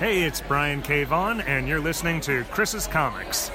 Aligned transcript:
Hey, 0.00 0.22
it's 0.22 0.40
Brian 0.40 0.80
K. 0.80 1.04
Vaughan, 1.04 1.42
and 1.42 1.68
you're 1.68 1.78
listening 1.78 2.22
to 2.22 2.42
Chris's 2.44 2.86
Comics. 2.86 3.50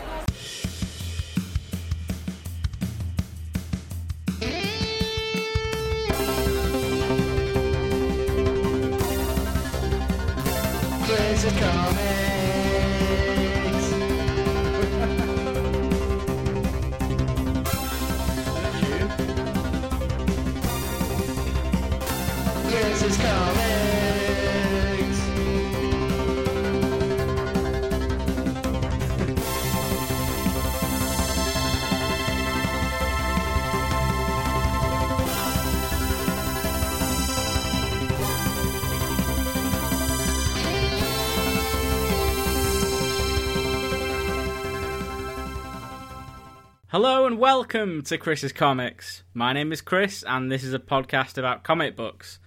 And 47.36 47.42
welcome 47.42 48.02
to 48.04 48.18
Chris's 48.18 48.54
Comics. 48.54 49.24
My 49.34 49.52
name 49.52 49.74
is 49.74 49.82
Chris, 49.82 50.24
and 50.26 50.50
this 50.50 50.64
is 50.64 50.74
a 50.74 50.80
podcast 50.80 51.38
about 51.38 51.66
comic 51.66 51.94
books. 51.94 52.40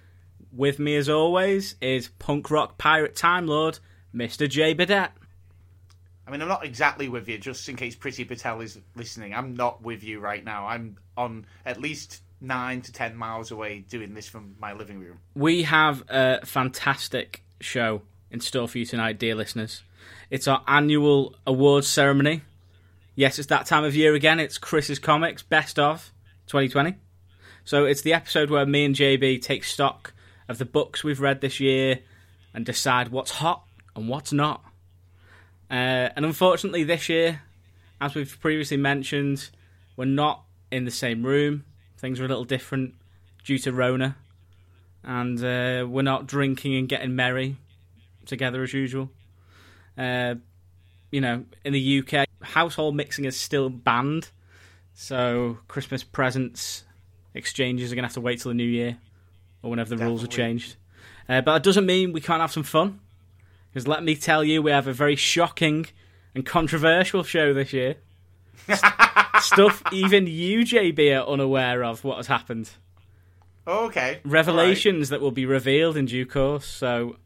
With 0.50 0.78
me, 0.78 0.96
as 0.96 1.10
always, 1.10 1.74
is 1.82 2.08
punk 2.18 2.50
rock 2.50 2.78
pirate 2.78 3.14
time 3.14 3.46
lord, 3.46 3.80
Mr. 4.14 4.48
J. 4.48 4.72
Bidet. 4.72 5.10
I 6.26 6.30
mean, 6.30 6.40
I'm 6.40 6.48
not 6.48 6.64
exactly 6.64 7.10
with 7.10 7.28
you, 7.28 7.36
just 7.36 7.68
in 7.68 7.76
case 7.76 7.96
Priti 7.96 8.26
Patel 8.26 8.62
is 8.62 8.80
listening. 8.96 9.34
I'm 9.34 9.52
not 9.52 9.82
with 9.82 10.02
you 10.02 10.20
right 10.20 10.42
now. 10.42 10.66
I'm 10.66 10.96
on 11.18 11.44
at 11.66 11.78
least 11.78 12.22
nine 12.40 12.80
to 12.80 12.90
ten 12.90 13.14
miles 13.14 13.50
away 13.50 13.80
doing 13.80 14.14
this 14.14 14.26
from 14.26 14.56
my 14.58 14.72
living 14.72 15.00
room. 15.00 15.18
We 15.34 15.64
have 15.64 16.02
a 16.08 16.46
fantastic 16.46 17.42
show 17.60 18.00
in 18.30 18.40
store 18.40 18.66
for 18.66 18.78
you 18.78 18.86
tonight, 18.86 19.18
dear 19.18 19.34
listeners. 19.34 19.82
It's 20.30 20.48
our 20.48 20.64
annual 20.66 21.36
awards 21.46 21.88
ceremony. 21.88 22.40
Yes, 23.18 23.40
it's 23.40 23.48
that 23.48 23.66
time 23.66 23.82
of 23.82 23.96
year 23.96 24.14
again. 24.14 24.38
It's 24.38 24.58
Chris's 24.58 25.00
Comics 25.00 25.42
Best 25.42 25.76
of 25.76 26.12
2020. 26.46 26.94
So 27.64 27.84
it's 27.84 28.02
the 28.02 28.12
episode 28.12 28.48
where 28.48 28.64
me 28.64 28.84
and 28.84 28.94
JB 28.94 29.42
take 29.42 29.64
stock 29.64 30.12
of 30.48 30.58
the 30.58 30.64
books 30.64 31.02
we've 31.02 31.20
read 31.20 31.40
this 31.40 31.58
year 31.58 31.98
and 32.54 32.64
decide 32.64 33.08
what's 33.08 33.32
hot 33.32 33.64
and 33.96 34.08
what's 34.08 34.32
not. 34.32 34.62
Uh, 35.68 36.14
and 36.14 36.24
unfortunately, 36.24 36.84
this 36.84 37.08
year, 37.08 37.42
as 38.00 38.14
we've 38.14 38.38
previously 38.38 38.76
mentioned, 38.76 39.50
we're 39.96 40.04
not 40.04 40.44
in 40.70 40.84
the 40.84 40.92
same 40.92 41.26
room. 41.26 41.64
Things 41.96 42.20
are 42.20 42.24
a 42.24 42.28
little 42.28 42.44
different 42.44 42.94
due 43.42 43.58
to 43.58 43.72
Rona. 43.72 44.16
And 45.02 45.40
uh, 45.40 45.88
we're 45.88 46.02
not 46.02 46.28
drinking 46.28 46.76
and 46.76 46.88
getting 46.88 47.16
merry 47.16 47.56
together 48.26 48.62
as 48.62 48.72
usual. 48.72 49.10
Uh, 49.98 50.36
you 51.10 51.20
know, 51.20 51.44
in 51.64 51.72
the 51.72 52.02
UK, 52.02 52.26
household 52.42 52.96
mixing 52.96 53.24
is 53.24 53.36
still 53.36 53.68
banned. 53.68 54.30
So 54.94 55.58
Christmas 55.68 56.02
presents 56.02 56.84
exchanges 57.34 57.92
are 57.92 57.94
going 57.94 58.02
to 58.02 58.08
have 58.08 58.14
to 58.14 58.20
wait 58.20 58.40
till 58.40 58.50
the 58.50 58.54
new 58.54 58.64
year 58.64 58.98
or 59.62 59.70
whenever 59.70 59.94
the 59.94 60.04
rules 60.04 60.24
are 60.24 60.28
changed. 60.28 60.76
Uh, 61.28 61.40
but 61.40 61.54
that 61.54 61.62
doesn't 61.62 61.86
mean 61.86 62.12
we 62.12 62.20
can't 62.20 62.40
have 62.40 62.52
some 62.52 62.62
fun. 62.62 63.00
Because 63.70 63.86
let 63.86 64.02
me 64.02 64.16
tell 64.16 64.42
you, 64.42 64.62
we 64.62 64.70
have 64.70 64.86
a 64.86 64.92
very 64.92 65.16
shocking 65.16 65.86
and 66.34 66.44
controversial 66.44 67.22
show 67.22 67.52
this 67.52 67.72
year. 67.72 67.96
Stuff 69.40 69.82
even 69.92 70.26
you, 70.26 70.60
JB, 70.60 71.20
are 71.20 71.28
unaware 71.28 71.84
of 71.84 72.02
what 72.02 72.16
has 72.16 72.26
happened. 72.26 72.70
Okay. 73.66 74.20
Revelations 74.24 75.10
that 75.10 75.20
will 75.20 75.30
be 75.30 75.44
revealed 75.44 75.96
in 75.96 76.06
due 76.06 76.24
course. 76.24 76.66
So 76.66 77.16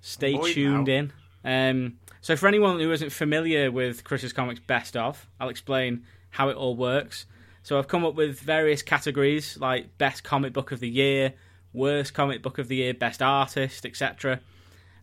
stay 0.00 0.34
Avoid 0.34 0.54
tuned 0.54 0.86
now. 0.86 0.92
in. 0.92 1.12
Um, 1.42 1.98
so 2.20 2.36
for 2.36 2.48
anyone 2.48 2.78
who 2.78 2.92
isn't 2.92 3.10
familiar 3.10 3.70
with 3.70 4.04
Chris's 4.04 4.32
Comics 4.32 4.60
Best 4.60 4.96
of, 4.96 5.26
I'll 5.38 5.48
explain 5.48 6.04
how 6.30 6.48
it 6.48 6.56
all 6.56 6.76
works. 6.76 7.26
So 7.62 7.78
I've 7.78 7.88
come 7.88 8.04
up 8.04 8.14
with 8.14 8.40
various 8.40 8.82
categories 8.82 9.58
like 9.58 9.96
best 9.98 10.24
comic 10.24 10.52
book 10.52 10.72
of 10.72 10.80
the 10.80 10.88
year, 10.88 11.34
worst 11.72 12.14
comic 12.14 12.42
book 12.42 12.58
of 12.58 12.68
the 12.68 12.76
year, 12.76 12.94
best 12.94 13.22
artist, 13.22 13.86
etc. 13.86 14.40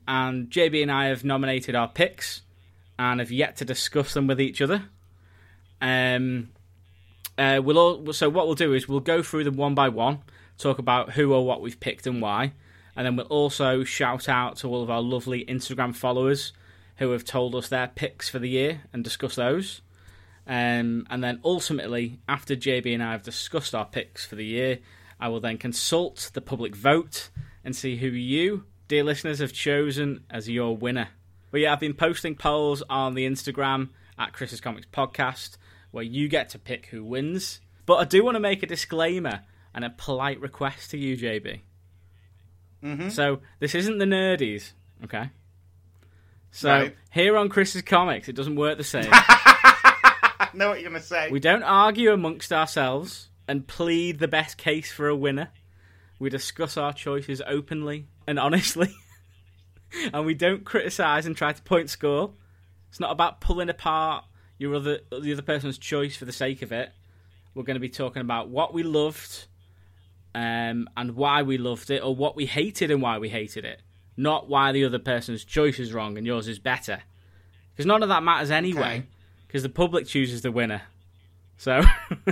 And 0.07 0.49
JB 0.49 0.83
and 0.83 0.91
I 0.91 1.07
have 1.07 1.23
nominated 1.23 1.75
our 1.75 1.87
picks 1.87 2.41
and 2.99 3.19
have 3.19 3.31
yet 3.31 3.57
to 3.57 3.65
discuss 3.65 4.13
them 4.13 4.27
with 4.27 4.41
each 4.41 4.61
other. 4.61 4.83
Um, 5.81 6.49
uh, 7.37 7.61
we'll 7.63 7.77
all, 7.77 8.13
so 8.13 8.29
what 8.29 8.47
we'll 8.47 8.55
do 8.55 8.73
is 8.73 8.87
we'll 8.87 8.99
go 8.99 9.21
through 9.21 9.43
them 9.43 9.57
one 9.57 9.75
by 9.75 9.89
one, 9.89 10.19
talk 10.57 10.79
about 10.79 11.11
who 11.11 11.33
or 11.33 11.45
what 11.45 11.61
we've 11.61 11.79
picked 11.79 12.07
and 12.07 12.21
why, 12.21 12.53
and 12.95 13.05
then 13.05 13.15
we'll 13.15 13.27
also 13.27 13.83
shout 13.83 14.27
out 14.27 14.57
to 14.57 14.67
all 14.67 14.81
of 14.81 14.89
our 14.89 15.01
lovely 15.01 15.45
Instagram 15.45 15.95
followers 15.95 16.53
who 16.97 17.11
have 17.11 17.23
told 17.23 17.55
us 17.55 17.69
their 17.69 17.87
picks 17.87 18.29
for 18.29 18.39
the 18.39 18.49
year 18.49 18.81
and 18.93 19.03
discuss 19.03 19.35
those. 19.35 19.81
Um, 20.45 21.05
and 21.09 21.23
then 21.23 21.39
ultimately, 21.43 22.19
after 22.27 22.55
JB 22.55 22.93
and 22.93 23.03
I 23.03 23.11
have 23.11 23.23
discussed 23.23 23.75
our 23.75 23.85
picks 23.85 24.25
for 24.25 24.35
the 24.35 24.45
year, 24.45 24.79
I 25.19 25.27
will 25.29 25.39
then 25.39 25.57
consult 25.57 26.31
the 26.33 26.41
public 26.41 26.75
vote 26.75 27.29
and 27.63 27.75
see 27.75 27.97
who 27.97 28.07
you, 28.07 28.63
dear 28.87 29.03
listeners, 29.03 29.39
have 29.39 29.53
chosen 29.53 30.23
as 30.29 30.49
your 30.49 30.77
winner. 30.77 31.09
But 31.51 31.61
yeah, 31.61 31.73
I've 31.73 31.79
been 31.79 31.93
posting 31.93 32.35
polls 32.35 32.83
on 32.89 33.13
the 33.13 33.27
Instagram 33.27 33.89
at 34.17 34.33
Chris's 34.33 34.61
Comics 34.61 34.87
Podcast 34.91 35.57
where 35.91 36.03
you 36.03 36.27
get 36.27 36.49
to 36.49 36.59
pick 36.59 36.87
who 36.87 37.03
wins. 37.03 37.61
But 37.85 37.95
I 37.95 38.03
do 38.03 38.23
want 38.23 38.35
to 38.35 38.39
make 38.39 38.63
a 38.63 38.67
disclaimer 38.67 39.41
and 39.73 39.85
a 39.85 39.89
polite 39.89 40.39
request 40.39 40.91
to 40.91 40.97
you, 40.97 41.17
JB. 41.17 41.61
Mm-hmm. 42.83 43.09
So 43.09 43.39
this 43.59 43.75
isn't 43.75 43.97
the 43.97 44.05
nerdies, 44.05 44.73
okay? 45.03 45.29
So 46.57 46.71
Right. 46.71 46.95
here 47.11 47.37
on 47.37 47.49
Chris's 47.49 47.83
Comics, 47.83 48.27
it 48.27 48.35
doesn't 48.35 48.55
work 48.55 48.79
the 48.79 48.83
same. 48.83 49.09
I 49.11 50.49
know 50.55 50.69
what 50.69 50.81
you're 50.81 50.89
gonna 50.89 51.03
say. 51.03 51.29
we 51.29 51.39
don't 51.39 51.61
argue 51.61 52.11
amongst 52.11 52.51
ourselves 52.51 53.29
and 53.47 53.67
plead 53.67 54.17
the 54.17 54.27
best 54.27 54.57
case 54.57 54.91
for 54.91 55.07
a 55.07 55.15
winner. 55.15 55.49
We 56.17 56.31
discuss 56.31 56.75
our 56.75 56.93
choices 56.93 57.43
openly 57.45 58.07
and 58.25 58.39
honestly, 58.39 58.89
and 60.13 60.25
we 60.25 60.33
don't 60.33 60.65
criticise 60.65 61.27
and 61.27 61.37
try 61.37 61.53
to 61.53 61.61
point 61.61 61.91
score. 61.91 62.33
It's 62.89 62.99
not 62.99 63.11
about 63.11 63.39
pulling 63.39 63.69
apart 63.69 64.25
your 64.57 64.73
other 64.73 65.01
the 65.11 65.31
other 65.33 65.43
person's 65.43 65.77
choice 65.77 66.17
for 66.17 66.25
the 66.25 66.33
sake 66.33 66.63
of 66.63 66.71
it. 66.71 66.91
We're 67.53 67.65
going 67.65 67.75
to 67.75 67.79
be 67.79 67.89
talking 67.89 68.21
about 68.23 68.49
what 68.49 68.73
we 68.73 68.81
loved, 68.81 69.45
um, 70.33 70.89
and 70.97 71.15
why 71.15 71.43
we 71.43 71.59
loved 71.59 71.91
it, 71.91 72.01
or 72.03 72.15
what 72.15 72.35
we 72.35 72.47
hated 72.47 72.89
and 72.89 72.99
why 72.99 73.19
we 73.19 73.29
hated 73.29 73.63
it. 73.63 73.81
Not 74.17 74.49
why 74.49 74.71
the 74.71 74.83
other 74.85 74.99
person's 74.99 75.45
choice 75.45 75.77
is 75.79 75.93
wrong 75.93 76.17
and 76.17 76.25
yours 76.25 76.47
is 76.47 76.57
better, 76.59 77.03
because 77.73 77.85
none 77.85 78.01
of 78.03 78.09
that 78.09 78.23
matters 78.23 78.49
anyway. 78.51 78.81
Okay. 78.99 79.03
Because 79.47 79.63
the 79.63 79.69
public 79.69 80.07
chooses 80.07 80.41
the 80.41 80.51
winner. 80.51 80.81
So 81.57 81.81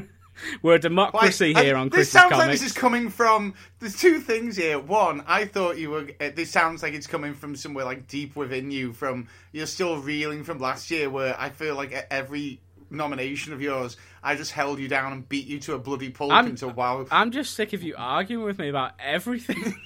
we're 0.62 0.76
a 0.76 0.80
democracy 0.80 1.54
here 1.54 1.78
I- 1.78 1.80
on 1.80 1.90
This 1.90 2.12
sounds 2.12 2.32
Comics. 2.32 2.48
like 2.48 2.52
this 2.52 2.64
is 2.66 2.74
coming 2.74 3.10
from. 3.10 3.54
There's 3.80 3.98
two 3.98 4.20
things 4.20 4.58
here. 4.58 4.80
One, 4.80 5.24
I 5.28 5.46
thought 5.46 5.78
you 5.78 5.92
were. 5.92 6.10
Uh, 6.20 6.32
this 6.36 6.52
sounds 6.52 6.84
like 6.84 6.94
it's 6.94 7.08
coming 7.08 7.34
from 7.34 7.56
somewhere 7.56 7.86
like 7.86 8.08
deep 8.08 8.36
within 8.36 8.72
you. 8.72 8.92
From 8.92 9.28
you're 9.52 9.66
still 9.68 9.98
reeling 10.02 10.44
from 10.44 10.60
last 10.60 10.90
year, 10.92 11.10
where 11.10 11.40
I 11.40 11.50
feel 11.50 11.76
like 11.76 11.94
at 11.94 12.08
every 12.12 12.60
nomination 12.90 13.54
of 13.54 13.62
yours, 13.62 13.96
I 14.24 14.36
just 14.36 14.52
held 14.52 14.80
you 14.80 14.88
down 14.88 15.14
and 15.14 15.28
beat 15.30 15.48
you 15.48 15.60
to 15.62 15.74
a 15.74 15.80
bloody 15.80 16.10
pulp 16.10 16.32
I'm- 16.32 16.48
until 16.48 16.72
wow. 16.72 17.06
I'm 17.12 17.32
just 17.32 17.54
sick 17.54 17.74
of 17.74 17.84
you 17.84 17.96
arguing 17.98 18.44
with 18.44 18.58
me 18.60 18.70
about 18.70 18.92
everything. 19.00 19.76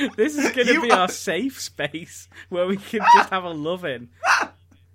this 0.16 0.36
is 0.36 0.50
going 0.52 0.66
to 0.68 0.80
be 0.80 0.90
are- 0.90 1.00
our 1.00 1.08
safe 1.08 1.60
space 1.60 2.28
where 2.48 2.66
we 2.66 2.76
can 2.76 3.00
just 3.14 3.30
have 3.30 3.44
a 3.44 3.50
love 3.50 3.84
in. 3.84 4.08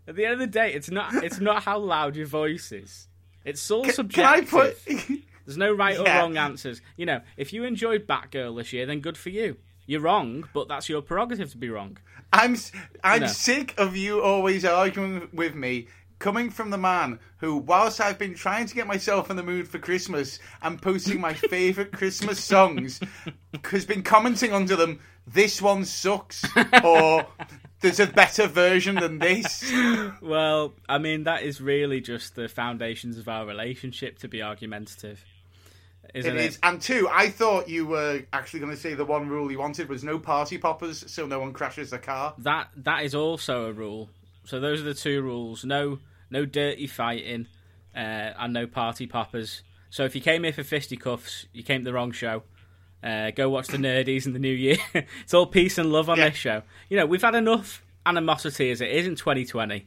At 0.08 0.16
the 0.16 0.26
end 0.26 0.34
of 0.34 0.40
the 0.40 0.48
day, 0.48 0.74
it's 0.74 0.90
not 0.90 1.14
it's 1.24 1.40
not 1.40 1.64
how 1.64 1.80
loud 1.80 2.16
your 2.16 2.26
voice 2.28 2.72
is. 2.72 3.08
It's 3.46 3.70
all 3.72 3.86
I 3.86 3.92
subjective. 3.92 4.50
put? 4.50 4.78
There's 5.46 5.58
no 5.58 5.72
right 5.74 5.98
or 5.98 6.06
wrong 6.06 6.38
answers. 6.38 6.82
You 6.98 7.06
know, 7.08 7.22
if 7.38 7.52
you 7.54 7.64
enjoyed 7.64 8.08
Batgirl 8.08 8.58
this 8.58 8.72
year, 8.74 8.86
then 8.86 9.00
good 9.00 9.18
for 9.18 9.30
you. 9.30 9.58
You're 9.88 10.02
wrong, 10.02 10.48
but 10.54 10.68
that's 10.68 10.88
your 10.88 11.02
prerogative 11.02 11.52
to 11.52 11.58
be 11.58 11.70
wrong. 11.70 11.98
I'm 12.32 12.56
I'm 13.04 13.22
No. 13.22 13.28
sick 13.28 13.74
of 13.78 13.98
you 13.98 14.22
always 14.22 14.64
arguing 14.64 15.28
with 15.34 15.56
me. 15.56 15.88
Coming 16.22 16.52
from 16.52 16.70
the 16.70 16.78
man 16.78 17.18
who, 17.38 17.58
whilst 17.58 18.00
I've 18.00 18.20
been 18.20 18.36
trying 18.36 18.68
to 18.68 18.76
get 18.76 18.86
myself 18.86 19.32
in 19.32 19.38
the 19.38 19.42
mood 19.44 19.68
for 19.68 19.80
Christmas 19.80 20.38
and 20.62 20.80
posting 20.80 21.20
my 21.20 21.34
favourite 21.50 21.92
Christmas 21.92 22.40
songs, 22.40 23.00
has 23.64 23.86
been 23.88 24.04
commenting 24.04 24.54
under 24.54 24.76
them, 24.76 25.00
this 25.26 25.64
one 25.64 25.84
sucks, 25.84 26.46
or 26.84 27.26
there's 27.80 28.00
a 28.00 28.06
better 28.06 28.46
version 28.46 28.94
than 28.98 29.18
this. 29.18 29.74
Well, 30.22 30.74
I 30.88 31.00
mean, 31.00 31.24
that 31.24 31.42
is 31.42 31.60
really 31.60 32.02
just 32.02 32.36
the 32.36 32.48
foundations 32.48 33.18
of 33.18 33.28
our 33.28 33.48
relationship 33.48 34.20
to 34.20 34.28
be 34.28 34.44
argumentative. 34.44 35.26
isn't 36.14 36.36
It 36.38 36.40
it? 36.40 36.46
is. 36.50 36.60
And 36.62 36.80
two, 36.80 37.10
I 37.12 37.30
thought 37.30 37.68
you 37.68 37.88
were 37.88 38.22
actually 38.32 38.60
going 38.60 38.74
to 38.74 38.78
say 38.80 38.94
the 38.94 39.06
one 39.06 39.28
rule 39.28 39.52
you 39.52 39.58
wanted 39.58 39.90
was 39.90 40.04
no 40.04 40.20
party 40.20 40.60
poppers, 40.60 41.04
so 41.12 41.26
no 41.26 41.40
one 41.40 41.52
crashes 41.52 41.90
the 41.90 41.98
car. 41.98 42.36
That 42.38 42.68
that 42.78 43.06
is 43.06 43.16
also 43.16 43.66
a 43.66 43.74
rule. 43.74 44.12
So 44.46 44.60
those 44.60 44.82
are 44.82 44.86
the 44.86 44.94
two 44.94 45.24
rules: 45.24 45.66
no 45.66 45.98
no 46.32 46.46
dirty 46.46 46.88
fighting, 46.88 47.46
uh, 47.96 48.00
and 48.40 48.54
no 48.54 48.66
party 48.66 49.06
poppers. 49.06 49.62
So 49.92 50.06
if 50.06 50.16
you 50.16 50.22
came 50.22 50.44
here 50.44 50.54
for 50.54 50.64
fisticuffs, 50.64 51.46
you 51.54 51.62
came 51.64 51.82
to 51.82 51.86
the 51.86 51.94
wrong 51.94 52.12
show. 52.12 52.44
Uh, 53.04 53.32
go 53.32 53.50
watch 53.50 53.68
the 53.68 53.78
nerdies 53.78 54.26
in 54.26 54.34
the 54.34 54.40
new 54.40 54.54
year. 54.54 54.78
it's 54.94 55.34
all 55.34 55.46
peace 55.48 55.78
and 55.78 55.92
love 55.92 56.10
on 56.10 56.18
Yeah. 56.18 56.30
this 56.30 56.38
show. 56.38 56.62
You 56.90 56.98
know 56.98 57.06
we've 57.06 57.22
had 57.22 57.36
enough 57.36 57.84
animosity 58.06 58.72
as 58.72 58.80
it 58.82 58.90
is 58.92 59.06
in 59.08 59.16
2020. 59.16 59.86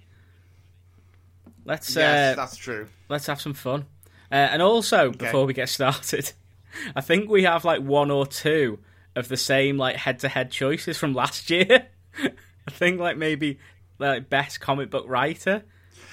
Let's 1.65 1.95
Yes, 1.97 2.33
uh, 2.33 2.41
that's 2.41 2.57
true. 2.57 2.89
let's 3.09 3.27
have 3.27 3.41
some 3.41 3.55
fun. 3.55 3.87
Uh, 4.31 4.35
and 4.35 4.61
also, 4.63 5.11
before 5.11 5.47
we 5.47 5.55
get 5.55 5.69
started, 5.69 6.33
I 6.97 7.01
think 7.01 7.31
we 7.31 7.45
have 7.45 7.65
like 7.65 7.81
one 7.81 8.11
or 8.11 8.27
two 8.27 8.81
of 9.17 9.29
the 9.29 9.37
same 9.37 9.79
like 9.79 9.97
head-to-head 9.97 10.51
choices 10.51 10.99
from 10.99 11.15
last 11.15 11.49
year. 11.51 11.87
I 12.23 12.71
think 12.71 12.99
like 13.01 13.17
maybe 13.17 13.59
like 13.99 14.29
best 14.29 14.61
comic 14.61 14.91
book 14.91 15.05
writer 15.09 15.63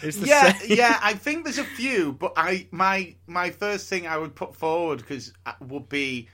Yeah, 0.03 0.53
same. 0.53 0.77
yeah. 0.77 1.00
I 1.01 1.13
think 1.25 1.44
there's 1.44 1.57
a 1.57 1.63
few, 1.63 2.13
but 2.13 2.33
I 2.36 2.68
my 2.71 3.15
my 3.27 3.50
first 3.51 3.88
thing 3.89 4.07
I 4.07 4.18
would 4.18 4.36
put 4.36 4.56
forward 4.56 5.00
because 5.00 5.33
uh, 5.45 5.53
would 5.62 5.89
be 5.89 6.27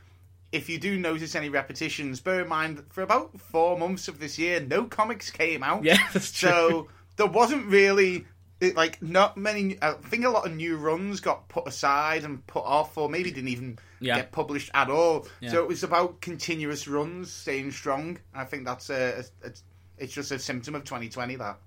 if 0.51 0.69
you 0.69 0.77
do 0.79 0.97
notice 0.97 1.35
any 1.35 1.49
repetitions. 1.49 2.19
Bear 2.21 2.41
in 2.41 2.47
mind, 2.47 2.77
that 2.77 2.93
for 2.93 3.01
about 3.01 3.39
four 3.39 3.77
months 3.77 4.07
of 4.07 4.19
this 4.19 4.37
year, 4.39 4.59
no 4.59 4.85
comics 4.85 5.29
came 5.31 5.63
out. 5.63 5.83
Yeah, 5.83 5.97
that's 6.13 6.31
true. 6.31 6.49
So 6.49 6.87
there 7.17 7.27
wasn't 7.27 7.65
really 7.67 8.25
it, 8.61 8.75
like 8.75 9.01
not 9.01 9.37
many. 9.37 9.77
I 9.81 9.93
think 9.93 10.25
a 10.25 10.29
lot 10.29 10.45
of 10.45 10.55
new 10.55 10.77
runs 10.77 11.19
got 11.19 11.47
put 11.49 11.67
aside 11.67 12.23
and 12.23 12.45
put 12.47 12.63
off, 12.63 12.97
or 12.97 13.09
maybe 13.09 13.31
didn't 13.31 13.49
even 13.49 13.77
Yeah. 13.99 14.15
get 14.15 14.31
published 14.31 14.71
at 14.73 14.89
all. 14.89 15.27
Yeah. 15.41 15.51
So 15.51 15.61
it 15.63 15.67
was 15.67 15.83
about 15.83 16.21
continuous 16.21 16.87
runs, 16.87 17.31
staying 17.31 17.71
strong. 17.71 18.17
I 18.33 18.45
think 18.45 18.65
that's 18.65 18.89
a, 18.89 19.23
a, 19.43 19.47
a 19.47 19.51
it's 19.99 20.13
just 20.13 20.31
a 20.31 20.39
symptom 20.39 20.75
of 20.75 20.83
2020. 20.85 21.35
That 21.35 21.57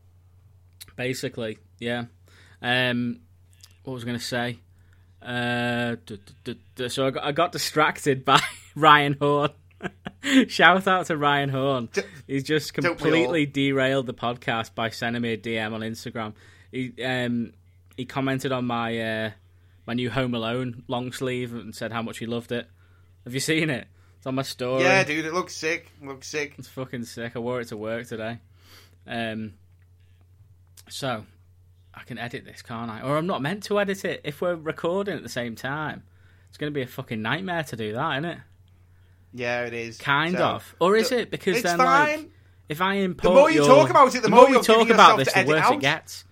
Basically, 0.96 1.58
yeah. 1.78 2.04
Um, 2.62 3.20
what 3.84 3.94
was 3.94 4.02
I 4.04 4.06
going 4.06 4.18
to 4.18 4.24
say? 4.24 4.58
Uh, 5.22 5.96
so 6.88 7.06
I 7.06 7.10
got, 7.10 7.24
I 7.24 7.32
got 7.32 7.52
distracted 7.52 8.24
by 8.24 8.40
Ryan 8.74 9.16
Horn. 9.20 9.50
Shout 10.48 10.86
out 10.86 11.06
to 11.06 11.16
Ryan 11.16 11.48
Horn. 11.48 11.88
He's 12.26 12.44
just 12.44 12.74
completely 12.74 13.46
derailed 13.46 14.06
the 14.06 14.14
podcast 14.14 14.74
by 14.74 14.90
sending 14.90 15.22
me 15.22 15.32
a 15.32 15.38
DM 15.38 15.72
on 15.72 15.80
Instagram. 15.80 16.34
He 16.70 16.92
um 17.02 17.52
he 17.96 18.04
commented 18.04 18.52
on 18.52 18.66
my 18.66 18.98
uh, 18.98 19.30
my 19.86 19.94
new 19.94 20.10
Home 20.10 20.34
Alone 20.34 20.84
long 20.86 21.12
sleeve 21.12 21.54
and 21.54 21.74
said 21.74 21.92
how 21.92 22.02
much 22.02 22.18
he 22.18 22.26
loved 22.26 22.52
it. 22.52 22.68
Have 23.24 23.34
you 23.34 23.40
seen 23.40 23.70
it? 23.70 23.86
It's 24.18 24.26
on 24.26 24.34
my 24.34 24.42
story. 24.42 24.82
yeah, 24.82 25.02
dude, 25.02 25.24
it 25.24 25.32
looks 25.32 25.56
sick. 25.56 25.90
It 26.00 26.06
looks 26.06 26.28
sick. 26.28 26.54
It's 26.58 26.68
fucking 26.68 27.04
sick. 27.04 27.32
I 27.34 27.38
wore 27.38 27.60
it 27.60 27.68
to 27.68 27.76
work 27.76 28.06
today. 28.06 28.38
Um, 29.06 29.54
so 30.90 31.25
I 31.94 32.02
can 32.04 32.19
edit 32.19 32.44
this, 32.44 32.62
can't 32.62 32.90
I? 32.90 33.00
Or 33.02 33.16
I'm 33.16 33.26
not 33.26 33.40
meant 33.42 33.62
to 33.64 33.81
edit 33.81 34.04
it 34.04 34.20
if 34.25 34.40
we're 34.40 34.54
recording 34.54 35.16
at 35.16 35.22
the 35.22 35.28
same 35.28 35.54
time. 35.56 36.02
It's 36.48 36.58
going 36.58 36.72
to 36.72 36.75
be 36.75 36.82
a 36.82 36.87
fucking 36.87 37.22
nightmare 37.22 37.62
to 37.64 37.76
do 37.76 37.92
that, 37.94 38.12
isn't 38.19 38.25
it? 38.25 38.38
Yeah, 39.32 39.64
it 39.64 39.72
is. 39.72 39.98
Kind 39.98 40.37
So, 40.37 40.44
of. 40.44 40.75
Or 40.81 40.96
is 40.96 41.12
it? 41.12 41.31
Because 41.31 41.62
then, 41.62 41.78
fine. 41.78 42.19
like, 42.19 42.31
if 42.69 42.81
I 42.81 42.94
import 42.94 43.34
The 43.34 43.40
more 43.40 43.50
you 43.50 43.64
your- 43.64 43.66
talk 43.66 43.90
about 43.90 44.08
it, 44.08 44.14
the 44.14 44.20
the 44.22 44.28
more 44.31 44.42
more 44.42 44.50
you're 44.50 44.62
talk 44.62 44.90
about 44.90 45.19
this, 45.19 45.32
the 45.32 45.44
worse 45.44 45.62
out. 45.62 45.75
it 45.75 45.81
gets. 45.81 46.25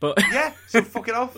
But 0.00 0.18
yeah, 0.32 0.52
so 0.68 0.82
fuck 0.82 1.08
it 1.08 1.14
off. 1.14 1.36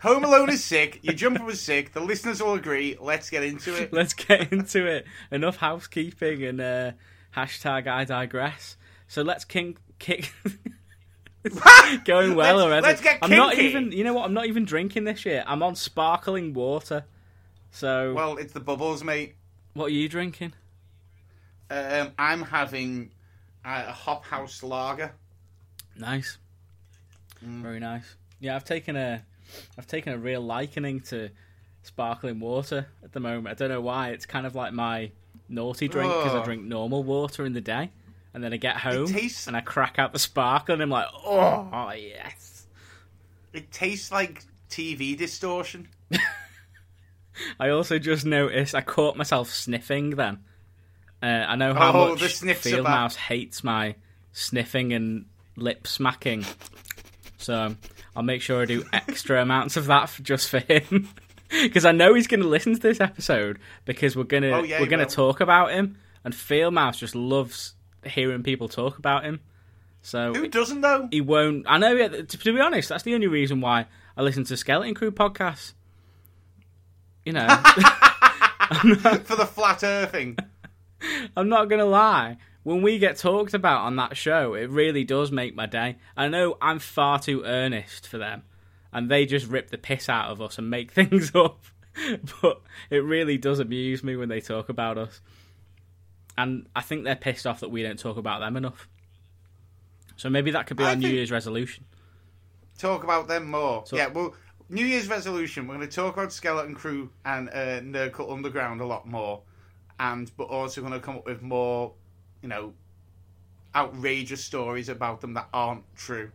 Home 0.00 0.24
Alone 0.24 0.50
is 0.50 0.62
sick. 0.64 0.98
Your 1.02 1.14
jumper 1.14 1.44
was 1.44 1.60
sick. 1.60 1.92
The 1.92 2.00
listeners 2.00 2.42
will 2.42 2.54
agree. 2.54 2.96
Let's 3.00 3.30
get 3.30 3.44
into 3.44 3.74
it. 3.80 3.92
let's 3.94 4.12
get 4.14 4.52
into 4.52 4.84
it. 4.86 5.06
Enough 5.30 5.56
housekeeping 5.56 6.42
and 6.44 6.60
uh, 6.60 6.92
hashtag 7.36 7.86
I 7.86 8.04
digress. 8.04 8.76
So 9.08 9.22
let's 9.22 9.44
king- 9.44 9.78
kick. 9.98 10.32
Going 12.04 12.34
well 12.36 12.56
Let's- 12.56 12.64
already. 12.64 12.82
let's 12.86 13.00
get 13.00 13.18
I'm 13.22 13.30
not 13.30 13.58
even. 13.58 13.90
You 13.92 14.04
know 14.04 14.14
what? 14.14 14.24
I'm 14.24 14.34
not 14.34 14.46
even 14.46 14.64
drinking 14.64 15.04
this 15.04 15.24
year. 15.26 15.42
I'm 15.46 15.62
on 15.62 15.74
sparkling 15.74 16.54
water. 16.54 17.04
So 17.70 18.12
Well, 18.14 18.36
it's 18.36 18.52
the 18.52 18.60
bubbles, 18.60 19.02
mate. 19.02 19.34
what 19.74 19.86
are 19.86 19.94
you 19.94 20.08
drinking? 20.08 20.52
Um, 21.70 22.10
I'm 22.18 22.42
having 22.42 23.10
uh, 23.64 23.84
a 23.88 23.92
Hop 23.92 24.24
House 24.24 24.62
Lager. 24.62 25.12
Nice. 25.96 26.38
Mm. 27.44 27.62
Very 27.62 27.80
nice. 27.80 28.14
Yeah, 28.40 28.56
I've 28.56 28.64
taken 28.64 28.94
a, 28.96 29.24
I've 29.78 29.86
taken 29.86 30.12
a 30.12 30.18
real 30.18 30.42
likening 30.42 31.00
to 31.08 31.30
sparkling 31.82 32.40
water 32.40 32.86
at 33.02 33.12
the 33.12 33.20
moment. 33.20 33.48
I 33.48 33.54
don't 33.54 33.70
know 33.70 33.80
why. 33.80 34.10
It's 34.10 34.26
kind 34.26 34.46
of 34.46 34.54
like 34.54 34.72
my 34.74 35.10
naughty 35.48 35.88
drink 35.88 36.12
because 36.12 36.34
I 36.34 36.40
Oh. 36.40 36.44
drink 36.44 36.62
normal 36.62 37.02
water 37.04 37.44
in 37.46 37.52
the 37.54 37.60
day, 37.62 37.90
and 38.34 38.42
then 38.42 38.52
I 38.52 38.56
get 38.56 38.76
home 38.76 39.06
tastes- 39.06 39.46
and 39.46 39.56
I 39.56 39.60
crack 39.60 39.98
out 39.98 40.12
the 40.12 40.18
sparkle, 40.18 40.74
and 40.74 40.82
I'm 40.82 40.90
like, 40.90 41.06
oh 41.24 41.92
yes. 41.96 42.66
It 43.52 43.70
tastes 43.70 44.10
like 44.10 44.42
TV 44.70 45.16
distortion. 45.16 45.88
I 47.60 47.70
also 47.70 47.98
just 47.98 48.24
noticed 48.26 48.74
I 48.74 48.80
caught 48.82 49.16
myself 49.16 49.50
sniffing. 49.50 50.10
Then 50.10 50.40
uh, 51.22 51.26
I 51.26 51.56
know 51.56 51.74
how 51.74 51.92
Oh, 51.92 52.08
much 52.10 52.22
are 52.22 52.26
Fieldmouse 52.26 53.16
hates 53.16 53.64
my 53.64 53.94
sniffing 54.32 54.92
and 54.92 55.26
lip 55.56 55.86
smacking, 55.86 56.44
so 57.38 57.74
I'll 58.16 58.22
make 58.22 58.42
sure 58.42 58.62
I 58.62 58.66
do 58.66 58.84
extra 58.92 59.42
amounts 59.42 59.76
of 59.76 59.86
that 59.86 60.08
for, 60.10 60.22
just 60.22 60.48
for 60.48 60.58
him. 60.60 61.08
Because 61.62 61.84
I 61.84 61.92
know 61.92 62.14
he's 62.14 62.28
going 62.28 62.40
to 62.40 62.48
listen 62.48 62.72
to 62.72 62.80
this 62.80 62.98
episode 62.98 63.58
because 63.84 64.16
we're 64.16 64.22
gonna 64.24 64.52
Oh, 64.52 64.62
yeah, 64.62 64.80
we're 64.80 64.86
gonna 64.86 65.02
will. 65.02 65.10
talk 65.10 65.40
about 65.42 65.70
him, 65.70 65.98
and 66.24 66.34
Field 66.34 66.72
Mouse 66.72 66.98
just 66.98 67.14
loves 67.14 67.74
hearing 68.04 68.42
people 68.42 68.68
talk 68.68 68.98
about 68.98 69.24
him. 69.24 69.40
So 70.02 70.34
Who 70.34 70.48
doesn't 70.48 70.80
though? 70.80 71.08
he 71.10 71.20
won't. 71.20 71.64
I 71.68 71.78
know. 71.78 71.92
yeah, 71.92 72.08
To, 72.08 72.24
to 72.24 72.52
be 72.52 72.60
honest, 72.60 72.88
that's 72.88 73.04
the 73.04 73.14
only 73.14 73.28
reason 73.28 73.60
why 73.60 73.86
I 74.16 74.22
listen 74.22 74.44
to 74.44 74.56
Skeleton 74.56 74.94
Crew 74.94 75.12
podcasts. 75.12 75.74
You 77.24 77.32
know, 77.34 77.46
For 79.24 79.36
the 79.36 79.46
flat 79.46 79.84
earthing. 79.84 80.36
I'm 81.36 81.48
not 81.48 81.68
gonna 81.68 81.84
lie. 81.84 82.38
When 82.64 82.82
we 82.82 82.98
get 82.98 83.16
talked 83.16 83.54
about 83.54 83.82
on 83.82 83.96
that 83.96 84.16
show, 84.16 84.54
it 84.54 84.70
really 84.70 85.04
does 85.04 85.30
make 85.32 85.54
my 85.54 85.66
day. 85.66 85.96
I 86.16 86.28
know 86.28 86.56
I'm 86.62 86.78
far 86.78 87.18
too 87.18 87.42
earnest 87.44 88.06
for 88.08 88.18
them, 88.18 88.42
and 88.92 89.10
they 89.10 89.26
just 89.26 89.46
rip 89.46 89.70
the 89.70 89.78
piss 89.78 90.08
out 90.08 90.30
of 90.30 90.40
us 90.40 90.58
and 90.58 90.70
make 90.70 90.90
things 90.92 91.32
up. 91.34 91.62
But 92.40 92.62
it 92.90 93.04
really 93.04 93.36
does 93.36 93.58
amuse 93.58 94.02
me 94.02 94.16
when 94.16 94.28
they 94.28 94.40
talk 94.40 94.68
about 94.68 94.96
us, 94.98 95.20
and 96.38 96.66
I 96.74 96.80
think 96.80 97.04
they're 97.04 97.16
pissed 97.16 97.46
off 97.46 97.60
that 97.60 97.70
we 97.70 97.82
don't 97.82 97.98
talk 97.98 98.16
about 98.16 98.40
them 98.40 98.56
enough. 98.56 98.88
So 100.16 100.30
maybe 100.30 100.50
that 100.52 100.66
could 100.66 100.76
be 100.76 100.84
I 100.84 100.90
our 100.90 100.96
New 100.96 101.08
Year's 101.08 101.30
resolution. 101.30 101.84
Talk 102.78 103.04
about 103.04 103.28
them 103.28 103.50
more. 103.50 103.84
So- 103.86 103.96
yeah, 103.96 104.08
well, 104.08 104.34
New 104.68 104.84
Year's 104.84 105.08
resolution. 105.08 105.66
We're 105.68 105.76
going 105.76 105.88
to 105.88 105.94
talk 105.94 106.14
about 106.14 106.32
Skeleton 106.32 106.74
Crew 106.74 107.10
and 107.24 107.48
uh, 107.50 107.80
Nerd 107.80 108.32
Underground 108.32 108.80
a 108.80 108.86
lot 108.86 109.06
more, 109.06 109.42
and 110.00 110.30
but 110.36 110.44
also 110.44 110.80
going 110.80 110.94
to 110.94 111.00
come 111.00 111.16
up 111.16 111.26
with 111.26 111.42
more, 111.42 111.92
you 112.40 112.48
know, 112.48 112.72
outrageous 113.74 114.42
stories 114.42 114.88
about 114.88 115.20
them 115.20 115.34
that 115.34 115.48
aren't 115.52 115.84
true. 115.96 116.30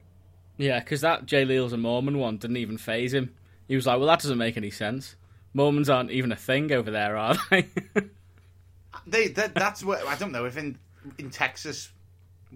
Yeah, 0.58 0.80
because 0.80 1.02
that 1.02 1.26
Jay 1.26 1.46
Leels 1.46 1.74
a 1.74 1.78
Mormon 1.78 2.18
one 2.18 2.38
didn't 2.38 2.58
even 2.58 2.78
phase 2.78 3.14
him. 3.14 3.34
He 3.68 3.76
was 3.76 3.88
like, 3.88 3.98
"Well, 3.98 4.08
that 4.08 4.20
doesn't 4.20 4.38
make 4.38 4.58
any 4.58 4.72
sense. 4.72 5.16
Mormons 5.54 5.90
aren't 5.90 6.12
even 6.12 6.32
a 6.32 6.36
thing 6.36 6.72
over 6.72 6.92
there, 6.92 7.18
are 7.18 7.36
they?" 7.50 7.68
They 9.08 9.30
that, 9.30 9.56
that's 9.56 9.84
what 9.84 10.06
I 10.06 10.16
don't 10.16 10.32
know 10.32 10.46
if 10.46 10.58
in 10.58 10.78
in 11.18 11.30
Texas, 11.30 11.90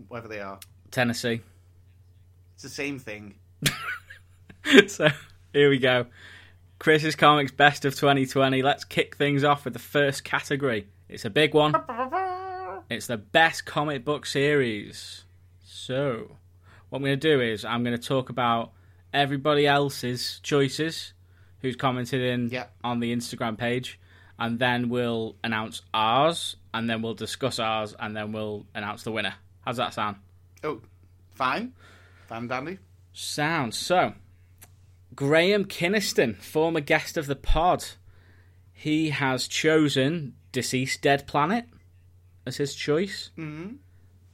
wherever 0.08 0.28
they 0.28 0.40
are, 0.42 0.60
Tennessee. 0.92 1.42
it's 2.54 2.64
the 2.64 2.70
same 2.70 3.00
thing. 3.00 3.36
so 4.88 5.08
here 5.54 5.70
we 5.70 5.80
go. 5.80 6.06
Chris's 6.80 7.16
Comics 7.16 7.52
Best 7.52 7.86
of 7.86 7.96
2020. 7.96 8.62
Let's 8.64 8.84
kick 8.84 9.16
things 9.16 9.44
off 9.44 9.66
with 9.66 9.74
the 9.74 9.80
first 9.80 10.24
category. 10.24 10.88
It's 11.08 11.26
a 11.26 11.30
big 11.30 11.54
one. 11.54 11.76
It's 12.90 13.08
the 13.08 13.18
best 13.18 13.66
comic 13.66 14.04
book 14.04 14.26
series. 14.26 15.24
So, 15.64 16.38
what 16.90 16.98
I'm 16.98 17.04
going 17.04 17.18
to 17.20 17.36
do 17.36 17.40
is 17.40 17.64
I'm 17.64 17.84
going 17.84 17.98
to 17.98 18.02
talk 18.04 18.30
about 18.30 18.72
everybody 19.14 19.68
else's 19.68 20.40
choices 20.42 21.14
who's 21.60 21.76
commented 21.76 22.22
in 22.22 22.50
Yeah. 22.50 22.66
on 22.84 23.00
the 23.00 23.16
Instagram 23.16 23.58
page, 23.58 24.00
and 24.42 24.58
then 24.60 24.90
we'll 24.90 25.36
announce 25.44 25.84
ours, 25.94 26.56
and 26.74 26.90
then 26.90 27.02
we'll 27.04 27.14
discuss 27.14 27.60
ours, 27.60 27.96
and 28.00 28.16
then 28.18 28.32
we'll 28.32 28.66
announce 28.76 29.04
the 29.04 29.12
winner. 29.12 29.36
How's 29.64 29.78
that 29.78 29.94
sound? 29.94 30.18
Oh, 30.64 30.82
fine, 31.30 31.74
fine, 32.28 32.48
dandy. 32.48 32.80
Sound. 33.14 33.76
So, 33.76 34.14
Graham 35.16 35.66
Kinniston, 35.66 36.36
former 36.42 36.80
guest 36.80 37.18
of 37.18 37.28
the 37.28 37.36
pod, 37.36 37.86
he 38.74 39.12
has 39.12 39.48
chosen 39.48 40.34
DCeased 40.54 41.02
Dead 41.02 41.28
Planet 41.28 41.66
as 42.46 42.58
his 42.58 42.74
choice, 42.74 43.30
Mm-hmm. 43.38 43.76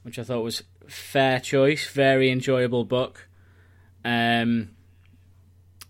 which 0.04 0.18
I 0.18 0.24
thought 0.24 0.42
was 0.42 0.62
fair 0.86 1.38
choice. 1.38 1.86
Very 1.90 2.30
enjoyable 2.30 2.84
book. 2.84 3.28
Um, 4.04 4.70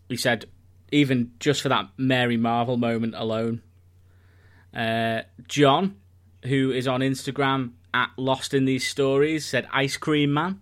he 0.09 0.17
said, 0.17 0.47
even 0.91 1.33
just 1.39 1.63
for 1.63 1.69
that 1.69 1.91
Mary 1.97 2.37
Marvel 2.37 2.77
moment 2.77 3.15
alone, 3.17 3.63
Uh, 4.75 5.23
John, 5.47 5.97
who 6.45 6.71
is 6.71 6.87
on 6.87 7.01
Instagram 7.01 7.73
at 7.95 8.11
Lost 8.17 8.55
in 8.55 8.65
These 8.65 8.87
Stories, 8.87 9.47
said 9.47 9.67
Ice 9.73 9.97
Cream 9.97 10.33
Man, 10.33 10.61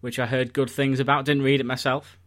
which 0.00 0.18
I 0.18 0.26
heard 0.26 0.52
good 0.52 0.70
things 0.70 1.00
about. 1.00 1.24
Didn't 1.24 1.42
read 1.42 1.60
it 1.60 1.66
myself. 1.66 2.18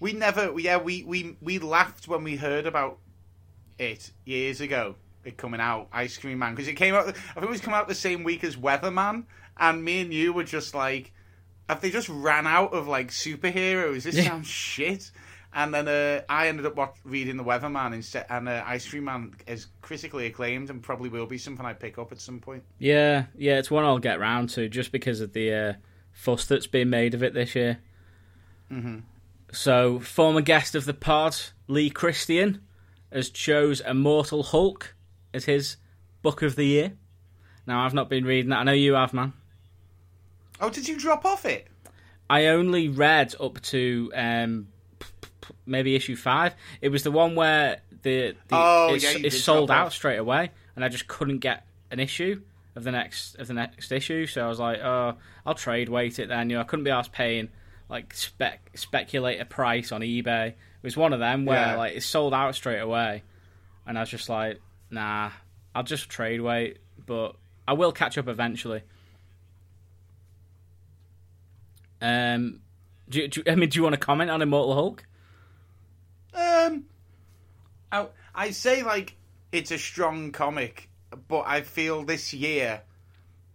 We 0.00 0.12
never, 0.12 0.58
yeah, 0.58 0.78
we, 0.78 1.04
we, 1.04 1.36
we 1.40 1.58
laughed 1.58 2.08
when 2.08 2.24
we 2.24 2.36
heard 2.36 2.66
about 2.66 2.98
it 3.78 4.10
years 4.24 4.60
ago. 4.60 4.96
It 5.24 5.36
coming 5.36 5.60
out, 5.60 5.88
Ice 5.92 6.18
Cream 6.18 6.40
Man, 6.40 6.52
because 6.52 6.66
it 6.66 6.74
came 6.74 6.94
out. 6.94 7.06
I 7.06 7.12
think 7.12 7.44
it 7.44 7.48
was 7.48 7.60
coming 7.60 7.78
out 7.78 7.86
the 7.86 7.94
same 7.94 8.24
week 8.24 8.42
as 8.42 8.56
Weatherman, 8.56 9.24
and 9.56 9.84
me 9.84 10.00
and 10.00 10.12
you 10.12 10.32
were 10.32 10.42
just 10.42 10.74
like, 10.74 11.12
"Have 11.68 11.80
they 11.80 11.90
just 11.90 12.08
ran 12.08 12.44
out 12.44 12.72
of 12.72 12.88
like 12.88 13.10
superheroes? 13.10 14.02
This 14.02 14.24
sounds 14.24 14.48
shit." 14.48 15.12
And 15.54 15.74
then 15.74 15.86
uh, 15.86 16.22
I 16.28 16.48
ended 16.48 16.64
up 16.64 16.76
watch- 16.76 16.96
reading 17.04 17.36
the 17.36 17.44
Weatherman 17.44 17.94
instead, 17.94 18.24
and 18.30 18.48
uh, 18.48 18.62
Ice 18.66 18.88
Cream 18.88 19.04
Man 19.04 19.34
is 19.46 19.66
critically 19.82 20.26
acclaimed 20.26 20.70
and 20.70 20.82
probably 20.82 21.10
will 21.10 21.26
be 21.26 21.36
something 21.36 21.64
I 21.66 21.74
pick 21.74 21.98
up 21.98 22.10
at 22.10 22.20
some 22.20 22.40
point. 22.40 22.62
Yeah, 22.78 23.26
yeah, 23.36 23.58
it's 23.58 23.70
one 23.70 23.84
I'll 23.84 23.98
get 23.98 24.18
round 24.18 24.48
to 24.50 24.68
just 24.68 24.92
because 24.92 25.20
of 25.20 25.34
the 25.34 25.52
uh, 25.52 25.72
fuss 26.12 26.46
that's 26.46 26.66
been 26.66 26.88
made 26.88 27.12
of 27.12 27.22
it 27.22 27.34
this 27.34 27.54
year. 27.54 27.80
Mm-hmm. 28.70 29.00
So, 29.52 29.98
former 30.00 30.40
guest 30.40 30.74
of 30.74 30.86
the 30.86 30.94
pod, 30.94 31.36
Lee 31.66 31.90
Christian, 31.90 32.62
has 33.12 33.28
chose 33.28 33.80
Immortal 33.80 34.42
Hulk 34.42 34.94
as 35.34 35.44
his 35.44 35.76
book 36.22 36.40
of 36.40 36.56
the 36.56 36.64
year. 36.64 36.92
Now, 37.66 37.84
I've 37.84 37.92
not 37.92 38.08
been 38.08 38.24
reading 38.24 38.48
that. 38.50 38.60
I 38.60 38.64
know 38.64 38.72
you 38.72 38.94
have, 38.94 39.12
man. 39.12 39.34
Oh, 40.60 40.70
did 40.70 40.88
you 40.88 40.98
drop 40.98 41.26
off 41.26 41.44
it? 41.44 41.68
I 42.30 42.46
only 42.46 42.88
read 42.88 43.34
up 43.38 43.60
to 43.62 44.10
um, 44.14 44.68
maybe 45.66 45.94
issue 45.96 46.16
five. 46.16 46.54
It 46.80 46.88
was 46.90 47.02
the 47.02 47.10
one 47.10 47.34
where 47.34 47.80
the, 48.02 48.34
the 48.48 48.54
Oh, 48.56 48.94
it's, 48.94 49.04
yeah, 49.04 49.20
it's 49.24 49.40
sold 49.42 49.70
out 49.70 49.86
off. 49.88 49.92
straight 49.94 50.18
away, 50.18 50.50
and 50.76 50.84
I 50.84 50.88
just 50.88 51.06
couldn't 51.06 51.38
get 51.38 51.66
an 51.90 52.00
issue 52.00 52.40
of 52.74 52.84
the 52.84 52.92
next 52.92 53.36
of 53.36 53.46
the 53.48 53.54
next 53.54 53.92
issue. 53.92 54.26
So 54.26 54.44
I 54.44 54.48
was 54.48 54.58
like, 54.58 54.80
oh, 54.80 55.14
I'll 55.46 55.54
trade 55.54 55.88
wait 55.88 56.18
it 56.18 56.28
then. 56.28 56.50
You 56.50 56.56
know, 56.56 56.62
I 56.62 56.64
couldn't 56.64 56.84
be 56.84 56.90
asked 56.90 57.12
paying 57.12 57.48
like 57.88 58.14
spec 58.14 58.70
speculate 58.74 59.40
a 59.40 59.44
price 59.44 59.92
on 59.92 60.00
eBay. 60.00 60.48
It 60.48 60.54
was 60.82 60.96
one 60.96 61.12
of 61.12 61.20
them 61.20 61.44
where 61.44 61.58
Yeah. 61.58 61.76
like 61.76 61.94
it's 61.94 62.06
sold 62.06 62.32
out 62.34 62.54
straight 62.54 62.80
away, 62.80 63.22
and 63.86 63.96
I 63.98 64.00
was 64.02 64.10
just 64.10 64.28
like, 64.28 64.60
nah, 64.90 65.30
I'll 65.74 65.82
just 65.84 66.08
trade 66.08 66.40
wait, 66.40 66.78
but 67.06 67.36
I 67.68 67.74
will 67.74 67.92
catch 67.92 68.18
up 68.18 68.28
eventually. 68.28 68.82
Um, 72.00 72.60
do, 73.08 73.28
do, 73.28 73.42
you- 73.46 73.52
I 73.52 73.54
mean, 73.54 73.68
do 73.68 73.78
you 73.78 73.82
want 73.82 73.94
to 73.94 74.00
comment 74.00 74.30
on 74.30 74.42
Immortal 74.42 74.74
Hulk? 74.74 75.04
Um, 76.34 76.84
I, 77.90 78.06
I 78.34 78.50
say 78.50 78.82
like 78.82 79.16
it's 79.52 79.70
a 79.70 79.78
strong 79.78 80.32
comic, 80.32 80.88
but 81.28 81.44
I 81.46 81.60
feel 81.60 82.04
this 82.04 82.32
year, 82.32 82.82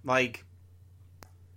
like, 0.04 0.46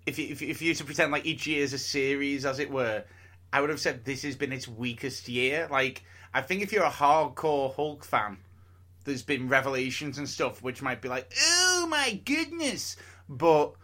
if 0.06 0.18
you, 0.18 0.28
if, 0.30 0.42
if 0.42 0.62
you 0.62 0.70
were 0.70 0.76
to 0.76 0.84
pretend 0.84 1.12
like 1.12 1.26
each 1.26 1.46
year 1.46 1.62
is 1.62 1.72
a 1.72 1.78
series, 1.78 2.46
as 2.46 2.58
it 2.58 2.70
were, 2.70 3.04
I 3.52 3.60
would 3.60 3.70
have 3.70 3.80
said 3.80 4.04
this 4.04 4.22
has 4.22 4.36
been 4.36 4.52
its 4.52 4.66
weakest 4.66 5.28
year. 5.28 5.68
Like, 5.70 6.02
I 6.32 6.40
think 6.40 6.62
if 6.62 6.72
you're 6.72 6.84
a 6.84 6.90
hardcore 6.90 7.74
Hulk 7.74 8.04
fan, 8.04 8.38
there's 9.04 9.22
been 9.22 9.48
revelations 9.48 10.18
and 10.18 10.28
stuff 10.28 10.62
which 10.62 10.82
might 10.82 11.02
be 11.02 11.08
like, 11.08 11.32
oh 11.40 11.86
my 11.88 12.20
goodness, 12.24 12.96
but 13.28 13.74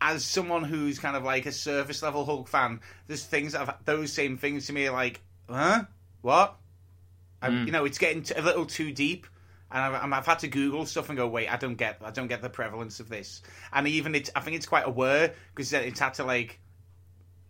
as 0.00 0.24
someone 0.24 0.64
who's 0.64 0.98
kind 0.98 1.16
of 1.16 1.24
like 1.24 1.46
a 1.46 1.52
surface 1.52 2.02
level 2.02 2.24
Hulk 2.24 2.48
fan, 2.48 2.80
there's 3.06 3.24
things 3.24 3.52
that 3.52 3.66
have 3.66 3.84
those 3.84 4.12
same 4.12 4.36
things 4.36 4.66
to 4.66 4.72
me 4.72 4.90
like, 4.90 5.20
huh? 5.48 5.84
What? 6.22 6.56
I, 7.40 7.48
You 7.48 7.72
know, 7.72 7.84
it's 7.84 7.98
getting 7.98 8.22
t- 8.22 8.34
a 8.34 8.42
little 8.42 8.66
too 8.66 8.92
deep, 8.92 9.26
and 9.70 9.80
I've, 9.96 10.12
I've 10.12 10.26
had 10.26 10.40
to 10.40 10.48
Google 10.48 10.86
stuff 10.86 11.08
and 11.08 11.16
go, 11.16 11.28
wait, 11.28 11.48
I 11.52 11.56
don't 11.56 11.76
get, 11.76 11.98
I 12.04 12.10
don't 12.10 12.26
get 12.26 12.42
the 12.42 12.50
prevalence 12.50 13.00
of 13.00 13.08
this, 13.08 13.42
and 13.72 13.86
even 13.86 14.14
it's, 14.14 14.30
I 14.34 14.40
think 14.40 14.56
it's 14.56 14.66
quite 14.66 14.86
aware 14.86 15.34
because 15.54 15.72
it's 15.72 16.00
had 16.00 16.14
to 16.14 16.24
like, 16.24 16.58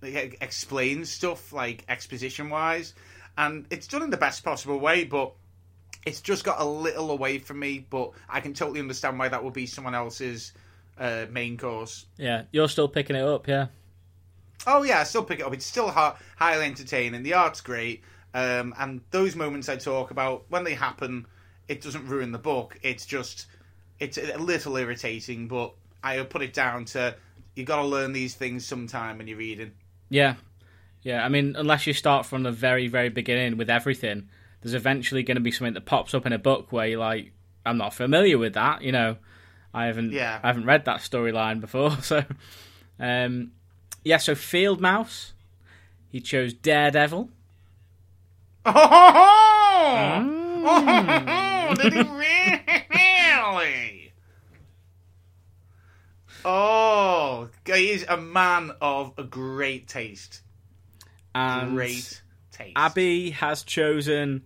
like, 0.03 0.37
explain 0.41 1.05
stuff 1.05 1.53
like 1.53 1.85
exposition 1.89 2.51
wise, 2.51 2.95
and 3.37 3.67
it's 3.71 3.87
done 3.87 4.03
in 4.03 4.11
the 4.11 4.17
best 4.17 4.45
possible 4.45 4.79
way, 4.79 5.05
but 5.05 5.33
it's 6.05 6.21
just 6.21 6.45
got 6.45 6.61
a 6.61 6.65
little 6.65 7.11
away 7.11 7.39
from 7.39 7.59
me. 7.59 7.87
But 7.89 8.13
I 8.29 8.41
can 8.41 8.53
totally 8.53 8.81
understand 8.81 9.19
why 9.19 9.29
that 9.29 9.43
would 9.43 9.55
be 9.55 9.67
someone 9.67 9.95
else's 9.95 10.53
uh, 10.99 11.27
main 11.31 11.57
course. 11.57 12.07
Yeah, 12.17 12.43
you're 12.53 12.69
still 12.69 12.89
picking 12.89 13.17
it 13.17 13.23
up, 13.23 13.47
yeah. 13.49 13.67
Oh 14.67 14.83
yeah, 14.83 15.01
I 15.01 15.05
still 15.05 15.23
pick 15.25 15.41
it 15.41 15.47
up. 15.47 15.55
It's 15.55 15.67
still 15.67 15.89
hi- 15.91 16.17
highly 16.37 16.67
entertaining. 16.67 17.23
The 17.23 17.35
art's 17.35 17.61
great, 17.61 18.03
um, 18.39 18.75
and 18.79 19.01
those 19.11 19.35
moments 19.35 19.69
I 19.69 19.77
talk 19.77 20.11
about 20.11 20.45
when 20.49 20.65
they 20.65 20.75
happen, 20.75 21.27
it 21.67 21.81
doesn't 21.81 22.07
ruin 22.07 22.31
the 22.31 22.39
book. 22.39 22.79
It's 22.83 23.05
just 23.05 23.47
it's 23.99 24.17
a 24.19 24.39
little 24.39 24.77
irritating, 24.77 25.49
but 25.49 25.75
I 26.03 26.21
put 26.23 26.43
it 26.43 26.53
down 26.53 26.85
to 26.87 27.17
you 27.55 27.65
got 27.65 27.83
to 27.83 27.87
learn 27.87 28.13
these 28.13 28.35
things 28.35 28.65
sometime 28.65 29.19
when 29.19 29.27
you're 29.27 29.39
reading. 29.39 29.73
Yeah, 30.09 30.37
yeah. 31.03 31.25
I 31.25 31.29
mean, 31.29 31.57
unless 31.57 31.87
you 31.87 31.93
start 31.93 32.27
from 32.27 32.45
the 32.45 32.53
very, 32.53 32.87
very 32.87 33.09
beginning 33.09 33.57
with 33.57 33.69
everything, 33.69 34.29
there's 34.61 34.75
eventually 34.75 35.25
going 35.25 35.37
to 35.37 35.41
be 35.41 35.51
something 35.51 35.75
that 35.75 35.85
pops 35.85 36.15
up 36.15 36.25
in 36.25 36.33
a 36.33 36.39
book 36.39 36.71
where 36.71 36.87
you're 36.87 37.01
like, 37.01 37.33
I'm 37.67 37.77
not 37.77 37.93
familiar 37.93 38.39
with 38.39 38.55
that. 38.55 38.83
You 38.83 38.93
know, 38.93 39.17
I 39.75 39.87
haven't, 39.87 40.13
Yeah. 40.13 40.39
I 40.43 40.47
haven't 40.47 40.67
read 40.67 40.85
that 40.85 41.01
storyline 41.01 41.61
before. 41.61 41.97
So, 42.03 42.25
um, 43.01 43.51
yeah. 44.05 44.19
So 44.19 44.35
Field 44.37 44.81
Mouse, 44.81 45.33
he 46.11 46.21
chose 46.21 46.55
Daredevil. 46.55 47.29
Oh, 50.71 51.75
did 51.77 51.93
he 51.93 52.03
really? 52.03 54.13
Oh, 56.45 57.49
he 57.65 57.91
is 57.91 58.05
a 58.09 58.17
man 58.17 58.73
of 58.81 59.13
a 59.19 59.25
great 59.25 59.89
taste. 59.89 60.43
And 61.35 61.75
Great 61.75 62.23
taste. 62.53 62.73
Abby 62.77 63.31
has 63.31 63.63
chosen 63.63 64.45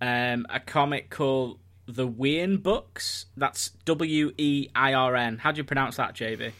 um, 0.00 0.46
a 0.48 0.60
comic 0.60 1.10
called 1.10 1.58
The 1.86 2.06
Weirn 2.06 2.58
Books. 2.58 3.26
That's 3.36 3.70
W 3.84 4.32
E 4.38 4.68
I 4.74 4.94
R 4.94 5.16
N. 5.16 5.38
How 5.38 5.52
do 5.52 5.58
you 5.58 5.64
pronounce 5.64 5.96
that, 5.96 6.14
JB? 6.14 6.52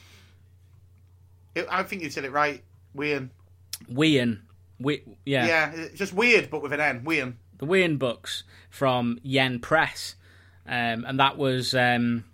I 1.71 1.83
think 1.83 2.03
you 2.03 2.11
said 2.11 2.25
it 2.25 2.33
right. 2.33 2.63
Weird. 2.95 3.31
Weirn. 3.89 4.43
We- 4.83 5.03
yeah. 5.25 5.47
Yeah, 5.47 5.73
it's 5.75 5.99
just 5.99 6.13
weird, 6.13 6.51
but 6.51 6.63
with 6.63 6.73
an 6.73 6.81
N. 6.81 7.05
Weird. 7.05 7.35
the 7.59 7.67
Weirn 7.67 7.97
books 7.97 8.43
from 8.71 9.19
Yen 9.23 9.59
Press, 9.61 10.17
um, 10.67 11.05
and 11.07 11.19
that 11.21 11.37
was 11.39 11.75
um, 11.75 12.25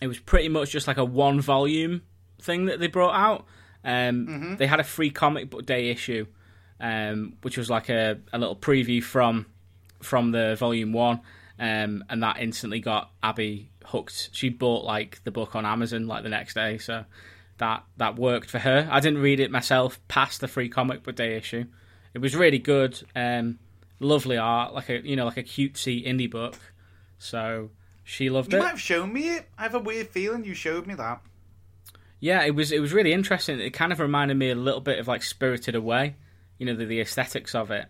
it 0.00 0.06
was 0.08 0.18
pretty 0.18 0.48
much 0.48 0.70
just 0.70 0.86
like 0.88 0.96
a 0.98 1.04
one 1.04 1.40
volume 1.40 2.02
thing 2.40 2.66
that 2.66 2.80
they 2.80 2.88
brought 2.88 3.14
out. 3.14 3.46
Um, 3.84 4.56
They 4.58 4.66
had 4.66 4.80
a 4.80 4.84
free 4.84 5.10
comic 5.10 5.50
book 5.50 5.64
day 5.66 5.90
issue, 5.90 6.26
um, 6.80 7.34
which 7.42 7.56
was 7.58 7.68
like 7.70 7.88
a, 7.88 8.18
a 8.32 8.38
little 8.38 8.56
preview 8.56 9.02
from 9.02 9.46
from 10.00 10.32
the 10.32 10.56
volume 10.56 10.92
one, 10.92 11.20
um, 11.58 12.04
and 12.10 12.22
that 12.22 12.38
instantly 12.40 12.80
got 12.80 13.10
Abby 13.22 13.70
hooked. 13.84 14.30
She 14.32 14.48
bought 14.48 14.84
like 14.84 15.22
the 15.24 15.30
book 15.30 15.54
on 15.54 15.64
Amazon 15.66 16.06
like 16.08 16.22
the 16.24 16.28
next 16.28 16.54
day, 16.54 16.78
so 16.78 17.04
that 17.58 17.84
that 17.96 18.16
worked 18.16 18.50
for 18.50 18.58
her. 18.58 18.88
I 18.90 19.00
didn't 19.00 19.20
read 19.20 19.40
it 19.40 19.50
myself 19.50 20.00
past 20.08 20.40
the 20.40 20.48
free 20.48 20.68
comic 20.68 21.02
book 21.02 21.16
day 21.16 21.36
issue. 21.36 21.64
It 22.14 22.18
was 22.18 22.36
really 22.36 22.58
good, 22.58 23.00
um, 23.16 23.58
lovely 24.00 24.36
art, 24.36 24.74
like 24.74 24.88
a 24.88 25.06
you 25.06 25.16
know 25.16 25.24
like 25.24 25.36
a 25.36 25.42
cutesy 25.42 26.06
indie 26.06 26.30
book. 26.30 26.56
So 27.18 27.70
she 28.04 28.30
loved 28.30 28.52
You 28.52 28.58
it. 28.58 28.60
You 28.60 28.64
might 28.64 28.70
have 28.70 28.80
shown 28.80 29.12
me 29.12 29.28
it. 29.28 29.48
I 29.56 29.62
have 29.62 29.74
a 29.74 29.78
weird 29.78 30.08
feeling 30.08 30.44
you 30.44 30.54
showed 30.54 30.86
me 30.86 30.94
that. 30.94 31.20
Yeah, 32.20 32.44
it 32.44 32.54
was 32.54 32.72
it 32.72 32.80
was 32.80 32.92
really 32.92 33.12
interesting. 33.12 33.60
It 33.60 33.70
kind 33.70 33.92
of 33.92 34.00
reminded 34.00 34.36
me 34.36 34.50
a 34.50 34.54
little 34.54 34.80
bit 34.80 34.98
of 34.98 35.08
like 35.08 35.22
Spirited 35.22 35.74
Away, 35.74 36.16
you 36.58 36.66
know, 36.66 36.74
the, 36.74 36.84
the 36.84 37.00
aesthetics 37.00 37.54
of 37.54 37.70
it. 37.70 37.86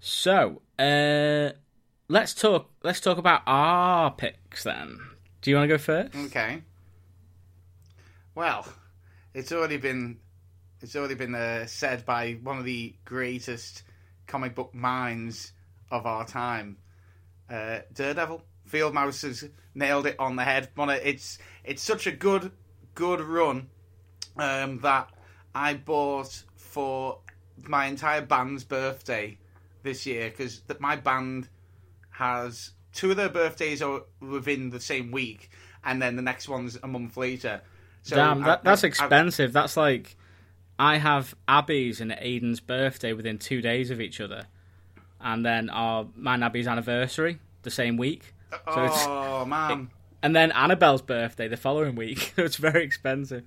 So, 0.00 0.62
uh, 0.78 1.50
let's 2.08 2.32
talk. 2.34 2.70
Let's 2.82 3.00
talk 3.00 3.18
about 3.18 3.42
our 3.46 4.10
picks 4.10 4.64
then. 4.64 4.98
Do 5.42 5.50
you 5.50 5.56
want 5.56 5.68
to 5.68 5.74
go 5.74 5.78
first? 5.78 6.14
Okay. 6.16 6.62
Well, 8.38 8.64
it's 9.34 9.50
already 9.50 9.78
been 9.78 10.20
it's 10.80 10.94
already 10.94 11.16
been 11.16 11.34
uh, 11.34 11.66
said 11.66 12.06
by 12.06 12.34
one 12.34 12.56
of 12.56 12.64
the 12.64 12.94
greatest 13.04 13.82
comic 14.28 14.54
book 14.54 14.72
minds 14.72 15.50
of 15.90 16.06
our 16.06 16.24
time, 16.24 16.76
uh, 17.50 17.80
Daredevil. 17.92 18.44
Field 18.64 18.94
Mouse 18.94 19.22
has 19.22 19.44
nailed 19.74 20.06
it 20.06 20.14
on 20.20 20.36
the 20.36 20.44
head. 20.44 20.68
It's 20.78 21.38
it's 21.64 21.82
such 21.82 22.06
a 22.06 22.12
good 22.12 22.52
good 22.94 23.20
run 23.22 23.70
um, 24.36 24.78
that 24.82 25.10
I 25.52 25.74
bought 25.74 26.44
for 26.54 27.18
my 27.66 27.86
entire 27.86 28.20
band's 28.20 28.62
birthday 28.62 29.36
this 29.82 30.06
year 30.06 30.30
because 30.30 30.60
that 30.68 30.80
my 30.80 30.94
band 30.94 31.48
has 32.10 32.70
two 32.92 33.10
of 33.10 33.16
their 33.16 33.30
birthdays 33.30 33.82
are 33.82 34.02
within 34.20 34.70
the 34.70 34.78
same 34.78 35.10
week, 35.10 35.50
and 35.82 36.00
then 36.00 36.14
the 36.14 36.22
next 36.22 36.48
one's 36.48 36.78
a 36.80 36.86
month 36.86 37.16
later. 37.16 37.62
So 38.02 38.16
Damn, 38.16 38.42
that, 38.42 38.60
I- 38.60 38.62
that's 38.64 38.84
I- 38.84 38.86
I- 38.86 38.88
expensive. 38.88 39.52
that's 39.52 39.76
like 39.76 40.16
I 40.78 40.96
have 40.98 41.34
Abby's 41.46 42.00
and 42.00 42.12
Aiden's 42.12 42.60
birthday 42.60 43.12
within 43.12 43.38
two 43.38 43.60
days 43.60 43.90
of 43.90 44.00
each 44.00 44.20
other, 44.20 44.46
and 45.20 45.44
then 45.44 45.68
our 45.70 46.06
and 46.24 46.44
Abby's 46.44 46.66
anniversary 46.68 47.38
the 47.62 47.70
same 47.70 47.96
week. 47.96 48.34
So 48.52 48.88
oh 48.90 49.44
man. 49.48 49.90
and 50.22 50.34
then 50.34 50.52
Annabelle's 50.52 51.02
birthday 51.02 51.48
the 51.48 51.56
following 51.56 51.96
week. 51.96 52.32
So 52.36 52.42
it's 52.44 52.56
very 52.56 52.84
expensive. 52.84 53.42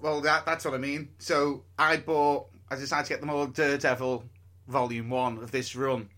Well, 0.00 0.20
that, 0.22 0.44
that's 0.44 0.64
what 0.64 0.74
I 0.74 0.78
mean. 0.78 1.08
So 1.18 1.62
I 1.78 1.96
bought, 1.96 2.46
I 2.70 2.76
decided 2.76 3.06
to 3.06 3.08
get 3.10 3.20
them 3.20 3.30
all 3.30 3.46
Daredevil 3.46 4.24
Volume 4.68 5.08
1 5.08 5.38
of 5.38 5.50
this 5.50 5.74
run. 5.74 6.08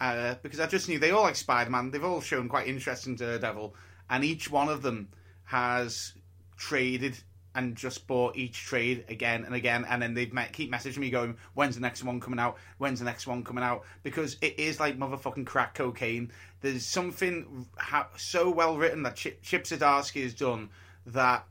Uh, 0.00 0.34
because 0.42 0.60
I 0.60 0.66
just 0.66 0.88
knew 0.88 0.98
they 0.98 1.10
all 1.10 1.22
like 1.22 1.36
Spider 1.36 1.70
Man. 1.70 1.90
They've 1.90 2.04
all 2.04 2.20
shown 2.20 2.48
quite 2.48 2.66
interest 2.66 3.06
in 3.06 3.14
Daredevil. 3.16 3.74
And 4.10 4.24
each 4.24 4.50
one 4.50 4.68
of 4.68 4.82
them 4.82 5.08
has 5.44 6.12
traded 6.56 7.16
and 7.54 7.76
just 7.76 8.06
bought 8.06 8.36
each 8.36 8.58
trade 8.58 9.04
again 9.08 9.44
and 9.44 9.54
again. 9.54 9.84
And 9.88 10.02
then 10.02 10.14
they 10.14 10.26
keep 10.52 10.72
messaging 10.72 10.98
me 10.98 11.10
going, 11.10 11.36
when's 11.54 11.76
the 11.76 11.80
next 11.80 12.02
one 12.02 12.20
coming 12.20 12.40
out? 12.40 12.56
When's 12.78 12.98
the 12.98 13.04
next 13.04 13.26
one 13.26 13.44
coming 13.44 13.62
out? 13.62 13.84
Because 14.02 14.36
it 14.40 14.58
is 14.58 14.80
like 14.80 14.98
motherfucking 14.98 15.46
crack 15.46 15.74
cocaine. 15.74 16.32
There's 16.60 16.84
something 16.84 17.66
ha- 17.78 18.08
so 18.16 18.50
well 18.50 18.76
written 18.76 19.04
that 19.04 19.14
Chip, 19.16 19.42
Chip 19.42 19.64
Zdarsky 19.64 20.22
has 20.24 20.34
done 20.34 20.70
that 21.06 21.46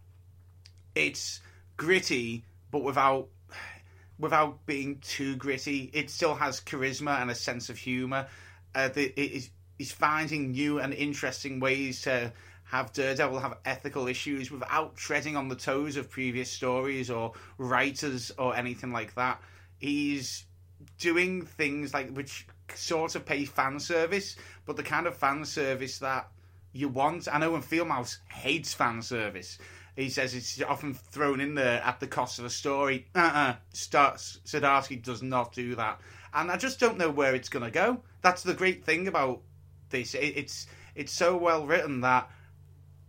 it's 0.96 1.40
gritty, 1.78 2.44
but 2.70 2.84
without 2.84 3.30
without 4.20 4.66
being 4.66 5.00
too 5.00 5.36
gritty. 5.36 5.90
It 5.94 6.10
still 6.10 6.36
has 6.36 6.62
charisma 6.62 7.22
and 7.22 7.32
a 7.32 7.36
sense 7.36 7.70
of 7.70 7.78
humor. 7.78 8.28
Uh, 8.76 8.90
the, 8.90 9.06
it 9.20 9.32
is 9.32 9.50
he's 9.78 9.92
finding 9.92 10.52
new 10.52 10.80
and 10.80 10.94
interesting 10.94 11.60
ways 11.60 12.02
to 12.04 12.32
have 12.74 12.92
Daredevil 12.92 13.38
have 13.38 13.60
ethical 13.65 14.08
issues 14.08 14.50
without 14.50 14.96
treading 14.96 15.38
on 15.38 15.48
the 15.48 15.56
toes 15.56 15.96
of 15.96 16.10
previous 16.10 16.50
stories 16.50 17.12
or 17.12 17.34
writers 17.60 18.32
or 18.39 18.56
anything 18.56 18.92
like 18.92 19.13
that. 19.13 19.39
He's 19.77 20.46
doing 20.98 21.44
things 21.44 21.94
like 21.94 22.10
which 22.10 22.48
sort 22.74 23.13
of 23.13 23.27
pay 23.27 23.46
fan 23.46 23.80
service, 23.80 24.38
but 24.65 24.75
the 24.75 24.82
kind 24.82 25.06
of 25.06 25.15
fan 25.15 25.46
service 25.46 26.00
that 26.00 26.32
you 26.72 26.89
want. 26.89 27.27
I 27.32 27.38
know 27.38 27.51
when 27.51 27.62
Fieldmouse 27.62 28.18
hates 28.27 28.74
fan 28.74 29.03
service. 29.03 29.60
He 29.96 30.10
says 30.10 30.34
it's 30.34 30.60
often 30.63 30.96
thrown 30.96 31.42
in 31.42 31.53
there 31.53 31.80
at 31.84 32.00
the 32.00 32.08
cost 32.08 32.39
of 32.39 32.46
a 32.46 32.50
story. 32.50 33.06
Uh-uh. 33.13 33.53
Starts 33.74 34.39
Zdarsky 34.48 35.00
does 35.00 35.22
not 35.22 35.53
do 35.53 35.75
that, 35.75 36.01
and 36.34 36.50
I 36.50 36.58
just 36.58 36.80
don't 36.80 36.98
know 36.98 37.12
where 37.12 37.36
it's 37.36 37.50
going 37.50 37.65
to 37.65 37.72
go. 37.72 38.01
That's 38.24 38.42
the 38.42 38.56
great 38.56 38.84
thing 38.84 39.08
about 39.08 39.42
this. 39.92 40.15
It's 40.15 40.65
it's 40.96 41.13
so 41.13 41.38
well 41.38 41.68
written 41.68 42.01
that 42.01 42.32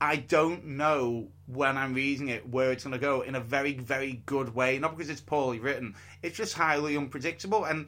I 0.01 0.17
don't 0.17 0.65
know 0.65 1.29
when 1.47 1.77
I'm 1.77 1.95
reading 1.95 2.29
it 2.29 2.49
where 2.49 2.73
it's 2.73 2.85
going 2.85 2.93
to 2.93 2.99
go 2.99 3.23
in 3.23 3.35
a 3.35 3.41
very 3.41 3.75
very 3.75 4.23
good 4.27 4.55
way. 4.55 4.79
Not 4.79 4.97
because 4.97 5.11
it's 5.11 5.21
poorly 5.21 5.61
written. 5.61 5.95
It's 6.23 6.37
just 6.37 6.55
highly 6.55 6.97
unpredictable 6.97 7.65
and 7.65 7.87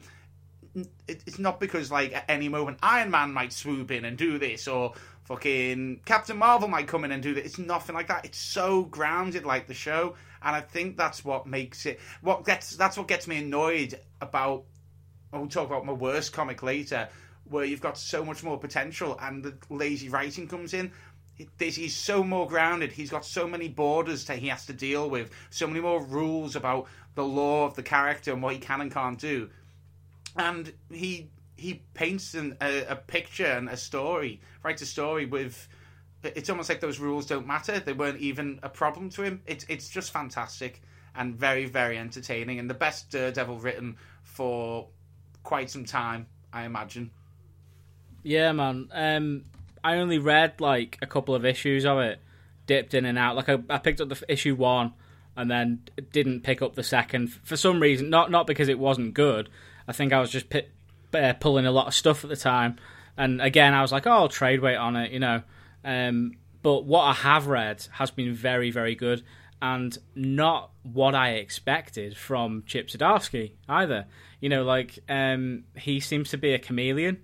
it's 1.07 1.39
not 1.39 1.59
because 1.59 1.91
like 1.91 2.13
at 2.13 2.25
any 2.29 2.49
moment 2.49 2.77
Iron 2.83 3.09
Man 3.09 3.33
might 3.33 3.51
swoop 3.51 3.91
in 3.91 4.05
and 4.05 4.17
do 4.17 4.37
this 4.37 4.67
or 4.67 4.93
fucking 5.27 5.99
Captain 6.05 6.37
Marvel 6.37 6.67
might 6.67 6.87
come 6.87 7.03
in 7.03 7.11
and 7.11 7.21
do 7.21 7.33
this. 7.33 7.45
It's 7.45 7.59
nothing 7.59 7.95
like 7.95 8.07
that. 8.07 8.25
It's 8.25 8.39
so 8.39 8.83
grounded 8.83 9.45
like 9.45 9.67
the 9.67 9.73
show, 9.73 10.15
and 10.41 10.55
I 10.55 10.61
think 10.61 10.97
that's 10.97 11.23
what 11.23 11.45
makes 11.45 11.85
it. 11.85 11.99
What 12.21 12.45
gets 12.45 12.75
that's 12.75 12.97
what 12.97 13.07
gets 13.07 13.27
me 13.27 13.37
annoyed 13.37 13.99
about. 14.21 14.63
We'll 15.33 15.47
talk 15.47 15.67
about 15.67 15.85
my 15.85 15.93
worst 15.93 16.31
comic 16.31 16.63
later, 16.63 17.09
where 17.49 17.65
you've 17.65 17.81
got 17.81 17.97
so 17.97 18.23
much 18.23 18.43
more 18.43 18.57
potential 18.57 19.17
and 19.21 19.43
the 19.43 19.57
lazy 19.69 20.07
writing 20.09 20.47
comes 20.47 20.73
in. 20.73 20.91
He's 21.59 21.95
so 21.95 22.23
more 22.23 22.47
grounded. 22.47 22.91
He's 22.91 23.11
got 23.11 23.25
so 23.25 23.47
many 23.47 23.67
borders 23.67 24.25
that 24.25 24.39
he 24.39 24.47
has 24.47 24.65
to 24.65 24.73
deal 24.73 25.09
with, 25.09 25.31
so 25.49 25.67
many 25.67 25.79
more 25.79 26.03
rules 26.03 26.55
about 26.55 26.87
the 27.15 27.23
law 27.23 27.65
of 27.65 27.75
the 27.75 27.83
character 27.83 28.33
and 28.33 28.41
what 28.41 28.53
he 28.53 28.59
can 28.59 28.81
and 28.81 28.91
can't 28.91 29.19
do 29.19 29.49
and 30.37 30.71
he 30.91 31.29
he 31.55 31.81
paints 31.95 32.35
an, 32.35 32.55
a, 32.61 32.85
a 32.85 32.95
picture 32.95 33.45
and 33.45 33.67
a 33.67 33.77
story, 33.77 34.41
writes 34.63 34.81
a 34.81 34.85
story 34.85 35.25
with. 35.25 35.67
It's 36.23 36.49
almost 36.49 36.67
like 36.67 36.81
those 36.81 36.99
rules 36.99 37.25
don't 37.25 37.47
matter. 37.47 37.79
They 37.79 37.93
weren't 37.93 38.19
even 38.19 38.59
a 38.63 38.69
problem 38.69 39.09
to 39.11 39.23
him. 39.23 39.41
It's 39.45 39.65
it's 39.69 39.89
just 39.89 40.11
fantastic 40.11 40.81
and 41.15 41.35
very 41.35 41.65
very 41.65 41.97
entertaining 41.97 42.59
and 42.59 42.69
the 42.69 42.75
best 42.75 43.09
Daredevil 43.11 43.59
written 43.59 43.97
for 44.23 44.87
quite 45.43 45.69
some 45.69 45.85
time, 45.85 46.27
I 46.51 46.63
imagine. 46.63 47.11
Yeah, 48.23 48.51
man. 48.51 48.89
Um, 48.91 49.43
I 49.83 49.97
only 49.97 50.19
read 50.19 50.59
like 50.59 50.97
a 51.01 51.07
couple 51.07 51.35
of 51.35 51.45
issues 51.45 51.85
of 51.85 51.99
it, 51.99 52.19
dipped 52.65 52.93
in 52.93 53.05
and 53.05 53.17
out. 53.17 53.35
Like 53.35 53.49
I, 53.49 53.57
I 53.69 53.77
picked 53.77 54.01
up 54.01 54.09
the 54.09 54.21
issue 54.27 54.55
one, 54.55 54.93
and 55.35 55.49
then 55.49 55.81
didn't 56.11 56.41
pick 56.41 56.61
up 56.61 56.75
the 56.75 56.83
second 56.83 57.31
for 57.31 57.55
some 57.55 57.79
reason. 57.79 58.09
Not 58.09 58.31
not 58.31 58.47
because 58.47 58.69
it 58.69 58.79
wasn't 58.79 59.13
good. 59.13 59.49
I 59.87 59.93
think 59.93 60.11
I 60.11 60.19
was 60.19 60.31
just 60.31 60.49
pi 60.49 60.65
uh, 61.13 61.33
pulling 61.33 61.65
a 61.65 61.71
lot 61.71 61.87
of 61.87 61.93
stuff 61.93 62.23
at 62.23 62.29
the 62.29 62.35
time, 62.35 62.77
and 63.15 63.41
again 63.41 63.73
I 63.73 63.81
was 63.81 63.91
like, 63.91 64.07
oh, 64.07 64.11
I'll 64.11 64.29
trade 64.29 64.59
weight 64.61 64.75
on 64.75 64.95
it, 64.95 65.11
you 65.11 65.19
know. 65.19 65.43
Um, 65.85 66.33
but 66.63 66.83
what 66.83 67.03
I 67.03 67.13
have 67.13 67.47
read 67.47 67.85
has 67.91 68.11
been 68.11 68.33
very 68.33 68.71
very 68.71 68.95
good, 68.95 69.23
and 69.61 69.97
not 70.15 70.71
what 70.83 71.15
I 71.15 71.33
expected 71.33 72.17
from 72.17 72.63
Chip 72.65 72.87
Zdarsky 72.87 73.53
either. 73.69 74.05
You 74.41 74.49
know, 74.49 74.63
like 74.63 74.99
um, 75.07 75.63
he 75.77 75.99
seems 75.99 76.31
to 76.31 76.37
be 76.37 76.53
a 76.53 76.59
chameleon 76.59 77.21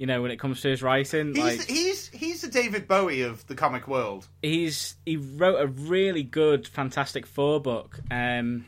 you 0.00 0.06
know, 0.06 0.22
when 0.22 0.30
it 0.30 0.38
comes 0.40 0.62
to 0.62 0.70
his 0.70 0.82
writing. 0.82 1.34
He's 1.34 1.44
like 1.44 1.68
he's 1.68 2.08
he's 2.08 2.40
the 2.40 2.48
David 2.48 2.88
Bowie 2.88 3.20
of 3.20 3.46
the 3.48 3.54
comic 3.54 3.86
world. 3.86 4.26
he's 4.40 4.96
he 5.04 5.18
wrote 5.18 5.60
a 5.60 5.66
really 5.66 6.22
good 6.22 6.66
Fantastic 6.66 7.26
Four 7.26 7.60
book. 7.60 8.00
Um, 8.10 8.64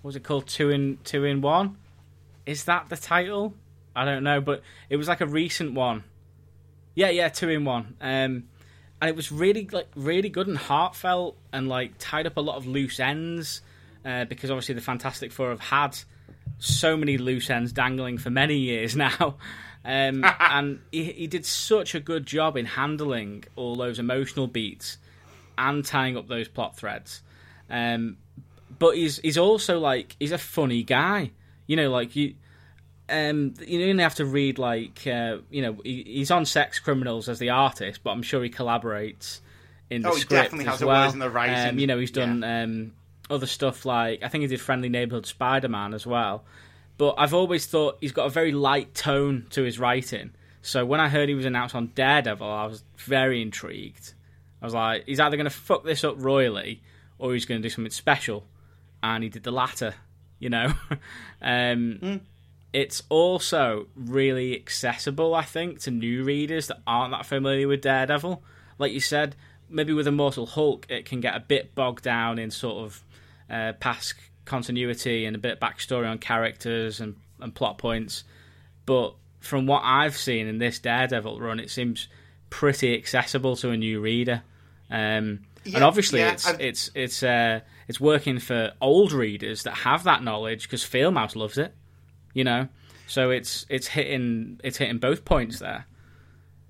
what 0.00 0.08
was 0.08 0.16
it 0.16 0.24
called? 0.24 0.46
Two 0.46 0.70
in 0.70 0.96
two 1.04 1.24
in 1.26 1.42
one. 1.42 1.76
Is 2.46 2.64
that 2.64 2.88
the 2.88 2.96
title? 2.96 3.52
I 3.94 4.06
don't 4.06 4.24
know, 4.24 4.40
but 4.40 4.62
it 4.88 4.96
was 4.96 5.08
like 5.08 5.20
a 5.20 5.26
recent 5.26 5.74
one. 5.74 6.04
Yeah, 6.94 7.10
yeah, 7.10 7.28
two 7.28 7.50
in 7.50 7.66
one. 7.66 7.94
Um, 8.00 8.44
and 9.02 9.10
it 9.10 9.14
was 9.14 9.30
really 9.30 9.68
like 9.70 9.88
really 9.94 10.30
good 10.30 10.48
and 10.48 10.56
heartfelt, 10.56 11.36
and 11.52 11.68
like 11.68 11.92
tied 11.98 12.26
up 12.26 12.38
a 12.38 12.40
lot 12.40 12.56
of 12.56 12.66
loose 12.66 12.98
ends. 12.98 13.60
Uh, 14.06 14.24
because 14.24 14.50
obviously 14.50 14.74
the 14.74 14.80
Fantastic 14.80 15.32
Four 15.32 15.50
have 15.50 15.60
had 15.60 15.98
so 16.58 16.96
many 16.96 17.18
loose 17.18 17.50
ends 17.50 17.72
dangling 17.72 18.16
for 18.16 18.30
many 18.30 18.56
years 18.56 18.96
now. 19.06 19.36
Um, 19.84 20.24
and 20.40 20.80
he, 20.92 21.04
he 21.04 21.26
did 21.26 21.44
such 21.44 21.94
a 21.94 22.00
good 22.00 22.26
job 22.26 22.56
in 22.56 22.66
handling 22.66 23.44
all 23.56 23.74
those 23.76 23.98
emotional 23.98 24.46
beats 24.46 24.98
and 25.58 25.84
tying 25.84 26.16
up 26.16 26.28
those 26.28 26.48
plot 26.48 26.76
threads. 26.76 27.22
Um, 27.68 28.16
but 28.78 28.96
he's 28.96 29.18
he's 29.18 29.38
also 29.38 29.78
like 29.78 30.16
he's 30.20 30.32
a 30.32 30.38
funny 30.38 30.82
guy. 30.82 31.30
You 31.66 31.76
know, 31.76 31.90
like 31.90 32.16
you. 32.16 32.34
Um, 33.08 33.52
you 33.66 33.90
only 33.90 34.02
have 34.04 34.14
to 34.14 34.24
read 34.24 34.58
like 34.58 35.06
uh, 35.06 35.38
you 35.50 35.60
know 35.60 35.76
he, 35.84 36.02
he's 36.06 36.30
on 36.30 36.46
Sex 36.46 36.78
Criminals 36.78 37.28
as 37.28 37.38
the 37.38 37.50
artist, 37.50 38.00
but 38.02 38.10
I'm 38.10 38.22
sure 38.22 38.42
he 38.42 38.48
collaborates 38.48 39.40
in 39.90 40.00
the 40.02 40.08
Oh, 40.08 40.12
script 40.14 40.44
definitely 40.44 40.66
as 40.66 40.74
has 40.74 40.82
a 40.82 40.86
well. 40.86 41.12
in 41.12 41.18
the 41.18 41.28
writing. 41.28 41.68
Um, 41.70 41.78
you 41.78 41.86
know, 41.86 41.98
he's 41.98 42.12
done 42.12 42.42
um, 42.42 42.92
other 43.28 43.46
stuff 43.46 43.84
like 43.84 44.22
I 44.22 44.28
think 44.28 44.42
he 44.42 44.48
did 44.48 44.60
Friendly 44.62 44.88
Neighborhood 44.88 45.26
Spider 45.26 45.68
Man 45.68 45.92
as 45.92 46.06
well. 46.06 46.44
But 47.02 47.16
I've 47.18 47.34
always 47.34 47.66
thought 47.66 47.98
he's 48.00 48.12
got 48.12 48.26
a 48.26 48.30
very 48.30 48.52
light 48.52 48.94
tone 48.94 49.48
to 49.50 49.64
his 49.64 49.76
writing. 49.76 50.30
So 50.60 50.86
when 50.86 51.00
I 51.00 51.08
heard 51.08 51.28
he 51.28 51.34
was 51.34 51.46
announced 51.46 51.74
on 51.74 51.90
Daredevil, 51.96 52.48
I 52.48 52.66
was 52.66 52.84
very 52.96 53.42
intrigued. 53.42 54.14
I 54.60 54.66
was 54.66 54.72
like, 54.72 55.02
he's 55.06 55.18
either 55.18 55.36
going 55.36 55.46
to 55.46 55.50
fuck 55.50 55.82
this 55.82 56.04
up 56.04 56.14
royally 56.18 56.80
or 57.18 57.32
he's 57.32 57.44
going 57.44 57.60
to 57.60 57.66
do 57.66 57.70
something 57.74 57.90
special. 57.90 58.46
And 59.02 59.24
he 59.24 59.30
did 59.30 59.42
the 59.42 59.50
latter, 59.50 59.94
you 60.38 60.48
know. 60.48 60.74
um, 61.42 62.20
It's 62.72 63.02
also 63.08 63.88
really 63.96 64.54
accessible, 64.54 65.34
I 65.34 65.42
think, 65.42 65.80
to 65.80 65.90
new 65.90 66.22
readers 66.22 66.68
that 66.68 66.82
aren't 66.86 67.10
that 67.10 67.26
familiar 67.26 67.66
with 67.66 67.82
Daredevil. 67.82 68.44
Like 68.78 68.92
you 68.92 69.00
said, 69.00 69.34
maybe 69.68 69.92
with 69.92 70.06
Immortal 70.06 70.46
Hulk, 70.46 70.86
it 70.88 71.04
can 71.04 71.18
get 71.18 71.34
a 71.34 71.40
bit 71.40 71.74
bogged 71.74 72.04
down 72.04 72.38
in 72.38 72.52
sort 72.52 72.84
of 72.84 73.04
uh, 73.50 73.72
past 73.80 74.14
continuity 74.44 75.24
and 75.24 75.36
a 75.36 75.38
bit 75.38 75.52
of 75.52 75.60
backstory 75.60 76.08
on 76.08 76.18
characters 76.18 77.00
and, 77.00 77.16
and 77.40 77.54
plot 77.54 77.78
points. 77.78 78.24
But 78.86 79.14
from 79.40 79.66
what 79.66 79.82
I've 79.84 80.16
seen 80.16 80.46
in 80.46 80.58
this 80.58 80.78
Daredevil 80.78 81.40
run, 81.40 81.60
it 81.60 81.70
seems 81.70 82.08
pretty 82.50 82.94
accessible 82.96 83.56
to 83.56 83.70
a 83.70 83.76
new 83.76 84.00
reader. 84.00 84.42
Um, 84.90 85.40
and 85.64 85.84
obviously, 85.84 86.20
yeah, 86.20 86.32
it's 86.32 86.46
I've- 86.46 86.62
it's 86.62 86.90
it's 86.94 87.22
uh, 87.22 87.60
it's 87.88 88.00
working 88.00 88.38
for 88.40 88.72
old 88.80 89.12
readers 89.12 89.62
that 89.62 89.74
have 89.74 90.04
that 90.04 90.22
knowledge 90.22 90.64
because 90.64 90.82
Fieldmouse 90.82 91.36
loves 91.36 91.56
it, 91.56 91.74
you 92.34 92.44
know. 92.44 92.68
So 93.06 93.30
it's 93.30 93.64
it's 93.68 93.86
hitting 93.86 94.60
it's 94.64 94.76
hitting 94.78 94.98
both 94.98 95.24
points 95.24 95.60
there. 95.60 95.86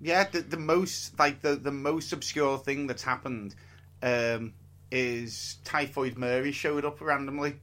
Yeah, 0.00 0.24
the, 0.24 0.40
the 0.40 0.56
most 0.58 1.18
like 1.18 1.40
the, 1.40 1.56
the 1.56 1.70
most 1.70 2.12
obscure 2.12 2.58
thing 2.58 2.86
that's 2.86 3.02
happened 3.02 3.54
um, 4.02 4.52
is 4.92 5.56
Typhoid 5.64 6.18
Mary 6.18 6.52
showed 6.52 6.84
up 6.84 7.00
randomly, 7.00 7.56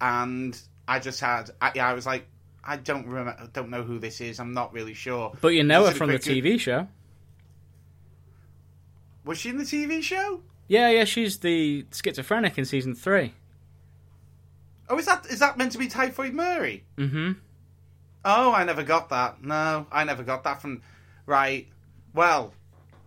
and 0.00 0.58
I 0.86 0.98
just 1.00 1.20
had 1.20 1.50
I, 1.60 1.72
I 1.78 1.92
was 1.92 2.06
like 2.06 2.26
I 2.64 2.76
don't 2.76 3.06
remember 3.06 3.50
don't 3.52 3.70
know 3.70 3.82
who 3.82 3.98
this 3.98 4.20
is 4.20 4.40
I'm 4.40 4.54
not 4.54 4.72
really 4.72 4.94
sure. 4.94 5.32
But 5.40 5.48
you 5.48 5.64
know 5.64 5.84
her 5.84 5.92
from 5.92 6.10
the 6.10 6.18
TV 6.18 6.58
show. 6.58 6.88
Was 9.24 9.38
she 9.38 9.50
in 9.50 9.58
the 9.58 9.64
TV 9.64 10.02
show? 10.02 10.40
Yeah, 10.68 10.88
yeah, 10.90 11.04
she's 11.04 11.38
the 11.38 11.84
schizophrenic 11.92 12.56
in 12.56 12.64
season 12.64 12.94
three. 12.94 13.34
Oh, 14.88 14.98
is 14.98 15.06
that 15.06 15.26
is 15.26 15.40
that 15.40 15.58
meant 15.58 15.72
to 15.72 15.78
be 15.78 15.88
Typhoid 15.88 16.32
Mary? 16.32 16.84
Mm-hmm. 16.96 17.32
Oh, 18.24 18.52
I 18.52 18.64
never 18.64 18.82
got 18.82 19.10
that. 19.10 19.42
No, 19.42 19.86
I 19.90 20.04
never 20.04 20.22
got 20.22 20.44
that 20.44 20.62
from. 20.62 20.82
Right. 21.26 21.68
Well, 22.14 22.54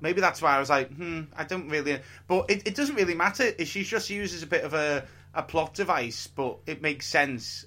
maybe 0.02 0.20
that's 0.20 0.42
why 0.42 0.56
I 0.56 0.60
was 0.60 0.70
like, 0.70 0.94
hmm, 0.94 1.22
I 1.36 1.44
don't 1.44 1.70
really. 1.70 2.00
But 2.28 2.50
it, 2.50 2.68
it 2.68 2.76
doesn't 2.76 2.96
really 2.96 3.16
matter. 3.16 3.54
She's 3.64 3.88
just 3.88 4.10
used 4.10 4.36
as 4.36 4.44
a 4.44 4.48
bit 4.48 4.64
of 4.64 4.74
a, 4.74 5.06
a 5.34 5.44
plot 5.44 5.74
device, 5.76 6.28
but 6.28 6.58
it 6.66 6.82
makes 6.82 7.08
sense 7.08 7.66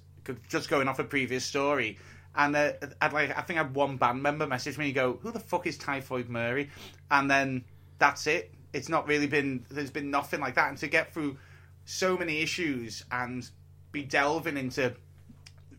just 0.48 0.68
going 0.68 0.88
off 0.88 0.98
a 0.98 1.04
previous 1.04 1.44
story. 1.44 1.98
And 2.36 2.56
uh, 2.56 2.72
I'd 3.00 3.12
like, 3.12 3.36
I 3.36 3.42
think 3.42 3.58
I 3.58 3.62
had 3.62 3.74
one 3.74 3.96
band 3.96 4.22
member 4.22 4.46
message 4.46 4.76
me 4.76 4.86
and 4.86 4.94
go, 4.94 5.18
"Who 5.22 5.30
the 5.30 5.40
fuck 5.40 5.66
is 5.66 5.78
Typhoid 5.78 6.28
Mary?" 6.28 6.70
And 7.10 7.30
then 7.30 7.64
that's 7.98 8.26
it. 8.26 8.52
It's 8.72 8.88
not 8.88 9.06
really 9.06 9.28
been. 9.28 9.64
There's 9.70 9.92
been 9.92 10.10
nothing 10.10 10.40
like 10.40 10.56
that. 10.56 10.68
And 10.68 10.78
to 10.78 10.88
get 10.88 11.14
through 11.14 11.38
so 11.84 12.16
many 12.16 12.40
issues 12.40 13.04
and 13.12 13.48
be 13.92 14.02
delving 14.02 14.56
into 14.56 14.94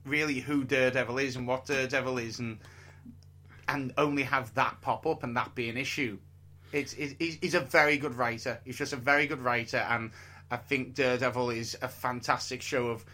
really 0.06 0.40
who 0.40 0.64
Daredevil 0.64 1.18
is 1.18 1.36
and 1.36 1.46
what 1.46 1.66
Daredevil 1.66 2.20
is, 2.20 2.40
and 2.40 2.60
and 3.68 3.94
only 3.98 4.24
have 4.24 4.54
that 4.54 4.80
pop 4.82 5.06
up 5.06 5.24
and 5.24 5.36
that 5.36 5.56
be 5.56 5.70
an 5.70 5.76
issue. 5.76 6.18
It's, 6.76 6.94
it, 6.94 7.16
he's, 7.20 7.54
a 7.54 7.62
very 7.62 7.98
good 7.98 8.16
writer. 8.16 8.60
He's 8.66 8.78
just 8.78 8.92
a 8.92 8.98
very 8.98 9.28
good 9.28 9.40
writer, 9.40 9.78
and 9.78 10.12
I 10.52 10.58
think 10.58 10.94
Daredevil 10.94 11.52
is 11.52 11.78
a 11.82 11.88
fantastic 11.88 12.62
show 12.62 12.88
of 12.88 13.06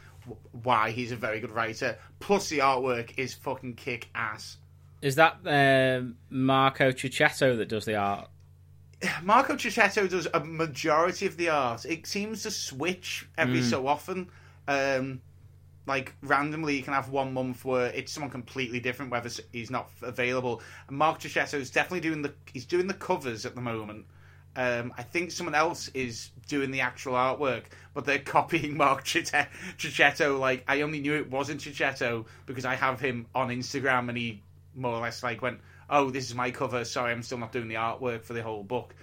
why 0.64 0.92
he's 0.92 1.12
a 1.12 1.16
very 1.16 1.40
good 1.40 1.52
writer. 1.52 1.98
Plus, 2.20 2.50
the 2.50 2.60
artwork 2.60 3.14
is 3.18 3.34
fucking 3.34 3.76
kick 3.76 4.10
ass. 4.16 4.58
Is 5.02 5.16
that 5.16 5.38
um 5.46 6.16
Marco 6.30 6.92
Checchetto 6.92 7.58
that 7.58 7.70
does 7.70 7.86
the 7.86 7.96
art? 7.96 8.30
Marco 9.24 9.56
Checchetto 9.56 10.08
does 10.08 10.28
a 10.34 10.40
majority 10.40 11.26
of 11.28 11.38
the 11.38 11.50
art. 11.50 11.86
It 11.86 12.08
seems 12.08 12.44
to 12.44 12.52
switch 12.52 13.28
every 13.38 13.62
so 13.62 13.88
often. 13.88 14.30
Um, 14.68 15.22
like 15.88 16.14
randomly, 16.22 16.76
you 16.78 16.84
can 16.84 16.94
have 16.94 17.10
one 17.10 17.34
month 17.34 17.66
where 17.66 17.88
it's 17.88 18.12
someone 18.12 18.30
completely 18.30 18.80
different, 18.80 19.12
whether 19.12 19.30
he's 19.52 19.72
not 19.72 19.90
available. 20.02 20.62
And 20.88 20.98
Mark 20.98 21.20
Checchetto 21.20 21.58
is 21.58 21.72
definitely 21.72 22.02
doing 22.02 22.22
the 22.22 22.34
he's 22.54 22.66
doing 22.66 22.88
the 22.88 22.94
covers 22.94 23.46
at 23.46 23.56
the 23.56 23.62
moment. 23.62 24.06
Um, 24.56 24.94
I 24.98 25.04
think 25.04 25.32
someone 25.32 25.56
else 25.56 25.88
is 25.94 26.32
doing 26.48 26.72
the 26.72 26.82
actual 26.82 27.14
artwork, 27.14 27.64
but 27.94 28.06
they're 28.06 28.20
copying 28.38 28.78
Mark. 28.78 29.04
Checchetto. 29.06 30.38
Like 30.40 30.64
I 30.68 30.82
only 30.82 31.00
knew 31.00 31.16
it 31.16 31.30
wasn't 31.30 31.62
Checchetto 31.62 32.26
because 32.46 32.66
I 32.66 32.76
have 32.76 33.00
him 33.00 33.26
on 33.34 33.50
Instagram, 33.50 34.10
and 34.10 34.18
he 34.18 34.42
more 34.76 34.94
or 34.94 35.02
less 35.02 35.24
like 35.24 35.42
went, 35.42 35.60
"Oh, 35.90 36.10
this 36.10 36.28
is 36.28 36.36
my 36.36 36.52
cover. 36.52 36.86
Sorry, 36.86 37.12
I'm 37.12 37.24
still 37.24 37.38
not 37.38 37.52
doing 37.52 37.68
the 37.68 37.76
artwork 37.76 38.24
for 38.24 38.34
the 38.34 38.44
whole 38.44 38.64
book." 38.64 38.94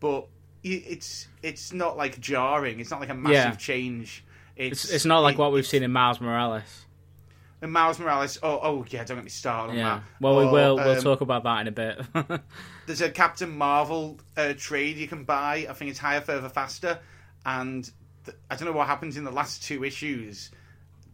But 0.00 0.26
it's 0.64 1.28
it's 1.42 1.72
not 1.72 1.96
like 1.96 2.20
jarring. 2.20 2.80
It's 2.80 2.90
not 2.90 3.00
like 3.00 3.10
a 3.10 3.14
massive 3.14 3.34
Yeah. 3.34 3.56
change. 3.56 4.24
It's 4.56 4.84
It's, 4.84 4.92
it's 4.92 5.04
not 5.04 5.20
like 5.20 5.34
it- 5.34 5.38
what 5.38 5.52
we've 5.52 5.66
seen 5.66 5.82
in 5.82 5.92
Miles 5.92 6.20
Morales. 6.20 6.86
and 7.60 7.72
Miles 7.72 7.98
Morales. 7.98 8.38
Oh, 8.42 8.58
oh 8.62 8.84
yeah, 8.90 9.04
don't 9.04 9.16
get 9.16 9.24
me 9.24 9.30
started 9.30 9.72
on 9.72 9.78
Yeah. 9.78 9.84
that. 9.96 10.02
Well, 10.20 10.36
we 10.38 10.44
Or, 10.44 10.52
will. 10.52 10.76
We'll 10.76 10.96
um, 10.98 11.02
talk 11.02 11.20
about 11.20 11.44
that 11.44 11.60
in 11.62 11.68
a 11.68 11.72
bit. 11.72 12.00
There's 12.86 13.00
a 13.00 13.10
Captain 13.10 13.50
Marvel 13.56 14.18
uh, 14.36 14.54
trade 14.56 14.96
you 14.96 15.06
can 15.08 15.24
buy. 15.24 15.66
I 15.68 15.72
think 15.72 15.90
it's 15.90 16.00
higher, 16.00 16.20
further, 16.20 16.48
faster. 16.48 16.98
And 17.46 17.88
th- 18.24 18.36
I 18.50 18.56
don't 18.56 18.66
know 18.66 18.76
what 18.76 18.88
happens 18.88 19.16
in 19.16 19.24
the 19.24 19.30
last 19.30 19.62
two 19.62 19.84
issues. 19.84 20.50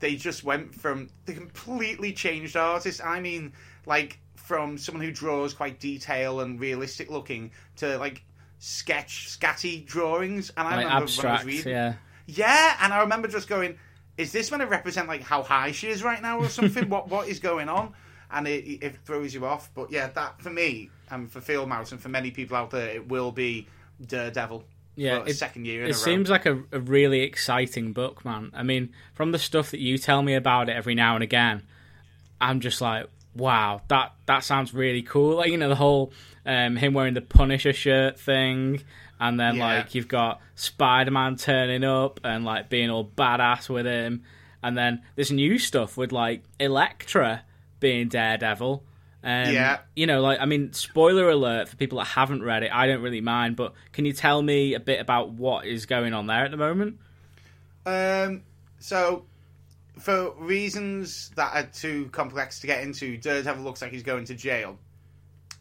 They 0.00 0.16
just 0.16 0.44
went 0.44 0.74
from 0.74 1.10
they 1.26 1.34
completely 1.34 2.12
changed 2.12 2.56
artists. 2.56 3.00
I 3.04 3.20
mean, 3.20 3.52
like 3.84 4.18
from 4.36 4.78
someone 4.78 5.04
who 5.04 5.10
draws 5.12 5.52
quite 5.52 5.78
detail 5.80 6.40
and 6.40 6.58
realistic 6.58 7.10
looking 7.10 7.50
to 7.76 7.98
like 7.98 8.22
sketch 8.58 9.28
scatty 9.28 9.84
drawings. 9.84 10.50
And 10.56 10.66
I 10.66 10.76
like 10.76 10.84
remember 10.86 11.10
when 11.12 11.26
I 11.26 11.32
was 11.32 11.44
reading, 11.44 11.72
yeah. 11.72 11.94
Yeah, 12.30 12.76
and 12.82 12.92
I 12.92 13.00
remember 13.00 13.26
just 13.26 13.48
going, 13.48 13.78
"Is 14.18 14.30
this 14.32 14.50
going 14.50 14.60
to 14.60 14.66
represent 14.66 15.08
like 15.08 15.22
how 15.22 15.42
high 15.42 15.72
she 15.72 15.88
is 15.88 16.02
right 16.04 16.20
now, 16.22 16.38
or 16.38 16.48
something? 16.48 16.88
what 16.94 17.08
what 17.08 17.26
is 17.26 17.38
going 17.40 17.68
on?" 17.68 17.94
And 18.30 18.46
it, 18.46 18.84
it 18.84 18.96
throws 19.06 19.32
you 19.32 19.46
off. 19.46 19.70
But 19.74 19.90
yeah, 19.90 20.08
that 20.08 20.40
for 20.42 20.50
me 20.50 20.90
and 21.10 21.30
for 21.32 21.40
Phil 21.40 21.66
Mouse 21.66 21.90
and 21.92 22.00
for 22.00 22.10
many 22.10 22.30
people 22.30 22.56
out 22.56 22.70
there, 22.70 22.90
it 22.90 23.08
will 23.08 23.32
be 23.32 23.66
Daredevil. 24.06 24.62
Yeah, 24.96 25.22
for 25.22 25.28
it- 25.30 25.36
second 25.36 25.64
year 25.66 25.84
in 25.84 25.86
It 25.88 25.92
a 25.92 25.94
row. 25.94 25.98
seems 25.98 26.28
like 26.28 26.44
a, 26.44 26.62
a 26.72 26.80
really 26.80 27.20
exciting 27.22 27.92
book, 27.94 28.24
man. 28.24 28.50
I 28.52 28.62
mean, 28.64 28.92
from 29.14 29.32
the 29.32 29.38
stuff 29.38 29.70
that 29.70 29.80
you 29.80 29.96
tell 29.96 30.22
me 30.22 30.34
about 30.34 30.68
it 30.68 30.72
every 30.76 30.94
now 30.94 31.14
and 31.14 31.22
again, 31.22 31.62
I'm 32.40 32.60
just 32.60 32.80
like, 32.82 33.06
wow, 33.34 33.80
that 33.88 34.12
that 34.26 34.44
sounds 34.44 34.74
really 34.74 35.02
cool. 35.02 35.36
Like 35.36 35.50
you 35.50 35.56
know, 35.56 35.68
the 35.70 35.74
whole 35.76 36.12
um, 36.44 36.76
him 36.76 36.92
wearing 36.92 37.14
the 37.14 37.20
Punisher 37.22 37.72
shirt 37.72 38.18
thing, 38.20 38.82
and 39.20 39.38
then 39.38 39.56
Yeah. 39.56 39.64
like 39.78 39.94
you've 39.94 40.08
got 40.08 40.40
Spider 40.54 41.10
Man 41.10 41.36
turning 41.36 41.84
up 41.84 42.20
and 42.24 42.44
like 42.44 42.68
being 42.68 42.90
all 42.90 43.04
badass 43.04 43.68
with 43.68 43.86
him, 43.86 44.22
and 44.62 44.76
then 44.76 45.02
this 45.16 45.30
new 45.30 45.58
stuff 45.58 45.96
with 45.96 46.12
like 46.12 46.42
Elektra 46.60 47.42
being 47.80 48.08
Daredevil. 48.08 48.84
Um, 49.24 49.52
Yeah. 49.52 49.78
You 49.96 50.06
know, 50.06 50.20
like, 50.20 50.40
I 50.40 50.44
mean, 50.46 50.72
spoiler 50.72 51.28
alert 51.28 51.68
for 51.68 51.76
people 51.76 51.98
that 51.98 52.06
haven't 52.06 52.42
read 52.42 52.62
it. 52.62 52.70
I 52.72 52.86
don't 52.86 53.02
really 53.02 53.20
mind, 53.20 53.56
but 53.56 53.72
can 53.92 54.04
you 54.04 54.12
tell 54.12 54.40
me 54.40 54.74
a 54.74 54.80
bit 54.80 55.00
about 55.00 55.30
what 55.30 55.66
is 55.66 55.86
going 55.86 56.14
on 56.14 56.26
there 56.28 56.44
at 56.44 56.50
the 56.52 56.56
moment? 56.56 56.98
Um, 57.84 58.42
so, 58.78 59.26
for 59.98 60.32
reasons 60.38 61.30
that 61.36 61.54
are 61.54 61.68
too 61.68 62.08
complex 62.12 62.60
to 62.60 62.66
get 62.68 62.82
into, 62.82 63.16
Daredevil 63.16 63.64
looks 63.64 63.82
like 63.82 63.90
he's 63.90 64.02
going 64.04 64.24
to 64.26 64.34
jail. 64.34 64.78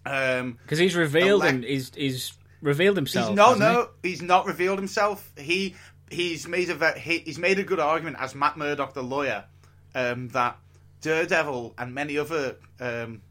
Um, 0.06 0.58
Because 0.64 0.80
he's 0.80 0.96
revealed 0.96 1.42
Elec- 1.42 1.50
him, 1.50 1.64
he's, 1.64 1.92
he's 1.96 2.34
revealed 2.62 2.96
himself. 2.96 3.30
He's 3.30 3.36
no, 3.36 3.54
hasn't 3.54 3.64
he? 3.64 3.76
no, 3.76 3.90
he's 4.04 4.22
not 4.22 4.46
revealed 4.46 4.80
himself. 4.80 5.32
He 5.38 5.76
he's 6.10 6.48
made 6.48 6.70
a 6.70 6.76
ve- 6.76 7.00
he, 7.00 7.20
he's 7.20 7.40
made 7.40 7.60
a 7.60 7.64
good 7.64 7.80
argument 7.80 8.18
as 8.20 8.36
Matt 8.36 8.58
Murdock, 8.58 8.94
the 8.94 9.04
lawyer, 9.04 9.46
um, 9.96 10.30
that 10.30 10.58
Daredevil 11.02 11.76
and 11.78 11.94
many 11.94 12.18
other 12.18 12.58
um, 12.80 13.22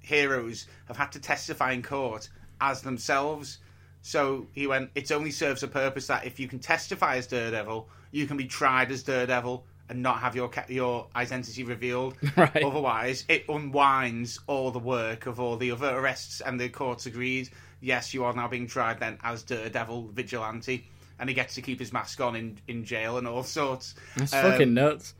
heroes 0.00 0.66
have 0.86 0.96
had 0.96 1.12
to 1.12 1.20
testify 1.20 1.72
in 1.72 1.82
court 1.82 2.28
as 2.60 2.82
themselves. 2.82 3.58
So 4.02 4.46
he 4.52 4.66
went. 4.66 4.90
It 4.94 5.10
only 5.12 5.30
serves 5.30 5.62
a 5.62 5.68
purpose 5.68 6.06
that 6.06 6.24
if 6.26 6.38
you 6.38 6.48
can 6.48 6.58
testify 6.60 7.16
as 7.16 7.26
Daredevil, 7.26 7.88
you 8.10 8.26
can 8.26 8.36
be 8.36 8.46
tried 8.46 8.90
as 8.90 9.02
Daredevil 9.02 9.66
and 9.88 10.02
not 10.02 10.20
have 10.20 10.36
your 10.36 10.50
your 10.68 11.08
identity 11.16 11.64
revealed. 11.64 12.14
Right. 12.36 12.62
Otherwise, 12.62 13.24
it 13.28 13.46
unwinds 13.48 14.38
all 14.46 14.70
the 14.70 14.78
work 14.78 15.26
of 15.26 15.40
all 15.40 15.56
the 15.56 15.72
other 15.72 15.88
arrests, 15.88 16.40
and 16.40 16.60
the 16.60 16.68
courts 16.68 17.06
agreed. 17.06 17.50
Yes, 17.80 18.12
you 18.12 18.24
are 18.24 18.32
now 18.32 18.48
being 18.48 18.66
tried 18.66 19.00
then 19.00 19.18
as 19.22 19.42
Daredevil 19.42 20.08
vigilante, 20.08 20.84
and 21.18 21.28
he 21.28 21.34
gets 21.34 21.54
to 21.56 21.62
keep 21.62 21.78
his 21.78 21.92
mask 21.92 22.20
on 22.20 22.34
in, 22.36 22.58
in 22.66 22.84
jail 22.84 23.18
and 23.18 23.26
all 23.28 23.42
sorts. 23.42 23.94
That's 24.16 24.32
Um, 24.32 24.42
fucking 24.52 24.74
nuts. 24.74 25.14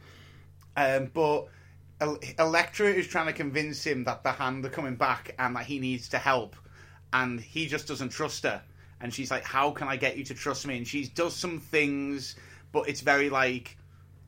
um, 0.77 1.11
but 1.13 1.47
El- 2.01 2.19
Elektra 2.39 2.87
is 2.87 3.07
trying 3.09 3.27
to 3.27 3.33
convince 3.33 3.85
him 3.85 4.05
that 4.05 4.23
the 4.23 4.33
hand 4.33 4.65
are 4.65 4.71
coming 4.71 4.97
back 4.97 5.35
and 5.39 5.57
that 5.57 5.67
he 5.67 5.79
needs 5.79 6.09
to 6.11 6.19
help, 6.19 6.57
and 7.13 7.41
he 7.41 7.67
just 7.67 7.89
doesn't 7.89 8.11
trust 8.11 8.45
her. 8.45 8.63
And 9.01 9.15
she's 9.15 9.31
like, 9.31 9.45
"How 9.45 9.71
can 9.71 9.89
I 9.89 9.97
get 9.97 10.17
you 10.17 10.25
to 10.25 10.35
trust 10.35 10.67
me?" 10.67 10.77
And 10.77 10.87
she 10.87 11.07
does 11.07 11.35
some 11.35 11.61
things, 11.61 12.35
but 12.73 12.89
it's 12.89 13.01
very 13.01 13.31
like 13.31 13.77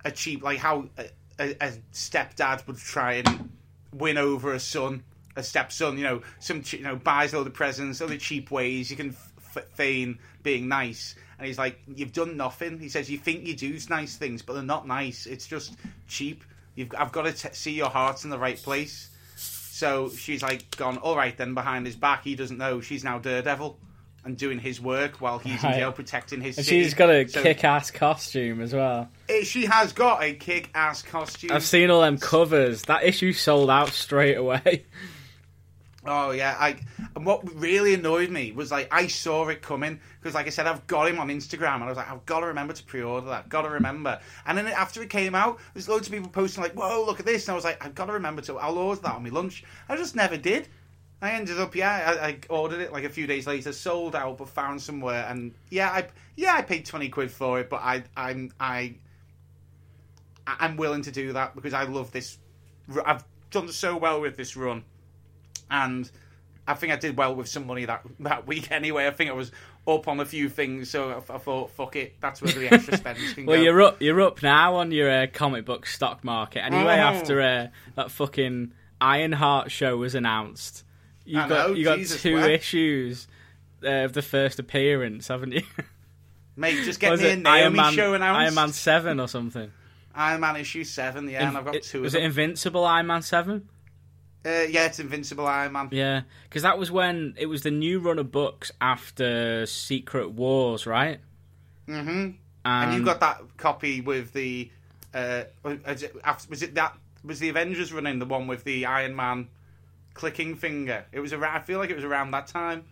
a 0.04 0.10
cheap, 0.12 0.42
like 0.42 0.58
how 0.58 0.88
a, 0.96 1.04
a, 1.38 1.50
a 1.60 1.72
stepdad 1.92 2.66
would 2.66 2.76
try 2.78 3.14
and 3.14 3.50
win 3.92 4.16
over 4.16 4.52
a 4.52 4.60
son, 4.60 5.02
a 5.40 5.42
stepson. 5.42 5.98
You 5.98 6.04
know, 6.04 6.22
some 6.38 6.62
you 6.66 6.80
know 6.80 6.96
buys 6.96 7.34
all 7.34 7.42
the 7.44 7.50
presents, 7.50 8.00
other 8.00 8.16
cheap 8.16 8.50
ways 8.50 8.90
you 8.90 8.96
can 8.96 9.16
f- 9.54 9.64
feign 9.74 10.18
being 10.42 10.68
nice. 10.68 11.14
And 11.38 11.46
he's 11.46 11.58
like, 11.58 11.80
"You've 11.94 12.12
done 12.12 12.36
nothing." 12.36 12.78
He 12.78 12.88
says, 12.88 13.10
"You 13.10 13.18
think 13.18 13.46
you 13.46 13.56
do 13.56 13.76
nice 13.88 14.16
things, 14.16 14.42
but 14.42 14.52
they're 14.54 14.62
not 14.62 14.86
nice. 14.86 15.26
It's 15.26 15.46
just 15.46 15.74
cheap. 16.06 16.44
You've 16.76 16.92
I've 16.96 17.12
got 17.12 17.22
to 17.22 17.32
t- 17.32 17.48
see 17.52 17.72
your 17.72 17.90
heart's 17.90 18.24
in 18.24 18.30
the 18.30 18.38
right 18.38 18.56
place." 18.62 19.08
So 19.36 20.10
she's 20.10 20.42
like, 20.42 20.76
"Gone. 20.76 20.98
All 20.98 21.16
right 21.16 21.36
then." 21.36 21.54
Behind 21.54 21.86
his 21.86 21.96
back, 21.96 22.24
he 22.24 22.34
doesn't 22.36 22.58
know 22.58 22.80
she's 22.80 23.02
now 23.04 23.18
Daredevil 23.18 23.78
and 24.22 24.36
doing 24.36 24.58
his 24.58 24.78
work 24.82 25.22
while 25.22 25.38
he's 25.38 25.64
in 25.64 25.72
jail 25.72 25.92
protecting 25.92 26.42
his. 26.42 26.58
And 26.58 26.66
city. 26.66 26.82
she's 26.82 26.92
got 26.92 27.08
a 27.08 27.26
So- 27.26 27.42
kick-ass 27.42 27.90
costume 27.90 28.60
as 28.60 28.74
well. 28.74 29.08
Eh, 29.30 29.44
She 29.44 29.64
has 29.64 29.94
got 29.94 30.22
a 30.22 30.34
kick-ass 30.34 31.00
costume. 31.00 31.50
I've 31.52 31.64
seen 31.64 31.88
all 31.90 32.02
them 32.02 32.18
covers. 32.18 32.82
That 32.82 33.02
issue 33.04 33.32
sold 33.32 33.70
out 33.70 33.88
straight 33.94 34.34
away. 34.36 34.84
Oh 36.06 36.30
yeah, 36.30 36.56
I 36.58 36.76
and 37.14 37.26
what 37.26 37.42
really 37.60 37.92
annoyed 37.92 38.30
me 38.30 38.52
was 38.52 38.70
like 38.70 38.88
I 38.90 39.06
saw 39.06 39.46
it 39.48 39.60
coming 39.60 40.00
because 40.18 40.34
like 40.34 40.46
I 40.46 40.50
said 40.50 40.66
I've 40.66 40.86
got 40.86 41.08
him 41.08 41.18
on 41.18 41.28
Instagram 41.28 41.74
and 41.74 41.84
I 41.84 41.88
was 41.88 41.98
like 41.98 42.10
I've 42.10 42.24
got 42.24 42.40
to 42.40 42.46
remember 42.46 42.72
to 42.72 42.82
pre-order 42.84 43.26
that, 43.26 43.50
got 43.50 43.62
to 43.62 43.68
remember. 43.68 44.18
And 44.46 44.56
then 44.56 44.66
after 44.68 45.02
it 45.02 45.10
came 45.10 45.34
out, 45.34 45.58
there's 45.74 45.90
loads 45.90 46.06
of 46.06 46.14
people 46.14 46.30
posting 46.30 46.62
like, 46.62 46.72
"Whoa, 46.72 47.04
look 47.04 47.20
at 47.20 47.26
this!" 47.26 47.46
And 47.46 47.52
I 47.52 47.54
was 47.54 47.64
like, 47.64 47.84
I've 47.84 47.94
got 47.94 48.06
to 48.06 48.14
remember 48.14 48.40
to. 48.42 48.58
I'll 48.58 48.78
order 48.78 49.02
that 49.02 49.14
on 49.14 49.22
my 49.22 49.28
lunch. 49.28 49.62
I 49.90 49.96
just 49.96 50.16
never 50.16 50.38
did. 50.38 50.68
I 51.20 51.32
ended 51.32 51.60
up 51.60 51.74
yeah, 51.74 52.16
I, 52.22 52.26
I 52.28 52.38
ordered 52.48 52.80
it 52.80 52.92
like 52.92 53.04
a 53.04 53.10
few 53.10 53.26
days 53.26 53.46
later, 53.46 53.70
sold 53.74 54.16
out, 54.16 54.38
but 54.38 54.48
found 54.48 54.80
somewhere, 54.80 55.26
and 55.28 55.52
yeah, 55.68 55.90
I 55.90 56.06
yeah 56.34 56.54
I 56.54 56.62
paid 56.62 56.86
twenty 56.86 57.10
quid 57.10 57.30
for 57.30 57.60
it, 57.60 57.68
but 57.68 57.82
I 57.82 58.04
I'm 58.16 58.52
I 58.58 58.94
I'm 60.46 60.78
willing 60.78 61.02
to 61.02 61.10
do 61.10 61.34
that 61.34 61.54
because 61.54 61.74
I 61.74 61.82
love 61.82 62.10
this. 62.10 62.38
I've 63.04 63.22
done 63.50 63.68
so 63.68 63.98
well 63.98 64.22
with 64.22 64.38
this 64.38 64.56
run 64.56 64.82
and 65.70 66.10
I 66.66 66.74
think 66.74 66.92
I 66.92 66.96
did 66.96 67.16
well 67.16 67.34
with 67.34 67.48
some 67.48 67.66
money 67.66 67.84
that 67.86 68.02
that 68.20 68.46
week 68.46 68.70
anyway. 68.72 69.06
I 69.06 69.10
think 69.10 69.30
I 69.30 69.34
was 69.34 69.50
up 69.88 70.06
on 70.08 70.20
a 70.20 70.24
few 70.26 70.48
things, 70.48 70.90
so 70.90 71.10
I, 71.10 71.34
I 71.34 71.38
thought, 71.38 71.70
fuck 71.70 71.96
it, 71.96 72.16
that's 72.20 72.42
where 72.42 72.52
the 72.52 72.72
extra 72.72 72.96
spends 72.98 73.32
can 73.34 73.46
Well, 73.46 73.56
go. 73.56 73.62
you're 73.62 73.82
up. 73.82 74.02
You're 74.02 74.20
up 74.20 74.42
now 74.42 74.76
on 74.76 74.92
your 74.92 75.10
uh, 75.10 75.26
comic 75.32 75.64
book 75.64 75.86
stock 75.86 76.22
market 76.22 76.64
anyway. 76.64 76.96
Mhm. 76.96 76.98
After 76.98 77.40
uh, 77.40 77.66
that 77.96 78.10
fucking 78.10 78.72
Ironheart 79.00 79.70
show 79.70 79.96
was 79.96 80.14
announced. 80.14 80.84
You've 81.24 81.48
got 81.48 81.68
know, 81.70 81.74
you 81.74 81.84
got 81.84 81.98
Jesus, 81.98 82.20
two 82.22 82.34
what? 82.36 82.50
issues 82.50 83.26
uh, 83.84 83.88
of 84.04 84.12
the 84.12 84.22
first 84.22 84.58
appearance, 84.58 85.28
haven't 85.28 85.52
you? 85.52 85.62
Mate, 86.56 86.84
just 86.84 87.00
get 87.00 87.10
Was 87.12 87.22
me 87.22 87.30
in 87.30 87.42
Naomi 87.42 87.60
Iron 87.62 87.72
Man, 87.76 87.92
show 87.94 88.14
announced. 88.14 88.38
Iron 88.40 88.54
Man 88.54 88.72
Seven 88.72 89.20
or 89.20 89.28
something? 89.28 89.70
Iron 90.14 90.40
Man 90.40 90.56
issue 90.56 90.84
seven, 90.84 91.28
yeah, 91.28 91.48
and 91.48 91.56
I've 91.56 91.64
got 91.64 91.76
It- 91.76 91.84
two 91.84 92.02
was 92.02 92.14
it. 92.14 92.22
Invincible 92.22 92.84
Iron 92.84 93.06
Man 93.06 93.22
Seven? 93.22 93.68
Uh, 94.44 94.64
yeah, 94.70 94.86
it's 94.86 94.98
Invincible 94.98 95.46
Iron 95.46 95.72
Man. 95.72 95.88
Yeah, 95.92 96.22
because 96.44 96.62
that 96.62 96.78
was 96.78 96.90
when 96.90 97.34
it 97.36 97.46
was 97.46 97.62
the 97.62 97.70
new 97.70 98.00
run 98.00 98.18
of 98.18 98.32
books 98.32 98.72
after 98.80 99.66
Secret 99.66 100.30
Wars, 100.30 100.86
right? 100.86 101.20
Mm-hmm. 101.86 102.08
And, 102.08 102.36
And 102.64 102.94
you 102.94 103.04
got 103.04 103.20
that 103.20 103.40
copy 103.56 104.00
with 104.00 104.32
the. 104.32 104.70
Uh, 105.12 105.44
was 105.62 106.02
it, 106.02 106.14
was 106.48 106.62
it 106.62 106.74
that? 106.74 106.96
Was 107.22 107.38
the 107.38 107.50
Avengers 107.50 107.92
running 107.92 108.18
the 108.18 108.24
one 108.24 108.46
with 108.46 108.64
the 108.64 108.86
Iron 108.86 109.14
Man 109.14 109.48
clicking 110.14 110.56
finger? 110.56 111.04
It 111.12 111.20
was 111.20 111.32
around. 111.34 111.56
I 111.56 111.60
feel 111.60 111.78
like 111.78 111.90
it 111.90 111.96
was 111.96 112.04
around 112.04 112.30
that 112.30 112.46
time. 112.46 112.84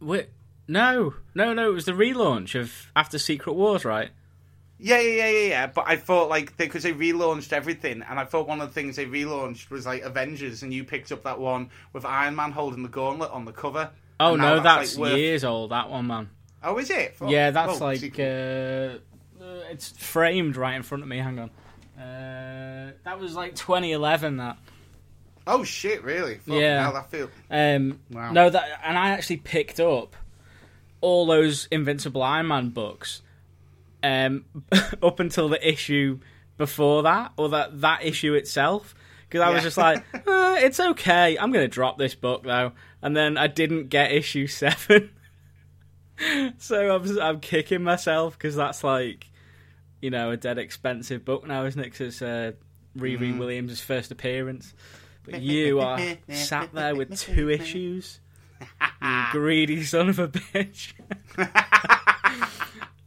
Wait, 0.00 0.28
no, 0.68 1.14
no, 1.34 1.52
no. 1.52 1.70
It 1.70 1.74
was 1.74 1.86
the 1.86 1.92
relaunch 1.92 2.58
of 2.58 2.92
after 2.94 3.18
Secret 3.18 3.54
Wars, 3.54 3.84
right? 3.84 4.10
Yeah, 4.78 4.98
yeah, 5.00 5.28
yeah, 5.28 5.48
yeah. 5.48 5.66
But 5.68 5.84
I 5.86 5.96
thought 5.96 6.28
like 6.28 6.56
because 6.56 6.82
they, 6.82 6.92
relaunched 6.92 7.52
everything, 7.52 8.02
and 8.02 8.18
I 8.18 8.24
thought 8.24 8.48
one 8.48 8.60
of 8.60 8.68
the 8.68 8.74
things 8.74 8.96
they 8.96 9.06
relaunched 9.06 9.70
was 9.70 9.86
like 9.86 10.02
Avengers, 10.02 10.62
and 10.62 10.72
you 10.74 10.84
picked 10.84 11.12
up 11.12 11.22
that 11.24 11.38
one 11.38 11.70
with 11.92 12.04
Iron 12.04 12.36
Man 12.36 12.52
holding 12.52 12.82
the 12.82 12.88
gauntlet 12.88 13.30
on 13.30 13.44
the 13.44 13.52
cover. 13.52 13.90
Oh 14.20 14.36
no, 14.36 14.60
that's, 14.60 14.96
like, 14.96 15.10
worth- 15.12 15.18
years 15.18 15.44
old. 15.44 15.70
That 15.70 15.90
one, 15.90 16.06
man. 16.06 16.30
Oh, 16.62 16.78
is 16.78 16.90
it? 16.90 17.16
Fuck. 17.16 17.30
yeah, 17.30 17.50
that's 17.50 17.80
Oh, 17.80 17.84
like 17.84 18.18
uh, 18.18 18.22
uh, 18.22 18.98
it's 19.70 19.90
framed 19.90 20.56
right 20.56 20.74
in 20.74 20.82
front 20.82 21.02
of 21.02 21.08
me. 21.08 21.18
Hang 21.18 21.38
on. 21.38 21.50
Uh, 22.02 22.92
that 23.04 23.18
was 23.20 23.34
like 23.34 23.54
2011. 23.54 24.38
That. 24.38 24.58
Oh 25.46 25.62
shit! 25.62 26.02
Really? 26.02 26.36
Fuck, 26.36 26.56
Yeah. 26.56 26.82
How 26.82 26.92
that 26.92 27.10
feel? 27.10 27.30
Um, 27.50 28.00
Wow. 28.10 28.32
No, 28.32 28.50
that 28.50 28.80
and 28.82 28.98
I 28.98 29.10
actually 29.10 29.36
picked 29.38 29.78
up 29.78 30.16
all 31.00 31.26
those 31.26 31.68
Invincible 31.70 32.22
Iron 32.22 32.48
Man 32.48 32.70
books 32.70 33.20
um, 34.04 34.44
up 35.02 35.18
until 35.20 35.48
the 35.48 35.66
issue 35.68 36.20
before 36.58 37.02
that, 37.04 37.32
or 37.36 37.48
that 37.48 37.80
that 37.80 38.04
issue 38.04 38.34
itself. 38.34 38.94
Because 39.28 39.40
I 39.40 39.48
was 39.50 39.62
Yeah. 39.62 39.62
just 39.64 39.78
like, 39.78 40.04
uh, 40.14 40.56
it's 40.58 40.78
okay. 40.78 41.36
I'm 41.38 41.50
going 41.50 41.64
to 41.64 41.68
drop 41.68 41.98
this 41.98 42.14
book 42.14 42.44
though, 42.44 42.72
and 43.02 43.16
then 43.16 43.36
I 43.38 43.46
didn't 43.48 43.88
get 43.88 44.12
issue 44.12 44.46
seven. 44.62 45.10
so 46.58 46.94
I'm 46.94 47.18
I'm 47.18 47.40
kicking 47.40 47.82
myself 47.82 48.38
because 48.38 48.54
that's 48.54 48.84
like, 48.84 49.26
you 50.00 50.10
know, 50.10 50.30
a 50.30 50.36
dead 50.36 50.58
expensive 50.58 51.24
book 51.24 51.46
now, 51.46 51.64
isn't 51.64 51.80
it? 51.80 51.90
'Cause 51.90 52.00
it's 52.02 52.22
uh, 52.22 52.52
Riri 52.96 53.36
Williams' 53.36 53.80
first 53.80 54.12
appearance. 54.12 54.74
But 55.24 55.40
you 55.40 55.80
are 55.80 55.98
sat 56.28 56.72
there 56.74 56.94
with 56.94 57.18
two 57.18 57.48
issues. 57.50 58.20
You 59.02 59.24
greedy 59.32 59.82
son 59.82 60.08
of 60.10 60.18
a 60.18 60.28
bitch. 60.28 60.92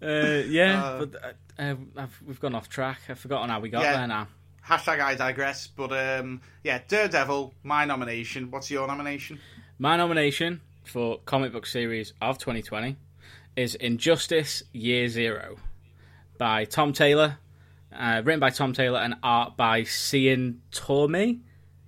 Uh, 0.01 0.43
yeah, 0.47 0.83
Uh, 0.83 1.05
but 1.05 1.35
uh, 1.59 1.75
I've, 1.97 2.21
we've 2.25 2.39
gone 2.39 2.55
off 2.55 2.69
track. 2.69 2.99
I've 3.09 3.19
forgotten 3.19 3.49
how 3.49 3.59
we 3.59 3.69
got 3.69 3.83
Yeah. 3.83 3.97
there 3.97 4.07
now. 4.07 4.27
Hashtag 4.65 4.99
I 4.99 5.15
digress. 5.15 5.67
But 5.67 5.91
um, 5.93 6.41
yeah, 6.63 6.81
Daredevil, 6.87 7.53
my 7.63 7.85
nomination. 7.85 8.51
What's 8.51 8.69
your 8.69 8.85
nomination? 8.87 9.39
My 9.79 9.95
nomination 9.97 10.61
for 10.83 11.19
comic 11.25 11.51
book 11.53 11.65
series 11.65 12.13
of 12.21 12.37
2020 12.37 12.97
is 13.55 13.75
Injustice 13.75 14.63
Year 14.73 15.07
Zero 15.07 15.55
by 16.37 16.65
Tom 16.65 16.93
Taylor, 16.93 17.37
uh, 17.97 18.21
written 18.23 18.39
by 18.39 18.49
Tom 18.49 18.73
Taylor 18.73 18.99
and 18.99 19.15
art 19.23 19.55
by 19.57 19.83
Cian 19.83 20.61
Tormey. 20.71 21.39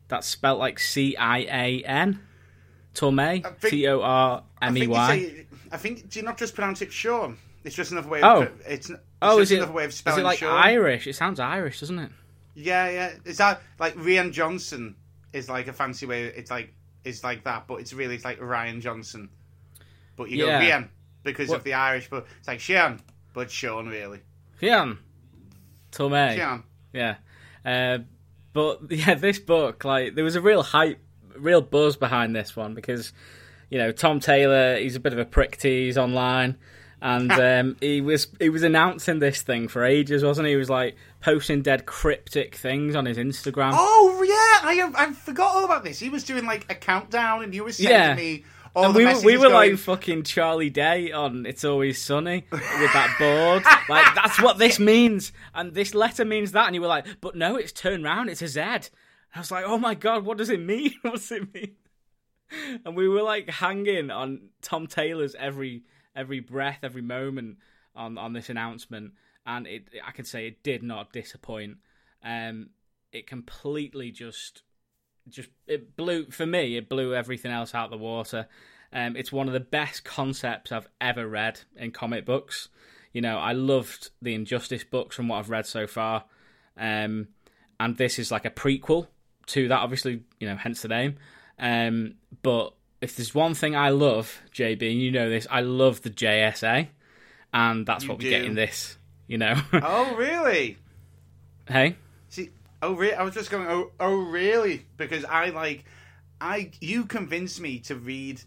That's 0.08 0.26
spelt 0.28 0.58
like 0.58 0.80
C 0.80 1.15
I 1.17 1.39
A 1.39 1.84
N. 1.84 2.22
Tormey, 2.95 3.43
think- 3.60 3.72
T 3.72 3.88
O 3.88 4.02
R 4.02 4.43
M 4.62 4.78
E 4.78 4.82
I 4.82 5.08
think, 5.08 5.22
you 5.22 5.38
say, 5.38 5.45
I 5.72 5.78
think. 5.78 6.10
Do 6.10 6.19
you 6.19 6.26
not 6.26 6.38
just 6.38 6.56
pronounce 6.56 6.82
it 6.82 6.91
Sean? 6.91 7.38
It's 7.63 7.76
just 7.76 7.91
another 7.91 8.10
way. 8.10 8.22
Oh. 8.22 8.43
Of, 8.43 8.62
it's, 8.65 8.89
it's 8.89 9.00
Oh, 9.22 9.39
just 9.39 9.52
is 9.52 9.52
it? 9.52 9.58
another 9.58 9.74
way 9.74 9.86
of 9.86 9.93
spelling. 9.93 10.19
Is 10.19 10.22
it 10.22 10.26
like 10.26 10.39
Sean. 10.39 10.56
Irish? 10.58 11.08
It 11.08 11.15
sounds 11.15 11.39
Irish, 11.39 11.80
doesn't 11.82 12.00
it? 12.00 12.12
Yeah, 12.56 12.89
yeah. 12.89 13.12
Is 13.26 13.38
that 13.38 13.62
like 13.80 13.95
Rian 13.95 14.32
Johnson? 14.32 14.95
Is 15.34 15.48
like 15.50 15.67
a 15.67 15.74
fancy 15.74 16.06
way. 16.06 16.24
It's 16.24 16.50
like 16.50 16.74
it's 17.04 17.24
like 17.24 17.43
that, 17.43 17.67
but 17.67 17.76
it's 17.76 17.93
really 17.93 18.15
it's 18.15 18.26
like 18.26 18.41
Ryan 18.41 18.82
Johnson. 18.82 19.30
But 20.15 20.30
you 20.30 20.45
Yeah. 20.45 20.60
go 20.60 20.65
Rian 20.65 20.88
because 21.24 21.50
What- 21.50 21.58
of 21.60 21.63
the 21.63 21.74
Irish, 21.74 22.10
but 22.10 22.26
it's 22.39 22.48
like 22.48 22.60
Sean, 22.60 23.00
but 23.34 23.52
Sean 23.52 23.88
really. 23.88 24.19
Fian. 24.58 24.98
Tormey. 25.91 26.36
Sean. 26.38 26.63
Yeah. 26.93 27.15
Uh, 27.65 28.00
but 28.54 28.82
yeah, 28.89 29.15
this 29.15 29.39
book, 29.39 29.84
like, 29.86 30.15
there 30.15 30.24
was 30.24 30.36
a 30.36 30.41
real 30.41 30.63
hype, 30.63 31.00
real 31.38 31.62
buzz 31.62 31.95
behind 31.98 32.36
this 32.36 32.56
one 32.56 32.74
because, 32.74 33.13
you 33.69 33.78
know, 33.78 33.91
Tom 33.91 34.19
Taylor, 34.19 34.78
he's 34.78 34.95
a 34.95 35.00
bit 35.00 35.13
of 35.13 35.19
a 35.19 35.26
prick 35.26 35.58
tease 35.58 35.98
online. 35.98 36.58
And 37.01 37.31
um, 37.31 37.77
he 37.79 38.01
was 38.01 38.27
he 38.39 38.49
was 38.49 38.63
announcing 38.63 39.19
this 39.19 39.41
thing 39.41 39.67
for 39.67 39.83
ages, 39.83 40.23
wasn't 40.23 40.47
he? 40.47 40.53
He 40.53 40.57
was 40.57 40.69
like 40.69 40.95
posting 41.21 41.62
dead 41.62 41.85
cryptic 41.85 42.55
things 42.55 42.95
on 42.95 43.05
his 43.05 43.17
Instagram. 43.17 43.71
Oh 43.73 44.23
yeah, 44.23 44.69
I 44.69 44.91
I 44.95 45.13
forgot 45.13 45.55
all 45.55 45.65
about 45.65 45.83
this. 45.83 45.99
He 45.99 46.09
was 46.09 46.23
doing 46.23 46.45
like 46.45 46.65
a 46.69 46.75
countdown, 46.75 47.43
and 47.43 47.53
you 47.53 47.63
were 47.63 47.71
sending 47.71 47.93
Yeah. 47.95 48.15
me 48.15 48.43
all 48.75 48.85
and 48.85 48.93
the 48.93 48.99
we 48.99 49.05
were, 49.05 49.21
we 49.21 49.38
were 49.38 49.49
going, 49.49 49.71
like 49.71 49.79
fucking 49.79 50.23
Charlie 50.23 50.69
Day 50.69 51.12
on 51.12 51.45
It's 51.45 51.65
Always 51.65 52.01
Sunny 52.01 52.45
with 52.51 52.62
that 52.93 53.15
board. 53.17 53.63
like, 53.89 54.13
that's 54.15 54.39
what 54.41 54.57
this 54.57 54.79
means. 54.79 55.31
And 55.55 55.73
this 55.73 55.95
letter 55.95 56.23
means 56.23 56.51
that. 56.51 56.67
And 56.67 56.75
you 56.75 56.81
were 56.81 56.88
like, 56.88 57.05
but 57.21 57.35
no, 57.35 57.55
it's 57.55 57.71
turned 57.71 58.03
round, 58.03 58.29
it's 58.29 58.41
a 58.41 58.47
Z. 58.47 58.62
I 58.62 59.39
was 59.39 59.51
like, 59.51 59.65
oh 59.65 59.77
my 59.77 59.95
god, 59.95 60.23
what 60.23 60.38
does 60.38 60.49
it 60.49 60.59
mean? 60.59 60.93
what 61.01 61.15
does 61.15 61.31
it 61.31 61.53
mean? 61.53 61.75
And 62.85 62.95
we 62.95 63.07
were 63.07 63.21
like 63.21 63.49
hanging 63.49 64.12
on 64.12 64.49
Tom 64.62 64.88
Taylor's 64.88 65.35
every 65.35 65.83
every 66.15 66.39
breath, 66.39 66.80
every 66.84 67.02
moment 67.02 67.58
on, 67.95 68.17
on 68.17 68.34
this 68.34 68.50
announcement. 68.50 69.13
And 69.45 69.67
it 69.67 69.89
I 70.06 70.12
can 70.12 70.26
say 70.26 70.48
it 70.48 70.63
did 70.63 70.84
not 70.84 71.13
disappoint. 71.13 71.78
Um, 72.24 72.69
it 73.12 73.28
completely 73.28 74.12
just 74.12 74.63
just 75.28 75.50
it 75.67 75.95
blew 75.95 76.26
for 76.30 76.45
me 76.45 76.78
it 76.78 76.89
blew 76.89 77.13
everything 77.13 77.52
else 77.52 77.76
out 77.76 77.89
the 77.89 77.98
water 77.98 78.48
um, 78.91 79.15
it's 79.15 79.32
one 79.32 79.48
of 79.48 79.54
the 79.54 79.60
best 79.60 80.04
concepts 80.04 80.72
i've 80.72 80.88
ever 81.00 81.28
read 81.28 81.60
in 81.76 81.91
comic 81.91 82.26
books 82.26 82.69
you 83.13 83.22
know 83.22 83.38
i 83.38 83.52
loved 83.52 84.10
the 84.22 84.34
injustice 84.34 84.84
books 84.84 85.15
from 85.15 85.28
what 85.28 85.38
i've 85.38 85.50
read 85.50 85.65
so 85.65 85.86
far 85.86 86.24
um, 86.78 87.28
and 87.80 87.98
this 87.98 88.17
is 88.17 88.32
like 88.32 88.45
a 88.45 88.50
prequel 88.50 89.08
to 89.45 89.67
that 89.67 89.80
obviously 89.80 90.24
you 90.39 90.48
know 90.48 90.56
hence 90.56 90.82
the 90.82 90.88
name 90.88 91.15
um, 91.60 92.15
but 92.41 92.74
if 93.01 93.15
there's 93.15 93.33
one 93.33 93.53
thing 93.53 93.75
i 93.75 93.89
love 93.89 94.41
jb 94.53 94.91
and 94.91 94.99
you 95.01 95.12
know 95.12 95.29
this 95.29 95.47
i 95.49 95.62
love 95.62 96.01
the 96.01 96.09
jsa 96.09 96.88
and 97.53 97.85
that's 97.85 98.03
You 98.03 98.09
what 98.09 98.17
we 98.19 98.29
get 98.29 98.41
do. 98.41 98.47
in 98.47 98.55
this 98.55 98.97
you 99.27 99.38
know 99.38 99.55
Oh 99.73 100.15
really? 100.15 100.77
hey 101.67 101.95
See, 102.29 102.49
oh 102.81 102.93
really? 102.93 103.15
I 103.15 103.23
was 103.23 103.33
just 103.33 103.49
going. 103.49 103.65
Oh, 103.67 103.91
oh 103.99 104.15
really? 104.29 104.85
Because 104.97 105.25
I 105.25 105.49
like, 105.49 105.83
I 106.39 106.69
you 106.79 107.05
convinced 107.05 107.59
me 107.59 107.79
to 107.79 107.95
read 107.95 108.39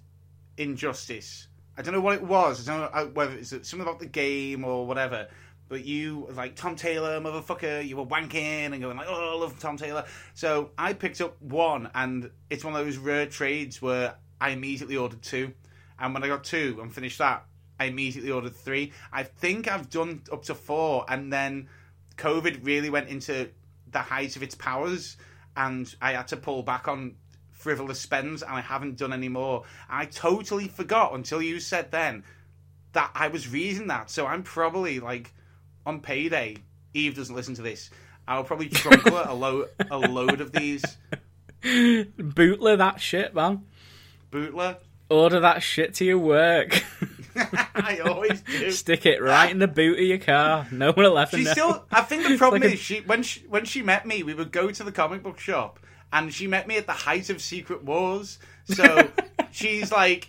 Injustice. 0.57 1.49
I 1.77 1.83
don't 1.83 1.95
know 1.95 2.01
what 2.01 2.15
it 2.15 2.23
was. 2.23 2.69
I 2.69 2.73
don't 2.73 2.81
know 2.93 3.01
uh, 3.01 3.07
whether 3.07 3.35
it's 3.35 3.51
something 3.51 3.81
about 3.81 3.99
the 3.99 4.07
game 4.07 4.65
or 4.65 4.87
whatever. 4.87 5.27
But 5.69 5.85
you 5.85 6.29
like 6.37 6.55
Tom 6.55 6.77
Taylor, 6.77 7.19
motherfucker. 7.21 7.87
You 7.87 7.97
were 7.97 8.07
wanking 8.07 8.73
and 8.73 8.81
going 8.81 8.97
like, 8.97 9.07
"Oh, 9.09 9.37
I 9.37 9.41
love 9.41 9.59
Tom 9.59 9.77
Taylor." 9.79 10.05
So 10.35 10.71
I 10.77 10.93
picked 10.93 11.21
up 11.21 11.41
one, 11.41 11.91
and 11.95 12.31
it's 12.51 12.63
one 12.65 12.75
of 12.77 12.85
those 12.85 12.99
rare 12.99 13.27
trades 13.27 13.81
where 13.83 14.15
I 14.43 14.49
immediately 14.49 14.97
ordered 14.97 15.23
two, 15.23 15.53
and 16.01 16.13
when 16.13 16.25
I 16.25 16.27
got 16.27 16.43
two 16.43 16.81
and 16.83 16.93
finished 16.93 17.19
that, 17.19 17.45
I 17.79 17.85
immediately 17.85 18.33
ordered 18.33 18.57
three. 18.57 18.93
I 19.13 19.23
think 19.23 19.71
I've 19.71 19.89
done 19.89 20.23
up 20.33 20.43
to 20.47 20.57
four, 20.57 21.05
and 21.09 21.33
then 21.33 21.69
COVID 22.17 22.67
really 22.67 22.91
went 22.91 23.09
into 23.09 23.51
the 23.93 24.01
height 24.01 24.35
of 24.35 24.43
its 24.43 24.57
powers, 24.57 25.17
and 25.57 25.95
I 26.03 26.15
had 26.15 26.27
to 26.29 26.37
pull 26.37 26.65
back 26.65 26.89
on 26.89 27.15
frivolous 27.53 28.01
spends, 28.01 28.43
and 28.43 28.51
I 28.51 28.63
haven't 28.63 28.97
done 28.97 29.13
any 29.13 29.29
more. 29.29 29.63
I 29.89 30.07
totally 30.07 30.67
forgot 30.67 31.15
until 31.15 31.41
you 31.41 31.61
said 31.61 31.93
then 31.93 32.25
that 32.95 33.13
I 33.15 33.29
was 33.29 33.49
reading 33.49 33.87
that. 33.87 34.11
So 34.11 34.27
I'm 34.27 34.43
probably 34.43 34.99
like 34.99 35.33
on 35.87 36.01
payday. 36.01 36.57
Eve 36.95 37.15
doesn't 37.15 37.37
listen 37.37 37.55
to 37.55 37.63
this. 37.63 37.91
I'll 38.27 38.43
probably 38.43 38.69
trunkle 38.71 39.23
a 39.25 39.35
load 39.35 39.69
a 39.89 39.99
load 39.99 40.41
of 40.41 40.51
these 40.51 40.83
bootler 41.63 42.77
that 42.79 43.01
shit 43.01 43.35
man 43.37 43.65
bootler. 44.33 44.79
order 45.09 45.41
that 45.41 45.63
shit 45.63 45.95
to 45.95 46.05
your 46.05 46.19
work 46.19 46.83
I 47.75 47.99
always 48.05 48.43
do. 48.43 48.71
Stick 48.73 49.07
it 49.07 49.23
right 49.23 49.51
in 49.51 49.59
the 49.59 49.67
boot 49.69 49.99
of 49.99 50.05
your 50.05 50.19
car. 50.19 50.67
No 50.71 50.93
one 50.93 51.07
will 51.07 51.19
ever 51.19 51.37
She 51.39 51.45
know. 51.45 51.53
still. 51.53 51.85
I 51.91 52.03
think 52.03 52.27
the 52.29 52.37
problem 52.37 52.61
like 52.61 52.71
a- 52.73 52.75
is 52.75 52.81
she 52.81 53.01
when 53.01 53.23
she 53.23 53.41
when 53.49 53.65
she 53.65 53.81
met 53.81 54.05
me, 54.07 54.23
we 54.23 54.35
would 54.35 54.53
go 54.53 54.71
to 54.71 54.85
the 54.85 54.93
comic 54.93 55.23
book 55.23 55.39
shop, 55.39 55.79
and 56.13 56.33
she 56.33 56.47
met 56.47 56.69
me 56.69 56.77
at 56.77 56.87
the 56.87 56.93
height 56.93 57.31
of 57.31 57.41
Secret 57.41 57.85
Wars. 57.85 58.39
So 58.67 59.09
she's 59.51 59.91
like, 59.91 60.29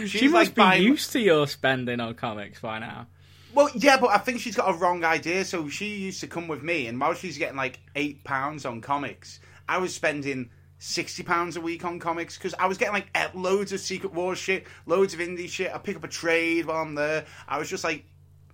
she's 0.00 0.10
she 0.10 0.28
like 0.28 0.32
must 0.32 0.54
be 0.54 0.62
buying. 0.62 0.82
used 0.84 1.12
to 1.12 1.20
your 1.20 1.46
spending 1.46 2.00
on 2.00 2.14
comics 2.14 2.60
by 2.60 2.78
now. 2.78 3.08
Well, 3.52 3.68
yeah, 3.74 3.98
but 3.98 4.08
I 4.08 4.16
think 4.18 4.40
she's 4.40 4.56
got 4.56 4.70
a 4.74 4.78
wrong 4.78 5.04
idea. 5.04 5.44
So 5.44 5.68
she 5.68 5.96
used 5.96 6.20
to 6.20 6.26
come 6.26 6.48
with 6.48 6.62
me, 6.62 6.86
and 6.86 6.98
while 6.98 7.12
she's 7.12 7.36
getting 7.36 7.56
like 7.58 7.78
eight 7.94 8.24
pounds 8.24 8.64
on 8.64 8.80
comics, 8.80 9.38
I 9.68 9.76
was 9.78 9.94
spending 9.94 10.48
sixty 10.78 11.22
pounds 11.22 11.56
a 11.56 11.60
week 11.60 11.84
on 11.84 11.98
comics 11.98 12.36
because 12.36 12.54
I 12.58 12.66
was 12.66 12.78
getting 12.78 12.94
like 12.94 13.34
loads 13.34 13.72
of 13.72 13.80
Secret 13.80 14.12
Wars 14.12 14.38
shit, 14.38 14.66
loads 14.86 15.14
of 15.14 15.20
indie 15.20 15.48
shit. 15.48 15.74
I 15.74 15.78
pick 15.78 15.96
up 15.96 16.04
a 16.04 16.08
trade 16.08 16.66
while 16.66 16.82
I'm 16.82 16.94
there. 16.94 17.24
I 17.48 17.58
was 17.58 17.68
just 17.68 17.84
like, 17.84 18.04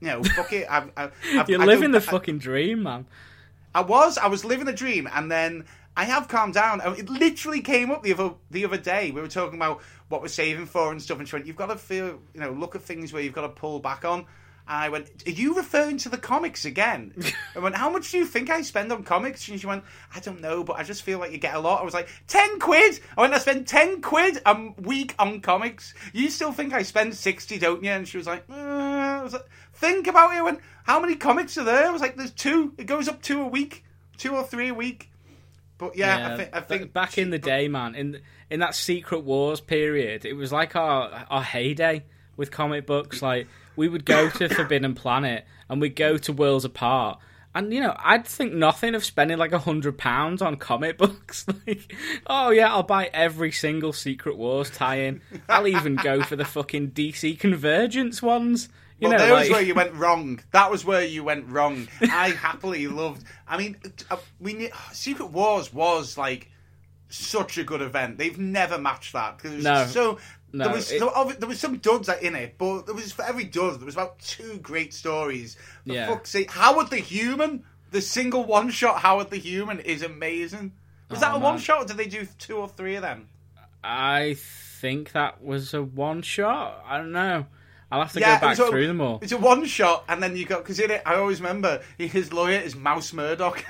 you 0.01 0.09
know, 0.09 0.23
fuck 0.23 0.53
it. 0.53 0.67
I've, 0.71 0.91
I've, 0.97 1.13
I've, 1.35 1.49
You're 1.49 1.63
I 1.63 1.65
living 1.65 1.93
the 1.93 2.01
fucking 2.01 2.39
dream, 2.39 2.83
man. 2.83 3.07
I 3.75 3.81
was, 3.81 4.19
I 4.19 4.27
was 4.27 4.45
living 4.45 4.69
a 4.69 4.73
dream, 4.73 5.09
and 5.11 5.31
then 5.31 5.65
I 5.97 6.05
have 6.05 6.29
calmed 6.29 6.55
down. 6.55 6.81
Oh, 6.85 6.93
it 6.93 7.09
literally 7.09 7.61
came 7.61 7.91
up 7.91 8.03
the 8.03 8.13
other 8.13 8.35
the 8.51 8.65
other 8.65 8.79
day. 8.79 9.11
We 9.11 9.21
were 9.21 9.29
talking 9.29 9.59
about 9.59 9.81
what 10.09 10.23
we're 10.23 10.29
saving 10.29 10.67
for 10.67 10.91
and 10.91 11.01
stuff, 11.01 11.19
and 11.19 11.29
she 11.29 11.37
went, 11.37 11.47
"You've 11.47 11.57
got 11.57 11.67
to 11.67 11.77
feel, 11.77 12.21
you 12.35 12.41
know, 12.41 12.53
look 12.53 12.75
at 12.75 12.83
things 12.83 13.13
where 13.13 13.23
you've 13.23 13.33
got 13.33 13.43
to 13.43 13.49
pull 13.49 13.81
back 13.81 14.05
on." 14.05 14.27
And 14.69 14.77
I 14.77 14.89
went, 14.89 15.09
"Are 15.27 15.31
you 15.31 15.55
referring 15.57 15.99
to 15.99 16.09
the 16.09 16.17
comics 16.19 16.65
again?" 16.65 17.13
I 17.57 17.59
went, 17.59 17.75
"How 17.75 17.91
much 17.91 18.11
do 18.13 18.19
you 18.19 18.25
think 18.27 18.49
I 18.51 18.63
spend 18.63 18.93
on 18.93 19.03
comics?" 19.05 19.49
And 19.49 19.61
she 19.61 19.67
went, 19.67 19.85
"I 20.15 20.21
don't 20.21 20.41
know, 20.41 20.63
but 20.65 20.77
I 20.77 20.83
just 20.83 21.03
feel 21.03 21.19
like 21.19 21.33
you 21.33 21.39
get 21.39 21.55
a 21.55 21.61
lot." 21.61 21.81
I 21.81 21.85
was 21.85 21.95
like, 21.95 22.09
10 22.29 22.59
quid." 22.61 23.01
I 23.17 23.21
went, 23.23 23.35
"I 23.35 23.39
spend 23.39 23.67
ten 23.67 24.01
quid 24.01 24.41
a 24.47 24.71
week 24.79 25.15
on 25.19 25.41
comics. 25.41 25.95
You 26.13 26.31
still 26.31 26.53
think 26.53 26.73
I 26.73 26.83
spend 26.83 27.15
sixty, 27.15 27.59
don't 27.59 27.83
you?" 27.83 27.91
And 27.91 28.07
she 28.07 28.17
was 28.17 28.27
like, 28.27 28.45
uh, 28.51 28.55
I 28.55 29.23
was 29.23 29.33
like 29.33 29.47
"Think 29.75 30.07
about 30.07 30.33
it." 30.33 30.39
I 30.39 30.43
went, 30.43 30.61
"How 30.85 31.01
many 31.01 31.17
comics 31.17 31.59
are 31.59 31.65
there?" 31.65 31.87
I 31.89 31.91
was 31.91 32.01
like, 32.01 32.17
"There's 32.17 32.31
two. 32.33 32.73
It 32.79 32.85
goes 32.87 33.09
up 33.09 33.21
two 33.23 33.41
a 33.43 33.47
week, 33.49 33.85
two 34.17 34.35
or 34.35 34.45
three 34.45 34.69
a 34.69 34.75
week." 34.75 35.11
But 35.79 35.97
yeah, 35.97 36.35
I, 36.35 36.37
thi- 36.37 36.51
I 36.53 36.61
think 36.61 36.93
back 36.93 37.19
in 37.19 37.31
the 37.31 37.39
day, 37.41 37.67
man, 37.67 37.97
in 37.97 38.21
in 38.49 38.61
that 38.61 38.77
Secret 38.77 39.25
Wars 39.25 39.61
period, 39.61 40.25
it 40.25 40.35
was 40.35 40.53
like 40.53 40.77
our 40.77 41.27
our 41.29 41.43
heyday 41.43 42.05
with 42.37 42.53
comic 42.53 42.87
books. 42.87 43.21
Like 43.21 43.49
we 43.77 43.89
would 43.89 44.05
go 44.05 44.29
to 44.31 44.49
Forbidden 44.49 44.95
Planet 44.95 45.45
and 45.69 45.81
we'd 45.81 45.97
go 45.97 46.17
to 46.19 46.33
Worlds 46.33 46.65
Apart. 46.65 47.19
And 47.55 47.73
you 47.73 47.81
know, 47.81 47.95
I'd 47.99 48.27
think 48.27 48.55
nothing 48.55 48.95
of 48.95 49.05
spending 49.05 49.37
like 49.37 49.53
a 49.53 49.59
hundred 49.59 49.99
pounds 49.99 50.41
on 50.41 50.57
comic 50.57 50.97
books. 50.99 51.45
like, 51.67 51.95
oh 52.27 52.51
yeah, 52.51 52.73
I'll 52.73 52.83
buy 52.83 53.11
every 53.13 53.53
single 53.53 53.93
Secret 53.93 54.37
Wars 54.39 54.71
tie-in. 54.71 55.21
I'll 55.49 55.67
even 55.69 55.97
go 55.97 56.23
for 56.23 56.35
the 56.37 56.45
fucking 56.47 56.93
DC 56.93 57.39
Convergence 57.39 58.23
ones. 58.23 58.69
You 58.99 59.09
Well, 59.09 59.19
know, 59.19 59.25
there 59.27 59.35
was 59.35 59.51
where 59.51 59.61
you 59.63 59.75
went 59.75 59.95
wrong. 59.95 60.41
That 60.53 60.71
was 60.71 60.85
where 60.85 61.05
you 61.05 61.25
went 61.25 61.49
wrong. 61.49 61.89
I 62.01 62.31
happily 62.31 62.87
loved. 62.87 63.25
I 63.47 63.59
mean, 63.59 63.77
uh, 64.11 64.17
we 64.41 64.71
Secret 64.93 65.27
Wars 65.31 65.75
was 65.75 66.17
like 66.17 66.49
such 67.09 67.59
a 67.59 67.65
good 67.65 67.83
event. 67.83 68.17
They've 68.17 68.39
never 68.39 68.79
matched 68.79 69.13
that 69.13 69.37
because 69.37 69.53
it 69.53 69.57
was 69.57 69.65
No. 69.65 69.87
so. 69.87 70.19
No, 70.53 70.65
there 70.65 70.75
was 70.75 70.91
it- 70.93 71.01
there, 71.01 71.35
there 71.39 71.49
was 71.49 71.59
some 71.61 71.79
duds 71.79 72.09
in 72.21 72.35
it, 72.37 72.57
but 72.59 72.83
there 72.87 72.95
was 72.95 73.13
for 73.13 73.25
every 73.25 73.45
dud 73.45 73.79
there 73.81 73.87
was 73.87 73.95
about 73.95 74.19
two 74.19 74.59
great 74.59 74.93
stories. 74.93 75.57
For 75.87 75.93
Yeah. 75.95 76.09
fuck's 76.09 76.31
sake, 76.31 76.51
Howard 76.51 76.91
the 76.91 76.99
Human, 76.99 77.65
the 77.91 78.01
single 78.03 78.45
one 78.45 78.71
shot 78.71 79.01
Howard 79.01 79.31
the 79.31 79.39
Human 79.39 79.81
is 79.81 80.03
amazing. 80.03 80.73
Was 81.09 81.19
oh, 81.19 81.21
that 81.23 81.33
Oh, 81.33 81.37
a 81.37 81.41
man. 81.41 81.43
one 81.53 81.59
shot, 81.59 81.83
or 81.83 81.85
did 81.87 81.97
they 81.97 82.07
do 82.07 82.27
two 82.39 82.57
or 82.57 82.69
three 82.69 82.97
of 82.97 83.03
them? 83.03 83.29
I 83.85 84.37
think 84.81 85.13
that 85.13 85.43
was 85.43 85.75
a 85.75 85.83
one 85.83 86.23
shot. 86.23 86.85
I 86.87 86.99
don't 86.99 87.13
know. 87.13 87.47
I'll 87.91 88.01
have 88.03 88.13
to 88.13 88.21
Yeah, 88.21 88.41
go 88.41 88.47
back 88.47 88.59
a- 88.59 88.67
through 88.69 88.87
them 88.87 89.01
all. 89.01 89.19
It's 89.23 89.33
a 89.33 89.37
one 89.37 89.67
shot, 89.67 90.05
and 90.09 90.23
then 90.23 90.37
you 90.37 90.45
got 90.47 90.63
because 90.63 90.79
in 90.81 90.91
it, 90.91 91.03
I 91.05 91.17
always 91.17 91.41
remember 91.41 91.83
his 91.99 92.33
lawyer 92.33 92.59
is 92.59 92.75
Mouse 92.77 93.13
Murdoch. 93.13 93.65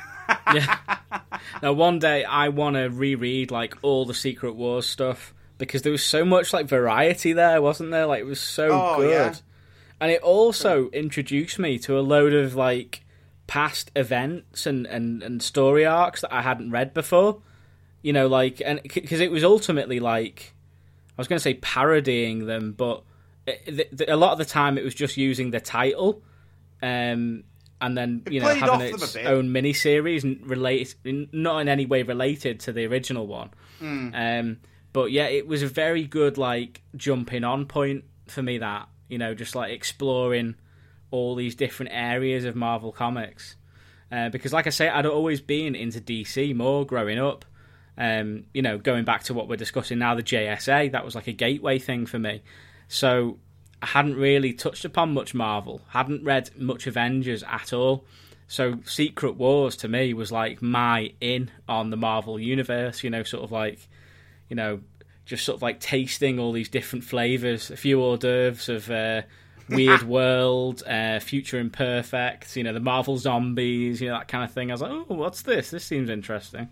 yeah. 0.54 0.78
Now, 1.62 1.72
one 1.72 1.98
day 1.98 2.24
I 2.24 2.48
want 2.48 2.76
to 2.76 2.88
reread 2.88 3.50
like 3.50 3.76
all 3.82 4.04
the 4.06 4.14
Secret 4.14 4.54
Wars 4.54 4.86
stuff 4.86 5.34
because 5.62 5.82
there 5.82 5.92
was 5.92 6.02
so 6.04 6.24
much 6.24 6.52
like 6.52 6.66
variety 6.66 7.32
there, 7.32 7.62
wasn't 7.62 7.90
there? 7.92 8.06
Like 8.06 8.20
it 8.20 8.26
was 8.26 8.40
so 8.40 8.68
Oh, 8.72 8.96
good, 8.98 9.10
yeah. 9.10 9.34
and 10.00 10.10
it 10.10 10.20
also 10.22 10.88
introduced 10.90 11.58
me 11.58 11.78
to 11.80 11.98
a 11.98 12.00
load 12.00 12.32
of 12.34 12.54
like 12.54 13.04
past 13.46 13.90
events 13.96 14.66
and 14.66 14.86
and 14.86 15.22
and 15.22 15.42
story 15.42 15.84
arcs 15.86 16.22
that 16.22 16.32
I 16.32 16.42
hadn't 16.42 16.70
read 16.70 16.92
before. 16.94 17.40
You 18.02 18.12
know, 18.12 18.26
like 18.26 18.60
and 18.64 18.80
because 18.82 19.20
it 19.20 19.30
was 19.30 19.44
ultimately 19.44 20.00
like 20.00 20.52
I 21.16 21.20
was 21.20 21.28
going 21.28 21.36
to 21.38 21.42
say 21.42 21.54
parodying 21.54 22.46
them, 22.46 22.72
but 22.72 23.02
it, 23.46 23.64
the, 23.66 23.86
the, 24.04 24.14
a 24.14 24.16
lot 24.16 24.32
of 24.32 24.38
the 24.38 24.44
time 24.44 24.78
it 24.78 24.84
was 24.84 24.94
just 24.94 25.16
using 25.16 25.50
the 25.52 25.60
title. 25.60 26.22
Um, 26.82 27.44
and 27.80 27.96
then 27.98 28.22
you 28.30 28.40
know 28.40 28.54
having 28.54 28.80
its 28.80 29.14
own 29.16 29.52
mini 29.52 29.72
series 29.72 30.24
and 30.24 30.44
related, 30.48 30.94
not 31.32 31.58
in 31.60 31.68
any 31.68 31.84
way 31.86 32.02
related 32.02 32.60
to 32.60 32.72
the 32.72 32.86
original 32.86 33.26
one. 33.26 33.50
Hmm. 33.78 34.10
Um, 34.14 34.56
but 34.92 35.10
yeah, 35.10 35.26
it 35.26 35.46
was 35.46 35.62
a 35.62 35.66
very 35.66 36.04
good 36.04 36.38
like 36.38 36.82
jumping 36.96 37.44
on 37.44 37.66
point 37.66 38.04
for 38.26 38.42
me. 38.42 38.58
That 38.58 38.88
you 39.08 39.18
know, 39.18 39.34
just 39.34 39.54
like 39.54 39.72
exploring 39.72 40.56
all 41.10 41.34
these 41.34 41.54
different 41.54 41.92
areas 41.92 42.44
of 42.44 42.56
Marvel 42.56 42.92
comics. 42.92 43.56
Uh, 44.10 44.28
because, 44.28 44.52
like 44.52 44.66
I 44.66 44.70
say, 44.70 44.88
I'd 44.88 45.06
always 45.06 45.40
been 45.40 45.74
into 45.74 46.00
DC 46.00 46.54
more 46.54 46.84
growing 46.84 47.18
up. 47.18 47.44
Um, 47.96 48.44
you 48.52 48.62
know, 48.62 48.78
going 48.78 49.04
back 49.04 49.24
to 49.24 49.34
what 49.34 49.48
we're 49.48 49.56
discussing 49.56 49.98
now, 49.98 50.14
the 50.14 50.22
JSA, 50.22 50.92
that 50.92 51.04
was 51.04 51.14
like 51.14 51.28
a 51.28 51.32
gateway 51.32 51.78
thing 51.78 52.06
for 52.06 52.18
me. 52.18 52.42
So 52.88 53.38
I 53.80 53.86
hadn't 53.86 54.16
really 54.16 54.52
touched 54.52 54.84
upon 54.84 55.14
much 55.14 55.34
Marvel, 55.34 55.80
hadn't 55.88 56.24
read 56.24 56.50
much 56.56 56.86
Avengers 56.86 57.42
at 57.42 57.72
all. 57.72 58.04
So 58.48 58.80
Secret 58.84 59.36
Wars 59.36 59.76
to 59.76 59.88
me 59.88 60.12
was 60.12 60.30
like 60.30 60.60
my 60.60 61.12
in 61.20 61.50
on 61.68 61.88
the 61.88 61.96
Marvel 61.96 62.38
universe, 62.38 63.02
you 63.02 63.10
know, 63.10 63.22
sort 63.22 63.44
of 63.44 63.50
like, 63.50 63.88
you 64.52 64.56
know, 64.56 64.80
just 65.24 65.46
sort 65.46 65.56
of 65.56 65.62
like 65.62 65.80
tasting 65.80 66.38
all 66.38 66.52
these 66.52 66.68
different 66.68 67.06
flavors, 67.06 67.70
a 67.70 67.76
few 67.76 68.02
hors 68.02 68.18
d'oeuvres 68.18 68.68
of 68.68 68.90
uh, 68.90 69.22
Weird 69.70 70.02
World, 70.18 70.82
uh, 70.86 71.20
Future 71.20 71.58
Imperfect, 71.58 72.54
you 72.54 72.62
know, 72.62 72.74
the 72.74 72.80
Marvel 72.80 73.16
Zombies, 73.16 74.02
you 74.02 74.10
know, 74.10 74.18
that 74.18 74.28
kind 74.28 74.44
of 74.44 74.52
thing. 74.52 74.70
I 74.70 74.74
was 74.74 74.82
like, 74.82 74.90
oh, 74.90 75.06
what's 75.08 75.40
this? 75.40 75.70
This 75.70 75.86
seems 75.86 76.10
interesting. 76.10 76.68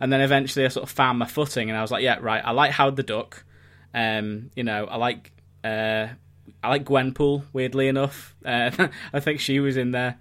And 0.00 0.10
then 0.10 0.22
eventually 0.22 0.64
I 0.64 0.68
sort 0.68 0.84
of 0.84 0.90
found 0.90 1.18
my 1.18 1.26
footing 1.26 1.68
and 1.68 1.78
I 1.78 1.82
was 1.82 1.90
like, 1.90 2.02
yeah, 2.02 2.16
right, 2.18 2.42
I 2.42 2.52
like 2.52 2.70
Howard 2.70 2.96
the 2.96 3.02
Duck. 3.02 3.44
Um, 3.92 4.50
you 4.56 4.64
know, 4.64 4.86
I 4.86 4.96
like 4.96 5.30
uh, 5.62 6.06
I 6.62 6.68
like 6.70 6.86
Gwenpool, 6.86 7.42
weirdly 7.52 7.88
enough. 7.88 8.34
Uh, 8.42 8.70
I 9.12 9.20
think 9.20 9.40
she 9.40 9.60
was 9.60 9.76
in 9.76 9.90
there. 9.90 10.16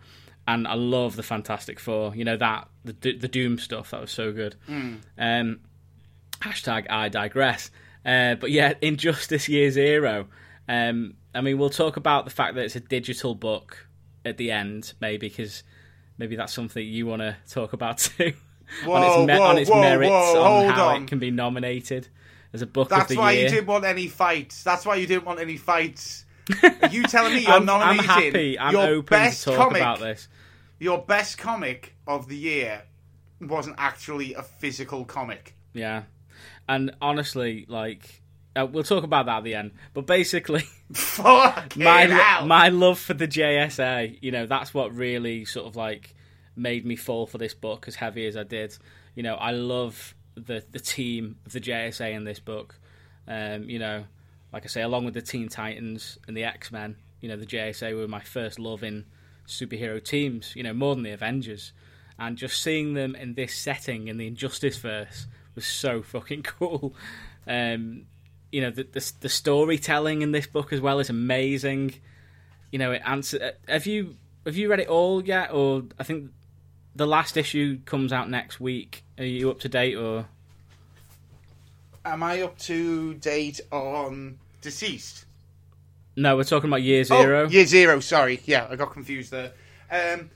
And 0.46 0.68
I 0.68 0.74
love 0.74 1.16
the 1.16 1.24
Fantastic 1.24 1.80
Four. 1.80 2.14
You 2.18 2.26
know, 2.26 2.36
that, 2.36 2.68
the, 2.84 3.16
the 3.16 3.30
Doom 3.30 3.60
stuff, 3.60 3.92
that 3.92 4.02
was 4.02 4.12
so 4.12 4.34
good. 4.34 4.56
Um, 5.18 5.62
hashtag 6.40 6.90
I 6.90 7.10
digress. 7.10 7.72
Uh, 8.06 8.36
but 8.36 8.52
yeah, 8.52 8.74
Injustice 8.82 9.50
Year 9.50 9.70
Zero. 9.72 10.28
Um, 10.70 11.16
I 11.34 11.42
mean, 11.42 11.58
we'll 11.58 11.70
talk 11.70 11.98
about 11.98 12.26
the 12.26 12.32
fact 12.32 12.56
that 12.56 12.66
it's 12.66 12.76
a 12.76 12.80
digital 12.80 13.36
book 13.36 13.88
at 14.26 14.38
the 14.38 14.52
end, 14.52 14.94
maybe, 15.00 15.28
because 15.30 15.64
maybe 16.18 16.36
that's 16.36 16.54
something 16.54 16.86
you 16.86 17.06
want 17.06 17.22
to 17.22 17.36
talk 17.50 17.74
about 17.74 17.98
too. 18.18 18.34
on 18.88 19.04
its, 19.04 19.28
me- 19.28 19.38
whoa, 19.38 19.44
on 19.44 19.58
its 19.58 19.70
whoa, 19.70 19.82
merits, 19.82 20.10
whoa, 20.12 20.44
on 20.68 20.74
how 20.74 20.88
on. 20.90 21.04
it 21.04 21.08
can 21.08 21.20
be 21.20 21.32
nominated 21.32 22.08
as 22.54 22.62
a 22.62 22.66
book 22.68 22.90
That's 22.90 23.04
of 23.04 23.08
the 23.10 23.18
why 23.18 23.34
year. 23.34 23.44
you 23.44 23.50
didn't 23.50 23.68
want 23.68 23.86
any 23.86 24.08
fights. 24.08 24.64
That's 24.64 24.86
why 24.86 24.96
you 24.96 25.08
didn't 25.08 25.26
want 25.26 25.40
any 25.40 25.58
fights. 25.58 26.26
Are 26.82 26.88
you 26.90 27.04
telling 27.04 27.34
me 27.34 27.42
you're 27.44 27.52
I'm, 27.52 27.70
I'm 27.70 27.98
happy. 28.00 28.58
I'm 28.58 28.74
your 28.74 28.88
open 28.88 29.18
best 29.18 29.44
to 29.44 29.52
talk 29.52 29.68
comic, 29.68 29.82
about 29.82 30.00
this. 30.00 30.28
your 30.80 31.00
best 31.00 31.38
comic 31.38 31.96
of 32.08 32.28
the 32.30 32.38
year 32.38 32.84
wasn't 33.42 33.76
actually 33.78 34.34
a 34.34 34.44
physical 34.44 35.04
comic? 35.06 35.56
Yeah, 35.74 36.04
and 36.68 36.96
honestly, 37.02 37.66
like 37.68 38.22
uh, 38.58 38.66
we'll 38.66 38.84
talk 38.84 39.04
about 39.04 39.28
that 39.28 39.38
at 39.38 39.44
the 39.44 39.56
end. 39.56 39.72
But 39.94 40.08
basically, 40.08 40.66
my 41.20 42.42
my 42.46 42.70
love 42.70 43.00
for 43.00 43.14
the 43.14 43.28
JSA, 43.28 44.18
you 44.22 44.32
know, 44.32 44.46
that's 44.46 44.74
what 44.74 44.94
really 44.94 45.46
sort 45.46 45.68
of 45.68 45.76
like 45.76 46.16
made 46.56 46.86
me 46.86 46.96
fall 46.96 47.28
for 47.28 47.38
this 47.38 47.54
book 47.54 47.88
as 47.88 47.96
heavy 47.96 48.26
as 48.26 48.36
I 48.36 48.44
did. 48.44 48.76
You 49.16 49.24
know, 49.24 49.36
I 49.36 49.52
love 49.52 50.16
the 50.36 50.64
the 50.72 50.80
team 50.80 51.38
of 51.46 51.54
the 51.54 51.62
JSA 51.62 52.14
in 52.14 52.24
this 52.24 52.40
book. 52.40 52.80
Um, 53.28 53.70
you 53.70 53.80
know, 53.80 54.06
like 54.52 54.64
I 54.64 54.68
say, 54.68 54.82
along 54.82 55.06
with 55.06 55.14
the 55.14 55.22
Teen 55.22 55.50
Titans 55.50 56.18
and 56.28 56.36
the 56.36 56.46
X 56.46 56.72
Men, 56.72 56.96
you 57.22 57.30
know, 57.30 57.38
the 57.38 57.46
JSA 57.46 57.96
were 57.96 58.08
my 58.08 58.22
first 58.22 58.60
love 58.60 58.84
in 58.84 59.06
superhero 59.48 60.04
teams. 60.04 60.56
You 60.56 60.64
know, 60.64 60.74
more 60.74 60.96
than 60.96 61.04
the 61.04 61.12
Avengers, 61.12 61.74
and 62.18 62.38
just 62.38 62.62
seeing 62.62 62.94
them 62.94 63.16
in 63.16 63.36
this 63.36 63.56
setting 63.56 64.08
in 64.08 64.18
the 64.18 64.28
Injustice 64.28 64.78
verse 64.78 65.28
was 65.58 65.66
so 65.66 66.02
fucking 66.02 66.44
cool. 66.44 66.96
Um, 67.46 68.04
you 68.50 68.62
know, 68.62 68.70
the, 68.70 68.84
the 68.84 69.12
the 69.20 69.30
storytelling 69.30 70.22
in 70.22 70.32
this 70.32 70.48
book 70.48 70.72
as 70.72 70.80
well 70.80 71.00
is 71.00 71.10
amazing. 71.10 71.96
You 72.72 72.80
know, 72.80 72.94
it 72.94 73.02
answer. 73.06 73.54
Have 73.68 73.86
you 73.86 74.16
have 74.46 74.56
you 74.56 74.70
read 74.70 74.80
it 74.80 74.88
all 74.88 75.22
yet? 75.22 75.52
Or 75.52 75.84
I 76.00 76.04
think 76.04 76.32
the 76.96 77.06
last 77.06 77.36
issue 77.36 77.80
comes 77.84 78.14
out 78.14 78.30
next 78.30 78.62
week. 78.62 79.04
Are 79.18 79.26
you 79.26 79.52
up 79.52 79.60
to 79.62 79.70
date 79.70 79.96
or? 79.96 80.28
Am 82.06 82.24
I 82.24 82.42
up 82.42 82.58
to 82.60 83.16
date 83.16 83.60
on 83.70 84.40
DCeased? 84.62 85.26
No, 86.16 86.38
we're 86.38 86.46
talking 86.46 86.70
about 86.70 86.82
year 86.84 87.04
zero. 87.04 87.44
Oh, 87.44 87.50
year 87.50 87.66
zero. 87.66 88.00
Sorry, 88.00 88.40
yeah, 88.46 88.68
I 88.70 88.78
got 88.78 88.94
confused 88.94 89.32
there. 89.32 89.52
Um, 89.92 90.30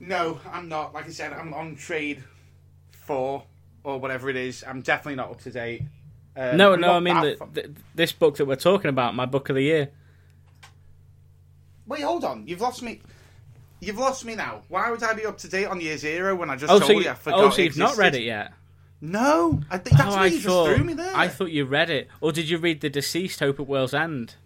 no, 0.00 0.40
I'm 0.50 0.68
not. 0.68 0.94
Like 0.94 1.06
I 1.06 1.10
said, 1.10 1.32
I'm 1.34 1.52
on 1.52 1.76
trade 1.76 2.24
four 2.90 3.44
or 3.84 3.98
whatever 3.98 4.30
it 4.30 4.36
is. 4.36 4.64
I'm 4.66 4.80
definitely 4.80 5.16
not 5.16 5.30
up 5.30 5.40
to 5.42 5.50
date. 5.50 5.82
Um, 6.34 6.56
no, 6.56 6.76
no, 6.76 6.92
I 6.92 7.00
mean 7.00 7.20
the, 7.20 7.48
the, 7.52 7.74
this 7.94 8.12
book 8.12 8.36
that 8.36 8.46
we're 8.46 8.56
talking 8.56 8.88
about, 8.88 9.14
my 9.14 9.26
book 9.26 9.50
of 9.50 9.56
the 9.56 9.62
year. 9.62 9.90
Wait, 11.86 12.00
hold 12.02 12.24
on. 12.24 12.46
You've 12.46 12.60
lost 12.60 12.82
me. 12.82 13.00
You've 13.80 13.98
lost 13.98 14.24
me 14.24 14.34
now. 14.34 14.62
Why 14.68 14.90
would 14.90 15.02
I 15.02 15.12
be 15.12 15.26
up 15.26 15.38
to 15.38 15.48
date 15.48 15.66
on 15.66 15.80
year 15.80 15.98
zero 15.98 16.34
when 16.36 16.48
I 16.48 16.56
just 16.56 16.72
Oh, 16.72 16.78
told 16.78 16.88
so 16.88 16.92
you, 16.94 17.00
you, 17.02 17.10
I 17.10 17.14
forgot 17.14 17.40
oh, 17.40 17.50
so 17.50 17.62
you've 17.62 17.76
not 17.76 17.96
read 17.96 18.14
it 18.14 18.22
yet? 18.22 18.52
No, 19.00 19.60
I 19.68 19.78
think 19.78 19.96
that's 19.98 20.14
oh, 20.14 20.16
why 20.16 20.22
I 20.22 20.26
you 20.26 20.38
thought 20.38 20.66
just 20.66 20.76
threw 20.76 20.84
me 20.86 20.94
there. 20.94 21.16
I 21.16 21.26
thought 21.26 21.50
you 21.50 21.64
read 21.64 21.90
it, 21.90 22.08
or 22.20 22.30
did 22.30 22.48
you 22.48 22.58
read 22.58 22.80
the 22.80 22.88
DCeased 22.88 23.40
Hope 23.40 23.58
at 23.58 23.66
World's 23.66 23.92
End? 23.92 24.36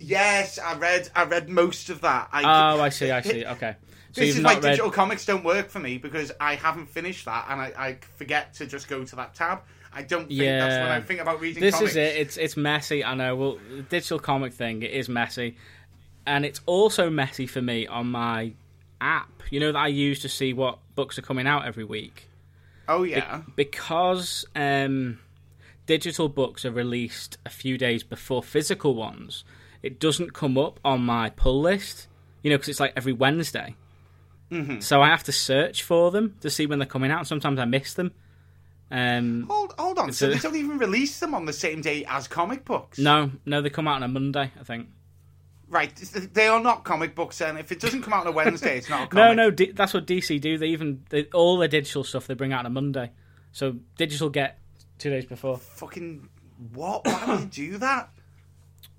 Yes, 0.00 0.58
I 0.58 0.76
read. 0.76 1.08
I 1.14 1.24
read 1.24 1.48
most 1.48 1.88
of 1.88 2.00
that. 2.00 2.28
I, 2.32 2.42
Oh, 2.42 2.80
I 2.80 2.88
see, 2.88 3.12
I 3.12 3.20
see. 3.20 3.46
Okay, 3.46 3.76
so 4.14 4.20
this 4.20 4.36
is 4.36 4.42
why 4.44 4.54
read. 4.54 4.62
digital 4.62 4.90
comics 4.90 5.26
don't 5.26 5.44
work 5.44 5.68
for 5.70 5.80
me 5.80 5.98
because 5.98 6.32
I 6.40 6.54
haven't 6.54 6.86
finished 6.86 7.24
that 7.24 7.46
and 7.48 7.60
I, 7.60 7.72
I 7.76 7.98
forget 8.16 8.54
to 8.54 8.66
just 8.66 8.88
go 8.88 9.04
to 9.04 9.16
that 9.16 9.34
tab. 9.34 9.62
I 9.92 10.02
don't 10.02 10.28
think 10.28 10.40
that's 10.40 10.82
when 10.82 10.90
I 10.92 11.00
think 11.00 11.20
about 11.20 11.40
reading 11.40 11.60
This 11.60 11.74
comics. 11.74 11.92
is 11.92 11.96
it. 11.96 12.16
It's 12.16 12.36
it's 12.36 12.56
messy. 12.56 13.04
I 13.04 13.14
know. 13.14 13.36
Well, 13.36 13.58
the 13.70 13.82
digital 13.82 14.18
comic 14.18 14.52
thing 14.52 14.82
it 14.82 14.90
is 14.90 15.08
messy, 15.08 15.56
and 16.26 16.44
it's 16.44 16.60
also 16.66 17.10
messy 17.10 17.46
for 17.46 17.62
me 17.62 17.86
on 17.86 18.10
my 18.10 18.52
app. 19.00 19.30
You 19.50 19.60
know 19.60 19.72
that 19.72 19.78
I 19.78 19.88
use 19.88 20.20
to 20.20 20.28
see 20.28 20.52
what 20.52 20.78
books 20.94 21.18
are 21.18 21.22
coming 21.22 21.46
out 21.46 21.66
every 21.66 21.84
week. 21.84 22.28
Oh 22.88 23.02
yeah. 23.02 23.42
because 23.56 24.44
um, 24.54 25.18
digital 25.86 26.28
books 26.28 26.64
are 26.64 26.70
released 26.70 27.38
a 27.46 27.50
few 27.50 27.78
days 27.78 28.02
before 28.02 28.42
physical 28.42 28.94
ones, 28.94 29.44
it 29.82 29.98
doesn't 29.98 30.34
come 30.34 30.58
up 30.58 30.80
on 30.84 31.02
my 31.02 31.30
pull 31.30 31.60
list. 31.60 32.08
You 32.42 32.50
know, 32.50 32.56
because 32.56 32.68
it's 32.68 32.80
like 32.80 32.92
every 32.96 33.12
Wednesday. 33.12 33.74
Mm-hmm. 34.54 34.80
So 34.80 35.02
I 35.02 35.08
have 35.08 35.24
to 35.24 35.32
search 35.32 35.82
for 35.82 36.10
them 36.10 36.36
to 36.40 36.50
see 36.50 36.66
when 36.66 36.78
they're 36.78 36.86
coming 36.86 37.10
out. 37.10 37.26
Sometimes 37.26 37.58
I 37.58 37.64
miss 37.64 37.94
them. 37.94 38.12
Um, 38.90 39.46
Hold, 39.48 39.74
hold 39.78 39.98
on. 39.98 40.12
So 40.12 40.28
a- 40.28 40.30
they 40.30 40.38
don't 40.38 40.54
even 40.56 40.78
release 40.78 41.18
them 41.18 41.34
on 41.34 41.46
the 41.46 41.52
same 41.52 41.80
day 41.80 42.04
as 42.08 42.28
comic 42.28 42.64
books. 42.64 42.98
no, 42.98 43.30
no, 43.44 43.60
they 43.60 43.70
come 43.70 43.88
out 43.88 43.96
on 43.96 44.02
a 44.04 44.08
Monday, 44.08 44.52
I 44.58 44.62
think. 44.64 44.88
Right. 45.68 45.92
They 45.96 46.46
are 46.46 46.60
not 46.60 46.84
comic 46.84 47.14
books. 47.16 47.38
Then 47.38 47.56
if 47.56 47.72
it 47.72 47.80
doesn't 47.80 48.02
come 48.02 48.12
out 48.12 48.26
on 48.26 48.32
a 48.32 48.36
Wednesday, 48.36 48.78
it's 48.78 48.88
not 48.88 49.12
a 49.12 49.16
No, 49.16 49.32
no, 49.32 49.50
D- 49.50 49.72
that's 49.72 49.92
what 49.94 50.06
DC 50.06 50.40
do. 50.40 50.56
They 50.58 50.68
even 50.68 51.02
they, 51.08 51.24
all 51.34 51.56
their 51.58 51.66
digital 51.68 52.04
stuff 52.04 52.26
they 52.28 52.34
bring 52.34 52.52
out 52.52 52.60
on 52.60 52.66
a 52.66 52.70
Monday. 52.70 53.10
So 53.50 53.76
digital 53.96 54.28
get 54.28 54.58
two 54.98 55.10
days 55.10 55.24
before. 55.24 55.56
Fucking 55.56 56.28
what? 56.74 57.04
Why 57.06 57.24
would 57.40 57.56
you 57.56 57.72
do 57.72 57.78
that? 57.78 58.10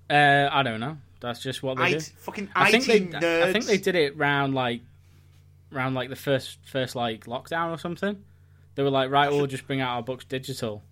Uh, 0.10 0.50
I 0.52 0.64
don't 0.64 0.80
know. 0.82 0.98
That's 1.22 1.40
just 1.42 1.64
what 1.64 1.78
they 1.78 1.84
I 1.84 1.92
do. 1.94 2.00
fucking 2.00 2.50
I 2.56 2.72
think 2.72 2.90
IT 2.90 3.12
they, 3.12 3.18
nerds. 3.20 3.42
I 3.44 3.54
think 3.54 3.66
they 3.66 3.78
did 3.78 3.96
it 3.96 4.18
round 4.18 4.54
like, 4.54 4.82
round 5.76 5.96
like 5.96 6.10
the 6.10 6.16
first 6.16 6.60
first 6.66 6.96
like 6.96 7.26
lockdown 7.26 7.72
or 7.72 7.78
something. 7.78 8.24
They 8.76 8.84
were 8.84 8.90
like, 8.90 9.10
right, 9.10 9.32
we'll 9.32 9.48
just 9.56 9.68
bring 9.68 9.82
out 9.82 9.96
our 9.96 10.04
books 10.04 10.26
digital. 10.26 10.84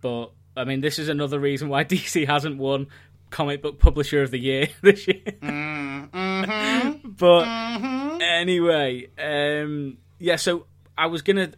But 0.00 0.32
I 0.56 0.64
mean, 0.64 0.80
this 0.80 0.98
is 0.98 1.08
another 1.08 1.38
reason 1.38 1.68
why 1.68 1.84
DC 1.86 2.26
hasn't 2.26 2.58
won 2.58 2.88
comic 3.30 3.60
book 3.62 3.78
publisher 3.78 4.22
of 4.22 4.30
the 4.30 4.38
year 4.38 4.68
this 4.82 5.06
year. 5.06 5.22
Mm-hmm. 5.42 7.10
but 7.10 8.22
anyway, 8.22 9.08
um, 9.18 9.98
yeah. 10.18 10.36
So 10.36 10.66
I 10.96 11.06
was 11.06 11.22
gonna, 11.22 11.52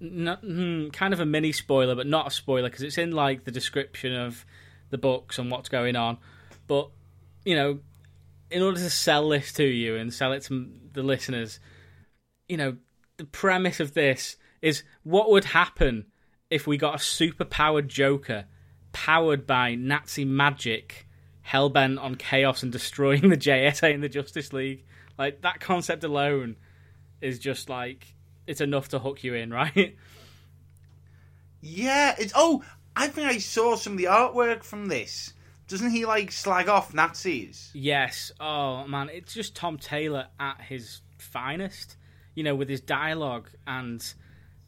not, 0.00 0.40
hmm, 0.40 0.88
kind 0.88 1.12
of 1.12 1.20
a 1.20 1.26
mini 1.26 1.52
spoiler, 1.52 1.94
but 1.94 2.06
not 2.06 2.28
a 2.28 2.30
spoiler 2.30 2.68
because 2.68 2.82
it's 2.82 2.98
in 2.98 3.12
like 3.12 3.44
the 3.44 3.50
description 3.50 4.14
of 4.14 4.44
the 4.90 4.98
books 4.98 5.38
and 5.38 5.50
what's 5.50 5.68
going 5.68 5.96
on. 5.96 6.18
But 6.66 6.90
you 7.44 7.56
know, 7.56 7.80
in 8.50 8.62
order 8.62 8.78
to 8.78 8.90
sell 8.90 9.28
this 9.28 9.52
to 9.54 9.64
you 9.64 9.96
and 9.96 10.12
sell 10.12 10.32
it 10.32 10.42
to 10.44 10.68
the 10.92 11.02
listeners, 11.02 11.60
you 12.50 12.56
know, 12.56 12.76
the 13.16 13.24
premise 13.24 13.78
of 13.78 13.94
this 13.94 14.36
is 14.60 14.82
what 15.04 15.30
would 15.30 15.44
happen 15.44 16.06
if 16.50 16.66
we 16.66 16.76
got 16.76 16.96
a 16.96 16.98
super 16.98 17.44
powered 17.44 17.88
Joker 17.88 18.46
powered 18.92 19.46
by 19.46 19.76
Nazi 19.76 20.24
magic, 20.24 21.06
hellbent 21.46 22.02
on 22.02 22.16
chaos 22.16 22.64
and 22.64 22.72
destroying 22.72 23.28
the 23.28 23.36
JSA 23.46 23.94
and 23.94 24.02
the 24.02 24.08
Justice 24.08 24.52
League. 24.52 24.84
Like 25.16 25.42
that 25.42 25.60
concept 25.60 26.02
alone 26.02 26.56
is 27.20 27.38
just 27.38 27.68
like 27.68 28.14
it's 28.48 28.60
enough 28.60 28.88
to 28.88 28.98
hook 28.98 29.22
you 29.22 29.34
in, 29.34 29.50
right? 29.52 29.96
Yeah. 31.60 32.16
It's 32.18 32.32
oh, 32.34 32.64
I 32.96 33.06
think 33.06 33.28
I 33.28 33.38
saw 33.38 33.76
some 33.76 33.92
of 33.92 33.98
the 33.98 34.06
artwork 34.06 34.64
from 34.64 34.86
this. 34.86 35.34
Doesn't 35.68 35.90
he 35.92 36.04
like 36.04 36.32
slag 36.32 36.68
off 36.68 36.92
Nazis? 36.92 37.70
Yes. 37.74 38.32
Oh 38.40 38.88
man, 38.88 39.08
it's 39.08 39.34
just 39.34 39.54
Tom 39.54 39.78
Taylor 39.78 40.26
at 40.40 40.60
his 40.62 41.00
finest. 41.16 41.96
You 42.34 42.44
know, 42.44 42.54
with 42.54 42.68
his 42.68 42.80
dialogue 42.80 43.48
and 43.66 44.02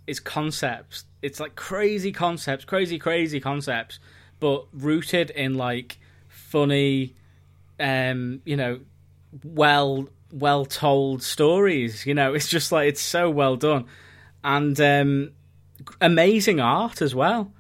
his 0.07 0.21
concepts. 0.21 1.05
It's 1.21 1.41
like 1.41 1.55
crazy 1.55 2.13
concepts, 2.13 2.65
crazy, 2.65 2.99
crazy 2.99 3.41
concepts, 3.41 3.99
but 4.41 4.67
rooted 4.73 5.31
in 5.31 5.55
like 5.55 5.99
funny, 6.29 7.15
um, 7.79 8.43
you 8.45 8.57
know, 8.57 8.81
well, 9.45 10.09
well 10.33 10.65
told 10.65 11.23
stories. 11.23 12.07
You 12.07 12.15
know, 12.15 12.35
it's 12.35 12.49
just 12.49 12.73
like 12.73 12.89
it's 12.89 13.01
so 13.03 13.31
well 13.31 13.57
done, 13.57 13.87
and 14.43 14.79
um, 14.81 15.33
amazing 16.01 16.61
art 16.61 17.01
as 17.03 17.15
well. 17.15 17.53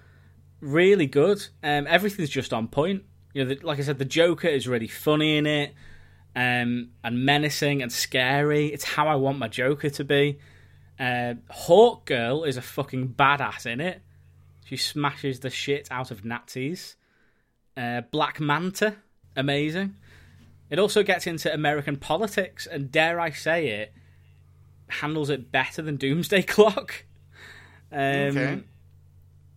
Really 0.60 1.06
good. 1.06 1.46
Um, 1.62 1.86
everything's 1.88 2.30
just 2.30 2.52
on 2.52 2.68
point. 2.68 3.04
You 3.34 3.44
know, 3.44 3.54
the, 3.54 3.66
like 3.66 3.78
I 3.78 3.82
said, 3.82 3.98
the 3.98 4.04
Joker 4.04 4.48
is 4.48 4.68
really 4.68 4.88
funny 4.88 5.36
in 5.36 5.46
it, 5.46 5.74
um, 6.34 6.90
and 7.04 7.24
menacing 7.24 7.82
and 7.82 7.92
scary. 7.92 8.66
It's 8.66 8.84
how 8.84 9.08
I 9.08 9.16
want 9.16 9.38
my 9.38 9.48
Joker 9.48 9.90
to 9.90 10.04
be. 10.04 10.38
Uh, 10.98 11.34
Hawk 11.50 12.04
Girl 12.06 12.44
is 12.44 12.56
a 12.56 12.62
fucking 12.62 13.14
badass 13.18 13.66
in 13.66 13.80
it. 13.80 14.02
She 14.64 14.76
smashes 14.76 15.40
the 15.40 15.50
shit 15.50 15.88
out 15.90 16.10
of 16.10 16.24
Nazis. 16.24 16.96
Uh, 17.76 18.02
Black 18.10 18.40
Manta, 18.40 18.96
amazing. 19.36 19.96
It 20.70 20.78
also 20.78 21.02
gets 21.02 21.26
into 21.26 21.52
American 21.52 21.96
politics, 21.96 22.66
and 22.66 22.90
dare 22.90 23.20
I 23.20 23.30
say 23.30 23.68
it, 23.68 23.92
handles 24.88 25.30
it 25.30 25.50
better 25.52 25.82
than 25.82 25.96
Doomsday 25.96 26.42
Clock. 26.46 27.04
Um, 27.90 27.98
Okay. 28.00 28.62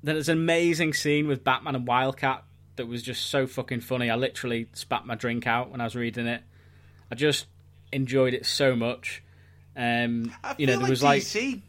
Then 0.03 0.15
there's 0.15 0.30
an 0.30 0.38
amazing 0.38 0.93
scene 0.93 1.28
with 1.28 1.43
Batman 1.43 1.76
and 1.76 1.88
Wildcat 1.88 2.43
that 2.76 2.86
was 2.88 3.01
just 3.01 3.28
so 3.28 3.47
fucking 3.47 3.80
funny. 3.80 4.09
I 4.09 4.15
literally 4.15 4.67
spat 4.73 5.05
my 5.05 5.15
drink 5.15 5.47
out 5.47 5.71
when 5.71 5.82
I 5.82 5.86
was 5.86 5.95
reading 5.95 6.28
it. 6.28 6.43
I 7.12 7.16
just 7.16 7.47
enjoyed 7.91 8.34
it 8.34 8.45
so 8.45 8.76
much. 8.76 9.24
Um, 9.76 10.34
you 10.58 10.68
know, 10.68 10.74
there 10.74 10.82
like 10.82 10.89
was 10.89 11.03
like 11.03 11.22
DC. 11.22 11.62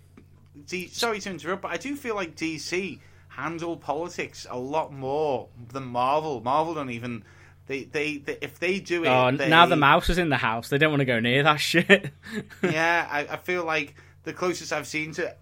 D, 0.66 0.88
sorry 0.88 1.20
to 1.20 1.30
interrupt, 1.30 1.62
but 1.62 1.70
I 1.70 1.76
do 1.76 1.94
feel 1.94 2.14
like 2.14 2.34
DC 2.34 2.98
handle 3.28 3.76
politics 3.76 4.46
a 4.48 4.58
lot 4.58 4.92
more 4.92 5.48
than 5.72 5.84
Marvel. 5.84 6.40
Marvel 6.40 6.74
don't 6.74 6.90
even. 6.90 7.24
They, 7.66 7.82
they, 7.82 8.18
they 8.18 8.38
if 8.40 8.60
they 8.60 8.78
do 8.78 9.04
it. 9.04 9.08
Oh, 9.08 9.36
they, 9.36 9.48
now 9.48 9.66
the 9.66 9.76
mouse 9.76 10.08
is 10.08 10.18
in 10.18 10.28
the 10.28 10.36
house. 10.36 10.68
They 10.68 10.78
don't 10.78 10.90
want 10.90 11.00
to 11.00 11.06
go 11.06 11.18
near 11.20 11.42
that 11.42 11.56
shit. 11.60 12.10
yeah, 12.62 13.06
I, 13.10 13.20
I 13.26 13.36
feel 13.36 13.64
like 13.64 13.94
the 14.22 14.32
closest 14.32 14.72
I've 14.72 14.86
seen 14.86 15.12
to 15.14 15.34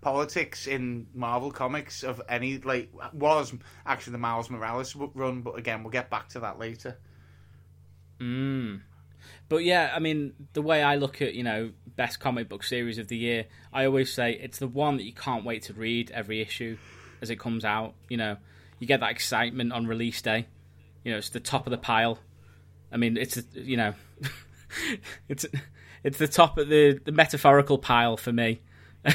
politics 0.00 0.66
in 0.66 1.06
Marvel 1.14 1.50
comics 1.50 2.02
of 2.02 2.22
any 2.28 2.58
like 2.58 2.90
was 3.12 3.52
actually 3.86 4.12
the 4.12 4.18
Miles 4.18 4.50
Morales 4.50 4.94
run, 4.94 5.42
but 5.42 5.58
again, 5.58 5.82
we'll 5.82 5.90
get 5.90 6.10
back 6.10 6.28
to 6.30 6.40
that 6.40 6.58
later. 6.58 6.98
But 9.48 9.58
yeah, 9.58 9.92
I 9.94 9.98
mean, 9.98 10.34
the 10.52 10.62
way 10.62 10.82
I 10.82 10.96
look 10.96 11.22
at 11.22 11.34
you 11.34 11.42
know 11.42 11.70
best 11.96 12.20
comic 12.20 12.48
book 12.48 12.62
series 12.62 12.98
of 12.98 13.08
the 13.08 13.16
year, 13.16 13.46
I 13.72 13.84
always 13.84 14.12
say 14.12 14.32
it's 14.32 14.58
the 14.58 14.68
one 14.68 14.96
that 14.96 15.04
you 15.04 15.12
can't 15.12 15.44
wait 15.44 15.62
to 15.64 15.72
read 15.72 16.10
every 16.10 16.40
issue 16.40 16.78
as 17.20 17.30
it 17.30 17.38
comes 17.38 17.64
out. 17.64 17.94
You 18.08 18.16
know, 18.16 18.36
you 18.78 18.86
get 18.86 19.00
that 19.00 19.10
excitement 19.10 19.72
on 19.72 19.86
release 19.86 20.22
day. 20.22 20.46
You 21.04 21.12
know, 21.12 21.18
it's 21.18 21.30
the 21.30 21.40
top 21.40 21.66
of 21.66 21.70
the 21.70 21.78
pile. 21.78 22.18
I 22.92 22.96
mean, 22.96 23.16
it's 23.16 23.42
you 23.54 23.76
know, 23.76 23.94
it's 25.28 25.46
it's 26.02 26.18
the 26.18 26.28
top 26.28 26.58
of 26.58 26.68
the 26.68 27.00
the 27.04 27.12
metaphorical 27.12 27.78
pile 27.78 28.16
for 28.16 28.32
me. 28.32 28.60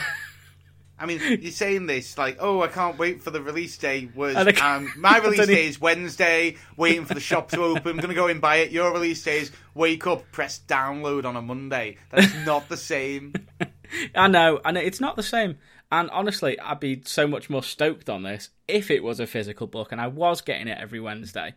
I 0.97 1.05
mean, 1.05 1.19
you're 1.41 1.51
saying 1.51 1.87
this 1.87 2.17
like, 2.17 2.37
oh, 2.39 2.61
I 2.61 2.67
can't 2.67 2.97
wait 2.97 3.21
for 3.21 3.29
the 3.29 3.41
release 3.41 3.77
day. 3.77 4.09
Was 4.15 4.35
um, 4.61 4.91
my 4.97 5.17
release 5.17 5.45
day 5.45 5.67
is 5.67 5.79
Wednesday, 5.79 6.55
waiting 6.77 7.05
for 7.05 7.13
the 7.13 7.19
shop 7.19 7.51
to 7.51 7.61
open. 7.63 7.91
I'm 7.91 7.97
gonna 7.97 8.13
go 8.13 8.27
and 8.27 8.39
buy 8.39 8.57
it. 8.57 8.71
Your 8.71 8.93
release 8.93 9.23
day 9.23 9.39
is 9.39 9.51
wake 9.73 10.07
up, 10.07 10.31
press 10.31 10.61
download 10.67 11.25
on 11.25 11.35
a 11.35 11.41
Monday. 11.41 11.97
That's 12.11 12.33
not 12.45 12.69
the 12.69 12.77
same. 12.77 13.33
I 14.15 14.27
know, 14.27 14.61
I 14.63 14.71
know 14.71 14.79
it's 14.79 15.01
not 15.01 15.15
the 15.15 15.23
same. 15.23 15.57
And 15.91 16.09
honestly, 16.09 16.59
I'd 16.59 16.79
be 16.79 17.01
so 17.05 17.27
much 17.27 17.49
more 17.49 17.63
stoked 17.63 18.09
on 18.09 18.23
this 18.23 18.49
if 18.67 18.89
it 18.89 19.03
was 19.03 19.19
a 19.19 19.27
physical 19.27 19.67
book 19.67 19.91
and 19.91 20.01
I 20.01 20.07
was 20.07 20.41
getting 20.41 20.67
it 20.67 20.77
every 20.79 20.99
Wednesday. 20.99 21.53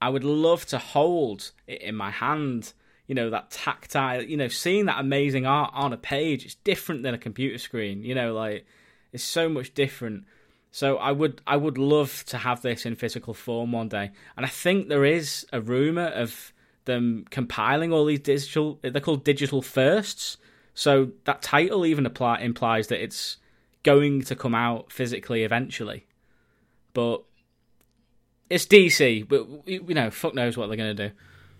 I 0.00 0.08
would 0.08 0.24
love 0.24 0.66
to 0.66 0.78
hold 0.78 1.52
it 1.66 1.80
in 1.80 1.94
my 1.94 2.10
hand. 2.10 2.72
You 3.12 3.16
know, 3.16 3.28
that 3.28 3.50
tactile, 3.50 4.22
you 4.22 4.38
know, 4.38 4.48
seeing 4.48 4.86
that 4.86 4.98
amazing 4.98 5.44
art 5.44 5.70
on 5.74 5.92
a 5.92 5.98
page, 5.98 6.46
it's 6.46 6.54
different 6.54 7.02
than 7.02 7.12
a 7.12 7.18
computer 7.18 7.58
screen. 7.58 8.02
You 8.04 8.14
know, 8.14 8.32
like 8.32 8.64
it's 9.12 9.22
so 9.22 9.50
much 9.50 9.74
different. 9.74 10.24
So 10.70 10.96
I 10.96 11.12
would 11.12 11.42
I 11.46 11.58
would 11.58 11.76
love 11.76 12.24
to 12.28 12.38
have 12.38 12.62
this 12.62 12.86
in 12.86 12.96
physical 12.96 13.34
form 13.34 13.70
one 13.70 13.90
day. 13.90 14.12
And 14.34 14.46
I 14.46 14.48
think 14.48 14.88
there 14.88 15.04
is 15.04 15.44
a 15.52 15.60
rumor 15.60 16.06
of 16.06 16.54
them 16.86 17.26
compiling 17.28 17.92
all 17.92 18.06
these 18.06 18.20
digital 18.20 18.78
they're 18.80 18.98
called 19.02 19.24
digital 19.24 19.60
firsts. 19.60 20.38
So 20.72 21.10
that 21.26 21.42
title 21.42 21.84
even 21.84 22.06
apply, 22.06 22.38
implies 22.38 22.86
that 22.86 23.04
it's 23.04 23.36
going 23.82 24.22
to 24.22 24.34
come 24.34 24.54
out 24.54 24.90
physically 24.90 25.44
eventually. 25.44 26.06
But 26.94 27.24
it's 28.48 28.64
DC, 28.64 29.28
but 29.28 29.68
you 29.68 29.92
know, 29.92 30.10
fuck 30.10 30.34
knows 30.34 30.56
what 30.56 30.68
they're 30.68 30.78
going 30.78 30.96
to 30.96 31.08
do. 31.10 31.14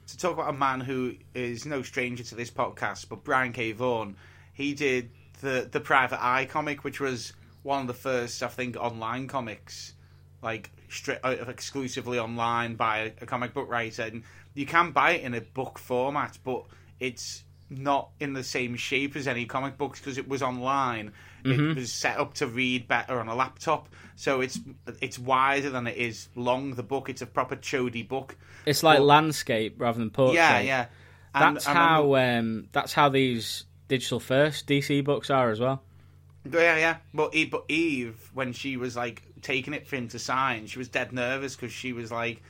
To 0.06 0.18
talk 0.18 0.32
about 0.32 0.50
a 0.50 0.56
man 0.56 0.80
who 0.80 1.14
is 1.34 1.66
no 1.66 1.82
stranger 1.82 2.24
to 2.24 2.34
this 2.34 2.50
podcast, 2.50 3.08
but 3.08 3.24
Brian 3.24 3.52
K. 3.52 3.72
Vaughan. 3.72 4.16
He 4.52 4.74
did 4.74 5.10
the 5.40 5.68
the 5.70 5.80
Private 5.80 6.22
Eye 6.22 6.46
comic, 6.46 6.84
which 6.84 7.00
was 7.00 7.32
one 7.62 7.82
of 7.82 7.86
the 7.86 7.94
first, 7.94 8.42
I 8.42 8.48
think, 8.48 8.76
online 8.76 9.28
comics, 9.28 9.94
like 10.42 10.70
straight, 10.88 11.18
uh, 11.22 11.36
exclusively 11.48 12.18
online 12.18 12.74
by 12.74 12.98
a, 12.98 13.12
a 13.22 13.26
comic 13.26 13.54
book 13.54 13.68
writer. 13.68 14.02
And 14.02 14.24
you 14.54 14.66
can 14.66 14.90
buy 14.90 15.12
it 15.12 15.22
in 15.22 15.34
a 15.34 15.40
book 15.40 15.78
format, 15.78 16.38
but 16.44 16.64
it's 17.00 17.44
not 17.70 18.10
in 18.20 18.32
the 18.34 18.44
same 18.44 18.76
shape 18.76 19.16
as 19.16 19.26
any 19.26 19.46
comic 19.46 19.78
books 19.78 20.00
because 20.00 20.18
it 20.18 20.28
was 20.28 20.42
online. 20.42 21.12
It 21.44 21.76
was 21.76 21.92
set 21.92 22.18
up 22.18 22.34
to 22.34 22.46
read 22.46 22.86
better 22.88 23.18
on 23.20 23.28
a 23.28 23.34
laptop, 23.34 23.88
so 24.16 24.40
it's 24.40 24.58
it's 25.00 25.18
wider 25.18 25.70
than 25.70 25.86
it 25.86 25.96
is 25.96 26.28
long. 26.36 26.74
The 26.74 26.82
book, 26.82 27.08
it's 27.08 27.22
a 27.22 27.26
proper 27.26 27.56
chody 27.56 28.06
book. 28.06 28.36
It's 28.66 28.82
like 28.82 28.98
Well- 28.98 29.06
landscape 29.08 29.76
rather 29.78 29.98
than 29.98 30.10
portrait. 30.10 30.36
Yeah, 30.36 30.60
yeah. 30.60 30.86
And 31.34 31.56
That's 31.56 31.66
remember- 31.66 31.88
how 31.88 32.16
um, 32.16 32.68
that's 32.72 32.92
how 32.92 33.08
these 33.08 33.64
digital 33.88 34.20
first 34.20 34.66
DC 34.66 35.02
books 35.04 35.30
are 35.30 35.50
as 35.50 35.60
well. 35.60 35.82
Yeah, 36.50 36.76
yeah. 36.76 36.96
But 37.14 37.34
Eve, 37.34 37.50
but 37.52 37.64
Eve, 37.68 38.30
when 38.34 38.52
she 38.52 38.76
was 38.76 38.96
like 38.96 39.22
taking 39.42 39.74
it 39.74 39.86
for 39.86 39.96
him 39.96 40.08
to 40.08 40.18
sign, 40.18 40.66
she 40.66 40.78
was 40.78 40.88
dead 40.88 41.12
nervous 41.12 41.54
because 41.56 41.72
she 41.72 41.92
was 41.92 42.10
like, 42.12 42.42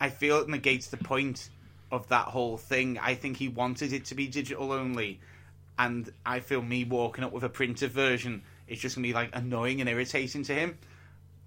I 0.00 0.10
feel 0.10 0.38
it 0.40 0.48
negates 0.48 0.88
the 0.88 0.96
point 0.96 1.48
of 1.90 2.08
that 2.08 2.26
whole 2.26 2.56
thing. 2.58 2.98
I 2.98 3.14
think 3.14 3.36
he 3.36 3.48
wanted 3.48 3.92
it 3.92 4.04
to 4.06 4.14
be 4.14 4.26
digital 4.26 4.72
only, 4.72 5.20
and 5.78 6.12
I 6.26 6.40
feel 6.40 6.60
me 6.60 6.84
walking 6.84 7.24
up 7.24 7.32
with 7.32 7.44
a 7.44 7.48
printed 7.48 7.92
version 7.92 8.42
is 8.66 8.80
just 8.80 8.96
gonna 8.96 9.06
be 9.06 9.14
like 9.14 9.30
annoying 9.32 9.80
and 9.80 9.88
irritating 9.88 10.42
to 10.44 10.54
him. 10.54 10.78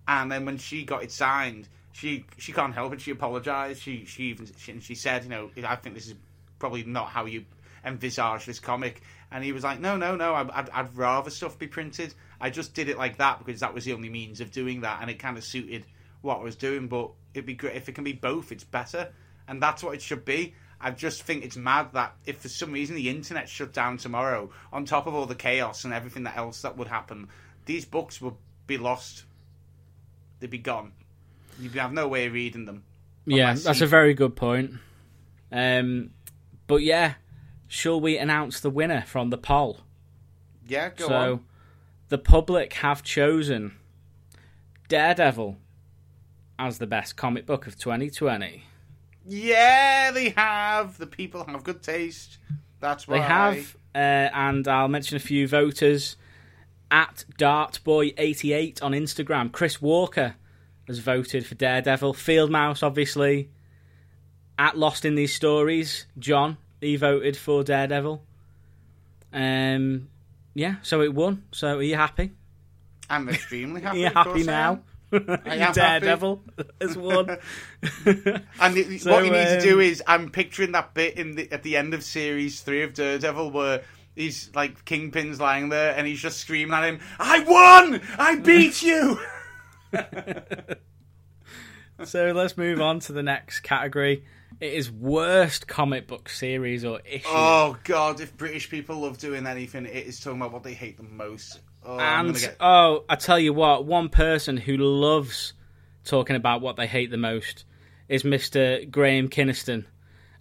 And 0.08 0.32
then 0.32 0.46
when 0.46 0.58
she 0.58 0.84
got 0.84 1.04
it 1.04 1.12
signed, 1.12 1.68
she 1.92 2.26
she 2.38 2.54
can't 2.54 2.74
help 2.74 2.94
it. 2.94 3.02
She 3.02 3.12
apologized. 3.12 3.82
She 3.82 4.06
she 4.06 4.24
even 4.26 4.48
she, 4.58 4.80
she 4.80 4.96
said, 4.96 5.24
you 5.24 5.30
know, 5.30 5.52
I 5.66 5.76
think 5.76 5.96
this 5.96 6.08
is 6.08 6.16
probably 6.60 6.84
not 6.84 7.10
how 7.10 7.26
you 7.26 7.46
envisage 7.86 8.46
this 8.46 8.60
comic. 8.60 9.02
And 9.32 9.44
he 9.44 9.52
was 9.52 9.64
like, 9.64 9.80
no, 9.80 9.98
no, 9.98 10.16
no. 10.16 10.34
I'd, 10.34 10.70
I'd 10.70 10.96
rather 10.96 11.30
stuff 11.30 11.58
be 11.58 11.68
printed. 11.68 12.14
I 12.40 12.50
just 12.50 12.74
did 12.74 12.90
it 12.90 12.98
like 12.98 13.18
that 13.18 13.44
because 13.44 13.62
that 13.62 13.74
was 13.74 13.86
the 13.86 13.94
only 13.94 14.10
means 14.10 14.42
of 14.42 14.52
doing 14.52 14.82
that, 14.82 15.02
and 15.02 15.10
it 15.10 15.20
kind 15.20 15.38
of 15.38 15.44
suited 15.44 15.86
what 16.22 16.40
I 16.40 16.44
was 16.44 16.56
doing. 16.56 16.88
But 16.88 17.12
it'd 17.34 17.46
be 17.46 17.54
great 17.54 17.76
if 17.76 17.88
it 17.88 17.94
can 17.94 18.04
be 18.04 18.14
both. 18.14 18.52
It's 18.52 18.64
better, 18.64 19.12
and 19.48 19.62
that's 19.62 19.84
what 19.84 19.94
it 19.94 20.02
should 20.02 20.26
be. 20.26 20.54
I 20.82 20.92
just 20.92 21.24
think 21.24 21.44
it's 21.44 21.56
mad 21.58 21.94
that 21.94 22.16
if 22.26 22.40
for 22.40 22.50
some 22.50 22.72
reason 22.72 22.96
the 22.96 23.10
internet 23.10 23.48
shut 23.48 23.72
down 23.74 23.98
tomorrow, 23.98 24.50
on 24.74 24.86
top 24.86 25.08
of 25.08 25.14
all 25.14 25.26
the 25.26 25.36
chaos 25.36 25.86
and 25.86 25.94
everything 25.94 26.24
that 26.24 26.36
else 26.38 26.62
that 26.64 26.78
would 26.78 26.88
happen, 26.88 27.30
these 27.66 27.86
books 27.86 28.20
would 28.22 28.36
be 28.68 28.78
lost. 28.78 29.26
They'd 30.40 30.50
be 30.50 30.58
gone. 30.58 30.94
You'd 31.60 31.74
have 31.76 31.94
no 31.94 32.08
way 32.08 32.26
of 32.26 32.34
reading 32.34 32.66
them. 32.66 32.84
Yeah, 33.26 33.54
that's 33.54 33.80
you- 33.80 33.86
a 33.86 33.90
very 33.90 34.14
good 34.14 34.36
point. 34.36 34.72
Um, 35.52 36.12
but 36.68 36.78
yeah, 36.82 37.16
shall 37.68 38.00
we 38.02 38.18
announce 38.18 38.60
the 38.60 38.70
winner 38.70 39.04
from 39.06 39.30
the 39.30 39.38
poll? 39.38 39.82
Yeah, 40.68 40.90
go 40.90 41.08
so, 41.08 41.14
on. 41.34 41.46
the 42.10 42.18
public 42.18 42.74
have 42.74 43.04
chosen 43.04 43.74
Daredevil 44.88 45.58
as 46.58 46.78
the 46.78 46.88
best 46.88 47.16
comic 47.16 47.46
book 47.46 47.68
of 47.68 47.78
2020. 47.78 48.64
Yeah, 49.32 50.12
they 50.12 50.30
have. 50.32 50.98
The 50.98 51.08
people 51.08 51.46
have 51.46 51.64
good 51.64 51.82
taste. 51.82 52.38
That's 52.82 53.08
why 53.08 53.20
They 53.20 53.24
have, 53.24 53.78
uh, 53.96 53.98
and 53.98 54.68
I'll 54.68 54.90
mention 54.90 55.16
a 55.16 55.22
few 55.22 55.48
voters. 55.48 56.18
At 56.90 57.24
Dartboy88 57.38 58.84
on 58.84 58.92
Instagram, 58.92 59.50
Chris 59.54 59.82
Walker 59.82 60.36
has 60.88 61.00
voted 61.00 61.46
for 61.46 61.56
Daredevil. 61.56 62.14
Field 62.16 62.52
Mouse, 62.52 62.84
obviously. 62.84 63.50
At 64.60 64.78
Lost 64.78 65.06
in 65.06 65.16
These 65.16 65.34
Stories, 65.34 66.08
John, 66.20 66.58
he 66.82 66.98
voted 66.98 67.38
for 67.38 67.64
Daredevil. 67.64 68.22
Um, 69.32 70.10
yeah, 70.54 70.76
so 70.82 71.02
it 71.02 71.14
won. 71.14 71.46
So 71.54 71.78
are 71.78 71.82
you 71.82 71.96
happy? 71.96 72.32
I'm 73.10 73.30
extremely 73.30 73.80
happy. 73.84 74.06
Are 74.06 74.10
you 74.10 74.14
happy 74.14 74.44
now? 74.44 74.82
am. 75.14 75.40
I 75.46 75.56
am 75.56 75.74
Daredevil 75.74 76.44
has 76.82 76.98
won. 76.98 77.38
And 78.60 79.02
So, 79.02 79.12
what 79.12 79.26
you 79.26 79.32
need 79.32 79.46
to 79.46 79.62
do 79.62 79.76
um, 79.76 79.82
is, 79.82 80.02
I'm 80.08 80.30
picturing 80.30 80.72
that 80.74 80.94
bit 80.94 81.18
in 81.18 81.36
the, 81.36 81.52
at 81.52 81.64
the 81.64 81.76
end 81.78 81.94
of 81.94 82.04
series 82.04 82.62
three 82.62 82.84
of 82.84 82.94
Daredevil 82.94 83.52
where 83.52 83.84
he's 84.16 84.52
like 84.56 84.86
Kingpin's 84.86 85.40
lying 85.40 85.70
there 85.70 85.96
and 85.96 86.08
he's 86.08 86.22
just 86.22 86.40
screaming 86.40 86.74
at 86.74 86.84
him, 86.84 87.00
"I 87.20 87.40
won! 87.40 88.02
I 88.18 88.36
beat 88.36 88.82
you!" 88.82 89.20
so 92.06 92.32
let's 92.32 92.58
move 92.58 92.80
on 92.80 93.00
to 93.02 93.14
the 93.14 93.24
next 93.24 93.62
category. 93.62 94.24
It 94.60 94.74
is 94.74 94.92
worst 94.92 95.68
comic 95.68 96.08
book 96.08 96.30
series 96.30 96.86
or 96.86 97.02
issue. 97.04 97.28
oh 97.28 97.78
God! 97.84 98.22
If 98.22 98.38
British 98.38 98.70
people 98.70 99.00
love 99.00 99.18
doing 99.18 99.48
anything, 99.48 99.86
it 99.86 100.06
is 100.06 100.20
talking 100.20 100.40
about 100.40 100.54
what 100.54 100.64
they 100.64 100.74
hate 100.74 100.98
the 100.98 101.04
most. 101.04 101.60
Oh, 101.84 102.00
and 102.00 102.36
get... 102.36 102.58
oh, 102.60 103.04
I 103.10 103.16
tell 103.16 103.40
you 103.40 103.54
what, 103.54 103.86
one 103.86 104.10
person 104.10 104.58
who 104.58 104.78
loves 104.78 105.54
talking 106.04 106.36
about 106.36 106.62
what 106.62 106.76
they 106.76 106.88
hate 106.88 107.12
the 107.12 107.18
most 107.18 107.66
is 108.08 108.24
Mr. 108.24 108.90
Graham 108.90 109.30
Kinniston. 109.30 109.86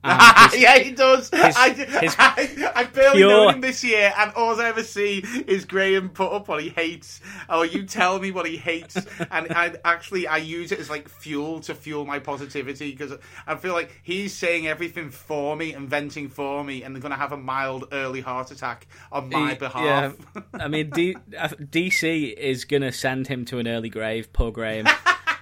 His- 0.50 0.62
yeah, 0.62 0.78
he 0.78 0.92
does. 0.92 1.30
I, 1.32 1.70
his 1.72 2.16
I, 2.18 2.72
I 2.74 2.84
barely 2.84 3.18
pure- 3.18 3.28
know 3.28 3.48
him 3.50 3.60
this 3.60 3.84
year, 3.84 4.12
and 4.16 4.32
all 4.34 4.58
I 4.60 4.66
ever 4.68 4.82
see 4.82 5.18
is 5.46 5.66
Graham 5.66 6.08
put 6.08 6.32
up 6.32 6.48
what 6.48 6.62
he 6.62 6.70
hates. 6.70 7.20
Or 7.50 7.66
you 7.66 7.84
tell 7.84 8.18
me 8.18 8.30
what 8.30 8.46
he 8.46 8.56
hates, 8.56 8.96
and 9.30 9.52
I 9.52 9.74
actually 9.84 10.26
I 10.26 10.38
use 10.38 10.72
it 10.72 10.78
as 10.80 10.88
like 10.88 11.08
fuel 11.08 11.60
to 11.60 11.74
fuel 11.74 12.06
my 12.06 12.18
positivity 12.18 12.92
because 12.92 13.12
I 13.46 13.56
feel 13.56 13.74
like 13.74 14.00
he's 14.02 14.34
saying 14.34 14.66
everything 14.66 15.10
for 15.10 15.54
me 15.54 15.74
and 15.74 15.88
venting 15.88 16.28
for 16.30 16.64
me, 16.64 16.82
and 16.82 16.94
they're 16.94 17.02
gonna 17.02 17.16
have 17.16 17.32
a 17.32 17.36
mild 17.36 17.88
early 17.92 18.22
heart 18.22 18.50
attack 18.50 18.86
on 19.12 19.28
my 19.28 19.50
he- 19.50 19.58
behalf. 19.58 20.16
yeah. 20.34 20.42
I 20.54 20.68
mean, 20.68 20.88
D- 20.90 21.16
DC 21.30 22.32
is 22.34 22.64
going 22.64 22.82
to 22.82 22.92
send 22.92 23.26
him 23.28 23.44
to 23.46 23.58
an 23.58 23.68
early 23.68 23.88
grave. 23.90 24.32
Poor 24.32 24.50
Graham. 24.50 24.86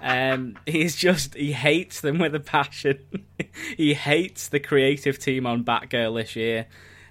Um, 0.00 0.56
he's 0.66 0.96
just 0.96 1.34
he 1.34 1.52
hates 1.52 2.00
them 2.00 2.18
with 2.18 2.34
a 2.34 2.40
passion. 2.40 3.00
he 3.76 3.94
hates 3.94 4.48
the 4.48 4.60
creative 4.60 5.18
team 5.18 5.46
on 5.46 5.64
Batgirl 5.64 6.20
this 6.20 6.36
year. 6.36 6.66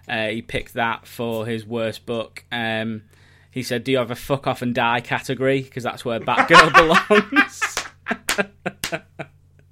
Uh, 0.07 0.27
he 0.27 0.41
picked 0.41 0.73
that 0.73 1.05
for 1.05 1.45
his 1.45 1.65
worst 1.65 2.05
book. 2.05 2.45
Um, 2.51 3.03
he 3.51 3.63
said, 3.63 3.83
"Do 3.83 3.91
you 3.91 3.97
have 3.97 4.11
a 4.11 4.15
fuck 4.15 4.47
off 4.47 4.61
and 4.61 4.73
die 4.73 5.01
category? 5.01 5.61
Because 5.61 5.83
that's 5.83 6.05
where 6.05 6.19
Batgirl 6.19 6.73
belongs." 7.19 7.77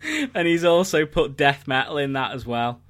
and 0.34 0.48
he's 0.48 0.66
also 0.66 1.06
put 1.06 1.38
death 1.38 1.68
metal 1.68 1.98
in 1.98 2.14
that 2.14 2.32
as 2.32 2.46
well. 2.46 2.82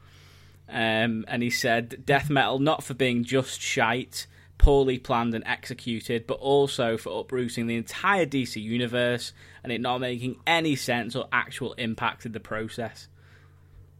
Um, 0.67 1.25
and 1.27 1.43
he 1.43 1.51
said 1.51 2.03
death 2.05 2.29
metal 2.29 2.59
not 2.59 2.83
for 2.83 2.95
being 2.95 3.23
just 3.23 3.61
shite, 3.61 4.25
poorly 4.57 4.97
planned 4.97 5.33
and 5.33 5.45
executed, 5.45 6.27
but 6.27 6.35
also 6.35 6.97
for 6.97 7.19
uprooting 7.19 7.67
the 7.67 7.75
entire 7.75 8.25
DC 8.25 8.61
universe 8.61 9.33
and 9.63 9.71
it 9.71 9.81
not 9.81 9.99
making 9.99 10.37
any 10.47 10.75
sense 10.75 11.15
or 11.15 11.27
actual 11.31 11.73
impact 11.73 12.25
in 12.25 12.31
the 12.31 12.39
process. 12.39 13.07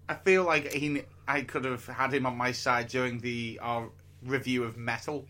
I 0.08 0.16
feel 0.16 0.44
like 0.44 0.72
he, 0.72 1.02
I 1.28 1.42
could 1.42 1.66
have 1.66 1.86
had 1.88 2.14
him 2.14 2.26
on 2.26 2.38
my 2.38 2.52
side 2.52 2.88
during 2.88 3.20
the 3.20 3.60
our 3.62 3.90
review 4.24 4.64
of 4.64 4.78
Metal. 4.78 5.26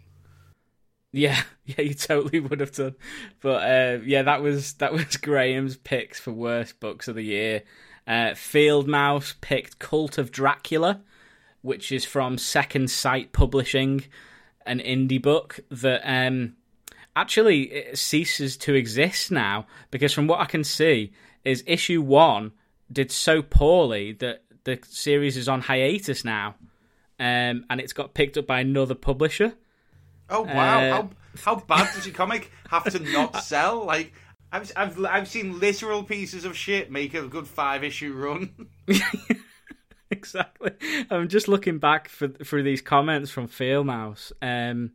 Yeah, 1.11 1.41
yeah, 1.65 1.81
you 1.81 1.93
totally 1.93 2.39
would 2.39 2.59
have 2.59 2.73
done. 2.73 2.95
But 3.41 3.63
uh, 3.63 3.99
yeah, 4.03 4.23
that 4.23 4.41
was 4.41 4.73
that 4.73 4.93
was 4.93 5.17
Graham's 5.21 5.77
picks 5.77 6.19
for 6.19 6.31
worst 6.31 6.79
books 6.79 7.07
of 7.07 7.15
the 7.15 7.23
year. 7.23 7.63
Uh, 8.07 8.35
Field 8.35 8.87
Mouse 8.87 9.33
picked 9.41 9.79
Cult 9.79 10.17
of 10.17 10.31
Dracula, 10.31 11.01
which 11.61 11.91
is 11.91 12.05
from 12.05 12.37
Second 12.37 12.91
Sight 12.91 13.31
Publishing, 13.31 14.03
an 14.65 14.79
indie 14.79 15.21
book 15.21 15.59
that 15.69 16.01
um, 16.03 16.55
actually 17.15 17.85
ceases 17.93 18.57
to 18.57 18.73
exist 18.73 19.31
now 19.31 19.65
because 19.91 20.13
from 20.13 20.27
what 20.27 20.39
I 20.39 20.45
can 20.45 20.63
see 20.63 21.13
is 21.43 21.63
issue 21.65 22.01
one 22.01 22.51
did 22.91 23.11
so 23.11 23.41
poorly 23.41 24.13
that 24.13 24.43
the 24.63 24.79
series 24.83 25.37
is 25.37 25.47
on 25.47 25.61
hiatus 25.61 26.25
now, 26.25 26.55
um, 27.19 27.65
and 27.69 27.79
it's 27.79 27.93
got 27.93 28.13
picked 28.13 28.37
up 28.37 28.47
by 28.47 28.59
another 28.59 28.95
publisher. 28.95 29.53
Oh 30.29 30.41
wow! 30.41 30.79
Uh, 30.79 30.91
how 30.91 31.09
how 31.43 31.55
bad 31.55 31.93
does 31.93 32.05
your 32.05 32.15
comic 32.15 32.51
have 32.69 32.91
to 32.91 32.99
not 32.99 33.37
sell? 33.43 33.85
Like 33.85 34.13
I've 34.51 34.71
I've 34.75 35.05
I've 35.05 35.27
seen 35.27 35.59
literal 35.59 36.03
pieces 36.03 36.45
of 36.45 36.57
shit 36.57 36.91
make 36.91 37.13
a 37.13 37.27
good 37.27 37.47
five 37.47 37.83
issue 37.83 38.13
run. 38.13 38.67
exactly. 40.11 40.71
I'm 41.09 41.27
just 41.27 41.47
looking 41.47 41.79
back 41.79 42.09
for, 42.09 42.27
through 42.27 42.63
these 42.63 42.81
comments 42.81 43.31
from 43.31 43.47
Field 43.47 43.85
Mouse, 43.85 44.31
um, 44.41 44.91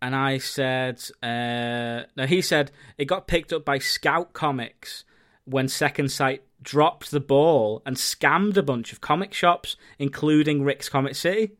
and 0.00 0.14
I 0.14 0.38
said, 0.38 1.02
uh, 1.22 2.02
no, 2.16 2.26
he 2.26 2.42
said 2.42 2.70
it 2.98 3.06
got 3.06 3.26
picked 3.26 3.52
up 3.52 3.64
by 3.64 3.78
Scout 3.78 4.32
Comics 4.32 5.04
when 5.44 5.68
Second 5.68 6.10
Sight 6.10 6.42
dropped 6.62 7.10
the 7.10 7.20
ball 7.20 7.82
and 7.86 7.96
scammed 7.96 8.56
a 8.56 8.62
bunch 8.62 8.92
of 8.92 9.00
comic 9.00 9.32
shops, 9.32 9.76
including 9.98 10.62
Rick's 10.62 10.88
Comic 10.88 11.14
City. 11.14 11.52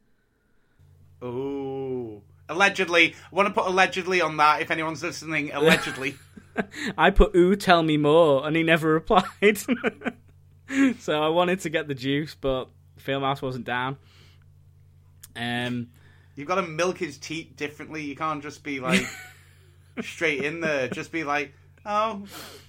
Ooh, 1.23 2.23
allegedly. 2.49 3.15
I 3.33 3.35
want 3.35 3.49
to 3.49 3.55
put 3.55 3.67
allegedly 3.67 4.21
on 4.21 4.37
that. 4.39 4.61
If 4.61 4.71
anyone's 4.71 5.03
listening, 5.03 5.53
allegedly. 5.53 6.17
I 6.99 7.11
put 7.11 7.35
"Ooh, 7.35 7.57
tell 7.57 7.83
me 7.83 7.97
more," 7.97 8.47
and 8.47 8.57
he 8.57 8.63
never 8.63 8.93
replied. 8.93 9.25
so 10.99 11.23
I 11.23 11.29
wanted 11.29 11.61
to 11.61 11.71
get 11.71 11.89
the 11.89 11.95
juice, 11.95 12.35
but 12.35 12.69
Field 12.97 13.23
Mouse 13.23 13.43
wasn't 13.43 13.65
down. 13.65 13.97
Um, 15.37 15.89
You've 16.37 16.49
got 16.49 16.57
to 16.57 16.63
milk 16.63 16.99
his 16.99 17.19
teeth 17.19 17.57
differently. 17.57 18.03
You 18.03 18.17
can't 18.17 18.43
just 18.43 18.63
be 18.63 18.81
like 18.81 19.05
straight 20.03 20.45
in 20.45 20.61
there. 20.61 20.89
Just 20.89 21.13
be 21.13 21.25
like, 21.25 21.55
oh, 21.87 22.23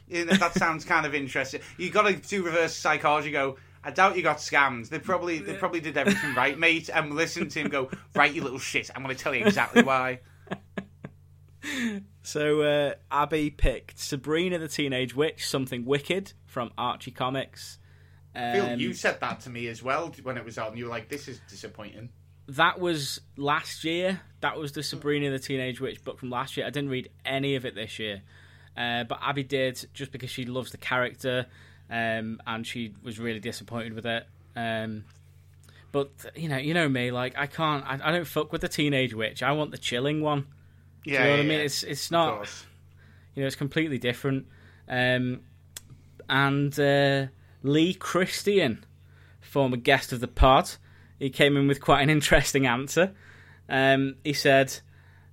you 0.07 0.25
know, 0.25 0.33
that 0.33 0.53
sounds 0.53 0.85
kind 0.85 1.05
of 1.05 1.15
interesting. 1.15 1.61
You've 1.77 1.93
got 1.93 2.03
to 2.03 2.13
do 2.15 2.43
reverse 2.43 2.75
psychology. 2.75 3.31
Go. 3.31 3.57
I 3.83 3.91
doubt 3.91 4.17
you 4.17 4.23
got 4.23 4.37
scammed. 4.37 4.89
They 4.89 4.99
probably 4.99 5.39
they 5.39 5.55
probably 5.55 5.79
did 5.79 5.97
everything 5.97 6.33
right, 6.35 6.57
mate. 6.57 6.89
And 6.93 7.13
listen 7.13 7.49
to 7.49 7.59
him 7.59 7.69
go, 7.69 7.89
right, 8.15 8.33
you 8.33 8.43
little 8.43 8.59
shit. 8.59 8.89
I'm 8.95 9.03
going 9.03 9.15
to 9.15 9.23
tell 9.23 9.33
you 9.33 9.45
exactly 9.45 9.83
why. 9.83 10.21
so 12.23 12.61
uh, 12.61 12.93
Abby 13.11 13.51
picked 13.51 13.99
Sabrina 13.99 14.57
the 14.57 14.67
Teenage 14.67 15.15
Witch, 15.15 15.47
something 15.47 15.85
wicked 15.85 16.33
from 16.45 16.71
Archie 16.77 17.11
Comics. 17.11 17.77
Phil, 18.35 18.65
Um, 18.65 18.79
you 18.79 18.93
said 18.93 19.19
that 19.21 19.39
to 19.41 19.49
me 19.49 19.67
as 19.67 19.81
well 19.81 20.13
when 20.23 20.37
it 20.37 20.43
was 20.45 20.57
on. 20.57 20.75
You 20.77 20.85
were 20.85 20.89
like, 20.91 21.09
this 21.09 21.27
is 21.27 21.39
disappointing. 21.49 22.09
that 22.47 22.79
was 22.79 23.19
last 23.37 23.83
year. 23.83 24.19
That 24.41 24.57
was 24.57 24.73
the 24.73 24.83
Sabrina 24.83 25.31
the 25.31 25.39
Teenage 25.39 25.79
Witch 25.81 26.03
book 26.03 26.19
from 26.19 26.29
last 26.29 26.57
year. 26.57 26.65
I 26.65 26.69
didn't 26.69 26.89
read 26.89 27.09
any 27.25 27.55
of 27.55 27.65
it 27.65 27.73
this 27.75 27.97
year, 27.97 28.21
uh, 28.77 29.03
but 29.05 29.19
Abby 29.23 29.43
did 29.43 29.87
just 29.93 30.11
because 30.11 30.29
she 30.29 30.45
loves 30.45 30.71
the 30.71 30.77
character, 30.77 31.47
um, 31.89 32.39
and 32.45 32.67
she 32.67 32.93
was 33.03 33.19
really 33.19 33.39
disappointed 33.39 33.93
with 33.93 34.05
it. 34.05 34.27
Um, 34.55 35.05
but 35.91 36.11
you 36.35 36.49
know, 36.49 36.57
you 36.57 36.73
know 36.73 36.87
me, 36.89 37.11
like 37.11 37.35
I 37.37 37.47
can't, 37.47 37.83
I, 37.85 37.99
I 38.03 38.11
don't 38.11 38.27
fuck 38.27 38.51
with 38.51 38.61
the 38.61 38.67
Teenage 38.67 39.13
Witch. 39.13 39.41
I 39.41 39.53
want 39.53 39.71
the 39.71 39.77
chilling 39.77 40.21
one. 40.21 40.45
Yeah, 41.03 41.03
Do 41.03 41.11
you 41.11 41.17
know 41.19 41.25
yeah, 41.25 41.31
what 41.31 41.39
I 41.39 41.43
mean? 41.43 41.51
yeah. 41.59 41.65
It's 41.65 41.83
it's 41.83 42.11
not, 42.11 42.49
you 43.33 43.41
know, 43.41 43.47
it's 43.47 43.55
completely 43.55 43.97
different. 43.97 44.45
Um, 44.89 45.41
and 46.29 46.77
uh, 46.79 47.27
Lee 47.65 47.93
Christian, 47.93 48.85
former 49.41 49.77
guest 49.77 50.13
of 50.13 50.19
the 50.19 50.27
pod, 50.27 50.71
he 51.17 51.29
came 51.29 51.57
in 51.57 51.67
with 51.67 51.81
quite 51.81 52.01
an 52.01 52.09
interesting 52.09 52.67
answer. 52.67 53.13
Um, 53.67 54.15
he 54.23 54.33
said, 54.33 54.79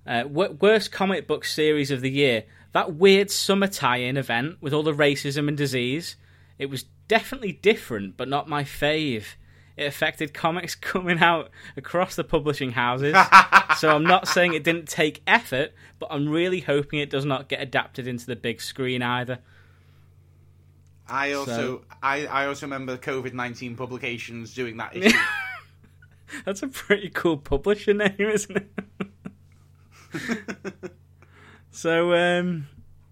uh, 0.07 0.23
"Worst 0.27 0.91
comic 0.91 1.27
book 1.27 1.45
series 1.45 1.91
of 1.91 2.01
the 2.01 2.09
year. 2.09 2.45
That 2.71 2.95
weird 2.95 3.29
summer 3.29 3.67
tie-in 3.67 4.17
event 4.17 4.57
with 4.61 4.73
all 4.73 4.81
the 4.81 4.93
racism 4.93 5.47
and 5.47 5.55
disease. 5.55 6.15
It 6.57 6.71
was 6.71 6.85
definitely 7.07 7.51
different, 7.51 8.17
but 8.17 8.27
not 8.27 8.49
my 8.49 8.63
fave." 8.63 9.35
It 9.75 9.85
affected 9.85 10.33
comics 10.33 10.75
coming 10.91 11.19
out 11.19 11.49
across 11.77 12.15
the 12.15 12.23
publishing 12.23 12.71
houses. 12.71 13.15
so 13.77 13.95
I'm 13.95 14.03
not 14.03 14.27
saying 14.27 14.53
it 14.53 14.63
didn't 14.63 14.87
take 14.87 15.21
effort, 15.27 15.73
but 15.99 16.09
I'm 16.11 16.29
really 16.29 16.61
hoping 16.61 16.99
it 16.99 17.09
does 17.09 17.25
not 17.25 17.49
get 17.49 17.61
adapted 17.61 18.07
into 18.07 18.25
the 18.25 18.35
big 18.35 18.61
screen 18.61 19.01
either. 19.01 19.39
I 21.07 21.33
also 21.33 21.51
So- 21.55 21.81
I, 22.01 22.25
I 22.25 22.45
also 22.47 22.65
remember 22.65 22.97
COVID 22.97 23.33
nineteen 23.33 23.75
publications 23.75 24.53
doing 24.53 24.77
that 24.77 24.95
issue. 24.95 25.17
That's 26.45 26.63
a 26.63 26.67
pretty 26.67 27.09
cool 27.09 27.37
publisher 27.37 27.93
name, 27.93 28.15
isn't 28.17 28.57
it? 28.57 28.69
so, 31.71 32.13
um, 32.13 32.67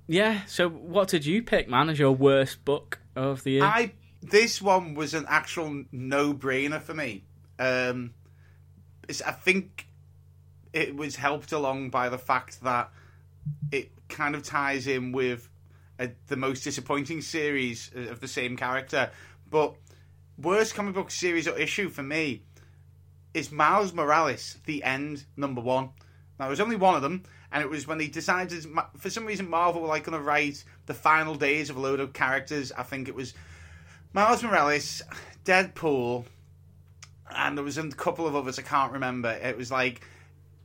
yeah. 0.08 0.46
So, 0.46 0.70
what 0.70 1.10
did 1.10 1.26
you 1.26 1.44
pick, 1.44 1.70
man, 1.70 1.90
as 1.90 2.00
your 2.00 2.14
worst 2.14 2.66
book 2.66 3.00
of 3.16 3.44
the 3.44 3.52
year? 3.52 3.64
I 3.64 3.94
this 4.22 4.62
one 4.62 4.94
was 4.94 5.14
an 5.14 5.26
actual 5.28 5.84
no 5.92 6.34
brainer 6.34 6.82
for 6.82 6.94
me. 6.94 7.24
Um, 7.60 8.14
it's, 9.08 9.22
I 9.22 9.32
think 9.32 9.88
it 10.74 10.96
was 10.96 11.16
helped 11.16 11.52
along 11.52 11.90
by 11.90 12.10
the 12.10 12.18
fact 12.18 12.64
that 12.64 12.92
it 13.72 13.92
kind 14.10 14.36
of 14.36 14.44
ties 14.44 14.88
in 14.88 15.12
with 15.12 15.50
uh 16.02 16.08
the 16.28 16.36
most 16.36 16.64
disappointing 16.64 17.22
series 17.22 17.92
of 17.96 18.20
the 18.20 18.28
same 18.28 18.58
character. 18.58 19.12
But 19.50 19.76
worst 20.38 20.76
comic 20.76 20.96
book 20.96 21.12
series 21.12 21.48
or 21.48 21.58
issue 21.58 21.90
for 21.90 22.04
me 22.04 22.44
is 23.34 23.52
Miles 23.52 23.94
Morales, 23.94 24.58
The 24.66 24.84
End, 24.84 25.26
number 25.38 25.62
one. 25.62 25.86
Now, 26.40 26.46
there 26.46 26.50
was 26.50 26.60
only 26.60 26.76
one 26.76 26.96
of 26.96 27.02
them, 27.02 27.24
and 27.52 27.64
it 27.64 27.70
was 27.70 27.88
when 27.88 27.98
they 27.98 28.08
decided, 28.08 28.66
for 28.98 29.10
some 29.10 29.26
reason, 29.26 29.50
Marvel 29.50 29.82
were 29.82 29.88
like 29.88 30.04
going 30.04 30.18
to 30.18 30.24
write 30.24 30.64
the 30.86 30.94
final 30.94 31.36
days 31.36 31.70
of 31.70 31.78
a 31.78 31.80
load 31.80 32.00
of 32.00 32.14
characters. 32.14 32.72
I 32.72 32.84
think 32.84 33.08
it 33.08 33.16
was 33.16 33.34
Miles 34.14 34.44
Morales, 34.44 35.02
Deadpool, 35.46 36.26
and 37.30 37.58
there 37.58 37.64
was 37.64 37.78
a 37.78 37.88
couple 37.90 38.28
of 38.28 38.36
others 38.36 38.60
I 38.60 38.64
can't 38.64 38.92
remember. 38.92 39.32
It 39.32 39.56
was 39.56 39.72
like 39.72 40.02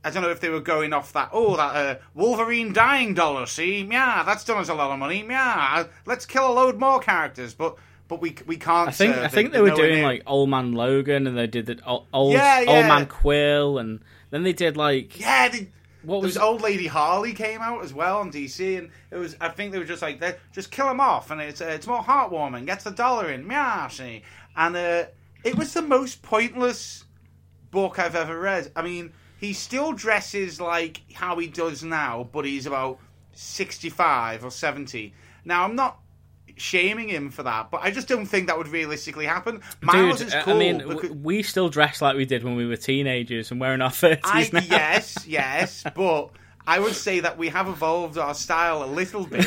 I 0.03 0.09
don't 0.09 0.23
know 0.23 0.29
if 0.29 0.39
they 0.39 0.49
were 0.49 0.61
going 0.61 0.93
off 0.93 1.13
that 1.13 1.29
oh 1.33 1.57
that 1.57 1.75
uh, 1.75 1.95
Wolverine 2.13 2.71
dying 2.73 3.13
dollar. 3.13 3.45
See, 3.45 3.83
yeah, 3.83 4.23
that's 4.23 4.43
done 4.43 4.57
us 4.57 4.69
a 4.69 4.73
lot 4.73 4.91
of 4.91 4.99
money. 4.99 5.25
Yeah, 5.27 5.85
let's 6.05 6.25
kill 6.25 6.51
a 6.51 6.53
load 6.53 6.79
more 6.79 6.99
characters, 6.99 7.53
but 7.53 7.77
but 8.07 8.21
we 8.21 8.35
we 8.45 8.57
can't. 8.57 8.89
I 8.89 8.91
think 8.91 9.17
uh, 9.17 9.21
I 9.21 9.27
think 9.27 9.51
they 9.51 9.61
were 9.61 9.71
doing 9.71 10.03
like 10.03 10.23
Old 10.25 10.49
Man 10.49 10.73
Logan, 10.73 11.27
and 11.27 11.37
they 11.37 11.47
did 11.47 11.65
the 11.65 11.79
old 11.85 12.07
old, 12.13 12.33
Yeah, 12.33 12.63
old. 12.67 12.85
Man 12.85 13.05
Quill, 13.07 13.77
and 13.79 13.99
then 14.29 14.43
they 14.43 14.53
did 14.53 14.77
like 14.77 15.19
yeah. 15.19 15.49
They, 15.49 15.69
what 16.03 16.21
was 16.21 16.35
was 16.35 16.37
old 16.37 16.61
lady 16.61 16.87
Harley 16.87 17.33
came 17.33 17.59
out 17.61 17.83
as 17.83 17.93
well 17.93 18.19
on 18.19 18.31
DC, 18.31 18.77
and 18.77 18.89
it 19.11 19.17
was. 19.17 19.35
I 19.41 19.49
think 19.49 19.71
they 19.71 19.79
were 19.79 19.85
just 19.85 20.01
like, 20.01 20.19
they 20.19 20.35
just 20.53 20.71
kill 20.71 20.89
him 20.89 21.01
off, 21.01 21.31
and 21.31 21.41
it's 21.41 21.59
uh, 21.59 21.65
it's 21.65 21.87
more 21.87 22.01
heartwarming. 22.01 22.65
Gets 22.65 22.85
the 22.85 22.91
dollar 22.91 23.29
in, 23.29 23.49
yeah, 23.49 23.87
see. 23.89 24.23
And 24.55 24.75
uh, 24.75 25.05
it 25.43 25.57
was 25.57 25.73
the 25.73 25.81
most 25.81 26.21
pointless 26.21 27.03
book 27.71 27.99
I've 27.99 28.15
ever 28.15 28.39
read. 28.39 28.71
I 28.75 28.83
mean, 28.83 29.11
he 29.39 29.53
still 29.53 29.93
dresses 29.93 30.59
like 30.59 31.01
how 31.13 31.37
he 31.37 31.47
does 31.47 31.83
now, 31.83 32.27
but 32.31 32.45
he's 32.45 32.65
about 32.65 32.99
sixty-five 33.33 34.43
or 34.43 34.51
seventy. 34.51 35.13
Now, 35.45 35.63
I'm 35.63 35.75
not 35.75 35.99
shaming 36.55 37.07
him 37.07 37.29
for 37.29 37.43
that, 37.43 37.69
but 37.71 37.81
I 37.83 37.91
just 37.91 38.07
don't 38.07 38.25
think 38.25 38.47
that 38.47 38.57
would 38.57 38.67
realistically 38.67 39.25
happen. 39.25 39.61
Miles 39.81 40.19
Dude, 40.19 40.27
is 40.29 40.35
cool. 40.43 40.55
I 40.55 40.57
mean, 40.57 40.77
because- 40.87 41.11
we 41.11 41.43
still 41.43 41.69
dress 41.69 42.01
like 42.01 42.15
we 42.17 42.25
did 42.25 42.43
when 42.43 42.55
we 42.55 42.65
were 42.65 42.77
teenagers 42.77 43.51
and 43.51 43.61
we're 43.61 43.79
our 43.81 43.91
thirties 43.91 44.21
I, 44.25 44.49
now. 44.51 44.61
yes, 44.67 45.17
yes, 45.27 45.83
but 45.95 46.31
I 46.65 46.79
would 46.79 46.95
say 46.95 47.19
that 47.21 47.37
we 47.37 47.49
have 47.49 47.67
evolved 47.67 48.17
our 48.17 48.33
style 48.33 48.83
a 48.83 48.89
little 48.91 49.25
bit. 49.25 49.45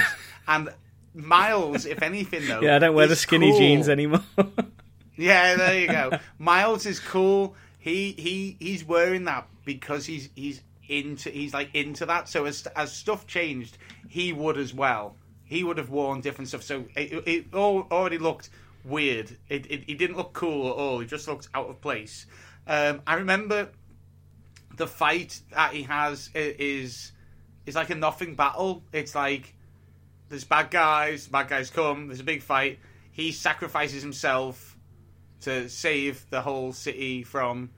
And 0.48 0.70
Miles, 1.14 1.84
if 1.86 2.02
anything, 2.02 2.46
though, 2.46 2.60
Yeah, 2.60 2.76
I 2.76 2.78
don't 2.78 2.94
wear 2.94 3.08
the 3.08 3.16
skinny 3.16 3.50
cool. 3.50 3.58
jeans 3.58 3.88
anymore. 3.88 4.22
Yeah, 5.16 5.56
there 5.56 5.78
you 5.78 5.86
go. 5.88 6.18
Miles 6.38 6.86
is 6.86 6.98
cool. 6.98 7.54
He 7.78 8.12
he 8.12 8.56
he's 8.58 8.82
wearing 8.86 9.24
that 9.24 9.46
because 9.74 10.06
he's 10.06 10.28
he's 10.34 10.62
into 10.88 11.30
he's 11.30 11.54
like 11.54 11.74
into 11.74 12.06
that. 12.06 12.28
So 12.28 12.44
as 12.44 12.66
as 12.76 12.92
stuff 12.92 13.26
changed, 13.26 13.78
he 14.08 14.32
would 14.32 14.58
as 14.58 14.74
well. 14.74 15.16
He 15.44 15.64
would 15.64 15.78
have 15.78 15.90
worn 15.90 16.20
different 16.20 16.48
stuff. 16.48 16.62
So 16.62 16.84
it, 16.96 17.22
it 17.26 17.54
all 17.54 17.86
already 17.90 18.18
looked 18.18 18.50
weird. 18.84 19.36
It, 19.48 19.70
it 19.70 19.84
he 19.84 19.94
didn't 19.94 20.16
look 20.16 20.32
cool 20.32 20.68
at 20.68 20.74
all. 20.74 21.00
He 21.00 21.06
just 21.06 21.28
looked 21.28 21.48
out 21.54 21.68
of 21.68 21.80
place. 21.80 22.26
Um, 22.66 23.02
I 23.06 23.14
remember 23.14 23.70
the 24.76 24.86
fight 24.86 25.40
that 25.52 25.72
he 25.72 25.82
has 25.82 26.30
is 26.34 27.12
is 27.66 27.74
like 27.74 27.90
a 27.90 27.94
nothing 27.94 28.34
battle. 28.34 28.82
It's 28.92 29.14
like 29.14 29.54
there's 30.28 30.44
bad 30.44 30.70
guys, 30.70 31.26
bad 31.26 31.48
guys 31.48 31.70
come, 31.70 32.08
there's 32.08 32.20
a 32.20 32.24
big 32.24 32.42
fight. 32.42 32.78
He 33.12 33.32
sacrifices 33.32 34.02
himself 34.02 34.76
to 35.42 35.68
save 35.68 36.26
the 36.30 36.40
whole 36.40 36.72
city 36.72 37.22
from. 37.22 37.70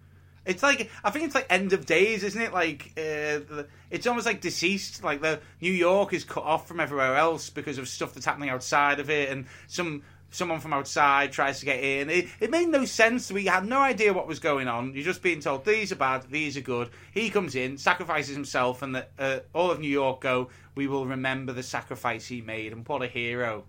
It's 0.44 0.62
like 0.62 0.90
I 1.04 1.10
think 1.10 1.26
it's 1.26 1.34
like 1.34 1.46
end 1.50 1.72
of 1.72 1.86
days, 1.86 2.24
isn't 2.24 2.40
it? 2.40 2.52
Like 2.52 2.92
uh, 2.96 3.64
it's 3.90 4.06
almost 4.06 4.26
like 4.26 4.40
DCeased. 4.40 5.02
Like 5.02 5.20
the 5.20 5.40
New 5.60 5.72
York 5.72 6.12
is 6.12 6.24
cut 6.24 6.44
off 6.44 6.66
from 6.66 6.80
everywhere 6.80 7.16
else 7.16 7.50
because 7.50 7.78
of 7.78 7.88
stuff 7.88 8.14
that's 8.14 8.26
happening 8.26 8.50
outside 8.50 8.98
of 9.00 9.08
it, 9.10 9.30
and 9.30 9.46
some 9.68 10.02
someone 10.30 10.60
from 10.60 10.72
outside 10.72 11.30
tries 11.30 11.60
to 11.60 11.66
get 11.66 11.84
in. 11.84 12.10
It, 12.10 12.26
it 12.40 12.50
made 12.50 12.68
no 12.68 12.84
sense. 12.86 13.30
We 13.30 13.44
had 13.44 13.66
no 13.66 13.80
idea 13.80 14.12
what 14.14 14.26
was 14.26 14.40
going 14.40 14.66
on. 14.66 14.94
You're 14.94 15.04
just 15.04 15.22
being 15.22 15.40
told 15.40 15.64
these 15.64 15.92
are 15.92 15.96
bad, 15.96 16.24
these 16.30 16.56
are 16.56 16.62
good. 16.62 16.88
He 17.12 17.28
comes 17.28 17.54
in, 17.54 17.76
sacrifices 17.76 18.34
himself, 18.34 18.80
and 18.80 18.94
the, 18.94 19.06
uh, 19.18 19.40
all 19.52 19.70
of 19.70 19.78
New 19.78 19.90
York 19.90 20.22
go. 20.22 20.48
We 20.74 20.86
will 20.86 21.06
remember 21.06 21.52
the 21.52 21.62
sacrifice 21.62 22.26
he 22.26 22.40
made, 22.40 22.72
and 22.72 22.88
what 22.88 23.02
a 23.02 23.06
hero! 23.06 23.64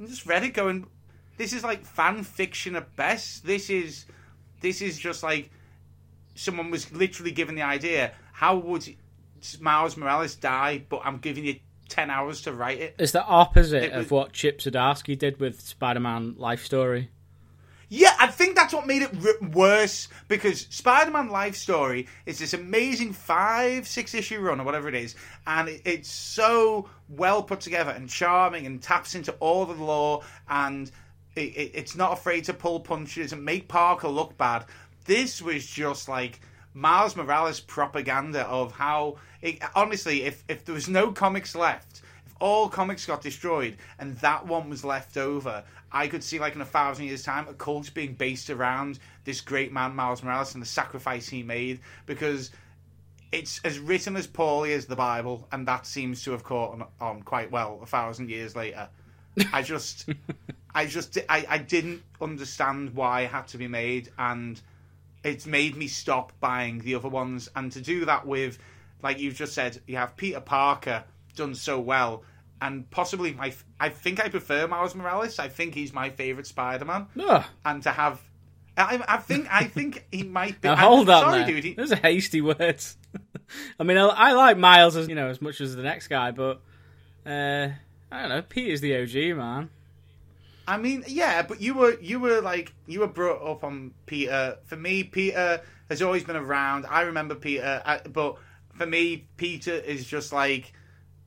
I 0.00 0.06
just 0.06 0.26
read 0.26 0.44
it 0.44 0.54
going, 0.54 0.86
this 1.40 1.54
is 1.54 1.64
like 1.64 1.84
fan 1.84 2.22
fiction 2.22 2.76
at 2.76 2.94
best. 2.96 3.46
This 3.46 3.70
is 3.70 4.04
this 4.60 4.82
is 4.82 4.98
just 4.98 5.22
like 5.22 5.50
someone 6.40 6.70
was 6.70 6.90
literally 6.92 7.30
given 7.30 7.54
the 7.54 7.62
idea. 7.62 8.12
How 8.32 8.56
would 8.56 8.88
Miles 9.60 9.96
Morales 9.96 10.34
die? 10.34 10.84
But 10.88 11.02
I'm 11.04 11.18
giving 11.18 11.44
you 11.44 11.56
ten 11.88 12.10
hours 12.10 12.42
to 12.42 12.52
write 12.52 12.78
it. 12.80 12.94
It's 12.98 13.12
the 13.12 13.24
opposite 13.24 13.82
It 13.84 13.94
was- 13.94 14.06
of 14.06 14.10
what 14.10 14.32
Chip 14.32 14.58
Zdarsky 14.60 15.18
did 15.18 15.38
with 15.40 15.60
Spider-Man 15.60 16.34
Life 16.38 16.64
Story. 16.64 17.10
Yeah, 17.92 18.14
I 18.20 18.28
think 18.28 18.54
that's 18.54 18.72
what 18.72 18.86
made 18.86 19.02
it 19.02 19.42
worse 19.52 20.06
because 20.28 20.68
Spider-Man 20.70 21.28
Life 21.28 21.56
Story 21.56 22.06
is 22.24 22.38
this 22.38 22.54
amazing 22.54 23.12
five, 23.12 23.88
six 23.88 24.14
issue 24.14 24.38
run 24.38 24.60
or 24.60 24.64
whatever 24.64 24.88
it 24.88 24.94
is, 24.94 25.16
and 25.44 25.68
it, 25.68 25.82
it's 25.84 26.08
so 26.08 26.88
well 27.08 27.42
put 27.42 27.58
together 27.60 27.90
and 27.90 28.08
charming 28.08 28.64
and 28.64 28.80
taps 28.80 29.16
into 29.16 29.32
all 29.40 29.66
the 29.66 29.74
lore 29.74 30.22
and 30.48 30.92
it, 31.34 31.40
it, 31.56 31.70
it's 31.74 31.96
not 31.96 32.12
afraid 32.12 32.44
to 32.44 32.54
pull 32.54 32.78
punches 32.78 33.32
and 33.32 33.44
make 33.44 33.66
Parker 33.66 34.06
look 34.08 34.38
bad. 34.38 34.66
This 35.04 35.40
was 35.40 35.66
just 35.66 36.08
like 36.08 36.40
Miles 36.74 37.16
Morales 37.16 37.60
propaganda 37.60 38.46
of 38.46 38.72
how, 38.72 39.16
it, 39.42 39.58
honestly, 39.74 40.22
if 40.22 40.44
if 40.48 40.64
there 40.64 40.74
was 40.74 40.88
no 40.88 41.12
comics 41.12 41.54
left, 41.54 42.02
if 42.26 42.34
all 42.40 42.68
comics 42.68 43.06
got 43.06 43.22
destroyed, 43.22 43.76
and 43.98 44.16
that 44.18 44.46
one 44.46 44.70
was 44.70 44.84
left 44.84 45.16
over. 45.16 45.64
I 45.92 46.06
could 46.06 46.22
see, 46.22 46.38
like 46.38 46.54
in 46.54 46.60
a 46.60 46.66
thousand 46.66 47.06
years' 47.06 47.24
time, 47.24 47.48
a 47.48 47.54
cult 47.54 47.92
being 47.94 48.14
based 48.14 48.48
around 48.48 49.00
this 49.24 49.40
great 49.40 49.72
man 49.72 49.96
Miles 49.96 50.22
Morales 50.22 50.54
and 50.54 50.62
the 50.62 50.66
sacrifice 50.66 51.28
he 51.28 51.42
made, 51.42 51.80
because 52.06 52.50
it's 53.32 53.60
as 53.64 53.78
written 53.78 54.16
as 54.16 54.26
poorly 54.26 54.72
as 54.72 54.86
the 54.86 54.96
Bible, 54.96 55.48
and 55.50 55.66
that 55.66 55.86
seems 55.86 56.22
to 56.24 56.32
have 56.32 56.44
caught 56.44 56.72
on, 56.72 56.86
on 57.00 57.22
quite 57.22 57.50
well 57.50 57.80
a 57.82 57.86
thousand 57.86 58.30
years 58.30 58.54
later. 58.54 58.88
I 59.52 59.62
just, 59.62 60.08
I 60.74 60.86
just, 60.86 61.18
I, 61.28 61.46
I 61.48 61.58
didn't 61.58 62.02
understand 62.20 62.94
why 62.94 63.22
it 63.22 63.30
had 63.30 63.48
to 63.48 63.58
be 63.58 63.68
made, 63.68 64.10
and 64.18 64.60
it's 65.24 65.46
made 65.46 65.76
me 65.76 65.86
stop 65.86 66.32
buying 66.40 66.78
the 66.78 66.94
other 66.94 67.08
ones. 67.08 67.48
And 67.54 67.70
to 67.72 67.80
do 67.80 68.04
that 68.06 68.26
with, 68.26 68.58
like 69.02 69.18
you've 69.18 69.34
just 69.34 69.52
said, 69.54 69.80
you 69.86 69.96
have 69.96 70.16
Peter 70.16 70.40
Parker 70.40 71.04
done 71.36 71.54
so 71.54 71.78
well, 71.80 72.24
and 72.60 72.88
possibly 72.90 73.32
my, 73.32 73.52
I 73.78 73.88
think 73.88 74.22
I 74.22 74.28
prefer 74.28 74.66
Miles 74.66 74.94
Morales. 74.94 75.38
I 75.38 75.48
think 75.48 75.74
he's 75.74 75.92
my 75.92 76.10
favorite 76.10 76.46
Spider-Man, 76.46 77.06
Ugh. 77.18 77.44
and 77.64 77.82
to 77.84 77.90
have. 77.90 78.20
I, 78.76 79.02
I 79.06 79.16
think 79.18 79.46
I 79.50 79.64
think 79.64 80.06
he 80.10 80.22
might 80.22 80.60
be. 80.60 80.68
Now, 80.68 80.76
hold 80.76 81.10
on, 81.10 81.22
sorry, 81.22 81.38
there. 81.40 81.46
dude. 81.46 81.64
He, 81.64 81.74
Those 81.74 81.92
are 81.92 81.96
hasty 81.96 82.40
words. 82.40 82.96
I 83.80 83.82
mean, 83.82 83.96
I, 83.98 84.06
I 84.06 84.32
like 84.32 84.56
Miles 84.56 84.96
as 84.96 85.08
you 85.08 85.14
know 85.14 85.28
as 85.28 85.42
much 85.42 85.60
as 85.60 85.74
the 85.76 85.82
next 85.82 86.08
guy, 86.08 86.30
but 86.30 86.62
uh, 87.26 87.68
I 88.10 88.20
don't 88.20 88.28
know. 88.28 88.42
Peter's 88.42 88.80
the 88.80 88.96
OG 89.02 89.36
man. 89.36 89.70
I 90.70 90.76
mean, 90.76 91.02
yeah, 91.08 91.42
but 91.42 91.60
you 91.60 91.74
were 91.74 91.98
you 92.00 92.20
were 92.20 92.40
like 92.40 92.72
you 92.86 93.00
were 93.00 93.08
brought 93.08 93.42
up 93.42 93.64
on 93.64 93.92
Peter. 94.06 94.56
For 94.66 94.76
me, 94.76 95.02
Peter 95.02 95.60
has 95.88 96.00
always 96.00 96.22
been 96.22 96.36
around. 96.36 96.86
I 96.88 97.02
remember 97.02 97.34
Peter, 97.34 97.82
I, 97.84 97.98
but 98.08 98.36
for 98.74 98.86
me, 98.86 99.26
Peter 99.36 99.72
is 99.74 100.06
just 100.06 100.32
like, 100.32 100.72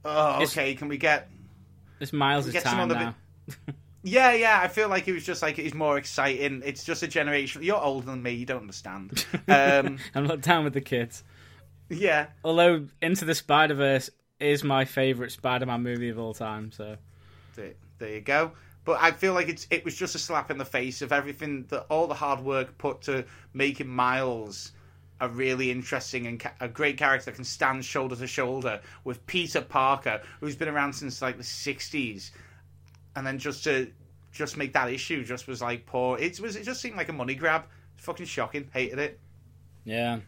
oh, 0.05 0.35
It's- 0.35 0.51
okay, 0.53 0.75
can 0.75 0.87
we 0.87 0.97
get? 0.97 1.29
It's 1.99 2.13
Miles' 2.13 2.49
Get 2.49 2.63
time 2.63 2.87
now. 2.87 3.15
Yeah, 4.05 4.33
yeah. 4.33 4.59
I 4.61 4.67
feel 4.69 4.89
like 4.89 5.07
it 5.07 5.13
was 5.13 5.25
just 5.25 5.41
like 5.41 5.59
it's 5.59 5.73
more 5.73 5.97
exciting. 5.97 6.61
It's 6.65 6.83
just 6.83 7.03
a 7.03 7.07
generation. 7.07 7.63
You're 7.63 7.81
older 7.81 8.05
than 8.07 8.23
me. 8.23 8.31
You 8.31 8.45
don't 8.45 8.61
understand. 8.61 9.25
Um, 9.47 9.97
I'm 10.15 10.25
not 10.25 10.41
down 10.41 10.63
with 10.63 10.73
the 10.73 10.81
kids. 10.81 11.23
yeah, 11.89 12.27
Although 12.43 12.87
Into 13.01 13.25
the 13.25 13.35
Spider 13.35 13.73
Verse 13.75 14.09
is 14.39 14.63
my 14.63 14.85
favorite 14.85 15.31
Spider-Man 15.31 15.83
movie 15.83 16.09
of 16.09 16.19
all 16.19 16.33
time. 16.33 16.71
So 16.71 16.97
there, 17.55 17.73
there 17.99 18.09
you 18.15 18.21
go. 18.21 18.51
But 18.86 19.01
I 19.01 19.11
feel 19.11 19.34
like 19.34 19.47
it's 19.47 19.65
it 19.69 19.86
was 19.86 19.95
just 19.95 20.15
a 20.15 20.19
slap 20.19 20.51
in 20.51 20.57
the 20.57 20.65
face 20.65 21.01
of 21.01 21.11
everything 21.11 21.65
that 21.69 21.86
all 21.89 22.07
the 22.07 22.13
hard 22.13 22.41
work 22.41 22.77
put 22.77 23.01
to 23.03 23.25
making 23.53 23.88
Miles 23.88 24.71
a 25.21 25.29
really 25.29 25.71
interesting 25.71 26.27
and 26.27 26.39
ca- 26.39 26.51
a 26.59 26.67
great 26.67 26.97
character 26.97 27.25
that 27.25 27.36
can 27.36 27.45
stand 27.45 27.86
shoulder 27.86 28.15
to 28.15 28.27
shoulder 28.27 28.81
with 29.05 29.25
Peter 29.25 29.61
Parker, 29.61 30.21
who's 30.41 30.55
been 30.55 30.67
around 30.67 30.91
since 30.93 31.21
like 31.21 31.38
the 31.38 31.43
'60s, 31.43 32.31
and 33.15 33.25
then 33.25 33.38
just 33.39 33.63
to 33.63 33.89
just 34.34 34.57
make 34.57 34.73
that 34.73 34.89
issue 34.89 35.23
just 35.23 35.47
was 35.47 35.61
like 35.61 35.86
poor. 35.86 36.17
It 36.17 36.39
was 36.39 36.55
it 36.55 36.63
just 36.63 36.81
seemed 36.81 36.97
like 36.97 37.09
a 37.09 37.13
money 37.13 37.36
grab. 37.36 37.63
Fucking 37.97 38.25
shocking. 38.25 38.69
Hated 38.73 38.99
it. 38.99 39.19
yeah. 39.86 40.19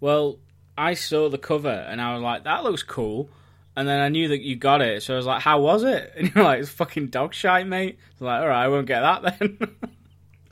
Well, 0.00 0.38
I 0.76 0.92
saw 0.92 1.30
the 1.30 1.38
cover 1.38 1.70
and 1.70 2.02
I 2.02 2.12
was 2.12 2.22
like, 2.22 2.44
that 2.44 2.64
looks 2.64 2.82
cool. 2.82 3.30
And 3.76 3.88
then 3.88 4.00
I 4.00 4.08
knew 4.08 4.28
that 4.28 4.40
you 4.40 4.54
got 4.56 4.82
it, 4.82 5.02
so 5.02 5.14
I 5.14 5.16
was 5.16 5.26
like, 5.26 5.42
"How 5.42 5.60
was 5.60 5.82
it?" 5.82 6.12
And 6.16 6.32
you're 6.34 6.44
like, 6.44 6.60
"It's 6.60 6.70
fucking 6.70 7.08
dog 7.08 7.34
shite, 7.34 7.66
mate." 7.66 7.98
I 8.00 8.12
was 8.12 8.20
like, 8.22 8.40
"All 8.42 8.48
right, 8.48 8.64
I 8.64 8.68
won't 8.68 8.86
get 8.86 9.00
that 9.00 9.38
then." 9.38 9.58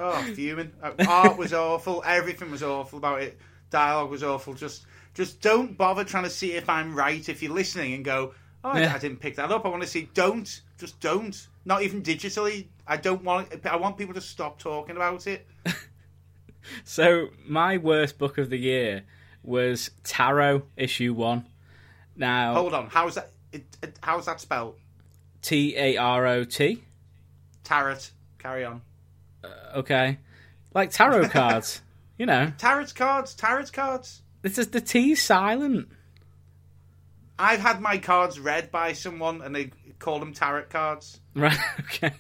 Oh, 0.01 0.21
fuming. 0.35 0.73
Uh, 0.83 0.91
Art 1.07 1.39
was 1.39 1.53
awful. 1.53 2.03
Everything 2.05 2.51
was 2.51 2.65
awful 2.65 2.99
about 2.99 3.23
it. 3.23 3.39
Dialogue 3.71 4.11
was 4.11 4.25
awful. 4.25 4.53
Just, 4.53 4.85
just 5.15 5.41
don't 5.41 5.79
bother 5.79 6.03
trying 6.03 6.25
to 6.25 6.31
see 6.31 6.55
if 6.55 6.69
I'm 6.69 6.93
right. 6.97 7.29
If 7.29 7.41
you're 7.41 7.53
listening 7.53 7.93
and 7.95 8.05
go, 8.05 8.35
"Oh, 8.65 8.71
I- 8.71 8.81
Yeah. 8.81 8.95
I 8.95 8.99
didn't 8.99 9.21
pick 9.21 9.37
that 9.37 9.53
up," 9.53 9.65
I 9.65 9.69
want 9.69 9.83
to 9.85 9.89
see. 9.89 10.09
Don't, 10.13 10.61
just 10.77 10.99
don't. 10.99 11.47
Not 11.65 11.83
even 11.83 12.03
digitally. 12.03 12.67
I 12.85 12.97
don't 12.97 13.23
want. 13.23 13.65
I 13.65 13.77
want 13.77 13.97
people 13.97 14.15
to 14.15 14.21
stop 14.21 14.59
talking 14.59 14.97
about 14.97 15.29
it. 15.29 15.47
So 16.85 17.29
my 17.47 17.77
worst 17.77 18.19
book 18.19 18.39
of 18.39 18.49
the 18.51 18.57
year 18.57 19.03
was 19.43 19.91
Tarot 20.05 20.63
issue 20.77 21.13
one. 21.13 21.47
Now 22.17 22.55
Hold 22.55 22.75
on. 22.75 22.89
How's 22.89 23.15
that? 23.17 23.31
It, 23.53 23.65
it, 23.83 23.99
how's 24.03 24.27
that 24.27 24.41
spelled? 24.41 24.77
T 25.43 25.75
A 25.77 25.97
R 25.97 26.27
O 26.27 26.45
T. 26.45 26.83
Tarot. 27.65 27.99
Carry 28.39 28.65
on. 28.65 28.83
Uh, 29.43 29.49
okay, 29.79 30.19
like 30.75 30.91
tarot 30.91 31.29
cards. 31.31 31.83
You 32.19 32.27
know, 32.27 32.53
Tarot 32.59 32.87
cards. 32.95 33.35
Tarot 33.35 33.67
cards. 33.73 34.23
this 34.43 34.59
is 34.59 34.69
the 34.69 34.81
T 34.81 35.15
silent. 35.15 35.89
I've 37.39 37.61
had 37.61 37.81
my 37.81 37.99
cards 37.99 38.39
read 38.39 38.71
by 38.71 38.93
someone, 38.93 39.41
and 39.43 39.55
they 39.55 39.71
call 39.99 40.19
them 40.21 40.33
tarot 40.33 40.65
cards. 40.71 41.21
Right. 41.35 41.57
Okay. 41.81 42.13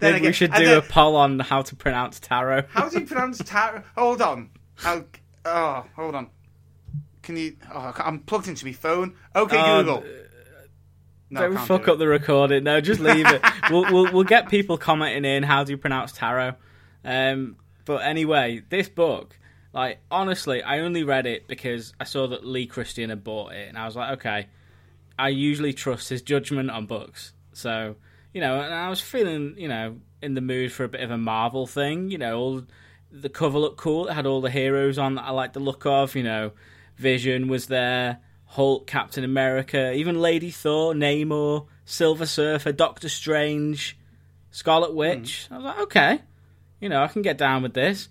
Then 0.00 0.14
Maybe 0.14 0.26
we 0.26 0.32
should 0.32 0.52
do 0.52 0.64
then- 0.64 0.78
a 0.78 0.82
poll 0.82 1.14
on 1.16 1.38
how 1.38 1.62
to 1.62 1.76
pronounce 1.76 2.18
tarot. 2.18 2.64
How 2.70 2.88
do 2.88 2.98
you 2.98 3.06
pronounce 3.06 3.38
tarot? 3.44 3.82
Hold 3.96 4.20
on. 4.22 4.50
I'll, 4.84 5.04
oh, 5.44 5.84
hold 5.94 6.14
on. 6.16 6.30
Can 7.28 7.36
you? 7.36 7.56
Oh, 7.70 7.92
I'm 7.98 8.20
plugged 8.20 8.48
into 8.48 8.64
my 8.64 8.72
phone. 8.72 9.14
Okay, 9.36 9.58
Oh, 9.60 9.82
Google. 9.82 10.04
No, 11.28 11.42
Don't 11.42 11.58
fuck 11.58 11.84
do 11.84 11.92
up 11.92 11.98
the 11.98 12.08
recording. 12.08 12.64
No, 12.64 12.80
just 12.80 13.00
leave 13.00 13.26
it. 13.26 13.42
we'll, 13.70 13.82
we'll 13.92 14.10
we'll 14.14 14.24
get 14.24 14.48
people 14.48 14.78
commenting 14.78 15.26
in 15.26 15.42
how 15.42 15.62
do 15.62 15.72
you 15.72 15.76
pronounce 15.76 16.12
tarot. 16.12 16.54
Um, 17.04 17.56
but 17.84 17.96
anyway, 17.98 18.62
this 18.70 18.88
book, 18.88 19.38
like 19.74 19.98
honestly, 20.10 20.62
I 20.62 20.78
only 20.78 21.02
read 21.04 21.26
it 21.26 21.46
because 21.46 21.92
I 22.00 22.04
saw 22.04 22.28
that 22.28 22.46
Lee 22.46 22.66
Christian 22.66 23.10
had 23.10 23.22
bought 23.24 23.52
it, 23.52 23.68
and 23.68 23.76
I 23.76 23.84
was 23.84 23.94
like, 23.94 24.12
okay, 24.20 24.46
I 25.18 25.28
usually 25.28 25.74
trust 25.74 26.08
his 26.08 26.22
judgment 26.22 26.70
on 26.70 26.86
books. 26.86 27.34
So 27.52 27.96
you 28.32 28.40
know, 28.40 28.58
and 28.62 28.72
I 28.72 28.88
was 28.88 29.02
feeling 29.02 29.54
you 29.58 29.68
know 29.68 29.98
in 30.22 30.32
the 30.32 30.40
mood 30.40 30.72
for 30.72 30.84
a 30.84 30.88
bit 30.88 31.02
of 31.02 31.10
a 31.10 31.18
Marvel 31.18 31.66
thing. 31.66 32.10
You 32.10 32.16
know, 32.16 32.38
all 32.38 32.62
the 33.12 33.28
cover 33.28 33.58
looked 33.58 33.76
cool. 33.76 34.08
It 34.08 34.14
had 34.14 34.24
all 34.24 34.40
the 34.40 34.50
heroes 34.50 34.96
on 34.96 35.16
that 35.16 35.24
I 35.26 35.30
liked 35.32 35.52
the 35.52 35.60
look 35.60 35.84
of. 35.84 36.16
You 36.16 36.22
know, 36.22 36.52
Vision 36.98 37.48
was 37.48 37.66
there, 37.66 38.18
Hulk, 38.46 38.86
Captain 38.86 39.24
America, 39.24 39.92
even 39.92 40.20
Lady 40.20 40.50
Thor, 40.50 40.94
Namor, 40.94 41.66
Silver 41.84 42.26
Surfer, 42.26 42.72
Doctor 42.72 43.08
Strange, 43.08 43.96
Scarlet 44.50 44.94
Witch. 44.94 45.48
I 45.50 45.56
was 45.56 45.64
like, 45.64 45.78
okay, 45.80 46.20
you 46.80 46.88
know, 46.88 47.02
I 47.02 47.08
can 47.08 47.22
get 47.22 47.38
down 47.38 47.62
with 47.62 47.74
this. 47.74 48.08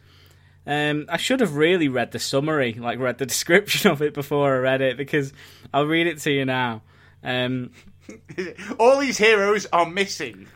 Um, 0.65 1.05
I 1.09 1.17
should 1.17 1.39
have 1.39 1.55
really 1.55 1.87
read 1.87 2.11
the 2.11 2.19
summary, 2.19 2.73
like 2.73 2.99
read 2.99 3.17
the 3.17 3.25
description 3.33 3.91
of 3.91 4.01
it 4.01 4.13
before 4.13 4.55
I 4.55 4.59
read 4.59 4.81
it, 4.81 4.97
because 4.97 5.31
I'll 5.73 5.85
read 5.85 6.07
it 6.07 6.19
to 6.19 6.31
you 6.31 6.45
now. 6.45 6.81
Um, 7.23 7.71
All 8.79 8.99
these 8.99 9.17
heroes 9.17 9.65
are 9.71 9.85
missing. 9.85 10.47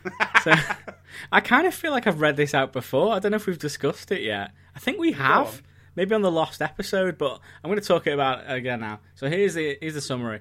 so 0.42 0.52
I 1.32 1.40
kind 1.40 1.66
of 1.66 1.74
feel 1.74 1.92
like 1.92 2.06
I've 2.06 2.20
read 2.20 2.36
this 2.36 2.54
out 2.54 2.72
before. 2.72 3.12
I 3.12 3.18
don't 3.18 3.32
know 3.32 3.36
if 3.36 3.46
we've 3.46 3.58
discussed 3.58 4.12
it 4.12 4.22
yet. 4.22 4.52
I 4.74 4.78
think 4.78 4.98
we 4.98 5.12
have, 5.12 5.62
maybe 5.94 6.14
on 6.14 6.22
the 6.22 6.30
lost 6.30 6.62
episode, 6.62 7.18
but 7.18 7.40
I'm 7.62 7.70
going 7.70 7.80
to 7.80 7.86
talk 7.86 8.06
about 8.06 8.44
it 8.44 8.52
again 8.52 8.80
now. 8.80 9.00
So 9.14 9.28
here's 9.28 9.54
the 9.54 9.78
here's 9.80 9.94
the 9.94 10.00
summary: 10.00 10.40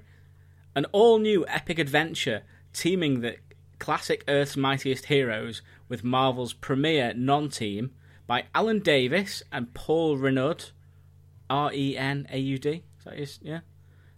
an 0.75 0.85
all-new 0.91 1.45
epic 1.47 1.79
adventure 1.79 2.43
teaming 2.73 3.21
the 3.21 3.37
classic 3.79 4.23
Earth's 4.27 4.55
mightiest 4.55 5.05
heroes 5.05 5.61
with 5.89 6.03
Marvel's 6.03 6.53
premier 6.53 7.13
non-team 7.15 7.91
by 8.27 8.45
Alan 8.53 8.79
Davis 8.79 9.43
and 9.51 9.73
Paul 9.73 10.17
Renaud, 10.17 10.71
R 11.49 11.73
E 11.73 11.97
N 11.97 12.27
A 12.31 12.37
U 12.37 12.57
D. 12.57 12.83
Is 12.99 13.05
that 13.05 13.17
his? 13.17 13.39
Yeah, 13.41 13.59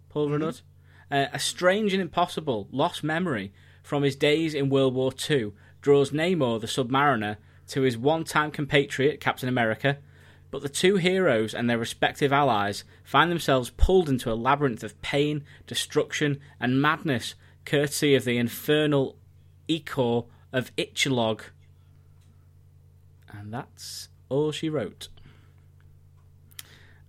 Paul 0.08 0.30
Renaud. 0.30 0.60
Uh, 1.10 1.26
a 1.32 1.38
strange 1.38 1.92
and 1.92 2.02
impossible 2.02 2.68
lost 2.70 3.04
memory 3.04 3.52
from 3.82 4.02
his 4.02 4.16
days 4.16 4.54
in 4.54 4.70
World 4.70 4.94
War 4.94 5.12
II 5.30 5.52
draws 5.82 6.10
Namor 6.10 6.60
the 6.60 6.66
Submariner 6.66 7.36
to 7.68 7.82
his 7.82 7.96
one 7.96 8.24
time 8.24 8.50
compatriot, 8.50 9.20
Captain 9.20 9.48
America. 9.48 9.98
But 10.54 10.62
the 10.62 10.68
two 10.68 10.94
heroes 10.94 11.52
and 11.52 11.68
their 11.68 11.78
respective 11.78 12.32
allies 12.32 12.84
find 13.02 13.28
themselves 13.28 13.70
pulled 13.70 14.08
into 14.08 14.30
a 14.30 14.38
labyrinth 14.38 14.84
of 14.84 15.02
pain, 15.02 15.42
destruction, 15.66 16.38
and 16.60 16.80
madness, 16.80 17.34
courtesy 17.64 18.14
of 18.14 18.24
the 18.24 18.38
infernal 18.38 19.16
Echor 19.68 20.26
of 20.52 20.70
Itchalog. 20.76 21.40
And 23.28 23.52
that's 23.52 24.10
all 24.28 24.52
she 24.52 24.68
wrote. 24.68 25.08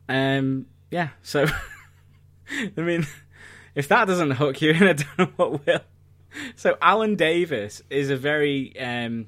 Um, 0.09 0.65
yeah, 0.89 1.09
so, 1.21 1.45
I 2.75 2.81
mean, 2.81 3.05
if 3.75 3.87
that 3.89 4.05
doesn't 4.05 4.31
hook 4.31 4.59
you 4.59 4.71
in, 4.71 4.83
I 4.87 4.93
don't 4.93 5.19
know 5.19 5.31
what 5.35 5.67
will. 5.67 5.81
So 6.55 6.79
Alan 6.81 7.15
Davis 7.15 7.83
is 7.91 8.09
a 8.09 8.17
very, 8.17 8.75
um, 8.79 9.27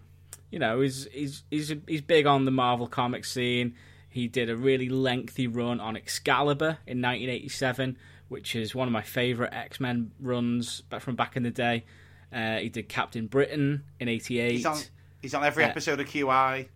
you 0.50 0.58
know, 0.58 0.82
he's 0.82 1.08
he's 1.14 1.44
he's 1.52 1.72
he's 1.88 2.02
big 2.02 2.26
on 2.26 2.46
the 2.46 2.52
Marvel 2.52 2.88
comics 2.88 3.32
scene. 3.32 3.76
He 4.18 4.28
did 4.28 4.50
a 4.50 4.58
really 4.58 4.90
lengthy 4.90 5.46
run 5.46 5.80
on 5.80 5.96
Excalibur 5.96 6.80
in 6.88 7.02
1987, 7.02 7.98
which 8.30 8.56
is 8.56 8.74
one 8.74 8.88
of 8.88 8.92
my 8.92 9.04
favorite 9.04 9.54
X 9.54 9.80
Men 9.80 10.12
runs 10.20 10.82
back 10.82 11.02
from 11.02 11.16
back 11.16 11.38
in 11.38 11.44
the 11.44 11.52
day. 11.52 11.86
Uh, 12.34 12.58
he 12.58 12.70
did 12.70 12.90
Captain 12.90 13.28
Britain 13.28 13.84
in 14.00 14.10
'88. 14.10 14.52
He's 14.52 14.66
on. 14.66 14.80
He's 15.22 15.34
on 15.36 15.44
every 15.44 15.64
Uh, 15.64 15.68
episode 15.68 16.00
of 16.00 16.08
QI. 16.08 16.68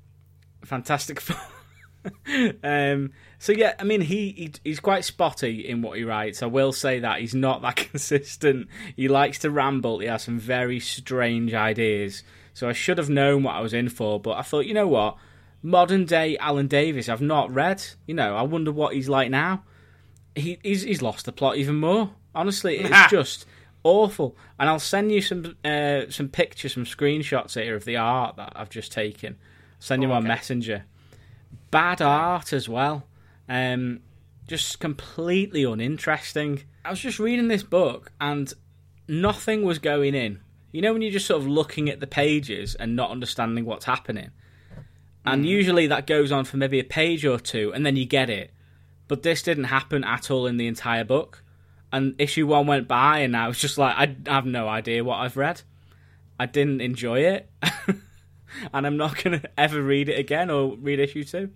Fantastic 0.64 1.22
um, 2.64 3.12
so 3.40 3.52
yeah, 3.52 3.74
I 3.80 3.84
mean, 3.84 4.02
he, 4.02 4.32
he 4.32 4.52
he's 4.64 4.80
quite 4.80 5.04
spotty 5.04 5.68
in 5.68 5.82
what 5.82 5.98
he 5.98 6.04
writes. 6.04 6.44
I 6.44 6.48
will 6.48 6.72
say 6.72 7.00
that 7.00 7.20
he's 7.22 7.36
not 7.36 7.62
that 7.64 7.76
consistent. 7.92 8.68
He 8.96 9.08
likes 9.08 9.40
to 9.40 9.50
ramble. 9.52 10.00
He 10.00 10.08
has 10.08 10.24
some 10.24 10.40
very 10.40 10.80
strange 10.80 11.54
ideas. 11.54 12.24
So 12.54 12.68
I 12.70 12.74
should 12.74 12.98
have 12.98 13.10
known 13.10 13.44
what 13.44 13.56
I 13.56 13.62
was 13.62 13.74
in 13.74 13.90
for. 13.90 14.20
But 14.20 14.38
I 14.38 14.42
thought, 14.42 14.66
you 14.66 14.74
know 14.74 14.88
what, 14.88 15.18
modern 15.64 16.06
day 16.06 16.38
Alan 16.38 16.68
Davis, 16.68 17.10
I've 17.10 17.22
not 17.22 17.54
read. 17.54 17.84
You 18.08 18.16
know, 18.16 18.36
I 18.36 18.42
wonder 18.44 18.72
what 18.72 18.94
he's 18.94 19.10
like 19.10 19.30
now. 19.30 19.64
He 20.36 20.58
he's 20.64 20.84
he's 20.84 21.02
lost 21.02 21.26
the 21.26 21.32
plot 21.32 21.58
even 21.58 21.76
more. 21.76 22.12
Honestly, 22.34 22.78
it's 22.78 23.10
just 23.12 23.46
awful. 23.84 24.36
And 24.60 24.70
I'll 24.70 24.80
send 24.80 25.12
you 25.12 25.22
some 25.22 25.56
uh, 25.66 26.02
some 26.10 26.30
pictures, 26.30 26.74
some 26.74 26.86
screenshots 26.86 27.62
here 27.62 27.76
of 27.76 27.86
the 27.86 27.98
art 27.98 28.38
that 28.38 28.54
I've 28.56 28.70
just 28.70 28.92
taken. 28.92 29.38
Send 29.80 30.04
you 30.04 30.10
Oh, 30.10 30.14
on 30.14 30.20
okay. 30.20 30.28
Messenger. 30.30 30.86
Bad 31.72 32.02
art 32.02 32.54
as 32.54 32.70
well. 32.70 33.06
Um, 33.50 34.02
just 34.48 34.80
completely 34.80 35.64
uninteresting. 35.64 36.64
I 36.86 36.90
was 36.90 37.00
just 37.00 37.20
reading 37.20 37.48
this 37.48 37.64
book 37.64 38.12
and 38.22 38.52
nothing 39.08 39.64
was 39.64 39.80
going 39.80 40.16
in. 40.16 40.40
You 40.72 40.82
know 40.82 40.94
when 40.94 41.02
you're 41.02 41.12
just 41.12 41.26
sort 41.26 41.42
of 41.42 41.48
looking 41.48 41.90
at 41.90 42.00
the 42.00 42.08
pages 42.08 42.76
and 42.76 42.96
not 42.96 43.12
understanding 43.12 43.66
what's 43.66 43.86
happening. 43.86 44.32
And 45.26 45.42
hmm. 45.42 45.48
usually 45.48 45.88
that 45.88 46.08
goes 46.08 46.32
on 46.32 46.46
for 46.46 46.58
maybe 46.58 46.80
a 46.80 46.84
page 46.84 47.26
or 47.26 47.40
two 47.40 47.74
and 47.74 47.86
then 47.86 47.96
you 47.96 48.06
get 48.06 48.30
it. 48.30 48.52
But 49.08 49.24
this 49.24 49.44
didn't 49.44 49.66
happen 49.66 50.04
at 50.04 50.32
all 50.32 50.48
in 50.48 50.58
the 50.58 50.68
entire 50.68 51.04
book. 51.04 51.44
And 51.92 52.16
issue 52.18 52.48
one 52.48 52.68
went 52.68 52.88
by 52.88 53.20
and 53.20 53.36
I 53.36 53.48
was 53.48 53.60
just 53.60 53.78
like, 53.78 53.96
I 53.98 54.16
have 54.32 54.46
no 54.46 54.68
idea 54.68 55.04
what 55.04 55.18
I've 55.18 55.36
read. 55.36 55.62
I 56.40 56.46
didn't 56.46 56.82
enjoy 56.82 57.20
it. 57.20 57.50
and 58.74 58.88
I'm 58.88 58.98
not 58.98 59.22
going 59.22 59.42
to 59.42 59.50
ever 59.58 59.82
read 59.82 60.10
it 60.10 60.18
again 60.18 60.50
or 60.50 60.76
read 60.78 61.00
issue 61.00 61.24
two. 61.24 61.52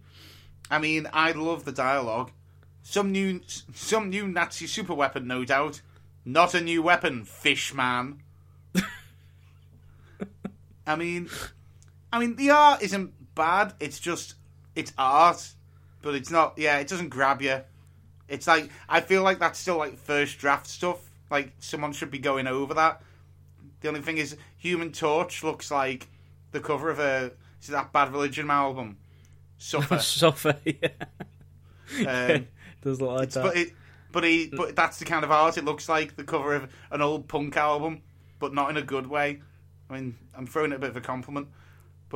I 0.70 0.80
mean, 0.80 1.08
I 1.14 1.32
love 1.32 1.64
the 1.66 1.72
dialogue. 1.72 2.32
Some 2.84 3.12
new, 3.12 3.42
some 3.74 4.10
new 4.10 4.28
Nazi 4.28 4.68
super 4.68 4.94
weapon, 4.94 5.26
no 5.28 5.46
doubt. 5.46 5.82
Not 6.24 6.54
a 6.54 6.62
new 6.62 6.82
weapon, 6.82 7.24
fish 7.24 7.74
man. 7.74 8.22
I 10.88 10.96
mean, 10.96 11.30
I 12.12 12.20
mean, 12.20 12.36
the 12.36 12.50
art 12.52 12.82
isn't 12.82 13.14
bad. 13.36 13.74
It's 13.80 14.00
just, 14.00 14.36
it's 14.76 14.94
art, 14.98 15.52
but 16.02 16.16
it's 16.16 16.32
not. 16.32 16.56
Yeah, 16.58 16.80
it 16.80 16.88
doesn't 16.88 17.10
grab 17.10 17.42
you. 17.42 17.62
It's 18.28 18.48
like 18.48 18.70
I 18.90 19.02
feel 19.02 19.22
like 19.22 19.40
that's 19.40 19.60
still 19.60 19.78
like 19.78 19.98
first 19.98 20.40
draft 20.40 20.68
stuff. 20.68 21.10
Like 21.30 21.52
someone 21.60 21.94
should 21.94 22.12
be 22.12 22.20
going 22.20 22.48
over 22.48 22.74
that. 22.76 23.02
The 23.82 23.90
only 23.90 24.02
thing 24.02 24.18
is, 24.18 24.36
Human 24.58 24.92
Torch 24.92 25.44
looks 25.44 25.70
like 25.70 26.08
the 26.52 26.60
cover 26.60 26.90
of 26.90 27.00
a 27.00 27.32
is 27.62 27.68
that 27.68 27.92
Bad 27.92 28.12
Religion 28.12 28.50
album. 28.50 28.98
Suffer. 29.58 30.00
Suffer, 30.00 30.56
yeah. 30.66 30.90
Um, 32.08 32.48
Does 32.82 33.02
look 33.02 33.12
like 33.12 33.32
that. 33.32 33.44
but 33.44 33.58
it, 33.58 33.74
but 34.12 34.24
he, 34.24 34.48
but 34.48 34.76
that's 34.76 35.00
the 35.00 35.06
kind 35.06 35.24
of 35.24 35.32
art 35.32 35.58
it 35.58 35.66
looks 35.66 35.90
like. 35.90 36.16
The 36.16 36.24
cover 36.24 36.56
of 36.56 36.72
an 36.92 37.02
old 37.02 37.28
punk 37.28 37.58
album, 37.58 38.02
but 38.40 38.54
not 38.54 38.70
in 38.70 38.78
a 38.78 38.82
good 38.82 39.08
way. 39.08 39.42
I 39.90 39.94
mean, 39.94 40.18
I'm 40.36 40.48
throwing 40.48 40.72
it 40.72 40.76
a 40.76 40.80
bit 40.80 40.90
of 40.92 40.98
a 40.98 41.02
compliment, 41.02 41.48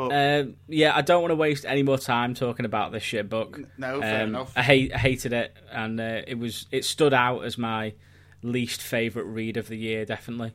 but 0.08 0.41
Um, 0.41 0.56
yeah, 0.68 0.95
I 0.95 1.02
don't 1.02 1.22
want 1.22 1.32
to 1.32 1.36
waste 1.36 1.66
any 1.66 1.84
more 1.84 1.97
time 1.97 2.34
talking 2.34 2.66
about 2.66 2.91
this 2.91 3.04
shit 3.04 3.30
book. 3.30 3.60
no, 3.78 4.02
fair 4.02 4.24
Um, 4.24 4.30
enough. 4.30 4.54
I 4.56 4.64
hate, 4.64 4.93
I 4.93 4.97
hated 4.97 5.34
it, 5.34 5.56
and 5.72 6.00
uh, 6.00 6.22
it 6.28 6.38
was 6.39 6.66
it 6.72 6.86
stood 6.86 7.14
out 7.14 7.43
as 7.45 7.58
my 7.58 7.93
least 8.41 8.82
favorite 8.82 9.26
read 9.26 9.58
of 9.58 9.68
the 9.68 9.76
year, 9.78 10.06
definitely. 10.06 10.54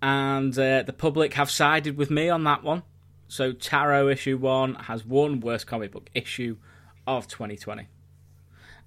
And 0.00 0.58
uh, 0.58 0.82
the 0.82 0.92
public 0.92 1.34
have 1.34 1.50
sided 1.50 1.96
with 1.96 2.10
me 2.10 2.28
on 2.28 2.44
that 2.44 2.62
one. 2.64 2.82
So 3.28 3.52
Tarot 3.52 4.08
issue 4.08 4.36
one 4.36 4.74
has 4.74 5.04
one 5.06 5.40
worst 5.40 5.66
comic 5.66 5.92
book 5.92 6.08
issue 6.14 6.56
of 7.06 7.28
2020. 7.28 7.86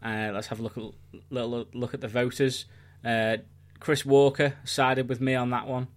Uh, 0.03 0.31
let's 0.33 0.47
have 0.47 0.59
a 0.59 0.63
look 0.63 0.77
at 0.77 0.83
little 1.31 1.65
look 1.73 1.93
at 1.93 2.01
the 2.01 2.07
voters. 2.07 2.65
Uh, 3.03 3.37
Chris 3.79 4.05
Walker 4.05 4.53
sided 4.63 5.09
with 5.09 5.19
me 5.21 5.33
on 5.35 5.49
that 5.51 5.67
one, 5.67 5.87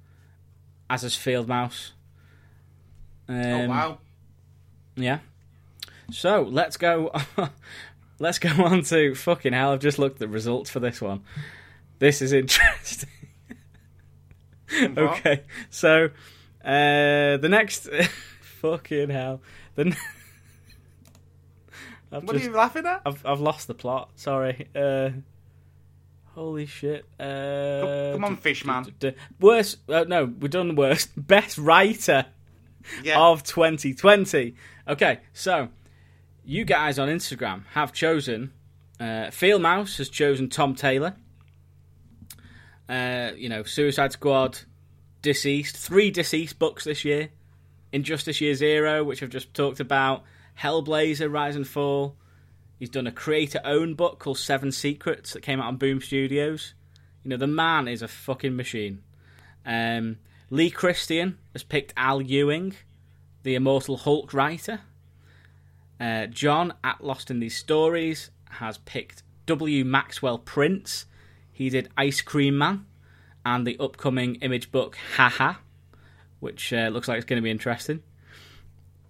as 0.89 1.03
has 1.03 1.15
Field 1.17 1.49
Mouse. 1.49 1.93
Um, 3.29 3.37
oh 3.45 3.69
wow, 3.69 3.99
yeah. 4.97 5.19
So 6.11 6.43
let's 6.43 6.77
go. 6.77 7.13
let's 8.19 8.39
go 8.39 8.51
on 8.65 8.83
to 8.85 9.15
fucking 9.15 9.53
hell. 9.53 9.73
I've 9.73 9.81
just 9.81 9.99
looked 9.99 10.15
at 10.17 10.21
the 10.21 10.29
results 10.29 10.71
for 10.71 10.81
this 10.81 11.01
one. 11.01 11.23
This 11.99 12.23
is 12.23 12.33
interesting. 12.33 13.09
Okay, 14.71 15.45
so 15.71 16.11
uh, 16.63 17.37
the 17.39 17.49
next 17.49 17.89
fucking 18.61 19.09
hell. 19.09 19.41
The 19.77 19.97
I've 22.13 22.23
what 22.25 22.35
just- 22.35 22.45
are 22.47 22.51
you 22.51 22.55
laughing 22.57 22.87
at? 22.87 23.01
I've 23.07 23.25
I've 23.25 23.41
lost 23.41 23.67
the 23.67 23.75
plot. 23.75 24.11
Sorry. 24.17 24.69
Uh, 24.77 25.11
holy 26.35 26.67
shit. 26.67 27.07
Uh, 27.19 28.13
Come 28.13 28.25
on, 28.25 28.35
d- 28.35 28.41
fish 28.41 28.63
d- 28.63 28.67
man. 28.67 28.83
d- 28.85 28.93
d- 28.99 29.13
worst. 29.41 29.79
Uh, 29.89 30.05
no, 30.07 30.25
we've 30.27 30.51
done 30.51 30.75
worst. 30.75 31.11
Best 31.17 31.57
writer 31.59 32.27
Yeah, 33.03 33.21
of 33.21 33.43
2020. 33.43 34.55
Okay, 34.87 35.21
so 35.33 35.69
you 36.45 36.65
guys 36.65 36.99
on 36.99 37.09
Instagram 37.09 37.65
have 37.73 37.93
chosen. 37.93 38.53
Uh, 38.99 39.31
Field 39.31 39.63
Mouse 39.63 39.99
has 39.99 40.09
chosen 40.09 40.49
Tom 40.49 40.75
Taylor. 40.75 41.15
Uh, 42.89 43.33
you 43.37 43.49
know, 43.49 43.63
Suicide 43.65 44.13
Squad, 44.13 44.61
DCeased, 45.23 45.77
three 45.77 46.11
DCeased 46.11 46.59
books 46.59 46.85
this 46.85 47.05
year. 47.05 47.29
Injustice 47.93 48.41
Year 48.41 48.55
Zero, 48.55 49.05
which 49.05 49.23
I've 49.23 49.31
just 49.31 49.53
talked 49.55 49.81
about. 49.81 50.25
Hellblazer, 50.59 51.33
Rise 51.33 51.57
and 51.57 51.67
Fall. 51.67 52.17
He's 52.79 52.91
done 52.91 53.07
a 53.07 53.13
creator-owned 53.13 53.97
book 53.97 54.19
called 54.19 54.39
Seven 54.39 54.73
Secrets 54.73 55.33
that 55.33 55.43
came 55.43 55.61
out 55.61 55.67
on 55.67 55.77
Boom 55.77 56.01
Studios. 56.01 56.75
You 57.25 57.31
know, 57.31 57.37
the 57.37 57.47
man 57.47 57.89
is 57.89 58.03
a 58.03 58.09
fucking 58.09 58.57
machine. 58.57 59.03
Um, 59.67 60.19
Lee 60.51 60.71
Christian 60.71 61.39
has 61.53 61.63
picked 61.63 61.93
Al 61.97 62.23
Ewing, 62.23 62.75
the 63.43 63.55
Immortal 63.55 63.99
Hulk 63.99 64.33
writer. 64.33 64.81
Uh, 66.01 66.27
John 66.27 66.75
at 66.83 67.05
Lost 67.05 67.31
in 67.31 67.41
These 67.41 67.57
Stories 67.57 68.31
has 68.51 68.79
picked 68.79 69.23
W. 69.47 69.85
Maxwell 69.85 70.39
Prince. 70.39 71.07
He 71.53 71.69
did 71.71 71.91
Ice 71.97 72.21
Cream 72.21 72.57
Man 72.57 72.87
and 73.45 73.67
the 73.67 73.79
upcoming 73.79 74.37
image 74.37 74.71
book 74.71 74.97
Haha, 75.17 75.55
which 76.41 76.73
uh, 76.73 76.89
looks 76.89 77.09
like 77.09 77.17
it's 77.17 77.27
going 77.27 77.39
to 77.41 77.45
be 77.45 77.51
interesting. 77.51 78.03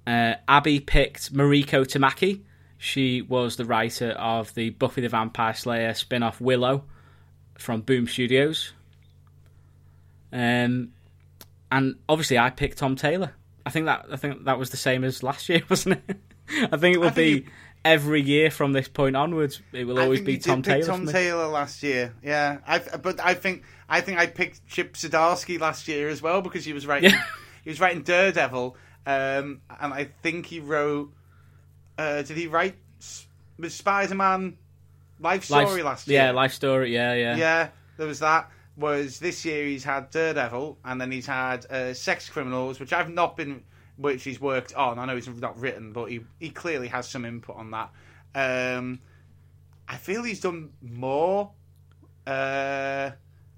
Uh, 0.07 0.35
Abby 0.49 0.81
picked 0.81 1.33
Mariko 1.35 1.85
Tamaki. 1.85 2.41
She 2.79 3.23
was 3.23 3.57
the 3.57 3.65
writer 3.65 4.11
of 4.13 4.55
the 4.55 4.71
Buffy 4.71 5.03
the 5.03 5.09
Vampire 5.09 5.55
Slayer 5.55 5.95
spin 5.95 6.23
off 6.23 6.41
Willow 6.41 6.85
from 7.59 7.83
Boom 7.83 8.07
Studios. 8.07 8.73
Um, 10.33 10.93
and 11.71 11.97
obviously, 12.09 12.39
I 12.39 12.51
picked 12.51 12.79
Tom 12.79 12.97
Taylor. 12.97 13.33
I 13.67 13.71
think 13.71 13.87
that 13.87 14.07
I 14.11 14.17
think 14.17 14.45
that 14.45 14.59
was 14.59 14.71
the 14.71 14.77
same 14.77 15.05
as 15.05 15.23
last 15.23 15.49
year, 15.49 15.63
wasn't 15.69 16.01
it? 16.09 16.17
I 16.73 16.77
think 16.77 16.97
it 16.97 16.99
will 16.99 17.11
think 17.11 17.45
be 17.47 17.51
every 17.85 18.23
year 18.23 18.51
from 18.51 18.73
this 18.73 18.89
point 18.89 19.17
onwards. 19.17 19.61
It 19.73 19.85
will 19.85 19.99
always 19.99 20.21
be 20.21 20.33
you 20.35 20.39
Tom 20.39 20.63
Taylor. 20.63 20.87
Tom. 20.87 21.07
Taylor 21.07 21.47
last 21.47 21.83
year. 21.83 22.15
Yeah, 22.23 22.59
I, 22.67 22.79
but 22.79 23.21
I 23.21 23.35
think 23.35 23.65
I 23.89 24.01
think 24.01 24.19
I 24.19 24.27
picked 24.27 24.67
Chip 24.67 24.95
Zdarsky 24.95 25.61
last 25.61 25.89
year 25.89 26.09
as 26.09 26.23
well 26.23 26.41
because 26.43 26.65
he 26.65 26.73
was 26.73 26.87
writing 26.87 27.11
Yeah. 27.11 27.23
he 27.65 27.71
was 27.71 27.81
writing 27.81 28.03
Daredevil, 28.03 28.77
um, 29.07 29.61
and 29.81 29.93
I 29.95 30.09
think 30.23 30.47
he 30.47 30.61
wrote. 30.61 31.13
Uh, 31.99 32.23
did 32.23 32.37
he 32.37 32.47
write 32.47 32.77
Spider 33.69 34.15
Man 34.15 34.57
Life 35.21 35.45
Story 35.45 35.65
Life- 35.65 35.85
last 35.85 36.09
year? 36.09 36.23
Yeah, 36.25 36.31
life 36.31 36.53
story. 36.53 36.95
Yeah, 36.95 37.15
yeah. 37.15 37.37
Yeah, 37.37 37.69
there 37.97 38.07
was 38.07 38.21
that. 38.21 38.51
Was 38.79 39.19
this 39.19 39.45
year 39.45 39.67
he's 39.67 39.83
had 39.85 40.11
Daredevil, 40.11 40.79
and 40.85 41.01
then 41.01 41.11
he's 41.11 41.27
had 41.27 41.67
uh, 41.67 41.93
Sex 41.95 42.31
Criminals, 42.31 42.79
which 42.79 42.93
I've 42.93 43.11
not 43.11 43.37
been, 43.37 43.65
which 43.97 44.23
he's 44.23 44.41
worked 44.41 44.73
on. 44.75 44.99
I 45.01 45.05
know 45.05 45.17
he's 45.17 45.27
not 45.29 45.59
written, 45.59 45.93
but 45.93 46.07
he 46.11 46.21
he 46.39 46.51
clearly 46.51 46.87
has 46.89 47.09
some 47.09 47.25
input 47.25 47.57
on 47.57 47.73
that. 47.73 47.91
Um, 48.35 49.01
I 49.89 49.97
feel 49.97 50.23
he's 50.23 50.39
done 50.41 50.71
more. 50.81 51.51
Uh, 52.27 53.11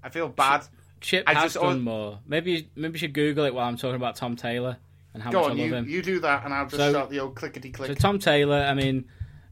I 0.03 0.09
feel 0.09 0.27
bad. 0.29 0.65
Chip 1.01 1.23
I 1.27 1.33
has 1.33 1.53
just- 1.53 1.55
done 1.63 1.81
more. 1.81 2.19
Maybe 2.25 2.69
maybe 2.75 2.93
you 2.93 2.99
should 2.99 3.13
Google 3.13 3.45
it 3.45 3.53
while 3.53 3.67
I'm 3.67 3.77
talking 3.77 3.95
about 3.95 4.15
Tom 4.15 4.35
Taylor 4.35 4.77
and 5.13 5.21
how 5.21 5.31
Go 5.31 5.41
much 5.41 5.51
on, 5.51 5.59
I 5.59 5.61
love 5.63 5.69
you, 5.69 5.75
him. 5.75 5.89
you 5.89 6.01
do 6.01 6.19
that, 6.21 6.45
and 6.45 6.53
I'll 6.53 6.65
just 6.65 6.77
So- 6.77 6.89
start 6.91 7.09
the 7.09 7.19
old 7.19 7.35
clickety 7.35 7.71
click. 7.71 7.87
So 7.89 7.93
Tom 7.93 8.17
Taylor, 8.19 8.57
I 8.63 8.73
mean, 8.73 9.05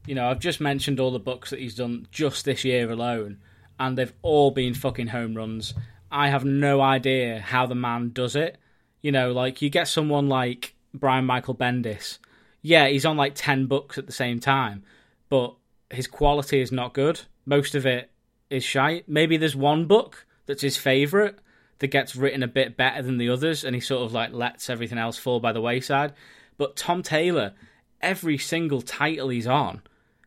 you 0.08 0.16
know, 0.16 0.30
I've 0.30 0.40
just 0.40 0.62
mentioned 0.62 1.00
all 1.00 1.12
the 1.12 1.20
books 1.20 1.50
that 1.52 1.60
he's 1.60 1.76
done 1.76 2.08
just 2.12 2.46
this 2.46 2.64
year 2.64 2.90
alone, 2.90 3.40
and 3.80 3.98
they've 3.98 4.14
all 4.22 4.52
been 4.52 4.74
fucking 4.74 5.08
home 5.08 5.36
runs. 5.36 5.74
I 6.12 6.30
have 6.30 6.46
no 6.46 6.82
idea 6.82 7.40
how 7.40 7.66
the 7.66 7.76
man 7.76 8.10
does 8.10 8.36
it. 8.36 8.58
You 9.02 9.12
know, 9.12 9.32
like 9.32 9.62
you 9.62 9.70
get 9.70 9.88
someone 9.88 10.28
like 10.28 10.76
Brian 10.94 11.26
Michael 11.26 11.56
Bendis. 11.56 12.18
Yeah, 12.62 12.88
he's 12.88 13.06
on 13.06 13.18
like 13.18 13.34
ten 13.36 13.68
books 13.68 13.98
at 13.98 14.06
the 14.06 14.12
same 14.12 14.40
time, 14.40 14.84
but 15.30 15.56
his 15.90 16.08
quality 16.08 16.60
is 16.60 16.72
not 16.72 16.94
good. 16.94 17.22
Most 17.46 17.74
of 17.74 17.86
it 17.86 18.12
is 18.50 18.64
shite. 18.64 19.08
Maybe 19.08 19.38
there's 19.38 19.56
one 19.56 19.86
book 19.86 20.26
that's 20.46 20.62
his 20.62 20.78
favourite 20.78 21.36
that 21.80 21.88
gets 21.88 22.16
written 22.16 22.44
a 22.44 22.48
bit 22.48 22.76
better 22.76 23.02
than 23.02 23.18
the 23.18 23.30
others, 23.30 23.64
and 23.64 23.74
he 23.74 23.80
sort 23.80 24.04
of 24.04 24.12
like 24.12 24.34
lets 24.34 24.70
everything 24.70 24.98
else 24.98 25.18
fall 25.18 25.40
by 25.40 25.54
the 25.54 25.62
wayside. 25.62 26.14
But 26.58 26.76
Tom 26.76 27.02
Taylor 27.02 27.54
every 28.02 28.38
single 28.38 28.82
title 28.82 29.30
he's 29.30 29.48
on, 29.48 29.82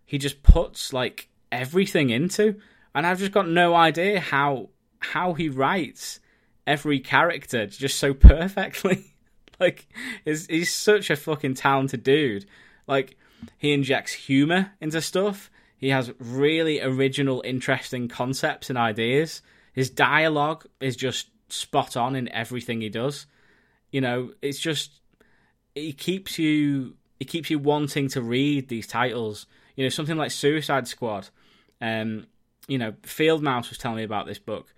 he 0.04 0.18
just 0.18 0.42
puts 0.42 0.92
like 0.92 1.28
everything 1.50 2.10
into, 2.10 2.60
and 2.94 3.06
I've 3.06 3.18
just 3.18 3.32
got 3.32 3.48
no 3.48 3.74
idea 3.74 4.20
how 4.20 4.70
how 5.00 5.34
he 5.34 5.48
writes 5.48 6.20
every 6.66 7.00
character 7.00 7.66
just 7.66 7.98
so 7.98 8.14
perfectly. 8.14 9.14
like, 9.60 9.86
he's, 10.24 10.46
he's 10.46 10.72
such 10.72 11.10
a 11.10 11.16
fucking 11.16 11.54
talented 11.54 12.02
dude. 12.02 12.46
Like, 12.86 13.16
he 13.58 13.72
injects 13.72 14.12
humor 14.12 14.72
into 14.80 15.00
stuff. 15.00 15.50
He 15.76 15.88
has 15.88 16.12
really 16.18 16.80
original, 16.80 17.42
interesting 17.44 18.08
concepts 18.08 18.70
and 18.70 18.78
ideas. 18.78 19.42
His 19.72 19.90
dialogue 19.90 20.66
is 20.80 20.94
just 20.94 21.28
spot 21.48 21.96
on 21.96 22.14
in 22.14 22.28
everything 22.28 22.80
he 22.80 22.88
does. 22.88 23.26
You 23.90 24.00
know, 24.00 24.32
it's 24.40 24.60
just 24.60 25.00
he 25.74 25.92
keeps 25.92 26.38
you 26.38 26.94
he 27.18 27.24
keeps 27.24 27.50
you 27.50 27.58
wanting 27.58 28.08
to 28.08 28.22
read 28.22 28.68
these 28.68 28.86
titles. 28.86 29.46
You 29.74 29.84
know, 29.84 29.88
something 29.88 30.16
like 30.16 30.30
Suicide 30.30 30.86
Squad. 30.86 31.28
Um, 31.80 32.26
you 32.68 32.78
know, 32.78 32.94
Field 33.02 33.42
Mouse 33.42 33.68
was 33.68 33.78
telling 33.78 33.98
me 33.98 34.04
about 34.04 34.26
this 34.26 34.38
book. 34.38 34.72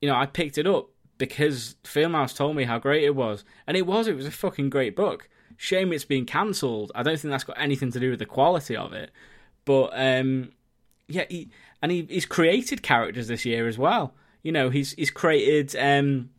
You 0.00 0.08
know, 0.08 0.16
I 0.16 0.26
picked 0.26 0.58
it 0.58 0.66
up 0.66 0.88
because 1.18 1.76
Field 1.84 2.12
Mouse 2.12 2.34
told 2.34 2.56
me 2.56 2.64
how 2.64 2.78
great 2.78 3.04
it 3.04 3.14
was, 3.14 3.44
and 3.66 3.76
it 3.76 3.86
was. 3.86 4.06
It 4.06 4.16
was 4.16 4.26
a 4.26 4.30
fucking 4.30 4.70
great 4.70 4.96
book. 4.96 5.28
Shame 5.56 5.92
it's 5.92 6.04
been 6.04 6.26
cancelled. 6.26 6.90
I 6.94 7.02
don't 7.02 7.18
think 7.18 7.30
that's 7.30 7.44
got 7.44 7.60
anything 7.60 7.92
to 7.92 8.00
do 8.00 8.10
with 8.10 8.18
the 8.18 8.26
quality 8.26 8.76
of 8.76 8.92
it, 8.92 9.10
but 9.64 9.90
um, 9.94 10.50
yeah, 11.08 11.24
he, 11.28 11.50
and 11.82 11.92
he, 11.92 12.06
he's 12.08 12.26
created 12.26 12.82
characters 12.82 13.28
this 13.28 13.44
year 13.44 13.68
as 13.68 13.78
well. 13.78 14.14
You 14.42 14.52
know, 14.52 14.70
he's 14.70 14.92
he's 14.92 15.10
created 15.10 15.76
um, 15.76 16.30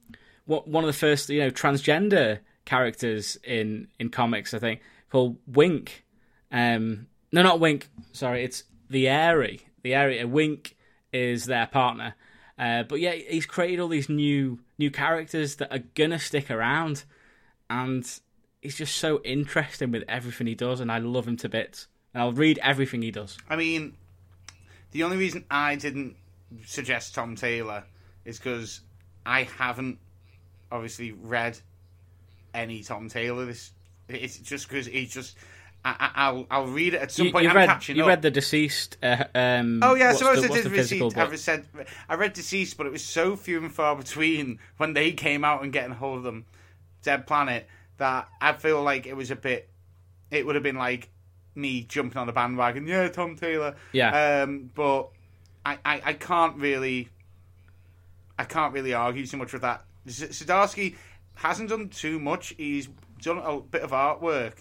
what 0.46 0.68
one 0.68 0.84
of 0.84 0.88
the 0.88 0.94
first 0.94 1.30
you 1.30 1.40
know 1.40 1.52
transgender 1.52 2.40
characters 2.66 3.38
in 3.44 3.88
in 4.00 4.10
comics. 4.10 4.54
I 4.54 4.60
think 4.60 4.82
called 5.10 5.38
Wink. 5.48 6.06
Um, 6.52 7.08
no, 7.32 7.42
not 7.42 7.60
Wink. 7.60 7.90
Sorry, 8.12 8.44
it's 8.44 8.64
the 8.90 9.08
Aerie. 9.08 9.65
The 9.86 9.94
Aerie. 9.94 10.26
Wink 10.26 10.76
is 11.14 11.46
their 11.46 11.68
partner. 11.68 12.16
Uh, 12.58 12.82
but 12.82 13.00
yeah, 13.00 13.12
he's 13.12 13.46
created 13.46 13.80
all 13.80 13.88
these 13.88 14.10
new 14.10 14.58
new 14.80 14.90
characters 14.90 15.58
that 15.58 15.72
are 15.72 15.84
gonna 15.94 16.18
stick 16.18 16.50
around, 16.50 17.04
and 17.70 18.04
he's 18.64 18.78
just 18.78 18.98
so 18.98 19.22
interesting 19.24 19.92
with 19.92 20.04
everything 20.08 20.48
he 20.48 20.56
does, 20.56 20.80
and 20.80 20.92
I 20.92 20.98
love 20.98 21.28
him 21.28 21.38
to 21.38 21.50
bits. 21.50 21.88
And 22.16 22.24
I'll 22.24 22.32
read 22.32 22.58
everything 22.64 23.04
he 23.04 23.12
does. 23.12 23.38
I 23.48 23.58
mean, 23.58 23.96
the 24.90 25.04
only 25.04 25.18
reason 25.18 25.46
I 25.52 25.76
didn't 25.76 26.16
suggest 26.66 27.14
Tom 27.14 27.36
Taylor 27.36 27.84
is 28.26 28.40
because 28.40 28.82
I 29.24 29.44
haven't 29.44 30.00
obviously 30.72 31.12
read 31.12 31.60
any 32.56 32.82
Tom 32.82 33.08
Taylor. 33.08 33.46
This 33.46 33.72
it's 34.10 34.40
just 34.40 34.68
because 34.68 34.88
he 34.88 35.06
just. 35.06 35.38
I, 35.86 36.12
I, 36.16 36.32
will 36.32 36.48
I'll 36.50 36.66
read 36.66 36.96
it 36.96 37.02
at 37.02 37.12
some 37.12 37.28
You, 37.28 37.32
point. 37.32 37.44
you 37.44 37.50
I'm 37.52 37.56
read 37.56 37.70
catching 37.70 37.96
you 37.96 38.04
up. 38.04 38.08
read 38.08 38.22
the 38.24 38.32
DCeased. 38.32 38.98
Uh, 39.04 39.26
um, 39.36 39.82
Oh 39.84 39.94
yeah, 39.94 40.10
I 40.10 40.14
suppose 40.14 40.42
the, 40.42 40.52
I 40.52 40.62
did. 40.62 41.18
I 41.18 41.36
said 41.36 41.68
I 42.10 42.16
read 42.16 42.34
DCeased, 42.34 42.76
but 42.76 42.88
it 42.88 42.92
was 42.92 43.04
so 43.04 43.36
few 43.36 43.60
and 43.60 43.72
far 43.72 43.96
between 43.96 44.60
when 44.78 44.94
they 44.94 45.12
came 45.12 45.46
out 45.46 45.62
and 45.62 45.72
getting 45.72 45.92
hold 45.92 46.18
of 46.18 46.24
them, 46.24 46.46
Dead 47.04 47.28
Planet, 47.28 47.68
that 47.98 48.28
I 48.42 48.54
feel 48.54 48.82
like 48.82 49.06
it 49.06 49.16
was 49.16 49.30
a 49.30 49.36
bit. 49.36 49.70
It 50.32 50.46
would 50.48 50.56
have 50.56 50.64
been 50.64 50.76
like 50.78 51.10
me 51.54 51.84
jumping 51.84 52.18
on 52.18 52.26
the 52.26 52.34
bandwagon. 52.34 52.88
Yeah, 52.88 53.08
Tom 53.10 53.36
Taylor. 53.36 53.76
Yeah. 53.92 54.42
Um, 54.44 54.72
but 54.74 55.10
I, 55.64 55.78
I, 55.86 56.02
I 56.04 56.14
can't 56.14 56.58
really. 56.58 57.10
I 58.40 58.44
can't 58.44 58.74
really 58.74 58.94
argue 58.96 59.26
too 59.28 59.38
much 59.38 59.54
with 59.54 59.62
that. 59.62 59.86
Zdarsky 60.08 60.96
hasn't 61.36 61.70
done 61.70 61.90
too 61.90 62.20
much. 62.20 62.56
He's 62.58 62.90
done 63.22 63.38
a 63.38 63.60
bit 63.62 63.84
of 63.84 63.92
artwork 63.92 64.56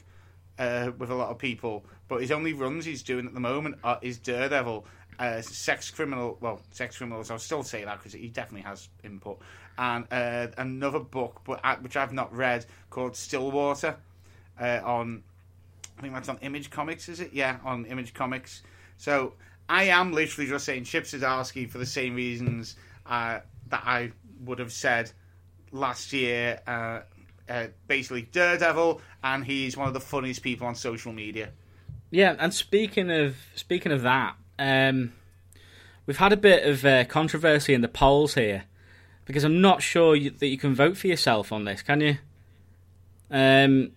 uh, 0.59 0.93
with 0.99 1.11
a 1.11 1.15
lot 1.15 1.31
of 1.31 1.39
people, 1.39 1.85
but 2.09 2.21
his 2.21 2.31
only 2.31 2.53
runs 2.53 2.85
he's 2.85 3.03
doing 3.03 3.27
at 3.27 3.35
the 3.35 3.41
moment 3.41 3.77
are, 3.85 3.99
is 4.03 4.19
Daredevil, 4.19 4.87
uh, 5.19 5.41
Sex 5.41 5.91
Criminal. 5.91 6.39
Well, 6.41 6.61
Sex 6.71 6.99
Criminals. 6.99 7.31
I'll 7.31 7.39
still 7.39 7.63
say 7.63 7.85
that 7.85 7.99
because 7.99 8.13
he 8.13 8.29
definitely 8.29 8.69
has 8.69 8.89
input. 9.03 9.41
And 9.77 10.07
uh, 10.13 10.49
another 10.57 11.01
book, 11.01 11.41
but 11.45 11.61
which 11.83 11.97
I've 11.97 12.13
not 12.13 12.35
read, 12.35 12.67
called 12.91 13.17
Stillwater, 13.17 13.97
uh, 14.61 14.81
on 14.85 15.23
I 15.99 16.03
think 16.03 16.15
that's 16.15 16.29
on 16.29 16.39
Image 16.39 16.71
Comics, 16.71 17.09
is 17.09 17.21
it? 17.21 17.33
Yeah, 17.33 17.59
on 17.65 17.87
Image 17.87 18.15
Comics. 18.15 18.63
So 18.97 19.35
I 19.69 19.85
am 19.85 20.13
literally 20.13 20.49
just 20.49 20.65
saying 20.65 20.85
Chip 20.85 21.05
Zdarsky 21.05 21.69
for 21.69 21.79
the 21.79 21.87
same 21.87 22.15
reasons 22.15 22.77
uh, 23.07 23.41
that 23.69 23.83
I 23.85 24.13
would 24.45 24.59
have 24.59 24.73
said 24.73 25.11
last 25.73 26.13
year. 26.13 26.61
Uh, 26.67 27.01
uh, 27.49 27.67
basically, 27.89 28.23
Daredevil, 28.23 29.01
and 29.23 29.45
he's 29.45 29.77
one 29.77 29.89
of 29.89 29.95
the 29.95 30.01
funniest 30.01 30.43
people 30.43 30.67
on 30.67 30.75
social 30.75 31.13
media. 31.13 31.51
Yeah, 32.11 32.37
and 32.39 32.53
speaking 32.55 33.11
of 33.11 33.37
speaking 33.55 33.91
of 33.93 34.03
that, 34.03 34.35
um, 34.59 35.13
we've 36.07 36.17
had 36.19 36.33
a 36.33 36.37
bit 36.37 36.65
of 36.67 36.85
uh, 36.85 37.05
controversy 37.05 37.75
in 37.75 37.81
the 37.81 37.89
polls 37.89 38.35
here 38.35 38.65
because 39.25 39.43
I'm 39.45 39.61
not 39.61 39.83
sure 39.83 40.15
you, 40.15 40.31
that 40.31 40.47
you 40.47 40.59
can 40.59 40.75
vote 40.75 40.97
for 40.97 41.07
yourself 41.07 41.51
on 41.53 41.65
this, 41.65 41.83
can 41.83 42.01
you? 42.01 42.19
Um, 43.31 43.93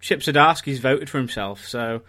Chip 0.00 0.20
Zdarsky's 0.20 0.80
voted 0.80 1.08
for 1.08 1.18
himself, 1.18 1.66
so 1.66 2.02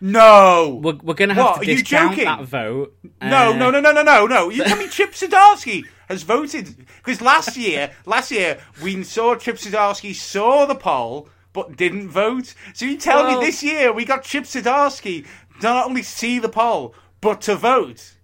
No, 0.00 0.80
we're, 0.82 0.94
we're 1.02 1.14
going 1.14 1.28
to 1.28 1.34
have 1.34 1.44
What, 1.44 1.54
to 1.56 1.60
are 1.60 1.64
you 1.64 1.76
discount 1.78 2.12
joking? 2.12 2.24
that 2.24 2.44
vote. 2.44 2.96
no, 3.20 3.50
Uh, 3.52 3.56
no, 3.56 3.70
no, 3.70 3.80
no, 3.80 3.92
no, 3.92 4.02
no, 4.02 4.26
no. 4.26 4.48
You 4.48 4.64
tell 4.64 4.78
me 4.78 4.88
Chip 4.88 5.10
Zdarsky 5.12 5.84
has 6.08 6.22
voted 6.22 6.74
because 7.04 7.20
last 7.20 7.56
year, 7.56 7.90
last 8.06 8.30
year 8.30 8.58
we 8.82 9.02
saw 9.04 9.34
Chip 9.36 9.56
Zdarsky 9.56 10.14
saw 10.14 10.66
the 10.66 10.74
poll 10.74 11.28
but 11.52 11.76
didn't 11.76 12.08
vote. 12.08 12.54
So 12.74 12.84
you 12.84 12.96
tell 12.96 13.24
Well- 13.24 13.40
me 13.40 13.46
this 13.46 13.62
year 13.62 13.92
we 13.92 14.04
got 14.04 14.24
Chip 14.24 14.44
Zdarsky 14.44 15.24
to 15.60 15.66
not 15.66 15.86
only 15.86 16.02
see 16.02 16.38
the 16.38 16.48
poll 16.48 16.94
but 17.20 17.40
to 17.42 17.54
vote. 17.56 18.14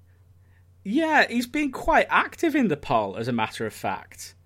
Yeah, 0.82 1.26
he's 1.28 1.46
been 1.46 1.72
quite 1.72 2.06
active 2.08 2.54
in 2.56 2.68
the 2.68 2.76
poll, 2.76 3.16
as 3.16 3.28
a 3.28 3.32
matter 3.32 3.66
of 3.66 3.72
fact. 3.74 4.34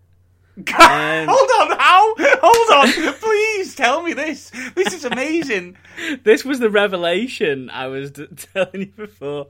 Um, 0.57 1.27
Hold 1.29 1.51
on, 1.73 1.79
how? 1.79 2.15
Hold 2.19 2.87
on, 2.89 3.15
please 3.15 3.75
tell 3.75 4.03
me 4.05 4.13
this. 4.13 4.51
This 4.77 4.93
is 4.95 5.05
amazing. 5.05 5.77
this 6.23 6.45
was 6.45 6.61
the 6.61 6.71
revelation 6.71 7.71
I 7.71 7.89
was 7.89 8.13
d- 8.13 8.29
telling 8.55 8.81
you 8.83 8.93
before. 8.97 9.49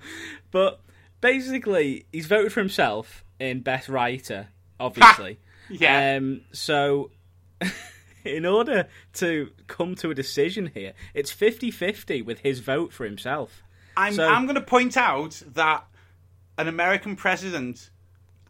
But 0.51 0.81
basically, 1.21 2.07
he's 2.13 2.27
voted 2.27 2.53
for 2.55 2.61
himself 2.61 3.23
in 3.45 3.61
Best 3.61 3.89
Writer, 3.89 4.49
obviously. 4.81 5.39
Yeah. 5.71 6.17
Um, 6.17 6.43
so, 6.53 7.11
in 8.25 8.47
order 8.47 8.89
to 9.15 9.51
come 9.67 9.95
to 9.97 10.11
a 10.11 10.15
decision 10.15 10.71
here, 10.75 10.93
it's 11.15 11.31
50 11.31 11.71
50 11.71 12.23
with 12.23 12.41
his 12.41 12.61
vote 12.61 12.93
for 12.93 13.05
himself. 13.05 13.63
I'm 13.97 14.15
So- 14.15 14.29
I'm 14.29 14.45
going 14.47 14.57
to 14.57 14.61
point 14.61 14.97
out 14.97 15.43
that 15.55 15.85
an 16.59 16.69
American 16.69 17.17
president 17.17 17.91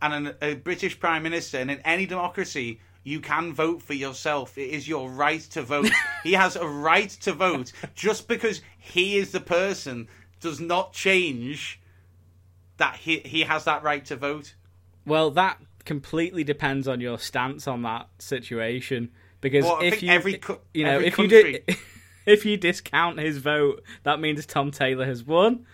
and 0.00 0.12
an, 0.28 0.34
a 0.42 0.54
British 0.54 0.98
prime 1.00 1.22
minister, 1.22 1.58
and 1.58 1.70
in 1.70 1.80
any 1.80 2.06
democracy, 2.06 2.80
you 3.02 3.20
can 3.20 3.52
vote 3.52 3.82
for 3.82 3.94
yourself. 3.94 4.56
It 4.58 4.70
is 4.70 4.88
your 4.88 5.08
right 5.10 5.40
to 5.40 5.62
vote. 5.62 5.90
he 6.22 6.32
has 6.32 6.56
a 6.56 6.66
right 6.66 7.10
to 7.22 7.32
vote. 7.32 7.72
Just 7.94 8.28
because 8.28 8.60
he 8.78 9.16
is 9.16 9.32
the 9.32 9.40
person 9.40 10.08
does 10.40 10.60
not 10.60 10.92
change 10.92 11.80
that 12.76 12.96
he 12.96 13.20
he 13.20 13.42
has 13.42 13.64
that 13.64 13.82
right 13.82 14.04
to 14.06 14.16
vote. 14.16 14.54
Well, 15.06 15.30
that 15.32 15.60
completely 15.84 16.44
depends 16.44 16.88
on 16.88 17.00
your 17.00 17.18
stance 17.18 17.68
on 17.68 17.82
that 17.82 18.08
situation. 18.18 19.10
Because 19.40 19.64
Well, 19.64 19.80
if 19.82 20.02
you, 20.02 20.10
every 20.10 20.40
you 20.72 20.84
know, 20.84 20.98
if 20.98 21.18
you 21.18 21.28
do, 21.28 21.58
if 22.26 22.46
you 22.46 22.56
discount 22.56 23.18
his 23.18 23.38
vote, 23.38 23.82
that 24.02 24.20
means 24.20 24.46
Tom 24.46 24.70
Taylor 24.70 25.04
has 25.04 25.22
won. 25.22 25.66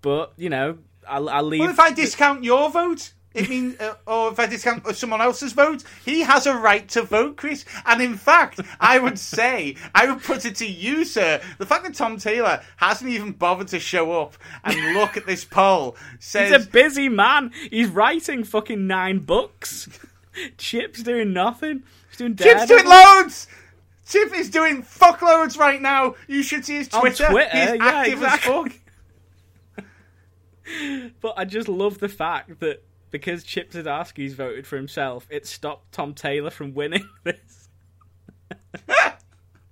But 0.00 0.32
you 0.36 0.48
know, 0.48 0.78
I'll, 1.06 1.28
I'll 1.28 1.42
leave. 1.42 1.60
Well, 1.60 1.70
if 1.70 1.80
I 1.80 1.92
discount 1.92 2.44
your 2.44 2.70
vote, 2.70 3.12
it 3.38 3.48
means, 3.48 3.80
uh, 3.80 3.94
or 4.06 4.32
if 4.32 4.38
I 4.38 4.46
discount 4.46 4.86
someone 4.96 5.20
else's 5.20 5.52
vote, 5.52 5.84
he 6.04 6.20
has 6.20 6.46
a 6.46 6.54
right 6.56 6.88
to 6.90 7.02
vote, 7.02 7.36
Chris. 7.36 7.64
And 7.86 8.02
in 8.02 8.16
fact, 8.16 8.60
I 8.80 8.98
would 8.98 9.18
say, 9.18 9.76
I 9.94 10.10
would 10.10 10.22
put 10.22 10.44
it 10.44 10.56
to 10.56 10.66
you, 10.66 11.04
sir. 11.04 11.40
The 11.58 11.66
fact 11.66 11.84
that 11.84 11.94
Tom 11.94 12.18
Taylor 12.18 12.62
hasn't 12.76 13.10
even 13.10 13.32
bothered 13.32 13.68
to 13.68 13.80
show 13.80 14.20
up 14.20 14.34
and 14.64 14.94
look 14.98 15.16
at 15.16 15.26
this 15.26 15.44
poll 15.44 15.96
says 16.18 16.52
He's 16.52 16.66
a 16.66 16.70
busy 16.70 17.08
man. 17.08 17.52
He's 17.70 17.88
writing 17.88 18.44
fucking 18.44 18.86
nine 18.86 19.20
books. 19.20 19.88
Chip's 20.58 21.02
doing 21.02 21.32
nothing. 21.32 21.82
He's 22.10 22.18
doing 22.18 22.36
Chip's 22.36 22.66
doing 22.66 22.86
loads. 22.86 23.46
Chip 24.06 24.32
is 24.34 24.48
doing 24.48 24.82
fuckloads 24.82 25.58
right 25.58 25.80
now. 25.82 26.14
You 26.26 26.42
should 26.42 26.64
see 26.64 26.76
his 26.76 26.88
On 26.94 27.00
Twitter. 27.00 27.26
Twitter, 27.26 27.50
He's 27.50 27.78
yeah, 27.78 27.86
active 27.86 28.14
exactly. 28.14 28.52
as 28.54 28.64
fuck. 28.64 28.72
But 31.20 31.34
I 31.36 31.44
just 31.44 31.68
love 31.68 31.98
the 31.98 32.08
fact 32.08 32.60
that 32.60 32.82
because 33.10 33.42
Chip 33.44 33.72
Zdarsky's 33.72 34.34
voted 34.34 34.66
for 34.66 34.76
himself, 34.76 35.26
it 35.30 35.46
stopped 35.46 35.92
Tom 35.92 36.14
Taylor 36.14 36.50
from 36.50 36.74
winning 36.74 37.08
this. 37.24 37.68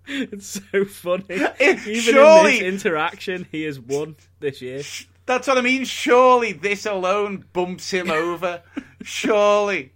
it's 0.07 0.61
so 0.73 0.85
funny. 0.85 1.25
Even 1.61 1.79
surely- 2.01 2.59
in 2.59 2.65
this 2.75 2.85
interaction, 2.85 3.47
he 3.51 3.63
has 3.65 3.79
won 3.81 4.17
this 4.41 4.61
year. 4.63 4.83
That's 5.27 5.49
what 5.49 5.59
I 5.59 5.61
mean. 5.61 5.85
Surely 5.85 6.53
this 6.53 6.87
alone 6.87 7.45
bumps 7.53 7.91
him 7.91 8.11
over. 8.11 8.63
Surely. 9.03 9.93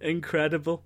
Incredible. 0.00 0.84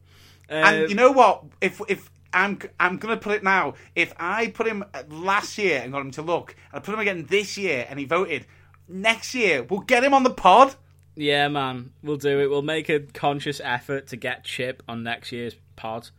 And 0.48 0.84
Um, 0.84 0.88
you 0.88 0.94
know 0.94 1.10
what? 1.12 1.44
If 1.60 1.80
if 1.88 2.10
I'm 2.32 2.58
I'm 2.80 2.96
gonna 2.96 3.16
put 3.16 3.34
it 3.36 3.42
now. 3.44 3.74
If 3.94 4.12
I 4.18 4.48
put 4.48 4.66
him 4.66 4.84
last 5.08 5.58
year 5.58 5.80
and 5.82 5.92
got 5.92 6.00
him 6.00 6.10
to 6.12 6.22
look, 6.22 6.56
and 6.72 6.78
I 6.78 6.84
put 6.84 6.94
him 6.94 7.00
again 7.00 7.26
this 7.28 7.56
year 7.58 7.86
and 7.88 7.98
he 7.98 8.04
voted, 8.06 8.46
next 8.88 9.34
year 9.34 9.62
we'll 9.62 9.80
get 9.80 10.02
him 10.02 10.14
on 10.14 10.22
the 10.22 10.30
pod. 10.30 10.74
Yeah, 11.16 11.48
man, 11.48 11.90
we'll 12.02 12.16
do 12.16 12.40
it. 12.40 12.50
We'll 12.50 12.62
make 12.62 12.88
a 12.88 13.00
conscious 13.00 13.60
effort 13.62 14.08
to 14.08 14.16
get 14.16 14.44
Chip 14.44 14.82
on 14.88 15.02
next 15.04 15.30
year's 15.32 15.54
pod. 15.76 16.10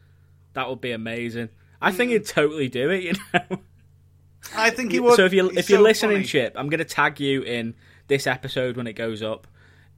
That 0.54 0.70
would 0.70 0.82
be 0.82 0.92
amazing. 0.92 1.50
I 1.82 1.92
think 1.92 2.12
he'd 2.12 2.26
totally 2.26 2.70
do 2.70 2.90
it. 2.90 3.04
You 3.04 3.14
know. 3.34 3.60
I 4.56 4.70
think 4.70 4.92
he 4.92 5.00
would. 5.00 5.16
So 5.16 5.26
if 5.26 5.34
you 5.34 5.50
if 5.50 5.70
you're 5.70 5.80
so 5.80 5.84
listening, 5.84 6.18
funny. 6.18 6.26
Chip, 6.26 6.54
I'm 6.56 6.70
going 6.70 6.80
to 6.80 6.86
tag 6.86 7.20
you 7.20 7.42
in 7.42 7.76
this 8.08 8.28
episode 8.28 8.78
when 8.78 8.88
it 8.88 8.94
goes 8.94 9.22
up. 9.22 9.48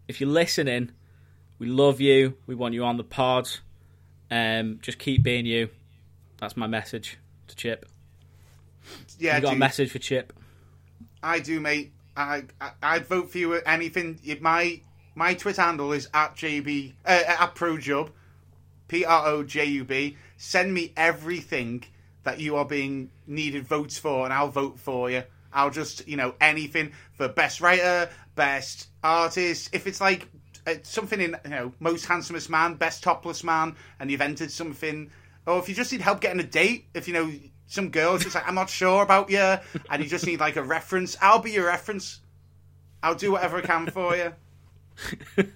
If 0.07 0.21
you're 0.21 0.29
listening, 0.29 0.91
we 1.59 1.67
love 1.67 2.01
you. 2.01 2.35
We 2.47 2.55
want 2.55 2.73
you 2.73 2.83
on 2.83 2.97
the 2.97 3.03
pod. 3.03 3.49
Um, 4.31 4.79
just 4.81 4.99
keep 4.99 5.23
being 5.23 5.45
you. 5.45 5.69
That's 6.37 6.57
my 6.57 6.67
message 6.67 7.17
to 7.47 7.55
Chip. 7.55 7.85
yeah, 9.19 9.35
you 9.35 9.41
got 9.41 9.53
a 9.53 9.57
message 9.57 9.91
for 9.91 9.99
Chip? 9.99 10.33
I 11.21 11.39
do, 11.39 11.59
mate. 11.59 11.91
I, 12.15 12.43
I 12.59 12.71
I'd 12.81 13.05
vote 13.05 13.31
for 13.31 13.37
you 13.37 13.53
at 13.55 13.63
anything. 13.65 14.19
My 14.41 14.81
my 15.17 15.33
Twitter 15.33 15.63
handle 15.63 15.93
is 15.93 16.07
at 16.13 16.35
jb 16.35 16.93
uh, 17.03 17.23
at 17.27 17.55
projub, 17.55 18.11
p 18.87 19.03
r 19.03 19.25
o 19.25 19.43
j 19.43 19.65
u 19.65 19.83
b. 19.83 20.15
Send 20.37 20.71
me 20.71 20.93
everything 20.95 21.83
that 22.23 22.39
you 22.39 22.55
are 22.55 22.65
being 22.65 23.09
needed 23.25 23.67
votes 23.67 23.97
for, 23.97 24.25
and 24.25 24.31
I'll 24.31 24.49
vote 24.49 24.77
for 24.77 25.09
you. 25.09 25.23
I'll 25.51 25.71
just 25.71 26.07
you 26.07 26.17
know 26.17 26.35
anything 26.39 26.91
for 27.13 27.27
best 27.27 27.61
writer, 27.61 28.11
best 28.35 28.89
artist. 29.03 29.71
If 29.73 29.87
it's 29.87 29.99
like 29.99 30.27
uh, 30.67 30.75
something 30.83 31.19
in 31.19 31.35
you 31.43 31.49
know 31.49 31.73
most 31.79 32.05
handsomest 32.05 32.51
man, 32.51 32.75
best 32.75 33.01
topless 33.01 33.43
man, 33.43 33.75
and 33.99 34.11
you've 34.11 34.21
entered 34.21 34.51
something, 34.51 35.09
or 35.47 35.57
if 35.57 35.67
you 35.67 35.73
just 35.73 35.91
need 35.91 36.01
help 36.01 36.21
getting 36.21 36.39
a 36.39 36.47
date, 36.47 36.85
if 36.93 37.07
you 37.07 37.15
know 37.15 37.31
some 37.65 37.89
girls 37.89 38.21
just 38.21 38.35
like 38.35 38.47
I'm 38.47 38.53
not 38.53 38.69
sure 38.69 39.01
about 39.01 39.31
you, 39.31 39.57
and 39.89 40.03
you 40.03 40.07
just 40.07 40.27
need 40.27 40.39
like 40.39 40.57
a 40.57 40.63
reference, 40.63 41.17
I'll 41.19 41.39
be 41.39 41.53
your 41.53 41.65
reference. 41.65 42.19
I'll 43.01 43.15
do 43.15 43.31
whatever 43.31 43.57
I 43.57 43.61
can 43.61 43.87
for 43.87 44.15
you. 44.15 44.33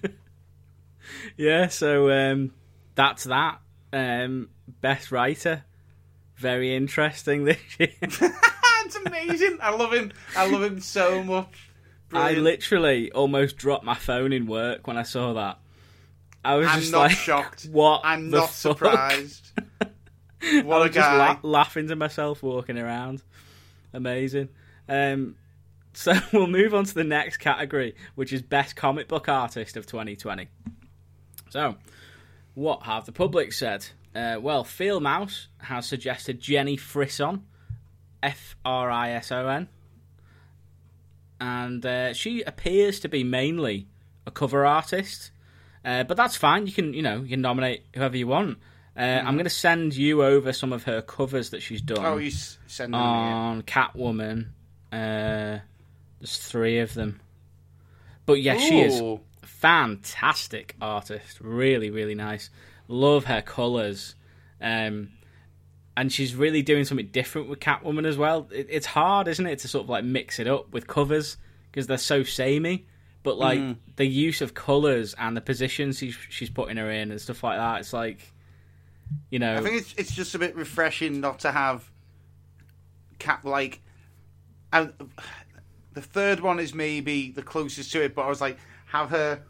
Yeah. 1.36 1.68
So 1.68 2.10
um, 2.10 2.52
that's 2.94 3.24
that. 3.24 3.60
Um, 3.92 4.48
best 4.80 5.12
writer. 5.12 5.64
Very 6.36 6.74
interesting 6.74 7.44
this 7.46 7.58
year. 7.78 7.92
it's 8.02 8.96
amazing. 9.06 9.58
I 9.62 9.70
love 9.70 9.92
him. 9.92 10.12
I 10.36 10.48
love 10.50 10.62
him 10.62 10.80
so 10.80 11.22
much. 11.22 11.68
I 12.12 12.34
literally 12.34 13.10
almost 13.12 13.56
dropped 13.56 13.84
my 13.84 13.94
phone 13.94 14.32
in 14.32 14.46
work 14.46 14.86
when 14.86 14.98
I 14.98 15.02
saw 15.02 15.32
that. 15.34 15.58
I 16.44 16.56
was 16.56 16.66
I'm 16.68 16.80
just 16.80 16.92
not 16.92 16.98
like, 17.02 17.10
shocked. 17.12 17.68
What? 17.70 18.02
I'm 18.04 18.28
not 18.30 18.50
fuck? 18.50 18.76
surprised. 18.76 19.52
I 20.42 20.62
What 20.62 20.78
a 20.78 20.80
was 20.86 20.90
just 20.94 21.08
guy. 21.08 21.16
la- 21.16 21.38
laughing 21.42 21.88
to 21.88 21.96
myself 21.96 22.42
walking 22.42 22.78
around. 22.78 23.22
Amazing. 23.94 24.48
Um, 24.88 25.36
so 25.92 26.12
we'll 26.32 26.46
move 26.46 26.74
on 26.74 26.84
to 26.84 26.94
the 26.94 27.04
next 27.04 27.38
category, 27.38 27.94
which 28.14 28.32
is 28.32 28.42
best 28.42 28.76
comic 28.76 29.08
book 29.08 29.28
artist 29.28 29.76
of 29.76 29.86
2020. 29.86 30.48
So, 31.50 31.76
what 32.54 32.82
have 32.84 33.06
the 33.06 33.12
public 33.12 33.52
said? 33.52 33.86
Uh, 34.14 34.36
well, 34.40 34.64
Field 34.64 35.02
Mouse 35.02 35.48
has 35.58 35.86
suggested 35.86 36.40
Jenny 36.40 36.76
Frison, 36.76 37.42
F 38.22 38.56
R 38.64 38.90
I 38.90 39.10
S 39.12 39.32
O 39.32 39.46
N, 39.48 39.68
and 41.40 41.84
uh, 41.84 42.12
she 42.12 42.42
appears 42.42 43.00
to 43.00 43.08
be 43.08 43.24
mainly 43.24 43.88
a 44.26 44.30
cover 44.30 44.64
artist. 44.64 45.30
Uh, 45.84 46.04
but 46.04 46.16
that's 46.16 46.36
fine. 46.36 46.66
You 46.66 46.72
can, 46.72 46.94
you 46.94 47.02
know, 47.02 47.22
you 47.22 47.28
can 47.30 47.40
nominate 47.40 47.84
whoever 47.94 48.16
you 48.16 48.28
want. 48.28 48.58
Uh, 48.96 49.00
I'm 49.00 49.34
going 49.34 49.44
to 49.44 49.50
send 49.50 49.96
you 49.96 50.22
over 50.22 50.52
some 50.52 50.72
of 50.72 50.84
her 50.84 51.00
covers 51.02 51.50
that 51.50 51.62
she's 51.62 51.80
done 51.80 52.04
Oh, 52.04 52.18
you 52.18 52.30
send 52.30 52.92
them 52.94 53.00
me. 53.00 53.06
on 53.06 53.62
Catwoman. 53.62 54.48
Uh, 54.92 55.58
there's 56.22 56.38
three 56.38 56.78
of 56.78 56.94
them. 56.94 57.20
But 58.26 58.34
yeah, 58.34 58.56
she 58.56 58.80
is 58.80 59.00
Ooh. 59.00 59.18
fantastic 59.42 60.76
artist. 60.80 61.40
Really, 61.40 61.90
really 61.90 62.14
nice. 62.14 62.48
Love 62.86 63.24
her 63.24 63.42
colours. 63.42 64.14
Um, 64.60 65.10
and 65.96 66.12
she's 66.12 66.36
really 66.36 66.62
doing 66.62 66.84
something 66.84 67.08
different 67.08 67.48
with 67.48 67.58
Catwoman 67.58 68.06
as 68.06 68.16
well. 68.16 68.48
It, 68.52 68.68
it's 68.70 68.86
hard, 68.86 69.26
isn't 69.26 69.44
it, 69.46 69.58
to 69.58 69.68
sort 69.68 69.82
of 69.84 69.90
like 69.90 70.04
mix 70.04 70.38
it 70.38 70.46
up 70.46 70.72
with 70.72 70.86
covers 70.86 71.36
because 71.72 71.88
they're 71.88 71.98
so 71.98 72.22
samey. 72.22 72.86
But 73.24 73.36
like 73.36 73.58
Mm. 73.58 73.76
the 73.96 74.06
use 74.06 74.40
of 74.40 74.54
colours 74.54 75.14
and 75.18 75.36
the 75.36 75.40
positions 75.40 75.98
she's, 75.98 76.16
she's 76.28 76.50
putting 76.50 76.76
her 76.76 76.90
in 76.90 77.10
and 77.10 77.20
stuff 77.20 77.42
like 77.42 77.58
that, 77.58 77.80
it's 77.80 77.92
like, 77.92 78.32
you 79.30 79.40
know, 79.40 79.56
I 79.56 79.60
think 79.60 79.74
it's 79.76 79.94
it's 79.98 80.14
just 80.14 80.34
a 80.36 80.38
bit 80.38 80.54
refreshing 80.56 81.20
not 81.20 81.40
to 81.40 81.50
have 81.52 81.90
cat 83.18 83.44
like. 83.44 83.80
And 84.72 84.92
the 85.94 86.02
third 86.02 86.40
one 86.40 86.58
is 86.58 86.74
maybe 86.74 87.30
the 87.30 87.42
closest 87.42 87.92
to 87.92 88.02
it, 88.02 88.14
but 88.14 88.22
I 88.22 88.28
was 88.28 88.40
like, 88.40 88.58
have 88.86 89.10
her 89.10 89.42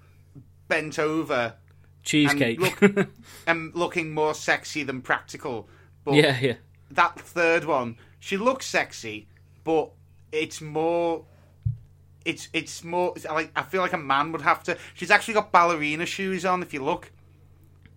bent 0.68 0.98
over 0.98 1.54
cheesecake. 2.02 2.58
and 2.60 2.96
look 2.96 3.08
and 3.46 3.74
looking 3.74 4.12
more 4.12 4.34
sexy 4.34 4.82
than 4.82 5.02
practical. 5.02 5.68
But 6.04 6.14
yeah, 6.14 6.38
yeah. 6.40 6.54
that 6.90 7.18
third 7.18 7.64
one, 7.64 7.96
she 8.18 8.36
looks 8.36 8.66
sexy, 8.66 9.28
but 9.64 9.90
it's 10.30 10.60
more. 10.60 11.24
It's 12.24 12.48
it's 12.52 12.84
more 12.84 13.12
it's 13.16 13.24
like 13.24 13.50
I 13.56 13.62
feel 13.62 13.80
like 13.80 13.92
a 13.92 13.98
man 13.98 14.32
would 14.32 14.42
have 14.42 14.62
to. 14.64 14.78
She's 14.94 15.10
actually 15.10 15.34
got 15.34 15.50
ballerina 15.50 16.06
shoes 16.06 16.44
on. 16.44 16.62
If 16.62 16.72
you 16.72 16.82
look, 16.84 17.10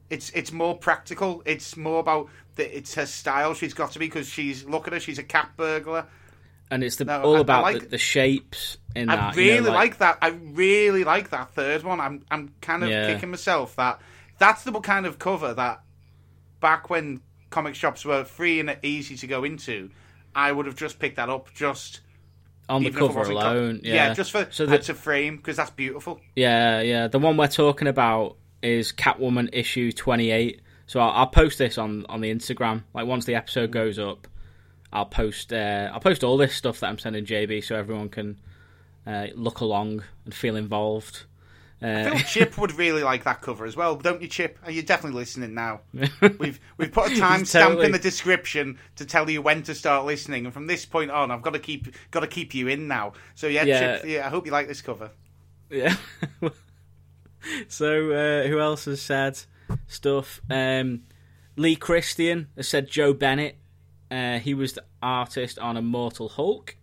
it's 0.10 0.32
it's 0.32 0.52
more 0.52 0.76
practical. 0.78 1.44
It's 1.46 1.78
more 1.78 2.00
about 2.00 2.30
the, 2.56 2.76
it's 2.76 2.96
her 2.96 3.06
style. 3.06 3.54
She's 3.54 3.74
got 3.74 3.92
to 3.92 4.00
be 4.00 4.08
because 4.08 4.28
she's 4.28 4.66
look 4.66 4.88
at 4.88 4.94
her. 4.94 5.00
She's 5.00 5.20
a 5.20 5.24
cat 5.24 5.52
burglar. 5.58 6.08
And 6.72 6.84
it's 6.84 6.96
the, 6.98 7.06
No, 7.06 7.22
all 7.22 7.36
I- 7.36 7.38
I 7.38 7.42
about 7.42 7.64
like- 7.64 7.80
the, 7.84 7.88
the 7.90 7.98
shapes 7.98 8.78
in 8.96 9.10
I 9.10 9.16
that. 9.16 9.36
really 9.36 9.56
you 9.56 9.62
know, 9.62 9.72
like, 9.72 9.98
that. 10.00 10.18
I 10.22 10.30
really 10.30 11.04
like 11.04 11.30
that 11.32 11.52
third 11.54 11.84
one. 11.84 12.00
I'm 12.00 12.24
I'm 12.32 12.54
kind 12.62 12.84
of 12.84 12.90
Yeah. 12.90 13.14
kicking 13.14 13.30
myself 13.32 13.76
that 13.76 14.00
that's 14.38 14.64
the 14.64 14.72
kind 14.80 15.06
of 15.06 15.20
cover 15.20 15.54
that 15.54 15.82
back 16.60 16.90
when 16.90 17.22
comic 17.50 17.76
shops 17.76 18.04
were 18.06 18.24
free 18.24 18.60
and 18.60 18.78
easy 18.84 19.16
to 19.18 19.28
go 19.28 19.44
into, 19.44 19.90
I 20.36 20.52
would 20.52 20.66
have 20.66 20.76
just 20.76 21.00
picked 21.00 21.16
that 21.18 21.30
up 21.30 21.54
just 21.54 22.02
on 22.68 22.82
the 22.82 22.88
even 22.90 22.98
if 22.98 23.04
it 23.04 23.08
cover 23.08 23.20
wasn't 23.20 23.40
co- 23.40 23.52
alone. 23.54 23.82
yeah. 23.84 24.14
just 24.14 24.32
for 24.32 24.48
so 24.50 24.66
the, 24.66 24.78
to 24.80 24.94
frame 24.94 25.38
because 25.38 25.58
that's 25.58 25.70
beautiful. 25.70 26.20
yeah, 26.36 26.82
yeah. 26.82 27.08
The 27.08 27.20
one 27.20 27.38
we're 27.38 27.48
talking 27.48 27.88
about 27.88 28.38
is 28.64 28.92
Catwoman 28.92 29.50
issue 29.54 29.92
twenty 29.92 30.32
eight. 30.32 30.62
So 30.88 31.00
I'll, 31.00 31.12
I'll 31.12 31.28
post 31.28 31.58
this 31.60 31.78
on 31.78 32.06
on 32.10 32.22
the 32.22 32.34
Instagram. 32.34 32.84
Like 32.94 33.06
once 33.08 33.26
the 33.26 33.36
episode 33.36 33.72
goes 33.72 34.00
up, 34.00 34.28
I'll 34.94 35.06
post 35.06 35.52
uh, 35.54 35.90
I'll 35.94 36.00
post 36.00 36.24
all 36.24 36.38
this 36.38 36.56
stuff 36.56 36.80
that 36.80 36.88
I'm 36.88 36.98
sending 36.98 37.26
JB 37.26 37.64
so 37.64 37.76
everyone 37.76 38.10
can 38.10 38.40
uh, 39.06 39.28
look 39.36 39.60
along 39.60 40.04
and 40.26 40.34
feel 40.34 40.56
involved. 40.56 41.24
I 41.82 41.88
Uh, 41.88 42.10
feel 42.12 42.20
Chip 42.20 42.58
would 42.60 42.72
really 42.74 43.04
like 43.04 43.26
that 43.26 43.42
cover 43.42 43.66
as 43.66 43.76
well, 43.76 43.98
don't 43.98 44.22
you, 44.22 44.30
Chip? 44.30 44.58
Are 44.64 44.72
you 44.72 44.82
definitely 44.82 45.20
listening 45.20 45.54
now? 45.54 45.82
We've 46.40 46.60
we've 46.78 46.92
put 46.92 47.12
a 47.12 47.16
timestamp 47.16 47.62
Totally. 47.68 47.86
in 47.88 47.92
the 47.92 48.00
description 48.00 48.80
to 48.96 49.06
tell 49.06 49.30
you 49.30 49.42
when 49.42 49.62
to 49.64 49.76
start 49.76 50.06
listening, 50.06 50.46
and 50.46 50.54
from 50.54 50.68
this 50.68 50.86
point 50.86 51.12
on, 51.12 51.32
I've 51.32 51.42
got 51.42 51.54
to 51.54 51.60
keep 51.60 51.94
got 52.12 52.22
to 52.22 52.28
keep 52.28 52.56
you 52.56 52.70
in 52.70 52.88
now. 52.88 53.14
So 53.36 53.48
yeah, 53.48 53.64
Yeah. 53.66 53.98
Chip, 53.98 54.06
yeah, 54.10 54.26
I 54.26 54.30
hope 54.30 54.46
you 54.46 54.52
like 54.54 54.68
this 54.70 54.82
cover. 54.82 55.12
Yeah. 55.70 55.96
so 57.68 58.12
uh, 58.12 58.48
who 58.48 58.60
else 58.60 58.86
has 58.86 59.02
said 59.02 59.40
stuff? 59.88 60.42
Um, 60.50 61.02
Lee 61.58 61.76
Christian 61.76 62.48
has 62.56 62.68
said 62.68 62.90
Joe 62.90 63.14
Bennett. 63.14 63.58
Uh, 64.12 64.40
he 64.40 64.54
was 64.54 64.74
the 64.74 64.84
artist 65.02 65.58
on 65.60 65.78
Immortal 65.78 66.30
Hulk, 66.30 66.76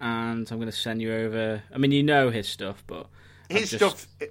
and 0.00 0.50
I'm 0.50 0.58
going 0.58 0.70
to 0.70 0.76
send 0.76 1.00
you 1.00 1.14
over. 1.14 1.62
I 1.72 1.78
mean, 1.78 1.92
you 1.92 2.02
know 2.02 2.30
his 2.30 2.48
stuff, 2.48 2.82
but 2.86 3.06
His 3.48 3.70
just- 3.70 3.98
stuff, 3.98 4.28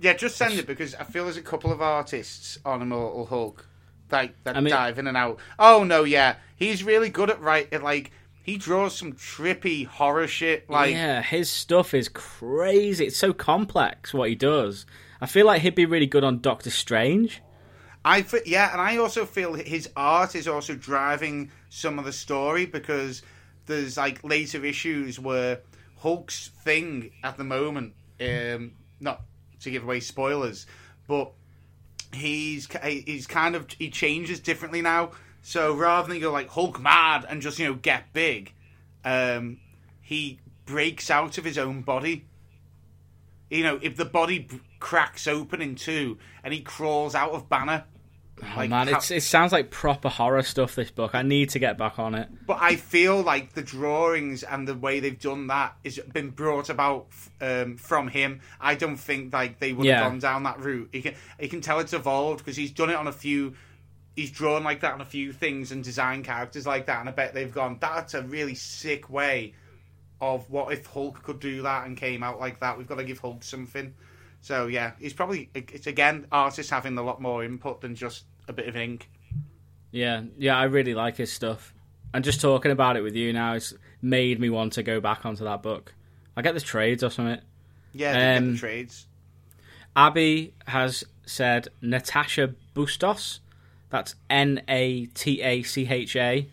yeah, 0.00 0.14
just 0.14 0.36
send 0.36 0.54
it 0.58 0.66
because 0.66 0.94
I 0.94 1.04
feel 1.04 1.24
there's 1.24 1.36
a 1.36 1.42
couple 1.42 1.70
of 1.72 1.80
artists 1.80 2.58
on 2.64 2.82
Immortal 2.82 3.26
Hulk 3.26 3.68
like 4.10 4.34
that 4.44 4.56
I 4.56 4.60
mean- 4.60 4.72
dive 4.72 4.98
in 4.98 5.06
and 5.06 5.16
out. 5.16 5.38
Oh 5.58 5.84
no, 5.84 6.04
yeah, 6.04 6.36
he's 6.56 6.82
really 6.84 7.10
good 7.10 7.30
at 7.30 7.40
right. 7.40 7.70
At, 7.72 7.82
like 7.82 8.10
he 8.42 8.56
draws 8.56 8.96
some 8.96 9.12
trippy 9.12 9.86
horror 9.86 10.26
shit. 10.26 10.68
Like 10.68 10.92
yeah, 10.92 11.22
his 11.22 11.48
stuff 11.50 11.94
is 11.94 12.08
crazy. 12.08 13.06
It's 13.06 13.16
so 13.16 13.32
complex 13.32 14.12
what 14.14 14.28
he 14.28 14.34
does. 14.34 14.86
I 15.20 15.26
feel 15.26 15.46
like 15.46 15.62
he'd 15.62 15.74
be 15.74 15.86
really 15.86 16.06
good 16.06 16.24
on 16.24 16.40
Doctor 16.40 16.70
Strange. 16.70 17.40
I 18.04 18.22
fe- 18.22 18.42
yeah, 18.44 18.70
and 18.72 18.80
I 18.80 18.98
also 18.98 19.24
feel 19.24 19.54
his 19.54 19.88
art 19.96 20.34
is 20.34 20.46
also 20.46 20.74
driving 20.74 21.50
some 21.70 21.98
of 21.98 22.04
the 22.04 22.12
story 22.12 22.66
because 22.66 23.22
there's 23.66 23.96
like 23.96 24.22
later 24.22 24.64
issues 24.64 25.18
where 25.18 25.60
Hulk's 25.98 26.48
thing 26.48 27.12
at 27.22 27.38
the 27.38 27.44
moment, 27.44 27.94
um, 28.20 28.72
not 29.00 29.22
to 29.60 29.70
give 29.70 29.84
away 29.84 30.00
spoilers, 30.00 30.66
but 31.08 31.32
he's 32.12 32.68
he's 32.84 33.26
kind 33.26 33.54
of 33.56 33.70
he 33.72 33.88
changes 33.90 34.38
differently 34.38 34.82
now. 34.82 35.12
So 35.40 35.74
rather 35.74 36.08
than 36.08 36.20
go 36.20 36.30
like 36.30 36.48
Hulk 36.50 36.80
mad 36.80 37.24
and 37.28 37.40
just 37.40 37.58
you 37.58 37.66
know 37.66 37.74
get 37.74 38.12
big, 38.12 38.52
um, 39.04 39.58
he 40.02 40.40
breaks 40.66 41.10
out 41.10 41.38
of 41.38 41.44
his 41.44 41.56
own 41.56 41.80
body. 41.80 42.26
You 43.50 43.62
know, 43.62 43.78
if 43.82 43.96
the 43.96 44.04
body 44.04 44.40
b- 44.40 44.60
cracks 44.80 45.26
open 45.26 45.62
in 45.62 45.74
two 45.74 46.18
and 46.42 46.52
he 46.52 46.60
crawls 46.60 47.14
out 47.14 47.32
of 47.32 47.48
Banner, 47.48 47.84
Oh, 48.56 48.66
man, 48.68 48.86
how- 48.88 48.96
it's, 48.98 49.10
it 49.10 49.22
sounds 49.22 49.52
like 49.52 49.70
proper 49.70 50.08
horror 50.08 50.42
stuff. 50.42 50.74
This 50.74 50.90
book, 50.90 51.14
I 51.14 51.22
need 51.22 51.50
to 51.50 51.58
get 51.58 51.76
back 51.78 51.98
on 51.98 52.14
it. 52.14 52.28
But 52.46 52.58
I 52.60 52.76
feel 52.76 53.20
like 53.22 53.52
the 53.54 53.62
drawings 53.62 54.42
and 54.42 54.66
the 54.68 54.74
way 54.74 55.00
they've 55.00 55.18
done 55.18 55.48
that 55.48 55.74
has 55.84 55.98
been 55.98 56.30
brought 56.30 56.68
about 56.70 57.06
um, 57.40 57.76
from 57.76 58.08
him. 58.08 58.40
I 58.60 58.74
don't 58.74 58.96
think 58.96 59.32
like 59.32 59.58
they 59.58 59.72
would 59.72 59.86
Yeah. 59.86 60.02
have 60.02 60.10
gone 60.12 60.18
down 60.20 60.42
that 60.44 60.60
route. 60.60 60.90
You 60.92 61.02
can 61.02 61.14
you 61.40 61.48
can 61.48 61.60
tell 61.60 61.80
it's 61.80 61.92
evolved 61.92 62.38
because 62.38 62.56
he's 62.56 62.70
done 62.70 62.90
it 62.90 62.96
on 62.96 63.06
a 63.08 63.12
few. 63.12 63.54
He's 64.16 64.30
drawn 64.30 64.62
like 64.62 64.80
that 64.82 64.92
on 64.92 65.00
a 65.00 65.04
few 65.06 65.32
things 65.32 65.72
and 65.72 65.82
designed 65.82 66.24
characters 66.24 66.66
like 66.66 66.86
that, 66.86 67.00
and 67.00 67.08
I 67.08 67.12
bet 67.12 67.34
they've 67.34 67.52
gone. 67.52 67.78
That's 67.80 68.14
a 68.14 68.22
really 68.22 68.54
sick 68.54 69.10
way 69.10 69.54
of 70.20 70.48
what 70.48 70.72
if 70.72 70.86
Hulk 70.86 71.22
could 71.24 71.40
do 71.40 71.62
that 71.62 71.86
and 71.86 71.96
came 71.96 72.22
out 72.22 72.38
like 72.38 72.60
that. 72.60 72.78
We've 72.78 72.86
got 72.86 72.98
to 72.98 73.04
give 73.04 73.18
Hulk 73.18 73.42
something. 73.42 73.92
So 74.40 74.68
yeah, 74.68 74.92
he's 75.00 75.12
probably 75.14 75.50
it's 75.54 75.88
again 75.88 76.26
artists 76.30 76.70
having 76.70 76.96
a 76.98 77.02
lot 77.02 77.20
more 77.20 77.42
input 77.42 77.80
than 77.80 77.94
just 77.96 78.24
a 78.48 78.52
bit 78.52 78.68
of 78.68 78.76
ink. 78.76 79.08
Yeah, 79.90 80.22
yeah, 80.38 80.56
I 80.56 80.64
really 80.64 80.94
like 80.94 81.16
his 81.16 81.32
stuff. 81.32 81.72
And 82.12 82.24
just 82.24 82.40
talking 82.40 82.70
about 82.70 82.96
it 82.96 83.02
with 83.02 83.14
you 83.16 83.32
now 83.32 83.54
has 83.54 83.74
made 84.02 84.38
me 84.40 84.50
want 84.50 84.74
to 84.74 84.82
go 84.82 85.00
back 85.00 85.24
onto 85.26 85.44
that 85.44 85.62
book. 85.62 85.94
I 86.36 86.42
get 86.42 86.54
the 86.54 86.60
trades 86.60 87.02
or 87.02 87.10
something. 87.10 87.40
Yeah, 87.92 88.12
they 88.12 88.18
get 88.18 88.36
Um, 88.38 88.52
the 88.52 88.58
trades. 88.58 89.06
Abby 89.96 90.54
has 90.66 91.04
said 91.26 91.68
Natacha 91.82 92.54
Bustos. 92.74 93.40
That's 93.90 94.16
N 94.28 94.62
A 94.68 95.06
T 95.06 95.40
A 95.42 95.62
C 95.62 95.86
H 95.88 96.16
A. 96.16 96.48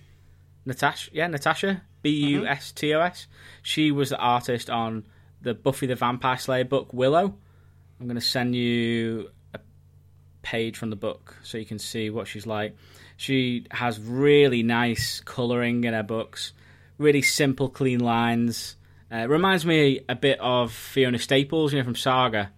Natacha, 0.68 1.10
yeah, 1.12 1.28
Natacha 1.28 1.82
B 2.04 2.12
U 2.28 2.46
S 2.46 2.72
T 2.72 2.94
O 2.94 3.00
S. 3.02 3.26
She 3.64 3.92
was 3.92 4.10
the 4.10 4.18
artist 4.18 4.70
on 4.70 5.04
the 5.42 5.56
Buffy 5.56 5.88
the 5.88 5.96
Vampire 5.96 6.38
Slayer 6.38 6.64
book 6.66 6.94
Willow. 6.94 7.36
I'm 8.00 8.06
going 8.08 8.16
to 8.16 8.22
send 8.22 8.56
you 8.56 9.30
page 10.42 10.78
from 10.78 10.90
the 10.90 10.96
book 10.96 11.36
so 11.44 11.58
you 11.58 11.66
can 11.66 11.80
see 11.80 12.10
what 12.10 12.28
she's 12.28 12.46
like. 12.46 12.76
She 13.18 13.66
has 13.72 14.00
really 14.00 14.64
nice 14.64 15.22
colouring 15.22 15.84
in 15.84 15.94
her 15.94 16.04
books, 16.04 16.54
really 16.98 17.22
simple, 17.22 17.70
clean 17.70 18.00
lines. 18.00 18.76
Uh, 19.12 19.28
reminds 19.28 19.66
me 19.66 20.02
a 20.08 20.16
bit 20.16 20.40
of 20.40 20.72
Fiona 20.72 21.20
Staples, 21.20 21.74
you 21.74 21.80
know, 21.80 21.86
from 21.86 21.96
Saga 21.96 22.52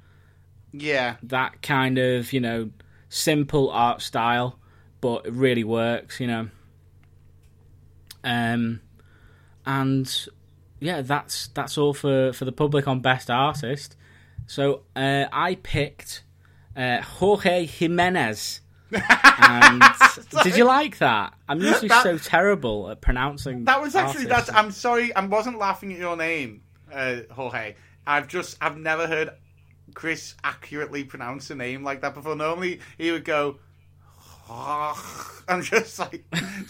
Yeah, 0.71 1.15
that 1.23 1.61
kind 1.61 1.97
of 1.97 2.31
you 2.31 2.39
know 2.39 2.69
simple 3.09 3.69
art 3.71 4.01
style, 4.01 4.59
but 5.01 5.25
it 5.25 5.33
really 5.33 5.63
works, 5.63 6.19
you 6.19 6.27
know. 6.27 6.49
Um, 8.23 8.81
and 9.65 10.27
yeah, 10.79 11.01
that's 11.01 11.47
that's 11.49 11.77
all 11.77 11.93
for 11.93 12.33
for 12.33 12.45
the 12.45 12.51
public 12.51 12.87
on 12.87 12.99
best 13.01 13.29
artist. 13.29 13.95
So 14.47 14.83
uh, 14.95 15.25
I 15.31 15.55
picked 15.55 16.23
uh, 16.75 17.01
Jorge 17.01 17.65
Jimenez. 17.65 18.61
and 18.91 19.81
did 20.43 20.55
you 20.55 20.65
like 20.65 20.99
that? 20.99 21.33
I'm 21.49 21.59
usually 21.59 21.87
That- 21.87 22.03
so 22.03 22.17
terrible 22.19 22.91
at 22.91 23.01
pronouncing. 23.01 23.65
That 23.65 23.81
was 23.81 23.95
actually 23.95 24.29
artists. 24.29 24.47
that's. 24.47 24.49
I'm 24.57 24.69
sorry, 24.71 25.13
I 25.15 25.25
wasn't 25.25 25.57
laughing 25.57 25.91
at 25.93 25.97
your 25.99 26.15
name, 26.15 26.61
uh, 26.93 27.21
Jorge. 27.31 27.73
I've 28.05 28.27
just 28.27 28.57
I've 28.61 28.77
never 28.77 29.07
heard 29.07 29.31
Chris 29.95 30.35
accurately 30.43 31.03
pronounce 31.05 31.49
a 31.49 31.55
name 31.55 31.83
like 31.83 32.01
that 32.01 32.13
before. 32.13 32.35
Normally 32.35 32.81
he 32.97 33.11
would 33.11 33.25
go. 33.25 33.57
I'm 34.49 35.61
just 35.61 35.97
like 35.99 36.23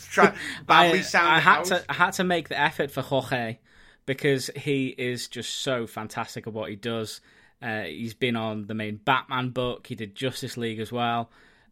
try 0.10 0.34
badly 0.68 1.00
I, 1.00 1.02
sounding 1.02 1.34
I 1.34 1.40
had 1.40 1.58
out. 1.60 1.66
to 1.66 1.84
I 1.90 1.94
had 1.94 2.12
to 2.14 2.24
make 2.24 2.50
the 2.50 2.60
effort 2.60 2.92
for 2.92 3.02
Jorge 3.02 3.58
because 4.06 4.50
he 4.56 4.88
is 4.90 5.28
just 5.28 5.56
so 5.56 5.88
fantastic 5.88 6.48
at 6.48 6.54
what 6.54 6.70
he 6.70 6.76
does. 6.76 7.20
Uh, 7.64 7.84
he's 7.84 8.14
been 8.14 8.36
on 8.36 8.68
the 8.68 8.74
main 8.74 8.98
Batman 8.98 9.50
book. 9.50 9.88
He 9.88 9.96
did 9.96 10.16
Justice 10.16 10.58
League 10.58 10.80
as 10.80 10.92
well. 10.92 11.30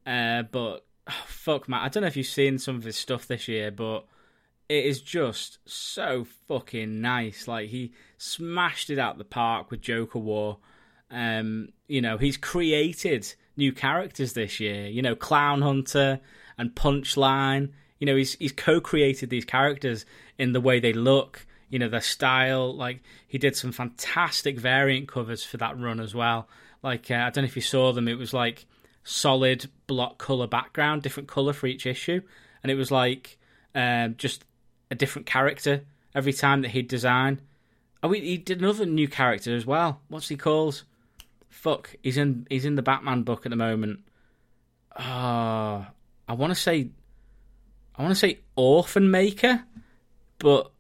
Uh, 0.08 0.44
but 0.44 0.86
oh, 1.08 1.14
fuck, 1.28 1.68
man, 1.68 1.82
I 1.82 1.90
don't 1.90 2.02
know 2.02 2.08
if 2.08 2.16
you've 2.16 2.26
seen 2.28 2.58
some 2.58 2.78
of 2.78 2.84
his 2.84 2.96
stuff 2.96 3.28
this 3.28 3.48
year, 3.48 3.72
but 3.72 4.06
it 4.70 4.86
is 4.86 5.02
just 5.02 5.60
so 5.66 6.26
fucking 6.48 7.02
nice. 7.02 7.46
Like 7.46 7.70
he 7.70 7.92
smashed 8.18 8.90
it 8.90 8.98
out 8.98 9.18
the 9.18 9.26
park 9.26 9.70
with 9.70 9.82
Joker 9.82 10.20
War. 10.20 10.60
Um, 11.10 11.70
you 11.90 12.02
know, 12.02 12.18
he's 12.18 12.38
created 12.38 13.34
new 13.58 13.74
characters 13.74 14.32
this 14.32 14.62
year. 14.62 14.88
You 14.88 15.02
know, 15.02 15.16
Clown 15.16 15.62
Hunter 15.62 16.22
and 16.58 16.74
Punchline. 16.74 17.72
You 18.00 18.06
know, 18.06 18.16
he's 18.16 18.36
he's 18.36 18.54
co-created 18.54 19.30
these 19.30 19.44
characters 19.44 20.06
in 20.38 20.54
the 20.54 20.62
way 20.62 20.80
they 20.80 20.94
look. 20.94 21.46
You 21.72 21.80
know, 21.80 21.90
their 21.90 22.02
style. 22.02 22.76
Like 22.76 23.02
he 23.28 23.40
did 23.40 23.56
some 23.56 23.72
fantastic 23.72 24.60
variant 24.60 25.08
covers 25.08 25.44
for 25.44 25.58
that 25.58 25.80
run 25.80 26.00
as 26.00 26.14
well. 26.14 26.48
Like 26.84 27.10
uh, 27.10 27.16
I 27.16 27.30
don't 27.32 27.44
know 27.44 27.48
if 27.48 27.56
you 27.56 27.64
saw 27.64 27.92
them. 27.92 28.08
It 28.08 28.20
was 28.20 28.34
like 28.34 28.66
solid 29.04 29.70
block 29.88 30.18
color 30.18 30.48
background, 30.48 31.02
different 31.02 31.30
color 31.30 31.54
for 31.54 31.68
each 31.68 31.86
issue, 31.86 32.22
and 32.62 32.72
it 32.72 32.76
was 32.76 32.92
like 32.92 33.40
um, 33.74 34.16
just 34.18 34.46
a 34.90 34.96
different 34.96 35.26
character 35.26 35.82
every 36.14 36.34
time 36.34 36.62
that 36.62 36.70
he'd 36.72 36.88
design. 36.88 37.42
Oh, 38.04 38.12
he, 38.12 38.38
did 38.38 38.60
another 38.60 38.86
new 38.86 39.08
character 39.08 39.56
as 39.56 39.66
well. 39.66 40.02
What's 40.08 40.28
he 40.28 40.36
called? 40.36 40.84
Fuck, 41.50 41.96
he's 42.02 42.18
in 42.18 42.48
he's 42.50 42.66
in 42.66 42.76
the 42.76 42.82
Batman 42.82 43.24
book 43.24 43.46
at 43.46 43.52
the 43.52 43.56
moment. 43.56 44.00
Ah, 44.96 45.92
I 46.28 46.34
want 46.34 46.52
to 46.52 46.60
say, 46.60 46.90
I 47.96 48.02
want 48.02 48.12
to 48.12 48.20
say 48.20 48.40
Orphan 48.56 49.12
Maker, 49.12 49.64
but 50.40 50.71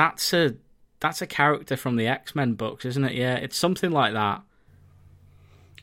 that's 0.00 0.32
a 0.32 0.54
that's 1.00 1.20
a 1.20 1.26
character 1.26 1.76
from 1.76 1.96
the 1.96 2.06
X 2.06 2.34
Men 2.34 2.54
books, 2.54 2.84
isn't 2.84 3.04
it? 3.04 3.12
Yeah, 3.12 3.34
it's 3.34 3.56
something 3.56 3.90
like 3.90 4.14
that. 4.14 4.42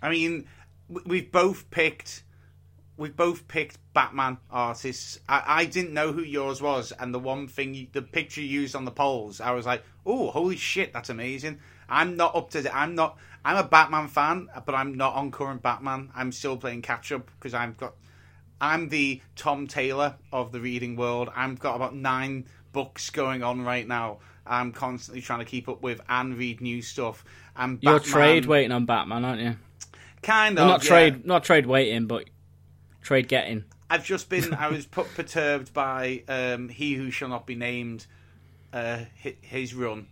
I 0.02 0.10
mean, 0.10 0.48
we've 0.90 1.32
both 1.32 1.70
picked. 1.70 2.24
We've 2.98 3.16
both 3.16 3.48
picked 3.48 3.78
Batman 3.94 4.40
artists. 4.50 5.20
I, 5.30 5.44
I 5.46 5.66
didn't 5.66 5.94
know 5.94 6.12
who 6.12 6.24
yours 6.24 6.64
was, 6.64 6.92
and 6.92 7.14
the 7.14 7.20
one 7.20 7.48
thing, 7.48 7.76
you, 7.76 7.88
the 7.94 8.02
picture 8.02 8.42
you 8.42 8.48
used 8.48 8.76
on 8.76 8.86
the 8.86 8.92
polls, 8.92 9.40
I 9.40 9.52
was 9.52 9.68
like, 9.68 9.84
"Oh, 10.04 10.32
holy 10.32 10.56
shit, 10.56 10.94
that's 10.94 11.10
amazing!" 11.10 11.60
I'm 11.88 12.18
not 12.18 12.36
up 12.36 12.50
to. 12.52 12.76
I'm 12.76 12.96
not. 12.96 13.18
I'm 13.46 13.58
a 13.58 13.64
Batman 13.64 14.08
fan, 14.08 14.48
but 14.66 14.74
I'm 14.74 14.96
not 14.96 15.14
on 15.14 15.30
current 15.30 15.62
Batman. 15.62 16.10
I'm 16.16 16.32
still 16.32 16.58
playing 16.58 16.82
catch 16.82 17.12
up 17.12 17.30
because 17.40 17.54
I've 17.54 17.78
got. 17.78 17.94
I'm 18.60 18.90
the 18.90 19.22
Tom 19.36 19.68
Taylor 19.68 20.16
of 20.34 20.52
the 20.52 20.60
reading 20.60 20.96
world. 20.96 21.30
I've 21.36 21.60
got 21.60 21.76
about 21.76 21.96
nine 21.96 22.48
books 22.78 23.10
going 23.10 23.42
on 23.42 23.64
right 23.64 23.88
now. 23.88 24.20
I'm 24.46 24.72
constantly 24.72 25.20
trying 25.20 25.40
to 25.40 25.46
keep 25.46 25.68
up 25.68 25.82
with 25.82 26.00
and 26.08 26.38
read 26.38 26.62
new 26.62 26.84
stuff. 26.84 27.26
And 27.56 27.80
You're 27.82 28.00
trade 28.00 28.46
waiting 28.46 28.72
on 28.72 28.86
Batman, 28.86 29.26
aren't 29.26 29.42
you? 29.42 29.56
kind 30.22 30.58
Well, 30.58 30.66
of 30.66 30.70
not 30.74 30.84
yeah. 30.84 30.90
trade, 30.90 31.26
not 31.26 31.44
trade 31.44 31.66
waiting, 31.66 32.06
but 32.06 32.26
trade 33.02 33.28
getting. 33.28 33.64
I've 33.90 34.06
just 34.06 34.30
been. 34.30 34.54
I 34.60 34.68
was 34.70 34.86
put 34.86 35.12
perturbed 35.16 35.74
by 35.74 36.22
um, 36.28 36.70
he 36.70 36.94
who 36.94 37.10
shall 37.10 37.30
not 37.30 37.48
be 37.48 37.56
named. 37.56 38.06
Uh, 38.72 39.00
his 39.42 39.74
run, 39.74 40.06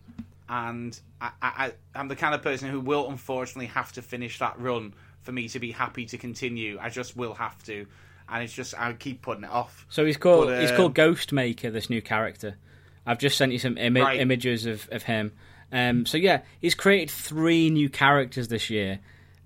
and 0.50 1.00
I, 1.22 1.30
I, 1.40 1.72
I'm 1.94 2.08
the 2.08 2.16
kind 2.16 2.34
of 2.34 2.42
person 2.42 2.72
who 2.72 2.80
will 2.80 3.10
unfortunately 3.10 3.68
have 3.68 3.92
to 3.92 4.02
finish 4.02 4.40
that 4.40 4.60
run 4.60 4.96
for 5.22 5.32
me 5.34 5.50
to 5.50 5.60
be 5.60 5.72
happy 5.72 6.08
to 6.08 6.18
continue. 6.18 6.80
I 6.82 6.90
just 6.90 7.16
will 7.16 7.36
have 7.36 7.62
to, 7.66 7.86
and 8.30 8.44
it's 8.44 8.54
just 8.54 8.74
I 8.78 8.94
keep 8.94 9.22
putting 9.22 9.44
it 9.44 9.50
off. 9.52 9.86
So 9.90 10.06
he's 10.06 10.18
called 10.18 10.48
But, 10.48 10.62
he's 10.62 10.72
um, 10.72 10.78
called 10.78 10.96
Ghost 10.96 11.32
Maker, 11.32 11.72
this 11.72 11.90
new 11.90 12.02
character. 12.02 12.58
I've 13.06 13.20
just 13.20 13.38
sent 13.38 13.52
you 13.52 13.60
some 13.60 13.76
Right. 13.76 14.20
images 14.20 14.66
of, 14.66 14.90
of 14.92 15.04
him. 15.04 15.32
Um, 15.72 16.06
so 16.06 16.18
yeah, 16.18 16.42
he's 16.60 16.76
created 16.76 17.12
three 17.12 17.70
new 17.70 17.90
characters 17.90 18.48
this 18.48 18.70
year. 18.70 19.00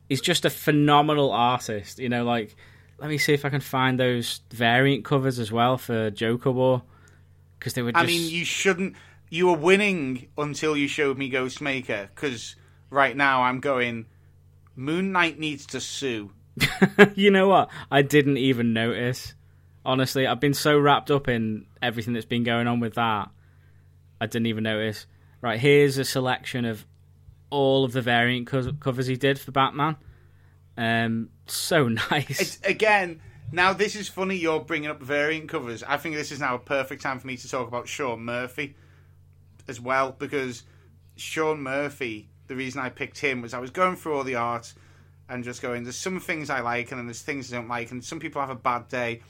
He's 0.08 0.22
just 0.22 0.46
a 0.46 0.50
phenomenal 0.50 1.32
artist. 1.32 2.00
You 2.00 2.10
know, 2.10 2.24
like 2.24 2.56
let 3.00 3.10
me 3.10 3.18
see 3.18 3.34
if 3.34 3.46
I 3.46 3.50
can 3.50 3.62
find 3.62 4.00
those 4.00 4.42
variant 4.52 5.06
covers 5.06 5.40
as 5.40 5.52
well 5.52 5.78
for 5.78 6.10
Joker 6.12 6.52
War 6.52 6.84
because 7.58 7.74
they 7.74 7.82
were. 7.82 7.92
Just... 7.92 8.04
I 8.04 8.08
mean, 8.08 8.30
you 8.30 8.46
shouldn't. 8.46 8.96
You 9.30 9.48
were 9.48 9.58
winning 9.58 10.28
until 10.38 10.76
you 10.76 10.88
showed 10.88 11.18
me 11.18 11.30
Ghostmaker, 11.30 12.10
because 12.14 12.56
right 12.90 13.16
now 13.16 13.44
I'm 13.44 13.60
going. 13.60 14.06
Moon 14.76 15.12
Knight 15.12 15.38
needs 15.38 15.66
to 15.68 15.82
sue. 15.82 16.32
you 17.16 17.32
know 17.32 17.48
what? 17.48 17.70
I 17.92 18.02
didn't 18.02 18.38
even 18.38 18.74
notice. 18.74 19.34
Honestly, 19.86 20.28
I've 20.28 20.40
been 20.40 20.54
so 20.54 20.78
wrapped 20.78 21.10
up 21.10 21.28
in 21.28 21.66
everything 21.82 22.14
that's 22.14 22.26
been 22.26 22.44
going 22.44 22.68
on 22.68 22.80
with 22.80 22.96
that, 22.96 23.30
I 24.22 24.26
didn't 24.26 24.48
even 24.48 24.64
notice. 24.64 25.06
Right, 25.42 25.60
here's 25.60 25.98
a 25.98 26.06
selection 26.06 26.66
of 26.66 26.86
all 27.50 27.86
of 27.86 27.94
the 27.94 28.02
variant 28.02 28.48
co- 28.48 28.74
covers 28.74 29.08
he 29.08 29.16
did 29.16 29.40
for 29.40 29.52
Batman. 29.52 29.96
Um, 30.78 31.30
so 31.48 31.88
nice. 32.12 32.40
It's 32.42 32.62
again. 32.62 33.22
Now 33.52 33.74
this 33.74 33.96
is 33.96 34.08
funny. 34.08 34.36
You're 34.36 34.60
bringing 34.60 34.90
up 34.90 35.02
variant 35.02 35.50
covers. 35.50 35.82
I 35.82 35.98
think 35.98 36.16
this 36.16 36.32
is 36.32 36.40
now 36.40 36.56
a 36.56 36.60
perfect 36.60 37.02
time 37.02 37.20
for 37.20 37.28
me 37.28 37.38
to 37.38 37.50
talk 37.50 37.68
about 37.68 37.88
Sean 37.88 38.22
Murphy 38.24 38.76
as 39.68 39.80
well 39.80 40.12
because 40.12 40.64
Sean 41.16 41.62
Murphy. 41.62 42.30
The 42.48 42.56
reason 42.56 42.82
I 42.82 42.90
picked 42.90 43.20
him 43.20 43.44
was 43.44 43.54
I 43.54 43.60
was 43.60 43.70
going 43.70 43.96
through 43.96 44.16
all 44.16 44.24
the 44.24 44.34
art 44.34 44.74
and 45.30 45.44
just 45.44 45.62
going. 45.62 45.84
There's 45.84 45.96
some 45.96 46.20
things 46.20 46.50
I 46.50 46.62
like 46.62 46.92
and 46.92 47.00
then 47.00 47.08
there's 47.08 47.22
things 47.22 47.54
I 47.54 47.58
don't 47.58 47.68
like, 47.68 47.92
and 47.92 48.04
some 48.04 48.20
people 48.20 48.42
have 48.42 48.50
a 48.50 48.56
bad 48.56 48.88
day. 48.88 49.22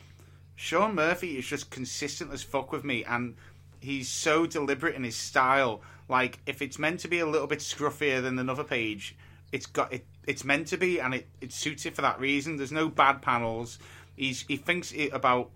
Sean 0.56 0.96
Murphy 0.96 1.38
is 1.38 1.46
just 1.46 1.70
consistent 1.70 2.34
as 2.34 2.44
fuck 2.44 2.72
with 2.72 2.84
me, 2.84 3.04
and 3.04 3.36
he's 3.80 4.10
so 4.10 4.46
deliberate 4.46 4.96
in 4.96 5.04
his 5.04 5.16
style. 5.16 5.82
Like 6.08 6.40
if 6.46 6.62
it's 6.62 6.80
meant 6.80 7.02
to 7.02 7.08
be 7.08 7.20
a 7.20 7.26
little 7.26 7.48
bit 7.48 7.60
scruffier 7.60 8.22
than 8.22 8.40
another 8.40 8.64
page, 8.64 9.16
it's 9.52 9.66
got 9.66 9.94
it. 9.94 10.06
It's 10.28 10.44
meant 10.44 10.68
to 10.68 10.78
be, 10.78 11.00
and 11.00 11.14
it, 11.14 11.28
it 11.42 11.52
suits 11.52 11.86
it 11.86 11.96
for 11.96 12.02
that 12.02 12.20
reason. 12.20 12.58
There's 12.58 12.72
no 12.72 12.90
bad 12.90 13.22
panels. 13.22 13.80
He's 14.16 14.44
he 14.48 14.58
thinks 14.58 14.94
about 15.12 15.50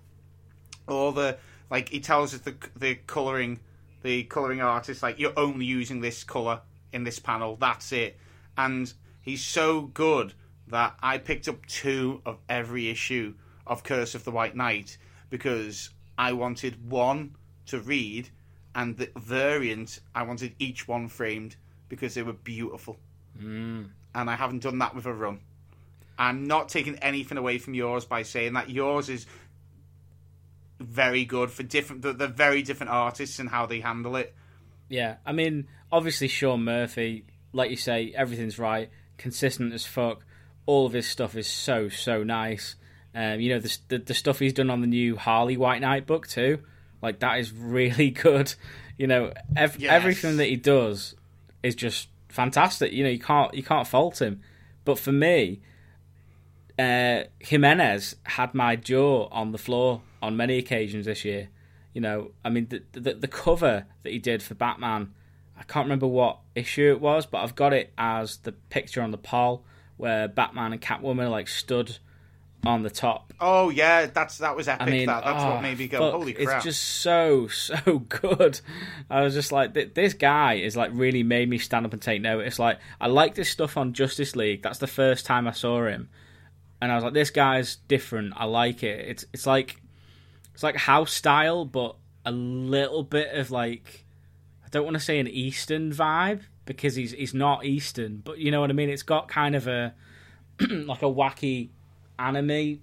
all 0.88 1.12
the 1.12 1.38
like 1.70 1.90
he 1.90 2.00
tells 2.00 2.34
us 2.34 2.42
the 2.42 2.56
the 2.76 2.96
coloring 3.08 3.60
the 4.04 4.24
coloring 4.24 4.62
artist 4.62 5.02
like 5.02 5.18
you're 5.18 5.38
only 5.38 5.66
using 5.66 6.02
this 6.02 6.24
color 6.24 6.62
in 6.92 7.04
this 7.04 7.20
panel. 7.20 7.56
That's 7.58 7.92
it. 7.92 8.18
And 8.58 8.94
he's 9.24 9.44
so 9.44 9.82
good 9.82 10.34
that 10.68 10.96
I 11.02 11.18
picked 11.18 11.48
up 11.48 11.66
two 11.66 12.22
of 12.26 12.38
every 12.48 12.90
issue 12.90 13.34
of 13.66 13.84
Curse 13.84 14.14
of 14.14 14.24
the 14.24 14.32
White 14.32 14.56
Knight 14.56 14.98
because 15.32 15.90
I 16.18 16.34
wanted 16.34 16.90
one 16.90 17.36
to 17.68 17.80
read 17.80 18.30
and 18.76 18.98
the 18.98 19.10
variant 19.16 20.00
I 20.14 20.24
wanted 20.24 20.56
each 20.60 20.88
one 20.88 21.08
framed 21.08 21.56
because 21.90 22.14
they 22.14 22.24
were 22.24 22.34
beautiful. 22.34 22.98
Mm. 23.42 23.90
And 24.14 24.30
I 24.30 24.36
haven't 24.36 24.64
done 24.64 24.80
that 24.80 24.96
with 24.96 25.06
a 25.06 25.14
run. 25.14 25.40
I'm 26.18 26.46
not 26.46 26.70
taking 26.70 26.98
anything 26.98 27.38
away 27.38 27.58
from 27.58 27.74
yours 27.74 28.06
by 28.06 28.24
saying 28.24 28.54
that 28.54 28.70
yours 28.70 29.10
is 29.10 29.26
very 30.80 31.26
good 31.26 31.50
for 31.50 31.64
different. 31.64 32.02
They're 32.02 32.28
very 32.28 32.62
different 32.62 32.92
artists 32.92 33.40
and 33.40 33.50
how 33.50 33.66
they 33.66 33.80
handle 33.80 34.16
it. 34.16 34.36
Yeah, 34.90 35.16
I 35.26 35.32
mean, 35.32 35.68
obviously 35.92 36.28
Sean 36.28 36.64
Murphy, 36.64 37.26
like 37.52 37.72
you 37.72 37.78
say, 37.78 38.14
everything's 38.16 38.60
right, 38.60 38.92
consistent 39.18 39.74
as 39.74 39.86
fuck. 39.86 40.26
All 40.66 40.86
of 40.86 40.94
his 40.94 41.08
stuff 41.08 41.36
is 41.36 41.48
so 41.48 41.90
so 41.90 42.24
nice. 42.24 42.76
Um, 43.16 43.40
you 43.40 43.50
know 43.54 43.60
the, 43.60 43.78
the, 43.90 43.98
the 44.00 44.14
stuff 44.14 44.40
he's 44.40 44.54
done 44.54 44.70
on 44.70 44.82
the 44.82 44.88
new 44.88 45.16
Harley 45.16 45.58
White 45.58 45.82
Knight 45.82 46.08
book 46.08 46.28
too, 46.28 46.60
like 47.02 47.20
that 47.20 47.40
is 47.40 47.52
really 47.52 48.10
good. 48.12 48.54
You 48.98 49.08
know, 49.08 49.34
ev- 49.56 49.80
yes. 49.80 49.92
everything 49.92 50.38
that 50.38 50.46
he 50.46 50.56
does 50.56 51.16
is 51.62 51.76
just 51.76 52.08
fantastic. 52.30 52.92
You 52.92 53.04
know, 53.04 53.10
you 53.10 53.20
can't 53.20 53.54
you 53.54 53.64
can't 53.64 53.88
fault 53.88 54.22
him. 54.22 54.42
But 54.86 55.00
for 55.00 55.12
me, 55.12 55.62
uh, 56.78 57.24
Jimenez 57.40 58.16
had 58.24 58.54
my 58.54 58.76
jaw 58.76 59.28
on 59.32 59.52
the 59.52 59.58
floor 59.58 60.02
on 60.22 60.36
many 60.36 60.58
occasions 60.58 61.06
this 61.06 61.24
year. 61.24 61.50
You 61.94 62.02
know, 62.02 62.32
I 62.44 62.50
mean, 62.50 62.68
the, 62.70 63.00
the, 63.00 63.14
the 63.14 63.28
cover 63.28 63.86
that 64.02 64.12
he 64.12 64.18
did 64.18 64.42
for 64.42 64.56
Batman, 64.56 65.14
I 65.58 65.64
can't 65.64 65.86
remember 65.86 66.08
what 66.08 66.40
issue 66.56 66.92
it 66.92 67.00
was, 67.00 67.26
but 67.26 67.40
I've 67.40 67.56
got 67.56 67.74
it 67.74 67.94
as 67.98 68.38
the 68.38 68.52
picture 68.52 69.02
on 69.02 69.12
the 69.12 69.18
pole 69.18 69.66
where 69.98 70.28
Batman 70.28 70.74
and 70.74 70.82
Catwoman 70.82 71.30
like 71.30 71.48
stood 71.48 71.98
on 72.66 72.84
the 72.84 72.90
top. 72.90 73.34
Oh 73.40 73.70
yeah, 73.70 74.06
that's 74.08 74.38
that 74.40 74.56
was 74.56 74.68
epic. 74.68 74.88
I 74.88 74.92
mean, 74.92 75.08
that 75.08 75.24
that's 75.24 75.44
oh, 75.44 75.52
what 75.52 75.62
made 75.62 75.78
me 75.78 75.88
go, 75.88 76.00
fuck, 76.00 76.14
holy 76.14 76.34
crap! 76.34 76.58
It's 76.58 76.66
just 76.66 76.84
so 76.84 77.48
so 77.50 78.00
good. 78.00 78.60
I 79.10 79.22
was 79.22 79.34
just 79.34 79.52
like, 79.52 79.74
this 79.94 80.14
guy 80.14 80.56
is 80.56 80.76
like 80.76 80.92
really 80.94 81.24
made 81.24 81.50
me 81.50 81.58
stand 81.58 81.86
up 81.86 81.94
and 81.94 82.02
take 82.02 82.22
notice. 82.22 82.60
Like, 82.60 82.80
I 83.00 83.08
like 83.08 83.36
this 83.36 83.50
stuff 83.50 83.78
on 83.78 83.94
Justice 83.94 84.36
League. 84.36 84.64
That's 84.64 84.80
the 84.80 84.88
first 84.88 85.26
time 85.26 85.48
I 85.48 85.52
saw 85.52 85.86
him, 85.86 86.10
and 86.82 86.92
I 86.92 86.96
was 86.96 87.04
like, 87.04 87.14
this 87.14 87.30
guy's 87.30 87.76
different. 87.76 88.34
I 88.36 88.46
like 88.46 88.84
it. 88.84 89.08
It's 89.08 89.26
it's 89.34 89.46
like 89.46 89.82
it's 90.54 90.64
like 90.64 90.76
house 90.76 91.14
style, 91.14 91.66
but 91.66 91.96
a 92.26 92.32
little 92.32 93.04
bit 93.04 93.34
of 93.34 93.52
like 93.52 94.03
don't 94.74 94.84
want 94.84 94.96
to 94.96 95.00
say 95.00 95.20
an 95.20 95.28
Eastern 95.28 95.94
vibe 95.94 96.42
because 96.66 96.96
he's 96.96 97.12
he's 97.12 97.34
not 97.34 97.64
Eastern, 97.64 98.18
but 98.18 98.40
you 98.40 98.52
know 98.52 98.60
what 98.60 98.72
I 98.72 98.74
mean. 98.74 98.90
It's 98.90 99.04
got 99.04 99.28
kind 99.28 99.56
of 99.56 99.68
a 99.68 99.94
like 100.60 101.04
a 101.04 101.06
wacky 101.06 101.70
anime. 102.18 102.82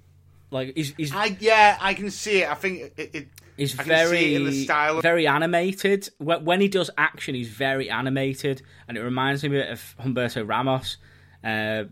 Like 0.52 0.72
he's, 0.76 0.94
he's 0.96 1.12
I 1.12 1.36
yeah, 1.40 1.76
I 1.80 1.94
can 1.94 2.10
see 2.10 2.42
it. 2.42 2.50
I 2.50 2.54
think 2.54 2.92
it. 2.96 3.14
it 3.14 3.28
He's 3.56 3.74
very 3.74 4.34
in 4.36 4.44
the 4.46 4.64
style 4.64 4.96
of... 4.96 5.02
very 5.02 5.26
animated. 5.26 6.08
When 6.18 6.62
he 6.62 6.68
does 6.68 6.88
action, 6.96 7.34
he's 7.34 7.50
very 7.50 7.90
animated, 7.90 8.62
and 8.88 8.96
it 8.96 9.02
reminds 9.02 9.44
me 9.44 9.60
of 9.60 9.94
Humberto 10.00 10.48
Ramos, 10.48 10.96
uh, 11.44 11.84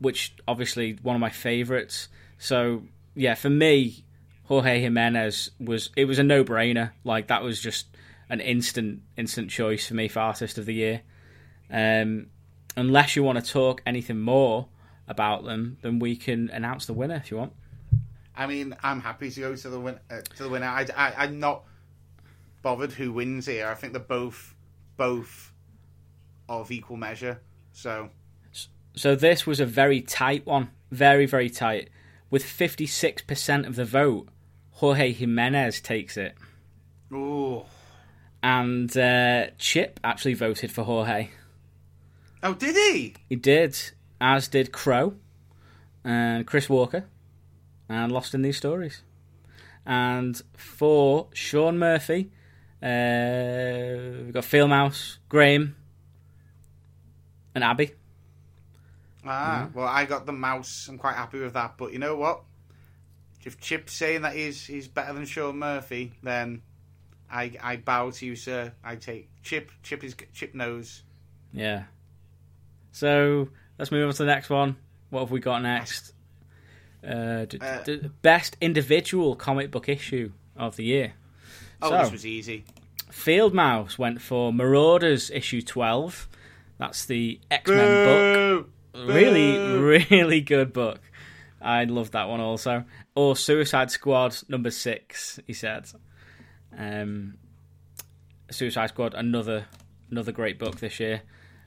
which 0.00 0.34
obviously 0.48 0.98
one 1.00 1.14
of 1.14 1.20
my 1.20 1.30
favorites. 1.30 2.08
So 2.38 2.82
yeah, 3.14 3.36
for 3.36 3.50
me, 3.50 4.04
Jorge 4.44 4.80
Jimenez 4.80 5.52
was 5.60 5.90
it 5.96 6.06
was 6.06 6.18
a 6.18 6.24
no 6.24 6.42
brainer. 6.42 6.90
Like 7.04 7.28
that 7.28 7.44
was 7.44 7.60
just 7.60 7.86
an 8.32 8.40
instant 8.40 9.02
instant 9.16 9.50
choice 9.50 9.86
for 9.86 9.94
me 9.94 10.08
for 10.08 10.20
artist 10.20 10.56
of 10.56 10.64
the 10.64 10.72
year. 10.74 11.02
Um, 11.70 12.28
unless 12.76 13.14
you 13.14 13.22
want 13.22 13.44
to 13.44 13.48
talk 13.48 13.82
anything 13.84 14.20
more 14.20 14.68
about 15.06 15.44
them, 15.44 15.76
then 15.82 15.98
we 15.98 16.16
can 16.16 16.48
announce 16.50 16.86
the 16.86 16.94
winner 16.94 17.16
if 17.16 17.30
you 17.30 17.36
want. 17.36 17.52
I 18.34 18.46
mean, 18.46 18.74
I'm 18.82 19.02
happy 19.02 19.30
to 19.30 19.40
go 19.40 19.54
to 19.54 19.68
the 19.68 19.78
win 19.78 20.00
uh, 20.10 20.22
to 20.36 20.42
the 20.42 20.48
winner. 20.48 20.66
I, 20.66 20.86
I, 20.96 21.12
I'm 21.18 21.38
not 21.38 21.64
bothered 22.62 22.92
who 22.92 23.12
wins 23.12 23.46
here. 23.46 23.68
I 23.68 23.74
think 23.74 23.92
they're 23.92 24.00
both 24.00 24.54
both 24.96 25.52
of 26.48 26.70
equal 26.70 26.96
measure. 26.96 27.42
So, 27.72 28.08
so 28.96 29.14
this 29.14 29.46
was 29.46 29.60
a 29.60 29.66
very 29.66 30.00
tight 30.00 30.46
one, 30.46 30.70
very 30.90 31.26
very 31.26 31.50
tight, 31.50 31.90
with 32.30 32.42
56 32.42 33.20
percent 33.22 33.66
of 33.66 33.76
the 33.76 33.84
vote 33.84 34.28
Jorge 34.70 35.12
Jimenez 35.12 35.82
takes 35.82 36.16
it. 36.16 36.34
Ooh. 37.12 37.66
And 38.42 38.94
uh, 38.96 39.46
Chip 39.58 40.00
actually 40.02 40.34
voted 40.34 40.72
for 40.72 40.82
Jorge. 40.82 41.28
Oh, 42.42 42.54
did 42.54 42.74
he? 42.74 43.14
He 43.28 43.36
did, 43.36 43.78
as 44.20 44.48
did 44.48 44.72
Crow 44.72 45.14
and 46.04 46.46
Chris 46.46 46.68
Walker 46.68 47.04
and 47.88 48.10
Lost 48.10 48.34
in 48.34 48.42
These 48.42 48.56
Stories. 48.56 49.02
And 49.86 50.40
for 50.56 51.28
Sean 51.32 51.78
Murphy, 51.78 52.30
uh, 52.82 54.24
we've 54.24 54.32
got 54.32 54.44
Field 54.44 54.70
Mouse, 54.70 55.18
Graham, 55.28 55.76
and 57.54 57.62
Abby. 57.62 57.92
Ah, 59.24 59.68
well, 59.72 59.86
I 59.86 60.04
got 60.04 60.26
the 60.26 60.32
mouse. 60.32 60.88
I'm 60.88 60.98
quite 60.98 61.14
happy 61.14 61.38
with 61.38 61.52
that. 61.54 61.74
But 61.76 61.92
you 61.92 62.00
know 62.00 62.16
what? 62.16 62.42
if 63.46 63.60
Chip's 63.60 63.92
saying 63.92 64.22
that 64.22 64.34
he's 64.34 64.64
he's 64.66 64.88
better 64.88 65.12
than 65.12 65.24
Sean 65.24 65.58
Murphy, 65.58 66.12
then 66.22 66.62
I 67.32 67.52
I 67.62 67.76
bow 67.76 68.10
to 68.10 68.26
you, 68.26 68.36
sir. 68.36 68.72
I 68.84 68.96
take 68.96 69.28
Chip. 69.42 69.70
Chip 69.82 70.04
is 70.04 70.14
Chip 70.34 70.54
knows. 70.54 71.02
Yeah. 71.52 71.84
So 72.92 73.48
let's 73.78 73.90
move 73.90 74.06
on 74.06 74.12
to 74.12 74.18
the 74.18 74.26
next 74.26 74.50
one. 74.50 74.76
What 75.10 75.20
have 75.20 75.30
we 75.30 75.40
got 75.40 75.62
next? 75.62 76.12
Uh, 77.06 77.46
d- 77.46 77.58
uh, 77.60 77.82
d- 77.82 78.10
best 78.22 78.56
individual 78.60 79.34
comic 79.34 79.70
book 79.70 79.88
issue 79.88 80.30
of 80.56 80.76
the 80.76 80.84
year. 80.84 81.14
Oh, 81.80 81.90
so, 81.90 81.98
this 81.98 82.12
was 82.12 82.26
easy. 82.26 82.64
Field 83.10 83.52
Mouse 83.54 83.98
went 83.98 84.20
for 84.22 84.52
Marauders 84.52 85.30
issue 85.30 85.62
twelve. 85.62 86.28
That's 86.78 87.04
the 87.06 87.40
X 87.50 87.68
Men 87.68 88.06
book. 88.06 88.68
Really, 88.94 89.56
really 89.78 90.40
good 90.42 90.72
book. 90.72 91.00
I 91.60 91.84
love 91.84 92.10
that 92.10 92.28
one 92.28 92.40
also. 92.40 92.84
Or 93.14 93.36
Suicide 93.36 93.90
Squad 93.90 94.36
number 94.48 94.70
six, 94.70 95.40
he 95.46 95.52
said. 95.52 95.86
Um, 96.76 97.34
Suicide 98.50 98.88
Squad, 98.88 99.14
another 99.14 99.66
another 100.10 100.32
great 100.32 100.58
book 100.58 100.80
this 100.80 101.00
year. 101.00 101.22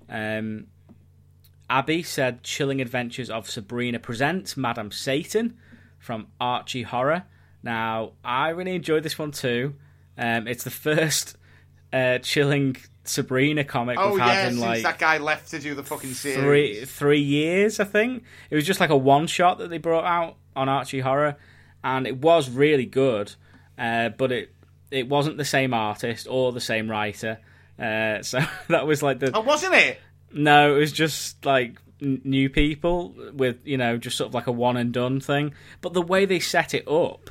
Um, 0.10 0.68
Abby 1.70 2.04
said 2.04 2.44
Chilling 2.44 2.80
Adventures 2.80 3.30
of 3.30 3.50
Sabrina 3.50 4.00
presents 4.00 4.56
Madame 4.56 4.92
Satan 4.92 5.58
from 5.98 6.28
Archie 6.40 6.84
Horror. 6.84 7.24
Now, 7.64 8.12
I 8.24 8.50
really 8.50 8.76
enjoyed 8.76 9.02
this 9.02 9.18
one 9.18 9.32
too. 9.32 9.74
Um, 10.18 10.48
it's 10.48 10.64
the 10.64 10.72
first 10.72 11.38
uh, 11.92 12.20
chilling 12.20 12.78
Sabrina 13.04 13.64
comic 13.64 13.98
oh, 14.00 14.12
we've 14.12 14.20
yeah, 14.20 14.34
had 14.34 14.54
in 14.54 14.60
like 14.60 14.84
that 14.84 15.00
guy 15.00 15.18
left 15.18 15.52
to 15.52 15.60
do 15.60 15.76
the 15.76 15.84
fucking 15.84 16.14
series. 16.14 16.40
Three 16.40 16.86
three 16.86 17.22
years, 17.22 17.80
I 17.80 17.86
think. 17.86 18.24
It 18.50 18.56
was 18.56 18.66
just 18.66 18.80
like 18.80 18.90
a 18.90 18.98
one 18.98 19.28
shot 19.28 19.58
that 19.60 19.70
they 19.70 19.78
brought 19.78 20.06
out 20.06 20.38
on 20.56 20.70
Archie 20.70 21.00
Horror, 21.00 21.38
and 21.84 22.08
it 22.08 22.18
was 22.18 22.50
really 22.50 22.86
good. 22.86 23.34
Uh, 23.78 24.10
but 24.10 24.32
it 24.32 24.55
it 24.96 25.10
wasn't 25.10 25.38
the 25.38 25.46
same 25.46 25.74
artist 25.74 26.28
or 26.30 26.52
the 26.52 26.62
same 26.62 26.90
writer. 26.90 27.40
Uh, 27.80 28.22
so 28.22 28.40
that 28.70 28.88
was 28.88 29.04
like 29.04 29.20
the. 29.20 29.32
Oh, 29.34 29.42
wasn't 29.42 29.76
it? 29.76 30.00
No, 30.32 30.76
it 30.76 30.80
was 30.80 30.92
just 30.92 31.46
like 31.46 31.78
n- 32.02 32.22
new 32.24 32.50
people 32.50 33.16
with 33.34 33.58
you 33.66 33.78
know 33.78 33.98
just 33.98 34.18
sort 34.18 34.30
of 34.30 34.34
like 34.34 34.48
a 34.48 34.52
one 34.52 34.78
and 34.78 34.94
done 34.94 35.20
thing. 35.20 35.54
But 35.82 35.94
the 35.94 36.02
way 36.02 36.26
they 36.26 36.40
set 36.40 36.74
it 36.74 36.88
up, 36.88 37.30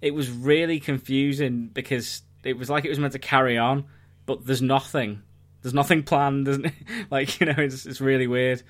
it 0.00 0.14
was 0.14 0.30
really 0.30 0.80
confusing 0.80 1.70
because 1.72 2.22
it 2.44 2.56
was 2.56 2.70
like 2.70 2.84
it 2.84 2.88
was 2.88 2.98
meant 2.98 3.12
to 3.12 3.18
carry 3.18 3.58
on 3.58 3.84
but 4.30 4.46
there's 4.46 4.62
nothing. 4.62 5.22
There's 5.60 5.74
nothing 5.74 6.04
planned. 6.04 6.46
There's 6.46 6.58
like 7.10 7.40
you 7.40 7.46
know, 7.46 7.54
it's 7.58 7.84
it's 7.84 8.00
really 8.00 8.28
weird, 8.28 8.62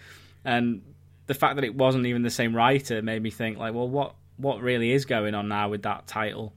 and 0.43 0.81
the 1.27 1.35
fact 1.35 1.57
that 1.57 1.65
it 1.65 1.75
wasn't 1.75 2.07
even 2.07 2.23
the 2.23 2.31
same 2.31 2.57
writer 2.57 3.03
made 3.03 3.23
me 3.23 3.31
think 3.31 3.59
like, 3.59 3.75
well, 3.75 3.87
what 3.87 4.15
what 4.39 4.63
really 4.63 4.91
is 4.91 5.05
going 5.05 5.35
on 5.35 5.49
now 5.49 5.69
with 5.69 5.83
that 5.83 6.07
title, 6.07 6.55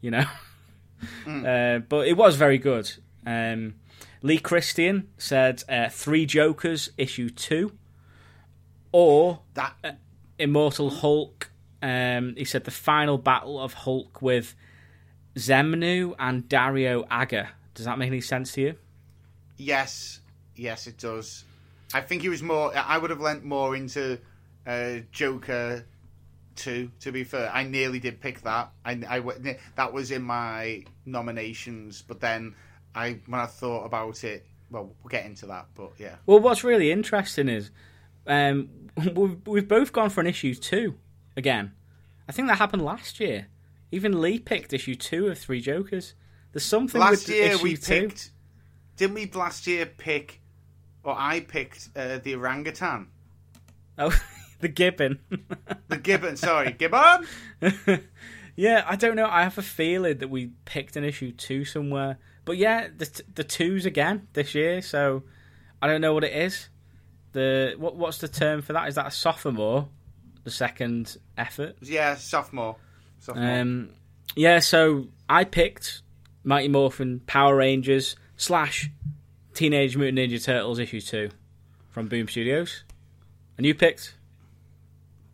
you 0.00 0.10
know? 0.10 0.24
Mm. 1.24 1.44
Uh, 1.44 1.78
but 1.80 2.06
it 2.06 2.16
was 2.16 2.36
very 2.36 2.58
good. 2.58 2.90
Um, 3.26 3.74
Lee 4.22 4.38
Christian 4.38 5.08
said 5.18 5.64
uh, 5.68 5.88
Three 5.88 6.26
Jokers 6.26 6.90
issue 6.96 7.28
two, 7.30 7.72
or 8.92 9.40
that 9.54 9.74
uh, 9.84 9.92
Immortal 10.38 10.90
Hulk. 10.90 11.50
Um, 11.82 12.34
he 12.36 12.44
said 12.44 12.64
the 12.64 12.70
final 12.70 13.18
battle 13.18 13.60
of 13.60 13.74
Hulk 13.74 14.22
with 14.22 14.54
Xemnu 15.36 16.14
and 16.18 16.48
Dario 16.48 17.04
Agger 17.10 17.50
does 17.76 17.84
that 17.84 17.98
make 17.98 18.08
any 18.08 18.22
sense 18.22 18.52
to 18.52 18.62
you? 18.62 18.74
Yes, 19.58 20.20
yes, 20.56 20.86
it 20.86 20.96
does. 20.98 21.44
I 21.94 22.00
think 22.00 22.22
he 22.22 22.28
was 22.28 22.42
more. 22.42 22.72
I 22.74 22.98
would 22.98 23.10
have 23.10 23.20
lent 23.20 23.44
more 23.44 23.76
into 23.76 24.18
uh, 24.66 24.96
Joker 25.12 25.84
two. 26.56 26.90
To 27.00 27.12
be 27.12 27.24
fair, 27.24 27.50
I 27.52 27.64
nearly 27.64 27.98
did 27.98 28.20
pick 28.20 28.42
that. 28.42 28.70
I 28.84 28.94
that 29.76 29.92
was 29.92 30.10
in 30.10 30.22
my 30.22 30.84
nominations, 31.04 32.02
but 32.06 32.20
then 32.20 32.54
I 32.94 33.18
when 33.26 33.40
I 33.40 33.46
thought 33.46 33.84
about 33.84 34.24
it, 34.24 34.46
well, 34.70 34.92
we'll 35.02 35.10
get 35.10 35.26
into 35.26 35.46
that. 35.46 35.66
But 35.74 35.92
yeah, 35.98 36.16
Well, 36.26 36.40
what's 36.40 36.64
really 36.64 36.90
interesting 36.90 37.48
is 37.48 37.70
um, 38.26 38.68
we've, 39.14 39.38
we've 39.46 39.68
both 39.68 39.92
gone 39.92 40.10
for 40.10 40.20
an 40.20 40.26
issue 40.26 40.54
two 40.54 40.94
again. 41.36 41.72
I 42.28 42.32
think 42.32 42.48
that 42.48 42.58
happened 42.58 42.82
last 42.84 43.20
year. 43.20 43.46
Even 43.92 44.20
Lee 44.20 44.38
picked 44.40 44.72
issue 44.72 44.94
two 44.96 45.28
of 45.28 45.38
Three 45.38 45.60
Jokers. 45.60 46.14
There's 46.52 46.64
something 46.64 47.00
last 47.00 47.28
year 47.28 47.56
we 47.58 47.76
two. 47.76 48.08
picked. 48.08 48.30
Didn't 48.96 49.14
we 49.14 49.30
last 49.32 49.66
year 49.66 49.86
pick? 49.86 50.40
Or 51.04 51.14
I 51.16 51.38
picked 51.40 51.90
uh, 51.94 52.18
the 52.18 52.34
orangutan, 52.34 53.06
Oh, 53.96 54.10
the 54.60 54.68
Gibbon. 54.68 55.20
the 55.88 55.98
gibbon. 55.98 56.36
sorry, 56.36 56.72
gibbon. 56.72 57.26
yeah, 58.56 58.84
I 58.86 58.96
don't 58.96 59.16
know. 59.16 59.28
I 59.28 59.42
have 59.42 59.58
a 59.58 59.62
feeling 59.62 60.18
that 60.18 60.28
we 60.28 60.50
picked 60.64 60.96
an 60.96 61.04
issue 61.04 61.32
two 61.32 61.64
somewhere. 61.64 62.18
But 62.44 62.56
yeah, 62.56 62.88
the 62.96 63.06
t- 63.06 63.24
the 63.34 63.44
twos 63.44 63.86
again 63.86 64.28
this 64.32 64.54
year. 64.54 64.80
So 64.80 65.24
I 65.82 65.88
don't 65.88 66.00
know 66.00 66.14
what 66.14 66.24
it 66.24 66.32
is. 66.32 66.68
The 67.32 67.74
what 67.76 67.96
what's 67.96 68.18
the 68.18 68.28
term 68.28 68.62
for 68.62 68.72
that? 68.72 68.88
Is 68.88 68.94
that 68.94 69.06
a 69.06 69.10
sophomore? 69.10 69.88
The 70.44 70.50
second 70.50 71.16
effort. 71.36 71.76
Yeah, 71.82 72.14
sophomore. 72.14 72.76
Sophomore. 73.18 73.60
Um, 73.60 73.90
yeah, 74.36 74.60
so 74.60 75.08
I 75.28 75.44
picked 75.44 76.02
Mighty 76.44 76.68
Morphin 76.68 77.20
Power 77.26 77.56
Rangers 77.56 78.14
slash 78.36 78.90
Teenage 79.54 79.96
Mutant 79.96 80.18
Ninja 80.18 80.42
Turtles 80.42 80.78
issue 80.78 81.00
two 81.00 81.30
from 81.90 82.08
Boom 82.08 82.28
Studios, 82.28 82.84
and 83.56 83.66
you 83.66 83.74
picked 83.74 84.14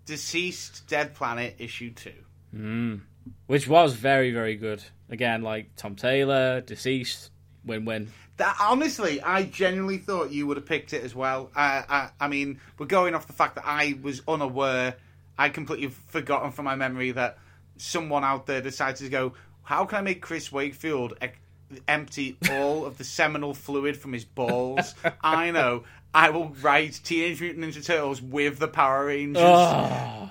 DCeased 0.06 0.86
Dead 0.86 1.14
Planet 1.14 1.56
issue 1.58 1.92
two. 1.92 2.12
Hmm. 2.54 2.96
which 3.46 3.66
was 3.66 3.94
very 3.94 4.32
very 4.32 4.56
good. 4.56 4.82
Again, 5.08 5.42
like 5.42 5.74
Tom 5.76 5.94
Taylor, 5.94 6.62
DCeased, 6.62 7.30
Win 7.64 7.84
Win. 7.84 8.08
That 8.38 8.56
honestly, 8.60 9.20
I 9.20 9.44
genuinely 9.44 9.98
thought 9.98 10.30
you 10.30 10.46
would 10.46 10.56
have 10.56 10.66
picked 10.66 10.92
it 10.94 11.04
as 11.04 11.14
well. 11.14 11.50
I, 11.54 11.84
I, 11.88 12.10
I 12.18 12.28
mean, 12.28 12.60
we're 12.78 12.86
going 12.86 13.14
off 13.14 13.26
the 13.26 13.34
fact 13.34 13.56
that 13.56 13.64
I 13.66 13.98
was 14.00 14.22
unaware. 14.26 14.96
I 15.36 15.50
completely 15.50 15.88
forgotten 15.88 16.50
from 16.50 16.64
my 16.64 16.74
memory 16.74 17.12
that 17.12 17.38
someone 17.76 18.24
out 18.24 18.46
there 18.46 18.60
decided 18.60 18.96
to 18.96 19.08
go. 19.10 19.34
How 19.62 19.84
can 19.84 19.98
I 19.98 20.00
make 20.02 20.22
Chris 20.22 20.50
Wakefield 20.50 21.18
empty 21.86 22.36
all 22.50 22.84
of 22.84 22.98
the 22.98 23.04
seminal 23.04 23.54
fluid 23.54 23.96
from 23.96 24.12
his 24.12 24.24
balls? 24.24 24.94
I 25.22 25.50
know. 25.50 25.84
I 26.14 26.30
will 26.30 26.48
ride 26.60 26.92
Teenage 26.92 27.40
Mutant 27.40 27.64
Ninja 27.64 27.84
Turtles 27.84 28.20
with 28.20 28.58
the 28.58 28.68
Power 28.68 29.06
Rangers. 29.06 29.42
Oh, 29.42 30.30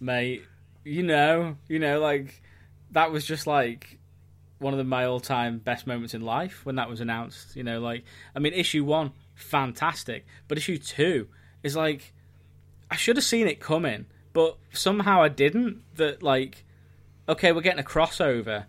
mate, 0.00 0.42
you 0.84 1.02
know, 1.02 1.56
you 1.68 1.78
know, 1.78 2.00
like 2.00 2.42
that 2.90 3.12
was 3.12 3.24
just 3.24 3.46
like 3.46 3.98
one 4.58 4.72
of 4.72 4.78
the, 4.78 4.84
my 4.84 5.04
all-time 5.04 5.58
best 5.58 5.86
moments 5.86 6.14
in 6.14 6.22
life 6.22 6.64
when 6.64 6.76
that 6.76 6.88
was 6.88 7.00
announced. 7.00 7.56
You 7.56 7.62
know, 7.62 7.80
like 7.80 8.04
I 8.34 8.38
mean, 8.38 8.52
issue 8.52 8.84
one, 8.84 9.12
fantastic, 9.34 10.26
but 10.48 10.58
issue 10.58 10.78
two 10.78 11.28
is 11.62 11.76
like 11.76 12.12
I 12.90 12.96
should 12.96 13.16
have 13.16 13.24
seen 13.24 13.46
it 13.46 13.60
coming, 13.60 14.06
but 14.32 14.56
somehow 14.72 15.22
I 15.22 15.28
didn't. 15.28 15.82
That 15.96 16.22
like, 16.22 16.64
okay, 17.28 17.52
we're 17.52 17.60
getting 17.60 17.80
a 17.80 17.86
crossover 17.86 18.64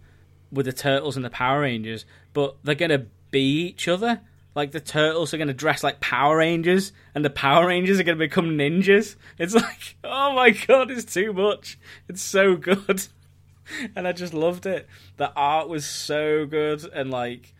with 0.52 0.66
the 0.66 0.74
Turtles 0.74 1.16
and 1.16 1.26
the 1.26 1.30
Power 1.30 1.62
Rangers, 1.62 2.06
but 2.34 2.58
they're 2.64 2.76
gonna 2.76 3.08
be 3.32 3.68
each 3.68 3.88
other. 3.88 4.22
Like 4.58 4.72
the 4.72 4.80
Turtles 4.80 5.36
are 5.36 5.38
gonna 5.38 5.54
dress 5.54 5.84
like 5.84 6.00
Power 6.00 6.38
Rangers, 6.38 6.92
and 7.14 7.24
the 7.24 7.30
Power 7.30 7.68
Rangers 7.68 8.00
are 8.00 8.04
gonna 8.04 8.18
become 8.18 8.58
ninjas. 8.58 9.16
It's 9.38 9.54
like, 9.54 9.98
oh 10.04 10.34
my 10.34 10.50
god, 10.50 10.90
it's 10.90 11.14
too 11.14 11.32
much. 11.32 11.78
It's 12.08 12.24
so 12.24 12.56
good, 12.56 13.06
and 13.96 14.08
I 14.08 14.14
just 14.14 14.34
loved 14.34 14.66
it. 14.66 14.88
The 15.18 15.32
art 15.36 15.70
was 15.70 15.86
so 15.86 16.48
good, 16.48 16.84
and 16.92 17.12
like. 17.12 17.54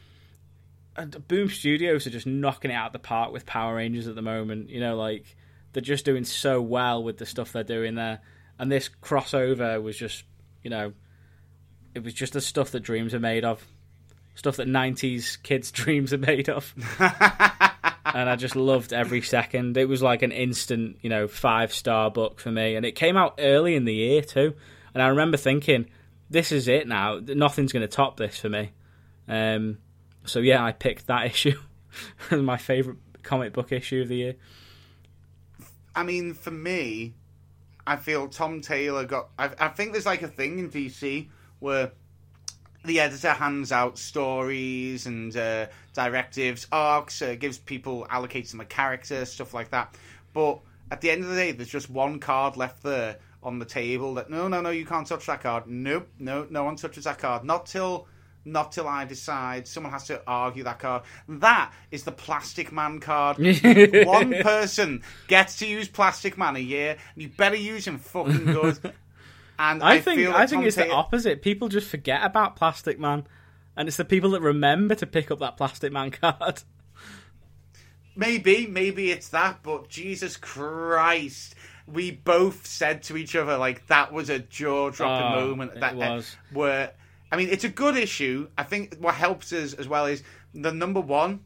And 0.96 1.28
Boom 1.28 1.50
Studios 1.50 2.08
are 2.08 2.10
just 2.10 2.26
knocking 2.26 2.72
it 2.72 2.74
out 2.74 2.88
of 2.88 2.94
the 2.94 3.00
park 3.00 3.32
with 3.32 3.46
Power 3.46 3.76
Rangers 3.76 4.08
at 4.08 4.16
the 4.16 4.24
moment. 4.24 4.72
You 4.72 4.80
know, 4.80 4.98
like 4.98 5.36
they're 5.74 5.84
just 5.84 6.04
doing 6.04 6.26
so 6.26 6.60
well 6.60 7.04
with 7.04 7.20
the 7.20 7.28
stuff 7.28 7.52
they're 7.52 7.64
doing 7.64 7.94
there. 7.94 8.22
And 8.58 8.72
this 8.72 8.90
crossover 9.04 9.80
was 9.80 9.96
just, 9.96 10.24
you 10.64 10.72
know, 10.72 10.94
it 11.94 12.04
was 12.04 12.16
just 12.16 12.34
the 12.34 12.42
stuff 12.42 12.72
that 12.72 12.80
dreams 12.80 13.14
are 13.14 13.20
made 13.20 13.46
of, 13.46 13.64
stuff 14.38 14.56
that 14.58 14.68
'90s 14.68 15.42
kids' 15.44 15.72
dreams 15.74 16.14
are 16.14 16.18
made 16.18 16.48
of. 16.48 16.74
and 17.00 18.30
I 18.30 18.36
just 18.36 18.56
loved 18.56 18.94
every 18.94 19.22
second. 19.22 19.76
It 19.78 19.90
was 19.90 20.02
like 20.02 20.22
an 20.22 20.32
instant, 20.32 21.00
you 21.02 21.10
know, 21.10 21.28
five 21.28 21.74
star 21.74 22.10
book 22.10 22.40
for 22.40 22.52
me. 22.52 22.76
And 22.76 22.86
it 22.86 22.94
came 22.94 23.18
out 23.18 23.36
early 23.40 23.76
in 23.76 23.86
the 23.86 23.94
year 23.94 24.22
too. 24.22 24.54
And 24.94 25.04
I 25.04 25.08
remember 25.08 25.38
thinking, 25.38 25.88
this 26.30 26.52
is 26.52 26.68
it 26.68 26.88
now. 26.88 27.20
Nothing's 27.22 27.74
going 27.74 27.82
to 27.82 27.88
top 27.88 28.18
this 28.18 28.40
for 28.40 28.50
me. 28.50 28.72
Um, 29.28 29.80
so 30.26 30.40
yeah, 30.40 30.64
I 30.64 30.72
picked 30.72 31.08
that 31.08 31.26
issue 31.32 31.60
as 32.32 32.42
my 32.42 32.58
favorite 32.58 32.98
comic 33.24 33.54
book 33.54 33.72
issue 33.72 34.02
of 34.02 34.08
the 34.08 34.16
year. 34.16 34.36
I 35.96 36.04
mean, 36.04 36.34
for 36.34 36.52
me, 36.52 37.14
I 37.86 37.96
feel 37.96 38.28
Tom 38.28 38.62
Taylor 38.62 39.06
got. 39.06 39.30
I, 39.38 39.50
I 39.60 39.68
think 39.70 39.94
there's 39.94 40.06
like 40.06 40.22
a 40.22 40.28
thing 40.28 40.60
in 40.60 40.70
DC 40.70 41.28
where 41.60 41.92
the 42.86 43.00
editor 43.00 43.32
hands 43.32 43.72
out 43.72 43.98
stories 43.98 45.06
and 45.06 45.36
uh, 45.36 45.68
directives, 45.94 46.68
arcs, 46.72 47.22
uh, 47.22 47.36
gives 47.36 47.58
people 47.58 48.08
allocates 48.10 48.52
them 48.52 48.62
a 48.62 48.66
character, 48.66 49.26
stuff 49.26 49.54
like 49.54 49.72
that. 49.72 49.96
But 50.34 50.60
at 50.92 51.02
the 51.02 51.12
end 51.12 51.24
of 51.24 51.30
the 51.30 51.36
day, 51.36 51.52
there's 51.52 51.70
just 51.70 51.90
one 51.90 52.20
card 52.20 52.58
left 52.58 52.84
there 52.84 53.18
on 53.44 53.60
the 53.60 53.66
table 53.66 54.16
that 54.16 54.30
no, 54.30 54.48
no, 54.48 54.62
no, 54.62 54.70
you 54.70 54.86
can't 54.86 55.08
touch 55.08 55.26
that 55.28 55.42
card. 55.42 55.68
Nope, 55.68 56.08
no, 56.20 56.48
no 56.50 56.64
one 56.64 56.76
touches 56.76 57.04
that 57.06 57.20
card. 57.20 57.44
Not 57.44 57.66
till. 57.66 58.08
Not 58.46 58.72
till 58.72 58.88
I 58.88 59.04
decide. 59.04 59.68
Someone 59.68 59.92
has 59.92 60.06
to 60.06 60.22
argue 60.26 60.64
that 60.64 60.80
card. 60.80 61.04
That 61.28 61.74
is 61.92 62.06
the 62.06 62.14
Plastic 62.14 62.72
Man 62.72 63.02
card. 63.02 63.38
One 64.06 64.42
person 64.42 65.04
gets 65.28 65.58
to 65.58 65.68
use 65.68 65.90
Plastic 65.90 66.38
Man 66.38 66.56
a 66.56 66.60
year, 66.60 66.92
and 66.92 67.24
you 67.24 67.28
better 67.28 67.58
use 67.58 67.86
him 67.86 67.98
fucking 67.98 68.46
good. 68.46 68.94
And 69.60 69.82
I, 69.82 69.96
I 69.96 70.02
think 70.02 70.20
I 70.28 70.46
think 70.46 70.62
Tom 70.62 70.68
it's 70.68 70.76
the 70.76 70.92
opposite. 70.92 71.42
People 71.42 71.68
just 71.68 71.88
forget 71.88 72.24
about 72.24 72.56
Plastic 72.56 73.00
Man, 73.00 73.26
and 73.76 73.88
it's 73.88 73.98
the 73.98 74.06
people 74.06 74.32
that 74.32 74.42
remember 74.42 74.96
to 74.96 75.06
pick 75.08 75.32
up 75.32 75.40
that 75.40 75.58
Plastic 75.58 75.92
Man 75.92 76.12
card. 76.12 76.62
Maybe, 78.16 78.66
maybe 78.66 79.12
it's 79.12 79.30
that, 79.30 79.62
but 79.62 79.90
Jesus 79.90 80.38
Christ. 80.38 81.54
We 81.86 82.10
both 82.12 82.66
said 82.66 83.04
to 83.04 83.16
each 83.16 83.36
other, 83.36 83.58
like, 83.58 83.86
that 83.88 84.12
was 84.12 84.30
a 84.32 84.40
jaw 84.40 84.90
dropping 84.90 85.24
Oh, 85.24 85.42
ah, 85.42 85.46
moment. 85.46 85.74
it 85.76 85.80
That 85.82 85.96
was. 85.96 86.36
Where, 86.52 86.94
I 87.32 87.38
mean, 87.38 87.50
it's 87.50 87.64
a 87.64 87.70
good 87.70 87.96
issue. 87.96 88.50
I 88.58 88.64
think 88.64 88.98
what 88.98 89.14
helps 89.14 89.54
us 89.54 89.74
as 89.74 89.88
well 89.88 90.08
is 90.08 90.24
the 90.54 90.74
number 90.74 91.00
one 91.00 91.42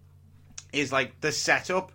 is, 0.72 0.94
like, 0.94 1.20
the 1.20 1.34
setup, 1.34 1.92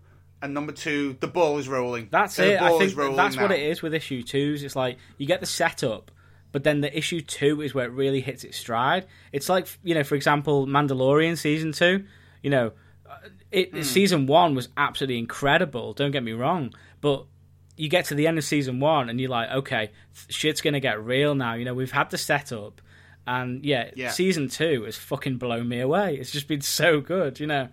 and 0.46 0.54
number 0.54 0.72
two, 0.72 1.16
the 1.20 1.26
ball 1.28 1.58
is 1.58 1.68
rolling. 1.68 2.08
That's 2.10 2.36
The 2.36 2.54
it. 2.54 2.62
I 2.62 2.68
ball 2.70 2.78
think 2.78 2.90
is 2.90 2.96
rolling 2.96 3.16
that's 3.16 3.36
what 3.36 3.52
it 3.52 3.60
is 3.60 3.82
with 3.82 3.92
issue 3.94 4.22
twos. 4.22 4.62
It's 4.62 4.74
like 4.76 4.96
you 5.18 5.26
get 5.26 5.40
the 5.40 5.46
setup, 5.46 6.10
but 6.52 6.64
then 6.64 6.80
the 6.80 6.96
issue 6.96 7.20
two 7.20 7.60
is 7.60 7.74
where 7.74 7.84
it 7.86 7.92
really 7.92 8.20
hits 8.22 8.44
its 8.44 8.56
stride. 8.56 9.06
It's 9.32 9.48
like 9.48 9.66
you 9.84 9.94
know, 9.94 10.04
for 10.04 10.14
example, 10.14 10.66
Mandalorian 10.66 11.36
season 11.36 11.72
two. 11.72 12.04
You 12.42 12.50
know, 12.50 12.72
uh, 13.08 13.16
it 13.50 13.72
Hmm. 13.74 13.82
season 13.82 14.26
one 14.26 14.54
was 14.54 14.68
absolutely 14.76 15.18
incredible. 15.18 15.92
Don't 15.92 16.10
get 16.12 16.22
me 16.22 16.32
wrong, 16.32 16.72
but 17.00 17.26
you 17.76 17.88
get 17.90 18.06
to 18.06 18.14
the 18.14 18.26
end 18.26 18.38
of 18.38 18.44
season 18.44 18.80
one 18.80 19.10
and 19.10 19.20
you're 19.20 19.28
like, 19.28 19.50
okay, 19.50 19.90
shit's 20.28 20.62
gonna 20.62 20.80
get 20.80 21.02
real 21.04 21.34
now. 21.34 21.54
You 21.54 21.64
know, 21.66 21.74
we've 21.74 21.92
had 21.92 22.08
the 22.10 22.16
setup, 22.18 22.80
and 23.26 23.64
yeah, 23.64 23.90
Yeah. 23.94 24.10
season 24.10 24.48
two 24.48 24.84
has 24.84 24.96
fucking 24.96 25.36
blown 25.38 25.68
me 25.68 25.80
away. 25.80 26.16
It's 26.16 26.30
just 26.30 26.48
been 26.48 26.60
so 26.62 27.00
good. 27.00 27.38
You 27.40 27.46
know. 27.48 27.68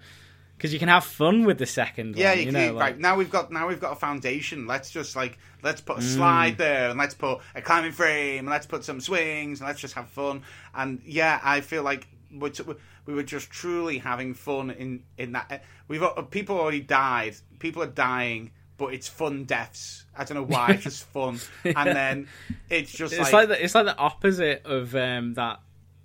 Because 0.64 0.72
you 0.72 0.80
can 0.80 0.88
have 0.88 1.04
fun 1.04 1.44
with 1.44 1.58
the 1.58 1.66
second 1.66 2.16
Yeah, 2.16 2.30
one, 2.30 2.38
you 2.40 2.46
you 2.46 2.52
can, 2.54 2.68
know, 2.68 2.74
like- 2.76 2.82
right 2.82 2.98
now 2.98 3.18
we've 3.18 3.30
got 3.30 3.52
now 3.52 3.68
we've 3.68 3.82
got 3.82 3.92
a 3.92 3.96
foundation. 3.98 4.66
Let's 4.66 4.90
just 4.92 5.14
like 5.14 5.38
let's 5.62 5.82
put 5.82 5.98
a 5.98 6.00
Mm. 6.00 6.16
slide 6.16 6.58
there, 6.58 6.90
and 6.90 6.98
let's 6.98 7.14
put 7.14 7.40
a 7.54 7.62
climbing 7.62 7.92
frame, 7.92 8.40
and 8.40 8.48
let's 8.50 8.66
put 8.66 8.86
some 8.86 9.02
swings, 9.02 9.60
and 9.60 9.68
let's 9.68 9.82
just 9.82 9.94
have 9.96 10.08
fun. 10.08 10.44
And 10.74 11.02
yeah, 11.06 11.42
I 11.44 11.60
feel 11.60 11.84
like 11.84 12.08
we're 12.32 12.48
t- 12.48 12.64
we 13.06 13.14
were 13.14 13.24
just 13.24 13.50
truly 13.52 13.98
having 13.98 14.34
fun 14.36 14.72
in 14.72 15.04
in 15.18 15.34
that. 15.34 15.66
We've 15.90 16.00
got, 16.00 16.32
people 16.32 16.58
already 16.58 16.80
died. 16.80 17.36
People 17.60 17.84
are 17.84 17.88
dying, 17.88 18.52
but 18.78 18.94
it's 18.94 19.10
fun 19.10 19.44
deaths. 19.44 20.06
I 20.18 20.24
don't 20.24 20.38
know 20.38 20.46
why. 20.46 20.70
It's 20.76 20.84
just 20.92 21.04
fun, 21.08 21.42
and 21.66 21.90
then 21.90 22.28
it's 22.70 22.90
just 22.94 23.12
It's 23.14 23.22
like, 23.22 23.34
like, 23.34 23.48
the, 23.50 23.62
it's 23.66 23.76
like 23.76 23.86
the 23.86 23.98
opposite 23.98 24.66
of 24.66 24.96
um, 24.96 25.34
that 25.34 25.60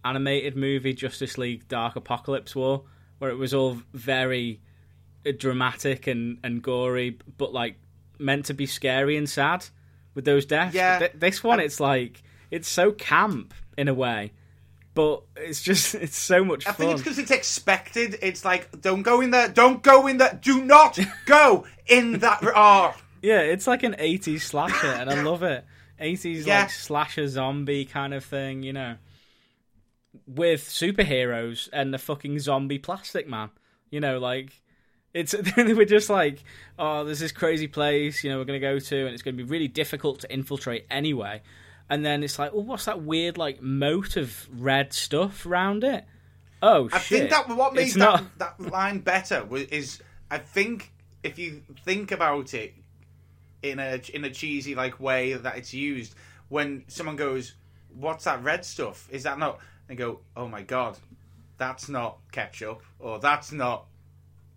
animated 0.04 0.56
movie 0.56 0.94
Justice 0.94 1.38
League 1.38 1.68
Dark 1.68 1.94
Apocalypse 1.94 2.56
War, 2.56 2.82
where 3.18 3.30
it 3.30 3.36
was 3.36 3.52
all 3.54 3.78
very 3.92 4.60
uh, 5.26 5.32
dramatic 5.36 6.06
and, 6.06 6.38
and 6.44 6.62
gory, 6.62 7.18
but 7.36 7.52
like 7.52 7.76
meant 8.18 8.46
to 8.46 8.54
be 8.54 8.66
scary 8.66 9.16
and 9.16 9.28
sad 9.28 9.64
with 10.14 10.24
those 10.24 10.44
deaths. 10.46 10.74
Yeah. 10.74 10.98
Th- 10.98 11.12
this 11.14 11.42
one, 11.44 11.60
it's 11.60 11.80
like 11.80 12.22
it's 12.50 12.68
so 12.68 12.92
camp 12.92 13.54
in 13.76 13.88
a 13.88 13.94
way, 13.94 14.32
but 14.94 15.22
it's 15.36 15.62
just 15.62 15.94
it's 16.06 16.16
so 16.16 16.44
much 16.44 16.66
I 16.66 16.72
fun. 16.72 16.76
think 16.76 16.92
it's 16.92 17.02
because 17.02 17.18
it's 17.18 17.30
expected. 17.30 18.18
It's 18.22 18.44
like 18.44 18.80
don't 18.80 19.02
go 19.02 19.20
in 19.20 19.30
there. 19.30 19.48
Don't 19.48 19.82
go 19.82 20.06
in 20.06 20.18
there. 20.18 20.38
Do 20.40 20.64
not 20.64 20.98
go 21.26 21.66
in 21.86 22.18
that. 22.20 22.40
Oh, 22.42 22.94
Yeah, 23.22 23.40
it's 23.40 23.66
like 23.66 23.82
an 23.82 23.94
80s 23.98 24.40
slasher, 24.42 24.86
and 24.86 25.10
I 25.10 25.22
love 25.22 25.42
it. 25.42 25.64
80s 26.00 26.46
Yeah. 26.46 26.60
like 26.60 26.70
slasher 26.70 27.26
zombie 27.28 27.84
kind 27.84 28.14
of 28.14 28.24
thing, 28.24 28.62
you 28.62 28.72
know. 28.72 28.96
With 30.26 30.62
superheroes 30.64 31.68
and 31.72 31.92
the 31.92 31.98
fucking 31.98 32.38
zombie 32.38 32.78
plastic 32.78 33.28
man. 33.28 33.50
You 33.90 34.00
know, 34.00 34.18
like 34.18 34.62
it's 35.14 35.34
we're 35.56 35.84
just 35.84 36.10
like, 36.10 36.42
oh, 36.78 37.04
there's 37.04 37.20
this 37.20 37.32
crazy 37.32 37.66
place, 37.68 38.22
you 38.22 38.30
know, 38.30 38.38
we're 38.38 38.44
gonna 38.44 38.60
go 38.60 38.78
to 38.78 39.04
and 39.06 39.14
it's 39.14 39.22
gonna 39.22 39.36
be 39.36 39.42
really 39.42 39.68
difficult 39.68 40.20
to 40.20 40.32
infiltrate 40.32 40.86
anyway. 40.90 41.42
And 41.90 42.04
then 42.04 42.22
it's 42.22 42.38
like, 42.38 42.50
oh, 42.52 42.60
what's 42.60 42.84
that 42.84 43.02
weird 43.02 43.38
like 43.38 43.62
moat 43.62 44.16
of 44.16 44.46
red 44.52 44.92
stuff 44.92 45.46
around 45.46 45.84
it? 45.84 46.04
Oh 46.60 46.88
I 46.92 46.98
shit! 46.98 47.18
think 47.18 47.30
that 47.30 47.48
what 47.56 47.72
made 47.74 47.82
It's 47.86 47.94
that, 47.94 47.98
not- 47.98 48.38
that 48.38 48.60
line 48.60 48.98
better 48.98 49.44
was, 49.44 49.62
is 49.64 50.02
I 50.30 50.38
think 50.38 50.92
if 51.22 51.38
you 51.38 51.62
think 51.84 52.10
about 52.12 52.52
it 52.54 52.74
in 53.62 53.78
a 53.78 54.00
in 54.12 54.24
a 54.24 54.30
cheesy 54.30 54.74
like 54.74 55.00
way 55.00 55.32
that 55.34 55.56
it's 55.56 55.72
used 55.72 56.14
when 56.48 56.84
someone 56.88 57.16
goes, 57.16 57.54
"What's 57.94 58.24
that 58.24 58.42
red 58.42 58.64
stuff? 58.64 59.08
Is 59.10 59.22
that 59.22 59.38
not?" 59.38 59.60
They 59.88 59.96
go, 59.96 60.20
"Oh 60.36 60.46
my 60.46 60.62
god, 60.62 60.98
that's 61.56 61.88
not 61.88 62.18
ketchup 62.30 62.82
or 62.98 63.18
that's 63.18 63.50
not 63.52 63.86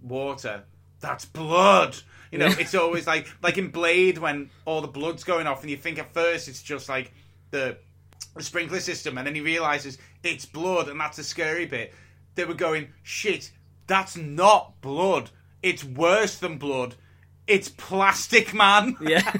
water. 0.01 0.63
That's 0.99 1.25
blood." 1.25 1.97
You 2.31 2.37
know, 2.37 2.47
it's 2.47 2.75
always 2.75 3.07
like 3.07 3.27
like 3.41 3.57
in 3.57 3.69
Blade 3.69 4.17
when 4.17 4.51
all 4.65 4.81
the 4.81 4.87
blood's 4.87 5.23
going 5.23 5.47
off, 5.47 5.61
and 5.61 5.71
you 5.71 5.77
think 5.77 5.97
at 5.97 6.13
first 6.13 6.47
it's 6.47 6.61
just 6.61 6.87
like 6.87 7.11
the 7.49 7.77
the 8.35 8.43
sprinkler 8.43 8.79
system, 8.79 9.17
and 9.17 9.27
then 9.27 9.35
he 9.35 9.41
realizes 9.41 9.97
it's 10.23 10.45
blood, 10.45 10.87
and 10.87 10.99
that's 10.99 11.17
a 11.17 11.23
scary 11.23 11.65
bit. 11.65 11.93
They 12.35 12.45
were 12.45 12.53
going, 12.53 12.89
shit, 13.03 13.51
that's 13.87 14.15
not 14.15 14.79
blood. 14.81 15.31
It's 15.61 15.83
worse 15.83 16.37
than 16.37 16.57
blood. 16.57 16.95
It's 17.47 17.67
Plastic 17.67 18.53
Man. 18.53 18.95
Yeah. 19.01 19.33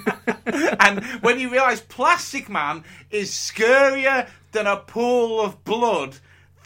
and 0.79 1.03
when 1.21 1.39
you 1.39 1.49
realize 1.49 1.79
Plastic 1.79 2.49
Man 2.49 2.83
is 3.09 3.31
scarier 3.31 4.27
than 4.51 4.67
a 4.67 4.77
pool 4.77 5.41
of 5.41 5.63
blood, 5.63 6.17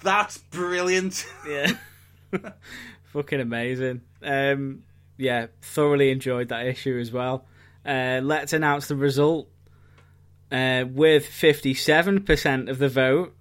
that's 0.04 0.38
brilliant. 0.38 1.26
Yeah. 1.48 1.74
Fucking 3.14 3.40
amazing. 3.40 4.02
Um, 4.22 4.84
yeah, 5.18 5.48
thoroughly 5.62 6.12
enjoyed 6.12 6.50
that 6.50 6.66
issue 6.68 7.00
as 7.00 7.12
well. 7.12 7.46
Uh, 7.86 8.20
let's 8.24 8.54
announce 8.54 8.88
the 8.88 8.96
result. 8.96 9.48
Uh, 10.52 10.86
with 10.88 11.26
57% 11.26 12.70
of 12.70 12.78
the 12.78 12.88
vote 12.90 13.36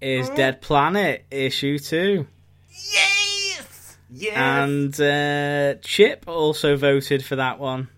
is 0.00 0.28
Dead 0.30 0.60
Planet 0.60 1.24
issue 1.30 1.78
2. 1.78 2.26
yes! 2.68 3.96
Yes! 4.10 4.36
And 4.36 5.00
uh, 5.00 5.80
Chip 5.82 6.24
also 6.28 6.76
voted 6.76 7.24
for 7.24 7.36
that 7.36 7.58
one. 7.58 7.88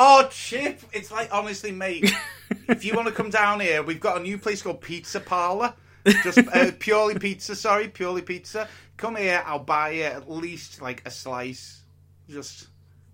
Oh, 0.00 0.28
Chip! 0.30 0.80
It's 0.92 1.10
like, 1.10 1.28
honestly, 1.34 1.72
mate, 1.72 2.08
if 2.68 2.84
you 2.84 2.94
want 2.94 3.08
to 3.08 3.12
come 3.12 3.30
down 3.30 3.58
here, 3.58 3.82
we've 3.82 3.98
got 3.98 4.18
a 4.18 4.22
new 4.22 4.38
place 4.38 4.62
called 4.62 4.80
Pizza 4.80 5.18
Parlor. 5.18 5.74
Just 6.22 6.38
uh, 6.38 6.70
purely 6.78 7.18
pizza, 7.18 7.56
sorry, 7.56 7.88
purely 7.88 8.22
pizza. 8.22 8.68
Come 8.96 9.16
here, 9.16 9.42
I'll 9.44 9.58
buy 9.58 9.90
you 9.90 10.04
at 10.04 10.30
least 10.30 10.80
like 10.80 11.02
a 11.04 11.10
slice. 11.10 11.82
Just, 12.30 12.68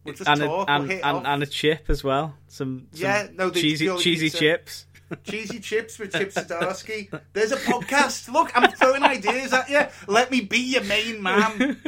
we'll 0.05 0.15
just 0.15 0.29
And 0.29 0.43
a, 0.43 0.45
and, 0.69 0.89
we'll 0.89 1.01
and, 1.03 1.27
and 1.27 1.43
a 1.43 1.47
chip 1.47 1.87
as 1.89 2.05
well. 2.05 2.35
Some, 2.49 2.89
some 2.93 3.03
Yeah, 3.03 3.29
no, 3.35 3.51
cheesy, 3.51 3.87
cheesy 3.99 4.27
pizza. 4.27 4.39
chips. 4.39 4.87
Cheesy 5.25 5.61
chips 5.61 5.99
with 5.99 6.13
Chip 6.13 6.33
Zdarsky. 6.35 7.21
There's 7.33 7.53
a 7.53 7.57
podcast. 7.57 8.31
Look, 8.33 8.51
I'm 8.55 8.71
throwing 8.73 9.03
ideas 9.03 9.53
at 9.53 9.69
you. 9.71 9.83
Let 10.07 10.31
me 10.31 10.41
be 10.43 10.59
your 10.59 10.85
main 10.85 11.23
man. 11.23 11.81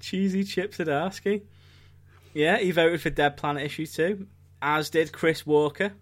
Cheesy 0.00 0.44
Chip 0.44 0.72
Zdarsky. 0.72 1.42
Yeah, 2.32 2.58
he 2.58 2.70
voted 2.70 3.00
for 3.00 3.10
Dead 3.10 3.36
Planet 3.36 3.64
issue 3.64 3.86
two, 3.86 4.26
as 4.62 4.90
did 4.90 5.12
Chris 5.12 5.44
Walker, 5.44 5.92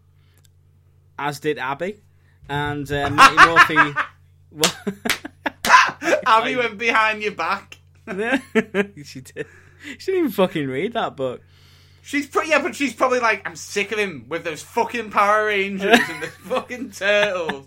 as 1.18 1.40
did 1.40 1.58
Abby, 1.58 2.00
and 2.48 2.90
uh, 2.90 3.10
Matty 3.10 3.36
Murphy. 3.36 4.00
Abby 6.26 6.56
went 6.56 6.78
behind 6.78 7.22
your 7.22 7.32
back. 7.32 7.78
yeah, 8.06 8.40
she 9.04 9.20
did. 9.20 9.46
She 9.98 10.12
didn't 10.12 10.18
even 10.18 10.30
fucking 10.30 10.66
read 10.66 10.94
that 10.94 11.16
book. 11.16 11.42
She's 12.02 12.26
pretty, 12.26 12.50
yeah, 12.50 12.62
but 12.62 12.74
she's 12.74 12.94
probably 12.94 13.20
like, 13.20 13.46
I'm 13.46 13.54
sick 13.54 13.92
of 13.92 13.98
him 13.98 14.26
with 14.28 14.42
those 14.42 14.62
fucking 14.62 15.10
Power 15.10 15.46
Rangers 15.46 15.98
and 16.08 16.22
the 16.22 16.26
fucking 16.26 16.92
turtles. 16.92 17.66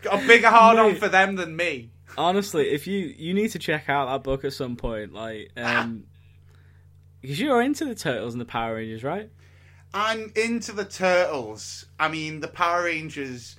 Got 0.00 0.24
a 0.24 0.26
bigger 0.26 0.48
hard 0.48 0.78
on 0.78 0.96
for 0.96 1.08
them 1.08 1.36
than 1.36 1.54
me. 1.54 1.90
Honestly, 2.16 2.70
if 2.70 2.86
you 2.86 3.14
you 3.16 3.34
need 3.34 3.48
to 3.52 3.58
check 3.58 3.88
out 3.88 4.06
that 4.06 4.22
book 4.22 4.44
at 4.44 4.54
some 4.54 4.76
point, 4.76 5.12
like, 5.12 5.50
um, 5.56 6.04
because 7.22 7.40
you're 7.40 7.62
into 7.62 7.86
the 7.86 7.94
turtles 7.94 8.34
and 8.34 8.40
the 8.40 8.44
Power 8.44 8.74
Rangers, 8.74 9.02
right? 9.02 9.30
I'm 9.94 10.32
into 10.36 10.72
the 10.72 10.84
turtles. 10.84 11.86
I 11.98 12.08
mean, 12.08 12.40
the 12.40 12.48
Power 12.48 12.84
Rangers. 12.84 13.56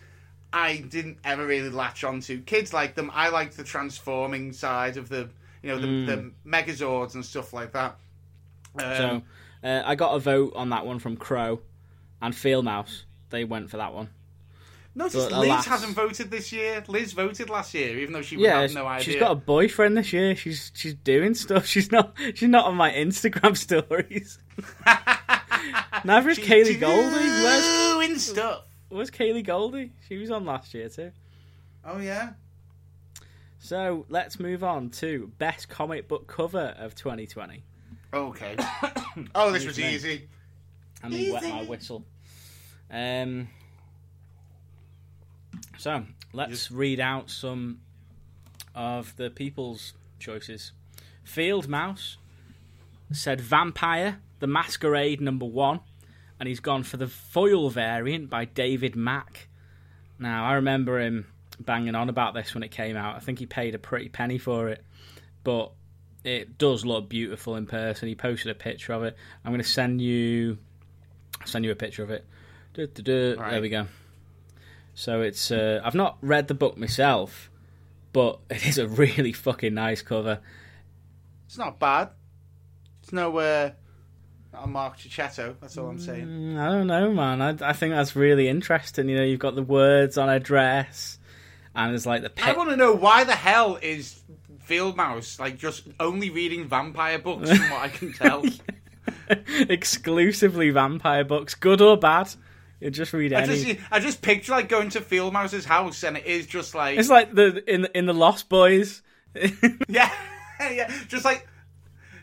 I 0.52 0.77
didn't 0.77 1.18
ever 1.23 1.48
really 1.48 1.69
latch 1.69 2.03
onto. 2.03 2.41
Kids 2.44 2.73
like 2.73 2.94
them. 2.94 3.10
I 3.11 3.30
like 3.30 3.53
the 3.53 3.64
transforming 3.64 4.53
side 4.53 4.98
of 4.98 5.10
the, 5.10 5.30
you 5.64 5.69
know, 5.69 5.80
the, 5.80 6.06
the 6.15 6.31
Megazords 6.48 7.15
and 7.15 7.26
stuff 7.26 7.53
like 7.53 7.72
that. 7.72 7.95
Um, 8.77 8.95
So 8.95 9.23
uh, 9.64 9.81
I 9.84 9.95
got 9.95 10.14
a 10.14 10.19
vote 10.19 10.53
on 10.56 10.69
that 10.69 10.85
one 10.85 10.99
from 10.99 11.18
Crow 11.18 11.61
and 12.22 12.35
Field 12.35 12.65
Mouse. 12.65 13.06
They 13.31 13.45
went 13.45 13.72
for 13.72 13.77
that 13.77 13.94
one. 13.94 14.10
Notice 14.95 15.15
Liz 15.15 15.32
alas- 15.32 15.65
hasn't 15.65 15.94
voted 15.95 16.30
this 16.32 16.52
year. 16.52 16.84
Liz 16.88 17.14
voted 17.14 17.49
last 17.49 17.74
year, 17.74 17.98
even 17.99 18.14
though 18.14 18.22
she 18.22 18.38
would 18.38 18.44
Yeah, 18.44 18.61
have 18.61 18.74
no 18.74 18.86
idea. 18.86 19.03
she's 19.03 19.20
got 19.20 19.32
a 19.32 19.36
boyfriend 19.36 19.98
this 19.98 20.14
year. 20.14 20.36
She's 20.36 20.72
she's 20.76 20.94
doing 20.94 21.34
stuff. 21.34 21.65
She's 21.74 21.91
not 21.91 22.15
she's 22.36 22.49
not 22.49 22.65
on 22.65 22.76
my 22.76 22.91
Instagram 22.91 23.56
stories. 23.68 24.38
Neither 26.06 26.30
is 26.30 26.40
Kaylee 26.40 26.80
Goldie. 26.80 27.11
Where's 27.15 27.94
doing 27.94 28.18
stuff. 28.20 28.64
where's 28.90 29.10
Kaylee 29.11 29.45
Goldie? 29.45 29.91
She 30.07 30.18
was 30.18 30.30
on 30.32 30.45
last 30.45 30.74
year 30.74 30.90
too. 30.90 31.11
Oh 31.86 31.99
yeah. 31.99 32.32
So 33.60 34.06
let's 34.10 34.40
move 34.40 34.64
on 34.64 34.90
to 34.91 35.32
best 35.38 35.70
comic 35.70 36.07
book 36.10 36.28
cover 36.28 36.76
of 36.78 36.95
2020. 36.95 37.64
Okay. 38.14 38.57
oh, 39.36 39.52
this 39.52 39.65
was 39.65 39.78
me. 39.78 39.94
easy. 39.95 40.28
Let 41.02 41.11
me 41.14 41.32
wet 41.32 41.44
my 41.44 41.64
whistle. 41.64 42.06
Um. 42.91 43.48
So 45.84 46.06
let's 46.32 46.72
read 46.72 47.02
out 47.02 47.30
some 47.30 47.82
of 48.74 49.14
the 49.18 49.30
people's 49.30 49.92
choices. 50.18 50.72
Field 51.26 51.68
Mouse 51.68 52.16
said 53.12 53.42
Vampire, 53.42 54.22
The 54.40 54.48
Masquerade 54.48 55.20
number 55.20 55.46
one, 55.46 55.82
and 56.40 56.48
he's 56.48 56.62
gone 56.62 56.84
for 56.84 56.96
the 56.96 57.10
foil 57.10 57.70
variant 57.70 58.30
by 58.30 58.46
David 58.46 58.96
Mack. 58.96 59.50
Now 60.18 60.46
I 60.46 60.54
remember 60.54 61.02
him 61.02 61.28
banging 61.60 61.96
on 61.96 62.08
about 62.08 62.34
this 62.34 62.54
when 62.54 62.64
it 62.64 62.72
came 62.72 62.96
out. 62.96 63.18
I 63.18 63.20
think 63.20 63.40
he 63.40 63.46
paid 63.46 63.76
a 63.76 63.80
pretty 63.80 64.08
penny 64.08 64.38
for 64.38 64.70
it, 64.70 64.86
but 65.44 65.74
it 66.24 66.58
does 66.58 66.86
look 66.86 67.10
beautiful 67.10 67.58
in 67.58 67.66
person. 67.66 68.08
He 68.08 68.16
posted 68.16 68.52
a 68.52 68.56
picture 68.56 68.94
of 68.94 69.04
it. 69.04 69.18
I'm 69.44 69.52
going 69.52 69.62
to 69.62 69.68
send 69.68 70.00
you 70.00 70.60
send 71.44 71.66
you 71.66 71.72
a 71.72 71.76
picture 71.76 72.04
of 72.04 72.10
it. 72.10 72.26
Right. 73.38 73.52
There 73.52 73.62
we 73.62 73.68
go. 73.68 73.88
So 74.94 75.22
it's 75.22 75.52
uh, 75.52 75.82
I've 75.84 75.95
not 75.95 76.18
read 76.22 76.48
the 76.48 76.53
book 76.53 76.78
myself, 76.78 77.49
but 78.11 78.40
it 78.49 78.65
is 78.65 78.78
a 78.78 78.88
really 78.88 79.34
fucking 79.34 79.74
nice 79.74 80.02
cover. 80.02 80.40
It's 81.45 81.57
not 81.57 81.80
bad. 81.80 82.10
It's 83.02 83.11
nowhere 83.11 83.68
uh, 83.68 83.72
not 84.53 84.65
a 84.65 84.68
Mark 84.68 84.98
Checchetto. 84.98 85.56
That's 85.60 85.78
all 85.78 85.88
I'm 85.88 85.99
saying. 85.99 86.28
Mm, 86.28 86.60
I 86.60 86.70
don't 86.70 86.88
know, 86.88 87.11
man. 87.11 87.41
I, 87.41 87.70
I 87.70 87.74
think 87.74 87.94
that's 87.94 88.15
really 88.15 88.48
interesting. 88.48 89.10
You 89.10 89.18
know, 89.18 89.24
you've 89.24 89.40
got 89.40 89.56
the 89.56 89.64
words 89.64 90.18
on 90.18 90.30
a 90.30 90.40
dress, 90.40 91.18
and 91.76 91.91
there's 91.91 92.06
like 92.06 92.22
the 92.22 92.32
I 92.44 92.53
want 92.53 92.70
to 92.70 92.78
know 92.78 92.94
why 92.94 93.24
the 93.24 93.36
hell 93.36 93.78
is 93.82 94.22
Field 94.60 94.95
Mouse 94.95 95.40
like 95.40 95.57
just 95.57 95.88
only 95.99 96.30
reading 96.30 96.68
vampire 96.68 97.20
books 97.20 97.49
from 97.49 97.70
what 97.70 97.82
I 97.82 97.90
can 97.90 98.14
tell. 98.14 98.44
exclusively 99.70 100.70
vampire 100.70 101.24
books, 101.24 101.56
good 101.56 101.82
or 101.82 101.98
bad. 101.98 102.34
You 102.84 102.92
just 102.92 103.14
read 103.14 103.34
I 103.34 103.42
any. 103.44 103.64
just 103.64 103.80
I 103.92 104.00
just 104.00 104.22
picture 104.22 104.52
like 104.52 104.70
going 104.70 104.90
to 104.90 105.02
Field 105.02 105.32
Mouse's 105.34 105.66
house 105.66 106.04
and 106.04 106.18
it 106.18 106.26
is 106.26 106.48
just 106.48 106.76
like 106.76 106.98
It's 106.98 107.10
like 107.10 107.34
the 107.34 107.64
in 107.72 107.88
in 107.96 108.06
the 108.06 108.14
Lost 108.14 108.50
Boys. 108.50 109.02
yeah 109.88 110.12
yeah 110.60 110.92
just 111.08 111.26
like 111.26 111.48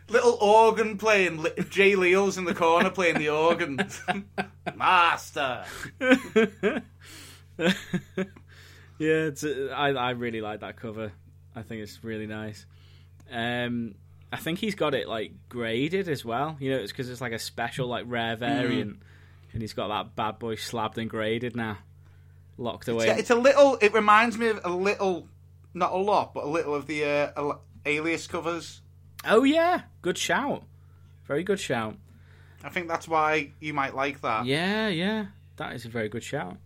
little 0.09 0.37
organ 0.41 0.99
playing 0.99 1.47
Jay 1.71 1.93
Leals 1.95 2.37
in 2.37 2.45
the 2.45 2.55
corner 2.55 2.91
playing 2.91 3.19
the 3.19 3.31
organ. 3.31 3.79
Master. 4.77 5.65
yeah, 5.99 6.81
it's, 8.99 9.45
I 9.45 9.89
I 9.89 10.11
really 10.11 10.41
like 10.41 10.61
that 10.61 10.77
cover. 10.77 11.13
I 11.55 11.63
think 11.63 11.83
it's 11.83 12.03
really 12.05 12.27
nice. 12.27 12.67
Um, 13.31 13.95
I 14.33 14.37
think 14.37 14.59
he's 14.59 14.75
got 14.75 14.95
it 14.95 15.09
like 15.09 15.33
graded 15.49 16.09
as 16.09 16.25
well. 16.25 16.57
You 16.61 16.71
know, 16.73 16.79
it's 16.79 16.93
because 16.93 17.09
it's 17.09 17.21
like 17.21 17.33
a 17.33 17.39
special 17.39 17.87
like 17.89 18.05
rare 18.07 18.37
variant, 18.37 18.99
and 19.53 19.63
he's 19.63 19.73
got 19.73 19.89
that 19.89 20.17
bad 20.17 20.39
boy 20.39 20.55
slabbed 20.55 20.99
and 20.99 21.09
graded 21.09 21.57
now, 21.57 21.79
locked 22.57 22.89
away. 22.89 23.07
Yeah, 23.07 23.17
it's 23.17 23.31
a 23.31 23.35
little. 23.35 23.79
It 23.81 23.93
reminds 23.93 24.39
me 24.39 24.49
of 24.49 24.61
a 24.65 24.71
little, 24.71 25.29
not 25.75 25.93
a 25.93 25.97
lot, 25.97 26.35
but 26.35 26.45
a 26.45 26.49
little 26.49 26.75
of 26.75 26.87
the 26.87 27.05
uh, 27.05 27.55
Alias 27.87 28.27
covers. 28.27 28.83
Oh 29.25 29.45
yeah, 29.45 29.83
good 30.03 30.19
shout. 30.19 30.65
Very 31.27 31.43
good 31.43 31.61
shout. 31.61 31.97
I 32.63 32.69
think 32.69 32.89
that's 32.89 33.09
why 33.09 33.53
you 33.61 33.73
might 33.73 33.95
like 33.95 34.21
that. 34.23 34.47
Yeah, 34.47 34.89
yeah, 34.89 35.27
that 35.57 35.75
is 35.75 35.85
a 35.85 35.89
very 35.89 36.09
good 36.09 36.25
shout. 36.25 36.57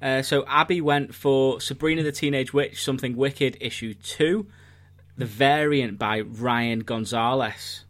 Uh, 0.00 0.22
so 0.22 0.44
Abby 0.46 0.80
went 0.80 1.14
for 1.14 1.60
Sabrina 1.60 2.02
the 2.02 2.12
Teenage 2.12 2.52
Witch, 2.52 2.82
Something 2.82 3.16
Wicked, 3.16 3.56
issue 3.60 3.94
two, 3.94 4.46
the 5.16 5.26
variant 5.26 5.98
by 5.98 6.20
Ryan 6.20 6.80
Gonzalez. 6.80 7.84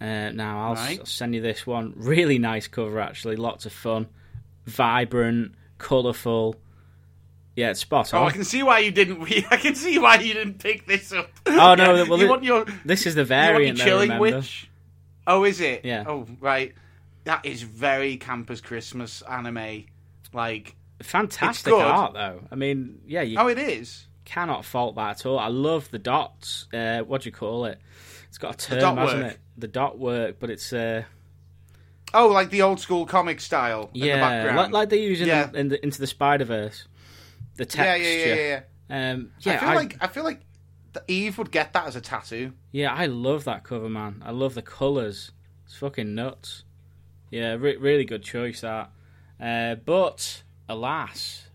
Uh, 0.00 0.30
now 0.30 0.68
I'll, 0.68 0.74
Right. 0.74 1.00
s- 1.00 1.10
send 1.10 1.34
you 1.34 1.40
this 1.40 1.66
one. 1.66 1.92
Really 1.96 2.38
nice 2.38 2.68
cover, 2.68 3.00
actually. 3.00 3.36
Lots 3.36 3.66
of 3.66 3.72
fun, 3.72 4.06
vibrant, 4.66 5.52
colourful. 5.78 6.56
Yeah, 7.56 7.70
it's 7.70 7.80
spot 7.80 8.14
on. 8.14 8.22
Oh. 8.22 8.26
I 8.26 8.30
can 8.30 8.44
see 8.44 8.62
why 8.62 8.78
you 8.78 8.92
didn't. 8.92 9.20
I 9.50 9.56
can 9.56 9.74
see 9.74 9.98
why 9.98 10.16
you 10.16 10.34
didn't 10.34 10.58
pick 10.60 10.86
this 10.86 11.12
up. 11.12 11.28
Oh, 11.46 11.74
no, 11.74 12.04
well, 12.08 12.18
you 12.20 12.28
want 12.28 12.44
your 12.44 12.64
This 12.84 13.06
is 13.06 13.14
the 13.16 13.22
you 13.22 13.28
want 13.28 13.30
your 13.30 13.52
variant, 13.52 13.78
though, 13.78 13.84
chilling 13.84 14.18
witch. 14.18 14.70
Oh, 15.26 15.44
is 15.44 15.60
it? 15.60 15.84
Yeah. 15.84 16.04
Oh, 16.06 16.26
right. 16.40 16.74
That 17.24 17.44
is 17.44 17.62
very 17.62 18.16
campus 18.16 18.60
Christmas 18.60 19.22
anime. 19.22 19.84
Like, 20.32 20.76
Fantastic 21.02 21.72
art, 21.72 22.14
though. 22.14 22.40
I 22.50 22.54
mean, 22.54 23.00
yeah, 23.06 23.22
you 23.22 23.38
oh, 23.38 23.48
it 23.48 23.58
is. 23.58 24.06
cannot 24.24 24.64
fault 24.64 24.94
that 24.96 25.10
at 25.20 25.26
all. 25.26 25.38
I 25.38 25.48
love 25.48 25.90
the 25.90 25.98
dots. 25.98 26.66
Uh, 26.72 27.00
what 27.00 27.22
do 27.22 27.28
you 27.28 27.32
call 27.32 27.66
it? 27.66 27.78
It's 28.28 28.38
got 28.38 28.54
a 28.62 28.66
term, 28.68 28.80
dot 28.80 28.98
hasn't 28.98 29.22
work. 29.22 29.32
it? 29.32 29.38
The 29.56 29.68
dot 29.68 29.98
work, 29.98 30.36
but 30.38 30.50
it's 30.50 30.72
uh, 30.72 31.04
Oh, 32.14 32.28
like 32.28 32.50
the 32.50 32.62
old 32.62 32.80
school 32.80 33.04
comic 33.06 33.40
style 33.40 33.90
in 33.94 34.00
the 34.00 34.06
yeah, 34.06 34.20
background. 34.20 34.56
like, 34.56 34.70
like 34.72 34.88
they 34.90 35.02
use 35.02 35.20
in, 35.20 35.28
Yeah. 35.28 35.46
the, 35.46 35.58
in 35.58 35.68
the, 35.68 35.82
into 35.84 36.00
the 36.00 36.06
Spider 36.06 36.44
Verse. 36.44 36.86
The 37.56 37.66
texture. 37.66 38.02
yeah, 38.02 38.24
yeah, 38.24 38.34
yeah. 38.34 38.60
yeah. 38.90 39.10
Um, 39.12 39.32
yeah, 39.40 39.54
I 39.54 39.58
feel 39.58 39.68
I, 39.68 39.74
like 39.74 39.96
I 40.00 40.06
feel 40.06 40.24
like 40.24 40.40
the 40.94 41.02
Eve 41.08 41.36
would 41.38 41.50
get 41.50 41.72
that 41.74 41.86
as 41.86 41.96
a 41.96 42.00
tattoo. 42.00 42.52
yeah, 42.72 42.94
I 42.94 43.06
love 43.06 43.44
that 43.44 43.64
cover, 43.64 43.88
man. 43.90 44.22
I 44.24 44.30
love 44.30 44.54
the 44.54 44.62
colours. 44.62 45.32
It's 45.66 45.76
fucking 45.76 46.14
nuts. 46.14 46.64
Yeah, 47.30 47.54
re- 47.54 47.76
really 47.76 48.04
good 48.06 48.22
choice 48.22 48.62
that. 48.62 48.90
Uh, 49.38 49.74
but 49.74 50.42
alas, 50.68 51.48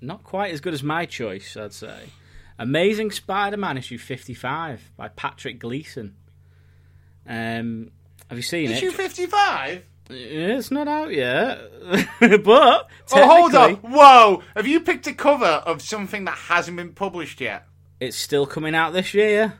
not 0.00 0.22
quite 0.22 0.52
as 0.52 0.60
good 0.60 0.72
as 0.74 0.82
my 0.84 1.04
choice. 1.06 1.56
I'd 1.56 1.72
say. 1.72 2.10
Amazing 2.58 3.10
Spider-Man 3.10 3.76
issue 3.78 3.98
fifty-five 3.98 4.90
by 4.96 5.08
Patrick 5.08 5.58
Gleason. 5.58 6.14
Um, 7.28 7.90
have 8.28 8.38
you 8.38 8.42
seen 8.42 8.70
Issue 8.70 8.88
it? 8.88 8.94
fifty-five. 8.94 9.84
It's 10.08 10.70
not 10.70 10.86
out 10.86 11.12
yet, 11.12 11.58
but 12.20 12.88
Oh, 13.12 13.26
hold 13.28 13.54
on! 13.56 13.74
Whoa! 13.76 14.42
Have 14.54 14.66
you 14.66 14.80
picked 14.80 15.06
a 15.08 15.12
cover 15.12 15.44
of 15.44 15.82
something 15.82 16.24
that 16.26 16.36
hasn't 16.38 16.76
been 16.76 16.92
published 16.92 17.40
yet? 17.40 17.66
it's 17.98 18.16
still 18.16 18.46
coming 18.46 18.74
out 18.74 18.92
this 18.92 19.14
year. 19.14 19.54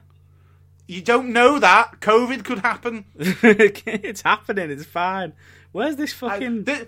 You 0.86 1.00
don't 1.02 1.32
know 1.32 1.58
that 1.58 2.00
COVID 2.00 2.44
could 2.44 2.58
happen. 2.60 3.06
it's 3.18 4.22
happening. 4.22 4.70
It's 4.70 4.84
fine. 4.84 5.32
Where's 5.72 5.96
this 5.96 6.12
fucking? 6.12 6.64
the- 6.64 6.86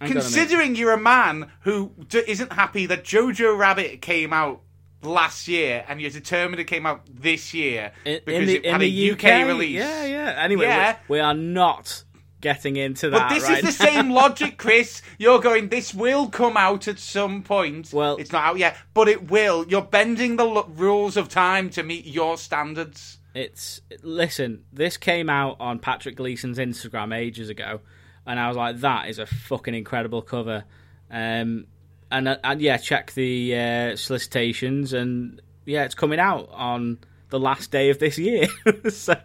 Hang 0.00 0.10
on 0.12 0.16
a 0.16 0.20
considering 0.20 0.74
you're 0.74 0.92
a 0.94 0.98
man 1.00 1.52
who 1.60 1.92
d- 2.08 2.22
isn't 2.26 2.54
happy 2.54 2.86
that 2.86 3.04
Jojo 3.04 3.56
Rabbit 3.56 4.00
came 4.02 4.32
out 4.32 4.62
last 5.02 5.48
year 5.48 5.84
and 5.88 6.00
you're 6.00 6.10
determined 6.10 6.60
it 6.60 6.64
came 6.64 6.86
out 6.86 7.02
this 7.12 7.54
year 7.54 7.92
in, 8.04 8.20
because 8.24 8.40
in 8.40 8.46
the, 8.46 8.56
it 8.68 8.72
had 8.72 8.82
a 8.82 9.10
UK, 9.12 9.46
release. 9.46 9.78
Yeah, 9.78 10.04
yeah. 10.04 10.34
Anyway, 10.38 10.66
Yeah. 10.66 10.96
We, 11.08 11.16
we 11.16 11.20
are 11.20 11.34
not 11.34 12.04
getting 12.40 12.76
into 12.76 13.10
that. 13.10 13.28
But 13.28 13.34
this 13.34 13.48
right 13.48 13.58
is 13.64 13.64
the 13.78 13.84
same 13.84 14.10
logic, 14.22 14.56
Chris. 14.58 15.02
You're 15.18 15.40
going, 15.40 15.68
this 15.68 15.92
will 15.94 16.28
come 16.28 16.56
out 16.56 16.88
at 16.88 16.98
some 16.98 17.42
point. 17.42 17.92
Well- 17.92 18.16
it's 18.16 18.32
not 18.32 18.44
out 18.44 18.58
yet, 18.58 18.76
but 18.94 19.08
it 19.08 19.30
will. 19.30 19.66
You're 19.68 19.82
bending 19.82 20.36
the 20.36 20.44
lo- 20.44 20.70
rules 20.74 21.16
of 21.16 21.28
time 21.28 21.70
to 21.70 21.82
meet 21.82 22.06
your 22.06 22.36
standards. 22.38 23.18
It's 23.34 23.80
listen. 24.02 24.64
This 24.72 24.96
came 24.96 25.30
out 25.30 25.56
on 25.60 25.78
Patrick 25.78 26.16
Gleason's 26.16 26.58
Instagram 26.58 27.16
ages 27.16 27.48
ago, 27.48 27.80
and 28.26 28.40
I 28.40 28.48
was 28.48 28.56
like, 28.56 28.78
"That 28.80 29.08
is 29.08 29.20
a 29.20 29.26
fucking 29.26 29.72
incredible 29.72 30.20
cover." 30.20 30.64
Um, 31.08 31.66
and 32.10 32.28
uh, 32.28 32.36
and 32.44 32.60
yeah, 32.60 32.76
check 32.76 33.12
the 33.12 33.56
uh, 33.56 33.96
solicitations, 33.96 34.92
and 34.92 35.40
yeah, 35.66 35.84
it's 35.84 35.94
coming 35.94 36.18
out 36.20 36.48
on 36.52 36.98
the 37.30 37.38
last 37.40 37.70
day 37.70 37.90
of 37.90 37.98
this 37.98 38.18
year. 38.18 38.46
so 38.90 39.16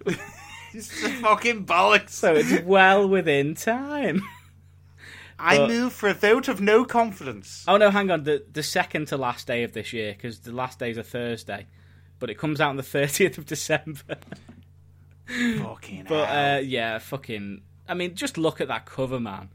It's 0.73 0.91
fucking 1.21 1.65
bollocks. 1.65 2.09
so 2.11 2.33
it's 2.35 2.61
well 2.63 3.07
within 3.07 3.55
time. 3.55 4.21
I 5.39 5.57
but- 5.57 5.69
move 5.69 5.93
for 5.93 6.07
a 6.09 6.13
vote 6.13 6.47
of 6.47 6.61
no 6.61 6.85
confidence. 6.85 7.63
Oh 7.67 7.77
no, 7.77 7.89
hang 7.91 8.11
on. 8.11 8.23
The 8.23 8.45
the 8.51 8.63
second 8.63 9.07
to 9.07 9.17
last 9.17 9.47
day 9.47 9.63
of 9.63 9.73
this 9.73 9.91
year 9.93 10.13
because 10.13 10.39
the 10.39 10.51
last 10.51 10.79
day 10.79 10.91
is 10.91 10.97
a 10.97 11.03
Thursday, 11.03 11.67
but 12.19 12.29
it 12.29 12.35
comes 12.37 12.61
out 12.61 12.69
on 12.69 12.77
the 12.77 12.83
thirtieth 12.95 13.37
of 13.37 13.45
December. 13.45 14.17
Fucking 15.27 16.05
But 16.07 16.27
hell. 16.27 16.55
uh, 16.55 16.59
yeah, 16.59 16.99
fucking. 16.99 17.61
I 17.87 17.93
mean, 17.93 18.15
just 18.15 18.37
look 18.37 18.61
at 18.61 18.67
that 18.67 18.85
cover, 18.85 19.19
man. 19.19 19.49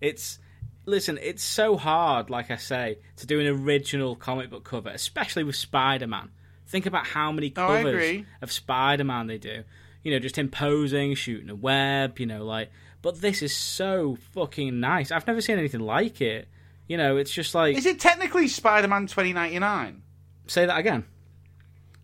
It's 0.00 0.38
listen. 0.86 1.18
It's 1.22 1.42
so 1.44 1.76
hard, 1.76 2.30
like 2.30 2.50
I 2.50 2.56
say, 2.56 2.98
to 3.16 3.26
do 3.26 3.38
an 3.40 3.46
original 3.46 4.16
comic 4.16 4.50
book 4.50 4.64
cover, 4.64 4.88
especially 4.90 5.44
with 5.44 5.56
Spider 5.56 6.06
Man. 6.06 6.30
Think 6.68 6.86
about 6.86 7.06
how 7.06 7.30
many 7.32 7.48
Oh, 7.56 7.66
covers 7.68 7.86
agree. 7.94 8.26
of 8.42 8.50
Spider 8.50 9.04
Man 9.04 9.26
they 9.26 9.38
do. 9.38 9.62
You 10.02 10.12
know, 10.12 10.18
just 10.18 10.36
him 10.38 10.48
posing, 10.48 11.14
shooting 11.14 11.50
a 11.50 11.54
web. 11.54 12.18
You 12.18 12.26
know, 12.26 12.44
like. 12.44 12.70
But 13.02 13.20
this 13.20 13.40
is 13.42 13.54
so 13.54 14.16
fucking 14.32 14.80
nice. 14.80 15.12
I've 15.12 15.26
never 15.28 15.40
seen 15.40 15.58
anything 15.58 15.80
like 15.80 16.20
it. 16.20 16.48
You 16.88 16.96
know, 16.96 17.16
it's 17.18 17.30
just 17.30 17.54
like. 17.54 17.76
Is 17.76 17.86
it 17.86 18.00
technically 18.00 18.48
Spider-Man 18.48 19.06
2099? 19.06 20.02
Say 20.48 20.66
that 20.66 20.78
again. 20.78 21.04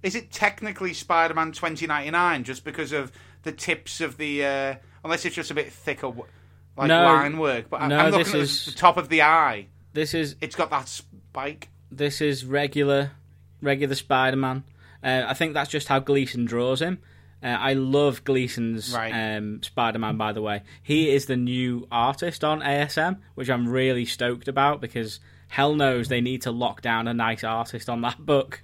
Is 0.02 0.14
it 0.14 0.30
technically 0.30 0.92
Spider-Man 0.94 1.52
2099 1.52 2.44
just 2.44 2.64
because 2.64 2.92
of 2.92 3.10
the 3.42 3.52
tips 3.52 4.00
of 4.00 4.16
the? 4.16 4.44
Uh, 4.44 4.74
unless 5.04 5.24
it's 5.24 5.34
just 5.36 5.50
a 5.50 5.54
bit 5.54 5.72
thicker, 5.72 6.12
like 6.76 6.88
No. 6.88 7.04
line 7.04 7.38
work. 7.38 7.66
But 7.70 7.82
I- 7.82 7.88
No, 7.88 7.98
I'm 7.98 8.10
this 8.12 8.18
looking 8.28 8.40
at 8.40 8.44
is- 8.44 8.64
the 8.66 8.72
top 8.72 8.96
of 8.96 9.08
the 9.08 9.22
eye. 9.22 9.66
This 9.92 10.14
is 10.14 10.36
It's 10.40 10.56
got 10.56 10.70
that 10.70 10.88
spike. 10.88 11.68
this 11.90 12.20
is 12.20 12.44
regular 12.44 13.12
regular 13.60 13.94
Spider-Man. 13.94 14.64
Uh, 15.04 15.22
I 15.26 15.34
think 15.34 15.54
that's 15.54 15.70
just 15.70 15.88
how 15.88 15.98
Gleason 16.00 16.44
draws 16.44 16.80
him. 16.82 16.98
Uh, 17.42 17.46
I 17.48 17.72
love 17.74 18.24
Gleason's 18.24 18.92
Right. 18.94 19.12
um, 19.36 19.62
Spider-Man. 19.62 20.16
By 20.16 20.32
the 20.32 20.42
way, 20.42 20.62
he 20.82 21.10
is 21.10 21.26
the 21.26 21.36
new 21.36 21.86
artist 21.90 22.42
on 22.44 22.60
ASM, 22.62 23.18
which 23.34 23.50
I'm 23.50 23.68
really 23.68 24.04
stoked 24.04 24.48
about 24.48 24.80
because 24.80 25.20
hell 25.48 25.74
knows 25.74 26.08
they 26.08 26.20
need 26.20 26.42
to 26.42 26.50
lock 26.50 26.80
down 26.82 27.06
a 27.08 27.14
nice 27.14 27.44
artist 27.44 27.88
on 27.90 28.00
that 28.02 28.24
book. 28.24 28.62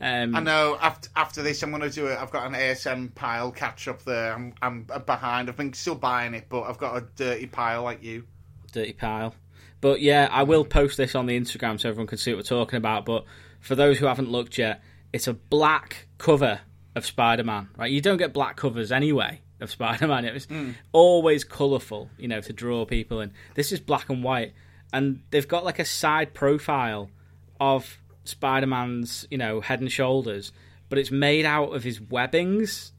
Um, 0.00 0.34
I 0.34 0.40
know. 0.40 0.78
After, 0.80 1.10
after 1.14 1.42
this, 1.42 1.62
I'm 1.62 1.70
going 1.70 1.82
to 1.82 1.90
do 1.90 2.06
it. 2.06 2.18
I've 2.18 2.30
got 2.30 2.46
an 2.46 2.54
ASM 2.54 3.14
pile 3.14 3.50
catch 3.52 3.86
up 3.86 4.02
there. 4.04 4.32
I'm 4.32 4.54
I'm 4.62 4.86
behind. 5.06 5.48
I've 5.48 5.56
been 5.56 5.72
still 5.74 5.94
buying 5.94 6.34
it, 6.34 6.46
but 6.48 6.62
I've 6.62 6.78
got 6.78 6.96
a 6.96 7.06
dirty 7.16 7.46
pile 7.46 7.82
like 7.82 8.02
you. 8.02 8.24
dirty 8.72 8.94
pile. 8.94 9.34
But 9.82 10.00
yeah, 10.00 10.28
I 10.30 10.42
will 10.42 10.64
post 10.64 10.96
this 10.96 11.14
on 11.14 11.26
the 11.26 11.38
Instagram 11.38 11.80
so 11.80 11.88
everyone 11.88 12.06
can 12.06 12.18
see 12.18 12.32
what 12.32 12.38
we're 12.38 12.42
talking 12.42 12.76
about. 12.76 13.04
But 13.04 13.24
for 13.60 13.74
those 13.74 13.98
who 13.98 14.06
haven't 14.06 14.30
looked 14.30 14.58
yet, 14.58 14.82
it's 15.12 15.26
a 15.26 15.34
black 15.34 16.06
cover 16.18 16.60
of 16.94 17.04
Spider 17.06 17.44
Man. 17.44 17.68
Right, 17.76 17.90
you 17.90 18.00
don't 18.00 18.18
get 18.18 18.32
black 18.32 18.56
covers 18.56 18.92
anyway 18.92 19.40
of 19.60 19.70
Spider 19.76 20.06
Man. 20.06 20.24
It 20.24 20.32
was 20.34 20.48
always 20.92 21.44
colourful, 21.44 22.10
you 22.18 22.28
know, 22.28 22.40
to 22.40 22.52
draw 22.52 22.84
people 22.86 23.20
in. 23.20 23.32
This 23.54 23.70
is 23.72 23.80
black 23.80 24.08
and 24.08 24.24
white, 24.24 24.52
and 24.92 25.22
they've 25.30 25.48
got 25.48 25.64
like 25.64 25.78
a 25.78 25.84
side 25.84 26.32
profile 26.34 27.10
of 27.60 27.98
Spider 28.24 28.66
Man's, 28.66 29.26
you 29.30 29.38
know, 29.38 29.60
head 29.60 29.80
and 29.80 29.90
shoulders, 29.90 30.52
but 30.88 30.98
it's 30.98 31.10
made 31.10 31.44
out 31.46 31.74
of 31.74 31.82
his 31.82 32.00
webbings. 32.00 32.92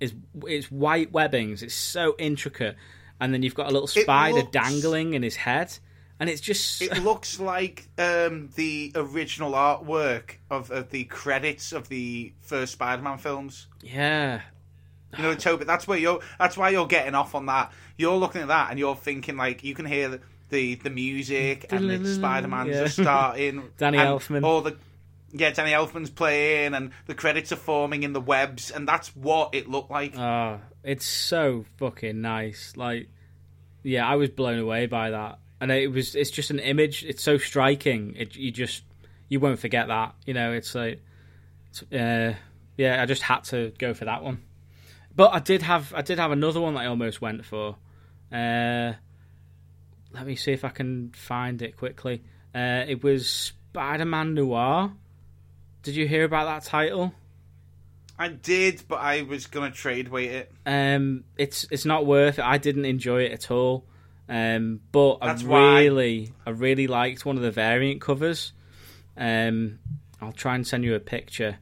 Is 0.00 0.14
it's 0.46 0.70
white 0.70 1.12
webbings. 1.12 1.62
It's 1.62 1.74
so 1.74 2.14
intricate, 2.18 2.76
and 3.20 3.34
then 3.34 3.42
you've 3.42 3.54
got 3.54 3.68
a 3.68 3.72
little 3.72 3.86
spider 3.86 4.36
looks- 4.38 4.50
dangling 4.50 5.12
in 5.14 5.22
his 5.22 5.36
head, 5.36 5.76
and 6.18 6.30
it's 6.30 6.40
just 6.40 6.80
It 6.80 7.02
looks 7.02 7.38
like 7.38 7.88
um, 7.98 8.48
the 8.54 8.92
original 8.94 9.52
artwork 9.52 10.36
of, 10.50 10.70
of 10.70 10.88
the 10.90 11.04
credits 11.04 11.72
of 11.72 11.88
the 11.90 12.32
first 12.40 12.72
Spider-Man 12.72 13.18
films. 13.18 13.66
yeah, 13.82 14.40
You 15.18 15.22
know, 15.24 15.34
Tobey. 15.34 15.64
That's 15.64 15.86
where 15.86 15.98
you're. 15.98 16.20
That's 16.38 16.56
why 16.56 16.70
you're 16.70 16.86
getting 16.86 17.14
off 17.14 17.34
on 17.34 17.44
that. 17.46 17.70
You're 17.98 18.16
looking 18.16 18.40
at 18.40 18.48
that 18.48 18.70
and 18.70 18.78
you're 18.78 18.96
thinking 18.96 19.36
like 19.36 19.64
you 19.64 19.74
can 19.74 19.84
hear 19.84 20.20
the 20.50 20.74
the, 20.76 20.82
the 20.82 20.90
music 20.90 21.66
and 21.70 21.90
it's 21.90 22.10
Spider-Man 22.16 22.66
Yeah. 22.68 22.88
starting. 22.88 23.70
Danny 23.78 23.98
and 23.98 24.08
Elfman. 24.08 24.44
All 24.44 24.60
the 24.60 24.76
yeah, 25.32 25.50
Danny 25.50 25.70
Elfman's 25.70 26.10
playing 26.10 26.74
and 26.74 26.90
the 27.06 27.14
credits 27.14 27.52
are 27.52 27.56
forming 27.56 28.02
in 28.02 28.12
the 28.12 28.20
webs 28.20 28.70
and 28.72 28.86
that's 28.88 29.14
what 29.14 29.54
it 29.54 29.68
looked 29.68 29.90
like. 29.90 30.16
oh, 30.18 30.60
it's 30.82 31.06
so 31.06 31.64
fucking 31.78 32.20
nice. 32.20 32.72
Like, 32.76 33.08
yeah, 33.84 34.06
I 34.06 34.16
was 34.16 34.28
blown 34.30 34.58
away 34.58 34.86
by 34.86 35.10
that, 35.10 35.38
and 35.60 35.70
it 35.70 35.88
was 35.92 36.14
it's 36.16 36.30
just 36.30 36.50
an 36.50 36.58
image. 36.58 37.04
It's 37.04 37.22
so 37.22 37.38
striking. 37.38 38.14
It 38.16 38.34
you 38.36 38.50
just 38.50 38.82
you 39.28 39.38
won't 39.40 39.60
forget 39.60 39.86
that. 39.88 40.14
You 40.26 40.34
know, 40.34 40.52
it's 40.52 40.74
like, 40.74 41.00
it's, 41.70 41.82
uh, 41.92 42.34
yeah, 42.76 43.00
I 43.00 43.06
just 43.06 43.22
had 43.22 43.44
to 43.44 43.72
go 43.78 43.94
for 43.94 44.06
that 44.06 44.24
one. 44.24 44.42
But 45.14 45.32
I 45.32 45.38
did 45.38 45.62
have 45.62 45.94
I 45.94 46.02
did 46.02 46.18
have 46.18 46.32
another 46.32 46.60
one 46.60 46.74
that 46.74 46.80
I 46.80 46.86
almost 46.86 47.20
went 47.20 47.44
for. 47.44 47.76
Uh, 48.32 48.94
let 50.12 50.26
me 50.26 50.36
see 50.36 50.52
if 50.52 50.64
I 50.64 50.68
can 50.70 51.10
find 51.10 51.62
it 51.62 51.76
quickly. 51.76 52.22
Uh, 52.54 52.84
it 52.86 53.02
was 53.02 53.28
Spider 53.28 54.04
Man 54.04 54.34
Noir. 54.34 54.92
Did 55.82 55.96
you 55.96 56.06
hear 56.06 56.24
about 56.24 56.44
that 56.46 56.68
title? 56.68 57.12
I 58.18 58.28
did, 58.28 58.82
but 58.86 58.96
I 59.00 59.22
was 59.22 59.46
gonna 59.46 59.70
trade 59.70 60.08
weight 60.08 60.30
it. 60.30 60.52
Um, 60.66 61.24
it's 61.38 61.66
it's 61.70 61.84
not 61.86 62.04
worth 62.04 62.38
it. 62.38 62.44
I 62.44 62.58
didn't 62.58 62.84
enjoy 62.84 63.22
it 63.22 63.32
at 63.32 63.50
all. 63.50 63.84
Um, 64.28 64.80
but 64.92 65.20
That's 65.20 65.42
I 65.42 65.46
why. 65.46 65.80
really, 65.80 66.32
I 66.46 66.50
really 66.50 66.86
liked 66.86 67.24
one 67.24 67.36
of 67.36 67.42
the 67.42 67.50
variant 67.50 68.00
covers. 68.00 68.52
Um, 69.16 69.78
I'll 70.20 70.32
try 70.32 70.54
and 70.54 70.66
send 70.66 70.84
you 70.84 70.94
a 70.94 71.00
picture, 71.00 71.58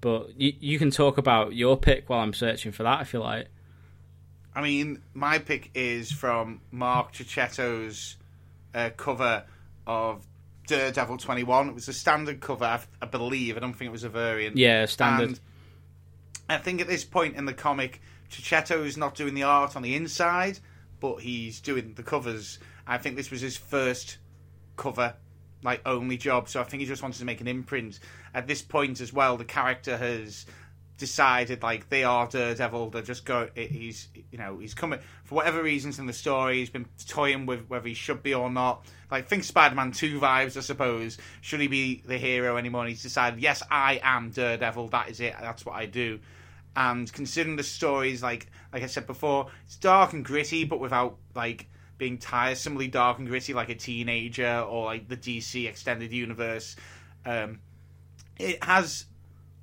but 0.00 0.30
you 0.40 0.54
you 0.58 0.78
can 0.78 0.90
talk 0.90 1.18
about 1.18 1.54
your 1.54 1.76
pick 1.76 2.08
while 2.08 2.20
I'm 2.20 2.32
searching 2.34 2.72
for 2.72 2.84
that. 2.84 3.02
if 3.02 3.12
you 3.12 3.20
like. 3.20 3.48
I 4.58 4.60
mean, 4.60 5.02
my 5.14 5.38
pick 5.38 5.70
is 5.74 6.10
from 6.10 6.62
Mark 6.72 7.12
Checchetto's 7.12 8.16
uh, 8.74 8.90
cover 8.96 9.44
of 9.86 10.26
Daredevil 10.66 11.18
21. 11.18 11.68
It 11.68 11.74
was 11.76 11.86
a 11.86 11.92
standard 11.92 12.40
cover, 12.40 12.64
I, 12.64 12.80
I 13.00 13.06
believe. 13.06 13.56
I 13.56 13.60
don't 13.60 13.72
think 13.72 13.90
it 13.90 13.92
was 13.92 14.02
a 14.02 14.08
variant. 14.08 14.56
Yeah, 14.56 14.86
standard. 14.86 15.28
And 15.28 15.40
I 16.48 16.58
think 16.58 16.80
at 16.80 16.88
this 16.88 17.04
point 17.04 17.36
in 17.36 17.44
the 17.44 17.52
comic, 17.52 18.00
Checchetto 18.30 18.82
is 18.82 18.96
not 18.96 19.14
doing 19.14 19.34
the 19.34 19.44
art 19.44 19.76
on 19.76 19.82
the 19.82 19.94
inside, 19.94 20.58
but 20.98 21.18
he's 21.18 21.60
doing 21.60 21.94
the 21.94 22.02
covers. 22.02 22.58
I 22.84 22.98
think 22.98 23.14
this 23.14 23.30
was 23.30 23.40
his 23.40 23.56
first 23.56 24.18
cover, 24.76 25.14
like 25.62 25.82
only 25.86 26.16
job. 26.16 26.48
So 26.48 26.60
I 26.60 26.64
think 26.64 26.80
he 26.80 26.86
just 26.88 27.00
wanted 27.00 27.20
to 27.20 27.24
make 27.24 27.40
an 27.40 27.46
imprint. 27.46 28.00
At 28.34 28.48
this 28.48 28.62
point 28.62 29.00
as 29.00 29.12
well, 29.12 29.36
the 29.36 29.44
character 29.44 29.96
has 29.96 30.46
decided 30.98 31.62
like 31.62 31.88
they 31.88 32.04
are 32.04 32.26
Daredevil. 32.26 32.90
They're 32.90 33.02
just 33.02 33.24
go. 33.24 33.48
He's 33.54 34.08
you 34.30 34.38
know 34.38 34.58
he's 34.58 34.74
coming 34.74 34.98
for 35.24 35.36
whatever 35.36 35.62
reasons 35.62 35.98
in 35.98 36.06
the 36.06 36.12
story. 36.12 36.58
He's 36.58 36.70
been 36.70 36.86
toying 37.06 37.46
with 37.46 37.68
whether 37.68 37.88
he 37.88 37.94
should 37.94 38.22
be 38.22 38.34
or 38.34 38.50
not. 38.50 38.84
Like 39.10 39.28
think 39.28 39.44
Spider-Man 39.44 39.92
Two 39.92 40.20
vibes, 40.20 40.56
I 40.56 40.60
suppose. 40.60 41.16
Should 41.40 41.60
he 41.60 41.68
be 41.68 42.02
the 42.04 42.18
hero 42.18 42.56
anymore? 42.56 42.82
And 42.82 42.90
he's 42.90 43.02
decided, 43.02 43.40
yes, 43.40 43.62
I 43.70 44.00
am 44.02 44.30
Daredevil. 44.30 44.88
That 44.88 45.08
is 45.08 45.20
it. 45.20 45.34
That's 45.40 45.64
what 45.64 45.76
I 45.76 45.86
do. 45.86 46.20
And 46.76 47.10
considering 47.12 47.56
the 47.56 47.62
stories, 47.62 48.22
like 48.22 48.48
like 48.72 48.82
I 48.82 48.86
said 48.86 49.06
before, 49.06 49.46
it's 49.64 49.76
dark 49.76 50.12
and 50.12 50.24
gritty, 50.24 50.64
but 50.64 50.80
without 50.80 51.16
like 51.34 51.68
being 51.96 52.18
tiresomely 52.18 52.88
dark 52.88 53.18
and 53.18 53.26
gritty 53.26 53.54
like 53.54 53.68
a 53.68 53.74
teenager 53.74 54.60
or 54.60 54.84
like 54.84 55.08
the 55.08 55.16
DC 55.16 55.68
extended 55.68 56.12
universe. 56.12 56.76
Um, 57.26 57.58
it 58.38 58.62
has 58.62 59.06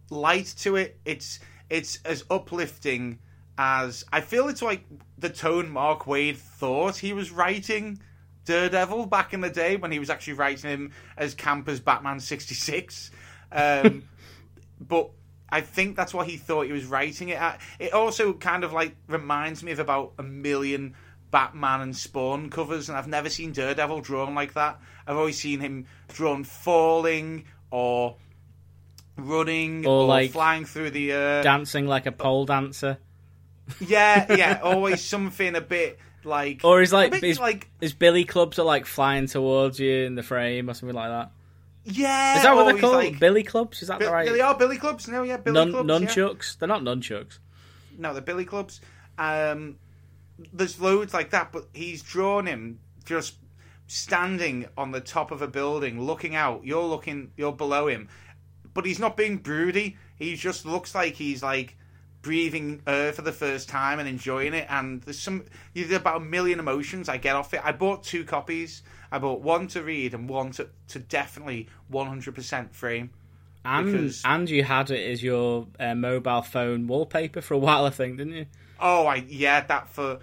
light 0.09 0.53
to 0.59 0.75
it. 0.75 0.99
It's 1.05 1.39
it's 1.69 1.99
as 2.05 2.23
uplifting 2.29 3.19
as 3.57 4.05
I 4.11 4.21
feel 4.21 4.47
it's 4.49 4.61
like 4.61 4.85
the 5.17 5.29
tone 5.29 5.69
Mark 5.69 6.03
Waid 6.03 6.37
thought 6.37 6.97
he 6.97 7.13
was 7.13 7.31
writing 7.31 7.99
Daredevil 8.45 9.07
back 9.07 9.33
in 9.33 9.41
the 9.41 9.49
day 9.49 9.75
when 9.77 9.91
he 9.91 9.99
was 9.99 10.09
actually 10.09 10.33
writing 10.33 10.69
him 10.69 10.91
as 11.17 11.33
camp 11.33 11.67
as 11.67 11.79
Batman 11.79 12.19
sixty 12.19 12.55
six. 12.55 13.11
Um, 13.51 14.03
but 14.79 15.09
I 15.49 15.61
think 15.61 15.95
that's 15.95 16.13
what 16.13 16.27
he 16.27 16.37
thought 16.37 16.65
he 16.65 16.71
was 16.71 16.85
writing 16.85 17.29
it 17.29 17.39
at. 17.39 17.61
It 17.79 17.93
also 17.93 18.33
kind 18.33 18.63
of 18.63 18.73
like 18.73 18.95
reminds 19.07 19.63
me 19.63 19.71
of 19.71 19.79
about 19.79 20.13
a 20.17 20.23
million 20.23 20.95
Batman 21.31 21.81
and 21.81 21.95
Spawn 21.95 22.49
covers, 22.49 22.89
and 22.89 22.97
I've 22.97 23.07
never 23.07 23.29
seen 23.29 23.51
Daredevil 23.51 24.01
drawn 24.01 24.35
like 24.35 24.53
that. 24.53 24.79
I've 25.07 25.17
always 25.17 25.37
seen 25.37 25.59
him 25.59 25.85
drawn 26.09 26.43
falling 26.43 27.45
or 27.71 28.17
running 29.17 29.85
Or, 29.85 30.01
or, 30.03 30.05
like, 30.07 30.31
flying 30.31 30.65
through 30.65 30.91
the 30.91 31.11
air. 31.11 31.43
Dancing 31.43 31.87
like 31.87 32.05
a 32.05 32.11
pole 32.11 32.45
dancer, 32.45 32.97
yeah, 33.79 34.33
yeah, 34.35 34.59
always 34.63 35.01
something 35.01 35.55
a 35.55 35.61
bit 35.61 35.99
like 36.23 36.61
or 36.63 36.81
is 36.81 36.91
like 36.93 37.13
his, 37.15 37.39
like 37.39 37.69
his 37.79 37.93
billy 37.93 38.25
clubs 38.25 38.57
are 38.59 38.65
like 38.65 38.85
flying 38.87 39.27
towards 39.27 39.79
you 39.79 40.05
in 40.05 40.15
the 40.15 40.23
frame 40.23 40.69
or 40.69 40.73
something 40.73 40.95
like 40.95 41.09
that. 41.09 41.31
yeah. 41.83 42.37
Is 42.37 42.43
that 42.43 42.55
what 42.55 42.65
they're 42.65 42.79
called? 42.79 42.95
Like, 42.95 43.19
billy 43.19 43.43
clubs? 43.43 43.81
Is 43.81 43.87
that 43.89 43.99
Bi- 43.99 44.05
the 44.05 44.11
right? 44.11 44.29
They 44.31 44.41
are 44.41 44.55
Billy 44.57 44.77
clubs. 44.77 45.07
No, 45.07 45.23
yeah, 45.23 45.37
Billy 45.37 45.53
Nun- 45.53 45.71
clubs. 45.71 45.89
yeah. 45.89 45.99
nunchucks? 45.99 46.57
They're 46.59 46.67
not 46.67 46.81
nunchucks. 46.81 47.39
No, 47.97 48.13
they're 48.13 48.21
Billy 48.21 48.45
clubs. 48.45 48.81
Um, 49.17 49.77
there's 50.51 50.81
loads 50.81 51.13
like 51.13 51.29
that, 51.31 51.51
but 51.51 51.67
he's 51.73 52.01
drawn 52.03 52.45
him 52.45 52.79
just 53.05 53.35
standing 53.87 54.65
on 54.77 54.91
the 54.91 54.99
top 55.01 55.31
of 55.31 55.41
a 55.41 55.47
building, 55.47 56.01
looking 56.01 56.35
out. 56.35 56.65
You're 56.65 56.83
looking, 56.83 57.31
you're 57.37 57.53
below 57.53 57.87
him, 57.87 58.09
but 58.75 58.85
he's 58.85 58.99
not 58.99 59.17
being 59.17 59.37
broody. 59.37 59.97
He 60.19 60.35
just 60.35 60.65
looks 60.67 60.93
like 60.93 61.15
he's 61.15 61.41
like 61.41 61.75
breathing 62.21 62.81
air 62.85 63.11
for 63.13 63.21
the 63.23 63.31
first 63.31 63.69
time 63.69 63.99
and 63.99 64.07
enjoying 64.07 64.53
it. 64.53 64.67
And 64.69 65.01
there's 65.01 65.17
some, 65.19 65.45
there's 65.73 65.91
about 65.91 66.17
a 66.17 66.19
million 66.19 66.59
emotions 66.59 67.09
I 67.09 67.17
get 67.17 67.35
off 67.35 67.53
it. 67.55 67.61
I 67.63 67.71
bought 67.71 68.03
two 68.03 68.23
copies. 68.25 68.83
I 69.11 69.17
bought 69.19 69.41
one 69.41 69.67
to 69.69 69.81
read 69.81 70.13
and 70.13 70.27
one 70.29 70.51
to, 70.53 70.67
to 70.89 70.99
definitely 70.99 71.67
100% 71.91 72.71
frame. 72.73 73.09
And 73.63 73.91
Because- 73.91 74.21
and 74.25 74.49
you 74.49 74.63
had 74.63 74.91
it 74.91 75.09
as 75.11 75.23
your 75.23 75.67
uh, 75.79 75.95
mobile 75.95 76.41
phone 76.43 76.85
wallpaper 76.87 77.41
for 77.41 77.53
a 77.55 77.57
while, 77.57 77.85
I 77.85 77.89
think, 77.89 78.17
didn't 78.17 78.33
you? 78.33 78.45
Oh, 78.79 79.07
I 79.07 79.15
yeah, 79.27 79.61
that 79.61 79.87
for 79.87 80.19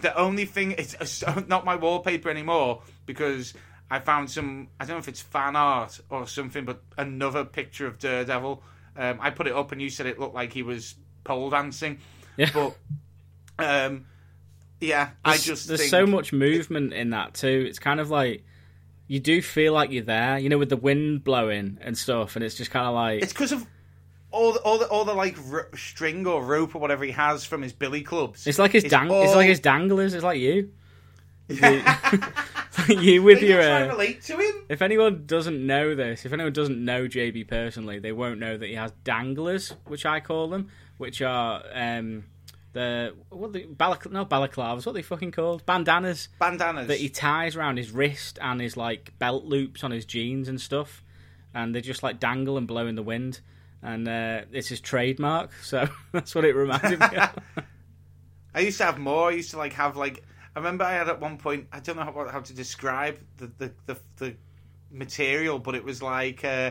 the 0.00 0.16
only 0.16 0.44
thing 0.44 0.72
it's 0.72 0.94
it's 1.00 1.24
not 1.48 1.64
my 1.64 1.74
wallpaper 1.74 2.30
anymore 2.30 2.82
because 3.04 3.52
I 3.90 4.00
found 4.00 4.30
some 4.30 4.68
I 4.80 4.84
don't 4.84 4.96
know 4.96 5.00
if 5.00 5.08
it's 5.08 5.20
fan 5.22 5.56
art 5.56 6.00
or 6.10 6.26
something, 6.26 6.64
but 6.64 6.82
another 6.98 7.44
picture 7.44 7.86
of 7.86 7.98
Daredevil. 7.98 8.62
Um, 8.96 9.18
I 9.20 9.30
put 9.30 9.46
it 9.46 9.52
up 9.52 9.72
and 9.72 9.80
you 9.82 9.90
said 9.90 10.06
it 10.06 10.18
looked 10.18 10.34
like 10.34 10.52
he 10.52 10.62
was 10.62 10.94
pole 11.24 11.50
dancing, 11.50 11.98
Yeah. 12.36 12.50
but 12.54 12.76
um, 13.58 14.06
yeah, 14.80 15.10
I 15.24 15.36
just 15.38 15.68
there's 15.68 15.88
so 15.90 16.06
much 16.06 16.32
movement 16.32 16.92
in 16.92 17.10
that 17.10 17.34
too. 17.34 17.64
It's 17.68 17.78
kind 17.78 18.00
of 18.00 18.10
like 18.10 18.44
you 19.08 19.20
do 19.20 19.40
feel 19.40 19.72
like 19.72 19.90
you're 19.92 20.02
there, 20.04 20.38
you 20.38 20.48
know, 20.48 20.58
with 20.58 20.68
the 20.68 20.76
wind 20.76 21.24
blowing 21.24 21.78
and 21.80 21.96
stuff, 21.96 22.36
and 22.36 22.44
it's 22.44 22.54
just 22.54 22.70
kind 22.70 22.86
of 22.86 22.94
like 22.94 23.22
It's 23.22 23.32
because 23.32 23.52
of 23.52 23.66
all 24.32 24.52
the 24.52 24.58
all 24.60 24.78
the 24.78 24.86
all 24.88 25.04
the 25.04 25.14
like 25.14 25.36
r- 25.50 25.68
string 25.76 26.26
or 26.26 26.42
rope 26.42 26.74
or 26.74 26.78
whatever 26.80 27.04
he 27.04 27.12
has 27.12 27.44
from 27.44 27.62
his 27.62 27.72
billy 27.72 28.02
clubs. 28.02 28.46
it's 28.46 28.58
like 28.58 28.72
his 28.72 28.84
dang, 28.84 29.10
it's 29.10 29.34
like 29.34 29.48
his 29.48 29.60
danglers. 29.60 30.12
It's 30.14 30.24
like 30.24 30.40
you, 30.40 30.70
you 32.88 33.22
with 33.22 33.42
your. 33.42 33.60
Uh, 33.60 33.88
relate 33.88 34.22
to 34.22 34.36
him. 34.36 34.64
if 34.68 34.82
anyone 34.82 35.24
doesn't 35.26 35.64
know 35.64 35.94
this, 35.94 36.24
if 36.26 36.32
anyone 36.32 36.52
doesn't 36.52 36.84
know 36.84 37.06
JB 37.06 37.48
personally, 37.48 37.98
they 37.98 38.12
won't 38.12 38.40
know 38.40 38.56
that 38.56 38.66
he 38.66 38.74
has 38.74 38.92
danglers, 39.04 39.72
which 39.86 40.04
I 40.04 40.20
call 40.20 40.48
them, 40.48 40.70
which 40.98 41.22
are 41.22 41.62
um, 41.72 42.24
the 42.72 43.14
what 43.30 43.52
the 43.52 43.64
balac- 43.64 44.10
no 44.10 44.24
balaclavas, 44.26 44.84
what 44.84 44.88
are 44.88 44.92
they 44.92 45.02
fucking 45.02 45.32
called? 45.32 45.64
Bandanas 45.64 46.28
Bandanas. 46.38 46.88
that 46.88 46.98
he 46.98 47.08
ties 47.08 47.56
around 47.56 47.78
his 47.78 47.90
wrist 47.90 48.38
and 48.42 48.60
his 48.60 48.76
like 48.76 49.18
belt 49.18 49.44
loops 49.44 49.82
on 49.82 49.90
his 49.90 50.04
jeans 50.04 50.48
and 50.48 50.60
stuff, 50.60 51.02
and 51.54 51.74
they 51.74 51.80
just 51.80 52.02
like 52.02 52.20
dangle 52.20 52.58
and 52.58 52.66
blow 52.66 52.86
in 52.86 52.94
the 52.94 53.02
wind. 53.02 53.40
And 53.82 54.08
uh, 54.08 54.42
it's 54.52 54.68
his 54.68 54.80
trademark, 54.80 55.52
so 55.62 55.88
that's 56.12 56.34
what 56.34 56.44
it 56.44 56.56
reminded 56.56 56.98
me 56.98 57.16
of. 57.16 57.30
I 58.54 58.60
used 58.60 58.78
to 58.78 58.84
have 58.84 58.98
more. 58.98 59.28
I 59.28 59.32
used 59.32 59.52
to 59.52 59.58
like 59.58 59.74
have 59.74 59.96
like. 59.96 60.24
I 60.56 60.58
remember 60.58 60.84
I 60.84 60.92
had 60.94 61.10
at 61.10 61.20
one 61.20 61.36
point. 61.36 61.68
I 61.70 61.80
don't 61.80 61.96
know 61.96 62.02
how, 62.02 62.28
how 62.32 62.40
to 62.40 62.54
describe 62.54 63.18
the 63.36 63.52
the, 63.58 63.72
the, 63.84 63.96
the 64.16 64.36
material, 64.90 65.58
but 65.58 65.74
it 65.74 65.84
was 65.84 66.02
like 66.02 66.46
uh, 66.46 66.70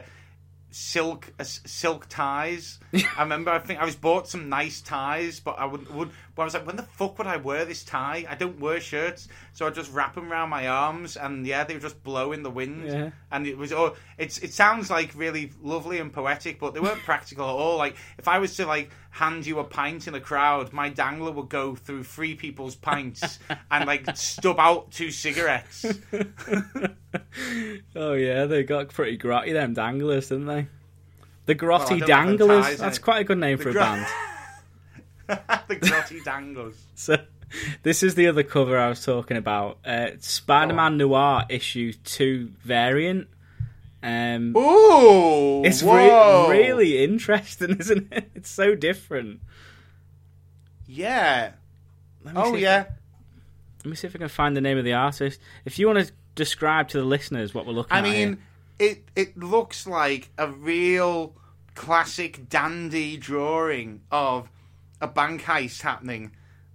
silk 0.71 1.31
uh, 1.39 1.43
silk 1.43 2.07
ties. 2.09 2.79
I 2.93 3.21
remember. 3.21 3.51
I 3.51 3.59
think 3.59 3.79
I 3.79 3.85
was 3.85 3.95
bought 3.95 4.27
some 4.27 4.49
nice 4.49 4.81
ties, 4.81 5.39
but 5.39 5.59
I 5.59 5.65
would 5.65 5.93
would. 5.93 6.09
But 6.35 6.41
I 6.41 6.45
was 6.45 6.53
like, 6.53 6.67
when 6.67 6.75
the 6.75 6.83
fuck 6.83 7.17
would 7.17 7.27
I 7.27 7.37
wear 7.37 7.63
this 7.63 7.83
tie? 7.83 8.25
I 8.29 8.35
don't 8.35 8.59
wear 8.59 8.81
shirts, 8.81 9.29
so 9.53 9.65
I 9.65 9.69
just 9.69 9.93
wrap 9.93 10.15
them 10.15 10.29
around 10.29 10.49
my 10.49 10.67
arms, 10.67 11.15
and 11.15 11.47
yeah, 11.47 11.63
they 11.63 11.75
would 11.75 11.81
just 11.81 12.03
blow 12.03 12.33
in 12.33 12.43
the 12.43 12.49
wind. 12.49 12.87
Yeah. 12.87 13.11
And 13.31 13.47
it 13.47 13.57
was 13.57 13.71
oh, 13.71 13.95
it's 14.17 14.39
it 14.39 14.51
sounds 14.51 14.89
like 14.89 15.11
really 15.15 15.53
lovely 15.61 15.99
and 15.99 16.11
poetic, 16.11 16.59
but 16.59 16.73
they 16.73 16.81
weren't 16.81 16.99
practical 17.05 17.45
at 17.45 17.53
all. 17.53 17.77
Like 17.77 17.95
if 18.17 18.27
I 18.27 18.39
was 18.39 18.57
to 18.57 18.65
like 18.65 18.89
hand 19.11 19.45
you 19.45 19.59
a 19.59 19.63
pint 19.63 20.09
in 20.09 20.15
a 20.15 20.19
crowd, 20.19 20.73
my 20.73 20.89
dangler 20.89 21.31
would 21.31 21.47
go 21.47 21.73
through 21.73 22.03
three 22.03 22.35
people's 22.35 22.75
pints 22.75 23.39
and 23.71 23.85
like 23.85 24.05
stub 24.17 24.59
out 24.59 24.91
two 24.91 25.11
cigarettes. 25.11 25.85
oh 27.95 28.13
yeah, 28.13 28.45
they 28.45 28.63
got 28.63 28.89
pretty 28.89 29.17
grotty 29.17 29.53
them 29.53 29.73
danglers, 29.73 30.27
didn't 30.27 30.47
they? 30.47 30.67
The 31.45 31.55
grotty 31.55 31.99
them 31.99 32.09
danglers. 32.09 32.77
That's 32.77 32.99
quite 32.99 33.21
a 33.21 33.23
good 33.23 33.37
name 33.37 33.57
for 33.57 33.69
a 33.69 33.71
gro- 33.71 33.83
band. 33.83 34.05
the 35.67 35.75
grotty 35.75 36.23
danglers. 36.23 36.75
So 36.95 37.17
this 37.83 38.03
is 38.03 38.15
the 38.15 38.27
other 38.27 38.43
cover 38.43 38.77
I 38.77 38.89
was 38.89 39.03
talking 39.05 39.37
about. 39.37 39.77
Uh, 39.85 40.11
Spider-Man 40.19 40.97
Noir 40.97 41.45
issue 41.49 41.93
two 42.03 42.51
variant. 42.63 43.27
Um, 44.01 44.55
Ooh, 44.57 45.63
it's 45.63 45.81
re- 45.83 46.47
really 46.49 47.03
interesting, 47.03 47.77
isn't 47.79 48.11
it? 48.11 48.29
It's 48.35 48.49
so 48.49 48.75
different. 48.75 49.41
yeah. 50.87 51.51
Let 52.23 52.35
me 52.35 52.41
Oh 52.43 52.55
yeah. 52.55 52.85
let 53.83 53.85
me 53.85 53.95
see 53.95 54.07
if 54.07 54.15
I 54.15 54.19
can 54.19 54.27
find 54.29 54.57
the 54.57 54.61
name 54.61 54.77
of 54.77 54.83
the 54.85 54.93
artist. 54.93 55.39
If 55.63 55.77
you 55.77 55.87
want 55.87 56.05
to 56.07 56.11
describe 56.33 56.89
to 56.89 56.97
the 56.97 57.03
listeners 57.05 57.53
what 57.53 57.65
we're 57.65 57.73
looking 57.73 57.93
I 57.93 57.99
at. 57.99 58.05
I 58.05 58.09
mean, 58.09 58.37
it 58.79 59.03
it 59.15 59.37
looks 59.37 59.85
like 59.87 60.29
a 60.37 60.49
real 60.49 61.35
classic 61.75 62.49
dandy 62.49 63.17
drawing 63.17 64.01
of 64.11 64.49
a 65.05 65.07
bank 65.07 65.43
heist 65.43 65.81
happening. 65.81 66.31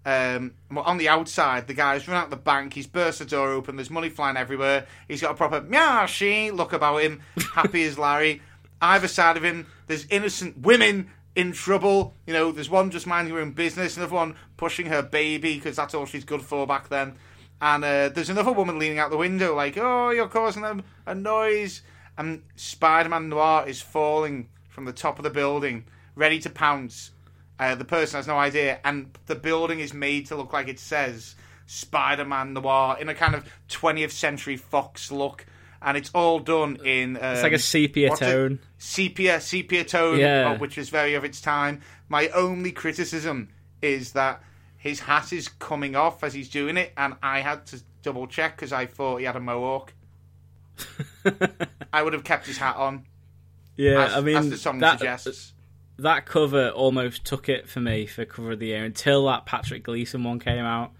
Um, 0.07 0.55
well, 0.71 0.85
on 0.85 0.97
the 0.97 1.09
outside, 1.09 1.67
the 1.67 1.75
guy's 1.75 2.09
run 2.09 2.17
out 2.17 2.31
the 2.31 2.37
bank. 2.37 2.73
He's 2.73 2.87
burst 2.87 3.19
the 3.19 3.25
door 3.27 3.51
open. 3.51 3.77
There's 3.77 3.91
money 3.91 4.09
flying 4.09 4.37
everywhere. 4.37 4.87
He's 5.09 5.21
got 5.21 5.33
a 5.33 5.35
proper 5.35 6.07
she 6.07 6.51
look 6.51 6.73
about 6.73 7.03
him, 7.03 7.21
happy 7.55 7.83
as 7.85 7.99
Larry. 7.99 8.41
Either 8.81 9.09
side 9.09 9.37
of 9.37 9.45
him, 9.45 9.67
there's 9.89 10.07
innocent 10.07 10.59
women 10.59 11.11
in 11.35 11.53
trouble. 11.53 12.15
You 12.27 12.33
know, 12.33 12.53
there's 12.53 12.71
one 12.71 12.91
just 12.91 13.07
minding 13.07 13.35
her 13.35 13.41
own 13.41 13.53
business, 13.53 13.97
another 13.97 14.15
one 14.15 14.37
pushing 14.57 14.87
her 14.87 15.03
baby 15.03 15.57
because 15.57 15.77
that's 15.77 15.95
all 15.95 16.07
she's 16.07 16.25
good 16.25 16.43
for 16.43 16.67
back 16.67 16.89
then. 16.89 17.17
And 17.61 17.85
uh, 17.85 18.09
there's 18.09 18.31
another 18.31 18.53
woman 18.53 18.79
leaning 18.79 18.99
out 18.99 19.11
the 19.11 19.19
window, 19.19 19.55
like, 19.55 19.77
"Oh, 19.77 20.11
you're 20.11 20.29
causing 20.29 20.63
them 20.63 20.83
a 21.05 21.15
noise." 21.15 21.83
And 22.17 22.43
Spider-Man 22.57 23.29
Noir 23.29 23.65
is 23.67 23.83
falling 23.83 24.49
from 24.69 24.87
the 24.87 24.93
top 24.93 25.19
of 25.19 25.25
the 25.25 25.31
building, 25.31 25.85
ready 26.15 26.39
to 26.41 26.49
pounce. 26.49 27.11
Uh, 27.61 27.75
the 27.75 27.85
person 27.85 28.17
has 28.17 28.27
no 28.27 28.39
idea, 28.39 28.81
and 28.87 29.11
the 29.27 29.35
building 29.35 29.81
is 29.81 29.93
made 29.93 30.25
to 30.27 30.35
look 30.35 30.53
like 30.55 30.67
it 30.67 30.79
says 30.81 31.35
Spider-Man 31.67 32.55
Noir 32.55 32.97
in 32.99 33.11
a 33.11 33.15
kind 33.15 33.35
of 33.35 33.45
20th 33.69 34.13
century 34.13 34.57
Fox 34.57 35.13
look, 35.13 35.45
and 35.83 35.95
it's 35.97 36.11
all 36.15 36.39
done 36.39 36.79
in. 36.85 37.17
Um, 37.19 37.23
It's 37.35 37.43
like 37.43 37.53
a 37.53 37.59
sepia 37.59 38.09
what's 38.09 38.23
it? 38.23 38.25
tone. 38.33 38.59
sepia 38.79 39.41
sepia 39.43 39.85
tone, 39.85 40.19
Yeah. 40.19 40.53
uh, 40.53 40.59
which 40.59 40.79
is 40.79 40.89
very 40.89 41.15
of 41.15 41.23
its 41.23 41.43
time. 41.43 41.83
My 42.09 42.29
only 42.29 42.73
criticism 42.73 43.51
is 43.83 44.13
that 44.13 44.43
his 44.79 45.01
hat 45.01 45.31
is 45.31 45.49
coming 45.49 45.95
off 45.95 46.25
as 46.25 46.33
he's 46.33 46.49
doing 46.49 46.79
it, 46.79 46.93
and 46.97 47.15
I 47.23 47.41
had 47.41 47.67
to 47.67 47.81
double 48.03 48.27
check 48.27 48.57
because 48.57 48.73
I 48.73 48.87
thought 48.87 49.19
he 49.19 49.27
had 49.27 49.37
a 49.37 49.41
mohawk. 49.41 49.93
I 51.93 52.03
would 52.03 52.15
have 52.15 52.25
kept 52.25 52.47
his 52.47 52.57
hat 52.57 52.77
on, 52.77 53.05
Yeah, 53.77 54.07
as, 54.07 54.15
I 54.15 54.21
mean 54.23 54.37
as 54.39 54.49
the 54.51 54.57
song 54.57 54.79
that 54.79 54.99
suggests. 54.99 55.53
That 56.03 56.27
cover 56.27 56.71
almost 56.71 57.25
took 57.25 57.49
it 57.49 57.69
for 57.69 57.81
me 57.81 58.07
for 58.07 58.25
cover 58.25 58.53
of 58.53 58.59
the 58.59 58.69
year 58.69 58.85
until 58.85 59.27
that 59.27 59.47
Patrick 59.47 59.83
Gleason 59.85 60.25
one 60.25 60.39
came 60.39 60.65
out. 60.65 60.93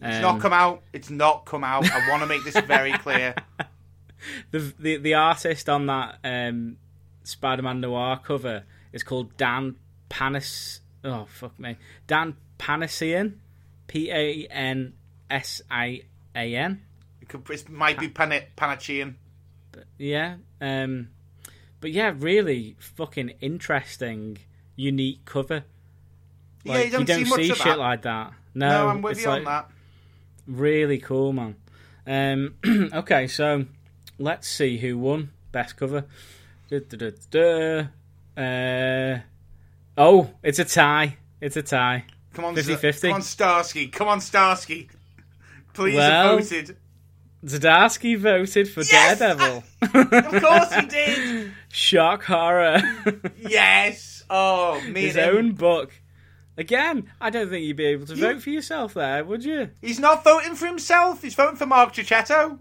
It's 0.00 0.16
Um, 0.16 0.22
not 0.22 0.40
come 0.40 0.52
out. 0.52 0.82
It's 0.92 1.10
not 1.10 1.44
come 1.46 1.64
out. 1.64 1.90
I 1.90 2.08
want 2.10 2.22
to 2.22 2.26
make 2.26 2.44
this 2.44 2.58
very 2.66 2.92
clear. 2.92 3.34
the, 4.50 4.58
the 4.78 4.96
the 4.98 5.14
artist 5.14 5.68
on 5.68 5.86
that 5.86 6.18
um, 6.24 6.76
Spider-Man 7.24 7.80
Noir 7.80 8.20
cover 8.22 8.64
is 8.92 9.02
called 9.02 9.36
Dan 9.36 9.76
Panis. 10.08 10.80
Oh 11.04 11.26
fuck 11.28 11.58
me, 11.58 11.76
Dan 12.06 12.36
Panasian, 12.58 13.34
P 13.86 14.10
A 14.10 14.46
N 14.50 14.94
S 15.30 15.62
I 15.70 16.02
A 16.34 16.54
N. 16.56 16.82
It, 17.22 17.28
could, 17.28 17.48
it 17.50 17.68
might 17.68 17.98
be 17.98 18.08
Pan- 18.08 18.44
Panachian. 18.56 19.14
Yeah, 19.98 20.36
um, 20.60 21.08
but 21.86 21.92
yeah, 21.92 22.12
really 22.18 22.74
fucking 22.80 23.34
interesting, 23.40 24.38
unique 24.74 25.24
cover. 25.24 25.62
yeah, 26.64 26.72
Like, 26.72 26.86
you 26.86 26.90
don't, 26.90 27.06
see, 27.06 27.22
much 27.30 27.40
see 27.42 27.50
of 27.50 27.56
shit 27.58 27.66
that. 27.66 27.78
like 27.78 28.02
that. 28.02 28.32
No, 28.56 28.68
no, 28.68 28.88
I'm 28.88 29.02
with 29.02 29.20
you 29.20 29.28
like 29.28 29.38
on 29.38 29.44
that. 29.44 29.70
really 30.48 30.98
cool, 30.98 31.32
man. 31.32 31.54
Um, 32.04 32.54
okay, 32.92 33.28
so 33.28 33.66
let's 34.18 34.48
see 34.48 34.78
who 34.78 34.98
won 34.98 35.30
best 35.52 35.76
cover. 35.76 36.06
Uh, 38.36 39.18
oh, 39.96 40.30
it's 40.42 40.58
a 40.58 40.64
tie. 40.64 41.16
It's 41.40 41.56
a 41.56 41.62
tie. 41.62 42.04
Come 42.34 42.46
on, 42.46 42.56
50-50. 42.56 43.00
Come 43.02 43.12
on, 43.12 43.20
Zdarsky. 43.20 43.92
Come 43.92 44.08
on, 44.08 44.18
Zdarsky. 44.18 44.88
Please 45.72 45.94
Well- 45.94 46.38
have 46.38 46.48
voted. 46.48 46.76
Zdarsky 47.44 48.18
voted 48.18 48.68
for 48.68 48.80
Yes! 48.82 49.18
Daredevil. 49.20 49.62
Of 49.82 50.42
course 50.42 50.74
he 50.74 50.86
did. 50.88 51.52
Shock 51.70 52.24
horror. 52.24 52.80
Yes. 53.38 54.22
Oh, 54.30 54.80
me 54.88 55.02
His 55.02 55.16
and 55.16 55.30
him. 55.30 55.36
own 55.36 55.52
book. 55.52 55.92
Again, 56.58 57.10
I 57.20 57.30
don't 57.30 57.48
think 57.50 57.64
you'd 57.66 57.76
be 57.76 57.86
able 57.86 58.06
to 58.06 58.14
You- 58.14 58.20
vote 58.22 58.42
for 58.42 58.50
yourself 58.50 58.94
there, 58.94 59.24
would 59.24 59.44
you? 59.44 59.70
He's 59.80 59.98
not 60.00 60.24
voting 60.24 60.54
for 60.54 60.66
himself. 60.66 61.22
He's 61.22 61.34
voting 61.34 61.56
for 61.56 61.66
Mark 61.66 61.92
Checchetto. 61.92 62.58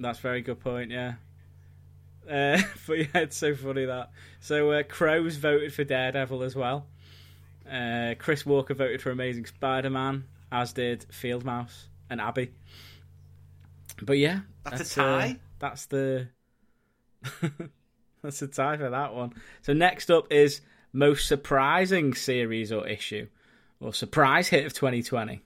That's 0.00 0.18
a 0.18 0.22
very 0.22 0.40
good 0.40 0.60
point, 0.60 0.90
yeah. 0.90 1.14
Uh, 2.28 2.60
but 2.86 2.98
yeah, 2.98 3.06
it's 3.14 3.36
so 3.36 3.54
funny 3.54 3.84
that. 3.84 4.10
So 4.40 4.70
uh, 4.72 4.82
Crows 4.84 5.36
voted 5.36 5.72
for 5.74 5.84
Daredevil 5.84 6.42
as 6.42 6.56
well. 6.56 6.86
Uh, 7.70 8.14
Chris 8.18 8.44
Walker 8.46 8.74
voted 8.74 9.02
for 9.02 9.10
Amazing 9.10 9.46
Spider-Man, 9.46 10.24
as 10.50 10.72
did 10.72 11.04
Field 11.12 11.44
Mouse 11.44 11.88
and 12.08 12.20
Abby. 12.20 12.52
But 14.02 14.18
yeah, 14.18 14.40
That's 14.64 14.96
a 14.96 15.02
uh, 15.02 15.04
tie? 15.20 15.36
that's 15.58 15.86
the 15.86 16.28
that's 18.26 18.42
a 18.42 18.48
tie 18.48 18.76
for 18.76 18.90
that 18.90 19.14
one. 19.14 19.32
So 19.62 19.72
next 19.72 20.10
up 20.10 20.32
is 20.32 20.60
most 20.92 21.28
surprising 21.28 22.12
series 22.14 22.72
or 22.72 22.86
issue, 22.86 23.28
or 23.80 23.94
surprise 23.94 24.48
hit 24.48 24.66
of 24.66 24.72
2020. 24.72 25.42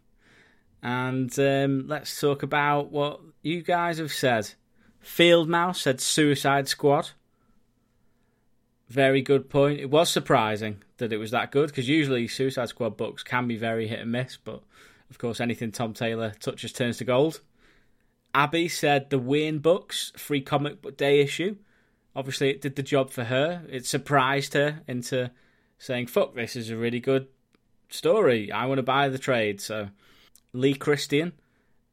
And 0.82 1.38
um, 1.38 1.86
let's 1.88 2.18
talk 2.18 2.42
about 2.42 2.90
what 2.90 3.20
you 3.42 3.62
guys 3.62 3.98
have 3.98 4.12
said. 4.12 4.50
Field 4.98 5.48
Mouse 5.48 5.82
said 5.82 6.00
Suicide 6.00 6.68
Squad. 6.68 7.10
Very 8.88 9.20
good 9.20 9.50
point. 9.50 9.80
It 9.80 9.90
was 9.90 10.10
surprising 10.10 10.82
that 10.96 11.12
it 11.12 11.18
was 11.18 11.30
that 11.32 11.52
good 11.52 11.68
because 11.68 11.88
usually 11.88 12.28
Suicide 12.28 12.70
Squad 12.70 12.96
books 12.96 13.22
can 13.22 13.46
be 13.46 13.56
very 13.56 13.86
hit 13.86 14.00
and 14.00 14.12
miss, 14.12 14.38
but 14.42 14.62
of 15.10 15.18
course 15.18 15.40
anything 15.40 15.70
Tom 15.70 15.92
Taylor 15.92 16.32
touches 16.40 16.72
turns 16.72 16.96
to 16.98 17.04
gold. 17.04 17.40
Abby 18.34 18.68
said 18.68 19.10
the 19.10 19.18
Wayne 19.18 19.58
books 19.58 20.12
free 20.16 20.40
comic 20.40 20.80
book 20.80 20.96
day 20.96 21.20
issue. 21.20 21.56
Obviously, 22.14 22.50
it 22.50 22.60
did 22.60 22.76
the 22.76 22.82
job 22.82 23.10
for 23.10 23.24
her. 23.24 23.64
It 23.68 23.86
surprised 23.86 24.54
her 24.54 24.82
into 24.86 25.30
saying, 25.78 26.08
"Fuck, 26.08 26.34
this 26.34 26.56
is 26.56 26.70
a 26.70 26.76
really 26.76 27.00
good 27.00 27.28
story. 27.88 28.50
I 28.50 28.66
want 28.66 28.78
to 28.78 28.82
buy 28.82 29.08
the 29.08 29.18
trade." 29.18 29.60
So, 29.60 29.90
Lee 30.52 30.74
Christian 30.74 31.32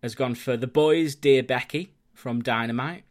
has 0.01 0.15
gone 0.15 0.35
for 0.35 0.57
the 0.57 0.67
boys, 0.67 1.15
dear 1.15 1.43
Becky 1.43 1.93
from 2.13 2.41
Dynamite. 2.41 3.03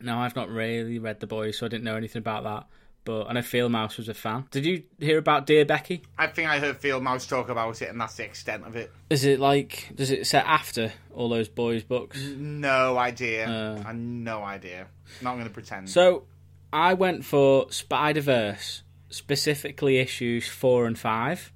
Now, 0.00 0.20
I've 0.20 0.36
not 0.36 0.48
really 0.48 0.98
read 0.98 1.20
the 1.20 1.26
boys, 1.26 1.58
so 1.58 1.66
I 1.66 1.68
didn't 1.68 1.84
know 1.84 1.96
anything 1.96 2.20
about 2.20 2.44
that. 2.44 2.68
But 3.04 3.24
I 3.24 3.32
know 3.32 3.42
Field 3.42 3.72
Mouse 3.72 3.96
was 3.96 4.08
a 4.08 4.14
fan. 4.14 4.44
Did 4.50 4.66
you 4.66 4.82
hear 4.98 5.16
about 5.16 5.46
Dear 5.46 5.64
Becky? 5.64 6.02
I 6.18 6.26
think 6.26 6.50
I 6.50 6.58
heard 6.58 6.76
Field 6.76 7.02
Mouse 7.02 7.26
talk 7.26 7.48
about 7.48 7.80
it, 7.80 7.88
and 7.88 7.98
that's 7.98 8.16
the 8.16 8.24
extent 8.24 8.66
of 8.66 8.76
it. 8.76 8.92
Is 9.08 9.24
it 9.24 9.40
like 9.40 9.90
does 9.94 10.10
it 10.10 10.26
set 10.26 10.44
after 10.46 10.92
all 11.14 11.28
those 11.30 11.48
boys 11.48 11.82
books? 11.82 12.22
No 12.22 12.98
idea. 12.98 13.48
Uh. 13.48 13.82
I 13.86 13.92
no 13.92 14.42
idea. 14.42 14.88
Not 15.22 15.34
going 15.34 15.46
to 15.46 15.50
pretend. 15.50 15.88
So 15.88 16.24
I 16.72 16.94
went 16.94 17.24
for 17.24 17.72
Spider 17.72 18.20
Verse, 18.20 18.82
specifically 19.08 19.98
issues 19.98 20.46
four 20.46 20.86
and 20.86 20.98
five, 20.98 21.50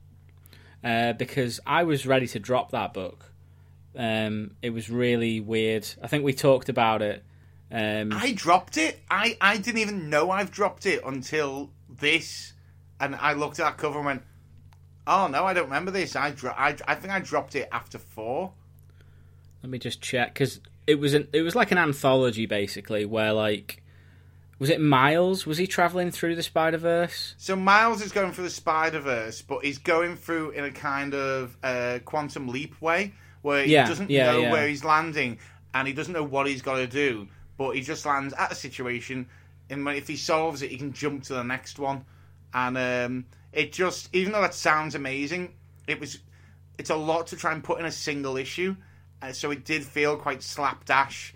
uh, 0.83 1.13
because 1.13 1.61
I 1.67 1.83
was 1.83 2.07
ready 2.07 2.27
to 2.29 2.39
drop 2.39 2.71
that 2.71 2.95
book. 2.95 3.31
Um, 3.95 4.53
it 4.63 4.71
was 4.71 4.89
really 4.89 5.41
weird. 5.41 5.87
I 6.03 6.07
think 6.07 6.25
we 6.25 6.33
talked 6.33 6.71
about 6.71 7.03
it. 7.03 7.23
Um, 7.73 8.13
I 8.13 8.33
dropped 8.33 8.77
it. 8.77 9.01
I, 9.11 9.37
I 9.41 9.57
didn't 9.57 9.81
even 9.81 10.11
know 10.11 10.31
I've 10.31 10.51
dropped 10.51 10.85
it 10.85 11.03
until 11.07 11.71
this, 11.89 12.53
and 13.01 13.15
I 13.17 13.33
looked 13.33 13.59
at 13.59 13.65
that 13.65 13.79
cover 13.79 13.99
and 13.99 14.07
went, 14.07 14.23
"Oh 15.07 15.27
no, 15.29 15.45
I 15.47 15.55
don't 15.55 15.65
remember 15.65 15.91
this." 15.91 16.15
I 16.15 16.33
dro- 16.33 16.55
I, 16.57 16.77
I 16.87 16.95
think 16.95 17.13
I 17.13 17.21
dropped 17.21 17.55
it 17.57 17.69
after 17.73 17.99
four. 17.99 18.53
let 19.63 19.71
me 19.71 19.79
just 19.79 20.03
check 20.03 20.35
because 20.35 20.61
it 20.87 20.97
was 20.97 21.15
an, 21.15 21.29
it 21.33 21.43
was 21.43 21.55
like 21.55 21.71
an 21.73 21.79
anthology 21.79 22.45
basically, 22.47 23.07
where 23.07 23.33
like 23.33 23.83
was 24.59 24.69
it 24.71 24.81
Miles? 24.81 25.47
Was 25.47 25.59
he 25.59 25.67
traveling 25.67 26.11
through 26.11 26.37
the 26.37 26.43
Spider 26.43 26.77
Verse? 26.79 27.35
So 27.39 27.57
Miles 27.57 28.03
is 28.03 28.13
going 28.13 28.33
through 28.33 28.45
the 28.45 28.51
Spider 28.51 29.01
Verse, 29.01 29.41
but 29.43 29.65
he's 29.65 29.79
going 29.79 30.17
through 30.17 30.51
in 30.51 30.65
a 30.65 30.71
kind 30.71 31.15
of 31.15 31.57
uh, 31.63 32.01
quantum 32.05 32.49
leap 32.49 32.81
way 32.83 33.15
where 33.41 33.65
he 33.65 33.73
Yeah, 33.73 33.89
doesn't 33.89 34.11
yeah, 34.11 34.31
know 34.31 34.41
yeah. 34.43 34.53
where 34.53 34.69
he's 34.69 34.85
landing 34.85 35.39
and 35.75 35.89
he 35.89 35.95
doesn't 35.95 36.13
know 36.13 36.23
what 36.23 36.47
he's 36.47 36.63
got 36.63 36.77
to 36.77 36.87
do, 36.87 37.27
but 37.57 37.73
he 37.77 37.83
just 37.83 38.07
lands 38.07 38.35
at 38.35 38.53
a 38.53 38.55
situation, 38.55 39.29
and 39.71 39.87
if 39.89 40.09
he 40.09 40.17
solves 40.17 40.63
it, 40.63 40.71
he 40.71 40.77
can 40.77 40.93
jump 40.93 41.25
to 41.25 41.35
the 41.35 41.45
next 41.45 41.79
one. 41.79 42.05
And 42.55 42.77
um, 42.77 43.25
it 43.53 43.73
just, 43.73 44.15
even 44.15 44.33
though 44.33 44.43
that 44.43 44.55
sounds 44.55 44.95
amazing, 44.95 45.55
it 45.87 45.99
was, 46.01 46.19
it's 46.79 46.91
a 46.91 46.97
lot 46.97 47.29
to 47.29 47.37
try 47.37 47.53
and 47.53 47.63
put 47.65 47.81
in 47.81 47.87
a 47.87 47.93
single 47.93 48.37
issue, 48.37 48.77
uh, 49.23 49.33
so 49.33 49.51
it 49.51 49.65
did 49.65 49.85
feel 49.85 50.17
quite 50.17 50.43
slapdash 50.43 51.35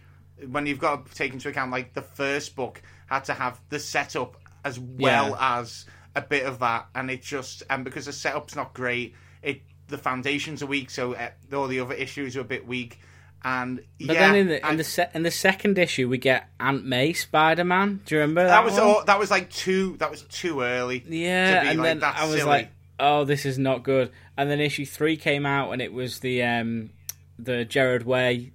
when 0.50 0.66
you've 0.66 0.78
got 0.78 1.06
to 1.06 1.14
take 1.14 1.32
into 1.32 1.48
account 1.48 1.70
like 1.70 1.94
the 1.94 2.02
first 2.02 2.54
book 2.56 2.82
had 3.06 3.24
to 3.24 3.32
have 3.32 3.58
the 3.70 3.78
setup 3.78 4.36
as 4.64 4.78
well 4.78 5.30
Yeah. 5.30 5.58
as 5.60 5.86
a 6.14 6.20
bit 6.20 6.44
of 6.44 6.58
that, 6.58 6.88
and 6.94 7.10
it 7.10 7.22
just 7.22 7.62
and 7.70 7.84
because 7.84 8.06
the 8.06 8.12
setup's 8.12 8.56
not 8.56 8.74
great, 8.74 9.14
it 9.42 9.62
the 9.88 9.98
foundations 9.98 10.62
are 10.62 10.66
weak, 10.66 10.90
so 10.90 11.14
uh, 11.14 11.30
all 11.54 11.68
the 11.68 11.78
other 11.80 11.94
issues 11.94 12.36
are 12.36 12.40
a 12.40 12.44
bit 12.44 12.66
weak. 12.66 12.98
And 13.44 13.76
But 14.00 14.14
yeah, 14.16 14.32
then 14.32 14.34
in 14.34 14.48
the 14.48 14.68
in 14.68 14.76
the 14.76 14.84
se- 14.84 15.10
in 15.14 15.22
the 15.22 15.30
second 15.30 15.78
issue 15.78 16.08
we 16.08 16.18
get 16.18 16.48
Aunt 16.58 16.84
May 16.84 17.12
Spider 17.12 17.64
Man. 17.64 18.00
Do 18.04 18.16
you 18.16 18.20
remember 18.20 18.42
that? 18.42 18.48
that 18.48 18.64
was 18.64 18.78
all, 18.78 19.04
that 19.04 19.18
was 19.18 19.30
like 19.30 19.50
too 19.50 19.96
that 19.98 20.10
was 20.10 20.22
too 20.22 20.62
early. 20.62 21.04
Yeah, 21.06 21.54
to 21.54 21.60
be 21.62 21.68
and 21.68 21.78
like 21.78 22.00
then 22.00 22.04
I 22.04 22.24
was 22.26 22.36
silly. 22.38 22.44
like, 22.44 22.70
"Oh, 22.98 23.24
this 23.24 23.46
is 23.46 23.56
not 23.58 23.84
good." 23.84 24.10
And 24.36 24.50
then 24.50 24.60
issue 24.60 24.84
three 24.84 25.16
came 25.16 25.46
out, 25.46 25.70
and 25.72 25.80
it 25.80 25.92
was 25.92 26.18
the 26.20 26.42
um, 26.42 26.90
the 27.38 27.64
Gerard 27.64 28.04
Way 28.04 28.52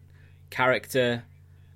character. 0.49 1.23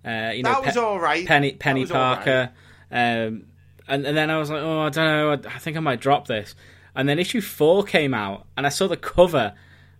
Uh, 0.05 0.31
you 0.35 0.43
know, 0.43 0.51
that 0.51 0.65
was 0.65 0.75
Pe- 0.75 0.79
all 0.81 0.99
right. 0.99 1.25
Penny 1.25 1.53
Penny 1.53 1.81
all 1.83 1.87
right. 1.87 2.15
Parker. 2.15 2.51
Um, 2.91 3.45
and 3.87 4.05
and 4.05 4.17
then 4.17 4.29
I 4.29 4.37
was 4.37 4.49
like, 4.49 4.61
"Oh, 4.61 4.81
I 4.81 4.89
don't 4.89 5.05
know. 5.05 5.31
I, 5.31 5.55
I 5.55 5.59
think 5.59 5.77
I 5.77 5.79
might 5.79 6.01
drop 6.01 6.27
this." 6.27 6.53
And 6.95 7.07
then 7.07 7.17
issue 7.19 7.41
four 7.41 7.83
came 7.83 8.13
out, 8.13 8.45
and 8.57 8.65
I 8.65 8.69
saw 8.69 8.87
the 8.87 8.97
cover, 8.97 9.53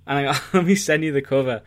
and 0.05 0.17
I 0.19 0.23
got, 0.23 0.41
"Let 0.53 0.65
me 0.65 0.75
send 0.75 1.03
you 1.03 1.11
the 1.13 1.21
cover." 1.21 1.61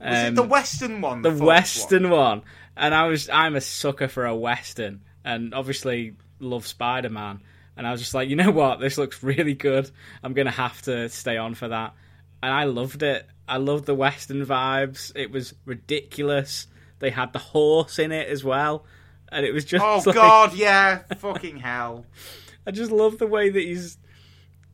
Was 0.00 0.18
Um, 0.18 0.26
it 0.26 0.34
the 0.34 0.42
Western 0.42 1.00
one? 1.00 1.22
the 1.22 1.30
fourth 1.30 1.40
western 1.42 2.04
one? 2.10 2.12
one. 2.12 2.42
and 2.76 2.94
I 2.94 3.06
was 3.06 3.28
I'm 3.30 3.56
a 3.56 3.60
sucker 3.60 4.08
for 4.08 4.26
a 4.26 4.36
western, 4.36 5.00
and 5.24 5.54
obviously 5.54 6.14
love 6.40 6.66
Spider 6.66 7.08
Man. 7.10 7.40
and 7.76 7.86
I 7.86 7.92
was 7.92 8.00
just 8.00 8.14
like, 8.14 8.28
you 8.28 8.36
know 8.36 8.50
what, 8.50 8.80
this 8.80 8.98
looks 8.98 9.22
really 9.22 9.54
good. 9.54 9.90
I'm 10.22 10.32
gonna 10.34 10.50
have 10.50 10.80
to 10.82 11.08
stay 11.08 11.36
on 11.36 11.54
for 11.54 11.68
that, 11.68 11.94
and 12.42 12.52
I 12.52 12.64
loved 12.64 13.02
it. 13.02 13.26
I 13.48 13.56
loved 13.58 13.86
the 13.86 13.94
western 13.94 14.44
vibes. 14.44 15.12
It 15.14 15.30
was 15.30 15.54
ridiculous. 15.64 16.66
They 16.98 17.10
had 17.10 17.32
the 17.32 17.38
horse 17.38 17.98
in 17.98 18.12
it 18.12 18.28
as 18.28 18.42
well, 18.44 18.84
and 19.30 19.46
it 19.46 19.52
was 19.52 19.64
just 19.64 19.84
Oh 19.84 20.02
like, 20.06 20.14
God, 20.14 20.54
yeah, 20.54 20.98
fucking 21.18 21.58
hell. 21.58 22.04
I 22.66 22.70
just 22.72 22.90
love 22.90 23.18
the 23.18 23.26
way 23.26 23.48
that 23.50 23.60
he's 23.60 23.96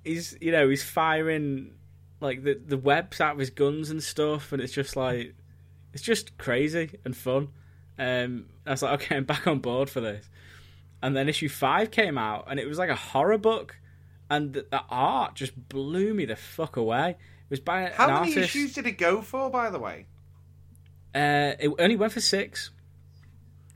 he's 0.05 0.37
you 0.41 0.51
know 0.51 0.69
he's 0.69 0.83
firing 0.83 1.75
like 2.23 2.43
the 2.43 2.55
the 2.55 2.79
webs 2.79 3.21
out 3.21 3.33
of 3.33 3.39
his 3.39 3.51
guns 3.51 3.91
and 3.91 4.03
stuff, 4.03 4.53
and 4.53 4.63
it's 4.63 4.73
just 4.73 4.97
like 4.97 5.35
it's 5.93 6.03
just 6.03 6.39
crazy 6.39 6.99
and 7.05 7.17
fun. 7.17 7.49
Um, 7.99 8.47
I 8.67 8.71
was 8.71 8.83
like, 8.83 8.95
okay, 9.03 9.17
I'm 9.17 9.25
back 9.25 9.47
on 9.47 9.59
board 9.59 9.91
for 9.91 10.01
this. 10.01 10.29
And 11.03 11.17
then 11.17 11.29
issue 11.29 11.49
five 11.49 11.91
came 11.91 12.17
out, 12.17 12.47
and 12.49 12.61
it 12.61 12.67
was 12.67 12.79
like 12.79 12.89
a 12.91 12.95
horror 12.95 13.39
book, 13.39 13.77
and 14.31 14.53
the, 14.53 14.67
the 14.71 14.81
art 14.89 15.35
just 15.35 15.69
blew 15.69 16.15
me 16.15 16.25
the 16.25 16.37
fuck 16.37 16.77
away. 16.77 17.11
It 17.11 17.51
was 17.51 17.61
by 17.61 17.91
How 17.91 18.07
an 18.09 18.15
many 18.15 18.33
artist. 18.33 18.39
issues 18.39 18.75
did 18.75 18.87
it 18.87 18.93
go 18.93 19.21
for, 19.21 19.51
by 19.51 19.69
the 19.71 19.79
way? 19.81 20.07
Uh, 21.15 21.53
it 21.59 21.71
only 21.79 21.97
went 21.97 22.13
for 22.13 22.21
six. 22.21 22.71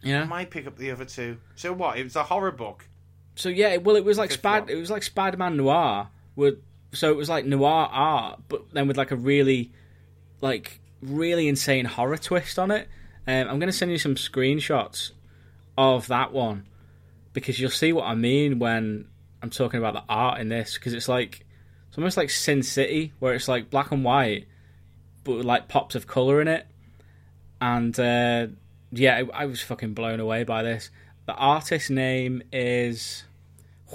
Yeah, 0.02 0.22
I 0.22 0.24
might 0.24 0.50
pick 0.50 0.66
up 0.66 0.76
the 0.78 0.92
other 0.92 1.04
two. 1.04 1.38
So 1.56 1.72
what? 1.72 1.98
It 1.98 2.04
was 2.04 2.14
a 2.16 2.22
horror 2.22 2.52
book. 2.52 2.88
So 3.34 3.48
yeah, 3.48 3.76
well, 3.78 3.96
it 3.96 4.04
was 4.04 4.18
like 4.18 4.30
Spider. 4.30 4.70
It 4.70 4.76
was 4.76 4.90
like 4.90 5.02
Spider-Man 5.02 5.56
Noir. 5.56 6.08
Would 6.36 6.62
so 6.96 7.10
it 7.10 7.16
was 7.16 7.28
like 7.28 7.44
noir 7.44 7.88
art, 7.90 8.40
but 8.48 8.72
then 8.72 8.88
with 8.88 8.96
like 8.96 9.10
a 9.10 9.16
really, 9.16 9.72
like 10.40 10.80
really 11.02 11.48
insane 11.48 11.84
horror 11.84 12.16
twist 12.16 12.58
on 12.58 12.70
it. 12.70 12.88
Um, 13.26 13.48
I'm 13.48 13.58
going 13.58 13.66
to 13.68 13.72
send 13.72 13.90
you 13.90 13.98
some 13.98 14.14
screenshots 14.14 15.12
of 15.76 16.06
that 16.08 16.32
one 16.32 16.66
because 17.32 17.58
you'll 17.60 17.70
see 17.70 17.92
what 17.92 18.04
I 18.04 18.14
mean 18.14 18.58
when 18.58 19.08
I'm 19.42 19.50
talking 19.50 19.78
about 19.78 19.94
the 19.94 20.04
art 20.08 20.40
in 20.40 20.48
this. 20.48 20.74
Because 20.74 20.94
it's 20.94 21.08
like 21.08 21.44
it's 21.88 21.98
almost 21.98 22.16
like 22.16 22.30
Sin 22.30 22.62
City, 22.62 23.12
where 23.18 23.34
it's 23.34 23.48
like 23.48 23.70
black 23.70 23.90
and 23.90 24.04
white, 24.04 24.46
but 25.24 25.36
with 25.36 25.46
like 25.46 25.68
pops 25.68 25.94
of 25.94 26.06
color 26.06 26.40
in 26.40 26.48
it. 26.48 26.66
And 27.60 27.98
uh, 27.98 28.48
yeah, 28.92 29.22
I, 29.34 29.42
I 29.42 29.46
was 29.46 29.60
fucking 29.60 29.94
blown 29.94 30.20
away 30.20 30.44
by 30.44 30.62
this. 30.62 30.90
The 31.26 31.34
artist's 31.34 31.90
name 31.90 32.42
is 32.52 33.24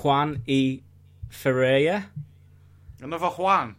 Juan 0.03 0.41
E. 0.47 0.81
Ferreyra, 1.29 2.05
Another 3.01 3.27
Juan. 3.29 3.75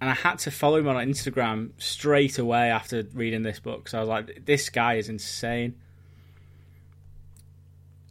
and 0.00 0.10
I 0.10 0.14
had 0.14 0.38
to 0.40 0.50
follow 0.50 0.78
him 0.78 0.88
on 0.88 0.96
Instagram 0.96 1.70
straight 1.78 2.38
away 2.38 2.70
after 2.70 3.04
reading 3.12 3.42
this 3.42 3.60
book. 3.60 3.88
So 3.88 3.98
I 3.98 4.00
was 4.00 4.08
like, 4.08 4.44
this 4.46 4.68
guy 4.70 4.94
is 4.94 5.08
insane. 5.08 5.74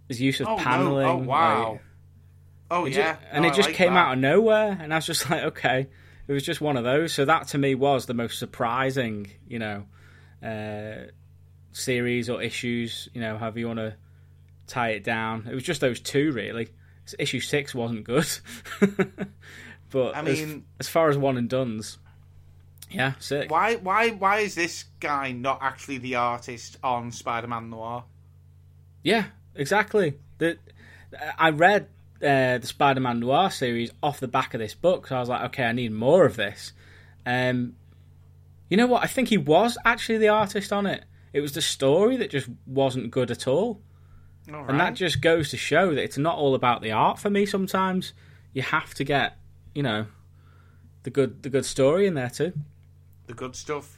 His 0.07 0.21
use 0.21 0.39
of 0.41 0.47
Oh 0.47 0.57
paneling, 0.57 1.05
no! 1.05 1.11
Oh 1.13 1.17
wow! 1.17 1.71
like- 1.71 1.81
oh 2.69 2.85
yeah, 2.85 3.13
ju- 3.13 3.19
and 3.31 3.43
No, 3.43 3.49
it 3.49 3.53
just 3.55 3.69
like 3.69 3.75
came 3.75 3.93
that. 3.93 4.07
out 4.07 4.13
of 4.13 4.19
nowhere, 4.19 4.77
and 4.79 4.93
I 4.93 4.97
was 4.97 5.05
just 5.05 5.29
like, 5.29 5.43
okay, 5.43 5.87
it 6.27 6.33
was 6.33 6.43
just 6.43 6.59
one 6.61 6.75
of 6.77 6.83
those. 6.83 7.13
So 7.13 7.25
that 7.25 7.47
to 7.49 7.57
me 7.57 7.75
was 7.75 8.05
the 8.07 8.13
most 8.13 8.37
surprising, 8.37 9.31
you 9.47 9.59
know, 9.59 9.85
uh, 10.45 11.07
series 11.71 12.29
or 12.29 12.41
issues, 12.41 13.07
you 13.13 13.21
know, 13.21 13.37
however 13.37 13.59
you 13.59 13.67
want 13.67 13.79
to 13.79 13.95
tie 14.67 14.89
it 14.89 15.03
down. 15.05 15.47
It 15.49 15.53
was 15.55 15.63
just 15.63 15.79
those 15.81 15.99
two 15.99 16.31
really. 16.33 16.69
Issue 17.19 17.39
six 17.41 17.73
wasn't 17.75 18.03
good, 18.05 18.27
but 19.91 20.15
I 20.15 20.21
mean- 20.21 20.65
as, 20.79 20.87
far 20.87 21.09
as 21.09 21.17
one 21.17 21.37
and 21.37 21.49
done's, 21.49 21.97
yeah, 22.89 23.13
sick. 23.19 23.51
Why? 23.51 23.75
Why? 23.75 24.09
Why 24.09 24.39
is 24.39 24.55
this 24.55 24.85
guy 24.99 25.31
not 25.31 25.59
actually 25.61 25.99
the 25.99 26.15
artist 26.15 26.77
on 26.83 27.11
Spider-Man 27.11 27.69
Noir? 27.69 28.03
Yeah, 29.03 29.25
exactly. 29.55 30.15
The, 30.39 30.57
I 31.37 31.51
read 31.51 31.87
uh, 32.21 32.57
the 32.57 32.67
Spider-Man 32.67 33.19
Noir 33.19 33.49
series 33.49 33.91
off 34.01 34.19
the 34.19 34.27
back 34.27 34.53
of 34.53 34.59
this 34.59 34.73
book, 34.73 35.07
so 35.07 35.15
I 35.15 35.19
was 35.19 35.29
like, 35.29 35.43
okay, 35.45 35.63
I 35.63 35.71
need 35.71 35.91
more 35.91 36.25
of 36.25 36.35
this. 36.35 36.73
Um, 37.25 37.75
you 38.69 38.77
know 38.77 38.87
what? 38.87 39.03
I 39.03 39.07
think 39.07 39.27
he 39.29 39.37
was 39.37 39.77
actually 39.85 40.19
the 40.19 40.29
artist 40.29 40.71
on 40.71 40.85
it. 40.85 41.03
It 41.33 41.41
was 41.41 41.53
the 41.53 41.61
story 41.61 42.17
that 42.17 42.29
just 42.29 42.49
wasn't 42.65 43.11
good 43.11 43.31
at 43.31 43.47
all, 43.47 43.81
All 44.53 44.65
and 44.67 44.79
that 44.79 44.95
just 44.95 45.21
goes 45.21 45.49
to 45.51 45.57
show 45.57 45.93
that 45.95 46.03
it's 46.03 46.17
not 46.17 46.37
all 46.37 46.55
about 46.55 46.81
the 46.81 46.91
art 46.91 47.19
for 47.19 47.29
me. 47.29 47.45
Sometimes 47.45 48.13
you 48.53 48.61
have 48.61 48.93
to 48.95 49.03
get, 49.03 49.37
you 49.73 49.83
know, 49.83 50.05
the 51.03 51.09
good 51.09 51.43
the 51.43 51.49
good 51.49 51.65
story 51.65 52.07
in 52.07 52.13
there 52.13 52.29
too. 52.29 52.53
the 53.27 53.33
good 53.33 53.55
stuff. 53.55 53.95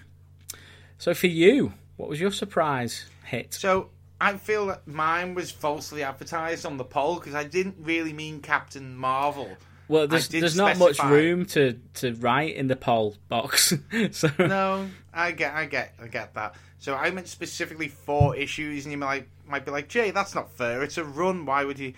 So 0.97 1.13
for 1.13 1.27
you, 1.27 1.73
what 1.97 2.09
was 2.09 2.19
your 2.19 2.31
surprise 2.31 3.05
hit? 3.25 3.53
So 3.53 3.89
I 4.21 4.37
feel 4.37 4.67
that 4.67 4.87
mine 4.87 5.35
was 5.35 5.51
falsely 5.51 6.03
advertised 6.03 6.65
on 6.65 6.77
the 6.77 6.85
poll 6.85 7.15
because 7.15 7.35
I 7.35 7.43
didn't 7.43 7.75
really 7.79 8.13
mean 8.13 8.39
Captain 8.41 8.95
Marvel. 8.95 9.57
Well, 9.89 10.07
there's 10.07 10.29
there's 10.29 10.55
not 10.55 10.77
much 10.77 10.97
room 11.03 11.45
to, 11.47 11.73
to 11.95 12.13
write 12.15 12.55
in 12.55 12.67
the 12.67 12.75
poll 12.75 13.17
box, 13.27 13.73
so 14.11 14.29
No, 14.39 14.87
I 15.13 15.31
get, 15.31 15.53
I 15.53 15.65
get, 15.65 15.93
I 16.01 16.07
get 16.07 16.33
that. 16.35 16.55
So 16.79 16.95
I 16.95 17.11
meant 17.11 17.27
specifically 17.27 17.89
four 17.89 18.35
issues, 18.35 18.85
and 18.85 18.91
you 18.91 18.97
might 18.97 19.27
might 19.45 19.65
be 19.65 19.71
like, 19.71 19.89
Jay, 19.89 20.11
that's 20.11 20.33
not 20.35 20.51
fair. 20.51 20.83
It's 20.83 20.97
a 20.97 21.03
run. 21.03 21.45
Why 21.45 21.65
would 21.65 21.79
you? 21.79 21.93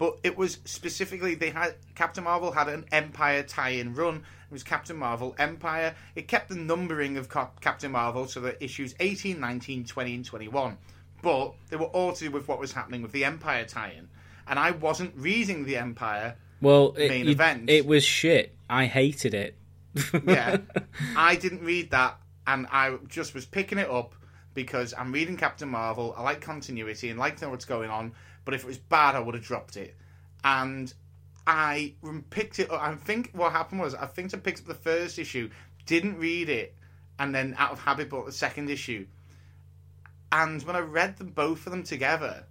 But 0.00 0.18
it 0.24 0.36
was 0.36 0.58
specifically 0.64 1.34
they 1.34 1.50
had 1.50 1.74
Captain 1.94 2.24
Marvel 2.24 2.50
had 2.52 2.68
an 2.68 2.86
Empire 2.90 3.42
tie-in 3.42 3.92
run. 3.94 4.16
It 4.16 4.52
was 4.52 4.62
Captain 4.64 4.96
Marvel 4.96 5.36
Empire. 5.38 5.94
It 6.16 6.26
kept 6.26 6.48
the 6.48 6.56
numbering 6.56 7.18
of 7.18 7.28
Cap- 7.28 7.60
Captain 7.60 7.92
Marvel 7.92 8.26
so 8.26 8.40
that 8.40 8.64
issues 8.64 8.94
18, 8.98 9.38
19, 9.38 9.84
20, 9.84 10.14
and 10.14 10.24
21. 10.24 10.78
But 11.20 11.52
they 11.68 11.76
were 11.76 11.84
all 11.84 12.14
to 12.14 12.24
do 12.24 12.30
with 12.30 12.48
what 12.48 12.58
was 12.58 12.72
happening 12.72 13.02
with 13.02 13.12
the 13.12 13.26
Empire 13.26 13.66
tie-in. 13.66 14.08
And 14.48 14.58
I 14.58 14.70
wasn't 14.70 15.12
reading 15.16 15.66
the 15.66 15.76
Empire. 15.76 16.34
well, 16.62 16.94
it, 16.96 17.10
Main 17.10 17.26
you- 17.26 17.32
event. 17.32 17.68
it 17.68 17.84
was 17.84 18.02
shit. 18.02 18.56
I 18.70 18.86
hated 18.86 19.34
it. 19.34 19.54
Yeah, 20.26 20.56
I 21.16 21.36
didn't 21.36 21.62
read 21.62 21.90
that, 21.90 22.18
and 22.46 22.66
I 22.72 22.96
just 23.08 23.34
was 23.34 23.44
picking 23.44 23.76
it 23.76 23.90
up 23.90 24.14
because 24.54 24.94
I'm 24.96 25.12
reading 25.12 25.36
Captain 25.36 25.68
Marvel. 25.68 26.14
I 26.16 26.22
like 26.22 26.40
continuity 26.40 27.10
and 27.10 27.18
like 27.18 27.36
to 27.36 27.44
know 27.44 27.50
what's 27.50 27.66
going 27.66 27.90
on. 27.90 28.12
But 28.44 28.54
if 28.54 28.64
it 28.64 28.66
was 28.66 28.78
bad, 28.78 29.14
I 29.14 29.20
would 29.20 29.34
have 29.34 29.44
dropped 29.44 29.76
it. 29.76 29.96
And 30.42 30.92
I 31.46 31.94
picked 32.30 32.58
it 32.58 32.70
up. 32.70 32.80
I 32.80 32.94
think 32.94 33.30
what 33.32 33.52
happened 33.52 33.80
was 33.80 33.94
I 33.94 34.06
think 34.06 34.32
I 34.34 34.38
picked 34.38 34.60
up 34.60 34.66
the 34.66 34.74
first 34.74 35.18
issue, 35.18 35.50
didn't 35.86 36.18
read 36.18 36.48
it, 36.48 36.74
and 37.18 37.34
then 37.34 37.54
out 37.58 37.72
of 37.72 37.80
habit 37.80 38.08
bought 38.10 38.26
the 38.26 38.32
second 38.32 38.70
issue. 38.70 39.06
And 40.32 40.62
when 40.62 40.76
I 40.76 40.80
read 40.80 41.16
them 41.16 41.30
both 41.30 41.66
of 41.66 41.72
them 41.72 41.82
together, 41.82 42.44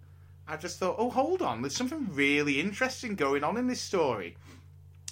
I 0.47 0.57
just 0.57 0.79
thought, 0.79 0.95
oh, 0.97 1.09
hold 1.09 1.41
on, 1.41 1.61
there's 1.61 1.75
something 1.75 2.13
really 2.13 2.59
interesting 2.59 3.15
going 3.15 3.43
on 3.43 3.57
in 3.57 3.67
this 3.67 3.81
story. 3.81 4.35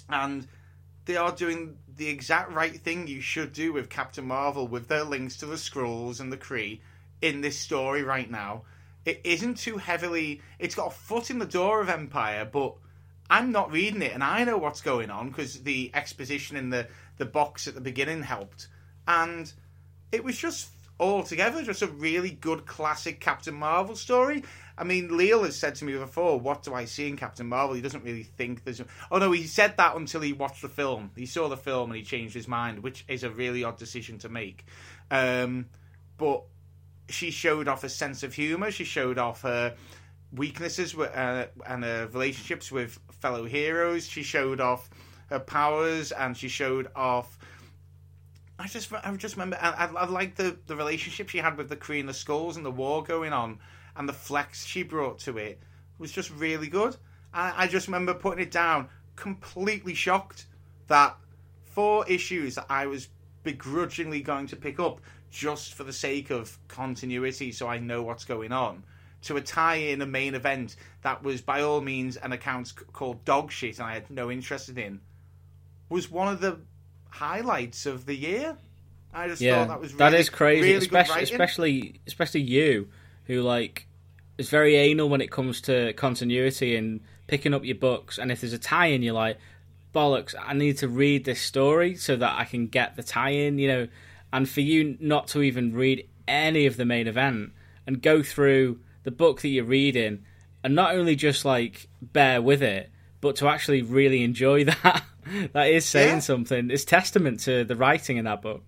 And 0.08 0.46
they 1.04 1.16
are 1.16 1.32
doing 1.32 1.78
the 1.96 2.08
exact 2.08 2.52
right 2.52 2.76
thing 2.76 3.06
you 3.06 3.20
should 3.20 3.52
do 3.52 3.72
with 3.72 3.88
Captain 3.88 4.26
Marvel 4.26 4.68
with 4.68 4.88
their 4.88 5.04
links 5.04 5.36
to 5.38 5.46
the 5.46 5.56
Skrulls 5.56 6.20
and 6.20 6.30
the 6.30 6.36
Kree 6.36 6.80
in 7.22 7.40
this 7.40 7.58
story 7.58 8.02
right 8.02 8.30
now. 8.30 8.62
It 9.08 9.22
isn't 9.24 9.56
too 9.56 9.78
heavily. 9.78 10.42
It's 10.58 10.74
got 10.74 10.88
a 10.88 10.94
foot 10.94 11.30
in 11.30 11.38
the 11.38 11.46
door 11.46 11.80
of 11.80 11.88
Empire, 11.88 12.44
but 12.44 12.74
I'm 13.30 13.52
not 13.52 13.72
reading 13.72 14.02
it, 14.02 14.12
and 14.12 14.22
I 14.22 14.44
know 14.44 14.58
what's 14.58 14.82
going 14.82 15.08
on 15.08 15.30
because 15.30 15.62
the 15.62 15.90
exposition 15.94 16.58
in 16.58 16.68
the 16.68 16.88
the 17.16 17.24
box 17.24 17.66
at 17.66 17.74
the 17.74 17.80
beginning 17.80 18.22
helped, 18.22 18.68
and 19.06 19.50
it 20.12 20.22
was 20.22 20.36
just 20.36 20.68
altogether 21.00 21.62
just 21.62 21.80
a 21.80 21.86
really 21.86 22.32
good 22.32 22.66
classic 22.66 23.18
Captain 23.18 23.54
Marvel 23.54 23.96
story. 23.96 24.44
I 24.76 24.84
mean, 24.84 25.16
Leal 25.16 25.44
has 25.44 25.56
said 25.56 25.76
to 25.76 25.86
me 25.86 25.96
before, 25.96 26.38
"What 26.38 26.62
do 26.62 26.74
I 26.74 26.84
see 26.84 27.08
in 27.08 27.16
Captain 27.16 27.46
Marvel?" 27.46 27.76
He 27.76 27.80
doesn't 27.80 28.04
really 28.04 28.24
think 28.24 28.62
there's. 28.62 28.80
A... 28.80 28.86
Oh 29.10 29.16
no, 29.16 29.32
he 29.32 29.46
said 29.46 29.78
that 29.78 29.96
until 29.96 30.20
he 30.20 30.34
watched 30.34 30.60
the 30.60 30.68
film. 30.68 31.12
He 31.16 31.24
saw 31.24 31.48
the 31.48 31.56
film 31.56 31.88
and 31.88 31.96
he 31.96 32.04
changed 32.04 32.34
his 32.34 32.46
mind, 32.46 32.82
which 32.82 33.06
is 33.08 33.24
a 33.24 33.30
really 33.30 33.64
odd 33.64 33.78
decision 33.78 34.18
to 34.18 34.28
make. 34.28 34.66
Um, 35.10 35.70
but 36.18 36.44
she 37.08 37.30
showed 37.30 37.68
off 37.68 37.84
a 37.84 37.88
sense 37.88 38.22
of 38.22 38.34
humor. 38.34 38.70
She 38.70 38.84
showed 38.84 39.18
off 39.18 39.42
her 39.42 39.74
weaknesses 40.32 40.94
uh, 40.94 41.46
and 41.66 41.84
her 41.84 42.08
relationships 42.12 42.70
with 42.70 42.98
fellow 43.20 43.44
heroes. 43.44 44.06
She 44.06 44.22
showed 44.22 44.60
off 44.60 44.90
her 45.30 45.40
powers 45.40 46.12
and 46.12 46.36
she 46.36 46.48
showed 46.48 46.90
off. 46.94 47.38
I 48.58 48.66
just, 48.66 48.92
I 48.92 49.14
just 49.16 49.36
remember, 49.36 49.56
I, 49.60 49.86
I, 49.86 50.06
like 50.06 50.34
the 50.34 50.56
the 50.66 50.74
relationship 50.74 51.28
she 51.28 51.38
had 51.38 51.56
with 51.56 51.68
the 51.68 51.76
Kree 51.76 52.00
and 52.00 52.08
the 52.08 52.12
Skrulls 52.12 52.56
and 52.56 52.66
the 52.66 52.72
war 52.72 53.04
going 53.04 53.32
on, 53.32 53.60
and 53.96 54.08
the 54.08 54.12
flex 54.12 54.64
she 54.66 54.82
brought 54.82 55.20
to 55.20 55.38
it 55.38 55.60
was 55.98 56.10
just 56.10 56.30
really 56.30 56.68
good. 56.68 56.96
I, 57.32 57.64
I 57.64 57.66
just 57.68 57.86
remember 57.86 58.14
putting 58.14 58.42
it 58.42 58.50
down, 58.50 58.88
completely 59.14 59.94
shocked 59.94 60.46
that 60.88 61.16
four 61.64 62.04
issues 62.08 62.56
that 62.56 62.66
I 62.68 62.86
was 62.86 63.08
begrudgingly 63.44 64.22
going 64.22 64.48
to 64.48 64.56
pick 64.56 64.80
up 64.80 65.00
just 65.30 65.74
for 65.74 65.84
the 65.84 65.92
sake 65.92 66.30
of 66.30 66.58
continuity, 66.68 67.52
so 67.52 67.68
I 67.68 67.78
know 67.78 68.02
what's 68.02 68.24
going 68.24 68.52
on. 68.52 68.82
To 69.22 69.36
a 69.36 69.40
tie 69.40 69.76
in 69.76 70.00
a 70.00 70.06
main 70.06 70.34
event 70.34 70.76
that 71.02 71.22
was 71.22 71.40
by 71.40 71.62
all 71.62 71.80
means 71.80 72.16
an 72.16 72.32
account 72.32 72.72
called 72.92 73.24
Dog 73.24 73.50
Shit, 73.50 73.78
and 73.78 73.88
I 73.88 73.94
had 73.94 74.10
no 74.10 74.30
interest 74.30 74.68
in, 74.68 75.00
was 75.88 76.10
one 76.10 76.28
of 76.28 76.40
the 76.40 76.60
highlights 77.10 77.86
of 77.86 78.06
the 78.06 78.14
year. 78.14 78.56
I 79.12 79.26
just 79.26 79.42
Yeah, 79.42 79.64
thought 79.64 79.68
that 79.68 79.80
was 79.80 79.94
really, 79.94 80.10
that 80.10 80.18
is 80.18 80.30
crazy, 80.30 80.60
really 80.60 80.76
especially 80.76 81.22
especially 81.22 82.00
especially 82.06 82.42
you, 82.42 82.88
who 83.24 83.42
like 83.42 83.86
is 84.36 84.50
very 84.50 84.76
anal 84.76 85.08
when 85.08 85.20
it 85.20 85.30
comes 85.30 85.60
to 85.62 85.92
continuity 85.94 86.76
and 86.76 87.00
picking 87.26 87.54
up 87.54 87.64
your 87.64 87.74
books, 87.74 88.18
and 88.18 88.30
if 88.30 88.40
there's 88.40 88.52
a 88.52 88.58
tie-in, 88.58 89.02
you're 89.02 89.14
like, 89.14 89.38
bollocks! 89.94 90.34
I 90.40 90.52
need 90.54 90.78
to 90.78 90.88
read 90.88 91.24
this 91.24 91.40
story 91.40 91.96
so 91.96 92.14
that 92.16 92.38
I 92.38 92.44
can 92.44 92.68
get 92.68 92.96
the 92.96 93.02
tie-in. 93.02 93.58
You 93.58 93.68
know, 93.68 93.88
and 94.32 94.48
for 94.48 94.60
you 94.60 94.96
not 95.00 95.28
to 95.28 95.42
even 95.42 95.72
read 95.74 96.08
any 96.26 96.66
of 96.66 96.76
the 96.76 96.84
main 96.84 97.06
event 97.06 97.52
and 97.86 98.02
go 98.02 98.22
through 98.22 98.80
the 99.04 99.10
book 99.10 99.40
that 99.40 99.48
you're 99.48 99.64
reading, 99.64 100.24
and 100.62 100.74
not 100.74 100.94
only 100.94 101.16
just 101.16 101.44
like 101.44 101.88
bear 102.02 102.42
with 102.42 102.62
it, 102.62 102.90
but 103.20 103.36
to 103.36 103.48
actually 103.48 103.82
really 103.82 104.22
enjoy 104.22 104.64
that. 104.64 105.04
that 105.52 105.68
is 105.68 105.84
saying 105.86 106.14
Yeah. 106.16 106.20
something. 106.20 106.70
It's 106.70 106.84
testament 106.84 107.40
to 107.40 107.64
the 107.64 107.76
writing 107.76 108.16
in 108.16 108.24
that 108.26 108.42
book. 108.42 108.62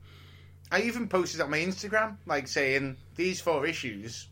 I 0.72 0.82
even 0.82 1.08
posted 1.08 1.40
on 1.40 1.50
my 1.50 1.58
Instagram, 1.58 2.16
like 2.26 2.46
saying 2.46 2.96
these 3.16 3.40
four 3.40 3.66
issues, 3.66 4.28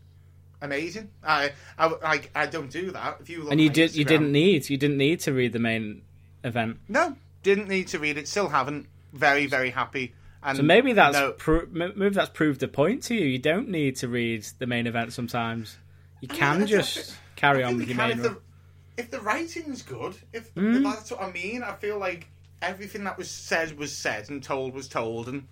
amazing. 0.61 1.09
I, 1.23 1.51
I, 1.77 1.87
like, 1.87 2.31
I 2.33 2.45
don't 2.45 2.71
do 2.71 2.91
that. 2.91 3.17
If 3.19 3.29
you 3.29 3.43
look 3.43 3.51
And 3.51 3.59
you 3.61 3.69
did. 3.69 3.95
You 3.95 4.05
didn't 4.05 4.31
need. 4.31 4.69
You 4.69 4.77
didn't 4.77 4.97
need 4.97 5.19
to 5.21 5.33
read 5.33 5.53
the 5.53 5.59
main 5.59 6.01
event. 6.43 6.77
No, 6.87 7.15
didn't 7.43 7.67
need 7.67 7.87
to 7.89 7.99
read 7.99 8.17
it. 8.17 8.27
Still 8.27 8.49
haven't. 8.49 8.87
Very, 9.13 9.47
very 9.47 9.69
happy. 9.71 10.13
And 10.41 10.57
So 10.57 10.63
maybe 10.63 10.93
that's 10.93 11.15
no, 11.17 11.31
pro- 11.33 11.67
maybe 11.71 12.09
that's 12.09 12.29
proved 12.29 12.63
a 12.63 12.67
point 12.67 13.03
to 13.03 13.15
you. 13.15 13.25
You 13.25 13.39
don't 13.39 13.69
need 13.69 13.97
to 13.97 14.07
read 14.07 14.45
the 14.59 14.67
main 14.67 14.87
event 14.87 15.11
sometimes. 15.13 15.77
You 16.21 16.29
I 16.31 16.35
can 16.35 16.59
don't 16.59 16.67
just 16.67 17.15
carry 17.35 17.63
on 17.63 17.77
with 17.77 17.89
you 17.89 17.95
your 17.95 18.07
main. 18.07 18.17
if 18.17 18.23
the, 18.23 18.37
if 18.97 19.11
the 19.11 19.19
writing's 19.21 19.81
good, 19.81 20.15
if, 20.33 20.53
Mm. 20.55 20.77
if 20.77 20.83
that's 20.83 21.11
what 21.11 21.21
I 21.21 21.31
mean, 21.31 21.61
I 21.63 21.73
feel 21.73 21.97
like 21.99 22.27
everything 22.61 23.03
that 23.05 23.17
was 23.17 23.29
said 23.29 23.77
was 23.77 23.95
said 23.95 24.29
and 24.29 24.41
told 24.41 24.73
was 24.73 24.87
told, 24.87 25.27
and 25.27 25.47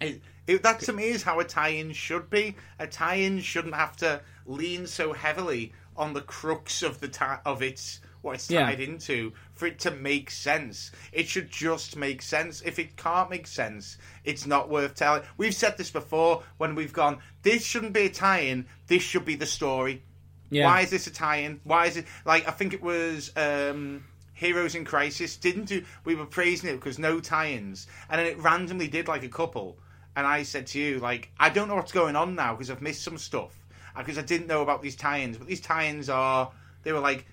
it, 0.00 0.20
it, 0.46 0.62
that 0.62 0.80
to 0.80 0.92
me 0.92 1.04
is 1.08 1.22
how 1.22 1.40
a 1.40 1.44
tie-in 1.44 1.92
should 1.92 2.30
be. 2.30 2.54
A 2.78 2.86
tie-in 2.86 3.40
shouldn't 3.40 3.74
have 3.74 3.96
to 3.98 4.20
lean 4.46 4.86
so 4.86 5.12
heavily 5.12 5.72
on 5.96 6.12
the 6.12 6.20
crux 6.20 6.82
of 6.82 7.00
the 7.00 7.08
ti- 7.08 7.40
of 7.44 7.62
its 7.62 8.00
what 8.26 8.34
it's 8.34 8.50
Yeah. 8.50 8.66
tied 8.66 8.80
into 8.80 9.32
for 9.54 9.66
it 9.66 9.78
to 9.80 9.90
make 9.90 10.30
sense. 10.30 10.90
It 11.12 11.28
should 11.28 11.50
just 11.50 11.96
make 11.96 12.20
sense. 12.20 12.60
If 12.62 12.78
it 12.78 12.96
can't 12.96 13.30
make 13.30 13.46
sense, 13.46 13.96
it's 14.24 14.44
not 14.44 14.68
worth 14.68 14.94
telling. 14.96 15.22
We've 15.38 15.54
said 15.54 15.78
this 15.78 15.90
before 15.90 16.42
when 16.58 16.74
we've 16.74 16.92
gone. 16.92 17.20
This 17.42 17.64
shouldn't 17.64 17.94
be 17.94 18.02
a 18.02 18.10
tie-in. 18.10 18.66
This 18.88 19.02
should 19.02 19.24
be 19.24 19.36
the 19.36 19.46
story. 19.46 20.02
Yeah. 20.50 20.66
Why 20.66 20.82
is 20.82 20.90
this 20.90 21.06
a 21.06 21.10
tie-in? 21.10 21.60
Why 21.64 21.86
is 21.86 21.96
it 21.96 22.06
like 22.24 22.46
I 22.46 22.50
think 22.50 22.74
it 22.74 22.82
was 22.82 23.32
um, 23.36 24.04
Heroes 24.34 24.74
in 24.74 24.84
Crisis 24.84 25.36
didn't 25.36 25.64
do? 25.64 25.84
We 26.04 26.14
were 26.14 26.26
praising 26.26 26.68
it 26.70 26.74
because 26.74 26.98
no 26.98 27.20
tie-ins, 27.20 27.86
and 28.10 28.18
then 28.18 28.26
it 28.26 28.38
randomly 28.38 28.88
did 28.88 29.08
like 29.08 29.22
a 29.22 29.28
couple. 29.28 29.78
And 30.14 30.26
I 30.26 30.44
said 30.44 30.66
to 30.68 30.78
you, 30.78 30.98
like, 30.98 31.30
I 31.38 31.50
don't 31.50 31.68
know 31.68 31.74
what's 31.74 31.92
going 31.92 32.16
on 32.16 32.34
now 32.34 32.52
because 32.54 32.70
I've 32.70 32.80
missed 32.80 33.02
some 33.02 33.18
stuff 33.18 33.52
because 33.96 34.18
I 34.18 34.22
didn't 34.22 34.46
know 34.46 34.62
about 34.62 34.82
these 34.82 34.96
tie-ins. 34.96 35.36
But 35.36 35.46
these 35.46 35.60
tie-ins 35.60 36.08
are 36.08 36.52
they 36.84 36.92
were 36.92 37.00
like 37.00 37.26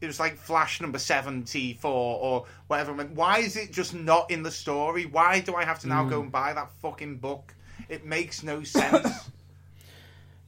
it 0.00 0.06
was 0.06 0.20
like 0.20 0.36
Flash 0.36 0.80
number 0.80 0.98
seventy 0.98 1.74
four 1.74 2.18
or 2.20 2.44
whatever. 2.68 2.92
I 2.92 2.96
mean, 2.96 3.14
why 3.14 3.38
is 3.38 3.56
it 3.56 3.72
just 3.72 3.94
not 3.94 4.30
in 4.30 4.42
the 4.42 4.50
story? 4.50 5.06
Why 5.06 5.40
do 5.40 5.54
I 5.54 5.64
have 5.64 5.78
to 5.80 5.88
now 5.88 6.04
go 6.04 6.20
and 6.22 6.30
buy 6.32 6.52
that 6.52 6.70
fucking 6.82 7.16
book? 7.18 7.54
It 7.88 8.04
makes 8.04 8.42
no 8.42 8.62
sense. 8.62 9.30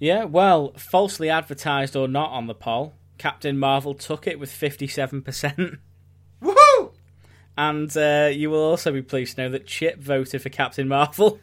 Yeah, 0.02 0.24
well, 0.24 0.72
falsely 0.78 1.28
advertised 1.28 1.94
or 1.94 2.08
not 2.08 2.30
on 2.30 2.46
the 2.46 2.54
poll, 2.54 2.94
Captain 3.18 3.58
Marvel 3.58 3.92
took 3.92 4.26
it 4.26 4.38
with 4.40 4.50
fifty-seven 4.50 5.20
percent. 5.20 5.78
Woohoo! 6.42 6.92
And 7.58 7.94
uh, 7.94 8.30
you 8.32 8.48
will 8.48 8.62
also 8.62 8.92
be 8.92 9.02
pleased 9.02 9.36
to 9.36 9.42
know 9.42 9.48
that 9.50 9.66
Chip 9.66 9.98
voted 10.00 10.40
for 10.40 10.48
Captain 10.48 10.88
Marvel, 10.88 11.38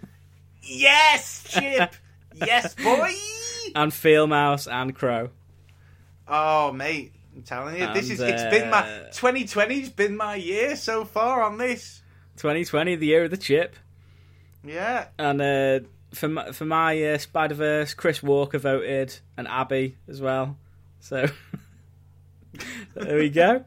Yes, 0.64 1.44
Chip. 1.50 1.94
yes, 2.34 2.74
boy. 2.74 3.12
and 3.76 3.94
Field 3.94 4.32
Mouse 4.32 4.66
and 4.68 4.96
Crow. 4.96 5.30
Oh, 6.28 6.72
mate, 6.72 7.14
I'm 7.38 7.44
telling 7.44 7.80
you, 7.80 7.94
this 7.94 8.10
is 8.10 8.20
it's 8.20 8.42
been 8.46 8.72
my 8.72 8.80
uh, 8.80 9.12
2020's 9.12 9.90
been 9.90 10.18
my 10.18 10.34
year 10.34 10.76
so 10.76 11.06
far 11.06 11.44
on 11.44 11.60
this. 11.60 12.02
2020, 12.38 12.96
the 12.96 13.06
year 13.06 13.26
of 13.26 13.30
the 13.30 13.38
chip. 13.38 13.76
Yeah, 14.64 15.10
And 15.20 15.40
uh, 15.40 15.80
for 16.16 16.30
my, 16.30 16.52
for 16.52 16.66
my 16.66 17.00
uh, 17.04 17.20
Spider 17.20 17.54
Verse, 17.54 17.94
Chris 17.94 18.24
Walker 18.24 18.58
voted, 18.58 19.20
and 19.38 19.48
Abby 19.48 19.98
as 20.08 20.20
well. 20.20 20.58
So 21.00 21.28
there 22.96 23.18
we 23.18 23.30
go. 23.30 23.66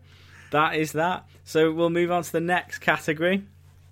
That 0.51 0.75
is 0.75 0.91
that. 0.93 1.27
So 1.45 1.71
we'll 1.71 1.91
move 1.91 2.11
on 2.11 2.25
to 2.25 2.33
the 2.33 2.41
next 2.41 2.81
category. 2.81 3.45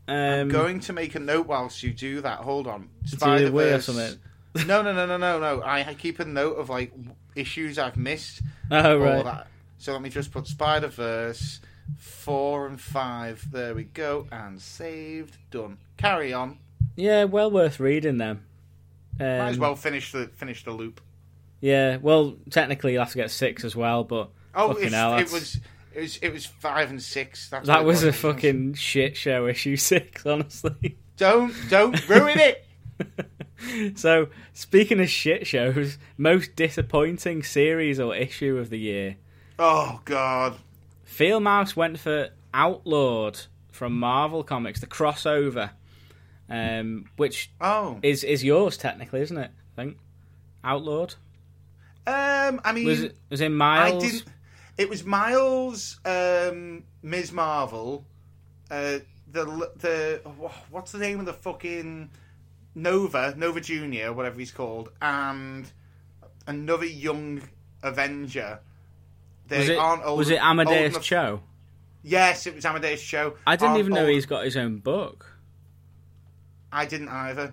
Um, 0.08 0.16
I'm 0.16 0.48
going 0.48 0.80
to 0.80 0.92
make 0.92 1.14
a 1.14 1.20
note 1.20 1.46
whilst 1.46 1.84
you 1.84 1.92
do 1.92 2.20
that. 2.22 2.40
Hold 2.40 2.66
on, 2.66 2.88
it's 3.04 3.22
either 3.22 3.52
way 3.52 3.72
or 3.74 3.80
Spider-Verse- 3.80 4.18
no, 4.66 4.82
no, 4.82 4.92
no, 4.92 5.06
no, 5.06 5.16
no, 5.18 5.38
no. 5.38 5.62
I 5.64 5.94
keep 5.94 6.18
a 6.18 6.24
note 6.24 6.54
of 6.54 6.68
like 6.68 6.92
issues 7.36 7.78
I've 7.78 7.96
missed. 7.96 8.42
Oh 8.72 8.94
all 8.94 8.98
right. 8.98 9.24
that. 9.24 9.46
So 9.78 9.92
let 9.92 10.02
me 10.02 10.10
just 10.10 10.32
put 10.32 10.46
Spider 10.46 10.88
Verse 10.88 11.60
four 11.96 12.66
and 12.66 12.80
five. 12.80 13.44
There 13.50 13.74
we 13.74 13.84
go, 13.84 14.26
and 14.30 14.60
saved. 14.60 15.36
Done. 15.50 15.78
Carry 15.96 16.32
on. 16.32 16.58
Yeah, 16.96 17.24
well 17.24 17.50
worth 17.50 17.80
reading 17.80 18.18
them. 18.18 18.44
Um, 19.20 19.26
Might 19.26 19.48
as 19.48 19.58
well 19.58 19.76
finish 19.76 20.12
the 20.12 20.26
finish 20.36 20.64
the 20.64 20.72
loop. 20.72 21.00
Yeah, 21.60 21.96
well, 21.96 22.36
technically 22.50 22.92
you'll 22.92 23.02
have 23.02 23.12
to 23.12 23.18
get 23.18 23.30
six 23.30 23.64
as 23.64 23.74
well, 23.74 24.04
but 24.04 24.30
Oh, 24.54 24.68
fucking 24.68 24.84
it's, 24.86 24.94
hell, 24.94 25.16
it 25.18 25.32
was 25.32 25.60
it 25.94 26.00
was 26.00 26.16
it 26.18 26.32
was 26.32 26.46
five 26.46 26.90
and 26.90 27.02
six. 27.02 27.48
That 27.50 27.84
was 27.84 28.02
a 28.04 28.12
fucking 28.12 28.74
shit 28.74 29.16
show. 29.16 29.46
Issue 29.46 29.76
six, 29.76 30.24
honestly. 30.26 30.98
Don't 31.16 31.54
don't 31.68 32.08
ruin 32.08 32.38
it. 32.38 32.64
So, 33.96 34.28
speaking 34.52 35.00
of 35.00 35.08
shit 35.08 35.44
shows, 35.44 35.98
most 36.16 36.54
disappointing 36.54 37.42
series 37.42 37.98
or 37.98 38.14
issue 38.14 38.56
of 38.56 38.70
the 38.70 38.78
year. 38.78 39.16
Oh 39.58 40.00
God. 40.04 40.56
Field 41.04 41.42
Mouse 41.42 41.74
went 41.76 41.98
for 41.98 42.28
Outlawed 42.54 43.40
from 43.70 43.98
Marvel 43.98 44.42
Comics, 44.44 44.80
the 44.80 44.86
crossover, 44.86 45.70
um, 46.48 47.06
which 47.16 47.50
Oh. 47.60 47.98
is 48.02 48.24
is 48.24 48.44
yours 48.44 48.76
technically, 48.76 49.20
isn't 49.20 49.36
it? 49.36 49.50
I 49.50 49.76
think 49.76 49.98
Outlawed 50.64 51.14
Um. 52.06 52.60
I 52.64 52.72
mean, 52.72 52.86
was 52.86 53.02
it 53.02 53.16
was 53.30 53.40
in 53.40 53.52
I 53.52 53.56
Miles. 53.90 54.02
didn't. 54.02 54.24
It 54.76 54.88
was 54.88 55.04
Miles, 55.04 55.98
um, 56.04 56.84
Ms. 57.02 57.32
Marvel, 57.32 58.04
uh, 58.70 58.98
the 59.30 59.44
the 59.76 60.20
what's 60.70 60.92
the 60.92 60.98
name 60.98 61.18
of 61.20 61.26
the 61.26 61.32
fucking 61.32 62.10
Nova 62.74 63.34
Nova 63.36 63.60
Junior, 63.60 64.12
whatever 64.12 64.38
he's 64.38 64.52
called, 64.52 64.90
and 65.02 65.70
another 66.46 66.86
young 66.86 67.42
Avenger. 67.82 68.60
They 69.48 69.58
Was 69.58 69.68
it 69.70 69.78
aren't 69.78 70.04
old, 70.04 70.18
was 70.18 70.30
it 70.30 70.40
Amadeus 70.42 70.92
enough- 70.94 71.02
Cho? 71.04 71.40
Yes, 72.02 72.46
it 72.46 72.54
was 72.54 72.64
Amadeus 72.64 73.02
Cho. 73.02 73.34
I 73.46 73.56
didn't 73.56 73.70
Aren't 73.70 73.80
even 73.80 73.92
know 73.94 74.00
old- 74.02 74.10
he's 74.10 74.26
got 74.26 74.44
his 74.44 74.56
own 74.56 74.78
book. 74.78 75.26
I 76.72 76.84
didn't 76.86 77.08
either. 77.08 77.42
I 77.48 77.52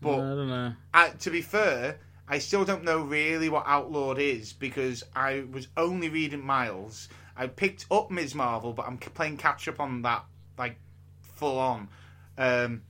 But 0.00 0.16
don't 0.16 0.48
know. 0.48 0.72
uh, 0.92 1.08
to 1.10 1.30
be 1.30 1.40
fair, 1.42 1.98
I 2.28 2.38
still 2.38 2.64
don't 2.64 2.84
know 2.84 3.00
really 3.02 3.48
what 3.48 3.64
Outlawed 3.66 4.18
is 4.18 4.52
because 4.52 5.04
I 5.14 5.44
was 5.50 5.68
only 5.76 6.08
reading 6.08 6.44
Miles. 6.44 7.08
I 7.36 7.46
picked 7.46 7.86
up 7.90 8.10
Ms. 8.10 8.34
Marvel, 8.34 8.72
but 8.72 8.86
I'm 8.86 8.98
playing 8.98 9.38
catch 9.38 9.68
up 9.68 9.80
on 9.80 10.02
that, 10.02 10.24
like, 10.58 10.76
full 11.36 11.58
on. 11.58 11.88
Um, 12.36 12.82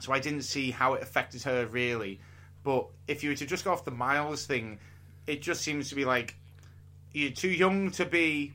so 0.00 0.12
I 0.12 0.18
didn't 0.18 0.42
see 0.42 0.70
how 0.70 0.94
it 0.94 1.02
affected 1.02 1.42
her 1.44 1.66
really. 1.66 2.20
But 2.64 2.86
if 3.06 3.22
you 3.22 3.30
were 3.30 3.36
to 3.36 3.46
just 3.46 3.64
go 3.64 3.72
off 3.72 3.84
the 3.84 3.90
Miles 3.92 4.44
thing, 4.44 4.78
it 5.26 5.40
just 5.42 5.62
seems 5.62 5.88
to 5.90 5.94
be 5.94 6.04
like 6.04 6.34
you're 7.16 7.30
too 7.32 7.48
young 7.48 7.90
to 7.92 8.04
be, 8.04 8.52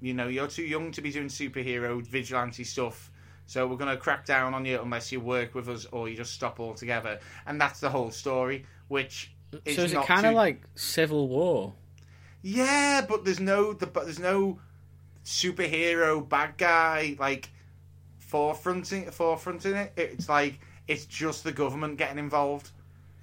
you 0.00 0.14
know, 0.14 0.28
you're 0.28 0.46
too 0.46 0.62
young 0.62 0.92
to 0.92 1.02
be 1.02 1.10
doing 1.10 1.26
superhero 1.28 2.00
vigilante 2.06 2.62
stuff. 2.62 3.10
So 3.46 3.66
we're 3.66 3.76
gonna 3.76 3.96
crack 3.96 4.24
down 4.24 4.54
on 4.54 4.64
you 4.64 4.80
unless 4.80 5.10
you 5.10 5.18
work 5.20 5.54
with 5.54 5.68
us 5.68 5.84
or 5.86 6.08
you 6.08 6.16
just 6.16 6.32
stop 6.32 6.60
altogether. 6.60 7.18
And 7.46 7.60
that's 7.60 7.80
the 7.80 7.90
whole 7.90 8.10
story, 8.10 8.66
which 8.88 9.32
is 9.64 9.76
So 9.76 9.82
is 9.82 9.92
it 9.92 10.02
kind 10.06 10.26
of 10.26 10.32
too- 10.32 10.36
like 10.36 10.62
Civil 10.76 11.28
War? 11.28 11.74
yeah, 12.42 13.04
but 13.08 13.24
there's 13.24 13.40
no 13.40 13.72
the, 13.72 13.86
but 13.86 14.04
there's 14.04 14.18
no 14.20 14.60
superhero 15.24 16.26
bad 16.28 16.56
guy 16.56 17.16
like 17.18 17.48
forefronting 18.30 19.12
forefronting 19.14 19.74
it. 19.74 19.92
It's 19.96 20.28
like 20.28 20.60
it's 20.86 21.06
just 21.06 21.44
the 21.44 21.52
government 21.52 21.96
getting 21.98 22.18
involved, 22.18 22.70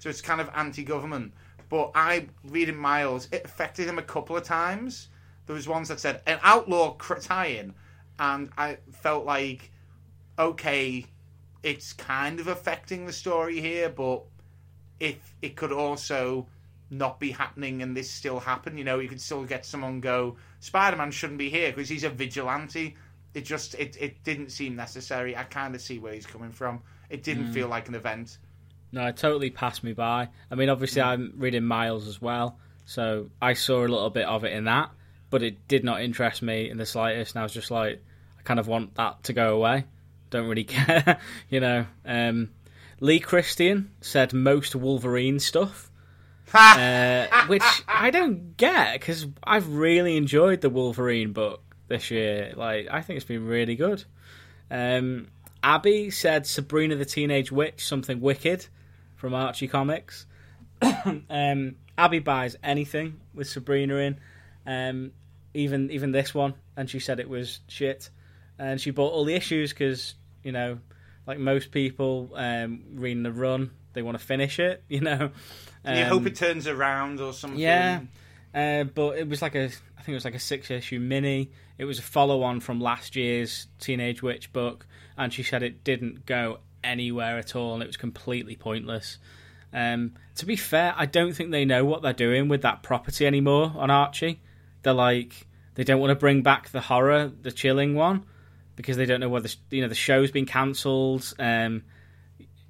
so 0.00 0.08
it's 0.08 0.20
kind 0.20 0.40
of 0.40 0.50
anti-government. 0.54 1.32
But 1.72 1.92
I 1.94 2.26
reading 2.44 2.76
Miles, 2.76 3.28
it 3.32 3.46
affected 3.46 3.88
him 3.88 3.98
a 3.98 4.02
couple 4.02 4.36
of 4.36 4.44
times. 4.44 5.08
There 5.46 5.56
was 5.56 5.66
ones 5.66 5.88
that 5.88 6.00
said 6.00 6.20
an 6.26 6.38
outlaw 6.42 6.98
tie-in, 6.98 7.72
and 8.18 8.50
I 8.58 8.76
felt 8.90 9.24
like 9.24 9.70
okay, 10.38 11.06
it's 11.62 11.94
kind 11.94 12.40
of 12.40 12.48
affecting 12.48 13.06
the 13.06 13.12
story 13.14 13.58
here, 13.58 13.88
but 13.88 14.22
if 15.00 15.34
it 15.40 15.56
could 15.56 15.72
also 15.72 16.46
not 16.90 17.18
be 17.18 17.30
happening 17.30 17.80
and 17.80 17.96
this 17.96 18.10
still 18.10 18.40
happen, 18.40 18.76
you 18.76 18.84
know, 18.84 18.98
you 18.98 19.08
could 19.08 19.22
still 19.22 19.44
get 19.44 19.64
someone 19.64 19.98
go, 19.98 20.36
Spider 20.60 20.98
Man 20.98 21.10
shouldn't 21.10 21.38
be 21.38 21.48
here 21.48 21.72
because 21.72 21.88
he's 21.88 22.04
a 22.04 22.10
vigilante. 22.10 22.96
It 23.32 23.46
just 23.46 23.76
it, 23.76 23.96
it 23.98 24.22
didn't 24.24 24.50
seem 24.50 24.76
necessary. 24.76 25.34
I 25.34 25.44
kind 25.44 25.74
of 25.74 25.80
see 25.80 25.98
where 25.98 26.12
he's 26.12 26.26
coming 26.26 26.52
from. 26.52 26.82
It 27.08 27.22
didn't 27.22 27.46
hmm. 27.46 27.52
feel 27.52 27.68
like 27.68 27.88
an 27.88 27.94
event. 27.94 28.36
No, 28.92 29.06
it 29.06 29.16
totally 29.16 29.50
passed 29.50 29.82
me 29.82 29.92
by. 29.94 30.28
I 30.50 30.54
mean, 30.54 30.68
obviously, 30.68 31.00
I'm 31.02 31.32
reading 31.36 31.64
Miles 31.64 32.06
as 32.06 32.20
well, 32.20 32.58
so 32.84 33.30
I 33.40 33.54
saw 33.54 33.80
a 33.80 33.88
little 33.88 34.10
bit 34.10 34.26
of 34.26 34.44
it 34.44 34.52
in 34.52 34.64
that. 34.64 34.90
but 35.30 35.42
it 35.42 35.66
did 35.66 35.82
not 35.82 36.02
interest 36.02 36.42
me 36.42 36.68
in 36.68 36.76
the 36.76 36.84
slightest. 36.84 37.34
And 37.34 37.40
I 37.40 37.42
was 37.42 37.54
just 37.54 37.70
like, 37.70 38.04
I 38.38 38.42
kind 38.42 38.60
of 38.60 38.68
want 38.68 38.94
that 38.96 39.22
to 39.24 39.32
go 39.32 39.56
away. 39.56 39.86
Don't 40.28 40.46
really 40.46 40.64
care, 40.76 41.18
you 41.48 41.58
know. 41.58 41.86
Um, 42.04 42.50
Lee 43.00 43.18
Christian 43.18 43.90
said 44.02 44.34
most 44.34 44.76
Wolverine 44.76 45.40
stuff, 45.40 45.90
uh, 46.54 47.26
which 47.46 47.64
I 47.88 48.10
don't 48.10 48.58
get 48.58 48.92
because 48.92 49.26
I've 49.42 49.68
really 49.74 50.18
enjoyed 50.18 50.60
the 50.60 50.68
Wolverine 50.70 51.32
book 51.32 51.62
this 51.88 52.10
year. 52.10 52.52
Like, 52.54 52.88
I 52.90 53.00
think 53.00 53.16
it's 53.16 53.24
been 53.24 53.46
really 53.46 53.74
good. 53.74 54.04
Um, 54.70 55.28
Abby 55.62 56.10
said 56.10 56.46
Sabrina 56.46 56.96
the 56.96 57.06
Teenage 57.06 57.50
Witch, 57.50 57.86
something 57.86 58.20
wicked 58.20 58.66
from 59.22 59.34
Archie 59.34 59.68
Comics. 59.68 60.26
um, 61.30 61.76
Abby 61.96 62.18
buys 62.18 62.56
anything 62.60 63.20
with 63.32 63.48
Sabrina 63.48 63.94
in, 63.94 64.18
um, 64.66 65.12
even 65.54 65.92
even 65.92 66.10
this 66.10 66.34
one, 66.34 66.54
and 66.76 66.90
she 66.90 66.98
said 66.98 67.20
it 67.20 67.28
was 67.28 67.60
shit. 67.68 68.10
And 68.58 68.80
she 68.80 68.90
bought 68.90 69.12
all 69.12 69.24
the 69.24 69.34
issues 69.34 69.70
because 69.70 70.16
you 70.42 70.50
know, 70.50 70.80
like 71.24 71.38
most 71.38 71.70
people 71.70 72.32
um, 72.34 72.82
reading 72.94 73.22
the 73.22 73.30
run, 73.30 73.70
they 73.92 74.02
want 74.02 74.18
to 74.18 74.24
finish 74.24 74.58
it. 74.58 74.82
You 74.88 75.02
know, 75.02 75.30
um, 75.84 75.96
you 75.96 76.04
hope 76.04 76.26
it 76.26 76.34
turns 76.34 76.66
around 76.66 77.20
or 77.20 77.32
something. 77.32 77.60
yeah, 77.60 78.00
uh, 78.52 78.82
but 78.82 79.18
it 79.18 79.28
was 79.28 79.40
like 79.40 79.54
a, 79.54 79.66
I 79.66 80.02
think 80.02 80.08
it 80.08 80.14
was 80.14 80.24
like 80.24 80.34
a 80.34 80.40
six 80.40 80.68
issue 80.68 80.98
mini. 80.98 81.52
It 81.78 81.84
was 81.84 82.00
a 82.00 82.02
follow 82.02 82.42
on 82.42 82.58
from 82.58 82.80
last 82.80 83.14
year's 83.14 83.68
Teenage 83.78 84.20
Witch 84.20 84.52
book, 84.52 84.84
and 85.16 85.32
she 85.32 85.44
said 85.44 85.62
it 85.62 85.84
didn't 85.84 86.26
go 86.26 86.58
anywhere 86.84 87.38
at 87.38 87.54
all, 87.56 87.74
and 87.74 87.82
it 87.82 87.86
was 87.86 87.96
completely 87.96 88.56
pointless. 88.56 89.18
Um, 89.72 90.14
to 90.36 90.46
be 90.46 90.56
fair, 90.56 90.94
I 90.96 91.06
don't 91.06 91.32
think 91.34 91.50
they 91.50 91.64
know 91.64 91.84
what 91.84 92.02
they're 92.02 92.12
doing 92.12 92.48
with 92.48 92.62
that 92.62 92.82
property 92.82 93.26
anymore 93.26 93.72
on 93.76 93.90
Archie. 93.90 94.40
They're 94.82 94.92
like, 94.92 95.46
they 95.74 95.84
don't 95.84 96.00
want 96.00 96.10
to 96.10 96.16
bring 96.16 96.42
back 96.42 96.70
the 96.70 96.80
horror, 96.80 97.30
the 97.40 97.52
chilling 97.52 97.94
one, 97.94 98.24
because 98.76 98.96
they 98.96 99.06
don't 99.06 99.20
know 99.20 99.28
whether 99.28 99.48
you 99.70 99.82
know 99.82 99.88
the 99.88 99.94
show's 99.94 100.30
been 100.30 100.46
cancelled. 100.46 101.32
Um, 101.38 101.84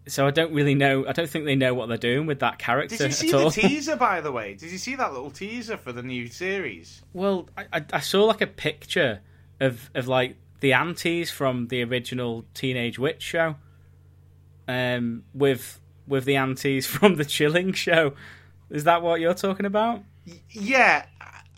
so 0.07 0.27
I 0.27 0.31
don't 0.31 0.53
really 0.53 0.75
know. 0.75 1.07
I 1.07 1.13
don't 1.13 1.29
think 1.29 1.45
they 1.45 1.55
know 1.55 1.75
what 1.75 1.89
they're 1.89 1.97
doing 1.97 2.27
with 2.27 2.41
that 2.41 2.59
character 2.59 2.97
Did 2.97 3.07
you 3.07 3.13
see 3.13 3.33
at 3.33 3.39
the 3.39 3.51
teaser, 3.51 3.97
by 3.97 4.21
the 4.21 4.33
way? 4.33 4.55
Did 4.59 4.73
you 4.73 4.79
see 4.79 4.97
that 4.97 5.13
little 5.13 5.31
teaser 5.31 5.77
for 5.77 5.93
the 5.93 6.03
new 6.03 6.29
series? 6.29 7.03
Well, 7.13 7.49
I, 7.57 7.67
I, 7.73 7.85
I 7.95 8.01
saw 8.01 8.25
like 8.25 8.41
a 8.41 8.47
picture 8.47 9.21
of 9.61 9.91
of 9.95 10.09
like 10.09 10.37
the 10.61 10.73
aunties 10.73 11.31
from 11.31 11.69
the 11.69 11.83
original 11.83 12.45
Teenage 12.55 12.99
Witch 12.99 13.23
show, 13.23 13.57
um, 14.69 15.25
with 15.35 15.81
with 16.07 16.25
the 16.25 16.37
aunties 16.37 16.87
from 16.95 17.17
the 17.17 17.25
Chilling 17.25 17.73
show. 17.73 18.15
Is 18.71 18.85
that 18.85 19.03
what 19.03 19.21
you're 19.21 19.35
talking 19.35 19.67
about? 19.67 20.03
Yeah, 20.51 21.05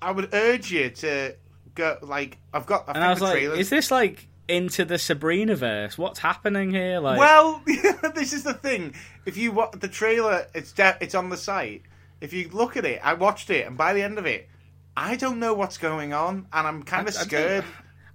I 0.03 0.11
would 0.11 0.35
urge 0.35 0.71
you 0.73 0.91
to 0.91 1.37
go. 1.75 1.99
Like, 2.03 2.39
I've 2.53 2.67
got. 2.67 2.89
I 2.89 2.93
And 2.93 3.05
I 3.05 3.11
was 3.11 3.21
like, 3.21 3.33
trailers. 3.35 3.59
is 3.61 3.71
this 3.71 3.91
like 3.91 4.27
into 4.49 4.85
the 4.85 4.99
Sabrina 4.99 5.55
verse? 5.57 5.97
What's 5.97 6.19
happening 6.19 6.71
here? 6.73 6.99
Like, 7.01 7.19
Well, 7.19 7.63
this 8.15 8.33
is 8.33 8.43
the 8.43 8.55
thing. 8.55 8.95
If 9.27 9.37
you 9.37 9.53
watch 9.53 9.73
the 9.79 9.89
trailer, 9.89 10.47
it's 10.55 10.73
de- 10.73 10.97
it's 11.01 11.15
on 11.15 11.29
the 11.31 11.37
site. 11.37 11.83
If 12.21 12.33
you 12.33 12.49
look 12.53 12.77
at 12.77 12.85
it, 12.85 13.01
I 13.05 13.15
watched 13.15 13.51
it, 13.51 13.67
and 13.67 13.77
by 13.77 13.93
the 13.95 14.03
end 14.03 14.19
of 14.19 14.27
it, 14.27 14.49
I 14.97 15.17
don't 15.17 15.39
know 15.39 15.55
what's 15.55 15.79
going 15.79 16.13
on, 16.13 16.47
and 16.53 16.67
I'm 16.67 16.83
kind 16.83 17.09
of 17.09 17.15
I- 17.15 17.19
I 17.19 17.21
don't- 17.23 17.29
scared. 17.29 17.65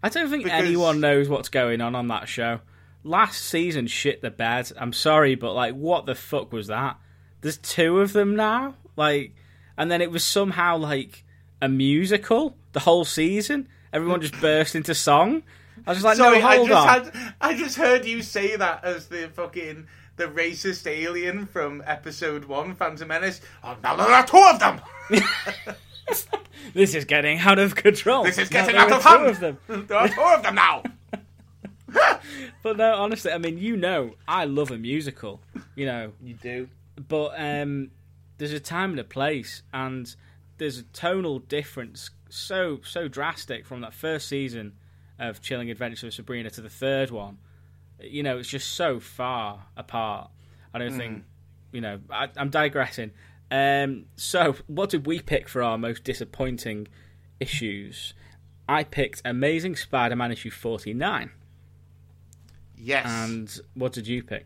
I 0.02 0.10
don't 0.10 0.30
think 0.30 0.44
because- 0.46 0.64
anyone 0.66 1.00
knows 1.00 1.28
what's 1.30 1.50
going 1.50 1.80
on 1.82 1.94
on 1.96 2.08
that 2.08 2.28
show. 2.28 2.60
Last 3.04 3.44
season 3.44 3.88
shit 3.88 4.22
the 4.22 4.30
bed. 4.32 4.72
I'm 4.78 4.94
sorry, 4.94 5.36
but 5.36 5.54
like, 5.54 5.74
what 5.74 6.06
the 6.06 6.16
fuck 6.16 6.52
was 6.52 6.68
that? 6.68 6.98
There's 7.42 7.58
two 7.58 8.00
of 8.02 8.12
them 8.14 8.36
now, 8.36 8.76
like, 8.98 9.34
and 9.78 9.90
then 9.90 10.02
it 10.02 10.12
was 10.12 10.24
somehow 10.24 10.78
like 10.78 11.24
a 11.62 11.70
musical 11.70 12.58
the 12.74 12.82
whole 12.82 13.06
season. 13.06 13.68
Everyone 13.94 14.22
just 14.22 14.40
burst 14.42 14.76
into 14.76 14.94
song. 14.94 15.44
I 15.88 15.92
was 15.92 15.98
just 16.00 16.06
like, 16.06 16.18
Sorry, 16.18 16.40
no, 16.40 16.48
I 16.48 16.56
hold 16.58 16.68
just 16.68 16.88
on. 16.88 17.04
had 17.06 17.34
I 17.40 17.58
just 17.58 17.78
heard 17.78 18.06
you 18.06 18.22
say 18.22 18.58
that 18.58 18.84
as 18.84 19.08
the 19.08 19.30
fucking 19.34 19.88
the 20.18 20.26
racist 20.26 20.86
alien 20.86 21.46
from 21.46 21.82
episode 21.86 22.46
one, 22.46 22.76
Phantom 22.76 23.08
Menace. 23.08 23.40
Oh, 23.64 23.78
now 23.82 23.96
there 23.96 24.08
are 24.08 24.26
two 24.26 24.38
of 24.38 24.60
them. 24.60 24.82
This 26.74 26.94
is 26.94 27.06
getting 27.06 27.40
out 27.40 27.60
of 27.60 27.76
control. 27.76 28.24
This 28.24 28.38
is 28.38 28.50
getting 28.50 28.76
out 28.76 28.92
of 28.92 29.02
two 29.02 29.10
hand. 29.10 29.28
of 29.28 29.40
them. 29.40 29.58
there 29.88 29.98
are 29.98 30.08
two 30.08 30.22
of 30.22 30.44
them 30.44 30.56
now. 30.56 30.84
But 32.64 32.78
no, 32.78 32.94
honestly, 32.96 33.32
I 33.32 33.38
mean, 33.38 33.58
you 33.58 33.76
know, 33.78 34.16
I 34.28 34.46
love 34.46 34.72
a 34.72 34.78
musical. 34.78 35.42
You 35.76 35.86
know, 35.86 36.12
You 36.22 36.34
do. 36.36 36.68
but 37.08 37.34
um, 37.38 37.92
there's 38.38 38.52
a 38.54 38.60
time 38.60 38.92
and 38.92 39.00
a 39.00 39.04
place, 39.04 39.64
and 39.74 40.14
there's 40.58 40.78
a 40.80 40.84
tonal 40.84 41.40
difference 41.40 42.10
so 42.30 42.80
so 42.84 43.08
drastic 43.08 43.66
from 43.66 43.82
that 43.82 43.94
first 43.94 44.28
season 44.28 44.74
of 45.18 45.42
Chilling 45.42 45.72
Adventures 45.72 46.04
of 46.04 46.14
Sabrina 46.14 46.50
to 46.52 46.62
the 46.62 46.70
third 46.70 47.12
one. 47.12 47.38
You 48.02 48.24
know, 48.24 48.38
it's 48.38 48.50
just 48.50 48.74
so 48.74 49.00
far 49.00 49.66
apart. 49.76 50.30
I 50.74 50.80
don't 50.80 50.94
think, 50.96 51.24
you 51.72 51.82
know, 51.82 52.00
I, 52.10 52.28
I'm 52.38 52.50
digressing. 52.50 53.12
Um, 53.52 54.06
so, 54.16 54.56
what 54.68 54.90
did 54.92 55.06
we 55.08 55.20
pick 55.20 55.50
for 55.50 55.64
our 55.64 55.78
most 55.78 56.04
disappointing 56.04 56.88
issues? 57.40 58.14
I 58.68 58.84
picked 58.84 59.22
Amazing 59.26 59.76
Spider-Man 59.78 60.32
issue 60.32 60.52
49, 60.52 61.32
Yes. 62.80 63.06
and 63.06 63.60
what 63.74 63.94
did 63.94 64.08
you 64.08 64.24
pick? 64.24 64.46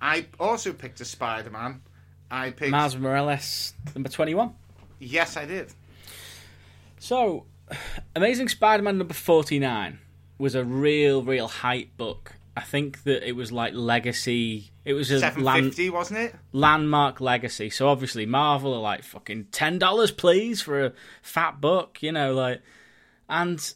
I 0.00 0.26
also 0.40 0.72
picked 0.72 1.00
a 1.00 1.04
Spider 1.04 1.50
Man. 1.50 1.82
I 2.30 2.50
picked. 2.50 2.70
Miles 2.70 2.96
Morales 2.96 3.74
number 3.94 4.08
21. 4.08 4.52
Yes, 5.00 5.36
I 5.36 5.44
did. 5.44 5.72
So, 6.98 7.46
Amazing 8.16 8.48
Spider-Man 8.48 8.98
number 8.98 9.14
forty-nine 9.14 9.98
was 10.38 10.54
a 10.54 10.64
real, 10.64 11.22
real 11.22 11.48
hype 11.48 11.96
book. 11.96 12.32
I 12.56 12.62
think 12.62 13.04
that 13.04 13.26
it 13.26 13.32
was 13.36 13.52
like 13.52 13.72
legacy. 13.74 14.70
It 14.84 14.94
was 14.94 15.10
a 15.10 15.20
Seven 15.20 15.44
land, 15.44 15.74
wasn't 15.92 16.18
it? 16.20 16.34
landmark 16.52 17.20
legacy. 17.20 17.70
So 17.70 17.88
obviously, 17.88 18.26
Marvel 18.26 18.74
are 18.74 18.80
like 18.80 19.04
fucking 19.04 19.46
ten 19.52 19.78
dollars, 19.78 20.10
please, 20.10 20.60
for 20.60 20.86
a 20.86 20.92
fat 21.22 21.60
book. 21.60 21.98
You 22.02 22.10
know, 22.12 22.34
like, 22.34 22.60
and 23.28 23.72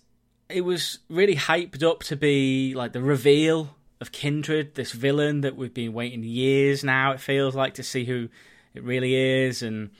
it 0.49 0.63
was 0.63 0.99
really 1.09 1.37
hyped 1.37 1.83
up 1.85 2.03
to 2.05 2.17
be 2.17 2.75
like 2.75 2.93
the 2.93 3.01
reveal 3.03 3.77
of 4.03 4.13
Kindred, 4.13 4.75
this 4.75 4.91
villain 4.91 5.41
that 5.43 5.57
we've 5.57 5.73
been 5.73 5.93
waiting 5.93 6.25
years 6.25 6.83
now. 6.83 7.13
It 7.13 7.21
feels 7.21 7.55
like 7.55 7.75
to 7.75 7.85
see 7.85 8.05
who 8.05 8.29
it 8.75 8.83
really 8.83 9.15
is, 9.15 9.63
and 9.63 9.91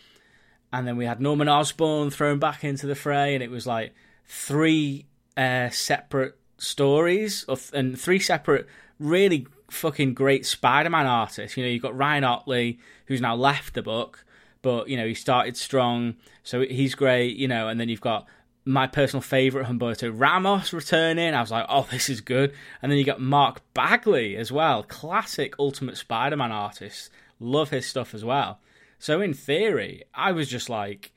and 0.73 0.87
then 0.87 0.97
we 0.97 1.07
had 1.07 1.21
Norman 1.21 1.49
Osborn 1.49 2.11
thrown 2.11 2.39
back 2.39 2.65
into 2.65 2.87
the 2.87 2.97
fray, 2.97 3.35
and 3.35 3.43
it 3.43 3.51
was 3.51 3.67
like 3.67 3.95
three 4.27 5.07
uh, 5.37 5.71
separate 5.71 6.37
stories 6.59 7.45
of, 7.45 7.71
and 7.73 7.99
three 7.99 8.19
separate 8.19 8.67
really 8.99 9.47
fucking 9.71 10.15
great 10.15 10.45
Spider-Man 10.45 11.07
artists. 11.07 11.57
You 11.57 11.63
know, 11.63 11.71
you've 11.71 11.83
got 11.83 11.97
Ryan 11.97 12.25
Ottley, 12.25 12.81
who's 13.07 13.21
now 13.21 13.37
left 13.37 13.75
the 13.75 13.83
book, 13.83 14.25
but 14.63 14.89
you 14.89 14.97
know 14.97 15.07
he 15.07 15.15
started 15.15 15.57
strong, 15.57 16.17
so 16.43 16.63
he's 16.63 16.97
great. 16.97 17.37
You 17.37 17.47
know, 17.47 17.69
and 17.69 17.79
then 17.79 17.89
you've 17.89 18.01
got 18.01 18.27
my 18.65 18.87
personal 18.87 19.23
favorite 19.23 19.67
Humberto 19.67 20.13
Ramos 20.15 20.73
returning. 20.73 21.35
I 21.35 21.41
was 21.41 21.51
like, 21.51 21.67
oh, 21.69 21.87
this 21.91 22.09
is 22.09 22.21
good. 22.21 22.53
And 22.81 22.91
then 22.91 22.99
you 22.99 23.05
got 23.05 23.21
Mark 23.21 23.61
Bagley 23.75 24.37
as 24.37 24.53
well, 24.53 24.83
classic 24.83 25.55
Ultimate 25.59 25.97
Spider-Man 25.97 26.53
artist. 26.53 27.11
Love 27.41 27.71
his 27.71 27.87
stuff 27.87 28.15
as 28.15 28.25
well. 28.25 28.61
So 28.99 29.21
in 29.21 29.35
theory, 29.35 30.05
I 30.15 30.33
was 30.33 30.49
just 30.49 30.69
like, 30.69 31.13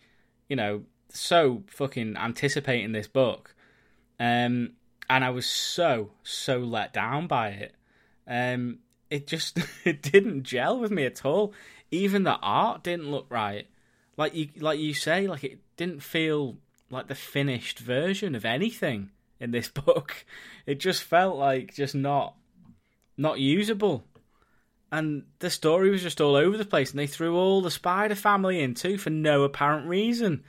you 0.49 0.55
know, 0.55 0.84
so 1.09 1.63
fucking 1.67 2.17
anticipating 2.17 2.91
this 2.91 3.07
book. 3.07 3.53
Um, 4.19 4.72
and 5.07 5.23
I 5.23 5.30
was 5.30 5.45
so, 5.45 6.11
so 6.23 6.57
let 6.57 6.93
down 6.93 7.27
by 7.27 7.49
it. 7.49 7.76
Um, 8.27 8.80
it 9.09 9.27
just 9.27 9.59
it 9.85 10.01
didn't 10.01 10.43
gel 10.43 10.80
with 10.80 10.91
me 10.91 11.05
at 11.05 11.26
all. 11.26 11.53
Even 11.91 12.23
the 12.23 12.38
art 12.41 12.84
didn't 12.84 13.11
look 13.11 13.27
right. 13.30 13.67
Like 14.17 14.34
you 14.34 14.49
like 14.59 14.80
you 14.80 14.93
say, 14.93 15.27
like 15.27 15.43
it 15.43 15.59
didn't 15.77 16.01
feel 16.01 16.57
like 16.90 17.07
the 17.07 17.16
finished 17.16 17.80
version 17.80 18.36
of 18.36 18.45
anything 18.45 19.10
in 19.40 19.52
this 19.52 19.68
book. 19.86 20.26
It 20.66 20.80
just 20.80 21.03
felt 21.03 21.38
like 21.38 21.74
just 21.74 21.95
not 21.95 22.36
not 23.18 23.40
usable. 23.40 24.03
And 24.91 25.24
the 25.40 25.49
story 25.49 25.90
was 25.90 26.02
just 26.02 26.22
all 26.22 26.36
over 26.36 26.57
the 26.57 26.66
place, 26.66 26.91
and 26.91 26.99
they 26.99 27.07
threw 27.07 27.36
all 27.36 27.62
the 27.62 27.72
Spider 27.72 28.16
family 28.16 28.62
in 28.62 28.76
too 28.76 28.98
for 28.98 29.10
no 29.10 29.44
apparent 29.44 29.88
reason. 29.88 30.44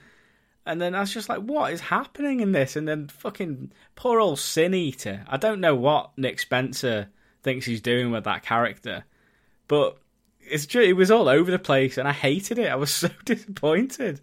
And 0.64 0.80
then 0.80 0.94
I 0.94 1.00
was 1.00 1.12
just 1.12 1.28
like, 1.28 1.40
what 1.40 1.72
is 1.72 1.80
happening 1.80 2.40
in 2.40 2.52
this? 2.52 2.74
And 2.74 2.86
then 2.88 3.06
fucking 3.06 3.72
poor 3.94 4.20
old 4.20 4.40
Sin 4.40 4.74
Eater. 4.74 5.24
I 5.28 5.36
don't 5.36 5.60
know 5.60 5.76
what 5.76 6.16
Nick 6.18 6.40
Spencer 6.40 7.08
thinks 7.42 7.64
he's 7.64 7.80
doing 7.80 8.10
with 8.10 8.24
that 8.24 8.42
character, 8.42 9.04
but 9.68 9.98
it's 10.40 10.66
just, 10.66 10.84
it 10.84 10.94
was 10.94 11.10
all 11.10 11.28
over 11.28 11.50
the 11.50 11.58
place, 11.58 11.98
and 11.98 12.08
I 12.08 12.12
hated 12.12 12.58
it. 12.58 12.70
I 12.70 12.76
was 12.76 12.90
so 12.94 13.08
disappointed. 13.24 14.20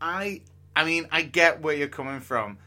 I 0.00 0.42
I 0.76 0.84
mean, 0.84 1.06
I 1.10 1.22
get 1.22 1.62
where 1.62 1.74
you're 1.74 1.88
coming 1.88 2.20
from. 2.20 2.58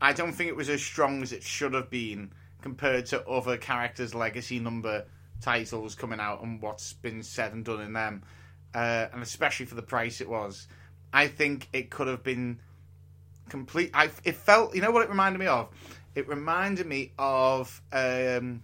I 0.00 0.12
don't 0.12 0.32
think 0.32 0.48
it 0.48 0.56
was 0.56 0.68
as 0.68 0.82
strong 0.82 1.22
as 1.22 1.32
it 1.32 1.42
should 1.42 1.72
have 1.72 1.90
been 1.90 2.32
compared 2.60 3.06
to 3.06 3.26
other 3.26 3.56
characters' 3.56 4.14
legacy 4.14 4.58
number 4.58 5.04
titles 5.40 5.94
coming 5.94 6.20
out 6.20 6.42
and 6.42 6.60
what's 6.60 6.92
been 6.94 7.22
said 7.22 7.52
and 7.52 7.64
done 7.64 7.80
in 7.80 7.92
them, 7.92 8.22
uh, 8.74 9.06
and 9.12 9.22
especially 9.22 9.66
for 9.66 9.74
the 9.74 9.82
price 9.82 10.20
it 10.20 10.28
was. 10.28 10.66
I 11.12 11.28
think 11.28 11.68
it 11.72 11.90
could 11.90 12.08
have 12.08 12.22
been 12.22 12.58
complete. 13.48 13.90
I 13.94 14.10
it 14.24 14.34
felt. 14.34 14.74
You 14.74 14.82
know 14.82 14.90
what 14.90 15.02
it 15.02 15.08
reminded 15.08 15.38
me 15.38 15.46
of? 15.46 15.68
It 16.14 16.28
reminded 16.28 16.86
me 16.86 17.12
of 17.18 17.80
um, 17.92 18.62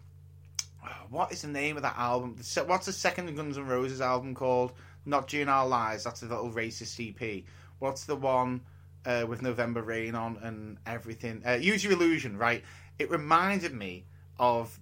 what 1.10 1.32
is 1.32 1.42
the 1.42 1.48
name 1.48 1.76
of 1.76 1.82
that 1.82 1.96
album? 1.96 2.36
What's 2.66 2.86
the 2.86 2.92
second 2.92 3.34
Guns 3.34 3.58
N' 3.58 3.66
Roses 3.66 4.00
album 4.00 4.34
called? 4.34 4.72
Not 5.06 5.28
GN'R 5.28 5.68
Lies. 5.68 6.04
That's 6.04 6.22
a 6.22 6.26
little 6.26 6.50
racist 6.50 6.96
CP. 6.96 7.44
What's 7.78 8.04
the 8.04 8.16
one 8.16 8.60
uh, 9.04 9.24
with 9.28 9.42
November 9.42 9.82
Rain 9.82 10.14
on 10.14 10.38
and 10.42 10.78
everything? 10.86 11.42
Uh, 11.46 11.52
Use 11.52 11.82
Your 11.82 11.92
Illusion, 11.92 12.36
right? 12.36 12.62
It 12.98 13.10
reminded 13.10 13.72
me 13.72 14.04
of 14.38 14.78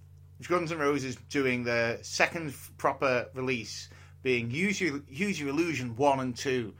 Guns 0.47 0.71
N' 0.71 0.79
Roses 0.79 1.17
doing 1.29 1.63
the 1.63 1.99
second 2.01 2.53
proper 2.77 3.27
release, 3.33 3.89
being 4.23 4.51
Use 4.51 4.79
Your 4.79 5.01
Use 5.09 5.39
Your 5.39 5.49
Illusion 5.49 5.95
one 5.95 6.19
and 6.19 6.35
two. 6.35 6.73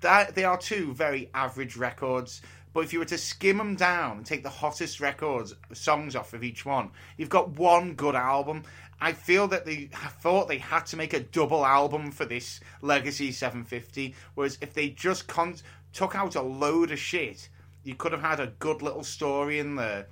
That 0.00 0.34
they 0.34 0.44
are 0.44 0.58
two 0.58 0.92
very 0.94 1.30
average 1.34 1.76
records. 1.76 2.42
But 2.72 2.84
if 2.84 2.92
you 2.92 3.00
were 3.00 3.04
to 3.06 3.18
skim 3.18 3.58
them 3.58 3.76
down 3.76 4.18
and 4.18 4.26
take 4.26 4.42
the 4.42 4.48
hottest 4.48 5.00
records, 5.00 5.54
songs 5.74 6.16
off 6.16 6.32
of 6.32 6.42
each 6.42 6.64
one, 6.64 6.90
you've 7.18 7.28
got 7.28 7.50
one 7.50 7.94
good 7.94 8.14
album. 8.14 8.62
I 8.98 9.12
feel 9.12 9.48
that 9.48 9.66
they 9.66 9.90
thought 10.20 10.48
they 10.48 10.58
had 10.58 10.86
to 10.86 10.96
make 10.96 11.12
a 11.12 11.20
double 11.20 11.66
album 11.66 12.12
for 12.12 12.24
this 12.24 12.60
Legacy 12.80 13.32
750. 13.32 14.14
Whereas 14.34 14.58
if 14.62 14.72
they 14.72 14.88
just 14.88 15.26
con- 15.26 15.56
took 15.92 16.14
out 16.14 16.34
a 16.34 16.42
load 16.42 16.90
of 16.90 16.98
shit, 16.98 17.48
you 17.84 17.94
could 17.94 18.12
have 18.12 18.20
had 18.22 18.40
a 18.40 18.48
good 18.58 18.82
little 18.82 19.04
story 19.04 19.58
in 19.58 19.76
there 19.76 20.06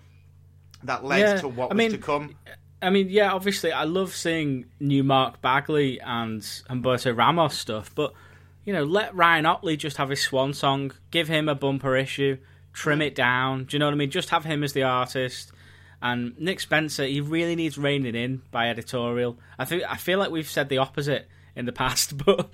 that 0.85 1.05
led 1.05 1.21
Yeah, 1.21 1.41
to 1.41 1.49
what 1.49 1.71
I 1.71 1.75
was 1.75 1.79
mean, 1.79 1.91
to 1.93 1.99
come. 1.99 2.37
I 2.83 2.91
mean, 2.91 3.09
yeah, 3.11 3.33
obviously, 3.33 3.73
I 3.73 3.85
love 3.85 4.15
seeing 4.15 4.67
new 4.81 5.05
Mark 5.05 5.43
Bagley 5.43 6.01
and 6.01 6.41
Humberto 6.41 7.17
Ramos 7.17 7.57
stuff, 7.57 7.95
but 7.95 8.15
you 8.65 8.73
know, 8.73 8.85
let 8.85 9.15
Ryan 9.15 9.47
Ottley 9.47 9.77
just 9.77 9.97
have 9.97 10.11
his 10.11 10.23
swan 10.23 10.53
song, 10.53 10.93
give 11.11 11.29
him 11.29 11.49
a 11.49 11.55
bumper 11.55 11.97
issue, 11.97 12.39
trim 12.73 13.03
it 13.03 13.15
down. 13.15 13.65
Do 13.65 13.75
you 13.75 13.79
know 13.79 13.87
what 13.87 13.95
I 13.95 13.97
mean? 13.97 14.11
Just 14.11 14.31
have 14.31 14.45
him 14.45 14.63
as 14.63 14.73
the 14.73 14.83
artist. 14.83 15.53
And 16.03 16.39
Nick 16.39 16.61
Spencer, 16.61 17.05
he 17.05 17.21
really 17.21 17.57
needs 17.57 17.77
reining 17.77 18.15
in 18.15 18.43
by 18.51 18.71
editorial. 18.71 19.39
I 19.59 19.65
think 19.67 19.83
I 19.89 19.97
feel 19.97 20.19
like 20.19 20.31
we've 20.31 20.49
said 20.49 20.69
the 20.69 20.79
opposite 20.79 21.29
in 21.55 21.67
the 21.67 21.73
past, 21.83 22.17
but 22.25 22.49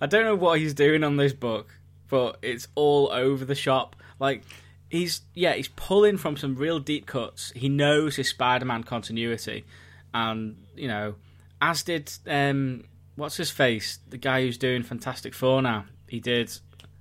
I 0.00 0.06
don't 0.06 0.24
know 0.24 0.34
what 0.34 0.58
he's 0.58 0.74
doing 0.74 1.04
on 1.04 1.16
this 1.16 1.32
book. 1.32 1.77
But 2.08 2.38
it's 2.42 2.68
all 2.74 3.10
over 3.12 3.44
the 3.44 3.54
shop. 3.54 3.96
Like 4.18 4.42
he's 4.88 5.22
yeah, 5.34 5.52
he's 5.52 5.68
pulling 5.68 6.16
from 6.16 6.36
some 6.36 6.56
real 6.56 6.78
deep 6.78 7.06
cuts. 7.06 7.52
He 7.54 7.68
knows 7.68 8.16
his 8.16 8.28
Spider-Man 8.28 8.84
continuity, 8.84 9.64
and 10.12 10.56
you 10.74 10.88
know, 10.88 11.14
as 11.60 11.82
did 11.82 12.10
um, 12.26 12.84
what's 13.16 13.36
his 13.36 13.50
face, 13.50 13.98
the 14.08 14.16
guy 14.16 14.42
who's 14.42 14.58
doing 14.58 14.82
Fantastic 14.82 15.34
Four 15.34 15.62
now. 15.62 15.84
He 16.08 16.20
did 16.20 16.50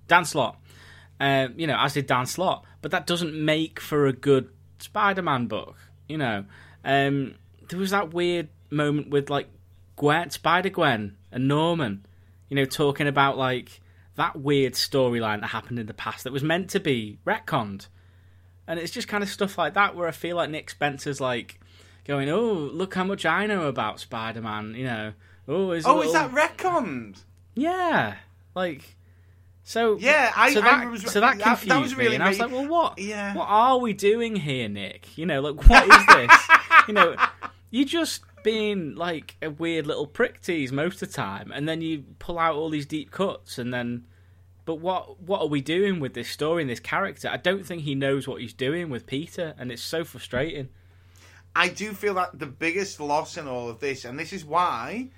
Dan 0.08 0.26
Slott. 0.26 0.60
Um, 1.20 1.56
you 1.58 1.66
know, 1.66 1.78
as 1.80 1.94
did 1.94 2.06
Dan 2.06 2.26
Slott, 2.26 2.64
but 2.82 2.92
that 2.92 3.08
doesn't 3.08 3.34
make 3.34 3.80
for 3.80 4.06
a 4.06 4.14
good 4.14 4.50
Spider-Man 4.80 5.48
book. 5.48 5.76
You 6.08 6.18
know, 6.18 6.46
um, 6.86 7.36
there 7.70 7.80
was 7.80 7.92
that 7.92 8.14
weird 8.14 8.50
moment 8.70 9.10
with 9.10 9.30
like 9.30 9.48
Gwen, 9.96 10.30
Spider 10.30 10.70
Gwen, 10.70 11.18
and 11.32 11.48
Norman. 11.48 12.06
You 12.50 12.56
know, 12.56 12.66
talking 12.66 13.08
about 13.08 13.38
like 13.38 13.82
that 14.18 14.35
weird 14.39 14.73
storyline 14.73 15.39
that 15.41 15.48
happened 15.48 15.80
in 15.80 15.85
the 15.88 15.94
past 15.94 16.23
that 16.26 16.34
was 16.34 16.44
meant 16.44 16.69
to 16.72 16.80
be 16.80 17.18
retconned, 17.26 17.88
and 18.68 18.80
it's 18.80 18.91
just 18.91 19.07
kind 19.07 19.23
of 19.23 19.30
stuff 19.30 19.57
like 19.57 19.73
that 19.76 19.95
where 19.95 20.07
I 20.07 20.11
feel 20.11 20.35
like 20.35 20.49
Nick 20.49 20.69
Spencer's 20.69 21.22
like 21.22 21.60
going, 22.06 22.30
"Oh, 22.30 22.52
look 22.52 22.94
how 22.95 23.03
much 23.06 23.26
I 23.26 23.45
know 23.48 23.68
about 23.68 23.99
Spider-Man." 23.99 24.73
You 24.76 24.84
know, 24.85 25.14
oh, 25.48 25.72
is 25.72 25.85
Oh, 25.88 26.02
is 26.02 26.14
that 26.14 26.31
retconned? 26.31 27.23
yeah, 27.56 28.15
like. 28.56 28.95
So 29.64 29.98
Yeah, 29.98 30.31
I- 30.34 30.53
so 30.53 30.61
I 30.61 30.64
that, 30.64 30.89
was- 30.91 31.11
so 31.11 31.19
that 31.19 31.38
that- 31.39 31.44
that 31.44 31.60
confused 31.60 31.98
was 31.98 31.98
me, 31.98 32.15
and 32.15 32.23
I 32.23 32.30
was 32.30 32.39
like, 32.39 32.52
"Well, 32.52 32.68
what? 32.68 32.98
Yeah. 32.99 33.34
What 33.35 33.48
are 33.49 33.77
we 33.80 33.91
doing 33.91 34.38
here, 34.38 34.69
Nick? 34.69 35.18
You 35.18 35.26
know, 35.26 35.41
like 35.41 35.68
what 35.69 35.84
is 35.84 36.06
this? 36.07 36.48
you 36.88 36.94
know, 36.94 37.15
you 37.69 37.84
just 37.84 38.23
being 38.48 38.95
like 38.95 39.36
a 39.41 39.49
weird 39.49 39.86
little 39.86 40.07
prick 40.07 40.41
tease 40.41 40.72
most 40.72 41.02
of 41.02 41.10
the 41.10 41.14
time, 41.14 41.52
and 41.53 41.68
then 41.68 41.82
you 41.82 42.06
pull 42.18 42.40
out 42.40 42.56
all 42.56 42.69
these 42.69 42.86
deep 42.86 43.11
cuts, 43.11 43.57
and 43.57 43.74
then, 43.74 44.06
but 44.64 44.76
what 44.76 45.19
what 45.22 45.41
are 45.41 45.48
we 45.48 45.60
doing 45.60 45.99
with 45.99 46.14
this 46.14 46.30
story 46.30 46.64
and 46.64 46.69
this 46.69 46.80
character? 46.80 47.28
I 47.30 47.36
don't 47.36 47.65
think 47.65 47.82
he 47.82 47.94
knows 47.94 48.26
what 48.26 48.40
he's 48.40 48.53
doing 48.53 48.90
with 48.90 49.06
Peter, 49.06 49.53
and 49.57 49.69
it's 49.69 49.82
so 49.82 50.06
frustrating. 50.06 50.69
I 51.56 51.68
do 51.68 51.91
feel 51.91 52.14
that 52.14 52.40
the 52.40 52.45
biggest 52.45 53.02
loss 53.02 53.36
in 53.36 53.48
all 53.49 53.69
of 53.69 53.82
this, 53.82 54.06
and 54.06 54.18
this 54.18 54.32
is 54.32 54.45
why 54.45 55.10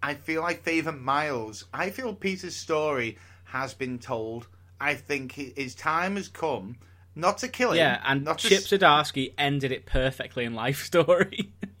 I 0.00 0.14
feel 0.14 0.44
I 0.44 0.54
favour 0.54 0.92
Miles. 0.92 1.64
I 1.74 1.90
feel 1.90 2.14
Peter's 2.14 2.54
story 2.54 3.18
has 3.46 3.74
been 3.74 3.98
told. 3.98 4.46
I 4.80 4.94
think 4.94 5.32
his 5.32 5.74
time 5.74 6.14
has 6.14 6.28
come, 6.28 6.76
not 7.16 7.38
to 7.38 7.48
kill 7.48 7.72
him. 7.72 7.78
Yeah, 7.78 8.00
and 8.04 8.24
not 8.24 8.38
Chip 8.38 8.52
s- 8.52 8.68
Zdarsky 8.68 9.32
ended 9.36 9.72
it 9.72 9.84
perfectly 9.84 10.44
in 10.44 10.54
Life 10.54 10.84
Story. 10.84 11.52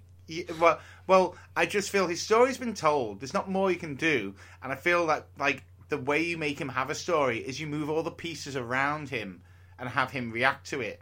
Well, 0.58 0.80
well, 1.06 1.36
I 1.54 1.66
just 1.66 1.90
feel 1.90 2.06
his 2.06 2.20
story's 2.20 2.58
been 2.58 2.74
told. 2.74 3.20
There's 3.20 3.34
not 3.34 3.50
more 3.50 3.70
you 3.70 3.78
can 3.78 3.94
do, 3.94 4.34
and 4.62 4.72
I 4.72 4.76
feel 4.76 5.06
that 5.06 5.26
like 5.38 5.64
the 5.88 5.98
way 5.98 6.22
you 6.22 6.36
make 6.36 6.60
him 6.60 6.68
have 6.68 6.90
a 6.90 6.94
story 6.94 7.38
is 7.38 7.60
you 7.60 7.66
move 7.66 7.88
all 7.88 8.02
the 8.02 8.10
pieces 8.10 8.56
around 8.56 9.08
him 9.08 9.42
and 9.78 9.88
have 9.88 10.10
him 10.10 10.32
react 10.32 10.68
to 10.70 10.80
it, 10.80 11.00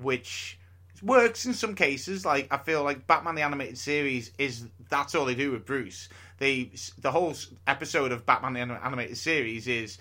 which 0.00 0.58
works 1.02 1.46
in 1.46 1.54
some 1.54 1.74
cases. 1.74 2.24
Like 2.24 2.48
I 2.50 2.58
feel 2.58 2.82
like 2.82 3.06
Batman 3.06 3.34
the 3.34 3.42
animated 3.42 3.78
series 3.78 4.32
is 4.38 4.66
that's 4.88 5.14
all 5.14 5.24
they 5.24 5.34
do 5.34 5.52
with 5.52 5.64
Bruce. 5.64 6.08
They 6.38 6.70
the 6.98 7.12
whole 7.12 7.34
episode 7.66 8.12
of 8.12 8.26
Batman 8.26 8.54
the 8.54 8.60
animated 8.84 9.16
series 9.16 9.68
is 9.68 9.98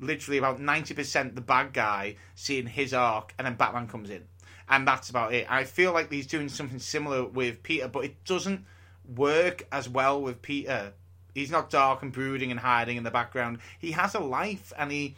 literally 0.00 0.38
about 0.38 0.60
90% 0.60 1.34
the 1.34 1.40
bad 1.40 1.72
guy 1.72 2.14
seeing 2.36 2.66
his 2.66 2.94
arc 2.94 3.34
and 3.38 3.46
then 3.46 3.54
Batman 3.54 3.88
comes 3.88 4.10
in. 4.10 4.24
And 4.70 4.86
that's 4.86 5.10
about 5.10 5.32
it. 5.32 5.50
I 5.50 5.64
feel 5.64 5.92
like 5.92 6.12
he's 6.12 6.26
doing 6.26 6.48
something 6.48 6.78
similar 6.78 7.24
with 7.24 7.62
Peter, 7.62 7.88
but 7.88 8.04
it 8.04 8.24
doesn't 8.24 8.64
work 9.16 9.66
as 9.72 9.88
well 9.88 10.20
with 10.20 10.42
Peter. 10.42 10.92
He's 11.34 11.50
not 11.50 11.70
dark 11.70 12.02
and 12.02 12.12
brooding 12.12 12.50
and 12.50 12.60
hiding 12.60 12.96
in 12.96 13.04
the 13.04 13.10
background. 13.10 13.58
He 13.78 13.92
has 13.92 14.14
a 14.14 14.20
life 14.20 14.72
and 14.76 14.90
he 14.90 15.14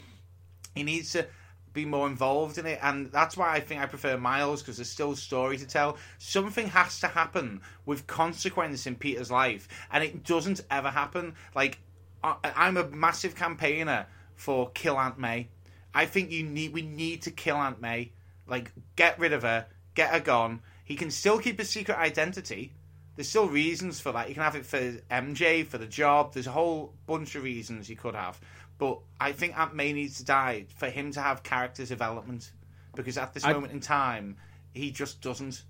he 0.75 0.83
needs 0.85 1.13
to 1.13 1.27
be 1.73 1.85
more 1.85 2.07
involved 2.07 2.59
in 2.59 2.67
it 2.67 2.79
and 2.83 3.11
that's 3.13 3.37
why 3.37 3.53
I 3.53 3.61
think 3.61 3.81
I 3.81 3.87
prefer 3.87 4.17
Miles 4.17 4.61
because 4.61 4.77
there's 4.77 4.91
still 4.91 5.13
a 5.13 5.17
story 5.17 5.57
to 5.57 5.67
tell. 5.67 5.97
Something 6.19 6.67
has 6.69 7.01
to 7.01 7.09
happen 7.09 7.61
with 7.87 8.07
consequence 8.07 8.87
in 8.87 8.97
Peter's 8.97 9.31
life 9.31 9.69
and 9.93 10.03
it 10.03 10.25
doesn't 10.25 10.61
ever 10.71 10.91
happen. 10.91 11.35
Like 11.55 11.79
I'm 12.23 12.77
a 12.77 12.89
massive 12.89 13.35
campaigner 13.35 14.07
for 14.35 14.71
kill 14.71 14.97
Aunt 14.97 15.19
May. 15.19 15.49
I 15.95 16.07
think 16.07 16.31
you 16.31 16.43
need 16.45 16.73
we 16.73 16.83
need 16.83 17.23
to 17.23 17.31
kill 17.31 17.57
Aunt 17.57 17.81
May. 17.81 18.13
Like 18.51 18.73
get 18.97 19.19
rid 19.19 19.33
of 19.33 19.43
her, 19.43 19.67
get 19.95 20.11
her 20.11 20.21
gone. 20.21 20.61
He 20.85 20.97
can 20.97 21.11
still 21.11 21.39
keep 21.39 21.59
his 21.59 21.71
secret 21.71 21.97
identity. 21.99 22.73
There's 23.17 23.29
still 23.29 23.49
reasons 23.49 24.01
for 24.01 24.13
that. 24.13 24.29
You 24.29 24.35
can 24.35 24.43
have 24.43 24.57
it 24.57 24.67
for 24.67 24.79
MJ, 25.11 25.65
for 25.67 25.79
the 25.79 25.87
job. 25.87 26.33
There's 26.35 26.47
a 26.47 26.53
whole 26.53 26.95
bunch 27.07 27.35
of 27.35 27.43
reasons 27.45 27.89
you 27.89 27.97
could 27.97 28.15
have. 28.15 28.41
But 28.79 28.99
I 29.21 29.33
think 29.33 29.59
Aunt 29.59 29.75
May 29.75 29.93
needs 29.93 30.17
to 30.19 30.25
die 30.25 30.67
for 30.77 30.89
him 30.89 31.13
to 31.13 31.21
have 31.21 31.43
character 31.43 31.85
development. 31.85 32.51
Because 32.95 33.19
at 33.19 33.33
this 33.35 33.45
I- 33.45 33.53
moment 33.53 33.73
in 33.73 33.81
time, 33.81 34.37
he 34.75 34.91
just 34.91 35.21
doesn't. 35.21 35.63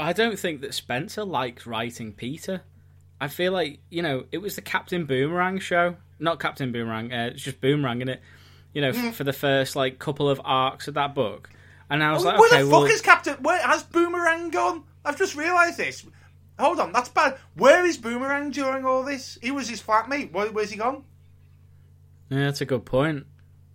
I 0.00 0.12
don't 0.12 0.38
think 0.38 0.60
that 0.62 0.74
Spencer 0.74 1.24
likes 1.24 1.66
writing 1.66 2.12
Peter. 2.12 2.62
I 3.20 3.28
feel 3.28 3.52
like 3.52 3.78
you 3.90 4.02
know 4.02 4.24
it 4.32 4.38
was 4.38 4.56
the 4.56 4.62
Captain 4.62 5.04
Boomerang 5.06 5.60
show, 5.60 5.96
not 6.18 6.40
Captain 6.40 6.72
Boomerang. 6.72 7.12
Uh, 7.12 7.30
it's 7.32 7.42
just 7.42 7.60
Boomerang 7.60 8.00
in 8.00 8.08
it. 8.08 8.20
You 8.72 8.80
know, 8.80 8.88
f- 8.88 9.14
for 9.14 9.22
the 9.22 9.32
first 9.32 9.76
like 9.76 10.00
couple 10.00 10.28
of 10.28 10.40
arcs 10.44 10.88
of 10.88 10.94
that 10.94 11.14
book, 11.14 11.48
and 11.90 12.02
I 12.02 12.12
was 12.12 12.24
like, 12.24 12.38
where 12.38 12.48
okay, 12.48 12.62
the 12.62 12.68
well, 12.68 12.82
fuck 12.82 12.90
is 12.90 13.00
Captain? 13.00 13.34
Where 13.42 13.60
has 13.60 13.82
Boomerang 13.82 14.50
gone? 14.50 14.84
I've 15.04 15.18
just 15.18 15.34
realised 15.36 15.78
this. 15.78 16.04
Hold 16.58 16.80
on, 16.80 16.92
that's 16.92 17.08
bad. 17.08 17.36
Where 17.56 17.84
is 17.84 17.96
Boomerang 17.98 18.50
during 18.50 18.84
all 18.84 19.02
this? 19.02 19.38
He 19.42 19.50
was 19.50 19.68
his 19.68 19.82
flatmate. 19.82 20.32
Where, 20.32 20.50
where's 20.52 20.70
he 20.70 20.76
gone? 20.78 21.04
yeah, 22.30 22.44
that's 22.44 22.60
a 22.60 22.64
good 22.64 22.84
point. 22.84 23.26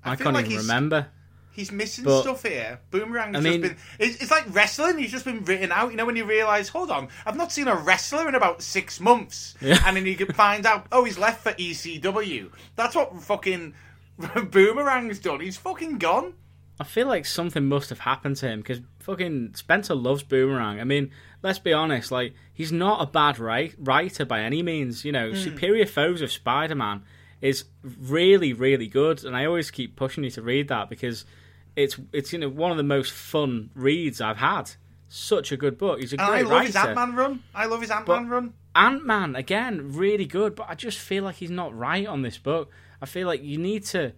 I, 0.03 0.15
feel 0.15 0.26
can't 0.26 0.36
like 0.36 0.45
even 0.45 0.52
he's- 0.52 0.64
remember. 0.64 1.07
He's 1.52 1.73
missing 1.73 2.06
But- 2.06 2.22
stuff 2.22 2.44
here. 2.44 2.80
Boomerang's 2.90 3.36
I 3.36 3.41
just 3.41 3.44
mean- 3.44 3.61
been. 3.61 3.76
It's, 3.99 4.22
it's 4.22 4.31
like 4.31 4.45
wrestling. 4.56 4.98
He's 4.98 5.11
just 5.11 5.26
been 5.26 5.44
written 5.44 5.73
out. 5.73 5.91
You 5.91 5.98
know 5.98 6.06
when 6.06 6.15
you 6.15 6.23
realise, 6.23 6.69
hold 6.69 6.90
on, 6.90 7.10
I've 7.26 7.36
not 7.36 7.52
seen 7.52 7.68
a 7.68 7.76
wrestler 7.76 8.30
in 8.30 8.36
about 8.36 8.61
six 8.61 9.02
months, 9.02 9.56
Yeah. 9.60 9.77
and 9.86 9.98
then 9.98 10.06
you 10.06 10.15
can 10.15 10.31
find 10.34 10.65
out, 10.65 10.88
oh, 10.94 11.03
he's 11.03 11.18
left 11.18 11.44
for 11.44 11.52
ECW. 11.52 12.49
That's 12.77 12.95
what 12.95 13.14
fucking 13.22 13.73
Boomerang's 14.19 15.19
done. 15.19 15.41
He's 15.41 15.57
fucking 15.57 15.98
gone. 15.98 16.34
I 16.80 16.85
feel 16.85 17.07
like 17.07 17.26
something 17.26 17.65
must 17.65 17.89
have 17.89 17.99
happened 17.99 18.38
to 18.38 18.47
him 18.47 18.61
because 18.61 18.80
fucking 18.99 19.56
Spencer 19.56 19.95
loves 19.95 20.23
Boomerang. 20.23 20.80
I 20.80 20.85
mean, 20.85 21.11
let's 21.43 21.60
be 21.60 21.73
honest, 21.73 22.11
like 22.11 22.34
he's 22.53 22.72
not 22.72 23.01
a 23.01 23.06
bad 23.06 23.38
write- 23.38 23.76
writer 23.77 24.23
by 24.26 24.41
any 24.41 24.64
means. 24.64 25.03
You 25.03 25.11
know, 25.11 25.31
hmm. 25.31 25.35
Superior 25.35 25.85
Foes 25.85 26.22
of 26.22 26.31
Spider-Man 26.31 27.03
is 27.41 27.65
really, 27.84 28.53
really 28.53 28.88
good, 28.88 29.23
and 29.23 29.35
I 29.35 29.45
always 29.45 29.72
keep 29.72 29.95
pushing 29.95 30.23
you 30.23 30.31
to 30.31 30.41
read 30.41 30.69
that 30.69 30.89
because 30.89 31.26
it's 31.76 31.99
it's 32.14 32.31
you 32.31 32.39
know 32.39 32.49
one 32.49 32.72
of 32.72 32.77
the 32.77 32.84
most 32.84 33.11
fun 33.11 33.69
reads 33.76 34.22
I've 34.22 34.38
had. 34.38 34.72
Such 35.11 35.51
a 35.51 35.57
good 35.57 35.77
book. 35.77 35.99
He's 35.99 36.14
a 36.14 36.18
And 36.18 36.22
I 36.22 36.41
great 36.43 36.47
love 36.47 36.65
his 36.68 36.76
writer. 36.76 36.89
Ant 36.89 36.95
Man 36.95 37.15
run. 37.15 37.43
I 37.56 37.65
love 37.65 37.81
his 37.81 37.91
Ant 37.91 38.07
Man 38.07 38.30
run. 38.30 38.53
Ant 38.76 39.06
Man 39.06 39.35
again, 39.35 39.91
really 39.93 40.26
good, 40.26 40.56
but 40.56 40.68
I 40.69 40.76
just 40.76 40.99
feel 40.99 41.23
like 41.23 41.35
he's 41.35 41.49
not 41.49 41.76
right 41.76 42.06
on 42.06 42.22
this 42.22 42.38
book. 42.38 42.69
I 43.01 43.06
feel 43.06 43.27
like 43.27 43.43
you 43.43 43.57
need 43.57 43.85
to 43.88 44.14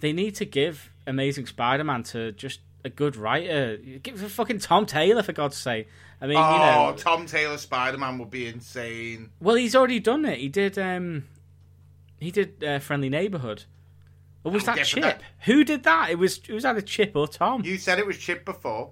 they 0.00 0.12
need 0.12 0.34
to 0.36 0.44
give 0.44 0.90
Amazing 1.06 1.46
Spider-Man 1.46 2.02
to 2.04 2.32
just 2.32 2.60
a 2.84 2.90
good 2.90 3.16
writer. 3.16 3.76
Give 4.02 4.22
it 4.22 4.30
fucking 4.30 4.58
Tom 4.58 4.86
Taylor 4.86 5.22
for 5.22 5.32
God's 5.32 5.56
sake. 5.56 5.88
I 6.20 6.26
mean, 6.26 6.36
Oh, 6.38 6.52
you 6.52 6.58
know, 6.92 6.94
Tom 6.96 7.26
Taylor 7.26 7.58
Spider 7.58 7.98
Man 7.98 8.18
would 8.18 8.30
be 8.30 8.46
insane. 8.46 9.30
well, 9.40 9.56
he's 9.56 9.74
already 9.74 10.00
done 10.00 10.24
it. 10.24 10.38
He 10.38 10.48
did. 10.48 10.78
um 10.78 11.24
He 12.20 12.30
did 12.30 12.62
uh, 12.64 12.78
Friendly 12.78 13.08
Neighborhood. 13.08 13.64
Or 14.44 14.52
was 14.52 14.64
that 14.64 14.84
Chip? 14.84 15.02
that- 15.02 15.22
Who 15.46 15.64
did 15.64 15.84
that? 15.84 16.10
It 16.10 16.18
was. 16.18 16.38
It 16.48 16.52
was 16.52 16.64
either 16.64 16.82
Chip 16.82 17.12
or 17.16 17.26
Tom. 17.26 17.64
You 17.64 17.78
said 17.78 17.98
it 17.98 18.06
was 18.06 18.18
Chip 18.18 18.44
before. 18.44 18.90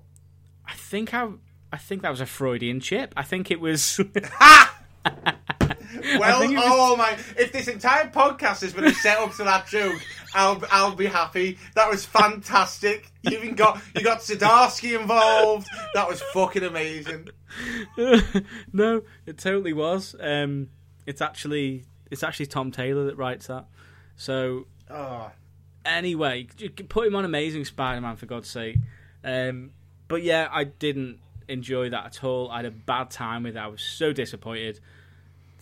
I 0.66 0.72
think 0.74 1.12
I. 1.14 1.28
I 1.70 1.76
think 1.78 2.02
that 2.02 2.10
was 2.10 2.20
a 2.20 2.26
Freudian 2.26 2.80
chip. 2.80 3.14
I 3.16 3.22
think 3.22 3.50
it 3.50 3.58
was. 3.60 3.98
Well, 6.18 6.42
it 6.42 6.50
was- 6.54 6.64
oh 6.64 6.96
my! 6.96 7.16
If 7.38 7.52
this 7.52 7.68
entire 7.68 8.08
podcast 8.08 8.60
has 8.62 8.72
been 8.72 8.84
a 8.84 8.94
set 8.94 9.18
up 9.18 9.34
to 9.36 9.44
that 9.44 9.66
joke, 9.66 10.00
I'll 10.34 10.62
I'll 10.70 10.94
be 10.94 11.06
happy. 11.06 11.58
That 11.74 11.88
was 11.90 12.04
fantastic. 12.04 13.10
You 13.22 13.38
even 13.38 13.54
got 13.54 13.80
you 13.94 14.02
got 14.02 14.20
Zdarsky 14.20 14.98
involved. 14.98 15.68
That 15.94 16.08
was 16.08 16.22
fucking 16.32 16.62
amazing. 16.64 17.28
no, 18.72 19.02
it 19.26 19.38
totally 19.38 19.72
was. 19.72 20.16
Um, 20.18 20.68
it's 21.06 21.20
actually 21.20 21.84
it's 22.10 22.22
actually 22.22 22.46
Tom 22.46 22.70
Taylor 22.70 23.04
that 23.04 23.16
writes 23.16 23.46
that. 23.46 23.66
So 24.16 24.66
Oh, 24.90 25.30
anyway, 25.84 26.46
put 26.88 27.06
him 27.06 27.14
on 27.14 27.24
Amazing 27.24 27.64
Spider-Man 27.64 28.16
for 28.16 28.26
God's 28.26 28.50
sake. 28.50 28.76
Um, 29.24 29.70
but 30.08 30.22
yeah, 30.22 30.48
I 30.50 30.64
didn't 30.64 31.20
enjoy 31.48 31.90
that 31.90 32.04
at 32.04 32.24
all. 32.24 32.50
I 32.50 32.56
had 32.58 32.66
a 32.66 32.70
bad 32.70 33.10
time 33.10 33.44
with 33.44 33.56
it. 33.56 33.60
I 33.60 33.68
was 33.68 33.82
so 33.82 34.12
disappointed. 34.12 34.80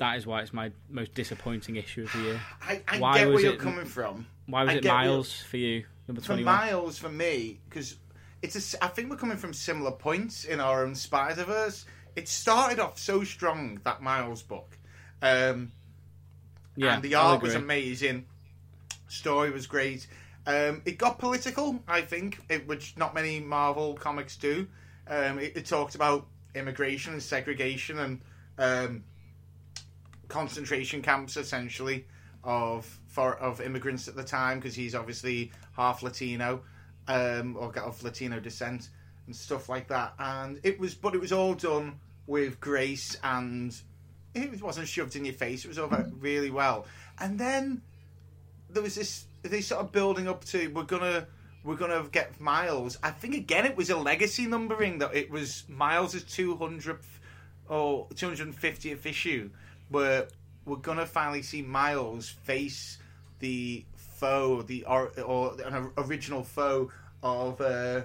That 0.01 0.17
is 0.17 0.27
why 0.27 0.41
it's 0.41 0.55
my 0.55 0.73
most 0.89 1.13
disappointing 1.13 1.77
issue 1.77 2.05
of 2.05 2.13
the 2.15 2.19
year. 2.21 2.41
I, 2.63 2.81
I 2.89 2.99
Why 2.99 3.19
get 3.19 3.29
where 3.29 3.41
you're 3.41 3.53
it- 3.53 3.61
coming 3.61 3.85
from. 3.85 4.27
Why 4.47 4.65
was 4.65 4.75
it 4.77 4.85
Miles 4.85 5.43
for 5.43 5.59
you, 5.59 5.85
number 6.09 6.23
For? 6.23 6.39
Miles, 6.39 6.99
for 6.99 7.11
me, 7.11 7.61
because 7.69 7.97
it's 8.41 8.75
a 8.75 8.83
I 8.83 8.89
think 8.89 9.11
we're 9.11 9.17
coming 9.19 9.37
from 9.37 9.53
similar 9.53 9.93
points 9.93 10.45
in 10.45 10.59
our 10.59 10.85
own 10.85 10.95
Spider 10.95 11.45
Verse. 11.45 11.85
It 12.17 12.29
started 12.29 12.81
off 12.81 12.99
so 12.99 13.25
strong 13.25 13.81
that 13.85 14.01
Miles 14.03 14.43
book. 14.43 14.79
Um, 15.21 15.73
yeah, 16.77 16.95
and 16.95 17.03
the 17.03 17.17
art 17.17 17.43
was 17.43 17.55
amazing. 17.55 18.25
Story 19.07 19.51
was 19.51 19.67
great. 19.67 20.07
Um, 20.47 20.81
it 20.87 20.97
got 20.97 21.19
political, 21.19 21.79
I 21.87 22.01
think, 22.01 22.41
it, 22.49 22.67
which 22.67 22.97
not 22.97 23.15
many 23.15 23.39
Marvel 23.39 23.95
comics 23.95 24.39
do. 24.39 24.67
Um, 25.07 25.39
it, 25.39 25.59
it 25.59 25.67
talked 25.67 25.95
about 25.95 26.27
immigration 26.55 27.13
and 27.13 27.23
segregation 27.23 27.99
and 27.99 28.21
um, 28.59 29.05
concentration 30.31 31.03
camps, 31.03 31.37
essentially, 31.37 32.07
of 32.43 32.99
for 33.09 33.37
of 33.37 33.61
immigrants 33.61 34.09
at 34.09 34.17
the 34.17 34.25
time, 34.25 34.59
because 34.59 34.75
he's 34.75 34.95
obviously 34.95 35.53
half 35.77 36.03
Latino 36.03 36.63
um, 37.09 37.57
or 37.59 37.71
got 37.71 37.85
of 37.85 38.03
Latino 38.03 38.41
descent 38.41 38.89
and 39.27 39.37
stuff 39.37 39.69
like 39.69 39.89
that. 39.89 40.15
And 40.19 40.61
it 40.63 40.79
was, 40.79 40.95
but 40.95 41.15
it 41.15 41.21
was 41.21 41.33
all 41.33 41.55
done 41.55 41.99
with 42.27 42.61
grace 42.61 43.17
and 43.25 43.77
it 44.35 44.63
wasn't 44.63 44.89
shoved 44.89 45.17
in 45.17 45.25
your 45.25 45.35
face. 45.35 45.65
It 45.65 45.69
was 45.69 45.79
all 45.79 45.89
really 46.19 46.51
well. 46.51 46.87
And 47.19 47.39
then 47.39 47.83
there 48.71 48.83
was 48.83 48.95
this 48.95 49.27
they 49.43 49.61
sort 49.61 49.81
of 49.81 49.93
building 49.93 50.29
up 50.29 50.45
to 50.45 50.69
we're 50.69 50.85
gonna 50.85 51.27
we're 51.65 51.77
gonna 51.77 52.07
get 52.13 52.41
Miles. 52.41 52.99
I 53.03 53.11
think 53.11 53.35
again 53.35 53.67
it 53.67 53.77
was 53.77 53.91
a 53.91 53.97
legacy 53.97 54.47
numbering 54.47 54.99
that 54.99 55.15
it 55.15 55.31
was 55.31 55.65
Miles's 55.69 56.25
two 56.25 56.57
hundredth 56.57 57.21
or 57.69 58.07
two 58.15 58.27
hundred 58.27 58.47
and 58.47 58.55
fiftieth 58.55 59.07
issue 59.07 59.51
where 59.91 60.29
we're 60.65 60.77
gonna 60.77 61.07
finally 61.07 61.43
see 61.43 61.63
Miles 61.63 62.29
face 62.29 62.99
the 63.41 63.85
foe, 63.97 64.63
the 64.63 64.85
or, 64.85 65.09
or 65.23 65.57
an 65.65 65.91
original 65.99 66.43
foe 66.43 66.91
of 67.23 67.61
uh, 67.61 68.03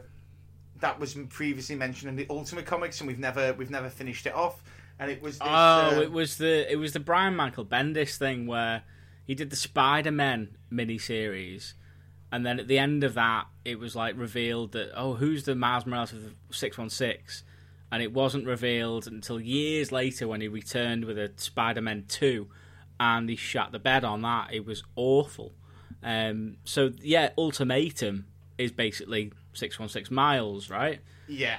that 0.80 1.00
was 1.00 1.14
previously 1.30 1.76
mentioned 1.76 2.10
in 2.10 2.16
the 2.16 2.28
Ultimate 2.30 2.66
Comics, 2.66 3.00
and 3.00 3.08
we've 3.08 3.20
never 3.20 3.54
we've 3.54 3.70
never 3.70 3.90
finished 3.90 4.26
it 4.26 4.34
off. 4.34 4.62
And 4.98 5.12
it 5.12 5.22
was 5.22 5.40
this, 5.40 5.48
Oh, 5.48 5.98
uh, 5.98 6.02
it 6.02 6.12
was 6.12 6.38
the 6.38 6.72
it 6.72 6.78
was 6.78 6.94
the 6.94 7.00
Brian 7.00 7.36
Michael 7.36 7.66
Bendis 7.66 8.18
thing 8.18 8.48
where 8.48 8.84
he 9.26 9.36
did 9.36 9.50
the 9.50 9.56
Spider 9.56 10.12
Man 10.12 10.58
miniseries, 10.72 11.74
and 12.32 12.46
then 12.46 12.60
at 12.60 12.68
the 12.68 12.80
end 12.80 13.04
of 13.04 13.14
that, 13.16 13.48
it 13.66 13.80
was 13.80 13.96
like 13.96 14.18
revealed 14.18 14.72
that 14.72 14.92
oh, 14.96 15.16
who's 15.16 15.44
the 15.44 15.56
Miles 15.56 15.86
Morales 15.86 16.14
of 16.14 16.34
Six 16.52 16.78
One 16.78 16.90
Six, 16.90 17.44
and 17.92 18.02
it 18.04 18.12
wasn't 18.14 18.46
revealed 18.46 19.08
until 19.08 19.40
years 19.40 19.92
later 19.92 20.28
when 20.28 20.42
he 20.42 20.48
returned 20.48 21.06
with 21.06 21.18
a 21.18 21.32
Spider 21.38 21.82
Man 21.82 22.06
Two, 22.08 22.48
and 23.00 23.30
he 23.30 23.36
shut 23.36 23.72
the 23.72 23.80
bed 23.80 24.04
on 24.04 24.22
that. 24.22 24.54
It 24.54 24.66
was 24.66 24.84
awful. 24.96 25.54
Um, 26.04 26.58
so 26.64 26.92
yeah, 27.02 27.30
Ultimatum 27.38 28.26
is 28.58 28.72
basically 28.72 29.32
Six 29.54 29.80
One 29.80 29.90
Six 29.90 30.12
Miles, 30.12 30.70
right? 30.70 31.00
yeah, 31.28 31.58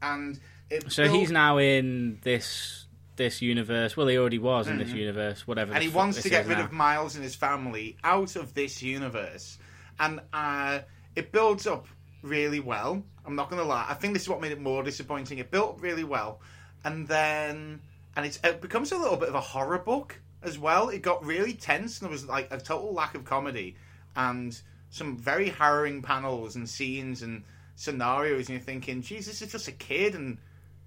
and 0.00 0.38
it 0.70 0.90
So 0.90 1.04
built- 1.04 1.16
he's 1.16 1.30
now 1.30 1.58
in 1.58 2.18
this 2.22 2.86
this 3.16 3.42
universe. 3.42 3.94
Well, 3.96 4.06
he 4.06 4.16
already 4.16 4.38
was 4.38 4.68
in 4.68 4.78
this 4.78 4.90
universe. 4.90 5.46
Whatever. 5.46 5.68
Mm-hmm. 5.72 5.76
and 5.76 5.82
he 5.82 5.90
wants 5.90 6.22
to 6.22 6.30
get 6.30 6.46
rid 6.46 6.58
now. 6.58 6.64
of 6.64 6.72
Miles 6.72 7.14
and 7.14 7.22
his 7.22 7.34
family 7.36 7.96
out 8.02 8.36
of 8.36 8.54
this 8.54 8.82
universe, 8.82 9.58
and 10.00 10.20
uh, 10.32 10.80
it 11.14 11.30
builds 11.30 11.66
up 11.66 11.86
really 12.22 12.60
well. 12.60 13.04
I'm 13.24 13.36
not 13.36 13.50
going 13.50 13.62
to 13.62 13.68
lie. 13.68 13.86
I 13.88 13.94
think 13.94 14.14
this 14.14 14.22
is 14.22 14.28
what 14.28 14.40
made 14.40 14.52
it 14.52 14.60
more 14.60 14.82
disappointing. 14.82 15.38
It 15.38 15.50
built 15.50 15.76
up 15.76 15.82
really 15.82 16.04
well, 16.04 16.40
and 16.84 17.06
then 17.06 17.80
and 18.16 18.26
it's, 18.26 18.38
it 18.42 18.60
becomes 18.60 18.92
a 18.92 18.98
little 18.98 19.16
bit 19.16 19.28
of 19.28 19.34
a 19.34 19.40
horror 19.40 19.78
book 19.78 20.20
as 20.42 20.58
well. 20.58 20.88
It 20.88 21.02
got 21.02 21.24
really 21.24 21.54
tense, 21.54 22.00
and 22.00 22.06
there 22.06 22.12
was 22.12 22.26
like 22.26 22.48
a 22.50 22.58
total 22.58 22.92
lack 22.92 23.14
of 23.14 23.24
comedy 23.24 23.76
and 24.16 24.60
some 24.90 25.16
very 25.16 25.48
harrowing 25.48 26.02
panels 26.02 26.56
and 26.56 26.68
scenes 26.68 27.22
and 27.22 27.44
scenarios. 27.76 28.48
And 28.48 28.58
you're 28.58 28.60
thinking, 28.60 29.02
Jesus, 29.02 29.38
this 29.38 29.42
is 29.42 29.52
just 29.52 29.68
a 29.68 29.72
kid, 29.72 30.14
and 30.14 30.38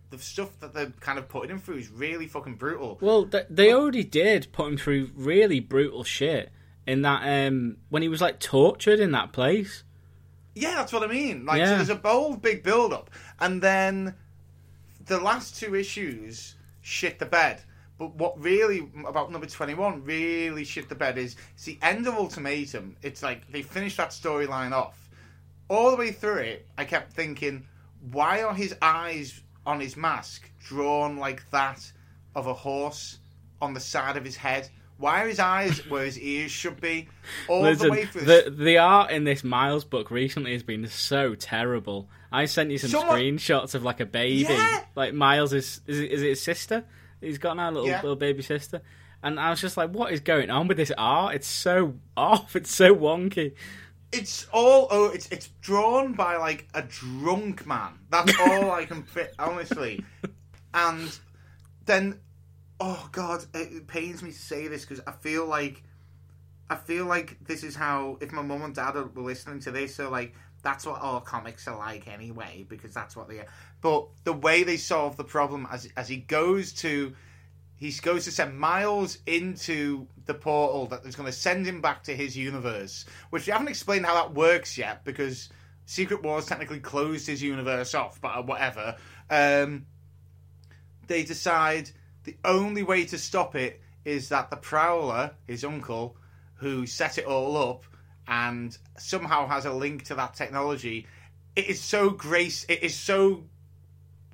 the 0.09 0.19
stuff 0.19 0.59
that 0.59 0.73
they're 0.73 0.93
kind 0.99 1.17
of 1.17 1.27
putting 1.29 1.51
him 1.51 1.59
through 1.59 1.77
is 1.77 1.89
really 1.89 2.27
fucking 2.27 2.55
brutal. 2.55 2.97
Well, 3.01 3.25
th- 3.25 3.47
they 3.49 3.73
already 3.73 4.03
did 4.03 4.51
put 4.51 4.67
him 4.67 4.77
through 4.77 5.11
really 5.15 5.59
brutal 5.59 6.03
shit 6.03 6.51
in 6.87 7.01
that 7.01 7.23
um 7.47 7.77
when 7.89 8.03
he 8.03 8.07
was 8.07 8.21
like 8.21 8.39
tortured 8.39 8.99
in 8.99 9.11
that 9.11 9.31
place. 9.31 9.83
Yeah, 10.55 10.75
that's 10.75 10.93
what 10.93 11.03
I 11.03 11.07
mean. 11.07 11.45
Like, 11.45 11.57
so 11.57 11.71
Yeah. 11.71 11.75
there's 11.75 11.89
a 11.89 11.95
bold, 11.95 12.41
big 12.41 12.63
build 12.63 12.93
up, 12.93 13.09
and 13.39 13.61
then 13.61 14.15
the 15.05 15.19
last 15.19 15.59
two 15.59 15.75
issues 15.75 16.55
shit 16.81 17.19
the 17.19 17.25
bed. 17.25 17.61
But 17.97 18.15
what 18.15 18.41
really 18.41 18.89
about 19.07 19.31
number 19.31 19.47
twenty 19.47 19.73
one 19.73 20.03
really 20.03 20.63
shit 20.63 20.89
the 20.89 20.95
bed 20.95 21.17
is 21.17 21.35
it's 21.53 21.65
the 21.65 21.77
end 21.81 22.07
of 22.07 22.15
Ultimatum. 22.15 22.95
It's 23.01 23.21
like 23.21 23.49
they 23.51 23.61
finished 23.61 23.97
that 23.97 24.09
storyline 24.09 24.71
off. 24.71 24.97
All 25.69 25.91
the 25.91 25.97
way 25.97 26.11
through 26.11 26.39
it, 26.39 26.67
I 26.77 26.85
kept 26.85 27.13
thinking, 27.13 27.65
why 28.11 28.43
are 28.43 28.53
his 28.53 28.75
eyes 28.81 29.41
on 29.65 29.79
his 29.79 29.97
mask 29.97 30.49
drawn 30.63 31.17
like 31.17 31.49
that 31.51 31.91
of 32.35 32.47
a 32.47 32.53
horse 32.53 33.17
on 33.61 33.73
the 33.73 33.79
side 33.79 34.15
of 34.17 34.23
his 34.25 34.35
head? 34.35 34.69
Why 34.97 35.23
are 35.23 35.27
his 35.27 35.39
eyes 35.39 35.79
where 35.89 36.05
his 36.05 36.17
ears 36.19 36.51
should 36.51 36.79
be? 36.79 37.09
All 37.49 37.61
Listen, 37.63 37.87
the 37.87 37.91
way 37.91 38.05
through. 38.05 38.21
the 38.21 38.55
the 38.57 38.77
art 38.77 39.11
in 39.11 39.23
this 39.25 39.43
Miles 39.43 39.83
book 39.83 40.09
recently 40.11 40.53
has 40.53 40.63
been 40.63 40.87
so 40.87 41.35
terrible. 41.35 42.09
I 42.31 42.45
sent 42.45 42.71
you 42.71 42.77
some 42.77 42.89
Someone- 42.91 43.19
screenshots 43.19 43.75
of 43.75 43.83
like 43.83 43.99
a 43.99 44.05
baby, 44.05 44.47
Yeah. 44.53 44.83
like 44.95 45.13
Miles 45.13 45.53
is 45.53 45.81
is 45.87 45.99
is 45.99 46.21
it 46.21 46.29
his 46.29 46.41
sister? 46.43 46.85
He's 47.21 47.37
got 47.37 47.57
now 47.57 47.69
a 47.69 47.71
little 47.71 47.87
Yeah. 47.89 48.01
little 48.01 48.15
baby 48.15 48.41
sister, 48.41 48.81
and 49.23 49.39
I 49.39 49.49
was 49.49 49.59
just 49.61 49.75
like, 49.77 49.89
what 49.91 50.11
is 50.13 50.19
going 50.21 50.49
on 50.49 50.67
with 50.67 50.77
this 50.77 50.91
art? 50.97 51.35
It's 51.35 51.47
so 51.47 51.95
off. 52.15 52.55
It's 52.55 52.73
so 52.73 52.95
wonky. 52.95 53.53
it's 54.13 54.45
all 54.53 54.87
oh 54.91 55.09
it's 55.11 55.27
it's 55.29 55.47
drawn 55.61 56.13
by 56.13 56.37
like 56.37 56.67
a 56.73 56.81
drunk 56.83 57.65
man 57.65 57.91
that's 58.09 58.31
all 58.39 58.71
i 58.71 58.85
can 58.85 59.03
fit 59.03 59.33
honestly 59.39 60.05
and 60.73 61.19
then 61.85 62.17
oh 62.79 63.07
god 63.11 63.45
it, 63.53 63.87
pains 63.87 64.21
me 64.21 64.31
to 64.31 64.37
say 64.37 64.67
this 64.67 64.85
because 64.85 65.01
i 65.07 65.11
feel 65.11 65.45
like 65.45 65.83
i 66.69 66.75
feel 66.75 67.05
like 67.05 67.37
this 67.45 67.63
is 67.63 67.75
how 67.75 68.17
if 68.21 68.31
my 68.31 68.41
mum 68.41 68.61
and 68.63 68.75
dad 68.75 68.95
were 68.95 69.21
listening 69.21 69.59
to 69.59 69.71
this 69.71 69.95
so 69.95 70.09
like 70.09 70.33
that's 70.61 70.85
what 70.85 70.99
all 70.99 71.21
comics 71.21 71.67
are 71.67 71.77
like 71.77 72.07
anyway 72.07 72.65
because 72.67 72.93
that's 72.93 73.15
what 73.15 73.29
they 73.29 73.39
are 73.39 73.45
but 73.81 74.07
the 74.23 74.33
way 74.33 74.63
they 74.63 74.77
solve 74.77 75.15
the 75.15 75.23
problem 75.23 75.67
as 75.71 75.87
as 75.95 76.09
he 76.09 76.17
goes 76.17 76.73
to 76.73 77.13
he 77.77 77.91
goes 77.91 78.23
to 78.25 78.31
send 78.31 78.57
Miles 78.57 79.17
into 79.25 80.07
the 80.25 80.33
portal 80.33 80.87
that 80.87 81.05
is 81.05 81.15
going 81.15 81.27
to 81.27 81.37
send 81.37 81.65
him 81.65 81.81
back 81.81 82.03
to 82.03 82.15
his 82.15 82.37
universe, 82.37 83.05
which 83.31 83.45
we 83.45 83.51
haven't 83.51 83.67
explained 83.67 84.05
how 84.05 84.13
that 84.15 84.33
works 84.33 84.77
yet 84.77 85.03
because 85.03 85.49
Secret 85.85 86.23
Wars 86.23 86.45
technically 86.45 86.79
closed 86.79 87.27
his 87.27 87.43
universe 87.43 87.93
off, 87.93 88.19
but 88.21 88.47
whatever. 88.47 88.95
Um, 89.29 89.85
they 91.07 91.23
decide 91.23 91.91
the 92.25 92.35
only 92.43 92.83
way 92.83 93.05
to 93.05 93.17
stop 93.17 93.55
it 93.55 93.81
is 94.03 94.29
that 94.29 94.49
the 94.49 94.57
Prowler, 94.57 95.31
his 95.47 95.63
uncle, 95.63 96.15
who 96.55 96.85
set 96.85 97.17
it 97.17 97.25
all 97.25 97.57
up 97.57 97.83
and 98.27 98.77
somehow 98.97 99.47
has 99.47 99.65
a 99.65 99.73
link 99.73 100.03
to 100.05 100.15
that 100.15 100.33
technology, 100.33 101.07
it 101.55 101.67
is 101.67 101.81
so 101.81 102.09
grace, 102.09 102.65
it 102.67 102.83
is 102.83 102.95
so 102.95 103.43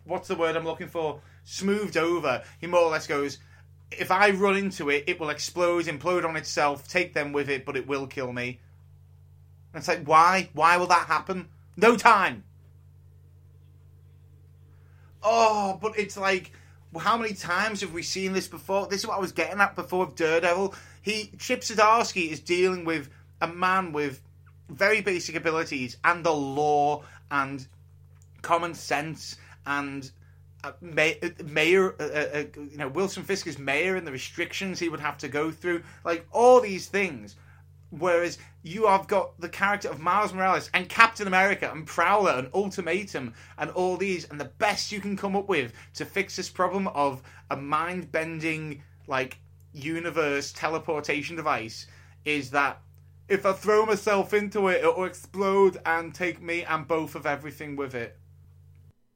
what's 0.05 0.27
the 0.27 0.35
word 0.35 0.55
I'm 0.55 0.65
looking 0.65 0.87
for? 0.87 1.21
Smoothed 1.43 1.97
over. 1.97 2.43
He 2.59 2.67
more 2.67 2.81
or 2.81 2.91
less 2.91 3.07
goes, 3.07 3.39
if 3.91 4.11
I 4.11 4.31
run 4.31 4.55
into 4.55 4.89
it, 4.89 5.05
it 5.07 5.19
will 5.19 5.29
explode, 5.29 5.85
implode 5.85 6.25
on 6.25 6.35
itself, 6.35 6.87
take 6.87 7.13
them 7.13 7.33
with 7.33 7.49
it, 7.49 7.65
but 7.65 7.75
it 7.75 7.87
will 7.87 8.07
kill 8.07 8.31
me. 8.31 8.59
And 9.73 9.79
it's 9.79 9.87
like, 9.87 10.05
why? 10.05 10.49
Why 10.53 10.77
will 10.77 10.87
that 10.87 11.07
happen? 11.07 11.49
No 11.77 11.95
time. 11.95 12.43
Oh, 15.23 15.77
but 15.81 15.97
it's 15.97 16.17
like, 16.17 16.51
how 16.99 17.17
many 17.17 17.33
times 17.33 17.81
have 17.81 17.93
we 17.93 18.03
seen 18.03 18.33
this 18.33 18.47
before? 18.47 18.87
This 18.87 19.01
is 19.01 19.07
what 19.07 19.17
I 19.17 19.21
was 19.21 19.31
getting 19.31 19.59
at 19.61 19.75
before 19.75 20.05
with 20.05 20.15
Daredevil. 20.15 20.75
He 21.01 21.31
Chip 21.39 21.61
Zdarsky 21.61 22.29
is 22.29 22.39
dealing 22.39 22.85
with 22.85 23.09
a 23.39 23.47
man 23.47 23.91
with 23.91 24.21
very 24.69 25.01
basic 25.01 25.35
abilities 25.35 25.97
and 26.03 26.23
the 26.23 26.33
law 26.33 27.03
and 27.29 27.65
common 28.41 28.73
sense 28.73 29.37
and 29.65 30.11
uh, 30.63 30.71
may, 30.79 31.17
uh, 31.23 31.29
mayor, 31.43 31.95
uh, 31.99 32.03
uh, 32.03 32.27
uh, 32.33 32.43
you 32.69 32.77
know, 32.77 32.87
Wilson 32.87 33.23
Fisk 33.23 33.47
is 33.47 33.57
mayor 33.57 33.95
and 33.95 34.05
the 34.05 34.11
restrictions 34.11 34.79
he 34.79 34.89
would 34.89 34.99
have 34.99 35.17
to 35.19 35.27
go 35.27 35.51
through, 35.51 35.81
like 36.03 36.27
all 36.31 36.61
these 36.61 36.87
things. 36.87 37.35
Whereas 37.91 38.37
you 38.63 38.87
have 38.87 39.07
got 39.07 39.39
the 39.39 39.49
character 39.49 39.89
of 39.89 39.99
Miles 39.99 40.33
Morales 40.33 40.69
and 40.73 40.87
Captain 40.87 41.27
America 41.27 41.69
and 41.71 41.85
Prowler 41.85 42.31
and 42.31 42.49
Ultimatum 42.53 43.33
and 43.57 43.69
all 43.71 43.97
these, 43.97 44.25
and 44.25 44.39
the 44.39 44.45
best 44.45 44.91
you 44.91 45.01
can 45.01 45.17
come 45.17 45.35
up 45.35 45.49
with 45.49 45.73
to 45.95 46.05
fix 46.05 46.37
this 46.37 46.49
problem 46.49 46.87
of 46.87 47.21
a 47.49 47.57
mind 47.57 48.11
bending, 48.11 48.81
like, 49.07 49.39
universe 49.73 50.51
teleportation 50.53 51.35
device 51.35 51.87
is 52.25 52.51
that 52.51 52.81
if 53.27 53.45
I 53.45 53.53
throw 53.53 53.85
myself 53.85 54.33
into 54.33 54.67
it, 54.67 54.83
it'll 54.83 55.05
explode 55.05 55.77
and 55.85 56.13
take 56.13 56.41
me 56.41 56.63
and 56.63 56.87
both 56.87 57.15
of 57.15 57.25
everything 57.25 57.75
with 57.75 57.95
it. 57.95 58.17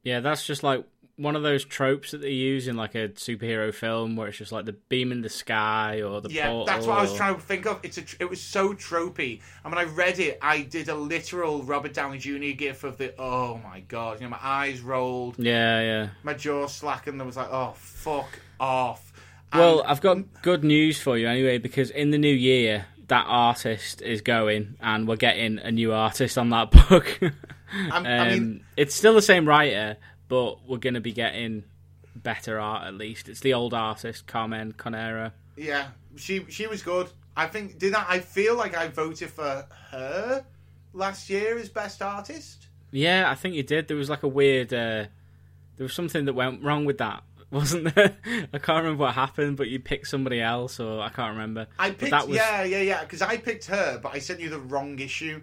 Yeah, 0.03 0.19
that's 0.19 0.45
just 0.45 0.63
like 0.63 0.85
one 1.17 1.35
of 1.37 1.43
those 1.43 1.63
tropes 1.63 2.11
that 2.11 2.19
they 2.19 2.31
use 2.31 2.67
in 2.67 2.75
like 2.75 2.93
a 2.93 3.07
superhero 3.09 3.73
film 3.73 4.15
where 4.17 4.27
it's 4.27 4.37
just 4.37 4.51
like 4.51 4.65
the 4.65 4.73
beam 4.73 5.11
in 5.13 5.21
the 5.21 5.29
sky 5.29 6.01
or 6.01 6.19
the 6.19 6.29
Yeah, 6.29 6.47
portal. 6.47 6.65
that's 6.65 6.85
what 6.85 6.97
I 6.97 7.01
was 7.03 7.13
trying 7.13 7.35
to 7.35 7.41
think 7.41 7.65
of. 7.65 7.79
It's 7.83 7.97
a, 7.97 8.03
it 8.19 8.29
was 8.29 8.41
so 8.41 8.73
tropey, 8.73 9.39
and 9.63 9.73
when 9.73 9.85
I 9.85 9.89
read 9.89 10.19
it, 10.19 10.37
I 10.41 10.61
did 10.63 10.89
a 10.89 10.95
literal 10.95 11.63
Robert 11.63 11.93
Downey 11.93 12.17
Jr. 12.17 12.55
gif 12.57 12.83
of 12.83 12.97
the 12.97 13.13
oh 13.19 13.59
my 13.63 13.79
god, 13.81 14.19
you 14.19 14.25
know, 14.25 14.31
my 14.31 14.39
eyes 14.41 14.81
rolled, 14.81 15.39
Yeah, 15.39 15.81
yeah. 15.81 16.09
my 16.23 16.33
jaw 16.33 16.67
slackened. 16.67 17.21
I 17.21 17.25
was 17.25 17.37
like, 17.37 17.49
oh 17.51 17.73
fuck 17.77 18.27
off. 18.59 19.13
And- 19.53 19.61
Well, 19.61 19.83
I've 19.87 20.01
got 20.01 20.17
good 20.41 20.63
news 20.65 20.99
for 20.99 21.17
you 21.17 21.27
anyway 21.29 21.59
because 21.59 21.91
in 21.91 22.11
the 22.11 22.17
new 22.17 22.33
year 22.33 22.87
that 23.07 23.23
artist 23.27 24.01
is 24.01 24.21
going 24.21 24.75
and 24.81 25.07
we're 25.07 25.15
getting 25.15 25.59
a 25.59 25.71
new 25.71 25.93
artist 25.93 26.37
on 26.37 26.49
that 26.49 26.71
book. 26.71 27.19
I'm- 27.21 27.91
um, 27.91 28.05
I 28.05 28.29
mean, 28.31 28.65
it's 28.75 28.95
still 28.95 29.13
the 29.13 29.21
same 29.21 29.47
writer, 29.47 29.97
but 30.27 30.67
we're 30.67 30.77
going 30.77 30.93
to 30.95 31.01
be 31.01 31.13
getting 31.13 31.63
better 32.15 32.59
art 32.59 32.87
at 32.87 32.93
least. 32.93 33.29
It's 33.29 33.41
the 33.41 33.53
old 33.53 33.73
artist 33.73 34.27
Carmen 34.27 34.73
Carnero. 34.73 35.31
yeah, 35.55 35.87
she 36.15 36.45
she 36.49 36.67
was 36.67 36.81
good. 36.81 37.09
I 37.35 37.47
think 37.47 37.77
did 37.77 37.93
I? 37.93 38.05
I 38.07 38.19
feel 38.19 38.55
like 38.55 38.75
I 38.75 38.87
voted 38.87 39.29
for 39.29 39.67
her 39.91 40.45
last 40.93 41.29
year 41.29 41.57
as 41.57 41.69
best 41.69 42.01
artist. 42.01 42.67
Yeah, 42.91 43.29
I 43.29 43.35
think 43.35 43.55
you 43.55 43.63
did. 43.63 43.87
There 43.87 43.97
was 43.97 44.09
like 44.09 44.23
a 44.23 44.27
weird. 44.27 44.73
Uh, 44.73 45.05
there 45.75 45.83
was 45.83 45.93
something 45.93 46.25
that 46.25 46.33
went 46.33 46.63
wrong 46.63 46.85
with 46.85 46.99
that, 46.99 47.23
wasn't 47.51 47.93
there? 47.93 48.15
I 48.53 48.57
can't 48.57 48.83
remember 48.83 49.03
what 49.03 49.15
happened, 49.15 49.57
but 49.57 49.67
you 49.67 49.79
picked 49.79 50.07
somebody 50.07 50.39
else, 50.41 50.79
or 50.79 51.01
I 51.01 51.09
can't 51.09 51.33
remember. 51.33 51.67
I 51.77 51.91
picked 51.91 52.11
that 52.11 52.27
was 52.27 52.37
yeah 52.37 52.63
yeah 52.63 52.81
yeah 52.81 53.01
because 53.01 53.21
I 53.21 53.37
picked 53.37 53.65
her, 53.65 53.99
but 54.01 54.13
I 54.15 54.19
sent 54.19 54.39
you 54.39 54.49
the 54.49 54.59
wrong 54.59 54.97
issue 54.99 55.41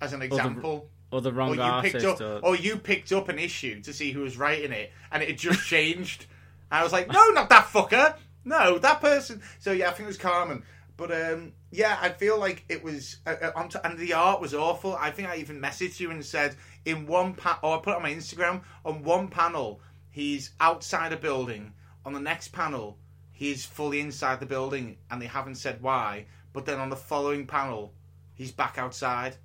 as 0.00 0.12
an 0.12 0.22
example. 0.22 0.88
Or 1.14 1.20
the 1.20 1.32
wrong 1.32 1.52
or 1.52 1.54
you 1.54 1.62
artist. 1.62 1.94
picked 1.94 2.04
up, 2.04 2.20
or... 2.20 2.40
or 2.44 2.56
you 2.56 2.76
picked 2.76 3.12
up 3.12 3.28
an 3.28 3.38
issue 3.38 3.80
to 3.82 3.92
see 3.92 4.10
who 4.10 4.22
was 4.22 4.36
writing 4.36 4.72
it, 4.72 4.90
and 5.12 5.22
it 5.22 5.28
had 5.28 5.38
just 5.38 5.60
changed. 5.66 6.26
I 6.70 6.82
was 6.82 6.92
like, 6.92 7.08
no, 7.08 7.28
not 7.28 7.48
that 7.50 7.66
fucker. 7.66 8.16
No, 8.44 8.78
that 8.78 9.00
person. 9.00 9.40
So 9.60 9.70
yeah, 9.70 9.88
I 9.88 9.92
think 9.92 10.06
it 10.06 10.08
was 10.08 10.18
Carmen. 10.18 10.64
But 10.96 11.12
um, 11.12 11.52
yeah, 11.70 11.96
I 12.00 12.08
feel 12.08 12.38
like 12.38 12.64
it 12.68 12.82
was, 12.82 13.18
uh, 13.26 13.36
uh, 13.54 13.68
t- 13.68 13.78
and 13.84 13.96
the 13.96 14.12
art 14.12 14.40
was 14.40 14.54
awful. 14.54 14.96
I 14.96 15.10
think 15.10 15.28
I 15.28 15.36
even 15.36 15.60
messaged 15.60 16.00
you 16.00 16.10
and 16.10 16.24
said 16.24 16.56
in 16.84 17.06
one 17.06 17.34
pa- 17.34 17.60
or 17.62 17.78
I 17.78 17.80
put 17.80 17.90
it 17.92 17.96
on 17.96 18.02
my 18.02 18.12
Instagram. 18.12 18.62
On 18.84 19.04
one 19.04 19.28
panel, 19.28 19.80
he's 20.10 20.50
outside 20.60 21.12
a 21.12 21.16
building. 21.16 21.74
On 22.04 22.12
the 22.12 22.20
next 22.20 22.48
panel, 22.48 22.98
he's 23.32 23.64
fully 23.64 24.00
inside 24.00 24.40
the 24.40 24.46
building, 24.46 24.96
and 25.10 25.22
they 25.22 25.26
haven't 25.26 25.56
said 25.56 25.80
why. 25.80 26.26
But 26.52 26.66
then 26.66 26.80
on 26.80 26.90
the 26.90 26.96
following 26.96 27.46
panel, 27.46 27.92
he's 28.34 28.52
back 28.52 28.78
outside 28.78 29.36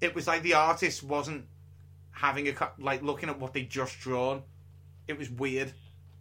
it 0.00 0.14
was 0.14 0.26
like 0.26 0.42
the 0.42 0.54
artist 0.54 1.02
wasn't 1.02 1.46
having 2.10 2.48
a 2.48 2.70
like 2.78 3.02
looking 3.02 3.28
at 3.28 3.38
what 3.38 3.52
they 3.52 3.62
just 3.62 3.98
drawn. 4.00 4.42
It 5.08 5.18
was 5.18 5.28
weird, 5.30 5.72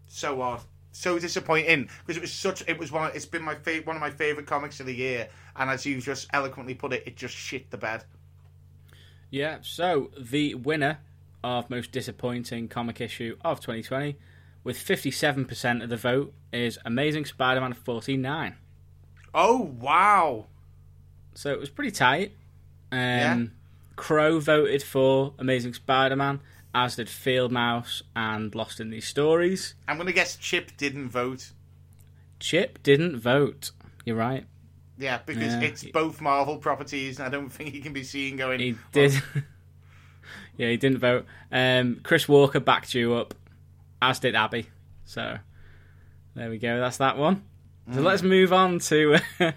so 0.07 0.41
odd, 0.41 0.61
so 0.91 1.17
disappointing 1.19 1.89
because 2.05 2.17
it 2.17 2.21
was 2.21 2.33
such. 2.33 2.63
It 2.67 2.77
was 2.77 2.91
one. 2.91 3.11
It's 3.13 3.25
been 3.25 3.43
my 3.43 3.55
fa- 3.55 3.81
one 3.83 3.95
of 3.95 4.01
my 4.01 4.09
favorite 4.09 4.45
comics 4.47 4.79
of 4.79 4.85
the 4.85 4.95
year, 4.95 5.29
and 5.55 5.69
as 5.69 5.85
you 5.85 6.01
just 6.01 6.27
eloquently 6.33 6.73
put 6.73 6.93
it, 6.93 7.03
it 7.05 7.15
just 7.15 7.35
shit 7.35 7.69
the 7.71 7.77
bed. 7.77 8.03
Yeah, 9.29 9.59
so 9.61 10.11
the 10.19 10.53
winner 10.55 10.99
of 11.43 11.69
most 11.69 11.91
disappointing 11.91 12.67
comic 12.67 13.01
issue 13.01 13.35
of 13.43 13.59
2020, 13.59 14.15
with 14.63 14.77
57% 14.77 15.83
of 15.83 15.89
the 15.89 15.97
vote, 15.97 16.33
is 16.51 16.77
Amazing 16.85 17.25
Spider 17.25 17.59
Man 17.61 17.73
49. 17.73 18.55
Oh 19.33 19.61
wow! 19.79 20.45
So 21.33 21.51
it 21.51 21.59
was 21.59 21.69
pretty 21.69 21.91
tight. 21.91 22.33
Um, 22.91 22.99
Yeah. 22.99 23.45
Crow 23.95 24.39
voted 24.39 24.83
for 24.83 25.33
Amazing 25.37 25.73
Spider 25.73 26.15
Man, 26.15 26.41
as 26.73 26.95
did 26.95 27.09
Field 27.09 27.51
Mouse 27.51 28.03
and 28.15 28.53
Lost 28.55 28.79
in 28.79 28.89
These 28.89 29.07
Stories. 29.07 29.75
I'm 29.87 29.97
gonna 29.97 30.11
guess 30.11 30.35
Chip 30.35 30.75
didn't 30.77 31.09
vote. 31.09 31.51
Chip 32.39 32.81
didn't 32.83 33.17
vote. 33.19 33.71
You're 34.05 34.15
right. 34.15 34.45
Yeah, 34.97 35.19
because 35.25 35.53
Yeah. 35.53 35.61
it's 35.61 35.83
both 35.85 36.21
Marvel 36.21 36.57
properties, 36.57 37.19
and 37.19 37.27
I 37.27 37.29
don't 37.29 37.49
think 37.49 37.71
he 37.71 37.81
can 37.81 37.93
be 37.93 38.03
seen 38.03 38.35
going. 38.37 38.59
He 38.59 38.71
"Well, 38.73 38.81
did. 38.91 39.13
yeah, 40.57 40.69
he 40.69 40.77
didn't 40.77 40.99
vote. 40.99 41.25
Um, 41.51 41.99
Chris 42.03 42.27
Walker 42.27 42.59
backed 42.59 42.93
you 42.93 43.13
up, 43.13 43.33
as 44.01 44.19
did 44.19 44.35
Abby. 44.35 44.69
So 45.05 45.37
there 46.35 46.49
we 46.49 46.57
go. 46.57 46.79
That's 46.79 46.97
that 46.97 47.17
one. 47.17 47.43
So 47.91 47.99
Mm. 47.99 48.03
let's 48.05 48.21
move 48.23 48.53
on 48.53 48.79
to. 48.79 49.15
I 49.41 49.53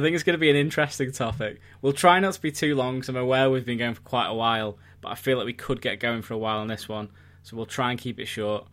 think 0.00 0.14
it's 0.14 0.24
going 0.24 0.34
to 0.34 0.38
be 0.38 0.50
an 0.50 0.56
interesting 0.56 1.12
topic. 1.12 1.60
We'll 1.80 1.92
try 1.92 2.18
not 2.18 2.34
to 2.34 2.40
be 2.40 2.50
too 2.50 2.74
long, 2.74 2.96
because 2.96 3.08
I'm 3.08 3.16
aware 3.16 3.48
we've 3.50 3.64
been 3.64 3.78
going 3.78 3.94
for 3.94 4.00
quite 4.02 4.26
a 4.26 4.34
while, 4.34 4.78
but 5.00 5.10
I 5.10 5.14
feel 5.14 5.36
like 5.38 5.46
we 5.46 5.52
could 5.52 5.80
get 5.80 6.00
going 6.00 6.22
for 6.22 6.34
a 6.34 6.38
while 6.38 6.58
on 6.58 6.66
this 6.66 6.88
one. 6.88 7.10
So 7.44 7.56
we'll 7.56 7.66
try 7.66 7.90
and 7.92 8.00
keep 8.00 8.18
it 8.18 8.26
short. 8.26 8.66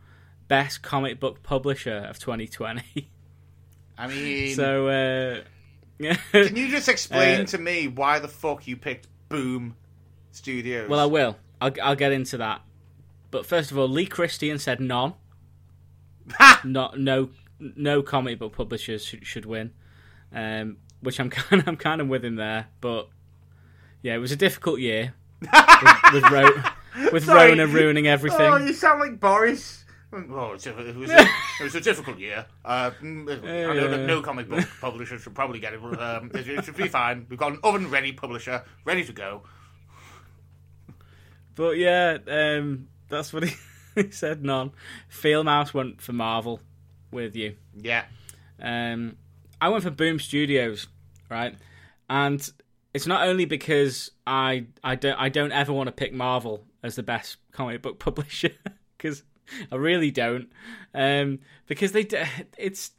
Best 0.47 0.81
comic 0.81 1.19
book 1.19 1.43
publisher 1.43 2.05
of 2.09 2.17
2020. 2.19 3.09
I 3.97 4.07
mean, 4.07 4.55
so. 4.55 4.87
Uh, 4.87 5.41
can 6.31 6.55
you 6.55 6.69
just 6.69 6.89
explain 6.89 7.41
Uh, 7.41 7.45
to 7.45 7.57
me 7.59 7.87
why 7.87 8.17
the 8.19 8.27
fuck 8.27 8.67
you 8.67 8.75
picked 8.75 9.07
Boom 9.29 9.75
Studios? 10.31 10.89
Well, 10.89 10.99
I 10.99 11.05
will. 11.05 11.37
I'll, 11.61 11.71
I'll 11.81 11.95
get 11.95 12.11
into 12.11 12.37
that. 12.37 12.61
But 13.31 13.45
first 13.45 13.69
of 13.71 13.77
all, 13.77 13.87
Lee 13.87 14.05
Christian 14.07 14.57
said 14.59 14.79
none. 14.79 15.13
Ha! 16.33 16.61
Not 16.63 16.99
no 16.99 17.29
no 17.59 18.01
comic 18.01 18.39
book 18.39 18.53
publishers 18.53 19.03
should, 19.03 19.25
should 19.25 19.45
win, 19.45 19.71
um, 20.33 20.77
which 21.01 21.19
I'm 21.19 21.29
kind 21.31 21.61
of, 21.61 21.67
I'm 21.67 21.77
kind 21.77 22.01
of 22.01 22.07
with 22.07 22.23
him 22.23 22.35
there. 22.35 22.67
But 22.81 23.09
yeah, 24.01 24.15
it 24.15 24.19
was 24.19 24.31
a 24.31 24.35
difficult 24.35 24.79
year 24.79 25.13
with, 25.41 26.13
with, 26.13 26.31
Ro- 26.31 26.63
with 27.11 27.25
Sorry. 27.25 27.49
Rona 27.49 27.67
ruining 27.67 28.07
everything. 28.07 28.41
Oh, 28.41 28.57
you 28.57 28.73
sound 28.73 28.99
like 28.99 29.19
Boris. 29.19 29.83
Oh, 30.13 30.53
it's 30.53 30.65
a, 30.65 30.87
it, 30.87 30.95
was 30.95 31.09
a, 31.09 31.19
it 31.59 31.63
was 31.63 31.75
a 31.75 31.81
difficult 31.81 32.17
year. 32.19 32.45
Uh, 32.63 32.91
mm, 33.01 33.29
I 33.43 33.73
know 33.73 33.89
that 33.89 34.05
no 34.05 34.21
comic 34.21 34.47
book 34.47 34.65
publisher 34.79 35.19
should 35.19 35.35
probably 35.35 35.59
get 35.59 35.73
it. 35.73 35.81
Um, 35.83 36.31
it, 36.33 36.47
it 36.47 36.63
should 36.63 36.77
be 36.77 36.87
fine. 36.87 37.25
We've 37.29 37.39
got 37.39 37.51
an 37.51 37.59
oven 37.63 37.89
ready 37.89 38.13
publisher, 38.13 38.63
ready 38.85 39.03
to 39.03 39.11
go. 39.11 39.43
But 41.55 41.77
yeah, 41.77 42.17
um, 42.27 42.87
that's 43.09 43.33
what 43.33 43.43
he, 43.43 43.55
he 43.95 44.11
said. 44.11 44.43
None. 44.43 44.71
Field 45.09 45.45
Mouse 45.45 45.73
went 45.73 46.01
for 46.01 46.13
Marvel 46.13 46.61
with 47.15 47.35
you. 47.35 47.55
Yeah. 47.75 48.05
Um, 48.61 49.17
I 49.59 49.69
went 49.69 49.83
for 49.83 49.89
Boom 49.89 50.19
Studios, 50.19 50.87
right? 51.29 51.55
And 52.09 52.47
it's 52.93 53.07
not 53.07 53.27
only 53.27 53.45
because 53.45 54.11
I 54.27 54.67
I 54.83 54.95
don't 54.95 55.19
I 55.19 55.29
don't 55.29 55.51
ever 55.51 55.73
want 55.73 55.87
to 55.87 55.91
pick 55.91 56.13
Marvel 56.13 56.63
as 56.83 56.95
the 56.95 57.03
best 57.03 57.37
comic 57.51 57.81
book 57.81 57.97
publisher 57.99 58.51
because 58.97 59.23
I 59.71 59.75
really 59.75 60.11
don't. 60.11 60.49
Um, 60.93 61.39
because 61.67 61.91
they 61.91 62.03
d- 62.03 62.23
it's 62.57 62.91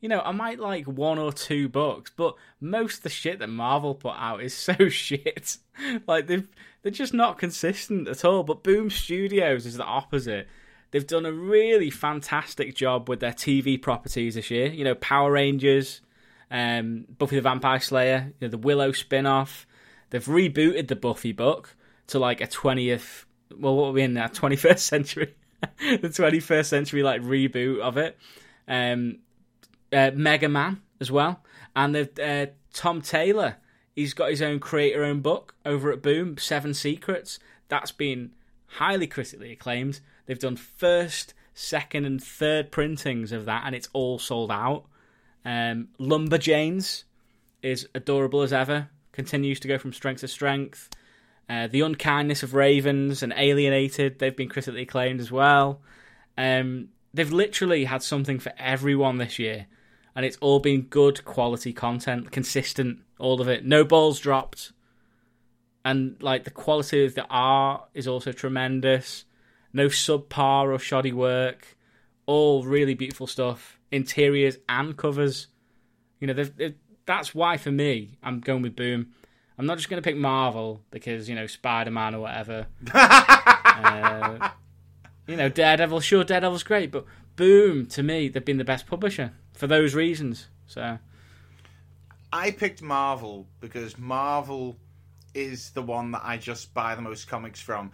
you 0.00 0.08
know 0.08 0.20
I 0.20 0.32
might 0.32 0.58
like 0.58 0.86
one 0.86 1.18
or 1.18 1.32
two 1.32 1.68
books, 1.68 2.10
but 2.16 2.34
most 2.60 2.98
of 2.98 3.02
the 3.04 3.10
shit 3.10 3.38
that 3.40 3.48
Marvel 3.48 3.94
put 3.94 4.14
out 4.16 4.42
is 4.42 4.54
so 4.54 4.74
shit. 4.88 5.58
like 6.06 6.26
they've 6.26 6.48
they're 6.82 6.90
just 6.90 7.14
not 7.14 7.38
consistent 7.38 8.08
at 8.08 8.24
all. 8.24 8.42
But 8.42 8.62
Boom 8.62 8.90
Studios 8.90 9.66
is 9.66 9.76
the 9.76 9.84
opposite. 9.84 10.48
They've 10.90 11.06
done 11.06 11.26
a 11.26 11.32
really 11.32 11.90
fantastic 11.90 12.74
job 12.74 13.08
with 13.08 13.20
their 13.20 13.32
TV 13.32 13.80
properties 13.80 14.34
this 14.34 14.50
year. 14.50 14.66
You 14.66 14.84
know, 14.84 14.94
Power 14.96 15.32
Rangers, 15.32 16.00
um, 16.50 17.06
Buffy 17.18 17.36
the 17.36 17.42
Vampire 17.42 17.80
Slayer, 17.80 18.32
you 18.40 18.46
know, 18.46 18.50
the 18.50 18.58
Willow 18.58 18.92
spin 18.92 19.26
off. 19.26 19.66
They've 20.10 20.24
rebooted 20.24 20.88
the 20.88 20.96
Buffy 20.96 21.32
book 21.32 21.76
to 22.08 22.18
like 22.18 22.40
a 22.40 22.46
20th, 22.46 23.24
well, 23.56 23.76
what 23.76 23.88
are 23.88 23.92
we 23.92 24.02
in 24.02 24.14
now? 24.14 24.26
21st 24.26 24.78
century. 24.78 25.34
the 25.78 26.08
21st 26.08 26.66
century, 26.66 27.02
like, 27.02 27.22
reboot 27.22 27.80
of 27.80 27.96
it. 27.96 28.18
Um, 28.66 29.18
uh, 29.92 30.10
Mega 30.14 30.48
Man 30.48 30.80
as 31.00 31.10
well. 31.10 31.44
And 31.76 31.94
they've, 31.94 32.18
uh, 32.18 32.46
Tom 32.72 33.00
Taylor 33.00 33.56
He's 33.94 34.14
got 34.14 34.30
his 34.30 34.40
own 34.40 34.60
creator 34.60 35.04
own 35.04 35.20
book 35.20 35.54
over 35.66 35.92
at 35.92 36.02
Boom, 36.02 36.38
Seven 36.38 36.74
Secrets. 36.74 37.38
That's 37.68 37.92
been 37.92 38.30
highly 38.66 39.06
critically 39.06 39.52
acclaimed. 39.52 40.00
They've 40.30 40.38
done 40.38 40.54
first, 40.54 41.34
second, 41.54 42.04
and 42.04 42.22
third 42.22 42.70
printings 42.70 43.32
of 43.32 43.46
that, 43.46 43.64
and 43.66 43.74
it's 43.74 43.88
all 43.92 44.20
sold 44.20 44.52
out. 44.52 44.84
Um, 45.44 45.88
Lumberjanes 45.98 47.02
is 47.64 47.88
adorable 47.96 48.42
as 48.42 48.52
ever, 48.52 48.90
continues 49.10 49.58
to 49.58 49.66
go 49.66 49.76
from 49.76 49.92
strength 49.92 50.20
to 50.20 50.28
strength. 50.28 50.88
Uh, 51.48 51.66
the 51.66 51.80
Unkindness 51.80 52.44
of 52.44 52.54
Ravens 52.54 53.24
and 53.24 53.34
Alienated, 53.36 54.20
they've 54.20 54.36
been 54.36 54.48
critically 54.48 54.82
acclaimed 54.82 55.18
as 55.18 55.32
well. 55.32 55.80
Um, 56.38 56.90
they've 57.12 57.32
literally 57.32 57.86
had 57.86 58.04
something 58.04 58.38
for 58.38 58.52
everyone 58.56 59.18
this 59.18 59.36
year, 59.40 59.66
and 60.14 60.24
it's 60.24 60.38
all 60.40 60.60
been 60.60 60.82
good 60.82 61.24
quality 61.24 61.72
content, 61.72 62.30
consistent, 62.30 63.00
all 63.18 63.40
of 63.40 63.48
it. 63.48 63.64
No 63.64 63.82
balls 63.82 64.20
dropped, 64.20 64.70
and 65.84 66.22
like 66.22 66.44
the 66.44 66.52
quality 66.52 67.04
of 67.04 67.16
the 67.16 67.26
art 67.28 67.88
is 67.94 68.06
also 68.06 68.30
tremendous. 68.30 69.24
No 69.72 69.86
subpar 69.86 70.72
or 70.72 70.78
shoddy 70.78 71.12
work, 71.12 71.76
all 72.26 72.64
really 72.64 72.94
beautiful 72.94 73.26
stuff, 73.26 73.78
interiors 73.90 74.58
and 74.68 74.96
covers. 74.96 75.48
You 76.18 76.26
know, 76.26 76.32
they've, 76.32 76.56
they've, 76.56 76.74
that's 77.06 77.34
why 77.34 77.56
for 77.56 77.70
me, 77.70 78.18
I'm 78.22 78.40
going 78.40 78.62
with 78.62 78.76
Boom. 78.76 79.12
I'm 79.58 79.66
not 79.66 79.76
just 79.76 79.90
going 79.90 80.02
to 80.02 80.08
pick 80.08 80.16
Marvel 80.16 80.80
because 80.90 81.28
you 81.28 81.34
know 81.34 81.46
Spider 81.46 81.90
Man 81.90 82.14
or 82.14 82.20
whatever. 82.20 82.66
uh, 82.94 84.50
you 85.26 85.36
know, 85.36 85.48
Daredevil. 85.48 86.00
Sure, 86.00 86.24
Daredevil's 86.24 86.62
great, 86.62 86.90
but 86.90 87.04
Boom 87.36 87.86
to 87.86 88.02
me, 88.02 88.28
they've 88.28 88.44
been 88.44 88.58
the 88.58 88.64
best 88.64 88.86
publisher 88.86 89.32
for 89.52 89.66
those 89.66 89.94
reasons. 89.94 90.48
So 90.66 90.98
I 92.32 92.50
picked 92.50 92.82
Marvel 92.82 93.46
because 93.60 93.98
Marvel 93.98 94.76
is 95.34 95.70
the 95.70 95.82
one 95.82 96.12
that 96.12 96.22
I 96.24 96.36
just 96.36 96.72
buy 96.74 96.94
the 96.94 97.02
most 97.02 97.28
comics 97.28 97.60
from. 97.60 97.92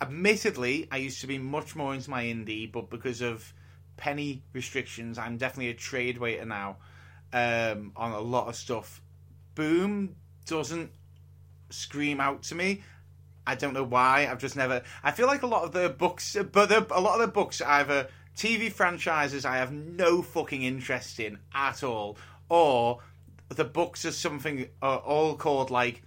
Admittedly, 0.00 0.88
I 0.90 0.96
used 0.96 1.20
to 1.20 1.26
be 1.26 1.38
much 1.38 1.76
more 1.76 1.94
into 1.94 2.10
my 2.10 2.24
indie, 2.24 2.70
but 2.70 2.88
because 2.90 3.20
of 3.20 3.52
penny 3.96 4.42
restrictions, 4.52 5.18
I'm 5.18 5.36
definitely 5.36 5.70
a 5.70 5.74
trade 5.74 6.18
waiter 6.18 6.46
now 6.46 6.78
um, 7.32 7.92
on 7.96 8.12
a 8.12 8.20
lot 8.20 8.48
of 8.48 8.56
stuff. 8.56 9.02
Boom 9.54 10.16
doesn't 10.46 10.90
scream 11.68 12.20
out 12.20 12.42
to 12.44 12.54
me. 12.54 12.82
I 13.46 13.54
don't 13.54 13.74
know 13.74 13.84
why. 13.84 14.26
I've 14.30 14.38
just 14.38 14.56
never. 14.56 14.82
I 15.02 15.10
feel 15.12 15.26
like 15.26 15.42
a 15.42 15.46
lot 15.46 15.64
of 15.64 15.72
the 15.72 15.88
books, 15.88 16.36
but 16.52 16.68
the, 16.68 16.86
a 16.90 17.00
lot 17.00 17.20
of 17.20 17.26
the 17.26 17.32
books 17.32 17.60
either 17.60 18.08
TV 18.36 18.70
franchises 18.70 19.44
I 19.44 19.56
have 19.56 19.72
no 19.72 20.22
fucking 20.22 20.62
interest 20.62 21.20
in 21.20 21.38
at 21.54 21.82
all, 21.82 22.16
or 22.48 23.00
the 23.48 23.64
books 23.64 24.04
are 24.04 24.12
something 24.12 24.68
are 24.80 24.98
all 24.98 25.36
called 25.36 25.70
like 25.70 26.02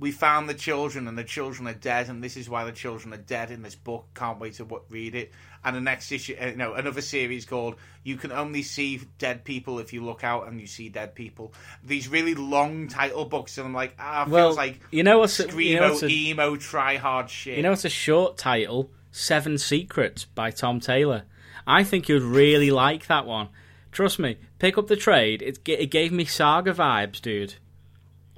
we 0.00 0.10
found 0.10 0.48
the 0.48 0.54
children 0.54 1.06
and 1.06 1.16
the 1.16 1.24
children 1.24 1.68
are 1.68 1.74
dead 1.74 2.08
and 2.08 2.24
this 2.24 2.36
is 2.36 2.50
why 2.50 2.64
the 2.64 2.72
children 2.72 3.14
are 3.14 3.18
dead 3.18 3.50
in 3.50 3.62
this 3.62 3.74
book 3.76 4.06
can't 4.14 4.40
wait 4.40 4.54
to 4.54 4.64
w- 4.64 4.82
read 4.88 5.14
it 5.14 5.30
and 5.64 5.76
the 5.76 5.80
next 5.80 6.10
issue 6.10 6.34
uh, 6.40 6.46
you 6.46 6.56
know 6.56 6.74
another 6.74 7.02
series 7.02 7.44
called 7.44 7.76
you 8.02 8.16
can 8.16 8.32
only 8.32 8.62
see 8.62 9.00
dead 9.18 9.44
people 9.44 9.78
if 9.78 9.92
you 9.92 10.02
look 10.02 10.24
out 10.24 10.48
and 10.48 10.60
you 10.60 10.66
see 10.66 10.88
dead 10.88 11.14
people 11.14 11.52
these 11.84 12.08
really 12.08 12.34
long 12.34 12.88
title 12.88 13.24
books 13.24 13.58
and 13.58 13.66
i'm 13.66 13.74
like 13.74 13.94
ah 13.98 14.24
feels 14.24 14.32
well, 14.32 14.54
like 14.54 14.80
you 14.90 15.02
know 15.02 15.18
what's 15.20 15.38
a, 15.38 15.46
screamo 15.46 15.64
you 15.64 15.80
know 15.80 15.90
what's 15.90 16.02
a, 16.02 16.08
emo 16.08 16.56
try 16.56 16.96
hard 16.96 17.30
shit 17.30 17.56
you 17.56 17.62
know 17.62 17.70
what's 17.70 17.84
a 17.84 17.90
short 17.90 18.38
title? 18.38 18.90
Seven 19.12 19.58
Secrets 19.58 20.24
by 20.24 20.50
Tom 20.50 20.80
Taylor. 20.80 21.24
I 21.66 21.84
think 21.84 22.08
you'd 22.08 22.22
really 22.22 22.70
like 22.70 23.06
that 23.08 23.26
one. 23.26 23.48
Trust 23.92 24.18
me, 24.18 24.38
pick 24.58 24.78
up 24.78 24.86
the 24.86 24.96
trade. 24.96 25.42
It, 25.42 25.58
it 25.66 25.90
gave 25.90 26.12
me 26.12 26.24
Saga 26.24 26.72
vibes, 26.72 27.20
dude. 27.20 27.54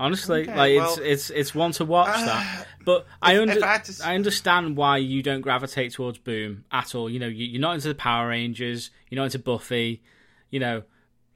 Honestly, 0.03 0.43
Okay, 0.43 0.57
like 0.57 0.77
well- 0.77 0.95
it's 0.95 0.99
it's 1.01 1.31
it's 1.31 1.55
one 1.55 1.71
to 1.73 1.85
watch 1.85 2.09
uh, 2.09 2.27
that. 2.27 2.67
But 2.85 3.07
I 3.23 3.35
if 3.35 3.41
under, 3.43 3.65
I 3.65 3.79
to 3.79 4.03
I 4.05 4.15
understand 4.17 4.77
why 4.77 4.97
you 4.97 5.23
don't 5.23 5.41
gravitate 5.41 5.93
towards 5.93 6.19
Boom 6.19 6.65
at 6.73 6.97
all. 6.97 7.09
You 7.09 7.21
know, 7.21 7.29
you, 7.29 7.47
you're 7.47 7.61
not 7.61 7.77
into 7.77 7.87
the 7.87 7.95
Power 7.95 8.29
Rangers. 8.29 8.91
You're 9.09 9.21
not 9.21 9.27
into 9.27 9.39
Buffy. 9.39 10.03
You 10.51 10.59
know, 10.59 10.83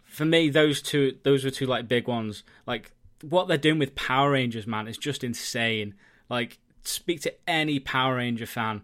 for 0.02 0.24
me, 0.24 0.50
those 0.50 0.82
two 0.82 1.16
those 1.22 1.44
were 1.44 1.50
two 1.50 1.66
like 1.66 1.86
big 1.86 2.08
ones. 2.08 2.42
Like 2.66 2.90
what 3.22 3.46
they're 3.46 3.56
doing 3.56 3.78
with 3.78 3.94
Power 3.94 4.32
Rangers, 4.32 4.66
man, 4.66 4.88
is 4.88 4.98
just 4.98 5.22
insane. 5.22 5.94
Like 6.28 6.58
speak 6.82 7.20
to 7.22 7.34
any 7.48 7.78
Power 7.78 8.16
Ranger 8.16 8.46
fan 8.46 8.82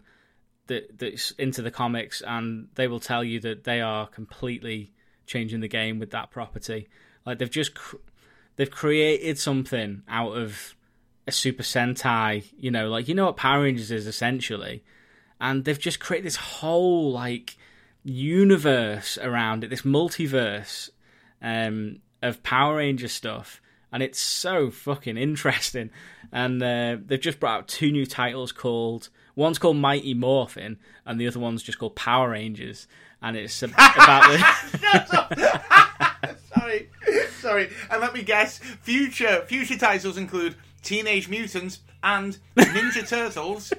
that 0.69 0.99
that's 0.99 1.33
into 1.33 1.61
the 1.61 1.73
comics, 1.73 2.23
and 2.25 2.69
they 2.77 2.87
will 2.87 3.01
tell 3.01 3.25
you 3.25 3.41
that 3.41 3.65
they 3.65 3.81
are 3.81 4.07
completely 4.07 4.93
changing 5.27 5.61
the 5.61 5.69
game 5.69 5.99
with 5.99 6.11
that 6.11 6.31
property. 6.31 6.89
Like 7.27 7.39
they've 7.39 7.51
just 7.51 7.75
cr- 7.75 7.97
they've 8.57 8.71
created 8.71 9.39
something 9.39 10.03
out 10.09 10.33
of 10.33 10.75
a 11.27 11.33
Super 11.33 11.63
Sentai. 11.63 12.45
You 12.59 12.71
know, 12.71 12.89
like 12.89 13.09
you 13.09 13.15
know 13.15 13.27
what 13.27 13.37
Power 13.37 13.63
Rangers 13.63 13.91
is 13.91 14.07
essentially, 14.07 14.83
and 15.41 15.65
they've 15.65 15.79
just 15.79 16.01
created 16.01 16.27
this 16.27 16.37
whole 16.37 17.13
like 17.13 17.57
universe 18.05 19.19
around 19.19 19.65
it, 19.65 19.71
this 19.71 19.83
multiverse 19.83 20.91
um, 21.41 22.01
of 22.23 22.43
Power 22.43 22.77
Ranger 22.77 23.09
stuff, 23.09 23.61
and 23.93 24.03
it's 24.03 24.21
so 24.21 24.71
fucking 24.71 25.17
interesting. 25.17 25.91
And 26.35 26.63
uh, 26.63 26.97
they've 27.05 27.21
just 27.21 27.41
brought 27.41 27.59
out 27.59 27.69
two 27.69 27.93
new 27.93 28.07
titles 28.07 28.53
called 28.53 29.11
one's 29.35 29.59
called 29.59 29.77
Mighty 29.77 30.15
Morphin, 30.15 30.79
and 31.05 31.21
the 31.21 31.27
other 31.27 31.41
one's 31.41 31.63
just 31.63 31.79
called 31.79 31.97
Power 31.97 32.31
Rangers, 32.31 32.89
and 33.21 33.37
it's 33.37 33.63
about 33.63 34.31
the. 34.31 36.09
sorry 36.63 36.91
sorry 37.41 37.71
and 37.91 38.01
let 38.01 38.15
me 38.15 38.23
guess 38.23 38.59
future 38.59 39.43
future 39.47 39.79
titles 39.79 40.17
include 40.17 40.55
teenage 40.83 41.29
mutants 41.29 41.81
and 42.03 42.39
ninja 42.57 43.09
turtles 43.09 43.73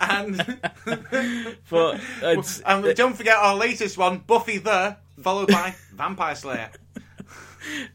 and 0.00 0.36
but 1.70 2.00
it's, 2.22 2.60
and 2.60 2.96
don't 2.96 3.16
forget 3.16 3.36
our 3.36 3.54
latest 3.54 3.98
one 3.98 4.18
buffy 4.18 4.58
the 4.58 4.96
followed 5.20 5.48
by 5.48 5.74
vampire 5.92 6.34
slayer 6.34 6.70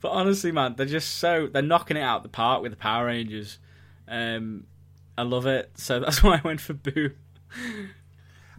But 0.02 0.10
honestly, 0.10 0.52
man, 0.52 0.74
they're 0.76 0.88
just 0.88 1.20
so 1.20 1.46
they're 1.46 1.62
knocking 1.62 1.96
it 1.96 2.02
out 2.02 2.24
the 2.24 2.30
park 2.30 2.64
with 2.64 2.72
the 2.72 2.76
Power 2.76 3.06
Rangers. 3.06 3.60
Um, 4.08 4.66
I 5.16 5.22
love 5.22 5.46
it, 5.46 5.70
so 5.76 6.00
that's 6.00 6.24
why 6.24 6.38
I 6.38 6.42
went 6.44 6.60
for 6.60 6.74
Boo. 6.74 7.12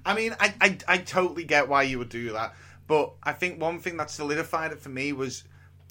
I 0.05 0.15
mean, 0.15 0.37
I, 0.39 0.55
I 0.61 0.79
I 0.87 0.99
totally 0.99 1.43
get 1.43 1.69
why 1.69 1.83
you 1.83 1.99
would 1.99 2.11
do 2.11 2.33
that, 2.33 2.55
but 2.87 3.15
I 3.25 3.33
think 3.33 3.61
one 3.61 3.81
thing 3.81 3.97
that 3.97 4.09
solidified 4.09 4.71
it 4.71 4.81
for 4.81 4.89
me 4.89 5.13
was 5.13 5.43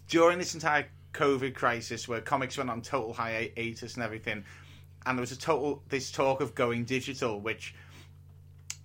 during 0.09 0.39
this 0.39 0.53
entire 0.53 0.87
COVID 1.13 1.55
crisis, 1.55 2.07
where 2.07 2.19
comics 2.19 2.57
went 2.57 2.69
on 2.69 2.81
total 2.81 3.13
hiatus 3.13 3.95
and 3.95 4.03
everything, 4.03 4.43
and 5.05 5.17
there 5.17 5.21
was 5.21 5.31
a 5.31 5.37
total 5.37 5.81
this 5.87 6.11
talk 6.11 6.41
of 6.41 6.55
going 6.55 6.83
digital, 6.83 7.39
which 7.39 7.73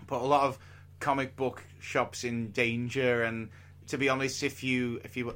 put 0.07 0.21
a 0.21 0.25
lot 0.25 0.45
of 0.45 0.59
comic 1.01 1.35
book 1.35 1.65
shops 1.81 2.25
in 2.25 2.51
danger. 2.53 3.25
And 3.25 3.49
to 3.89 3.99
be 3.99 4.09
honest, 4.09 4.43
if 4.43 4.63
you 4.63 5.01
if 5.05 5.17
you 5.17 5.35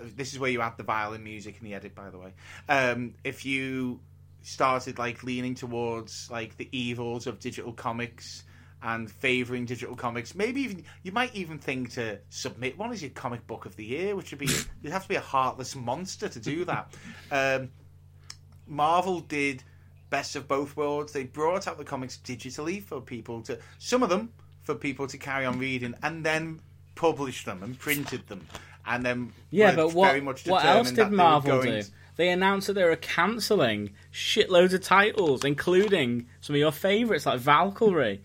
this 0.00 0.32
is 0.32 0.38
where 0.38 0.50
you 0.50 0.60
add 0.60 0.76
the 0.76 0.82
violin 0.82 1.22
music 1.24 1.56
in 1.60 1.64
the 1.68 1.74
edit, 1.74 1.94
by 1.94 2.10
the 2.10 2.18
way. 2.18 2.32
Um, 2.68 3.14
if 3.24 3.44
you 3.44 4.00
started 4.42 4.98
like 4.98 5.22
leaning 5.22 5.54
towards 5.54 6.28
like 6.30 6.56
the 6.56 6.68
evils 6.72 7.26
of 7.26 7.38
digital 7.38 7.72
comics 7.72 8.42
and 8.82 9.10
favoring 9.10 9.64
digital 9.64 9.94
comics, 9.94 10.34
maybe 10.34 10.60
even 10.62 10.84
you 11.02 11.12
might 11.12 11.34
even 11.34 11.58
think 11.58 11.90
to 11.92 12.18
submit 12.30 12.76
one 12.76 12.92
as 12.92 13.00
your 13.02 13.10
comic 13.12 13.46
book 13.46 13.64
of 13.66 13.76
the 13.76 13.84
year, 13.84 14.16
which 14.16 14.30
would 14.32 14.38
be 14.40 14.46
you'd 14.82 14.92
have 14.92 15.02
to 15.04 15.08
be 15.08 15.14
a 15.16 15.20
heartless 15.20 15.74
monster 15.76 16.28
to 16.28 16.40
do 16.40 16.64
that. 16.64 16.92
Um, 17.30 17.70
Marvel 18.66 19.20
did 19.20 19.62
best 20.10 20.36
of 20.36 20.46
both 20.48 20.76
worlds. 20.76 21.12
They 21.12 21.24
brought 21.24 21.66
out 21.66 21.78
the 21.78 21.84
comics 21.84 22.18
digitally 22.24 22.82
for 22.82 23.00
people 23.00 23.42
to 23.42 23.58
some 23.78 24.02
of 24.02 24.08
them 24.08 24.32
for 24.62 24.74
people 24.74 25.06
to 25.08 25.18
carry 25.18 25.44
on 25.44 25.58
reading, 25.58 25.94
and 26.02 26.24
then 26.24 26.60
published 26.94 27.46
them 27.46 27.62
and 27.62 27.76
printed 27.78 28.26
them, 28.28 28.46
and 28.86 29.04
then 29.04 29.32
Yeah, 29.50 29.74
but 29.74 29.92
what 29.92 30.08
very 30.08 30.20
much 30.20 30.46
what 30.46 30.64
else 30.64 30.92
did 30.92 31.10
Marvel 31.10 31.62
do? 31.62 31.82
to- 31.82 31.90
They 32.16 32.28
announced 32.28 32.66
that 32.68 32.74
they 32.74 32.84
were 32.84 32.94
cancelling 32.94 33.90
shitloads 34.12 34.72
of 34.74 34.82
titles, 34.82 35.44
including 35.44 36.26
some 36.40 36.54
of 36.54 36.60
your 36.60 36.70
favourites 36.70 37.26
like 37.26 37.40
Valkyrie, 37.40 38.22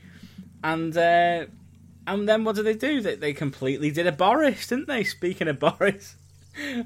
and 0.72 0.98
uh, 0.98 1.46
and 2.06 2.28
then 2.28 2.44
what 2.44 2.56
did 2.56 2.66
they 2.66 2.74
do? 2.76 3.02
They 3.02 3.16
they 3.16 3.34
completely 3.34 3.92
did 3.92 4.08
a 4.08 4.12
Boris, 4.12 4.68
didn't 4.68 4.88
they? 4.88 5.04
Speaking 5.04 5.48
of 5.48 5.60
Boris. 5.60 6.16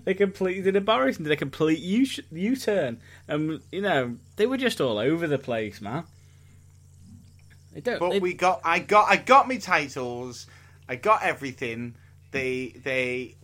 They 0.03 0.14
completely 0.16 0.61
did 0.64 0.76
a 0.76 0.82
Boris 0.82 1.16
and 1.16 1.26
did 1.26 1.32
a 1.32 1.38
complete 1.38 1.80
U 1.80 2.06
U 2.34 2.56
turn, 2.58 3.00
and 3.30 3.61
you 3.72 3.80
know 3.82 4.18
they 4.35 4.45
were 4.45 4.58
just 4.58 4.82
all 4.82 4.98
over 4.98 5.27
the 5.27 5.38
place, 5.38 5.80
man. 5.80 6.03
They 7.74 7.80
don't. 7.80 7.98
But 8.00 8.10
they- 8.11 8.19
we 8.19 8.34
got, 8.34 8.60
I 8.66 8.80
got, 8.80 9.10
I 9.10 9.16
got 9.16 9.48
me 9.48 9.60
titles. 9.60 10.45
I 10.90 10.95
got 10.98 11.24
everything. 11.24 11.95
They, 12.32 12.76
they 12.84 13.35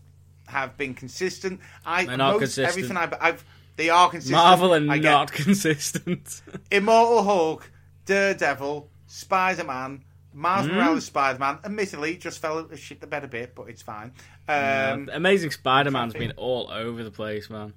have 0.47 0.77
been 0.77 0.93
consistent. 0.95 1.61
I 1.85 2.03
They're 2.05 2.17
not 2.17 2.31
most 2.33 2.39
consistent. 2.55 2.67
everything 2.67 2.97
I, 2.97 3.09
I've. 3.29 3.45
They 3.77 3.89
are 3.89 4.09
consistent. 4.09 4.37
Marvel 4.37 4.73
and 4.73 4.91
I 4.91 4.97
get 4.97 5.11
not 5.11 5.31
consistent. 5.43 6.41
Immortal 6.71 7.23
Hulk, 7.23 7.71
Daredevil, 8.05 8.89
Spider 9.07 9.63
Man, 9.63 10.03
Miles 10.37 10.67
Hmm? 10.67 10.75
Morales 10.75 11.05
Spider 11.05 11.39
Man. 11.39 11.57
Admittedly, 11.63 12.15
just 12.17 12.39
fell 12.39 12.63
the 12.63 12.77
shit 12.77 13.01
the 13.01 13.07
bed 13.07 13.23
a 13.23 13.27
bit, 13.27 13.55
but 13.55 13.69
it's 13.69 13.81
fine. 13.81 14.11
Um, 14.47 15.09
Amazing 15.11 15.51
Spider-Man's 15.51 16.13
been 16.13 16.33
all 16.37 16.69
over 16.71 17.03
the 17.03 17.09
place, 17.11 17.49
man. 17.49 17.73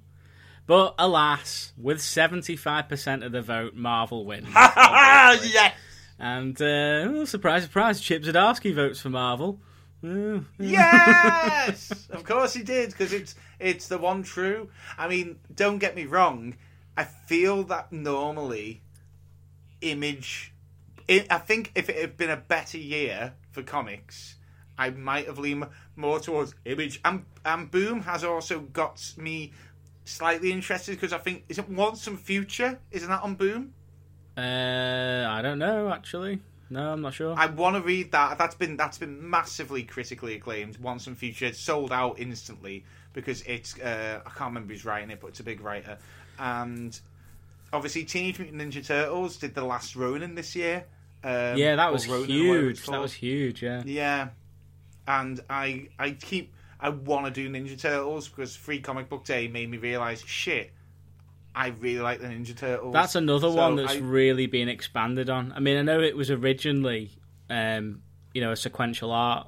But 0.67 0.93
alas, 0.99 1.73
with 1.75 1.97
75% 1.97 3.25
of 3.25 3.31
the 3.31 3.41
vote, 3.41 3.73
Marvel 3.75 4.25
wins. 4.25 4.47
Yes, 4.55 5.71
and, 6.19 6.61
uh, 6.61 6.65
oh, 7.09 7.25
surprise, 7.25 7.63
surprise, 7.63 7.99
Chip 7.99 8.21
Zdarsky 8.23 8.73
votes 8.75 8.99
for 9.01 9.09
Marvel. 9.09 9.59
Yes. 10.59 12.07
of 12.11 12.23
course 12.23 12.53
he 12.53 12.63
did 12.63 12.91
because 12.91 13.11
it's 13.13 13.35
it's 13.59 13.87
the 13.87 13.97
one 13.97 14.21
true. 14.23 14.69
I 14.97 15.07
mean, 15.07 15.39
don't 15.53 15.79
get 15.79 15.95
me 15.95 16.05
wrong. 16.05 16.55
I 16.95 17.05
feel 17.05 17.63
that 17.65 17.91
normally, 17.91 18.81
Image. 19.81 20.50
I 21.11 21.25
I 21.29 21.37
think 21.37 21.71
if 21.75 21.89
it 21.89 21.97
had 21.97 22.17
been 22.17 22.29
a 22.29 22.37
better 22.37 22.77
year 22.77 23.33
for 23.51 23.63
comics, 23.63 24.35
I 24.77 24.89
might 24.89 25.27
have 25.27 25.37
leaned 25.37 25.67
more 25.95 26.19
towards 26.19 26.55
Image. 26.65 26.99
And 27.05 27.25
and 27.45 27.69
Boom 27.69 28.01
has 28.01 28.23
also 28.23 28.59
got 28.59 29.13
me 29.17 29.51
slightly 30.05 30.51
interested 30.51 30.95
because 30.95 31.13
I 31.13 31.17
think 31.17 31.43
is 31.49 31.59
it 31.59 31.69
Once 31.69 32.07
and 32.07 32.19
Future? 32.19 32.79
Isn't 32.91 33.09
that 33.09 33.21
on 33.21 33.35
Boom? 33.35 33.73
Uh, 34.37 35.27
I 35.29 35.41
don't 35.41 35.59
know, 35.59 35.91
actually. 35.91 36.39
No, 36.69 36.93
I'm 36.93 37.01
not 37.01 37.13
sure. 37.13 37.35
I 37.37 37.47
want 37.47 37.75
to 37.75 37.81
read 37.81 38.13
that. 38.13 38.37
That's 38.37 38.55
been 38.55 38.77
that's 38.77 38.97
been 38.97 39.29
massively 39.29 39.83
critically 39.83 40.35
acclaimed. 40.35 40.77
Once 40.77 41.05
and 41.07 41.17
Future 41.17 41.51
sold 41.51 41.91
out 41.91 42.17
instantly 42.17 42.85
because 43.13 43.41
it's 43.41 43.77
uh, 43.79 44.21
I 44.25 44.29
can't 44.29 44.51
remember 44.51 44.73
who's 44.73 44.85
writing 44.85 45.11
it, 45.11 45.19
but 45.19 45.27
it's 45.27 45.41
a 45.41 45.43
big 45.43 45.59
writer. 45.59 45.97
And 46.39 46.97
obviously, 47.73 48.05
Teenage 48.05 48.39
Mutant 48.39 48.61
Ninja 48.61 48.85
Turtles 48.85 49.35
did 49.35 49.53
the 49.53 49.65
last 49.65 49.97
Ronin 49.97 50.33
this 50.33 50.55
year. 50.55 50.85
Um, 51.23 51.57
yeah, 51.57 51.75
that 51.75 51.91
was 51.93 52.03
huge. 52.05 52.85
That 52.85 52.99
was 52.99 53.13
huge, 53.13 53.61
yeah. 53.61 53.83
Yeah, 53.85 54.29
and 55.07 55.39
I 55.49 55.89
I 55.99 56.11
keep 56.11 56.53
I 56.79 56.89
want 56.89 57.25
to 57.25 57.31
do 57.31 57.49
Ninja 57.49 57.79
Turtles 57.79 58.27
because 58.27 58.55
Free 58.55 58.79
Comic 58.79 59.07
Book 59.09 59.23
Day 59.25 59.47
made 59.47 59.69
me 59.69 59.77
realize 59.77 60.23
shit. 60.25 60.71
I 61.53 61.67
really 61.67 61.99
like 62.01 62.21
the 62.21 62.27
Ninja 62.27 62.55
Turtles. 62.57 62.93
That's 62.93 63.15
another 63.15 63.49
So 63.51 63.55
one 63.55 63.75
that's 63.75 63.93
I- 63.93 63.97
really 63.97 64.47
been 64.47 64.69
expanded 64.69 65.29
on. 65.29 65.51
I 65.55 65.59
mean, 65.59 65.77
I 65.77 65.81
know 65.83 65.99
it 66.01 66.15
was 66.15 66.31
originally, 66.31 67.11
um, 67.49 68.01
you 68.33 68.41
know, 68.41 68.51
a 68.51 68.55
sequential 68.55 69.11
art 69.11 69.47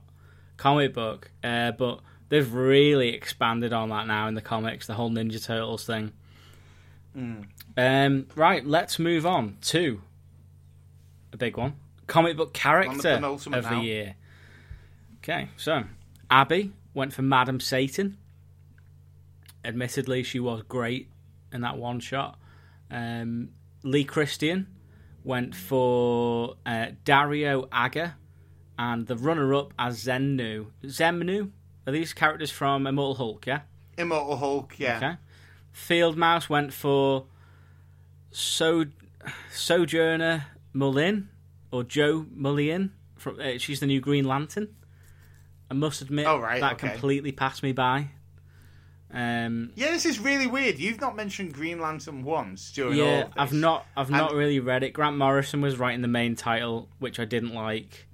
comic 0.57 0.93
book, 0.93 1.31
uh, 1.43 1.71
but 1.71 2.01
they've 2.29 2.53
really 2.53 3.09
expanded 3.13 3.73
on 3.73 3.89
that 3.89 4.05
now 4.05 4.27
in 4.27 4.35
the 4.35 4.41
comics, 4.41 4.85
the 4.85 4.93
whole 4.93 5.09
Ninja 5.09 5.43
Turtles 5.43 5.85
thing. 5.85 6.11
Hmm. 7.15 7.41
Um, 7.77 8.27
right, 8.35 8.65
let's 8.65 8.99
move 8.99 9.25
on 9.25 9.57
to 9.61 10.01
a 11.33 11.37
big 11.37 11.57
one: 11.57 11.73
comic 12.07 12.37
book 12.37 12.53
character 12.53 13.15
penultimate 13.15 13.59
of 13.59 13.65
the 13.65 13.71
now. 13.71 13.81
year. 13.81 14.15
Okay, 15.17 15.49
so 15.57 15.83
Abby 16.29 16.71
went 16.93 17.13
for 17.13 17.21
Madam 17.23 17.59
Satan. 17.59 18.17
Admittedly, 19.65 20.23
she 20.23 20.39
was 20.39 20.61
great 20.63 21.09
in 21.51 21.61
that 21.61 21.77
one 21.77 21.99
shot. 21.99 22.37
Um, 22.91 23.49
Lee 23.83 24.03
Christian 24.03 24.67
went 25.23 25.55
for 25.55 26.55
uh, 26.65 26.87
Dario 27.05 27.67
Agger, 27.71 28.15
and 28.77 29.07
the 29.07 29.15
runner-up 29.15 29.73
as 29.79 30.03
Xemnu. 30.03 30.67
Xemnu 30.83 31.51
are 31.87 31.93
these 31.93 32.13
characters 32.13 32.51
from 32.51 32.85
Immortal 32.85 33.15
Hulk? 33.15 33.45
Yeah. 33.47 33.61
Immortal 33.97 34.35
Hulk. 34.37 34.75
Yeah. 34.77 34.97
Okay. 34.97 35.13
Field 35.71 36.17
Mouse 36.17 36.49
went 36.49 36.73
for 36.73 37.25
so- 38.31 38.85
Sojourner 39.51 40.45
Mullein 40.73 41.29
or 41.71 41.83
Jo 41.83 42.25
Mullein. 42.33 42.91
From 43.15 43.39
uh, 43.39 43.57
she's 43.57 43.79
the 43.79 43.85
new 43.87 44.01
Green 44.01 44.25
Lantern. 44.25 44.75
I 45.71 45.73
must 45.75 46.01
admit 46.01 46.27
Oh, 46.27 46.37
right, 46.39 46.59
that 46.61 46.73
okay. 46.73 46.89
completely 46.89 47.31
passed 47.31 47.63
me 47.63 47.71
by. 47.71 48.09
Um, 49.11 49.71
Yeah, 49.75 49.91
this 49.91 50.05
is 50.05 50.19
really 50.19 50.47
weird. 50.47 50.77
You've 50.79 50.99
not 50.99 51.15
mentioned 51.15 51.53
Green 51.53 51.79
Lantern 51.79 52.23
once 52.23 52.71
during 52.71 52.99
all 52.99 53.05
yeah. 53.07 53.27
I've 53.37 53.53
not, 53.53 53.85
I've 53.95 54.09
not 54.09 54.33
really 54.33 54.59
read 54.59 54.83
it. 54.83 54.91
Grant 54.91 55.17
Morrison 55.17 55.61
was 55.61 55.77
writing 55.77 56.01
the 56.01 56.07
main 56.07 56.35
title, 56.35 56.89
which 56.99 57.19
I 57.19 57.25
didn't 57.25 57.53
like. 57.53 58.07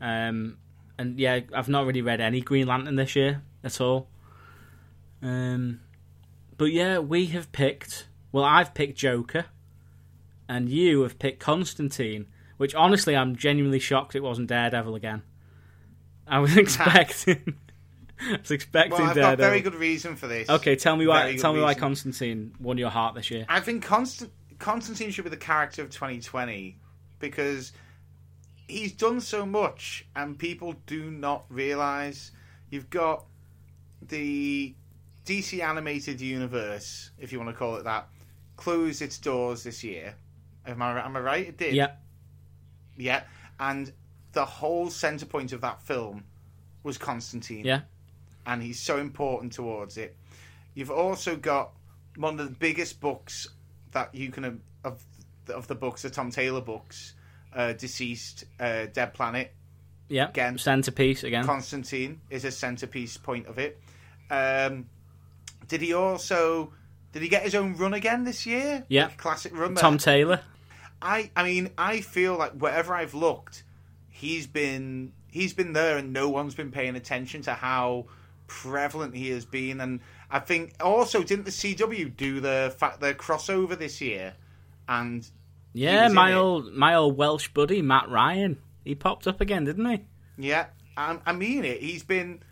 Um, 0.00 0.58
and 0.98 1.18
yeah, 1.18 1.40
I've 1.54 1.68
not 1.68 1.86
really 1.86 2.02
read 2.02 2.20
any 2.20 2.40
Green 2.42 2.66
Lantern 2.66 2.96
this 2.96 3.16
year 3.16 3.42
at 3.64 3.80
all. 3.80 4.08
Um, 5.22 5.80
but 6.58 6.66
yeah, 6.66 6.98
we 6.98 7.26
have 7.26 7.50
picked. 7.52 8.06
Well, 8.30 8.44
I've 8.44 8.74
picked 8.74 8.96
Joker, 8.98 9.46
and 10.56 10.68
you 10.68 11.02
have 11.02 11.18
picked 11.18 11.40
Constantine. 11.40 12.26
Which 12.58 12.74
honestly, 12.74 13.16
I'm 13.16 13.34
genuinely 13.34 13.80
shocked 13.80 14.14
it 14.14 14.22
wasn't 14.22 14.48
Daredevil 14.48 14.94
again. 14.94 15.22
I 16.28 16.38
was 16.38 16.56
expecting. 16.64 17.56
I 18.20 18.38
was 18.40 18.50
expecting 18.52 18.92
Well, 18.98 19.08
I've 19.08 19.14
Daredevil. 19.16 19.36
got 19.36 19.48
very 19.50 19.60
good 19.62 19.74
reason 19.74 20.14
for 20.14 20.28
this. 20.28 20.48
Okay, 20.48 20.76
tell 20.76 20.94
me 20.96 21.06
why. 21.06 21.22
Very 21.24 21.38
Tell 21.38 21.52
me 21.54 21.60
why. 21.60 21.74
Constantine 21.74 22.54
won 22.60 22.78
your 22.78 22.90
heart 22.90 23.16
this 23.16 23.30
year. 23.32 23.46
I 23.48 23.58
think 23.60 23.82
Constant, 23.82 24.30
Constantine 24.60 25.10
should 25.10 25.24
be 25.24 25.30
the 25.30 25.36
character 25.36 25.82
of 25.82 25.90
2020 25.90 26.78
because 27.18 27.72
he's 28.68 28.92
done 28.92 29.20
so 29.20 29.44
much 29.44 30.06
and 30.14 30.38
people 30.38 30.74
do 30.86 31.10
not 31.10 31.44
realize. 31.48 32.30
You've 32.70 32.90
got 32.90 33.24
the 34.06 34.74
DC 35.26 35.60
animated 35.60 36.20
universe, 36.20 37.10
if 37.18 37.32
you 37.32 37.38
want 37.38 37.50
to 37.50 37.56
call 37.56 37.76
it 37.76 37.84
that, 37.84 38.08
closed 38.56 39.02
its 39.02 39.18
doors 39.18 39.64
this 39.64 39.82
year. 39.82 40.14
Am 40.66 40.80
I, 40.82 41.04
am 41.04 41.16
I 41.16 41.20
right? 41.20 41.48
It 41.48 41.56
did. 41.56 41.74
Yeah, 41.74 41.92
Yeah. 42.96 43.22
And 43.58 43.92
the 44.32 44.44
whole 44.44 44.90
center 44.90 45.26
point 45.26 45.52
of 45.52 45.60
that 45.60 45.82
film 45.82 46.24
was 46.82 46.98
Constantine. 46.98 47.64
yeah. 47.64 47.80
and 48.46 48.62
he's 48.62 48.80
so 48.80 48.98
important 48.98 49.52
towards 49.52 49.96
it. 49.96 50.16
You've 50.74 50.90
also 50.90 51.36
got 51.36 51.72
one 52.16 52.40
of 52.40 52.46
the 52.48 52.56
biggest 52.58 53.00
books 53.00 53.48
that 53.92 54.14
you 54.14 54.30
can 54.30 54.60
of 54.84 55.04
of 55.48 55.66
the 55.66 55.74
books, 55.74 56.02
the 56.02 56.10
Tom 56.10 56.30
Taylor 56.30 56.60
books, 56.60 57.14
uh, 57.54 57.74
DCeased, 57.76 58.44
uh, 58.58 58.86
Dead 58.92 59.12
Planet. 59.14 59.52
Yeah, 60.08 60.28
Again. 60.28 60.58
centerpiece 60.58 61.24
again. 61.24 61.44
Constantine 61.44 62.20
is 62.30 62.44
a 62.44 62.50
centerpiece 62.50 63.16
point 63.16 63.46
of 63.46 63.58
it. 63.58 63.80
Um, 64.30 64.86
did 65.68 65.80
he 65.80 65.94
also? 65.94 66.72
Did 67.12 67.22
he 67.22 67.28
get 67.28 67.42
his 67.42 67.54
own 67.54 67.76
run 67.76 67.94
again 67.94 68.24
this 68.24 68.44
year? 68.46 68.84
Yeah. 68.88 69.04
Like 69.04 69.18
classic 69.18 69.56
run. 69.56 69.74
Tom? 69.74 69.98
Taylor. 69.98 70.40
I 71.02 71.30
I 71.36 71.42
mean 71.42 71.70
I 71.76 72.00
feel 72.00 72.36
like 72.38 72.52
wherever 72.52 72.94
I've 72.94 73.14
looked, 73.14 73.64
he's 74.08 74.46
been 74.46 75.12
he's 75.30 75.52
been 75.52 75.72
there, 75.72 75.98
and 75.98 76.12
no 76.12 76.28
one's 76.28 76.54
been 76.54 76.70
paying 76.70 76.96
attention 76.96 77.42
to 77.42 77.54
how 77.54 78.06
prevalent 78.46 79.14
he 79.16 79.30
has 79.30 79.44
been. 79.44 79.80
And 79.80 80.00
I 80.30 80.38
think 80.38 80.74
also 80.80 81.22
didn't 81.22 81.44
the 81.44 81.50
CW 81.50 82.16
do 82.16 82.40
the 82.40 82.74
fact 82.78 83.00
the 83.00 83.14
crossover 83.14 83.78
this 83.78 84.00
year? 84.00 84.34
And 84.88 85.26
Yeah, 85.72 86.08
my 86.08 86.32
it. 86.32 86.36
old 86.36 86.72
my 86.72 86.94
old 86.94 87.16
Welsh 87.16 87.48
buddy 87.48 87.82
Matt 87.82 88.08
Ryan. 88.08 88.58
He 88.84 88.94
popped 88.94 89.26
up 89.26 89.40
again, 89.40 89.64
didn't 89.64 89.86
he? 89.90 90.00
yeah, 90.48 90.66
I, 90.96 91.18
I 91.26 91.32
mean 91.32 91.64
it. 91.64 91.80
He's 91.80 92.02
been. 92.02 92.42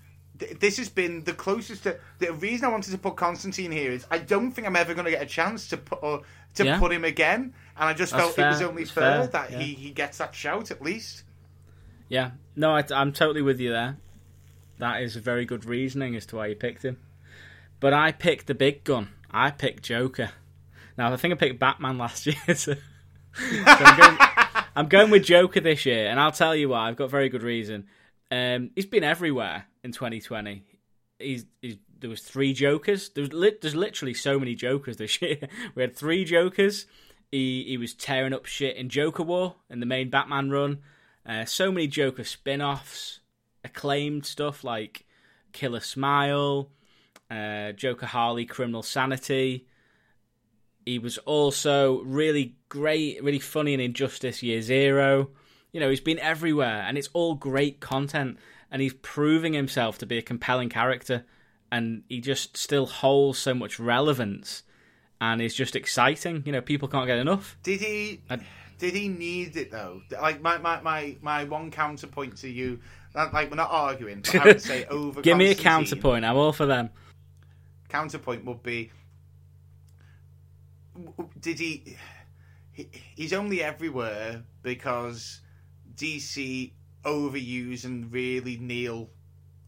Th- 0.40 0.58
This 0.58 0.76
has 0.78 0.88
been 0.88 1.22
the 1.22 1.32
closest 1.32 1.84
to 1.84 1.98
the 2.18 2.32
reason 2.32 2.64
I 2.66 2.68
wanted 2.68 2.90
to 2.90 2.98
put 2.98 3.14
Constantine 3.16 3.70
here 3.70 3.92
is 3.92 4.04
I 4.10 4.18
don't 4.18 4.50
think 4.50 4.66
I'm 4.66 4.74
ever 4.76 4.92
going 4.94 5.04
to 5.04 5.10
get 5.12 5.22
a 5.22 5.26
chance 5.26 5.68
to 5.68 5.76
put 5.76 6.02
or, 6.02 6.22
to 6.54 6.64
Yeah. 6.64 6.78
put 6.80 6.90
him 6.92 7.04
again, 7.04 7.54
and 7.76 7.88
I 7.88 7.92
just 7.94 8.12
That's 8.12 8.34
felt 8.34 8.38
it 8.38 8.48
was 8.50 8.62
only 8.62 8.84
fair, 8.84 9.18
fair, 9.20 9.26
that 9.28 9.50
yeah. 9.52 9.58
he, 9.60 9.74
he 9.74 9.90
gets 9.90 10.18
that 10.18 10.34
shout 10.34 10.72
at 10.72 10.82
least. 10.82 11.22
Yeah. 12.08 12.32
No, 12.56 12.72
I, 12.74 12.84
I'm 12.92 13.12
totally 13.12 13.42
with 13.42 13.60
you 13.60 13.70
there. 13.70 13.98
That 14.78 15.02
is 15.02 15.14
a 15.14 15.20
very 15.20 15.44
good 15.44 15.64
reasoning 15.64 16.16
as 16.16 16.26
to 16.26 16.36
why 16.36 16.46
you 16.48 16.56
picked 16.56 16.84
him. 16.84 16.98
But 17.78 17.92
I 17.92 18.10
picked 18.12 18.46
the 18.48 18.54
big 18.54 18.82
gun. 18.82 19.10
I 19.30 19.50
picked 19.52 19.84
Joker. 19.84 20.30
Now 20.98 21.12
I 21.12 21.16
think 21.16 21.32
I 21.32 21.36
picked 21.36 21.60
Batman 21.60 21.98
last 21.98 22.26
year. 22.26 22.34
So, 22.54 22.74
so 22.74 23.62
I'm, 23.66 23.98
going, 23.98 24.18
I'm 24.76 24.88
going 24.88 25.10
with 25.10 25.24
Joker 25.24 25.60
this 25.60 25.86
year, 25.86 26.08
and 26.08 26.18
I'll 26.18 26.32
tell 26.32 26.56
you 26.56 26.70
why. 26.70 26.88
I've 26.88 26.96
got 26.96 27.10
very 27.10 27.28
good 27.28 27.42
reason. 27.44 27.86
Um, 28.30 28.70
he's 28.74 28.86
been 28.86 29.04
everywhere 29.04 29.66
in 29.82 29.92
2020. 29.92 30.62
He's, 31.18 31.44
he's 31.60 31.76
there 32.00 32.10
was 32.10 32.22
three 32.22 32.52
Jokers. 32.52 33.10
There's 33.10 33.32
lit, 33.32 33.60
there's 33.60 33.76
literally 33.76 34.14
so 34.14 34.38
many 34.38 34.54
Jokers 34.54 34.96
this 34.96 35.20
year. 35.22 35.38
We 35.74 35.82
had 35.82 35.96
three 35.96 36.24
Jokers. 36.24 36.86
He 37.30 37.64
he 37.68 37.76
was 37.76 37.94
tearing 37.94 38.32
up 38.32 38.46
shit 38.46 38.76
in 38.76 38.88
Joker 38.88 39.22
War 39.22 39.56
in 39.68 39.80
the 39.80 39.86
main 39.86 40.10
Batman 40.10 40.50
run. 40.50 40.78
Uh, 41.24 41.44
so 41.44 41.70
many 41.70 41.86
Joker 41.86 42.24
spin-offs, 42.24 43.20
acclaimed 43.62 44.24
stuff 44.24 44.64
like 44.64 45.04
Killer 45.52 45.80
Smile, 45.80 46.70
uh, 47.30 47.72
Joker 47.72 48.06
Harley, 48.06 48.46
Criminal 48.46 48.82
Sanity. 48.82 49.66
He 50.86 50.98
was 50.98 51.18
also 51.18 52.00
really 52.02 52.56
great, 52.68 53.22
really 53.22 53.38
funny 53.38 53.74
in 53.74 53.80
Injustice 53.80 54.42
Year 54.42 54.62
Zero. 54.62 55.30
You 55.72 55.78
know, 55.78 55.90
he's 55.90 56.00
been 56.00 56.18
everywhere, 56.18 56.84
and 56.86 56.98
it's 56.98 57.10
all 57.12 57.34
great 57.34 57.80
content, 57.80 58.38
and 58.70 58.82
he's 58.82 58.94
proving 58.94 59.52
himself 59.52 59.98
to 59.98 60.06
be 60.06 60.18
a 60.18 60.22
compelling 60.22 60.68
character, 60.68 61.24
and 61.70 62.02
he 62.08 62.20
just 62.20 62.56
still 62.56 62.86
holds 62.86 63.38
so 63.38 63.54
much 63.54 63.78
relevance, 63.78 64.62
and 65.20 65.40
is 65.40 65.54
just 65.54 65.76
exciting. 65.76 66.42
You 66.46 66.52
know, 66.52 66.60
people 66.60 66.88
can't 66.88 67.06
get 67.06 67.18
enough. 67.18 67.56
Did 67.62 67.80
he? 67.80 68.22
I- 68.30 68.40
Did 68.78 68.94
he 68.94 69.08
need 69.08 69.56
it 69.56 69.70
though? 69.70 70.00
Like 70.10 70.40
my 70.40 70.56
my 70.58 70.80
my, 70.80 71.16
my 71.20 71.44
one 71.44 71.70
counterpoint 71.70 72.38
to 72.38 72.48
you, 72.48 72.80
like 73.14 73.32
we're 73.50 73.56
not 73.56 73.70
arguing. 73.70 74.22
But 74.22 74.34
I 74.36 74.44
would 74.46 74.62
say 74.62 74.84
over. 74.90 75.20
Give 75.20 75.36
me 75.36 75.50
a 75.50 75.54
counterpoint. 75.54 76.24
I'm 76.24 76.36
all 76.36 76.52
for 76.52 76.64
them. 76.66 76.88
Counterpoint 77.88 78.44
would 78.44 78.62
be 78.62 78.90
did 81.40 81.58
he, 81.58 81.96
he? 82.72 82.88
He's 83.16 83.32
only 83.32 83.62
everywhere 83.62 84.42
because 84.62 85.40
DC 85.94 86.72
overuse 87.04 87.84
and 87.84 88.12
really 88.12 88.56
kneel 88.56 89.10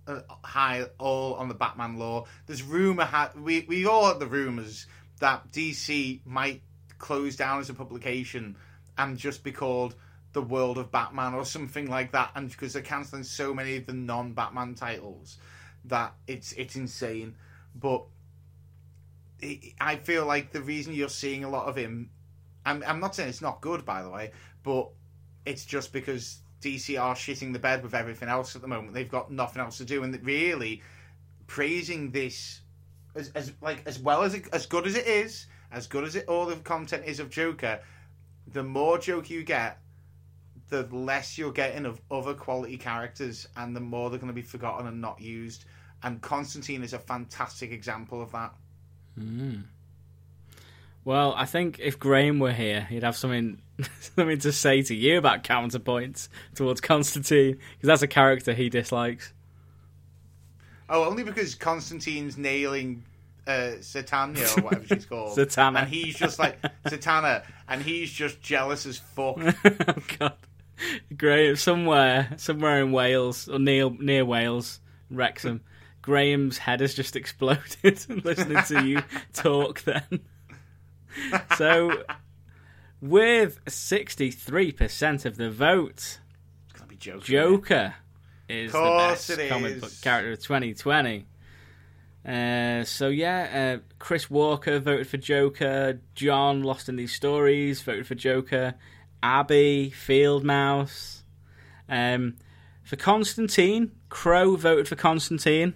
uh, 0.07 0.21
high 0.43 0.85
all 0.99 1.35
on 1.35 1.49
the 1.49 1.55
Batman 1.55 1.99
law. 1.99 2.27
There's 2.47 2.63
rumor. 2.63 3.05
Ha- 3.05 3.33
we 3.37 3.65
we 3.69 3.87
all 3.87 4.09
had 4.09 4.19
the 4.19 4.27
rumors 4.27 4.87
that 5.21 5.51
DC 5.53 6.21
might 6.27 6.63
close 6.99 7.37
down 7.37 7.61
as 7.61 7.71
a 7.71 7.75
publication 7.75 8.57
and 8.99 9.17
just 9.17 9.43
be 9.45 9.53
called 9.53 9.95
the 10.33 10.43
World 10.43 10.79
of 10.79 10.91
Batman 10.91 11.35
or 11.35 11.45
something 11.45 11.89
like 11.89 12.13
that, 12.13 12.31
and 12.35 12.51
because 12.51 12.73
they're 12.73 12.83
canceling 12.83 13.23
so 13.23 13.53
many 13.53 13.77
of 13.77 13.87
the 13.87 13.93
non-Batman 13.93 14.75
titles 14.75 15.39
that 15.85 16.15
it's 16.27 16.53
it's 16.53 16.77
insane. 16.77 17.37
But 17.75 18.05
I 19.81 19.97
feel 19.97 20.25
like 20.25 20.53
the 20.53 20.63
reason 20.63 20.95
you're 20.95 21.09
seeing 21.09 21.45
a 21.45 21.51
lot 21.51 21.67
of 21.67 21.77
him, 21.77 22.11
I'm 22.65 22.83
I'm 22.87 23.01
not 23.01 23.15
saying 23.15 23.29
it's 23.29 23.43
not 23.43 23.61
good 23.61 23.85
by 23.85 24.03
the 24.03 24.11
way, 24.11 24.33
but 24.63 24.91
it's 25.45 25.65
just 25.65 25.93
because 25.93 26.39
DC 26.63 27.01
are 27.01 27.15
shitting 27.15 27.53
the 27.53 27.59
bed 27.59 27.83
with 27.83 27.95
everything 27.95 28.29
else 28.29 28.57
at 28.57 28.63
the 28.63 28.69
moment. 28.69 28.95
They've 28.95 29.09
got 29.09 29.31
nothing 29.31 29.61
else 29.61 29.79
to 29.79 29.85
do, 29.85 30.03
and 30.03 30.25
really 30.25 30.83
praising 31.47 32.11
this 32.11 32.61
as, 33.15 33.31
as 33.35 33.53
like 33.61 33.83
as 33.87 33.99
well 33.99 34.23
as 34.23 34.35
it, 34.35 34.49
as 34.53 34.67
good 34.67 34.87
as 34.87 34.97
it 34.97 35.07
is, 35.07 35.47
as 35.71 35.87
good 35.87 36.05
as 36.05 36.17
it 36.17 36.27
all 36.29 36.47
the 36.47 36.57
content 36.57 37.05
is 37.07 37.21
of 37.21 37.31
Joker. 37.31 37.81
The 38.53 38.63
more 38.63 38.99
Joker 38.99 39.33
you 39.33 39.45
get, 39.45 39.79
the 40.69 40.83
less 40.91 41.37
you're 41.37 41.53
getting 41.53 41.85
of 41.85 42.01
other 42.11 42.35
quality 42.35 42.79
characters, 42.79 43.47
and 43.57 43.77
the 43.77 43.81
more 43.81 44.11
they're 44.11 44.19
going 44.19 44.29
to 44.29 44.35
be 44.35 44.43
forgotten 44.43 44.87
and 44.87 45.01
not 45.01 45.21
used. 45.21 45.67
And 46.03 46.21
Constantine 46.21 46.83
is 46.83 46.95
a 46.95 46.99
fantastic 46.99 47.71
example 47.71 48.21
of 48.21 48.33
that. 48.33 48.55
Hmm. 49.17 49.61
Well, 51.05 51.35
I 51.37 51.47
think 51.47 51.79
if 51.81 51.99
Graham 51.99 52.39
were 52.39 52.53
here, 52.53 52.87
he'd 52.89 53.03
have 53.03 53.17
something 53.17 53.61
something 54.01 54.39
to 54.39 54.53
say 54.53 54.83
to 54.83 54.95
you 54.95 55.19
about 55.19 55.45
counterpoints 55.45 56.29
towards 56.55 56.81
Constantine 56.81 57.59
because 57.75 57.87
that's 57.87 58.03
a 58.03 58.09
character 58.09 58.55
he 58.55 58.69
dislikes. 58.69 59.33
Oh, 60.89 61.05
only 61.05 61.25
because 61.25 61.55
Constantine's 61.55 62.37
nailing 62.37 63.03
uh, 63.47 63.73
Satania 63.81 64.59
or 64.59 64.63
whatever 64.63 64.87
she's 64.87 65.07
called. 65.09 65.37
Zatanna. 65.37 65.81
And 65.81 65.89
he's 65.89 66.17
just 66.17 66.39
like, 66.39 66.61
Zatanna, 66.85 67.45
and 67.69 67.83
he's 67.83 68.11
just 68.13 68.41
jealous 68.43 68.87
as 68.87 68.99
fuck. 68.99 69.39
oh 69.89 69.95
God, 70.19 70.37
Graham 71.17 71.57
somewhere 71.57 72.35
somewhere 72.37 72.83
in 72.83 72.93
Wales 72.93 73.49
or 73.49 73.59
near 73.59 73.91
near 73.91 74.25
Wales, 74.25 74.81
Wrexham. 75.11 75.63
Graham's 76.03 76.59
head 76.59 76.81
has 76.81 76.95
just 76.95 77.15
exploded 77.15 78.05
listening 78.25 78.63
to 78.65 78.85
you 78.85 79.03
talk. 79.33 79.83
Then, 79.83 80.21
so 81.57 82.03
with 83.03 83.61
sixty 83.69 84.31
three 84.31 84.73
percent 84.73 85.27
of 85.27 85.37
the 85.37 85.51
vote, 85.51 86.21
Joker. 87.03 87.25
Joker 87.25 87.95
is 88.49 88.71
the 88.73 88.79
best 88.79 89.31
comic 89.49 89.73
is. 89.73 89.81
book 89.81 89.93
character 90.03 90.33
of 90.33 90.41
2020. 90.41 91.27
Uh, 92.25 92.85
so 92.85 93.09
yeah, 93.09 93.79
uh, 93.79 93.83
Chris 93.99 94.31
Walker 94.31 94.79
voted 94.79 95.09
for 95.09 95.17
Joker. 95.17 96.01
John 96.15 96.63
Lost 96.63 96.89
in 96.89 96.95
These 96.95 97.13
Stories 97.13 97.83
voted 97.83 98.07
for 98.07 98.15
Joker. 98.15 98.75
Abby 99.21 99.91
Field 99.91 100.45
Mouse. 100.45 101.25
Um, 101.89 102.37
for 102.85 102.95
Constantine, 102.95 103.91
Crow 104.09 104.55
voted 104.55 104.87
for 104.87 104.97
Constantine, 104.97 105.75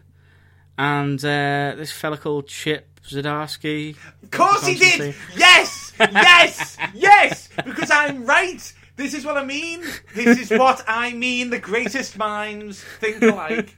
and 0.78 1.18
uh, 1.24 1.74
this 1.76 1.90
fella 1.90 2.18
called 2.18 2.46
Chip 2.46 3.00
Zdarsky. 3.04 3.96
Of 4.22 4.30
course 4.30 4.66
he 4.66 4.76
did! 4.76 5.14
Yes! 5.36 5.75
Yes! 5.98 6.76
yes! 6.94 7.48
Because 7.64 7.90
I'm 7.90 8.24
right! 8.26 8.72
This 8.96 9.12
is 9.14 9.24
what 9.26 9.36
I 9.36 9.44
mean. 9.44 9.82
This 10.14 10.38
is 10.38 10.50
what 10.58 10.82
I 10.88 11.12
mean. 11.12 11.50
The 11.50 11.58
greatest 11.58 12.16
minds 12.16 12.82
think 13.00 13.22
alike. 13.22 13.76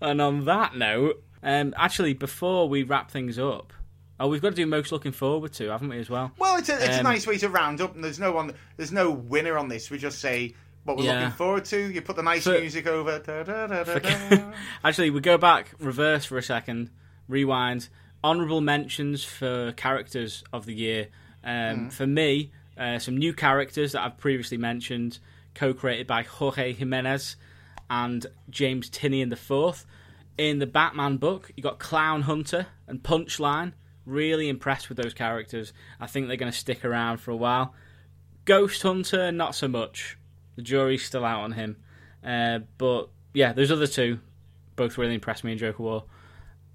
And 0.00 0.22
on 0.22 0.44
that 0.46 0.74
note, 0.76 1.22
um, 1.42 1.74
actually, 1.76 2.14
before 2.14 2.68
we 2.68 2.82
wrap 2.84 3.10
things 3.10 3.38
up, 3.38 3.72
oh, 4.18 4.28
we've 4.28 4.40
got 4.40 4.50
to 4.50 4.54
do 4.56 4.64
most 4.66 4.92
looking 4.92 5.12
forward 5.12 5.52
to, 5.54 5.68
haven't 5.68 5.88
we, 5.90 5.98
as 5.98 6.08
well? 6.08 6.32
Well, 6.38 6.56
it's 6.56 6.70
a, 6.70 6.74
it's 6.76 6.96
a 6.96 6.98
Um, 6.98 7.04
nice 7.04 7.26
way 7.26 7.36
to 7.38 7.48
round 7.50 7.80
up, 7.82 7.94
and 7.94 8.02
there's 8.02 8.18
no 8.18 8.32
one, 8.32 8.54
there's 8.78 8.92
no 8.92 9.10
winner 9.10 9.58
on 9.58 9.68
this. 9.68 9.90
We 9.90 9.98
just 9.98 10.18
say 10.20 10.54
what 10.84 10.96
we're 10.96 11.04
Yeah. 11.04 11.16
looking 11.16 11.32
forward 11.32 11.64
to. 11.66 11.78
You 11.78 12.00
put 12.00 12.16
the 12.16 12.22
nice 12.22 12.44
For- 12.44 12.58
music 12.58 12.86
over. 12.86 13.18
Da, 13.18 13.42
da, 13.42 13.66
da, 13.66 13.84
da, 13.84 13.98
da. 13.98 14.52
Actually, 14.84 15.10
we 15.10 15.20
go 15.20 15.36
back 15.36 15.72
reverse 15.78 16.24
for 16.24 16.38
a 16.38 16.42
second, 16.42 16.88
rewind. 17.28 17.88
Honourable 18.22 18.60
mentions 18.60 19.24
for 19.24 19.72
characters 19.72 20.44
of 20.52 20.66
the 20.66 20.74
year. 20.74 21.08
Um, 21.42 21.90
For 21.90 22.06
me, 22.06 22.52
uh, 22.76 22.98
some 22.98 23.16
new 23.16 23.32
characters 23.32 23.92
that 23.92 24.02
I've 24.02 24.18
previously 24.18 24.58
mentioned, 24.58 25.18
co-created 25.54 26.06
by 26.06 26.22
Jorge 26.22 26.72
Jimenez 26.72 27.36
and 27.88 28.26
James 28.48 28.88
Tynion 28.90 29.32
IV. 29.32 29.86
In 30.38 30.58
the 30.58 30.66
Batman 30.66 31.16
book, 31.16 31.50
you 31.56 31.62
got 31.62 31.78
Clown 31.78 32.22
Hunter 32.22 32.66
and 32.86 33.02
Punchline. 33.02 33.72
Really 34.06 34.48
impressed 34.48 34.88
with 34.88 34.96
those 34.96 35.12
characters. 35.12 35.72
I 35.98 36.06
think 36.06 36.28
they're 36.28 36.36
going 36.36 36.52
to 36.52 36.56
stick 36.56 36.84
around 36.84 37.18
for 37.18 37.30
a 37.30 37.36
while. 37.36 37.74
Ghost 38.44 38.82
Hunter, 38.82 39.30
not 39.30 39.54
so 39.54 39.68
much. 39.68 40.16
The 40.56 40.62
jury's 40.62 41.04
still 41.04 41.24
out 41.24 41.40
on 41.40 41.52
him. 41.52 41.76
Uh, 42.24 42.60
but 42.78 43.10
yeah, 43.34 43.52
those 43.52 43.70
other 43.70 43.86
two 43.86 44.20
both 44.76 44.96
really 44.96 45.14
impressed 45.14 45.44
me 45.44 45.52
in 45.52 45.58
Joker 45.58 45.82
War. 45.82 46.04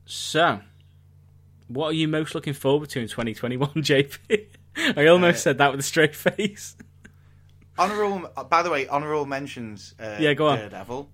So, 0.06 0.62
what 1.68 1.88
are 1.88 1.94
you 1.94 2.08
most 2.08 2.36
looking 2.36 2.54
forward 2.54 2.90
to 2.90 3.00
in 3.00 3.08
2021, 3.08 3.70
JP? 3.76 4.48
I 4.98 5.08
almost 5.08 5.38
Uh, 5.38 5.40
said 5.40 5.58
that 5.60 5.72
with 5.72 5.80
a 5.80 5.84
straight 5.84 6.16
face. 6.16 6.76
Honorable, 7.78 8.30
by 8.50 8.64
the 8.64 8.70
way, 8.70 8.88
honorable 8.88 9.26
mentions. 9.26 9.94
Uh, 10.00 10.16
Yeah, 10.20 10.34
go 10.34 10.48
on. 10.48 10.60
Daredevil. 10.60 11.10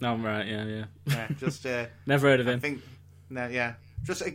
No, 0.00 0.12
I'm 0.12 0.24
right. 0.24 0.46
Yeah, 0.46 0.64
yeah. 0.64 0.84
Yeah, 1.06 1.28
just 1.38 1.66
uh, 1.66 1.86
Never 2.06 2.28
heard 2.28 2.40
of 2.40 2.48
I 2.48 2.52
him. 2.52 2.60
think, 2.60 2.82
no, 3.28 3.46
yeah. 3.48 3.74
Just 4.04 4.22
uh, 4.22 4.26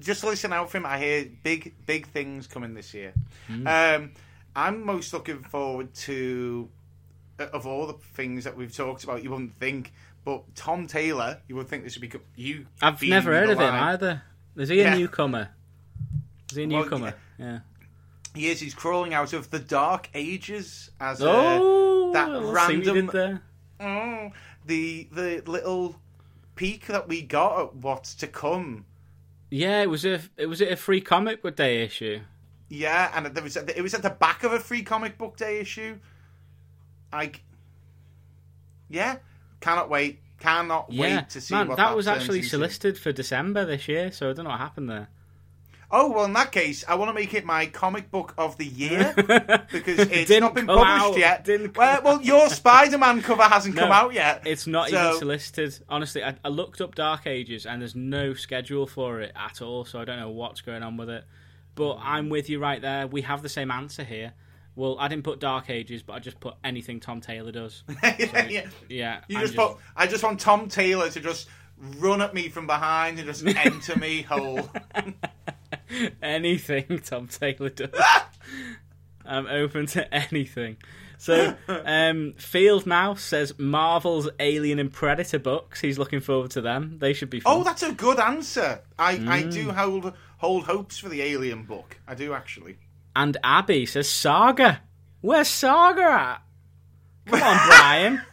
just 0.00 0.24
listen 0.24 0.52
out 0.52 0.70
for 0.70 0.78
him. 0.78 0.86
I 0.86 0.98
hear 0.98 1.26
big 1.44 1.74
big 1.86 2.06
things 2.08 2.46
coming 2.46 2.72
this 2.74 2.94
year. 2.94 3.12
Hmm. 3.46 3.66
Um, 3.66 4.10
I'm 4.56 4.84
most 4.84 5.12
looking 5.12 5.40
forward 5.42 5.92
to 6.06 6.68
uh, 7.38 7.46
of 7.52 7.66
all 7.66 7.86
the 7.86 7.92
things 8.14 8.44
that 8.44 8.56
we've 8.56 8.74
talked 8.74 9.04
about. 9.04 9.22
You 9.22 9.30
wouldn't 9.30 9.54
think, 9.60 9.92
but 10.24 10.42
Tom 10.56 10.86
Taylor. 10.86 11.38
You 11.48 11.54
would 11.56 11.68
think 11.68 11.84
this 11.84 11.96
would 12.00 12.10
be 12.10 12.18
you. 12.34 12.66
I've 12.82 13.00
never 13.02 13.30
heard 13.32 13.50
of 13.50 13.58
him 13.60 13.72
either. 13.74 14.22
Is 14.56 14.68
he 14.68 14.80
a 14.80 14.84
Yeah. 14.84 14.94
newcomer? 14.96 15.50
Is 16.50 16.56
he 16.56 16.64
a 16.64 16.68
Well, 16.68 16.82
newcomer? 16.82 17.14
yeah. 17.38 17.60
He 18.34 18.48
is. 18.48 18.60
He's 18.60 18.74
crawling 18.74 19.12
out 19.14 19.32
of 19.32 19.50
the 19.50 19.58
dark 19.58 20.08
ages 20.14 20.90
as 21.00 21.20
Oh, 21.22 22.12
that 22.12 22.28
what 22.30 22.40
you 22.42 22.50
random- 22.52 23.08
mm, 23.80 24.32
the 24.66 25.08
the 25.10 25.42
little 25.46 26.00
peek 26.54 26.86
that 26.86 27.08
we 27.08 27.22
got 27.22 27.60
at 27.60 27.74
what's 27.76 28.14
to 28.16 28.26
come. 28.26 28.84
Yeah, 29.50 29.82
it 29.82 29.88
was 29.90 30.04
a 30.04 30.20
it 30.36 30.46
was 30.46 30.60
it 30.60 30.70
a 30.70 30.76
free 30.76 31.00
comic 31.00 31.42
book 31.42 31.56
day 31.56 31.82
issue. 31.82 32.20
Yeah, 32.68 33.10
and 33.14 33.26
there 33.34 33.42
was 33.42 33.56
it 33.56 33.82
was 33.82 33.94
at 33.94 34.02
the 34.02 34.10
back 34.10 34.44
of 34.44 34.52
a 34.52 34.60
free 34.60 34.82
comic 34.82 35.18
book 35.18 35.36
day 35.36 35.58
issue. 35.58 35.98
I, 37.12 37.32
yeah, 38.88 39.16
cannot 39.60 39.90
wait. 39.90 40.20
Cannot 40.40 40.86
Yeah, 40.90 41.18
wait 41.18 41.28
to 41.30 41.40
see 41.40 41.54
man, 41.54 41.68
what 41.68 41.76
that, 41.76 41.90
that 41.90 41.96
was 41.96 42.08
actually 42.08 42.38
into. 42.38 42.50
solicited 42.50 42.98
for 42.98 43.12
December 43.12 43.64
this 43.64 43.86
year, 43.88 44.10
so 44.10 44.30
I 44.30 44.32
don't 44.32 44.44
know 44.44 44.50
what 44.50 44.58
happened 44.60 44.90
there. 44.90 45.08
Oh 45.92 46.10
well, 46.12 46.24
in 46.24 46.32
that 46.34 46.52
case, 46.52 46.84
I 46.86 46.94
want 46.94 47.08
to 47.08 47.12
make 47.12 47.34
it 47.34 47.44
my 47.44 47.66
comic 47.66 48.12
book 48.12 48.32
of 48.38 48.56
the 48.58 48.64
year 48.64 49.12
because 49.16 49.98
it's 49.98 50.30
not 50.30 50.54
been 50.54 50.66
published 50.68 50.88
out. 50.88 51.18
yet. 51.18 51.44
Didn't 51.44 51.76
well, 51.76 52.00
well, 52.04 52.22
your 52.22 52.48
Spider-Man 52.60 53.22
cover 53.22 53.42
hasn't 53.42 53.74
come 53.76 53.90
out 53.90 54.12
yet. 54.12 54.42
It's 54.46 54.66
not 54.68 54.88
So- 54.90 55.08
even 55.08 55.18
solicited. 55.18 55.78
Honestly, 55.88 56.22
I, 56.22 56.36
I 56.44 56.48
looked 56.48 56.80
up 56.80 56.94
Dark 56.94 57.26
Ages 57.26 57.66
and 57.66 57.82
there's 57.82 57.96
no 57.96 58.34
schedule 58.34 58.86
for 58.86 59.20
it 59.20 59.32
at 59.34 59.60
all, 59.60 59.84
so 59.84 59.98
I 60.00 60.04
don't 60.04 60.20
know 60.20 60.30
what's 60.30 60.60
going 60.60 60.84
on 60.84 60.96
with 60.96 61.10
it. 61.10 61.24
But 61.74 61.96
I'm 62.00 62.28
with 62.28 62.48
you 62.48 62.60
right 62.60 62.80
there. 62.80 63.06
We 63.08 63.22
have 63.22 63.42
the 63.42 63.48
same 63.48 63.70
answer 63.72 64.04
here. 64.04 64.32
Well, 64.80 64.96
I 64.98 65.08
didn't 65.08 65.24
put 65.24 65.40
Dark 65.40 65.68
Ages, 65.68 66.02
but 66.02 66.14
I 66.14 66.20
just 66.20 66.40
put 66.40 66.54
anything 66.64 67.00
Tom 67.00 67.20
Taylor 67.20 67.52
does. 67.52 67.82
yeah, 68.02 68.46
yeah. 68.48 68.66
Yeah, 68.88 69.20
You 69.28 69.36
I'm 69.36 69.42
just, 69.44 69.54
put. 69.54 69.76
I 69.94 70.06
just 70.06 70.24
want 70.24 70.40
Tom 70.40 70.68
Taylor 70.68 71.10
to 71.10 71.20
just 71.20 71.48
run 71.98 72.22
at 72.22 72.32
me 72.32 72.48
from 72.48 72.66
behind 72.66 73.18
and 73.18 73.28
just 73.28 73.44
enter 73.56 73.96
me 73.96 74.22
whole. 74.22 74.70
anything 76.22 77.00
Tom 77.04 77.26
Taylor 77.28 77.68
does. 77.68 77.90
I'm 79.26 79.46
open 79.46 79.84
to 79.88 80.12
anything. 80.14 80.78
So, 81.18 81.54
um, 81.68 82.32
Field 82.38 82.86
Mouse 82.86 83.22
says 83.22 83.52
Marvel's 83.58 84.30
Alien 84.40 84.78
and 84.78 84.90
Predator 84.90 85.38
books. 85.38 85.80
He's 85.82 85.98
looking 85.98 86.20
forward 86.20 86.52
to 86.52 86.62
them. 86.62 86.96
They 86.98 87.12
should 87.12 87.28
be 87.28 87.40
fun. 87.40 87.58
Oh, 87.58 87.62
that's 87.62 87.82
a 87.82 87.92
good 87.92 88.18
answer. 88.18 88.80
I, 88.98 89.12
I 89.12 89.42
Mm. 89.42 89.52
do 89.52 89.70
hold 89.72 90.14
hold 90.38 90.64
hopes 90.64 90.96
for 90.96 91.10
the 91.10 91.20
Alien 91.20 91.64
book. 91.64 91.98
I 92.08 92.14
do 92.14 92.32
actually. 92.32 92.78
And 93.14 93.36
Abby 93.42 93.86
says 93.86 94.08
Saga. 94.08 94.80
Where's 95.20 95.48
Saga 95.48 96.02
at? 96.02 96.42
Come 97.26 97.42
on, 97.42 97.66
Brian. 97.68 98.22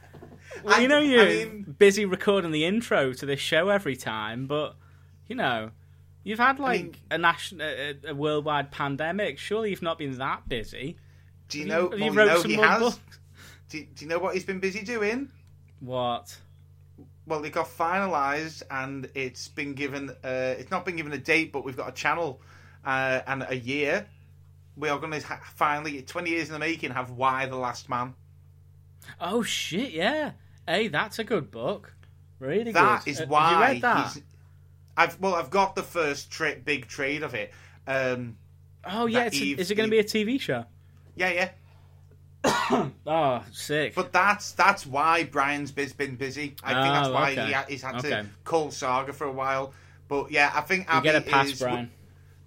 Well, 0.63 0.73
I- 0.75 0.79
you 0.79 0.87
know 0.87 0.99
you're 0.99 1.25
mean- 1.25 1.75
busy 1.77 2.05
recording 2.05 2.51
the 2.51 2.65
intro 2.65 3.13
to 3.13 3.25
this 3.27 3.39
show 3.39 3.69
every 3.69 3.95
time, 3.95 4.47
but 4.47 4.75
you 5.27 5.35
know 5.35 5.69
You've 6.23 6.39
had 6.39 6.59
like 6.59 6.81
mean- 6.81 6.95
a 7.11 7.17
national, 7.19 7.65
a, 7.67 7.95
a 8.07 8.15
worldwide 8.15 8.71
pandemic. 8.71 9.37
Surely 9.37 9.69
you've 9.69 9.83
not 9.83 9.97
been 9.99 10.17
that 10.17 10.49
busy. 10.49 10.97
Do 11.47 11.59
you 11.59 11.71
Have 11.71 11.91
know? 11.91 11.95
you- 11.97 12.03
have 12.05 12.13
you 12.15 12.19
wrote 12.19 12.41
some 12.41 12.49
he 12.51 12.57
has. 12.57 12.79
books? 12.79 12.99
Do, 13.69 13.85
do 13.95 14.05
you 14.05 14.09
know 14.09 14.17
what 14.19 14.33
he's 14.33 14.45
been 14.45 14.59
busy 14.59 14.81
doing? 14.83 15.29
What? 15.79 16.35
Well, 17.27 17.43
it 17.45 17.51
got 17.53 17.67
finalised 17.67 18.63
and 18.71 19.09
it's 19.13 19.47
been 19.49 19.73
given. 19.73 20.09
Uh, 20.23 20.55
it's 20.57 20.71
not 20.71 20.85
been 20.85 20.95
given 20.95 21.13
a 21.13 21.17
date, 21.19 21.51
but 21.53 21.63
we've 21.65 21.77
got 21.77 21.87
a 21.89 21.93
channel 21.93 22.41
uh, 22.83 23.21
and 23.27 23.45
a 23.47 23.55
year. 23.55 24.07
We 24.77 24.89
are 24.89 24.99
going 24.99 25.11
to 25.11 25.25
ha- 25.25 25.41
finally, 25.55 26.01
twenty 26.03 26.29
years 26.31 26.47
in 26.47 26.53
the 26.53 26.59
making, 26.59 26.91
have 26.91 27.11
Y 27.11 27.45
the 27.47 27.55
Last 27.55 27.89
Man. 27.89 28.13
Oh 29.19 29.41
shit! 29.43 29.91
Yeah. 29.91 30.31
Hey, 30.67 30.87
that's 30.87 31.17
a 31.19 31.23
good 31.23 31.49
book. 31.51 31.93
Really 32.39 32.71
That 32.71 33.03
good. 33.05 33.11
is 33.11 33.17
Uh, 33.17 33.21
have 33.21 33.29
why 33.29 33.51
you 33.53 33.59
read 33.73 33.81
that? 33.81 34.17
I've 34.95 35.19
well, 35.19 35.35
I've 35.35 35.49
got 35.49 35.75
the 35.75 35.83
first 35.83 36.29
tra- 36.31 36.55
big 36.57 36.87
trade 36.87 37.23
of 37.23 37.33
it. 37.33 37.51
Um, 37.87 38.37
Oh 38.85 39.05
yeah. 39.05 39.19
that 39.19 39.27
It's 39.27 39.37
a- 39.37 39.43
Eve- 39.45 39.59
is 39.59 39.71
it 39.71 39.75
going 39.75 39.89
to 39.89 39.91
be 39.91 39.99
a 39.99 40.03
TV 40.03 40.39
show? 40.39 40.65
yeah, 41.15 41.31
yeah. 41.31 41.49
Oh, 43.07 43.43
sick. 43.51 43.95
But 43.95 44.13
that's 44.13 44.51
that's 44.51 44.85
why 44.85 45.23
Brian's 45.23 45.71
been 45.71 46.15
busy. 46.15 46.55
I 46.63 46.73
think 46.73 46.93
that's 46.93 47.07
Oh, 47.07 47.13
why 47.13 47.31
okay. 47.31 47.45
he 47.47 47.51
ha- 47.53 47.65
he's 47.67 47.81
had 47.81 47.95
Okay. 47.95 48.09
to 48.09 48.25
call 48.43 48.71
Saga 48.71 49.13
for 49.13 49.25
a 49.25 49.31
while. 49.31 49.73
But 50.07 50.31
yeah, 50.31 50.51
I 50.53 50.61
think 50.61 50.87
you 50.87 50.93
Abby 50.93 51.03
get 51.09 51.15
a 51.15 51.21
pass, 51.21 51.47
is 51.47 51.59
Brian. 51.59 51.91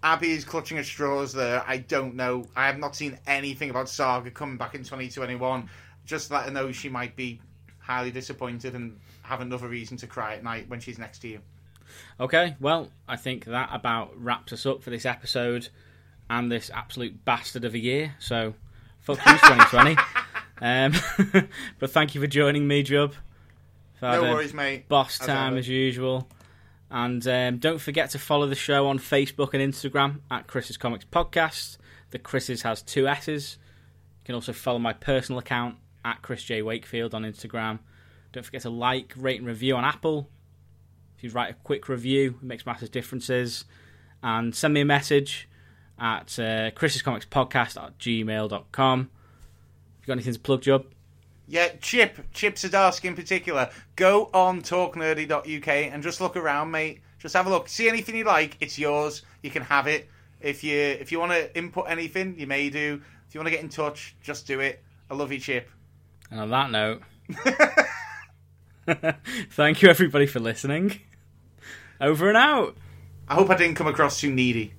Abby 0.03 0.31
is 0.31 0.45
clutching 0.45 0.79
at 0.79 0.87
straws 0.87 1.33
there. 1.33 1.63
I 1.67 1.79
don't 1.79 2.15
know. 2.15 2.47
I 2.57 2.67
have 2.67 2.79
not 2.79 2.97
seen 2.97 3.19
anything 3.27 3.71
about 3.71 3.89
Saga 3.89 4.31
coming 4.31 4.57
back 4.57 4.75
in 4.75 4.83
2021. 4.83 5.69
Just 6.07 6.31
let 6.31 6.45
her 6.45 6.51
know 6.51 6.73
she 6.73 6.89
might 6.89 7.17
be 7.17 7.41
highly 7.79 8.11
disappointed 8.11 8.75
and 8.75 8.99
have 9.23 9.41
another 9.41 9.69
reason 9.69 9.97
to 9.99 10.07
cry 10.07 10.35
at 10.35 10.43
night 10.43 10.69
when 10.69 10.81
she's 10.81 10.99
next 10.99 11.19
to 11.21 11.29
you. 11.29 11.41
Okay, 12.19 12.57
well, 12.61 12.89
I 13.09 13.17
think 13.17 13.45
that 13.47 13.69
about 13.73 14.13
wraps 14.17 14.53
us 14.53 14.65
up 14.65 14.83
for 14.83 14.91
this 14.91 15.05
episode 15.05 15.69
and 16.31 16.51
this 16.51 16.71
absolute 16.73 17.25
bastard 17.25 17.65
of 17.65 17.75
a 17.75 17.79
year. 17.79 18.15
So, 18.21 18.55
fuck 19.01 19.19
you, 19.19 19.33
2020. 19.33 19.97
um, 20.63 21.49
but 21.79 21.91
thank 21.91 22.15
you 22.15 22.21
for 22.21 22.27
joining 22.27 22.67
me, 22.67 22.85
Jub. 22.85 23.13
No 24.01 24.23
worries, 24.23 24.55
mate. 24.55 24.89
Boss 24.89 25.19
time 25.19 25.59
as 25.59 25.69
usual. 25.69 26.27
And 26.91 27.27
um, 27.29 27.59
don't 27.59 27.81
forget 27.81 28.11
to 28.11 28.19
follow 28.19 28.47
the 28.47 28.57
show 28.57 28.89
on 28.89 28.99
Facebook 28.99 29.55
and 29.55 29.63
Instagram 29.63 30.21
at 30.31 30.49
Chris's 30.49 30.77
Comics 30.77 31.05
Podcast. 31.05 31.77
The 32.11 32.19
Chris's 32.19 32.63
has 32.63 32.83
two 32.83 33.07
S's. 33.07 33.59
You 34.21 34.27
can 34.27 34.35
also 34.35 34.53
follow 34.53 34.81
my 34.81 34.93
personal 34.93 35.39
account 35.39 35.77
at 36.05 36.23
Chris 36.23 36.43
J 36.43 36.63
Wakefield 36.63 37.15
on 37.15 37.23
Instagram. 37.23 37.79
Don't 38.33 38.45
forget 38.45 38.63
to 38.63 38.71
like, 38.71 39.15
rate, 39.17 39.39
and 39.39 39.47
review 39.47 39.77
on 39.77 39.85
Apple. 39.85 40.29
If 41.17 41.25
you 41.25 41.31
write 41.31 41.51
a 41.51 41.55
quick 41.55 41.89
review, 41.89 42.37
it 42.41 42.43
makes 42.43 42.67
massive 42.67 42.91
differences. 42.91 43.65
And 44.23 44.55
send 44.55 44.75
me 44.75 44.81
a 44.81 44.85
message 44.85 45.49
at 45.99 46.39
uh, 46.39 46.71
Chris's 46.73 47.03
Comics 47.03 47.27
Podcast 47.27 47.81
at 47.81 47.99
gmail.com. 47.99 49.01
If 49.01 50.01
you've 50.01 50.07
got 50.07 50.13
anything 50.15 50.35
to 50.35 50.41
plug, 50.41 50.63
Job? 50.63 50.87
Yeah, 51.51 51.71
Chip, 51.81 52.17
Chip 52.33 52.55
Zdarsky 52.55 53.07
in 53.07 53.17
particular. 53.17 53.71
Go 53.97 54.31
on 54.33 54.63
talknerdy.uk 54.63 55.67
and 55.67 56.01
just 56.01 56.21
look 56.21 56.37
around, 56.37 56.71
mate. 56.71 57.01
Just 57.19 57.35
have 57.35 57.49
a 57.49 57.51
look. 57.51 57.69
See 57.69 57.89
anything 57.89 58.15
you 58.15 58.23
like, 58.23 58.57
it's 58.61 58.79
yours. 58.79 59.23
You 59.43 59.51
can 59.51 59.63
have 59.63 59.89
it. 59.89 60.09
If 60.41 60.63
you 60.63 60.79
if 60.79 61.11
you 61.11 61.19
want 61.19 61.33
to 61.33 61.59
input 61.59 61.87
anything, 61.89 62.39
you 62.39 62.47
may 62.47 62.71
do. 62.71 63.03
If 63.27 63.35
you 63.35 63.41
want 63.41 63.49
to 63.49 63.51
get 63.51 63.65
in 63.65 63.69
touch, 63.69 64.15
just 64.23 64.47
do 64.47 64.61
it. 64.61 64.81
I 65.11 65.15
love 65.15 65.33
you, 65.33 65.41
Chip. 65.41 65.69
And 66.31 66.39
on 66.39 66.51
that 66.51 66.71
note, 66.71 67.03
thank 69.51 69.83
you 69.83 69.89
everybody 69.89 70.27
for 70.27 70.39
listening. 70.39 71.01
Over 72.01 72.29
and 72.29 72.37
out. 72.37 72.77
I 73.27 73.35
hope 73.35 73.51
I 73.51 73.57
didn't 73.57 73.75
come 73.75 73.89
across 73.89 74.21
too 74.21 74.33
needy. 74.33 74.73